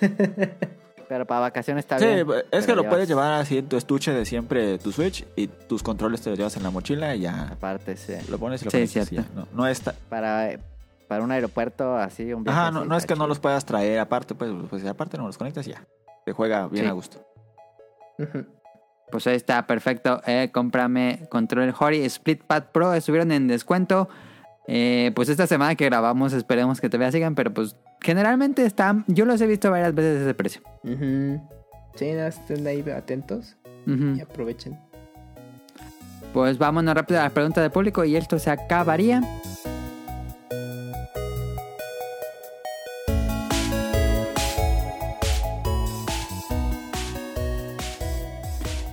Pero 1.08 1.26
para 1.26 1.42
vacaciones 1.42 1.84
está 1.86 2.00
Sí, 2.00 2.06
bien. 2.06 2.28
es 2.52 2.66
que 2.66 2.76
lo 2.76 2.88
puedes 2.90 3.08
llevar 3.08 3.34
así 3.34 3.60
en 3.60 3.68
tu 3.70 3.78
estuche 3.78 4.12
de 4.12 4.26
siempre 4.26 4.78
tu 4.80 4.92
Switch 4.92 5.26
y 5.36 5.48
tus 5.48 5.84
controles 5.84 6.22
te 6.22 6.30
los 6.32 6.38
llevas 6.40 6.58
en 6.58 6.64
la 6.64 6.72
mochila 6.72 7.16
y 7.16 7.22
ya 7.22 7.50
Aparte, 7.52 7.96
sí. 7.98 8.14
lo 8.30 8.38
pones 8.40 8.62
y 8.62 8.66
lo 8.66 8.72
Sí, 8.72 8.78
y 8.80 8.88
cierto. 8.88 9.12
ya. 9.16 9.26
No, 9.36 9.48
no 9.54 9.68
está... 9.68 9.94
Para, 10.10 10.58
para 11.08 11.24
un 11.24 11.32
aeropuerto 11.32 11.96
así, 11.96 12.34
un 12.34 12.44
viaje 12.44 12.60
Ajá, 12.60 12.72
no, 12.72 12.80
así, 12.80 12.90
no 12.90 12.98
es 12.98 13.06
que 13.06 13.16
no 13.16 13.28
los 13.28 13.40
puedas 13.40 13.66
traer 13.66 14.00
aparte, 14.00 14.34
pues, 14.36 14.52
pues 14.70 14.86
aparte 14.86 15.18
no 15.18 15.28
los 15.28 15.38
conectas 15.38 15.68
y 15.68 15.72
ya. 15.72 15.86
Te 16.26 16.32
juega 16.34 16.68
bien 16.68 16.86
Sí. 16.86 16.90
a 16.90 16.94
gusto. 16.94 17.24
Pues 19.12 19.28
ahí 19.28 19.36
está, 19.36 19.68
perfecto. 19.68 20.22
Eh, 20.26 20.50
cómprame 20.52 21.28
Control 21.30 21.74
Hori 21.78 22.04
Split 22.06 22.44
Pad 22.44 22.64
Pro. 22.72 22.94
Estuvieron 22.94 23.32
en 23.32 23.48
descuento. 23.48 24.10
Eh, 24.68 25.12
pues 25.16 25.30
esta 25.30 25.48
semana 25.48 25.76
que 25.76 25.86
grabamos, 25.86 26.34
esperemos 26.34 26.82
que 26.82 26.90
todavía 26.90 27.12
sigan. 27.12 27.36
Pero 27.36 27.54
pues 27.54 27.76
generalmente 28.02 28.66
están. 28.66 29.06
Yo 29.08 29.26
los 29.26 29.40
he 29.42 29.48
visto 29.48 29.70
varias 29.72 29.94
veces 29.94 30.22
ese 30.22 30.34
precio. 30.34 30.62
Ujú. 30.84 31.42
Sí, 31.96 32.12
nada, 32.12 32.28
estén 32.28 32.66
ahí 32.68 32.84
atentos 32.90 33.56
y 33.86 34.20
aprovechen. 34.20 34.78
Pues 36.34 36.58
vámonos 36.58 36.94
rápido 36.94 37.22
a 37.22 37.24
la 37.24 37.30
pregunta 37.30 37.62
del 37.62 37.72
público 37.72 38.04
y 38.04 38.16
esto 38.18 38.38
se 38.40 38.52
acabaría. 38.52 39.22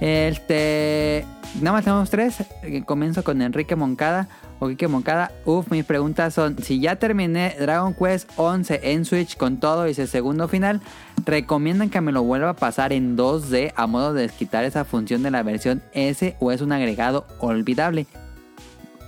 Este. 0.01 1.25
Nada 1.63 1.77
más 1.77 1.85
tenemos 1.85 2.11
tres. 2.11 2.43
Eh, 2.65 2.83
Comienzo 2.85 3.23
con 3.23 3.41
Enrique 3.41 3.77
Moncada. 3.77 4.29
O 4.59 4.69
Quique 4.69 4.89
Moncada. 4.89 5.31
Uf, 5.45 5.71
mis 5.71 5.85
preguntas 5.85 6.35
son: 6.35 6.61
si 6.61 6.81
ya 6.81 6.97
terminé 6.97 7.55
Dragon 7.59 7.95
Quest 7.95 8.29
11 8.37 8.81
en 8.83 9.05
Switch 9.05 9.37
con 9.37 9.61
todo 9.61 9.87
y 9.87 9.93
ese 9.93 10.09
segundo 10.09 10.49
final, 10.49 10.81
¿recomiendan 11.25 11.89
que 11.89 12.01
me 12.01 12.11
lo 12.11 12.25
vuelva 12.25 12.51
a 12.51 12.55
pasar 12.55 12.93
en 12.93 13.17
2D 13.17 13.73
a 13.77 13.87
modo 13.87 14.13
de 14.13 14.29
quitar 14.29 14.65
esa 14.65 14.85
función 14.85 15.23
de 15.23 15.31
la 15.31 15.45
versión 15.45 15.85
S 15.93 16.37
o 16.41 16.51
es 16.51 16.61
un 16.63 16.73
agregado 16.73 17.29
olvidable? 17.39 18.09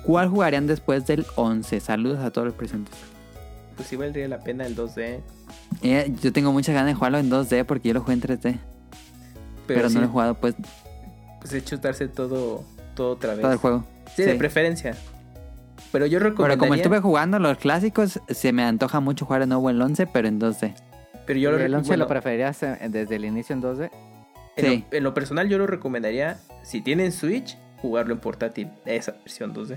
¿Cuál 0.05 0.28
jugarían 0.28 0.68
después 0.68 1.07
del 1.07 1.26
11? 1.34 1.81
Saludos 1.81 2.20
a 2.20 2.31
todos 2.31 2.47
los 2.47 2.55
presentes. 2.55 2.94
Pues 3.74 3.89
sí 3.89 3.97
valdría 3.97 4.28
la 4.28 4.39
pena 4.39 4.65
el 4.65 4.76
2D. 4.76 5.20
Eh, 5.83 6.15
yo 6.23 6.33
tengo 6.33 6.52
muchas 6.52 6.73
ganas 6.73 6.92
de 6.92 6.94
jugarlo 6.94 7.18
en 7.18 7.31
2D 7.31 7.65
porque 7.65 7.89
yo 7.89 7.94
lo 7.94 8.00
jugué 8.02 8.15
en 8.15 8.20
3D. 8.20 8.58
Pero, 9.66 9.89
sí, 9.89 9.94
no 9.97 10.02
lo 10.02 10.07
he 10.07 10.10
jugado 10.10 10.34
pues 10.34 10.55
pues 11.44 11.52
es 11.55 11.64
chutarse 11.66 12.08
todo, 12.08 12.64
todo 12.94 13.10
otra 13.12 13.34
vez. 13.34 13.42
todo 13.42 13.52
el 13.52 13.58
juego. 13.58 13.84
Sí, 14.16 14.23
de 14.23 14.34
preferencia. 14.36 14.97
Pero 15.92 16.06
yo 16.06 16.18
Pero 16.18 16.31
recomendaría... 16.31 16.58
como 16.58 16.74
estuve 16.74 17.00
jugando 17.00 17.39
los 17.39 17.58
clásicos, 17.58 18.18
se 18.28 18.52
me 18.52 18.64
antoja 18.64 19.00
mucho 19.00 19.26
jugar 19.26 19.42
de 19.42 19.47
nuevo 19.47 19.68
el 19.70 19.81
11, 19.81 20.06
pero 20.06 20.26
en 20.28 20.40
2D. 20.40 20.74
pero 21.26 21.39
yo 21.39 21.50
lo, 21.50 21.58
¿Y 21.60 21.62
el 21.64 21.70
re- 21.73 21.76
11 21.78 21.89
bueno, 21.89 22.05
lo 22.05 22.08
preferirías 22.08 22.62
eh, 22.62 22.78
desde 22.89 23.16
el 23.16 23.24
inicio 23.26 23.55
en 23.55 23.62
2D? 23.62 23.90
en, 24.56 24.64
Sí. 24.64 24.84
lo, 24.90 24.97
en 24.97 25.05
lo 25.05 25.14
personal 25.14 25.48
yo 25.48 25.58
lo 25.58 25.66
recomendaría, 25.66 26.39
si 26.64 26.81
tienen 26.81 27.12
Switch, 27.12 27.56
jugarlo 27.82 28.14
en 28.14 28.20
portátil, 28.20 28.70
esa 28.86 29.12
versión 29.12 29.52
2D. 29.55 29.76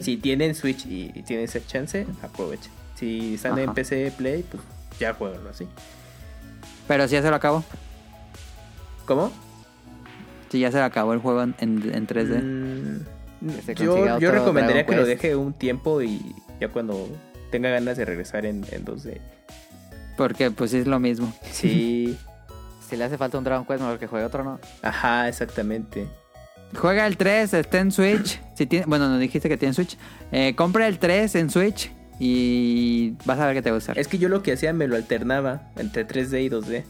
Si 0.00 0.16
tienen 0.16 0.54
Switch 0.54 0.86
y, 0.86 1.10
y 1.14 1.22
tienen 1.22 1.46
ese 1.46 1.64
chance, 1.66 2.06
aprovechen. 2.22 2.70
Si 2.94 3.34
están 3.34 3.58
en. 3.58 3.74
PC 3.74 4.12
Play, 4.16 4.42
pues 4.50 4.62
ya 4.98 5.12
jueguenlo 5.12 5.50
así. 5.50 5.66
Pero 6.88 7.06
si 7.08 7.12
ya 7.14 7.22
se 7.22 7.28
lo 7.28 7.36
acabó. 7.36 7.62
¿Cómo? 9.04 9.30
Si 10.50 10.60
ya 10.60 10.70
se 10.70 10.80
acabó 10.80 11.12
el 11.12 11.18
juego 11.20 11.42
en, 11.42 11.54
en- 11.58 11.94
en 11.94 12.06
3D. 12.06 12.42
Mm, 12.42 13.00
yo, 13.76 14.18
yo 14.18 14.30
recomendaría 14.32 14.86
que 14.86 14.96
lo 14.96 15.04
deje 15.04 15.36
un 15.36 15.52
tiempo 15.52 16.00
y 16.02 16.34
ya 16.60 16.68
cuando 16.68 17.08
tenga 17.50 17.70
ganas 17.70 17.96
de 17.96 18.04
regresar 18.04 18.46
en, 18.46 18.64
en 18.70 18.84
2D. 18.84 19.20
Porque 20.16 20.50
pues 20.50 20.72
es 20.72 20.86
lo 20.86 20.98
mismo. 21.00 21.32
Sí, 21.50 22.16
Si 22.88 22.96
le 22.96 23.02
hace 23.02 23.18
falta 23.18 23.36
un 23.36 23.42
Dragon 23.42 23.66
Quest, 23.66 23.80
mejor 23.80 23.98
que 23.98 24.06
juegue 24.06 24.24
otro, 24.24 24.44
¿no? 24.44 24.60
ajá, 24.82 25.28
exactamente. 25.28 26.06
Juega 26.76 27.06
el 27.08 27.16
3, 27.16 27.52
está 27.54 27.78
en 27.80 27.90
Switch. 27.90 28.40
Si 28.54 28.66
tiene, 28.66 28.86
bueno, 28.86 29.08
no 29.08 29.18
dijiste 29.18 29.48
que 29.48 29.56
tiene 29.56 29.74
Switch. 29.74 29.96
Eh, 30.30 30.54
compra 30.56 30.86
el 30.86 30.98
3 31.00 31.34
en 31.34 31.50
Switch 31.50 31.90
y 32.20 33.14
vas 33.24 33.38
a 33.40 33.46
ver 33.46 33.54
que 33.56 33.62
te 33.62 33.70
va 33.70 33.76
a 33.76 33.78
gustar. 33.78 33.98
Es 33.98 34.06
que 34.08 34.18
yo 34.18 34.28
lo 34.28 34.42
que 34.42 34.52
hacía 34.52 34.72
me 34.72 34.86
lo 34.86 34.94
alternaba 34.96 35.62
entre 35.76 36.06
3D 36.06 36.44
y 36.44 36.48
2D. 36.48 36.84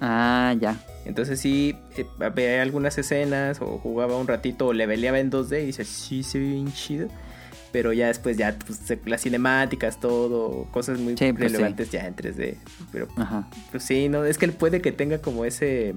Ah, 0.00 0.54
ya. 0.60 0.76
Entonces 1.08 1.40
sí, 1.40 1.74
eh, 1.96 2.06
veía 2.34 2.60
algunas 2.60 2.98
escenas 2.98 3.62
o 3.62 3.78
jugaba 3.78 4.18
un 4.18 4.26
ratito 4.26 4.66
o 4.66 4.72
leveleaba 4.74 5.18
en 5.18 5.30
2D 5.30 5.62
y 5.62 5.66
dice, 5.66 5.86
sí, 5.86 6.22
se 6.22 6.38
ve 6.38 6.44
bien 6.44 6.70
chido. 6.72 7.08
Pero 7.72 7.94
ya 7.94 8.08
después 8.08 8.36
ya 8.36 8.56
pues, 8.66 8.80
las 9.06 9.22
cinemáticas, 9.22 10.00
todo, 10.00 10.66
cosas 10.70 10.98
muy 10.98 11.16
Sí, 11.16 11.32
pues, 11.32 11.50
relevantes 11.50 11.90
ya 11.90 12.06
en 12.06 12.14
3D. 12.14 12.56
Pero 12.92 13.08
Ajá. 13.16 13.48
pues 13.70 13.82
sí, 13.84 14.10
no, 14.10 14.24
es 14.26 14.36
que 14.36 14.44
él 14.44 14.52
puede 14.52 14.82
que 14.82 14.92
tenga 14.92 15.18
como 15.18 15.46
ese 15.46 15.94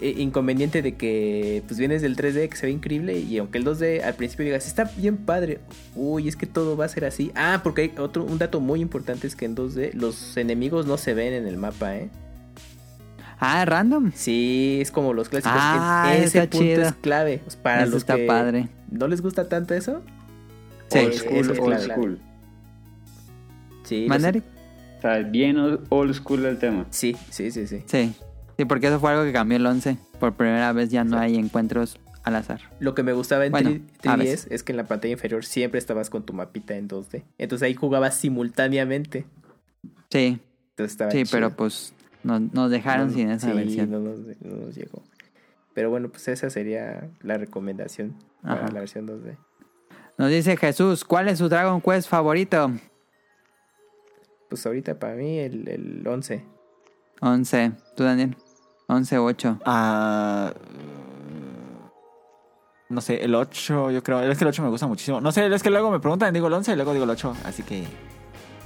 eh, 0.00 0.14
inconveniente 0.16 0.80
de 0.80 0.96
que 0.96 1.62
pues 1.66 1.78
vienes 1.78 2.00
del 2.00 2.16
3D 2.16 2.48
que 2.48 2.56
se 2.56 2.66
ve 2.66 2.72
increíble 2.72 3.18
y 3.18 3.36
aunque 3.36 3.58
el 3.58 3.66
2D 3.66 4.02
al 4.02 4.14
principio 4.14 4.46
digas, 4.46 4.66
está 4.66 4.90
bien 4.96 5.18
padre, 5.18 5.60
uy, 5.94 6.26
es 6.26 6.36
que 6.36 6.46
todo 6.46 6.74
va 6.74 6.86
a 6.86 6.88
ser 6.88 7.04
así. 7.04 7.32
Ah, 7.34 7.60
porque 7.62 7.82
hay 7.82 7.92
otro, 7.98 8.24
un 8.24 8.38
dato 8.38 8.60
muy 8.60 8.80
importante 8.80 9.26
es 9.26 9.36
que 9.36 9.44
en 9.44 9.54
2D 9.54 9.92
los 9.92 10.38
enemigos 10.38 10.86
no 10.86 10.96
se 10.96 11.12
ven 11.12 11.34
en 11.34 11.46
el 11.46 11.58
mapa, 11.58 11.96
¿eh? 11.96 12.08
Ah, 13.38 13.64
random. 13.64 14.12
Sí, 14.14 14.78
es 14.80 14.90
como 14.90 15.12
los 15.12 15.28
clásicos. 15.28 15.56
Ah, 15.58 16.12
Es- 16.14 16.26
ese 16.26 16.38
está 16.38 16.50
punto 16.50 16.64
chido. 16.66 16.82
es 16.82 16.92
clave. 16.94 17.38
Pues, 17.44 17.56
Para 17.56 17.82
Eso 17.82 17.90
los 17.92 18.02
está 18.02 18.16
que 18.16 18.26
padre. 18.26 18.68
no 18.90 19.08
les 19.08 19.20
gusta 19.20 19.48
tanto 19.48 19.74
eso. 19.74 20.02
Sí. 20.88 20.98
Old 20.98 21.12
Eso 21.12 21.24
school, 21.24 21.50
es 21.50 21.58
old 21.58 21.80
school. 21.92 22.18
Sí, 23.84 24.06
¿Mandari? 24.08 24.42
O 24.98 25.00
sea, 25.02 25.18
bien 25.18 25.56
old 25.90 26.14
school 26.14 26.44
el 26.46 26.58
tema. 26.58 26.86
sí, 26.90 27.16
sí, 27.30 27.50
sí, 27.50 27.66
sí. 27.66 27.82
Sí. 27.86 28.14
Sí, 28.56 28.64
porque 28.64 28.86
eso 28.86 29.00
fue 29.00 29.10
algo 29.10 29.24
que 29.24 29.32
cambió 29.32 29.56
el 29.56 29.66
11. 29.66 29.98
Por 30.20 30.34
primera 30.34 30.72
vez 30.72 30.90
ya 30.90 31.02
no 31.04 31.18
hay 31.18 31.36
encuentros 31.36 31.98
al 32.22 32.36
azar. 32.36 32.60
Lo 32.78 32.94
que 32.94 33.02
me 33.02 33.12
gustaba 33.12 33.44
en 33.44 33.50
Bueno, 33.52 33.70
3- 33.70 33.80
a 34.08 34.16
3DS 34.16 34.18
veces. 34.18 34.46
es 34.50 34.62
que 34.62 34.72
en 34.72 34.76
la 34.76 34.84
pantalla 34.84 35.12
inferior 35.12 35.44
siempre 35.44 35.78
estabas 35.78 36.08
con 36.08 36.22
tu 36.24 36.32
mapita 36.32 36.74
en 36.76 36.86
2D. 36.88 37.24
Entonces 37.36 37.66
ahí 37.66 37.74
jugabas 37.74 38.14
simultáneamente. 38.16 39.26
Sí, 40.10 40.38
Entonces 40.70 40.92
estaba 40.92 41.10
sí, 41.10 41.18
chido. 41.24 41.28
pero 41.32 41.50
pues 41.56 41.92
nos, 42.24 42.40
nos 42.52 42.70
dejaron 42.70 43.08
No, 43.08 43.14
sin 43.14 43.30
esa 43.30 43.48
sí, 43.48 43.52
versión. 43.56 43.90
No 43.90 44.00
nos, 44.00 44.18
no 44.18 44.56
nos 44.56 44.74
llegó. 44.74 45.02
Pero 45.74 45.90
bueno, 45.90 46.08
pues 46.08 46.28
esa 46.28 46.50
sería 46.50 47.08
la 47.22 47.36
recomendación 47.36 48.14
para 48.42 48.64
Ajá. 48.64 48.72
la 48.72 48.80
versión 48.80 49.06
2D. 49.06 49.36
Nos 50.18 50.30
dice 50.30 50.56
Jesús, 50.56 51.04
¿cuál 51.04 51.28
es 51.28 51.38
su 51.38 51.48
Dragon 51.48 51.80
Quest 51.80 52.08
favorito? 52.08 52.70
Pues 54.48 54.64
ahorita 54.66 54.98
para 54.98 55.14
mí 55.14 55.38
el, 55.38 55.68
el 55.68 56.06
11. 56.06 56.44
11. 57.20 57.72
¿Tú, 57.96 58.04
Daniel? 58.04 58.36
11 58.86 59.18
o 59.18 59.24
8. 59.24 59.58
Ah, 59.64 60.52
no 62.88 63.00
sé, 63.00 63.24
el 63.24 63.34
8, 63.34 63.90
yo 63.90 64.02
creo. 64.02 64.20
Es 64.20 64.38
que 64.38 64.44
el 64.44 64.48
8 64.48 64.62
me 64.62 64.68
gusta 64.68 64.86
muchísimo. 64.86 65.20
No 65.20 65.32
sé, 65.32 65.52
es 65.52 65.62
que 65.62 65.70
luego 65.70 65.90
me 65.90 65.98
preguntan, 65.98 66.32
digo 66.32 66.46
el 66.46 66.52
11 66.52 66.72
y 66.72 66.76
luego 66.76 66.92
digo 66.92 67.04
el 67.04 67.10
8. 67.10 67.36
Así 67.44 67.62
que. 67.64 67.84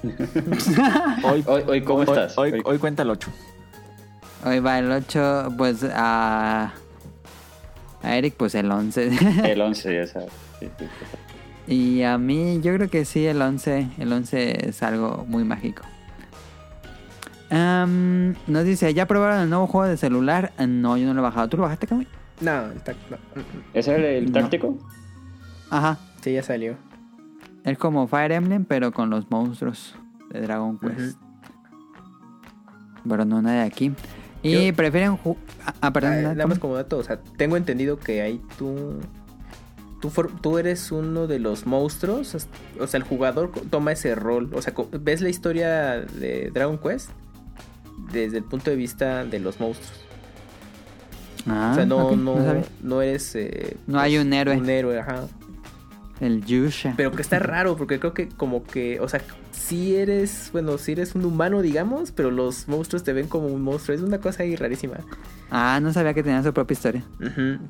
hoy, 1.25 1.45
Hoy, 1.47 1.63
hoy 1.67 1.83
¿cómo 1.83 2.01
hoy- 2.01 2.05
estás? 2.07 2.37
Hoy, 2.39 2.53
Hoy- 2.53 2.63
hoy 2.65 2.79
cuenta 2.79 3.03
el 3.03 3.11
8. 3.11 3.31
Hoy 4.45 4.61
va 4.61 4.79
el 4.79 4.91
8, 4.91 5.55
pues 5.57 5.85
a... 5.93 6.73
A 8.03 8.17
Eric, 8.17 8.35
pues 8.37 8.55
el 8.55 8.71
11. 8.71 9.11
El 9.53 9.61
11, 9.61 9.95
ya 9.95 10.07
sabes. 10.07 10.31
Sí, 10.61 10.69
sí, 10.79 10.85
sí. 11.67 11.75
y 11.75 12.03
a 12.05 12.17
mí, 12.17 12.61
yo 12.63 12.73
creo 12.75 12.89
que 12.89 13.05
sí, 13.05 13.27
el 13.27 13.43
11. 13.43 13.89
El 13.99 14.13
11 14.13 14.69
es 14.69 14.83
algo 14.85 15.25
muy 15.29 15.43
mágico. 15.43 15.83
Am, 17.51 18.35
nos 18.47 18.65
dice, 18.65 18.95
¿ya 18.95 19.07
probaron 19.07 19.41
el 19.41 19.51
nuevo 19.51 19.67
juego 19.67 19.89
de 19.89 19.97
celular? 19.97 20.53
No, 20.65 20.97
yo 20.97 21.07
no 21.09 21.15
lo 21.15 21.21
he 21.21 21.23
bajado. 21.23 21.49
¿Tú 21.49 21.57
lo 21.57 21.65
bajaste, 21.65 21.89
Kamui? 21.89 22.07
No, 22.41 22.67
el 22.67 22.85
tac- 22.85 22.95
no, 23.11 23.17
mm, 23.35 23.39
mm. 23.41 23.63
¿Ese 23.75 23.93
es 23.93 23.99
el, 23.99 24.05
el 24.05 24.27
No. 24.33 24.41
táctico? 24.41 24.79
Ajá. 25.71 25.99
Sí, 26.23 26.33
ya 26.35 26.43
salió. 26.45 26.77
Es 27.69 27.79
como 27.79 28.07
Fire 28.09 28.33
Emblem, 28.33 28.65
pero 28.65 28.93
con 28.93 29.11
los 29.11 29.31
monstruos 29.31 29.95
de 30.31 30.41
Dragon 30.43 30.79
Quest. 30.79 31.19
Pero 33.09 33.25
no 33.25 33.41
nada 33.43 33.63
de 33.63 33.67
aquí. 33.67 33.93
Y 34.43 34.69
Yo- 34.69 34.75
prefieren 34.77 35.19
Ah, 35.65 35.75
ah, 35.81 35.93
perdón. 35.93 36.13
Ah, 36.13 36.21
nada, 36.35 36.47
más 36.47 36.59
como 36.59 36.75
dato, 36.77 36.99
o 36.99 37.03
sea, 37.03 37.21
tengo 37.37 37.57
entendido 37.57 37.99
que 37.99 38.23
ahí 38.23 38.41
tú, 38.57 39.01
tú, 40.01 40.11
tú 40.41 40.59
eres 40.59 40.93
uno 40.93 41.27
de 41.27 41.39
los 41.39 41.67
monstruos, 41.67 42.35
o 42.79 42.87
sea, 42.87 42.99
el 42.99 43.05
jugador 43.05 43.51
toma 43.71 43.93
ese 43.93 44.15
rol, 44.15 44.51
o 44.55 44.63
sea, 44.63 44.73
ves 45.01 45.21
la 45.21 45.29
historia 45.29 45.97
de 46.01 46.51
Dragon 46.55 46.79
Quest 46.79 47.11
desde 48.13 48.39
el 48.39 48.45
punto 48.45 48.71
de 48.71 48.77
vista 48.77 49.25
de 49.25 49.41
los 49.41 49.59
monstruos. 49.61 49.93
Ah, 51.47 51.71
o 51.73 51.75
sea, 51.75 51.87
no, 51.87 52.09
ok, 52.09 52.17
no, 52.17 52.37
no 52.83 53.03
eres... 53.03 53.35
eh, 53.35 53.77
No 53.87 53.99
hay 53.99 54.19
un 54.19 54.33
héroe. 54.33 54.57
Un 54.57 54.69
héroe, 54.69 54.99
ajá. 55.01 55.25
El 56.21 56.45
Yusha. 56.45 56.95
Pero 56.97 57.13
que 57.13 57.23
está 57.23 57.39
raro, 57.39 57.77
porque 57.77 58.01
creo 58.01 58.13
que 58.13 58.29
como 58.29 58.65
que, 58.65 58.99
o 59.01 59.09
sea, 59.09 59.21
si 59.53 59.97
eres, 59.97 60.51
bueno, 60.53 60.79
si 60.79 60.93
eres 60.93 61.15
un 61.15 61.25
humano, 61.25 61.63
digamos, 61.63 62.11
pero 62.13 62.31
los 62.31 62.67
monstruos 62.69 63.05
te 63.05 63.13
ven 63.13 63.29
como 63.29 63.47
un 63.47 63.63
monstruo. 63.63 63.95
Es 63.95 64.03
una 64.03 64.19
cosa 64.19 64.43
ahí 64.43 64.57
rarísima. 64.57 64.97
Ah, 65.51 65.79
no 65.81 65.93
sabía 65.93 66.15
que 66.15 66.23
tenía 66.23 66.43
su 66.43 66.53
propia 66.53 66.75
historia. 66.75 67.05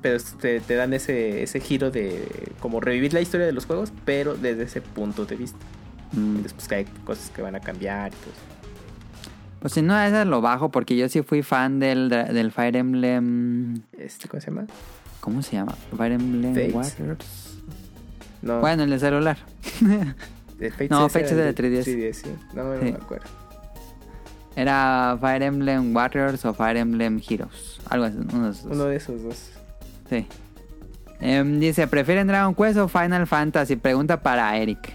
Pero 0.03 0.19
te, 0.41 0.61
te 0.61 0.75
dan 0.75 0.93
ese, 0.95 1.43
ese 1.43 1.61
giro 1.61 1.91
de 1.91 2.27
como 2.61 2.81
revivir 2.81 3.13
la 3.13 3.21
historia 3.21 3.47
de 3.47 3.53
los 3.53 3.67
juegos, 3.67 3.93
pero 4.05 4.35
desde 4.35 4.65
ese 4.65 4.81
punto 4.81 5.27
de 5.27 5.37
vista. 5.37 5.59
Mm. 6.13 6.39
Y 6.39 6.43
después 6.43 6.69
que 6.69 6.75
hay 6.77 6.85
cosas 7.05 7.31
que 7.31 7.43
van 7.43 7.55
a 7.55 7.61
cambiar 7.61 8.13
y 8.13 8.17
todo. 8.17 8.33
eso. 8.33 8.59
Pues 9.61 9.73
si 9.73 9.83
no, 9.83 10.01
esa 10.01 10.25
lo 10.25 10.41
bajo 10.41 10.71
porque 10.71 10.97
yo 10.97 11.09
sí 11.09 11.23
fui 11.23 11.43
fan 11.43 11.81
del, 11.81 12.09
del 12.09 12.53
Fire 12.53 12.77
Emblem. 12.77 13.83
Este, 13.93 14.29
¿Cómo 14.29 14.41
se 14.41 14.51
llama? 14.51 14.67
¿Cómo 15.21 15.43
se 15.43 15.57
llama? 15.57 15.75
Fire 15.97 16.13
Emblem 16.13 16.55
Fates. 16.55 16.75
Warriors. 16.75 17.48
No, 18.43 18.61
Bueno, 18.61 18.85
el 18.85 18.91
de 18.91 18.99
celular. 18.99 19.37
el 19.81 20.89
no, 20.91 21.07
es 21.07 21.13
de 21.13 21.55
3DS. 21.55 21.85
3DS, 21.85 22.13
sí. 22.15 22.31
No, 22.55 22.65
no 22.75 22.79
Sí. 22.81 22.85
me 22.87 22.91
acuerdo. 22.97 23.27
Era 24.57 25.17
Fire 25.21 25.43
Emblem 25.43 25.95
Warriors 25.95 26.45
o 26.45 26.53
Fire 26.55 26.77
Emblem 26.79 27.21
Heroes. 27.29 27.81
Algo 27.89 28.07
así, 28.07 28.17
uno 28.33 28.45
de 28.47 28.51
esos 28.51 28.65
dos. 28.65 28.73
Uno 28.77 28.85
de 28.87 28.97
esos 28.97 29.23
dos. 29.23 29.51
Sí. 30.11 30.27
Em, 31.21 31.59
dice, 31.61 31.87
¿prefieren 31.87 32.27
Dragon 32.27 32.55
Quest 32.55 32.79
o 32.79 32.89
Final 32.89 33.27
Fantasy? 33.27 33.77
Pregunta 33.77 34.21
para 34.21 34.57
Eric. 34.57 34.95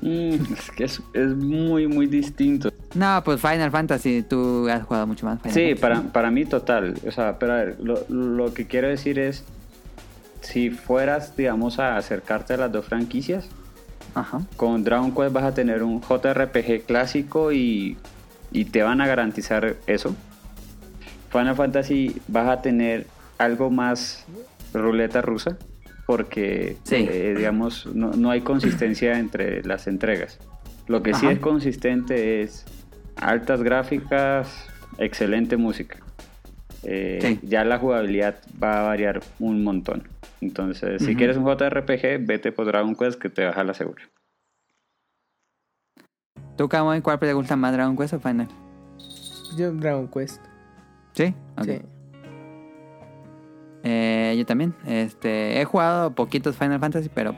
Mm, 0.00 0.34
es 0.52 0.70
que 0.76 0.84
es, 0.84 1.00
es 1.14 1.28
muy, 1.36 1.86
muy 1.86 2.06
distinto. 2.06 2.72
No, 2.94 3.22
pues 3.24 3.40
Final 3.40 3.70
Fantasy, 3.70 4.22
tú 4.22 4.68
has 4.68 4.82
jugado 4.84 5.06
mucho 5.06 5.26
más. 5.26 5.40
Final 5.40 5.54
Sí, 5.54 5.60
Fantasy. 5.74 5.80
para, 5.80 6.12
para 6.12 6.30
mí 6.30 6.44
total. 6.46 6.94
O 7.06 7.10
sea, 7.10 7.38
pero 7.38 7.52
a 7.52 7.56
ver, 7.56 7.76
lo, 7.82 8.04
lo 8.08 8.52
que 8.54 8.66
quiero 8.66 8.88
decir 8.88 9.18
es, 9.18 9.44
si 10.42 10.70
fueras, 10.70 11.36
digamos, 11.36 11.78
a 11.78 11.96
acercarte 11.96 12.54
a 12.54 12.56
las 12.58 12.70
dos 12.72 12.84
franquicias, 12.86 13.48
Ajá. 14.14 14.42
con 14.56 14.84
Dragon 14.84 15.12
Quest 15.14 15.32
vas 15.32 15.44
a 15.44 15.54
tener 15.54 15.82
un 15.82 16.00
JRPG 16.02 16.84
clásico 16.86 17.50
y, 17.52 17.96
y 18.52 18.66
te 18.66 18.82
van 18.82 19.00
a 19.00 19.06
garantizar 19.06 19.76
eso. 19.86 20.14
Final 21.30 21.56
Fantasy 21.56 22.20
vas 22.28 22.48
a 22.48 22.60
tener 22.62 23.06
algo 23.38 23.70
más 23.70 24.26
ruleta 24.74 25.22
rusa 25.22 25.56
porque, 26.06 26.76
Sí. 26.82 26.96
eh, 27.08 27.34
digamos, 27.36 27.86
no, 27.94 28.10
no 28.10 28.30
hay 28.30 28.42
consistencia 28.42 29.18
entre 29.18 29.62
las 29.62 29.86
entregas. 29.86 30.38
Lo 30.88 31.02
que 31.02 31.14
sí 31.14 31.26
es 31.28 31.38
consistente 31.38 32.42
es 32.42 32.64
altas 33.16 33.62
gráficas, 33.62 34.48
excelente 34.98 35.56
música. 35.56 35.96
Eh, 36.82 37.18
Sí. 37.22 37.38
Ya 37.48 37.64
la 37.64 37.78
jugabilidad 37.78 38.34
va 38.62 38.80
a 38.80 38.82
variar 38.82 39.20
un 39.38 39.62
montón. 39.62 40.02
Entonces, 40.42 41.02
si 41.02 41.14
quieres 41.14 41.36
un 41.36 41.44
JRPG, 41.44 42.26
vete 42.26 42.50
por 42.52 42.66
Dragon 42.66 42.94
Quest 42.96 43.20
que 43.20 43.28
te 43.30 43.44
baja 43.44 43.62
la 43.62 43.74
segura. 43.74 44.02
¿Tú, 46.56 46.68
Camoy, 46.68 47.00
cuál 47.00 47.18
te 47.18 47.32
gusta 47.32 47.54
más, 47.56 47.72
Dragon 47.72 47.96
Quest 47.96 48.14
o 48.14 48.20
Final? 48.20 48.48
Yo 49.56 49.72
Dragon 49.72 50.08
Quest. 50.08 50.44
¿Sí? 51.12 51.34
Ok. 51.56 51.64
Sí. 51.64 51.80
Eh, 53.84 54.34
yo 54.36 54.44
también. 54.46 54.74
Este, 54.86 55.60
he 55.60 55.64
jugado 55.64 56.14
poquitos 56.14 56.56
Final 56.56 56.80
Fantasy, 56.80 57.08
pero 57.12 57.34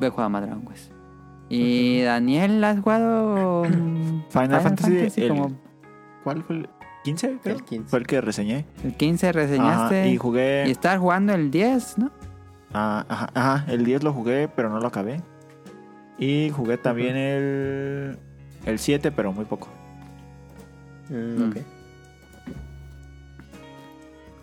he 0.00 0.08
jugado 0.08 0.30
más 0.30 0.42
Dragon 0.42 0.64
Quest. 0.66 0.92
¿Y 1.48 2.02
Daniel, 2.02 2.62
has 2.64 2.80
jugado 2.80 3.62
Final 4.30 4.60
Fantasy, 4.60 5.22
el- 5.22 5.28
como 5.28 5.52
¿Cuál 6.24 6.42
fue 6.42 6.56
el 6.56 6.68
15? 7.10 7.38
creo? 7.42 7.56
El 7.56 7.64
15. 7.64 7.88
Fue 7.90 7.98
el 7.98 8.06
que 8.06 8.20
reseñé. 8.20 8.64
el 8.84 8.94
15 8.96 9.32
reseñaste? 9.32 10.00
Ajá, 10.00 10.06
y 10.08 10.16
jugué. 10.16 10.64
Y 10.66 10.70
estás 10.70 10.98
jugando 10.98 11.32
el 11.34 11.50
10, 11.50 11.98
¿no? 11.98 12.10
Ah, 12.72 13.04
ajá, 13.08 13.30
ajá, 13.34 13.64
el 13.72 13.84
10 13.84 14.02
lo 14.04 14.12
jugué, 14.12 14.48
pero 14.48 14.68
no 14.70 14.78
lo 14.80 14.86
acabé. 14.86 15.20
Y 16.18 16.50
jugué 16.50 16.76
también 16.78 17.16
el, 17.16 18.18
el 18.66 18.78
7, 18.78 19.10
pero 19.12 19.32
muy 19.32 19.44
poco. 19.44 19.68
Mm, 21.08 21.48
ok. 21.50 21.56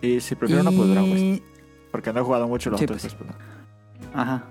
Y 0.02 0.20
si 0.22 0.36
prefiero 0.36 0.64
no, 0.64 0.72
pues 0.72 0.90
Dragon 0.90 1.10
Quest. 1.12 1.22
Y- 1.24 1.44
Porque 1.92 2.14
no 2.14 2.20
he 2.20 2.24
jugado 2.24 2.48
mucho 2.48 2.70
los 2.70 2.80
Sí, 2.80 2.86
otros. 2.86 3.02
pues. 3.02 3.14
pues, 3.16 3.30
no. 3.30 4.20
Ajá. 4.20 4.44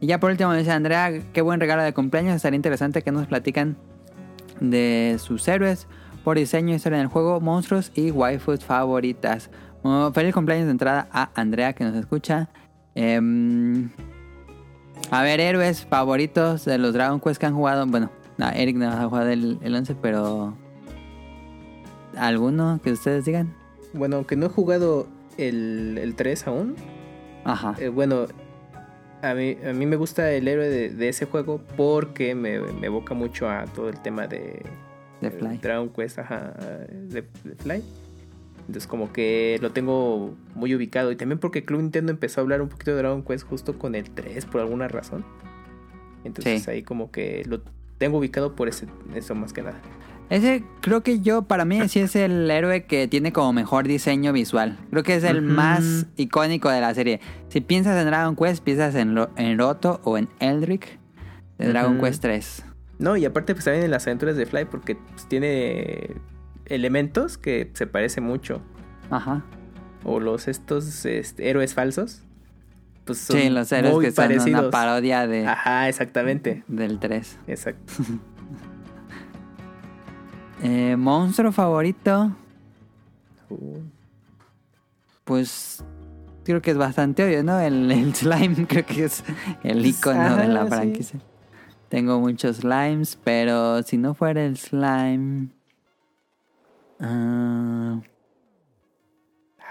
Y 0.00 0.06
ya 0.06 0.20
por 0.20 0.30
último 0.30 0.52
dice 0.54 0.70
Andrea, 0.70 1.10
qué 1.32 1.40
buen 1.42 1.60
regalo 1.60 1.82
de 1.82 1.92
cumpleaños. 1.92 2.36
Estaría 2.36 2.56
interesante 2.56 3.02
que 3.02 3.10
nos 3.10 3.26
platican 3.26 3.76
de 4.60 5.16
sus 5.18 5.46
héroes 5.48 5.88
por 6.28 6.36
diseño, 6.36 6.74
historia 6.74 6.98
en 6.98 7.04
el 7.04 7.08
juego, 7.08 7.40
monstruos 7.40 7.90
y 7.94 8.10
waifus 8.10 8.62
favoritas. 8.62 9.48
Feliz 10.12 10.34
cumpleaños 10.34 10.66
de 10.66 10.72
entrada 10.72 11.08
a 11.10 11.30
Andrea 11.34 11.72
que 11.72 11.84
nos 11.84 11.96
escucha. 11.96 12.50
Em, 12.94 13.88
a 15.10 15.22
ver, 15.22 15.40
héroes 15.40 15.86
favoritos 15.86 16.66
de 16.66 16.76
los 16.76 16.92
Dragon 16.92 17.18
Quest 17.18 17.40
que 17.40 17.46
han 17.46 17.54
jugado. 17.54 17.86
Bueno, 17.86 18.10
no, 18.36 18.46
Eric 18.50 18.76
no 18.76 18.90
ha 18.90 19.08
jugado 19.08 19.30
el, 19.30 19.58
el 19.62 19.74
11, 19.74 19.94
pero... 20.02 20.54
¿Alguno 22.14 22.78
que 22.84 22.92
ustedes 22.92 23.24
digan? 23.24 23.54
Bueno, 23.94 24.16
aunque 24.16 24.36
no 24.36 24.44
he 24.44 24.50
jugado 24.50 25.06
el, 25.38 25.96
el 25.96 26.14
3 26.14 26.46
aún, 26.46 26.76
Ajá. 27.44 27.74
eh, 27.78 27.88
bueno, 27.88 28.26
a 29.22 29.32
mí, 29.32 29.56
a 29.66 29.72
mí 29.72 29.86
me 29.86 29.96
gusta 29.96 30.30
el 30.30 30.46
héroe 30.46 30.68
de, 30.68 30.90
de 30.90 31.08
ese 31.08 31.24
juego 31.24 31.62
porque 31.74 32.34
me, 32.34 32.60
me 32.60 32.88
evoca 32.88 33.14
mucho 33.14 33.48
a 33.48 33.64
todo 33.64 33.88
el 33.88 33.98
tema 34.02 34.26
de, 34.26 34.62
Eh, 35.22 35.30
Fly. 35.30 35.58
Dragon 35.58 35.88
Quest, 35.90 36.18
ajá, 36.18 36.54
de 37.08 37.22
Fly. 37.58 37.82
Entonces 38.60 38.86
como 38.86 39.12
que 39.12 39.58
lo 39.62 39.70
tengo 39.72 40.34
muy 40.54 40.74
ubicado. 40.74 41.10
Y 41.10 41.16
también 41.16 41.38
porque 41.38 41.64
Club 41.64 41.80
Nintendo 41.80 42.12
empezó 42.12 42.40
a 42.40 42.42
hablar 42.42 42.60
un 42.62 42.68
poquito 42.68 42.90
de 42.92 42.98
Dragon 42.98 43.22
Quest 43.22 43.46
justo 43.46 43.78
con 43.78 43.94
el 43.94 44.10
3 44.10 44.44
por 44.46 44.60
alguna 44.60 44.88
razón. 44.88 45.24
Entonces 46.24 46.62
Sí. 46.64 46.70
ahí 46.70 46.82
como 46.82 47.10
que 47.10 47.44
lo 47.46 47.62
tengo 47.98 48.18
ubicado 48.18 48.54
por 48.54 48.68
ese, 48.68 48.86
eso 49.14 49.34
más 49.34 49.52
que 49.52 49.62
nada. 49.62 49.80
Ese 50.30 50.62
creo 50.82 51.02
que 51.02 51.20
yo, 51.20 51.42
para 51.42 51.64
mí, 51.64 51.88
sí 51.88 52.00
es 52.00 52.14
el 52.14 52.50
héroe 52.50 52.84
que 52.84 53.08
tiene 53.08 53.32
como 53.32 53.54
mejor 53.54 53.88
diseño 53.88 54.34
visual. 54.34 54.76
Creo 54.90 55.02
que 55.02 55.14
es 55.14 55.24
el 55.24 55.40
más 55.40 56.04
icónico 56.16 56.68
de 56.68 56.82
la 56.82 56.92
serie. 56.92 57.20
Si 57.48 57.62
piensas 57.62 57.98
en 57.98 58.06
Dragon 58.08 58.36
Quest, 58.36 58.62
piensas 58.62 58.94
en, 58.94 59.16
Ro- 59.16 59.30
en 59.36 59.58
Roto 59.58 60.00
o 60.04 60.18
en 60.18 60.28
Eldrick 60.38 60.98
de 61.56 61.68
Dragon. 61.68 61.98
Quest 61.98 62.20
3. 62.20 62.62
No, 62.98 63.16
y 63.16 63.24
aparte 63.24 63.54
pues 63.54 63.64
también 63.64 63.84
en 63.84 63.90
las 63.90 64.06
aventuras 64.06 64.36
de 64.36 64.44
Fly 64.46 64.64
porque 64.64 64.96
pues, 64.96 65.28
tiene 65.28 66.16
elementos 66.66 67.38
que 67.38 67.70
se 67.74 67.86
parece 67.86 68.20
mucho. 68.20 68.60
Ajá. 69.10 69.44
O 70.04 70.20
los 70.20 70.48
estos 70.48 71.04
este, 71.06 71.48
héroes 71.50 71.74
falsos. 71.74 72.22
Pues 73.04 73.18
son 73.20 73.38
Sí, 73.38 73.48
los 73.50 73.70
héroes 73.72 73.94
muy 73.94 74.04
que 74.04 74.10
son 74.10 74.24
parecidos. 74.26 74.60
una 74.60 74.70
parodia 74.70 75.26
de, 75.26 75.46
Ajá, 75.46 75.88
exactamente. 75.88 76.62
del 76.68 76.98
3. 76.98 77.38
Exacto. 77.46 77.92
Eh, 80.60 80.96
¿Monstruo 80.96 81.52
favorito? 81.52 82.34
Uh, 83.48 83.78
Pues 85.24 85.84
creo 86.44 86.60
que 86.60 86.72
es 86.72 86.76
bastante 86.76 87.24
obvio, 87.24 87.44
¿no? 87.44 87.60
El, 87.60 87.90
el 87.92 88.14
slime 88.14 88.66
creo 88.68 88.84
que 88.84 89.04
es 89.04 89.22
el 89.62 89.86
icono 89.86 90.36
de 90.36 90.48
la 90.48 90.66
sí. 91.02 91.18
Tengo 91.88 92.20
muchos 92.20 92.56
slimes, 92.58 93.18
pero 93.24 93.82
si 93.82 93.96
no 93.96 94.14
fuera 94.14 94.44
el 94.44 94.56
slime... 94.58 95.48
ah, 97.00 98.00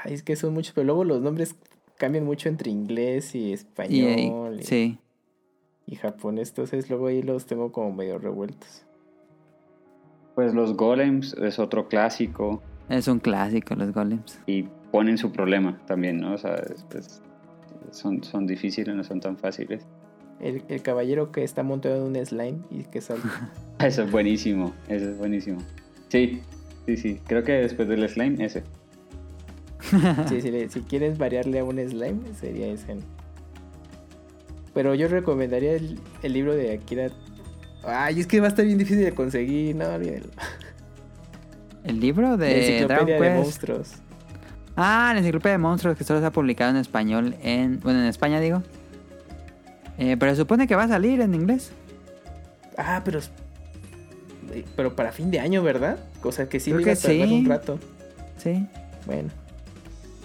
ay, 0.04 0.14
es 0.14 0.24
que 0.24 0.36
son 0.36 0.54
muchos, 0.54 0.74
pero 0.74 0.86
luego 0.86 1.04
los 1.04 1.22
nombres 1.22 1.56
cambian 1.98 2.26
mucho 2.26 2.50
entre 2.50 2.72
inglés 2.72 3.36
y 3.36 3.54
español 3.54 4.58
y, 4.60 4.64
sí. 4.64 4.98
y 5.86 5.96
japonés. 5.96 6.50
Entonces 6.50 6.90
luego 6.90 7.08
ahí 7.08 7.22
los 7.22 7.46
tengo 7.46 7.72
como 7.72 7.92
medio 7.92 8.18
revueltos. 8.18 8.84
Pues 10.36 10.54
los 10.54 10.76
golems 10.76 11.34
es 11.34 11.58
otro 11.58 11.88
clásico 11.88 12.62
Es 12.90 13.08
un 13.08 13.20
clásico 13.20 13.76
los 13.76 13.92
golems. 13.94 14.40
y 14.46 14.64
ponen 14.92 15.18
su 15.18 15.32
problema 15.32 15.80
también, 15.86 16.20
¿no? 16.20 16.34
O 16.34 16.38
sea, 16.38 16.56
es- 16.56 17.22
son, 17.92 18.24
son 18.24 18.46
difíciles, 18.48 18.94
no 18.96 19.04
son 19.04 19.20
tan 19.20 19.38
fáciles. 19.38 19.86
El, 20.40 20.64
el 20.70 20.82
caballero 20.84 21.32
que 21.32 21.44
está 21.44 21.64
montado 21.64 21.96
en 21.96 22.04
un 22.16 22.26
slime 22.26 22.60
y 22.70 22.84
que 22.84 23.02
salta. 23.02 23.50
Eso 23.80 24.04
es 24.04 24.12
buenísimo, 24.12 24.74
eso 24.88 25.10
es 25.10 25.18
buenísimo. 25.18 25.60
Sí, 26.10 26.42
sí, 26.86 26.98
sí. 26.98 27.20
Creo 27.28 27.44
que 27.44 27.52
después 27.54 27.88
del 27.88 28.08
slime, 28.10 28.44
ese. 28.44 28.64
Sí, 30.30 30.42
si, 30.42 30.50
le- 30.52 30.70
si 30.70 30.82
quieres 30.82 31.18
variarle 31.18 31.60
a 31.60 31.64
un 31.64 31.78
slime, 31.88 32.22
sería 32.40 32.68
ese. 32.68 32.98
Pero 34.74 34.94
yo 34.96 35.08
recomendaría 35.08 35.74
el, 35.74 36.00
el 36.24 36.34
libro 36.34 36.56
de 36.56 36.74
Akira. 36.74 37.10
Ay, 37.84 38.20
es 38.20 38.28
que 38.28 38.40
va 38.40 38.48
a 38.48 38.50
estar 38.50 38.66
bien 38.66 38.78
difícil 38.78 39.04
de 39.04 39.12
conseguir, 39.14 39.76
no, 39.76 39.86
olvídalo. 39.88 40.28
El 41.84 42.00
libro 42.02 42.32
La 42.32 42.38
de 42.38 42.84
Dragon 42.86 43.08
enciclopedia 43.10 43.16
de 43.16 43.22
Quest. 43.22 43.36
monstruos. 43.44 43.92
Ah, 44.76 45.12
la 45.14 45.20
enciclopedia 45.20 45.54
de 45.54 45.58
monstruos 45.60 45.98
que 45.98 46.04
solo 46.04 46.20
se 46.20 46.26
ha 46.26 46.32
publicado 46.32 46.72
en 46.72 46.78
español 46.78 47.36
en... 47.42 47.80
Bueno, 47.80 48.00
en 48.02 48.08
España 48.08 48.40
digo. 48.42 48.62
Eh, 49.98 50.16
pero 50.20 50.32
se 50.34 50.38
supone 50.42 50.68
que 50.68 50.76
va 50.76 50.84
a 50.84 50.88
salir 50.88 51.22
en 51.22 51.34
inglés. 51.34 51.72
Ah, 52.78 53.02
pero. 53.04 53.20
Pero 54.76 54.96
para 54.96 55.12
fin 55.12 55.30
de 55.32 55.40
año, 55.40 55.62
¿verdad? 55.64 55.98
O 56.24 56.32
sea 56.32 56.48
que 56.48 56.60
sí 56.60 56.72
Creo 56.72 56.82
iba 56.82 56.86
que 56.94 56.98
a 57.00 57.02
tardar 57.02 57.28
sí. 57.28 57.34
un 57.34 57.46
rato. 57.46 57.80
Sí. 58.38 58.66
Bueno. 59.06 59.30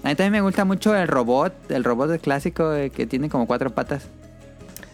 A 0.05 0.09
mí 0.09 0.15
también 0.15 0.33
me 0.33 0.41
gusta 0.41 0.65
mucho 0.65 0.94
el 0.97 1.07
robot, 1.09 1.70
el 1.70 1.84
robot 1.84 2.20
clásico 2.20 2.75
eh, 2.75 2.91
que 2.91 3.07
tiene 3.07 3.28
como 3.28 3.47
cuatro 3.47 3.70
patas, 3.70 4.09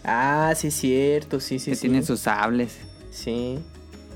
Ah, 0.03 0.53
sí, 0.55 0.71
cierto, 0.71 1.39
sí, 1.39 1.59
sí, 1.59 1.71
que 1.71 1.75
sí. 1.75 1.81
tiene 1.81 2.03
sus 2.03 2.21
sables. 2.21 2.77
Sí. 3.11 3.59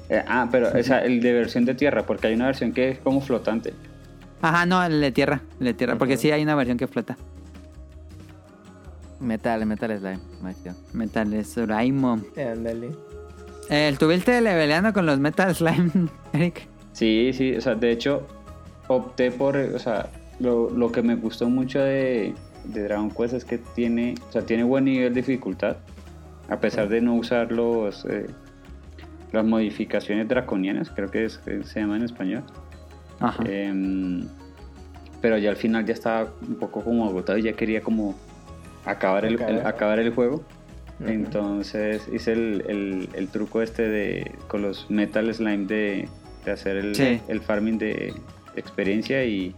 Eh, 0.10 0.24
ah, 0.28 0.48
pero 0.52 0.70
o 0.70 0.84
sea, 0.84 1.00
el 1.04 1.22
de 1.22 1.34
versión 1.34 1.66
de 1.66 1.74
tierra, 1.76 2.06
porque 2.06 2.28
hay 2.28 2.36
una 2.36 2.46
versión 2.46 2.72
que 2.72 2.90
es 2.92 3.00
como 3.00 3.22
flotante. 3.22 3.74
Ajá, 4.42 4.66
no, 4.66 4.84
el 4.84 5.02
de 5.02 5.12
tierra, 5.12 5.42
el 5.60 5.66
de 5.66 5.74
tierra, 5.74 5.96
porque 5.98 6.18
sí 6.18 6.32
hay 6.32 6.44
una 6.44 6.56
versión 6.56 6.78
que 6.78 6.88
flota. 6.88 7.18
Metal, 9.24 9.66
Metal 9.66 9.98
Slime. 10.00 10.20
Metal 10.94 11.46
Suraimon. 11.46 12.26
Ándale. 12.38 12.92
Eh, 13.70 13.90
¿Estuviste 13.90 14.40
leveleando 14.42 14.92
con 14.94 15.06
los 15.06 15.20
Metal 15.20 15.54
Slime, 15.56 15.90
Eric? 16.34 16.68
Sí, 16.92 17.32
sí, 17.34 17.56
o 17.56 17.62
sea, 17.62 17.76
de 17.76 17.92
hecho, 17.92 18.28
opté 18.88 19.32
por, 19.32 19.56
o 19.58 19.80
sea, 19.80 20.10
lo, 20.40 20.70
lo 20.70 20.92
que 20.92 21.02
me 21.02 21.16
gustó 21.16 21.50
mucho 21.50 21.80
de, 21.80 22.34
de 22.66 22.84
Dragon 22.84 23.10
Quest 23.10 23.34
es 23.34 23.46
que 23.46 23.58
tiene, 23.58 24.16
o 24.30 24.32
sea, 24.32 24.46
tiene 24.46 24.64
buen 24.64 24.86
nivel 24.86 25.14
de 25.14 25.22
dificultad, 25.22 25.78
a 26.50 26.60
pesar 26.60 26.90
de 26.90 27.02
no 27.02 27.16
usar 27.16 27.52
los, 27.52 28.06
eh, 28.06 28.28
las 29.32 29.46
modificaciones 29.46 30.28
draconianas, 30.28 30.90
creo 30.92 31.10
que 31.10 31.26
es- 31.26 31.38
que 31.40 31.64
se 31.64 31.80
llama 31.80 31.96
en 31.96 32.04
español. 32.04 32.44
Ajá. 33.20 33.42
Em, 33.48 34.28
pero 35.22 35.38
ya 35.38 35.50
al 35.52 35.56
final 35.56 35.86
ya 35.86 35.94
estaba 35.94 36.30
un 36.48 36.56
poco 36.56 36.82
como 36.84 37.06
agotado 37.08 37.38
y 37.38 37.44
ya 37.44 37.54
quería 37.54 37.82
como 37.82 38.14
acabar 38.86 39.26
el, 39.26 39.42
el- 39.42 39.66
Acabar. 39.66 40.00
el 40.00 40.14
juego. 40.14 40.44
Entonces 41.06 42.08
hice 42.14 42.34
el, 42.34 42.64
el- 42.68 43.10
el 43.14 43.28
truco 43.28 43.62
este 43.62 43.88
de 43.88 44.32
con 44.48 44.62
los 44.62 44.90
Metal 44.90 45.34
Slime 45.34 45.66
de, 45.66 46.08
de 46.46 46.52
hacer 46.52 46.78
el, 46.78 46.96
Sí. 46.96 47.20
el 47.28 47.42
farming 47.42 47.78
de 47.78 48.14
experiencia 48.56 49.24
y 49.26 49.54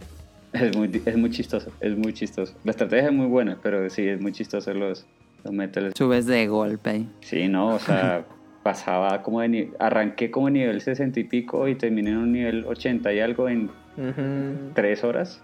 es 0.52 0.76
muy, 0.76 0.90
es 1.04 1.16
muy 1.16 1.30
chistoso, 1.30 1.70
es 1.80 1.96
muy 1.96 2.12
chistoso. 2.12 2.54
La 2.64 2.70
estrategia 2.72 3.06
es 3.08 3.12
muy 3.14 3.26
buena, 3.26 3.58
pero 3.62 3.88
sí, 3.90 4.06
es 4.08 4.20
muy 4.20 4.32
chistoso 4.32 4.72
los, 4.74 5.06
los 5.44 5.52
Metal 5.52 5.82
Slime. 5.84 5.94
Subes 5.96 6.26
de 6.26 6.46
golpe. 6.48 7.04
Sí, 7.20 7.48
no, 7.48 7.74
o 7.74 7.78
sea, 7.78 8.24
pasaba 8.62 9.22
como 9.22 9.40
de 9.42 9.70
arranqué 9.78 10.30
como 10.30 10.50
nivel 10.50 10.80
60 10.80 11.20
y 11.20 11.24
pico 11.24 11.68
y 11.68 11.74
terminé 11.76 12.10
en 12.10 12.16
un 12.16 12.32
nivel 12.32 12.64
80 12.64 13.12
y 13.12 13.20
algo 13.20 13.48
en 13.48 13.70
Ujú. 13.96 14.72
3 14.74 15.04
horas, 15.04 15.42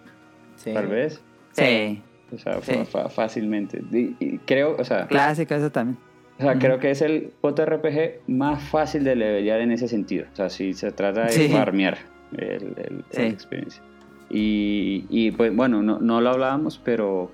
Sí. 0.56 0.72
tal 0.74 0.88
vez. 0.88 1.20
Sí. 1.52 2.02
O 2.32 2.38
sea, 2.38 2.60
Sí. 2.62 2.72
fácilmente. 3.14 3.82
Y, 3.92 4.16
y 4.18 4.38
creo, 4.38 4.76
o 4.78 4.84
sea, 4.84 5.06
Clásico, 5.06 5.54
eso 5.54 5.70
también. 5.70 5.98
o 6.38 6.42
sea, 6.42 6.58
creo 6.58 6.78
que 6.78 6.90
es 6.90 7.02
el 7.02 7.32
JRPG 7.42 8.20
más 8.28 8.62
fácil 8.62 9.04
de 9.04 9.16
levelear 9.16 9.60
en 9.60 9.70
ese 9.72 9.86
sentido. 9.88 10.26
O 10.32 10.36
sea, 10.36 10.48
si 10.48 10.72
se 10.74 10.92
trata 10.92 11.24
de 11.24 11.30
Sí. 11.32 11.48
farmear 11.48 11.98
el, 12.36 12.74
el- 12.76 13.04
Sí. 13.10 13.22
la 13.22 13.28
experiencia. 13.28 13.82
Y, 14.30 15.04
y, 15.10 15.30
pues 15.32 15.54
bueno, 15.54 15.82
no, 15.82 15.98
no 16.00 16.20
lo 16.22 16.30
hablábamos, 16.30 16.80
pero 16.82 17.30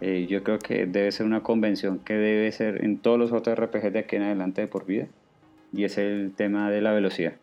eh, 0.00 0.26
yo 0.28 0.42
creo 0.42 0.58
que 0.58 0.86
debe 0.86 1.12
ser 1.12 1.24
una 1.26 1.44
convención 1.44 2.00
que 2.00 2.14
debe 2.14 2.50
ser 2.50 2.84
en 2.84 2.98
todos 2.98 3.18
los 3.18 3.30
JRPG 3.30 3.92
de 3.92 3.98
aquí 4.00 4.16
en 4.16 4.22
adelante 4.22 4.60
de 4.62 4.66
por 4.66 4.84
vida. 4.86 5.06
Y 5.72 5.84
es 5.84 5.96
el 5.98 6.32
tema 6.36 6.70
de 6.70 6.82
la 6.82 6.92
velocidad. 6.92 7.34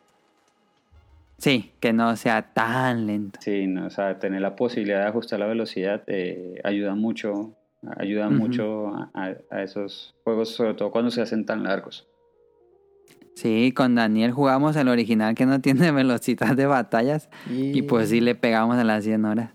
Sí, 1.40 1.72
que 1.80 1.93
no 1.93 2.16
sea 2.16 2.53
tan 2.53 3.08
lento. 3.08 3.40
Sí, 3.42 3.66
no, 3.68 3.88
o 3.88 3.90
sea, 3.90 4.19
tener 4.19 4.42
la 4.42 4.56
posibilidad 4.56 5.01
de 5.01 5.08
ajustar 5.08 5.40
la 5.40 5.48
velocidad 5.48 6.03
eh, 6.08 6.59
ayuda 6.64 6.95
mucho, 6.95 7.56
ayuda 7.98 8.30
mucho 8.30 8.88
a, 8.90 9.09
a- 9.14 9.38
a 9.50 9.64
esos 9.64 10.16
juegos, 10.24 10.50
sobre 10.50 10.74
todo 10.74 10.92
cuando 10.92 11.11
se 11.11 11.22
hacen 11.22 11.45
tan 11.45 11.64
largos. 11.64 12.08
Sí, 13.35 13.72
con 13.74 13.95
Daniel 13.95 14.32
jugamos 14.32 14.76
el 14.76 14.90
original 14.90 15.34
que 15.34 15.45
no 15.45 15.61
tiene 15.61 15.92
velocidad 15.92 16.56
de 16.58 16.66
batallas 16.66 17.30
y 17.50 17.84
pues 17.84 18.09
sí 18.09 18.19
le 18.19 18.35
pegamos 18.35 18.77
a 18.77 18.84
las 18.84 19.06
100 19.06 19.24
horas. 19.24 19.51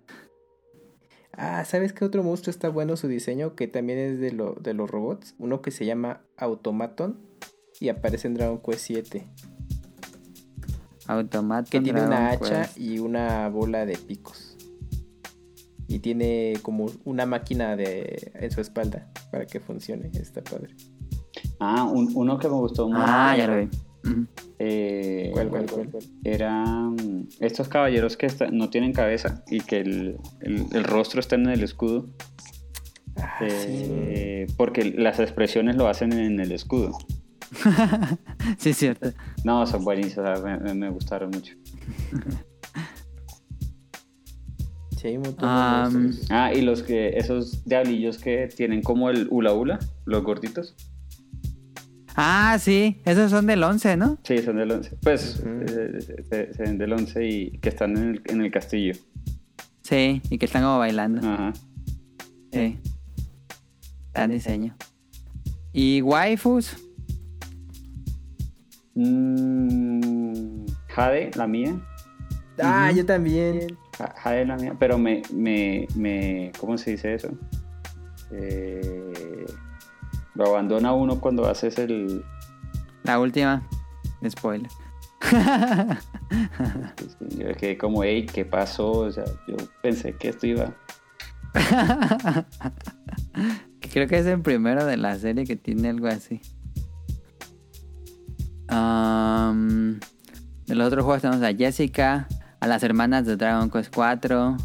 Ah, 1.37 1.65
¿sabes 1.65 1.93
qué 1.93 2.05
otro 2.05 2.23
monstruo 2.23 2.51
está 2.51 2.69
bueno 2.69 2.97
su 2.97 3.09
diseño? 3.09 3.57
Que 3.57 3.67
también 3.67 3.99
es 3.99 4.21
de, 4.21 4.33
lo, 4.33 4.55
de 4.55 4.73
los 4.73 4.89
robots. 4.89 5.35
Uno 5.39 5.61
que 5.63 5.73
se 5.73 5.85
llama 5.85 6.21
Automaton 6.39 7.19
y 7.81 7.89
aparece 7.89 8.29
en 8.29 8.35
Dragon 8.35 8.61
Quest 8.63 8.81
7. 8.87 9.27
Automaton 11.07 11.70
Que 11.70 11.81
tiene 11.81 12.02
una 12.02 12.31
hacha 12.31 12.62
Quest. 12.62 12.78
y 12.78 12.99
una 12.99 13.49
bola 13.49 13.84
de 13.86 13.97
picos. 13.97 14.57
Y 15.86 15.99
tiene 15.99 16.55
como 16.62 16.86
una 17.05 17.26
máquina 17.26 17.76
de, 17.76 18.33
en 18.34 18.50
su 18.50 18.60
espalda 18.60 19.10
para 19.31 19.47
que 19.47 19.60
funcione. 19.60 20.10
Está 20.15 20.42
padre. 20.42 20.74
Ah, 21.60 21.84
un- 21.84 22.10
uno 22.15 22.39
que 22.39 22.49
me 22.49 22.55
gustó 22.55 22.89
mucho 22.89 23.00
Ah, 23.05 23.34
ya 23.36 23.47
lo 23.47 23.57
vi. 23.58 23.68
Eh, 24.58 25.31
¿Cuál, 25.33 25.49
cuál, 25.49 25.66
cuál? 25.66 25.89
eran 26.24 27.26
estos 27.41 27.68
caballeros 27.68 28.16
que 28.16 28.26
está- 28.26 28.49
no 28.50 28.70
tienen 28.70 28.92
cabeza 28.92 29.42
y 29.50 29.60
que 29.60 29.81
el, 29.81 30.16
el- 30.41 30.66
el 30.73 30.84
rostro 30.84 31.20
está 31.20 31.36
en 31.36 31.49
el 31.49 31.62
escudo. 31.62 32.07
Ah, 33.16 33.39
eh, 33.42 34.47
Porque 34.57 34.84
las 34.84 35.20
expresiones 35.20 35.76
lo 35.76 35.86
hacen 35.89 36.12
en 36.12 36.41
el 36.41 36.52
escudo. 36.52 36.97
sí, 38.58 38.70
es 38.70 38.76
cierto. 38.76 39.12
No, 39.44 39.66
son 39.66 39.84
sea, 39.84 40.34
me, 40.42 40.58
me- 40.58 40.74
me 40.74 40.91
gustaron 40.91 41.31
mucho. 41.31 41.55
Sí, 44.97 45.08
hay 45.08 45.16
un 45.18 45.23
montón 45.24 45.49
de 45.49 45.55
Ah, 46.31 46.52
y 46.55 46.62
los 46.62 46.83
que, 46.83 47.10
esos 47.18 47.65
diablillos 47.66 48.16
que 48.18 48.49
tienen 48.49 48.81
como 48.83 49.10
el 49.10 49.26
hula 49.31 49.52
hula, 49.52 49.78
los 50.07 50.23
gorditos. 50.24 50.74
Ah, 52.16 52.57
sí, 52.60 53.02
esos 53.05 53.31
son 53.31 53.47
del 53.47 53.62
11, 53.62 53.97
¿no? 53.99 54.18
Sí, 54.23 54.39
son 54.39 54.57
del 54.57 54.70
11. 54.70 54.97
Pues 55.02 55.42
eh, 55.44 55.99
se, 56.31 56.55
se 56.55 56.62
ven 56.62 56.78
del 56.78 56.92
11 56.92 57.28
y 57.28 57.50
que 57.58 57.68
están 57.68 57.97
en 57.99 58.10
el, 58.10 58.23
en 58.26 58.41
el 58.41 58.50
castillo. 58.50 58.94
Sí, 59.83 60.23
y 60.31 60.39
que 60.39 60.47
están 60.47 60.62
como 60.62 60.78
bailando. 60.78 61.20
Ajá. 61.28 61.52
Sí. 62.52 62.78
Gran 64.15 64.31
diseño. 64.31 64.76
¿Y 65.73 66.00
waifus? 66.02 66.76
Mm, 68.95 70.67
Jade, 70.89 71.31
la 71.37 71.47
mía. 71.47 71.75
Ah, 72.63 72.91
yo 72.93 73.05
también. 73.05 73.77
Ja- 73.99 74.15
Jade, 74.17 74.47
la 74.47 74.57
mía. 74.57 74.75
Pero 74.79 74.97
me, 74.99 75.23
me, 75.33 75.87
me 75.97 76.53
¿cómo 76.59 76.79
se 76.79 76.93
dice 76.93 77.15
eso? 77.15 77.29
Eh, 78.31 79.47
lo 80.35 80.47
abandona 80.47 80.93
uno 80.93 81.21
cuando 81.21 81.47
haces 81.49 81.79
el... 81.79 82.25
La 83.03 83.19
última. 83.19 83.63
Spoiler. 84.29 84.71
Yo 87.37 87.53
quedé 87.57 87.77
como, 87.79 88.03
hey, 88.05 88.27
¿qué 88.33 88.45
pasó? 88.45 88.91
O 88.93 89.11
sea, 89.13 89.25
yo 89.47 89.57
pensé 89.83 90.15
que 90.15 90.29
esto 90.31 90.47
iba... 90.47 90.73
Creo 93.93 94.09
que 94.09 94.19
es 94.19 94.27
el 94.27 94.41
primero 94.41 94.85
de 94.85 94.97
la 94.97 95.17
serie 95.19 95.45
que 95.45 95.57
tiene 95.57 95.89
algo 95.89 96.09
así. 96.09 96.41
Am, 98.75 100.01
de 100.67 100.75
los 100.75 100.89
otros 100.89 101.05
juegos 101.05 101.23
tenemos 101.23 101.43
a 101.44 101.55
Jessica, 101.55 102.27
a 102.59 102.67
las 102.67 102.83
hermanas 102.83 103.25
de 103.25 103.36
Dragon 103.36 103.70
Quest 103.70 103.94
4, 103.94 104.57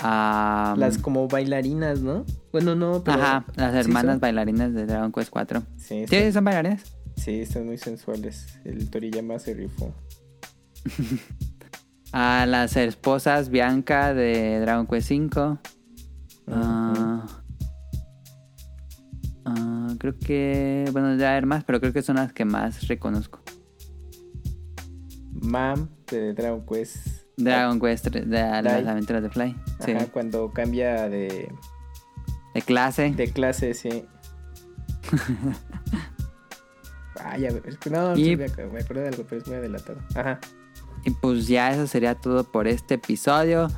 a... 0.00 0.74
Las 0.78 0.98
como 0.98 1.26
bailarinas, 1.26 2.00
¿no? 2.00 2.24
Bueno, 2.52 2.74
no, 2.74 3.02
pero. 3.02 3.20
Ajá, 3.20 3.44
las 3.56 3.72
¿sí 3.72 3.78
hermanas 3.78 4.20
bailarinas 4.20 4.72
de 4.72 4.86
Dragon 4.86 5.10
Quest 5.10 5.30
4. 5.30 5.62
Sí, 5.76 6.04
¿Sí? 6.08 6.32
¿Son 6.32 6.44
bailarinas? 6.44 6.96
sí, 7.16 7.40
están 7.40 7.66
muy 7.66 7.76
sensuales. 7.76 8.46
El 8.64 8.88
Toriyama 8.88 9.38
se 9.38 9.54
rifó. 9.54 9.92
A 12.12 12.46
las 12.46 12.76
esposas 12.76 13.50
Bianca 13.50 14.14
de 14.14 14.60
Dragon 14.60 14.86
Quest 14.86 15.08
5. 15.08 15.58
Ah, 16.48 17.26
ah, 19.44 19.88
creo 19.98 20.18
que. 20.18 20.88
Bueno, 20.92 21.08
debe 21.10 21.26
haber 21.26 21.46
más, 21.46 21.64
pero 21.64 21.80
creo 21.80 21.92
que 21.92 22.02
son 22.02 22.16
las 22.16 22.32
que 22.32 22.44
más 22.44 22.86
reconozco. 22.88 23.40
Mam 25.32 25.88
de 26.10 26.34
Dragon 26.34 26.64
Quest. 26.66 27.06
Dragon 27.36 27.80
Quest 27.80 28.06
de 28.08 28.36
las 28.62 28.86
aventuras 28.86 29.22
de 29.22 29.30
Fly. 29.30 29.56
Sí. 29.84 29.92
Ajá, 29.92 30.06
cuando 30.06 30.50
cambia 30.50 31.08
de, 31.08 31.50
De 32.54 32.62
clase. 32.62 33.12
de 33.12 33.32
clase, 33.32 33.74
sí. 33.74 34.04
Ah, 37.22 37.36
ya, 37.36 37.48
es 37.48 37.76
que 37.76 37.90
no, 37.90 38.16
Y- 38.16 38.34
me 38.36 38.46
acuerdo 38.46 39.02
de 39.02 39.08
algo, 39.08 39.24
pero 39.28 39.42
es 39.42 39.46
muy 39.46 39.56
adelantado. 39.56 39.98
Ajá. 40.14 40.40
Y 41.04 41.10
pues 41.10 41.46
ya 41.48 41.70
eso 41.70 41.86
sería 41.86 42.14
todo 42.14 42.44
por 42.44 42.66
este 42.66 42.94
episodio. 42.94 43.68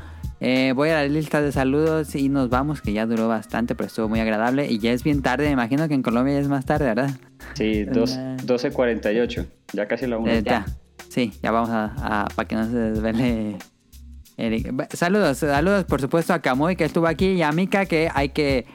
Eh, 0.45 0.73
voy 0.75 0.89
a 0.89 0.95
la 0.95 1.07
lista 1.07 1.41
de 1.41 1.53
saludos 1.53 2.17
y 2.17 2.29
nos 2.29 2.49
vamos, 2.51 2.83
que 2.83 2.93
ya 2.93 3.07
duró 3.07 3.29
bastante, 3.29 3.77
pero 3.77 3.87
estuvo 3.87 4.09
muy 4.09 4.19
agradable. 4.19 4.67
Y 4.69 4.79
ya 4.81 4.91
es 4.93 5.05
bien 5.05 5.23
tarde, 5.23 5.47
me 5.47 5.53
imagino 5.53 5.87
que 5.87 5.95
en 5.95 6.03
Colombia 6.03 6.35
ya 6.35 6.41
es 6.41 6.49
más 6.49 6.65
tarde, 6.67 6.87
¿verdad? 6.87 7.11
Sí, 7.55 7.85
dos- 7.85 8.17
Hola. 8.17 8.37
12.48. 8.39 9.47
Ya 9.73 9.87
casi 9.87 10.07
la 10.09 10.19
1. 10.19 10.33
Eh, 10.33 10.43
ya. 10.45 10.67
Sí, 11.09 11.33
ya 11.43 11.53
vamos 11.53 11.71
a, 11.71 12.27
para 12.35 12.49
que 12.49 12.57
no 12.57 12.65
se 12.67 12.77
desvele. 12.77 13.57
Eric. 14.37 14.93
Saludos, 14.97 15.39
saludos 15.39 15.85
por 15.85 16.01
supuesto 16.01 16.33
a 16.33 16.41
Camuy 16.41 16.75
que 16.75 16.85
estuvo 16.85 17.07
aquí 17.07 17.27
y 17.33 17.43
a 17.43 17.53
Mika 17.53 17.85
que 17.87 18.09
hay 18.13 18.31
que 18.31 18.67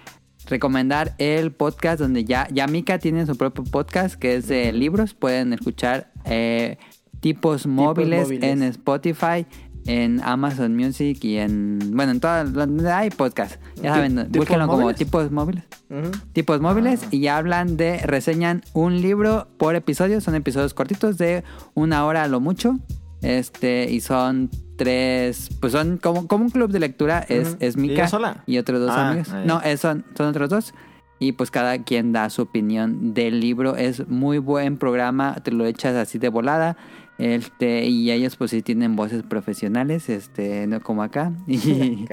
recomendar 0.47 1.15
el 1.17 1.51
podcast 1.51 1.99
donde 1.99 2.23
ya, 2.23 2.47
ya 2.53 2.67
Mika 2.67 2.99
tiene 2.99 3.25
su 3.25 3.35
propio 3.35 3.63
podcast 3.65 4.15
que 4.15 4.35
es 4.35 4.47
de 4.47 4.71
libros. 4.71 5.15
Pueden 5.15 5.51
escuchar 5.51 6.11
eh, 6.25 6.77
tipos, 7.19 7.65
móviles 7.65 8.25
móviles. 8.25 8.43
en 8.51 8.63
Spotify 8.63 9.45
en 9.87 10.21
Amazon 10.23 10.75
Music 10.75 11.23
y 11.23 11.37
en... 11.37 11.79
Bueno, 11.93 12.11
en 12.11 12.19
todas... 12.19 12.49
hay 12.87 13.09
podcast. 13.09 13.59
Ya 13.81 13.95
saben, 13.95 14.15
¿Tipos 14.17 14.31
búsquenlo 14.39 14.67
como 14.67 14.81
móviles? 14.81 14.97
tipos 14.99 15.31
móviles. 15.31 15.63
Ujú. 15.89 16.11
Tipos 16.33 16.61
móviles 16.61 17.01
y 17.11 17.27
hablan 17.27 17.77
de... 17.77 17.97
Reseñan 17.99 18.61
un 18.73 19.01
libro 19.01 19.47
por 19.57 19.75
episodio. 19.75 20.21
Son 20.21 20.35
episodios 20.35 20.73
cortitos 20.73 21.17
de 21.17 21.43
una 21.73 22.05
hora 22.05 22.23
a 22.23 22.27
lo 22.27 22.39
mucho. 22.39 22.77
Este, 23.21 23.89
y 23.89 24.01
son 24.01 24.49
tres... 24.77 25.49
Pues 25.59 25.73
son 25.73 25.97
como, 25.97 26.27
como 26.27 26.45
un 26.45 26.51
club 26.51 26.69
de 26.71 26.79
lectura. 26.79 27.25
Es, 27.27 27.49
Ujú. 27.49 27.57
es 27.61 27.75
¿Y 27.75 27.79
Mika 27.79 27.93
ella 27.93 28.07
sola? 28.07 28.43
y 28.45 28.57
otros 28.57 28.79
dos 28.81 28.91
Ah, 28.93 29.09
amigos. 29.09 29.29
ah, 29.31 29.39
ya. 29.39 29.45
No, 29.45 29.61
es- 29.61 29.79
son, 29.79 30.05
son 30.15 30.27
otros 30.27 30.49
dos. 30.49 30.73
Y 31.19 31.31
pues 31.31 31.49
cada 31.49 31.81
quien 31.83 32.11
da 32.11 32.29
su 32.29 32.43
opinión 32.43 33.15
del 33.15 33.39
libro. 33.39 33.75
Es 33.75 34.07
muy 34.07 34.37
buen 34.37 34.77
programa, 34.77 35.35
te 35.43 35.51
lo 35.51 35.65
echas 35.65 35.95
así 35.95 36.19
de 36.19 36.29
volada. 36.29 36.77
Este, 37.17 37.85
y 37.85 38.11
ellos 38.11 38.35
pues 38.35 38.51
sí 38.51 38.61
tienen 38.61 38.95
voces 38.95 39.23
profesionales, 39.23 40.07
este, 40.09 40.67
no 40.67 40.81
como 40.81 41.03
acá. 41.03 41.31
Y, 41.47 42.05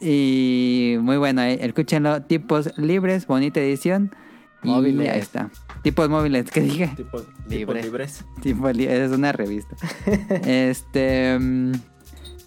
y 0.00 0.98
muy 1.00 1.16
bueno, 1.16 1.42
eh, 1.42 1.58
escúchenlo. 1.62 2.22
Tipos 2.22 2.76
libres, 2.78 3.26
bonita 3.26 3.60
edición. 3.60 4.14
Y 4.62 4.68
Móviles. 4.68 5.10
ahí 5.10 5.20
está. 5.20 5.50
Tipos 5.82 6.08
móviles, 6.08 6.50
¿qué 6.50 6.60
dije? 6.60 6.90
Tipo, 6.96 7.18
Libre. 7.48 7.58
tipo 7.58 7.72
libres. 7.74 8.24
Tipo 8.42 8.70
li- 8.72 8.86
es 8.86 9.10
una 9.12 9.32
revista. 9.32 9.76
este. 10.46 11.38
mm, 11.38 11.72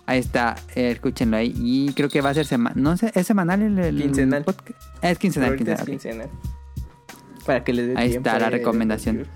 Ahí 0.05 0.19
está, 0.19 0.55
eh, 0.75 0.89
escúchenlo 0.91 1.37
ahí. 1.37 1.53
Y 1.55 1.93
creo 1.93 2.09
que 2.09 2.19
va 2.21 2.31
a 2.31 2.33
ser 2.33 2.45
semanal. 2.45 2.81
No 2.81 2.97
sé, 2.97 3.11
¿es 3.13 3.27
semanal 3.27 3.61
el, 3.61 3.77
el 3.77 4.01
Quincenal. 4.01 4.43
podcast? 4.43 4.81
Es 5.03 5.19
quincenal, 5.19 5.49
Ahorita 5.49 5.73
es 5.73 5.83
quincenal. 5.83 6.27
quincenal. 6.29 7.45
Para 7.45 7.63
que 7.63 7.73
les 7.73 7.87
dé 7.89 7.93
Ahí 7.95 8.09
tiempo 8.09 8.27
está 8.29 8.39
la 8.39 8.49
recomendación. 8.49 9.27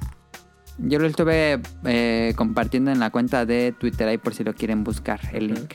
Yo 0.80 1.00
lo 1.00 1.08
estuve 1.08 1.62
eh, 1.86 2.34
compartiendo 2.36 2.92
en 2.92 3.00
la 3.00 3.12
cuenta 3.12 3.46
de 3.46 3.74
Twitter 3.74 4.08
ahí 4.08 4.18
por 4.18 4.34
si 4.34 4.44
lo 4.44 4.54
quieren 4.54 4.84
buscar, 4.84 5.20
el 5.32 5.48
link. 5.48 5.74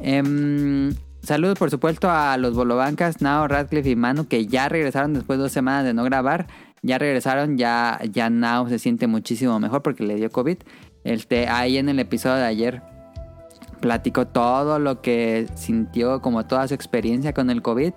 Em, 0.00 0.94
saludos 1.22 1.58
por 1.58 1.70
supuesto 1.70 2.10
a 2.10 2.36
los 2.36 2.54
Bolobancas, 2.54 3.20
Nao, 3.22 3.48
Radcliffe 3.48 3.90
y 3.90 3.96
Manu 3.96 4.26
que 4.26 4.46
ya 4.46 4.68
regresaron 4.68 5.14
después 5.14 5.38
de 5.38 5.44
dos 5.44 5.52
semanas 5.52 5.84
de 5.84 5.94
no 5.94 6.04
grabar. 6.04 6.46
Ya 6.82 6.98
regresaron, 6.98 7.56
ya, 7.56 8.00
ya 8.10 8.28
Nao 8.28 8.68
se 8.68 8.78
siente 8.78 9.06
muchísimo 9.06 9.58
mejor 9.60 9.82
porque 9.82 10.02
le 10.02 10.16
dio 10.16 10.30
COVID. 10.30 10.58
Este, 11.04 11.48
ahí 11.48 11.78
en 11.78 11.88
el 11.88 11.98
episodio 11.98 12.36
de 12.36 12.44
ayer 12.44 12.82
platicó 13.80 14.26
todo 14.26 14.78
lo 14.78 15.00
que 15.00 15.46
sintió, 15.54 16.20
como 16.20 16.46
toda 16.46 16.68
su 16.68 16.74
experiencia 16.74 17.32
con 17.32 17.50
el 17.50 17.62
COVID, 17.62 17.92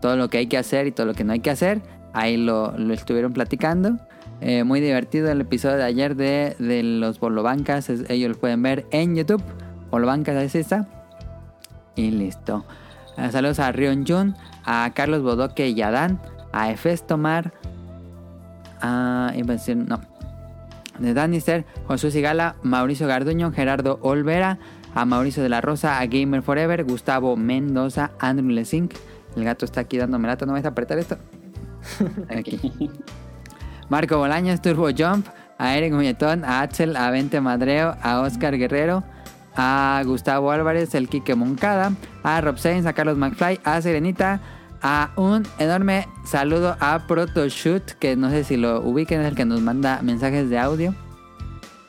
todo 0.00 0.16
lo 0.16 0.28
que 0.30 0.38
hay 0.38 0.46
que 0.46 0.58
hacer 0.58 0.86
y 0.86 0.92
todo 0.92 1.06
lo 1.06 1.14
que 1.14 1.24
no 1.24 1.32
hay 1.32 1.40
que 1.40 1.50
hacer. 1.50 1.82
Ahí 2.12 2.36
lo, 2.36 2.76
lo 2.78 2.94
estuvieron 2.94 3.32
platicando. 3.32 3.98
Eh, 4.40 4.64
muy 4.64 4.80
divertido 4.80 5.30
el 5.30 5.40
episodio 5.40 5.76
de 5.76 5.84
ayer 5.84 6.14
de, 6.14 6.56
de 6.58 6.82
los 6.82 7.18
Bolobancas. 7.20 7.88
Es- 7.88 8.08
ellos 8.10 8.30
lo 8.30 8.36
pueden 8.38 8.62
ver 8.62 8.86
en 8.90 9.16
YouTube. 9.16 9.42
Bolobancas, 9.90 10.52
sí 10.52 10.58
está. 10.58 10.88
Y 11.94 12.10
listo. 12.10 12.64
Eh, 13.16 13.30
saludos 13.32 13.58
a 13.60 13.72
Rion 13.72 14.04
Jun, 14.06 14.34
a 14.64 14.90
Carlos 14.94 15.22
Bodoque 15.22 15.68
y 15.70 15.80
Adán, 15.82 16.20
a 16.52 16.70
Efes 16.70 17.06
Tomar, 17.06 17.52
a. 18.82 19.32
iba 19.34 19.54
a 19.54 19.56
decir, 19.56 19.76
no. 19.76 20.00
De 20.98 21.12
Danister, 21.14 21.64
Josué 21.86 22.10
Sigala, 22.10 22.56
Mauricio 22.62 23.06
Garduño, 23.06 23.52
Gerardo 23.52 23.98
Olvera, 24.02 24.58
a 24.94 25.04
Mauricio 25.04 25.42
de 25.42 25.48
la 25.50 25.60
Rosa, 25.60 25.98
a 25.98 26.06
Gamer 26.06 26.42
Forever, 26.42 26.84
Gustavo 26.84 27.36
Mendoza, 27.36 28.12
Andrew 28.18 28.48
Lesink. 28.50 28.94
El 29.36 29.44
gato 29.44 29.64
está 29.66 29.82
aquí 29.82 29.98
dándome 29.98 30.28
lata, 30.28 30.46
¿no 30.46 30.52
vais 30.52 30.64
a 30.64 30.68
apretar 30.68 30.98
esto? 30.98 31.16
Aquí. 32.30 32.90
Marco 33.88 34.18
Bolaños, 34.18 34.60
Turbo 34.62 34.88
Jump, 34.96 35.26
a 35.58 35.76
Eric 35.76 35.92
Muñetón, 35.92 36.44
a 36.44 36.60
Axel, 36.60 36.96
a 36.96 37.10
Vente 37.10 37.40
Madreo, 37.40 37.96
a 38.02 38.20
Oscar 38.20 38.56
Guerrero, 38.58 39.04
a 39.56 40.02
Gustavo 40.04 40.50
Álvarez, 40.50 40.94
el 40.94 41.08
Quique 41.08 41.34
Moncada, 41.34 41.92
a 42.22 42.40
Rob 42.40 42.58
Sainz, 42.58 42.84
a 42.86 42.92
Carlos 42.92 43.16
McFly, 43.16 43.60
a 43.64 43.80
Serenita, 43.80 44.40
a 44.82 45.10
un 45.16 45.44
enorme 45.58 46.06
saludo 46.26 46.76
a 46.80 47.06
Protoshoot, 47.06 47.92
que 47.92 48.16
no 48.16 48.28
sé 48.30 48.44
si 48.44 48.56
lo 48.56 48.80
ubiquen, 48.82 49.22
es 49.22 49.28
el 49.28 49.34
que 49.34 49.44
nos 49.46 49.60
manda 49.62 50.00
mensajes 50.02 50.50
de 50.50 50.58
audio, 50.58 50.94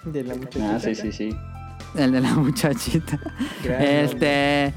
De 0.06 0.24
la 0.24 0.36
muchachita. 0.36 0.76
Ah, 0.76 0.80
sí, 0.80 0.96
sí, 0.96 1.12
sí. 1.12 1.36
el 1.96 2.12
de 2.14 2.22
la 2.22 2.34
muchachita. 2.36 3.20
Gran 3.64 3.82
Este, 3.82 4.74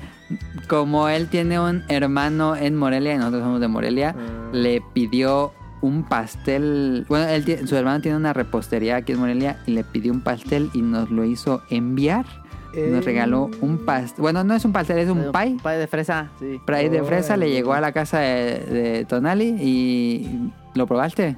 como 0.69 1.09
él 1.09 1.29
tiene 1.29 1.61
un 1.61 1.85
hermano 1.89 2.57
en 2.57 2.77
Morelia 2.77 3.15
y 3.15 3.19
nosotros 3.19 3.43
somos 3.45 3.61
de 3.61 3.69
Morelia, 3.69 4.13
Mm. 4.15 4.55
le 4.57 4.83
pidió 4.93 5.53
un 5.83 6.03
pastel. 6.05 7.05
Bueno, 7.09 7.27
él 7.29 7.67
su 7.69 7.77
hermano 7.77 8.01
tiene 8.01 8.17
una 8.17 8.33
repostería 8.33 8.97
aquí 8.97 9.13
en 9.13 9.19
Morelia 9.21 9.59
y 9.67 9.73
le 9.73 9.85
pidió 9.85 10.13
un 10.13 10.21
pastel 10.21 10.71
y 10.75 10.83
nos 10.83 11.11
lo 11.11 11.25
hizo 11.25 11.63
enviar. 11.71 12.25
Nos 12.73 12.77
Eh. 12.77 13.01
regaló 13.05 13.51
un 13.61 13.79
pastel. 13.85 14.21
Bueno, 14.23 14.45
no 14.45 14.55
es 14.55 14.65
un 14.65 14.73
pastel, 14.73 14.99
es 14.99 15.09
un 15.09 15.33
pie. 15.33 15.57
Pie 15.63 15.73
de 15.73 15.87
fresa, 15.89 16.29
sí. 16.39 16.61
Pie 16.65 16.89
de 16.91 17.03
fresa 17.03 17.37
le 17.37 17.51
llegó 17.51 17.73
a 17.73 17.81
la 17.81 17.91
casa 17.93 18.21
de, 18.21 18.61
de 18.61 19.05
Tonali 19.07 19.57
y 19.61 20.51
¿lo 20.75 20.87
probaste? 20.87 21.37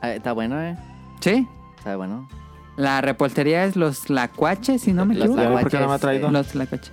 Ah, 0.00 0.12
está 0.14 0.32
bueno, 0.32 0.60
eh. 0.62 0.76
¿Sí? 1.20 1.46
Está 1.78 1.96
bueno. 1.96 2.26
La 2.76 3.00
repostería 3.02 3.64
es 3.64 3.76
los 3.76 4.08
lacuaches, 4.10 4.82
si 4.82 4.92
no 4.92 5.04
me 5.06 5.14
Los 5.14 5.26
equivoco. 5.26 5.42
Ya, 5.42 5.60
¿Por 5.60 5.70
qué 5.70 5.76
no 5.76 5.82
me 5.82 5.86
ha 5.92 5.96
lacuaches, 5.96 6.00
traído? 6.00 6.30
Los 6.30 6.54
lacuaches. 6.54 6.92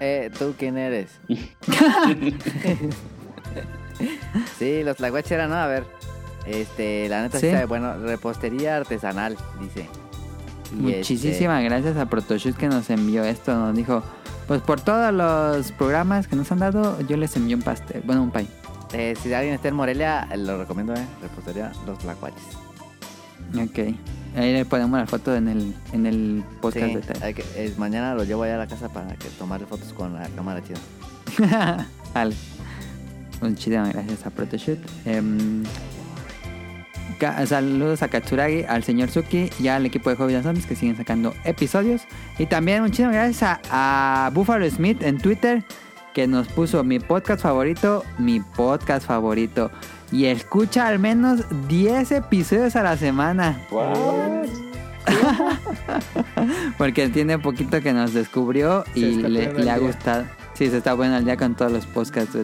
Eh, 0.00 0.30
¿tú 0.38 0.54
quién 0.58 0.78
eres? 0.78 1.20
sí, 4.58 4.82
los 4.84 4.96
tlacuaches 4.96 5.32
eran, 5.32 5.50
¿no? 5.50 5.56
A 5.56 5.66
ver. 5.66 5.84
Este, 6.46 7.08
la 7.08 7.22
neta 7.22 7.38
sí. 7.38 7.46
Sí. 7.46 7.52
sabe 7.52 7.66
bueno, 7.66 7.96
repostería 7.98 8.76
artesanal, 8.76 9.36
dice. 9.60 9.88
Y 10.78 10.90
este, 10.92 10.98
Muchísimas 11.14 11.62
gracias 11.64 11.96
a 11.96 12.06
Protoshoot 12.06 12.56
que 12.56 12.68
nos 12.68 12.88
envió 12.90 13.24
esto. 13.24 13.54
Nos 13.54 13.76
dijo, 13.76 14.02
pues 14.48 14.60
por 14.62 14.80
todos 14.80 15.12
los 15.12 15.70
programas 15.72 16.26
que 16.26 16.34
nos 16.36 16.50
han 16.50 16.58
dado, 16.60 16.98
yo 17.02 17.16
les 17.16 17.36
envío 17.36 17.56
un 17.56 17.62
pastel. 17.62 18.02
Bueno, 18.04 18.22
un 18.22 18.30
pie. 18.30 18.46
eh, 18.94 19.14
si 19.22 19.32
alguien 19.34 19.54
está 19.54 19.68
en 19.68 19.74
Morelia, 19.74 20.26
eh, 20.32 20.36
lo 20.38 20.58
recomiendo, 20.58 20.94
eh. 20.94 21.06
Repostería 21.20 21.72
Los 21.86 21.98
Tlacuaches. 21.98 22.42
Ok. 23.54 23.94
Ahí 24.34 24.52
le 24.54 24.64
ponemos 24.64 24.98
la 24.98 25.06
foto 25.06 25.36
en 25.36 25.46
el, 25.48 25.74
en 25.92 26.06
el 26.06 26.42
podcast 26.62 26.86
Sí, 26.86 26.94
de 27.20 27.24
hay 27.26 27.34
que- 27.34 27.74
mañana 27.76 28.14
lo 28.14 28.24
llevo 28.24 28.44
allá 28.44 28.54
a 28.54 28.58
la 28.58 28.66
casa 28.66 28.88
para 28.88 29.14
que 29.16 29.28
tomarle 29.38 29.66
fotos 29.66 29.92
con 29.92 30.14
la 30.14 30.26
cámara 30.30 30.62
chida. 30.64 30.78
vale. 32.14 32.34
Muchísimas 33.42 33.92
gracias 33.92 34.24
a 34.26 34.30
Protoshoot. 34.30 34.78
Ca- 35.04 35.10
saludos 37.46 38.02
a 38.02 38.08
Katsuragi, 38.08 38.64
al 38.64 38.84
señor 38.84 39.10
Suki 39.10 39.50
y 39.58 39.68
al 39.68 39.86
equipo 39.86 40.10
de 40.10 40.16
Hobby 40.16 40.40
Zombies 40.42 40.66
que 40.66 40.76
siguen 40.76 40.96
sacando 40.96 41.34
episodios. 41.44 42.02
Y 42.38 42.46
también 42.46 42.82
muchísimas 42.82 43.12
gracias 43.12 43.60
a, 43.70 44.26
a 44.26 44.30
Buffalo 44.30 44.68
Smith 44.68 45.02
en 45.02 45.18
Twitter 45.18 45.64
que 46.12 46.26
nos 46.26 46.48
puso 46.48 46.84
mi 46.84 46.98
podcast 46.98 47.42
favorito, 47.42 48.04
mi 48.18 48.40
podcast 48.40 49.06
favorito. 49.06 49.70
Y 50.10 50.26
escucha 50.26 50.88
al 50.88 50.98
menos 50.98 51.44
10 51.68 52.12
episodios 52.12 52.76
a 52.76 52.82
la 52.82 52.96
semana. 52.96 53.58
Porque 56.78 57.08
tiene 57.08 57.38
poquito 57.38 57.80
que 57.80 57.92
nos 57.92 58.12
descubrió 58.12 58.84
y 58.94 59.16
le, 59.16 59.70
ha 59.70 59.78
gustado. 59.78 60.24
Sí, 60.54 60.68
se 60.68 60.78
está 60.78 60.94
bueno 60.94 61.16
al 61.16 61.24
día 61.24 61.36
con 61.36 61.54
todos 61.54 61.72
los 61.72 61.86
podcasts. 61.86 62.34
No, 62.34 62.42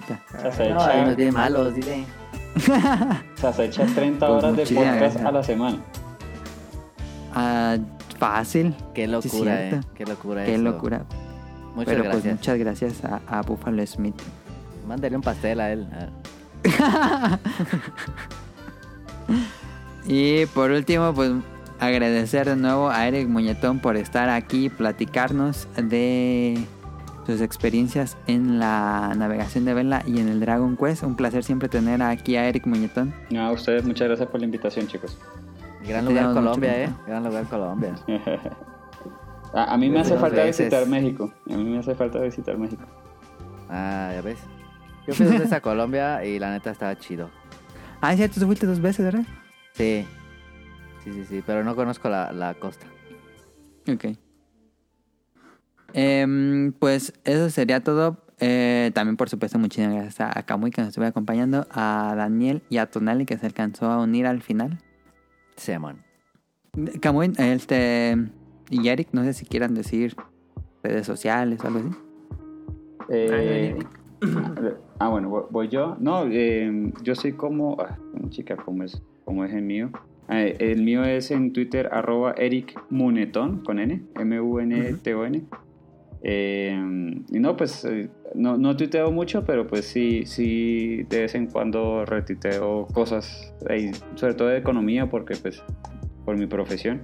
echa, 0.48 1.14
bien 1.14 1.34
malos, 1.34 1.74
dile. 1.74 2.04
o 3.36 3.40
sea, 3.40 3.52
se 3.52 3.64
echa 3.66 3.86
30 3.86 4.26
Pues 4.26 4.44
horas 4.44 4.56
de 4.56 4.62
podcast 4.66 4.96
gracias. 4.98 5.24
a 5.24 5.32
la 5.32 5.42
semana. 5.42 5.78
Ah, 7.34 7.76
fácil. 8.18 8.74
Qué 8.94 9.04
Sí, 9.06 9.10
locura, 9.10 9.68
eh. 9.68 9.80
Qué 9.94 10.04
locura 10.06 10.44
Qué 10.44 10.54
eso. 10.54 10.62
locura. 10.62 11.04
Muchas 11.74 11.84
Pero 11.94 12.04
gracias. 12.04 12.22
pues 12.22 12.34
muchas 12.34 12.58
gracias 12.58 13.04
a, 13.04 13.20
a 13.26 13.42
Buffalo 13.42 13.86
Smith. 13.86 14.16
Mándale 14.86 15.16
un 15.16 15.22
pastel 15.22 15.60
a 15.60 15.70
él. 15.72 15.86
a. 15.92 17.38
Y 20.06 20.46
por 20.46 20.70
último, 20.70 21.12
pues 21.12 21.32
agradecer 21.80 22.48
de 22.48 22.56
nuevo 22.56 22.88
a 22.88 23.06
Eric 23.06 23.28
Muñetón 23.28 23.78
por 23.78 23.96
estar 23.96 24.30
aquí 24.30 24.66
y 24.66 24.68
platicarnos 24.70 25.68
de 25.76 26.58
sus 27.28 27.42
experiencias 27.42 28.16
en 28.26 28.58
la 28.58 29.12
navegación 29.14 29.66
de 29.66 29.74
vela 29.74 30.02
y 30.06 30.18
en 30.18 30.28
el 30.28 30.40
Dragon 30.40 30.78
Quest. 30.78 31.02
Un 31.02 31.14
placer 31.14 31.44
siempre 31.44 31.68
tener 31.68 32.00
aquí 32.02 32.36
a 32.36 32.48
Eric 32.48 32.66
Muñetón. 32.66 33.12
No, 33.28 33.42
a 33.42 33.52
ustedes 33.52 33.84
muchas 33.84 34.08
gracias 34.08 34.30
por 34.30 34.40
la 34.40 34.46
invitación, 34.46 34.86
chicos. 34.86 35.18
Gran 35.86 36.06
lugar 36.06 36.32
Colombia, 36.32 36.84
eh. 36.84 36.90
Gran 37.06 37.24
lugar 37.24 37.44
Colombia. 37.44 37.94
a, 39.52 39.74
a 39.74 39.76
mí 39.76 39.90
me 39.90 40.00
hace 40.00 40.16
falta 40.16 40.42
veces. 40.42 40.66
visitar 40.70 40.88
México. 40.88 41.30
A 41.50 41.54
mí 41.54 41.64
me 41.64 41.78
hace 41.78 41.94
falta 41.94 42.18
visitar 42.20 42.56
México. 42.56 42.84
Ah, 43.68 44.10
ya 44.14 44.22
ves. 44.22 44.38
Yo 45.06 45.12
fui 45.12 45.26
dos 45.26 45.34
veces 45.34 45.52
a 45.52 45.60
Colombia 45.60 46.24
y 46.24 46.38
la 46.38 46.50
neta 46.50 46.70
estaba 46.70 46.96
chido. 46.96 47.28
Ah, 48.00 48.12
es 48.12 48.16
cierto, 48.16 48.40
tú 48.40 48.46
fuiste 48.46 48.66
dos 48.66 48.80
veces, 48.80 49.04
¿verdad? 49.04 49.24
Sí. 49.74 50.06
Sí, 51.04 51.12
sí, 51.12 51.24
sí. 51.26 51.42
Pero 51.44 51.62
no 51.62 51.76
conozco 51.76 52.08
la, 52.08 52.32
la 52.32 52.54
costa. 52.54 52.86
Ok. 53.86 54.16
Em, 55.94 56.72
pues 56.72 57.12
eso 57.24 57.50
sería 57.50 57.80
todo. 57.82 58.18
Eh, 58.40 58.92
también, 58.94 59.16
por 59.16 59.28
supuesto, 59.28 59.58
muchísimas 59.58 59.94
gracias 59.96 60.36
a 60.36 60.42
Kamui 60.44 60.70
que 60.70 60.80
nos 60.80 60.88
estuvo 60.88 61.04
acompañando, 61.04 61.66
a 61.70 62.14
Daniel 62.16 62.62
y 62.70 62.76
a 62.78 62.86
Tonali 62.86 63.26
que 63.26 63.36
se 63.36 63.46
alcanzó 63.46 63.86
a 63.90 64.00
unir 64.02 64.26
al 64.26 64.42
final. 64.42 64.78
Simon. 65.56 66.02
Kamui, 67.00 67.32
este 67.38 68.16
y 68.70 68.88
Eric, 68.88 69.08
no 69.12 69.24
sé 69.24 69.32
si 69.32 69.44
quieran 69.46 69.74
decir 69.74 70.14
redes 70.84 71.06
sociales 71.06 71.58
o 71.64 71.66
algo 71.66 71.78
así. 71.80 71.88
Eh, 73.08 73.76
ah, 75.00 75.08
bueno, 75.08 75.48
voy- 75.50 75.68
yo. 75.68 75.96
No, 75.98 76.24
eh, 76.30 76.92
yo 77.02 77.14
soy 77.14 77.32
como. 77.32 77.76
Ah, 77.80 77.96
chica, 78.28 78.56
como 78.56 78.84
es, 78.84 79.00
como 79.24 79.44
es 79.44 79.52
el 79.54 79.62
mío? 79.62 79.90
Eh, 80.28 80.56
el 80.60 80.82
mío 80.82 81.02
es 81.04 81.30
en 81.30 81.52
Twitter, 81.54 81.88
arroba 81.90 82.32
Eric 82.36 82.78
Muneton, 82.90 83.64
con 83.64 83.78
N, 83.78 84.02
M-U-N-T-O-N. 84.16 85.42
Eh, 86.22 86.76
y 87.30 87.38
no, 87.38 87.56
pues 87.56 87.84
eh, 87.84 88.08
no, 88.34 88.56
no 88.56 88.76
tuiteo 88.76 89.10
mucho, 89.12 89.44
pero 89.44 89.66
pues 89.66 89.84
sí, 89.86 90.24
sí, 90.26 91.04
de 91.08 91.20
vez 91.20 91.34
en 91.34 91.46
cuando 91.46 92.04
retuiteo 92.04 92.86
cosas, 92.92 93.54
ahí, 93.68 93.90
sobre 94.16 94.34
todo 94.34 94.48
de 94.48 94.58
economía, 94.58 95.08
porque 95.08 95.36
pues 95.36 95.62
por 96.24 96.36
mi 96.36 96.46
profesión. 96.46 97.02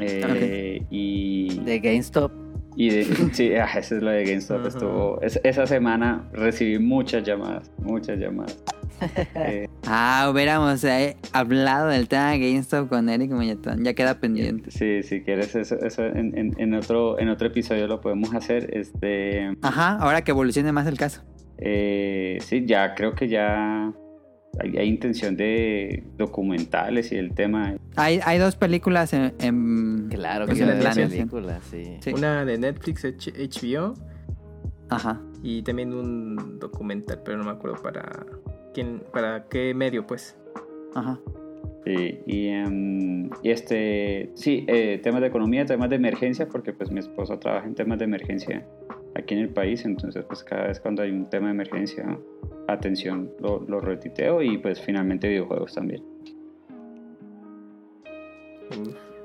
Eh, 0.00 0.82
Y 0.90 1.58
De 1.60 1.78
GameStop. 1.80 2.30
y 2.76 2.90
de, 2.90 3.04
sí, 3.32 3.54
ah, 3.56 3.78
eso 3.78 3.96
es 3.96 4.02
lo 4.02 4.10
de 4.10 4.24
GameStop. 4.24 4.66
Estuvo, 4.66 5.20
es- 5.22 5.40
esa 5.44 5.66
semana 5.66 6.28
recibí 6.32 6.78
muchas 6.78 7.24
llamadas, 7.24 7.70
muchas 7.78 8.18
llamadas. 8.18 8.62
Eh, 9.34 9.68
Ah, 9.88 10.28
hubiéramos 10.32 10.82
eh, 10.84 11.16
hablado 11.32 11.88
del 11.88 12.08
tema 12.08 12.30
de 12.32 12.38
GameStop 12.40 12.88
con 12.88 13.08
Eric 13.08 13.30
Muñetón. 13.30 13.84
Ya 13.84 13.94
queda 13.94 14.18
pendiente. 14.18 14.70
sí, 14.70 15.02
si 15.02 15.22
quieres 15.22 15.54
eso, 15.54 15.76
eso 15.76 16.04
en, 16.04 16.36
en- 16.36 16.54
en 16.58 16.74
otro, 16.74 17.18
en 17.20 17.28
otro 17.28 17.46
episodio 17.48 17.86
lo 17.86 18.00
podemos 18.00 18.34
hacer. 18.34 18.68
Este, 18.76 19.54
Ajá, 19.62 19.96
ahora 19.96 20.22
que 20.24 20.32
evolucione 20.32 20.72
más 20.72 20.86
el 20.88 20.96
caso. 20.98 21.22
eh, 21.58 22.38
sí, 22.42 22.64
ya 22.66 22.94
creo 22.94 23.14
que 23.14 23.28
ya 23.28 23.92
hay, 24.58 24.76
hay 24.76 24.88
intención 24.88 25.36
de 25.36 26.02
documentales 26.16 27.12
y 27.12 27.16
el 27.16 27.32
tema. 27.34 27.74
Hay, 27.94 28.20
hay 28.24 28.38
dos 28.38 28.56
películas 28.56 29.12
en... 29.12 29.32
en- 29.38 30.08
Claro 30.10 30.46
que 30.46 30.52
en 30.52 30.56
es 30.56 30.62
el 30.62 30.70
una 30.70 30.80
plan. 30.80 31.08
película, 31.10 31.60
sí. 31.70 31.96
Sí. 32.00 32.12
Una 32.12 32.44
de 32.44 32.58
Netflix, 32.58 33.04
H- 33.04 33.32
HBO, 33.32 33.94
Ajá. 34.88 35.20
y 35.42 35.62
también 35.62 35.92
un 35.94 36.58
documental, 36.58 37.20
pero 37.24 37.38
no 37.38 37.44
me 37.44 37.50
acuerdo 37.50 37.80
para 37.82 38.24
quién, 38.76 39.02
para 39.10 39.48
qué 39.48 39.72
medio, 39.72 40.06
pues. 40.06 40.36
Ajá. 40.94 41.18
Sí, 41.86 42.20
y, 42.26 42.48
em, 42.48 43.30
y 43.42 43.50
este, 43.50 44.30
sí, 44.34 44.66
eh, 44.68 45.00
temas 45.02 45.22
de 45.22 45.28
economía, 45.28 45.64
temas 45.64 45.88
de 45.88 45.96
emergencia, 45.96 46.46
porque 46.46 46.74
pues 46.74 46.90
mi 46.90 47.00
esposa 47.00 47.40
trabaja 47.40 47.66
en 47.66 47.74
temas 47.74 47.98
de 47.98 48.04
emergencia 48.04 48.66
aquí 49.14 49.32
en 49.32 49.40
el 49.40 49.48
país, 49.48 49.86
entonces 49.86 50.24
pues 50.26 50.44
cada 50.44 50.66
vez 50.66 50.78
cuando 50.78 51.02
hay 51.02 51.10
un 51.10 51.30
tema 51.30 51.46
de 51.46 51.52
emergencia, 51.52 52.18
atención, 52.68 53.30
lo, 53.40 53.64
lo 53.66 53.80
retiteo 53.80 54.42
y 54.42 54.58
pues 54.58 54.78
finalmente 54.80 55.26
videojuegos 55.28 55.74
también. 55.74 56.02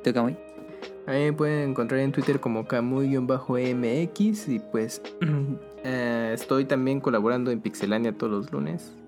¿Tú, 0.02 0.14
Kamui? 0.14 0.38
A 1.08 1.12
mí 1.12 1.20
me 1.20 1.34
pueden 1.34 1.72
encontrar 1.72 2.00
en 2.00 2.14
Twitter 2.14 2.40
como 2.40 2.66
Camuy-MX 2.66 4.48
y 4.48 4.60
pues 4.72 5.02
eh, 5.84 6.32
estoy 6.34 6.64
también 6.66 7.02
colaborando 7.02 7.52
en 7.52 7.60
Pixelania 7.60 8.14
todos 8.18 8.32
los 8.32 8.52
lunes. 8.52 9.01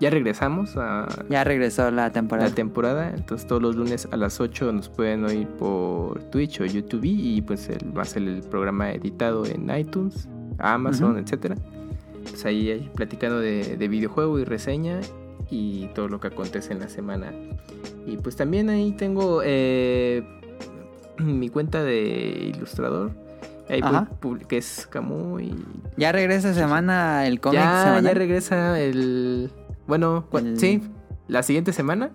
Ya 0.00 0.10
regresamos 0.10 0.76
a 0.76 1.08
Ya 1.28 1.42
regresó 1.44 1.90
la 1.90 2.10
temporada. 2.12 2.48
la 2.48 2.54
temporada, 2.54 3.10
entonces 3.16 3.46
todos 3.48 3.60
los 3.60 3.74
lunes 3.74 4.06
a 4.12 4.16
las 4.16 4.40
8 4.40 4.72
nos 4.72 4.88
pueden 4.88 5.24
oír 5.24 5.48
por 5.48 6.22
Twitch 6.30 6.60
o 6.60 6.64
YouTube 6.66 7.04
y 7.04 7.42
pues 7.42 7.68
el, 7.68 7.96
va 7.96 8.02
a 8.02 8.04
ser 8.04 8.22
el 8.22 8.42
programa 8.42 8.92
editado 8.92 9.44
en 9.46 9.68
iTunes, 9.76 10.28
Amazon, 10.58 11.12
Ujú. 11.12 11.20
etcétera. 11.20 11.56
Pues 12.30 12.44
ahí, 12.44 12.70
ahí 12.70 12.90
platicando 12.94 13.40
de, 13.40 13.76
de 13.76 13.88
videojuego 13.88 14.38
y 14.38 14.44
reseña 14.44 15.00
y 15.50 15.86
todo 15.94 16.08
lo 16.08 16.20
que 16.20 16.28
acontece 16.28 16.72
en 16.72 16.78
la 16.80 16.88
semana. 16.88 17.32
Y 18.06 18.18
pues 18.18 18.36
también 18.36 18.68
ahí 18.70 18.92
tengo 18.92 19.40
eh, 19.44 20.22
mi 21.18 21.48
cuenta 21.48 21.82
de 21.82 22.52
ilustrador, 22.54 23.10
ahí 23.68 23.80
que 24.46 24.58
es 24.58 24.86
Camuy. 24.88 25.54
Ya 25.96 26.12
regresa 26.12 26.54
semana 26.54 27.26
el 27.26 27.40
cómic 27.40 27.60
Ya, 27.60 27.82
semanal. 27.82 28.04
ya 28.04 28.14
regresa 28.14 28.80
el... 28.80 29.50
Bueno, 29.88 30.26
El- 30.32 30.58
sí, 30.58 30.82
la 31.26 31.42
siguiente 31.42 31.72
semana. 31.72 32.10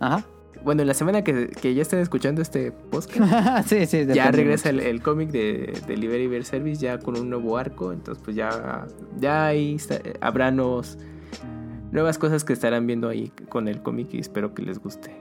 Ajá. 0.00 0.24
Bueno, 0.64 0.82
la 0.84 0.94
semana 0.94 1.22
que, 1.22 1.48
que 1.48 1.74
ya 1.74 1.82
estén 1.82 2.00
escuchando 2.00 2.42
este 2.42 2.72
podcast, 2.72 3.68
sí, 3.68 3.86
sí. 3.86 4.04
ya 4.06 4.30
regresa 4.32 4.70
el, 4.70 4.80
el 4.80 5.00
cómic 5.00 5.30
de 5.30 5.78
Delivery 5.86 6.26
Bear 6.26 6.44
Service 6.44 6.80
ya 6.80 6.98
con 6.98 7.16
un 7.18 7.30
nuevo 7.30 7.56
arco. 7.56 7.92
Entonces, 7.92 8.22
pues 8.24 8.34
ya, 8.36 8.86
ya 9.18 9.46
ahí 9.46 9.74
está- 9.76 10.00
habrá 10.20 10.50
nuevos, 10.50 10.98
nuevas 11.92 12.18
cosas 12.18 12.42
que 12.44 12.52
estarán 12.52 12.86
viendo 12.86 13.08
ahí 13.08 13.30
con 13.48 13.68
el 13.68 13.80
cómic 13.82 14.08
y 14.14 14.18
espero 14.18 14.54
que 14.54 14.62
les 14.62 14.78
guste. 14.80 15.14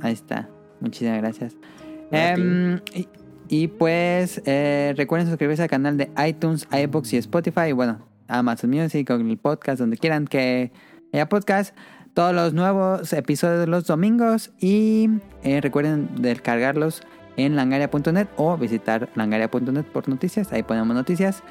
Ahí 0.00 0.12
está. 0.12 0.48
Muchísimas 0.80 1.18
gracias. 1.18 1.56
Em, 2.12 2.78
y, 2.94 3.08
y 3.48 3.66
pues 3.68 4.40
eh, 4.46 4.94
recuerden 4.96 5.26
suscribirse 5.26 5.62
al 5.64 5.68
canal 5.70 5.96
de 5.96 6.08
iTunes, 6.24 6.68
iBox 6.70 7.14
y 7.14 7.16
Spotify. 7.16 7.68
Y 7.70 7.72
bueno, 7.72 7.98
Amazon 8.28 8.70
Music, 8.70 9.10
Google 9.10 9.36
Podcast, 9.38 9.80
donde 9.80 9.96
quieran 9.96 10.26
que 10.26 10.70
haya 11.12 11.28
podcast. 11.28 11.74
Todos 12.14 12.34
los 12.34 12.52
nuevos 12.52 13.12
episodios 13.12 13.68
los 13.68 13.86
domingos. 13.86 14.50
Y 14.60 15.08
eh, 15.42 15.60
recuerden 15.60 16.08
descargarlos 16.20 17.02
en 17.36 17.54
langaria.net 17.54 18.26
o 18.36 18.56
visitar 18.56 19.08
langaria.net 19.14 19.84
por 19.84 20.08
noticias. 20.08 20.52
Ahí 20.52 20.62
ponemos 20.62 20.94
noticias. 20.94 21.42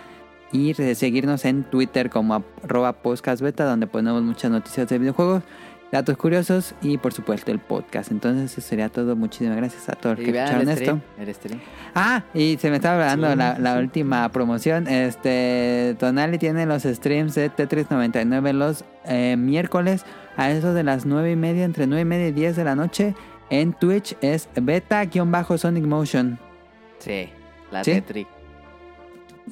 Y 0.52 0.74
re- 0.74 0.95
seguirnos 0.95 1.44
en 1.45 1.64
Twitter 1.64 2.10
como 2.10 2.44
arroba 2.64 2.94
podcastbeta, 3.02 3.66
donde 3.66 3.88
ponemos 3.88 4.24
muchas 4.24 4.50
noticias 4.52 4.88
de 4.88 4.98
videojuegos, 4.98 5.44
datos 5.91 6.17
curiosos 6.17 6.75
y 6.82 6.98
por 6.98 7.14
supuesto 7.14 7.51
el 7.51 7.59
podcast. 7.59 8.11
Entonces 8.11 8.51
eso 8.51 8.61
sería 8.61 8.90
todo. 8.90 9.16
Muchísimas 9.16 9.57
gracias 9.57 9.90
a 9.90 9.93
todos 9.93 10.17
los 10.17 10.25
que 10.25 10.38
escucharon 10.38 10.61
el 10.61 10.69
esto. 10.69 10.83
stream, 10.83 11.01
el 11.19 11.33
stream. 11.33 11.59
Ah, 11.95 12.24
y 12.33 12.57
se 12.57 12.69
me 12.69 12.77
estaba 12.77 13.11
hablando 13.11 13.32
Sí, 13.32 13.61
la, 13.61 13.77
última 13.80 14.30
promoción. 14.32 14.88
Este, 14.88 15.95
Tonali 15.99 16.38
tiene 16.38 16.66
los 16.66 16.83
streams 16.83 17.35
de 17.35 17.49
Tetris 17.49 17.90
99 17.90 18.53
los 18.53 18.83
eh, 19.06 19.35
miércoles 19.38 20.06
a 20.35 20.51
eso 20.51 20.74
de 20.74 20.83
las 20.83 21.06
9 21.06 21.32
y 21.32 21.35
media, 21.35 21.66
entre 21.66 21.88
9 21.88 22.01
y 22.01 22.06
media 22.06 22.27
y 22.27 22.32
10 22.32 22.56
de 22.56 22.64
la 22.64 22.75
noche. 22.75 23.16
En 23.49 23.74
Twitch 23.74 24.16
es 24.22 24.49
beta-sonic 24.56 25.85
motion. 25.85 26.38
Sí, 26.99 27.30
la 27.72 27.83
¿Sí? 27.83 27.93
Tetris. 27.93 28.27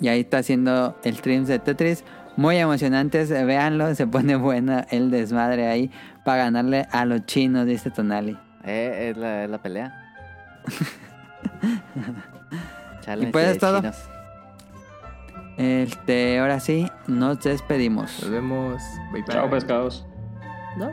Y 0.02 0.10
ahí 0.10 0.22
está 0.22 0.40
haciendo 0.40 0.98
el 1.04 1.16
streams 1.16 1.48
de 1.48 1.60
Tetris. 1.60 2.04
Muy 2.38 2.58
emocionantes, 2.58 3.30
véanlo, 3.30 3.96
se 3.96 4.08
pone 4.08 4.36
bueno 4.36 4.84
el 4.92 5.10
desmadre 5.10 5.68
ahí 5.68 5.90
para 6.26 6.44
ganarle 6.46 6.88
a 6.92 7.06
los 7.06 7.26
chinos, 7.26 7.66
dice 7.68 7.90
Tonali. 7.92 8.38
Eh, 8.64 9.10
es 9.12 9.18
la, 9.18 9.44
es 9.46 9.50
la 9.50 9.58
pelea. 9.60 10.12
Challenge 13.02 13.30
¿Y 13.30 13.32
pues 13.32 13.48
es 13.48 13.58
todo? 13.60 13.80
chinos. 13.80 14.10
Este, 15.58 16.40
ahora 16.40 16.60
sí, 16.60 16.90
nos 17.08 17.42
despedimos. 17.42 18.22
Nos 18.24 18.32
vemos. 18.32 18.84
Bye 19.14 19.22
bye. 19.22 19.34
Chao 19.34 19.50
pescados. 19.50 20.06
No. 20.76 20.92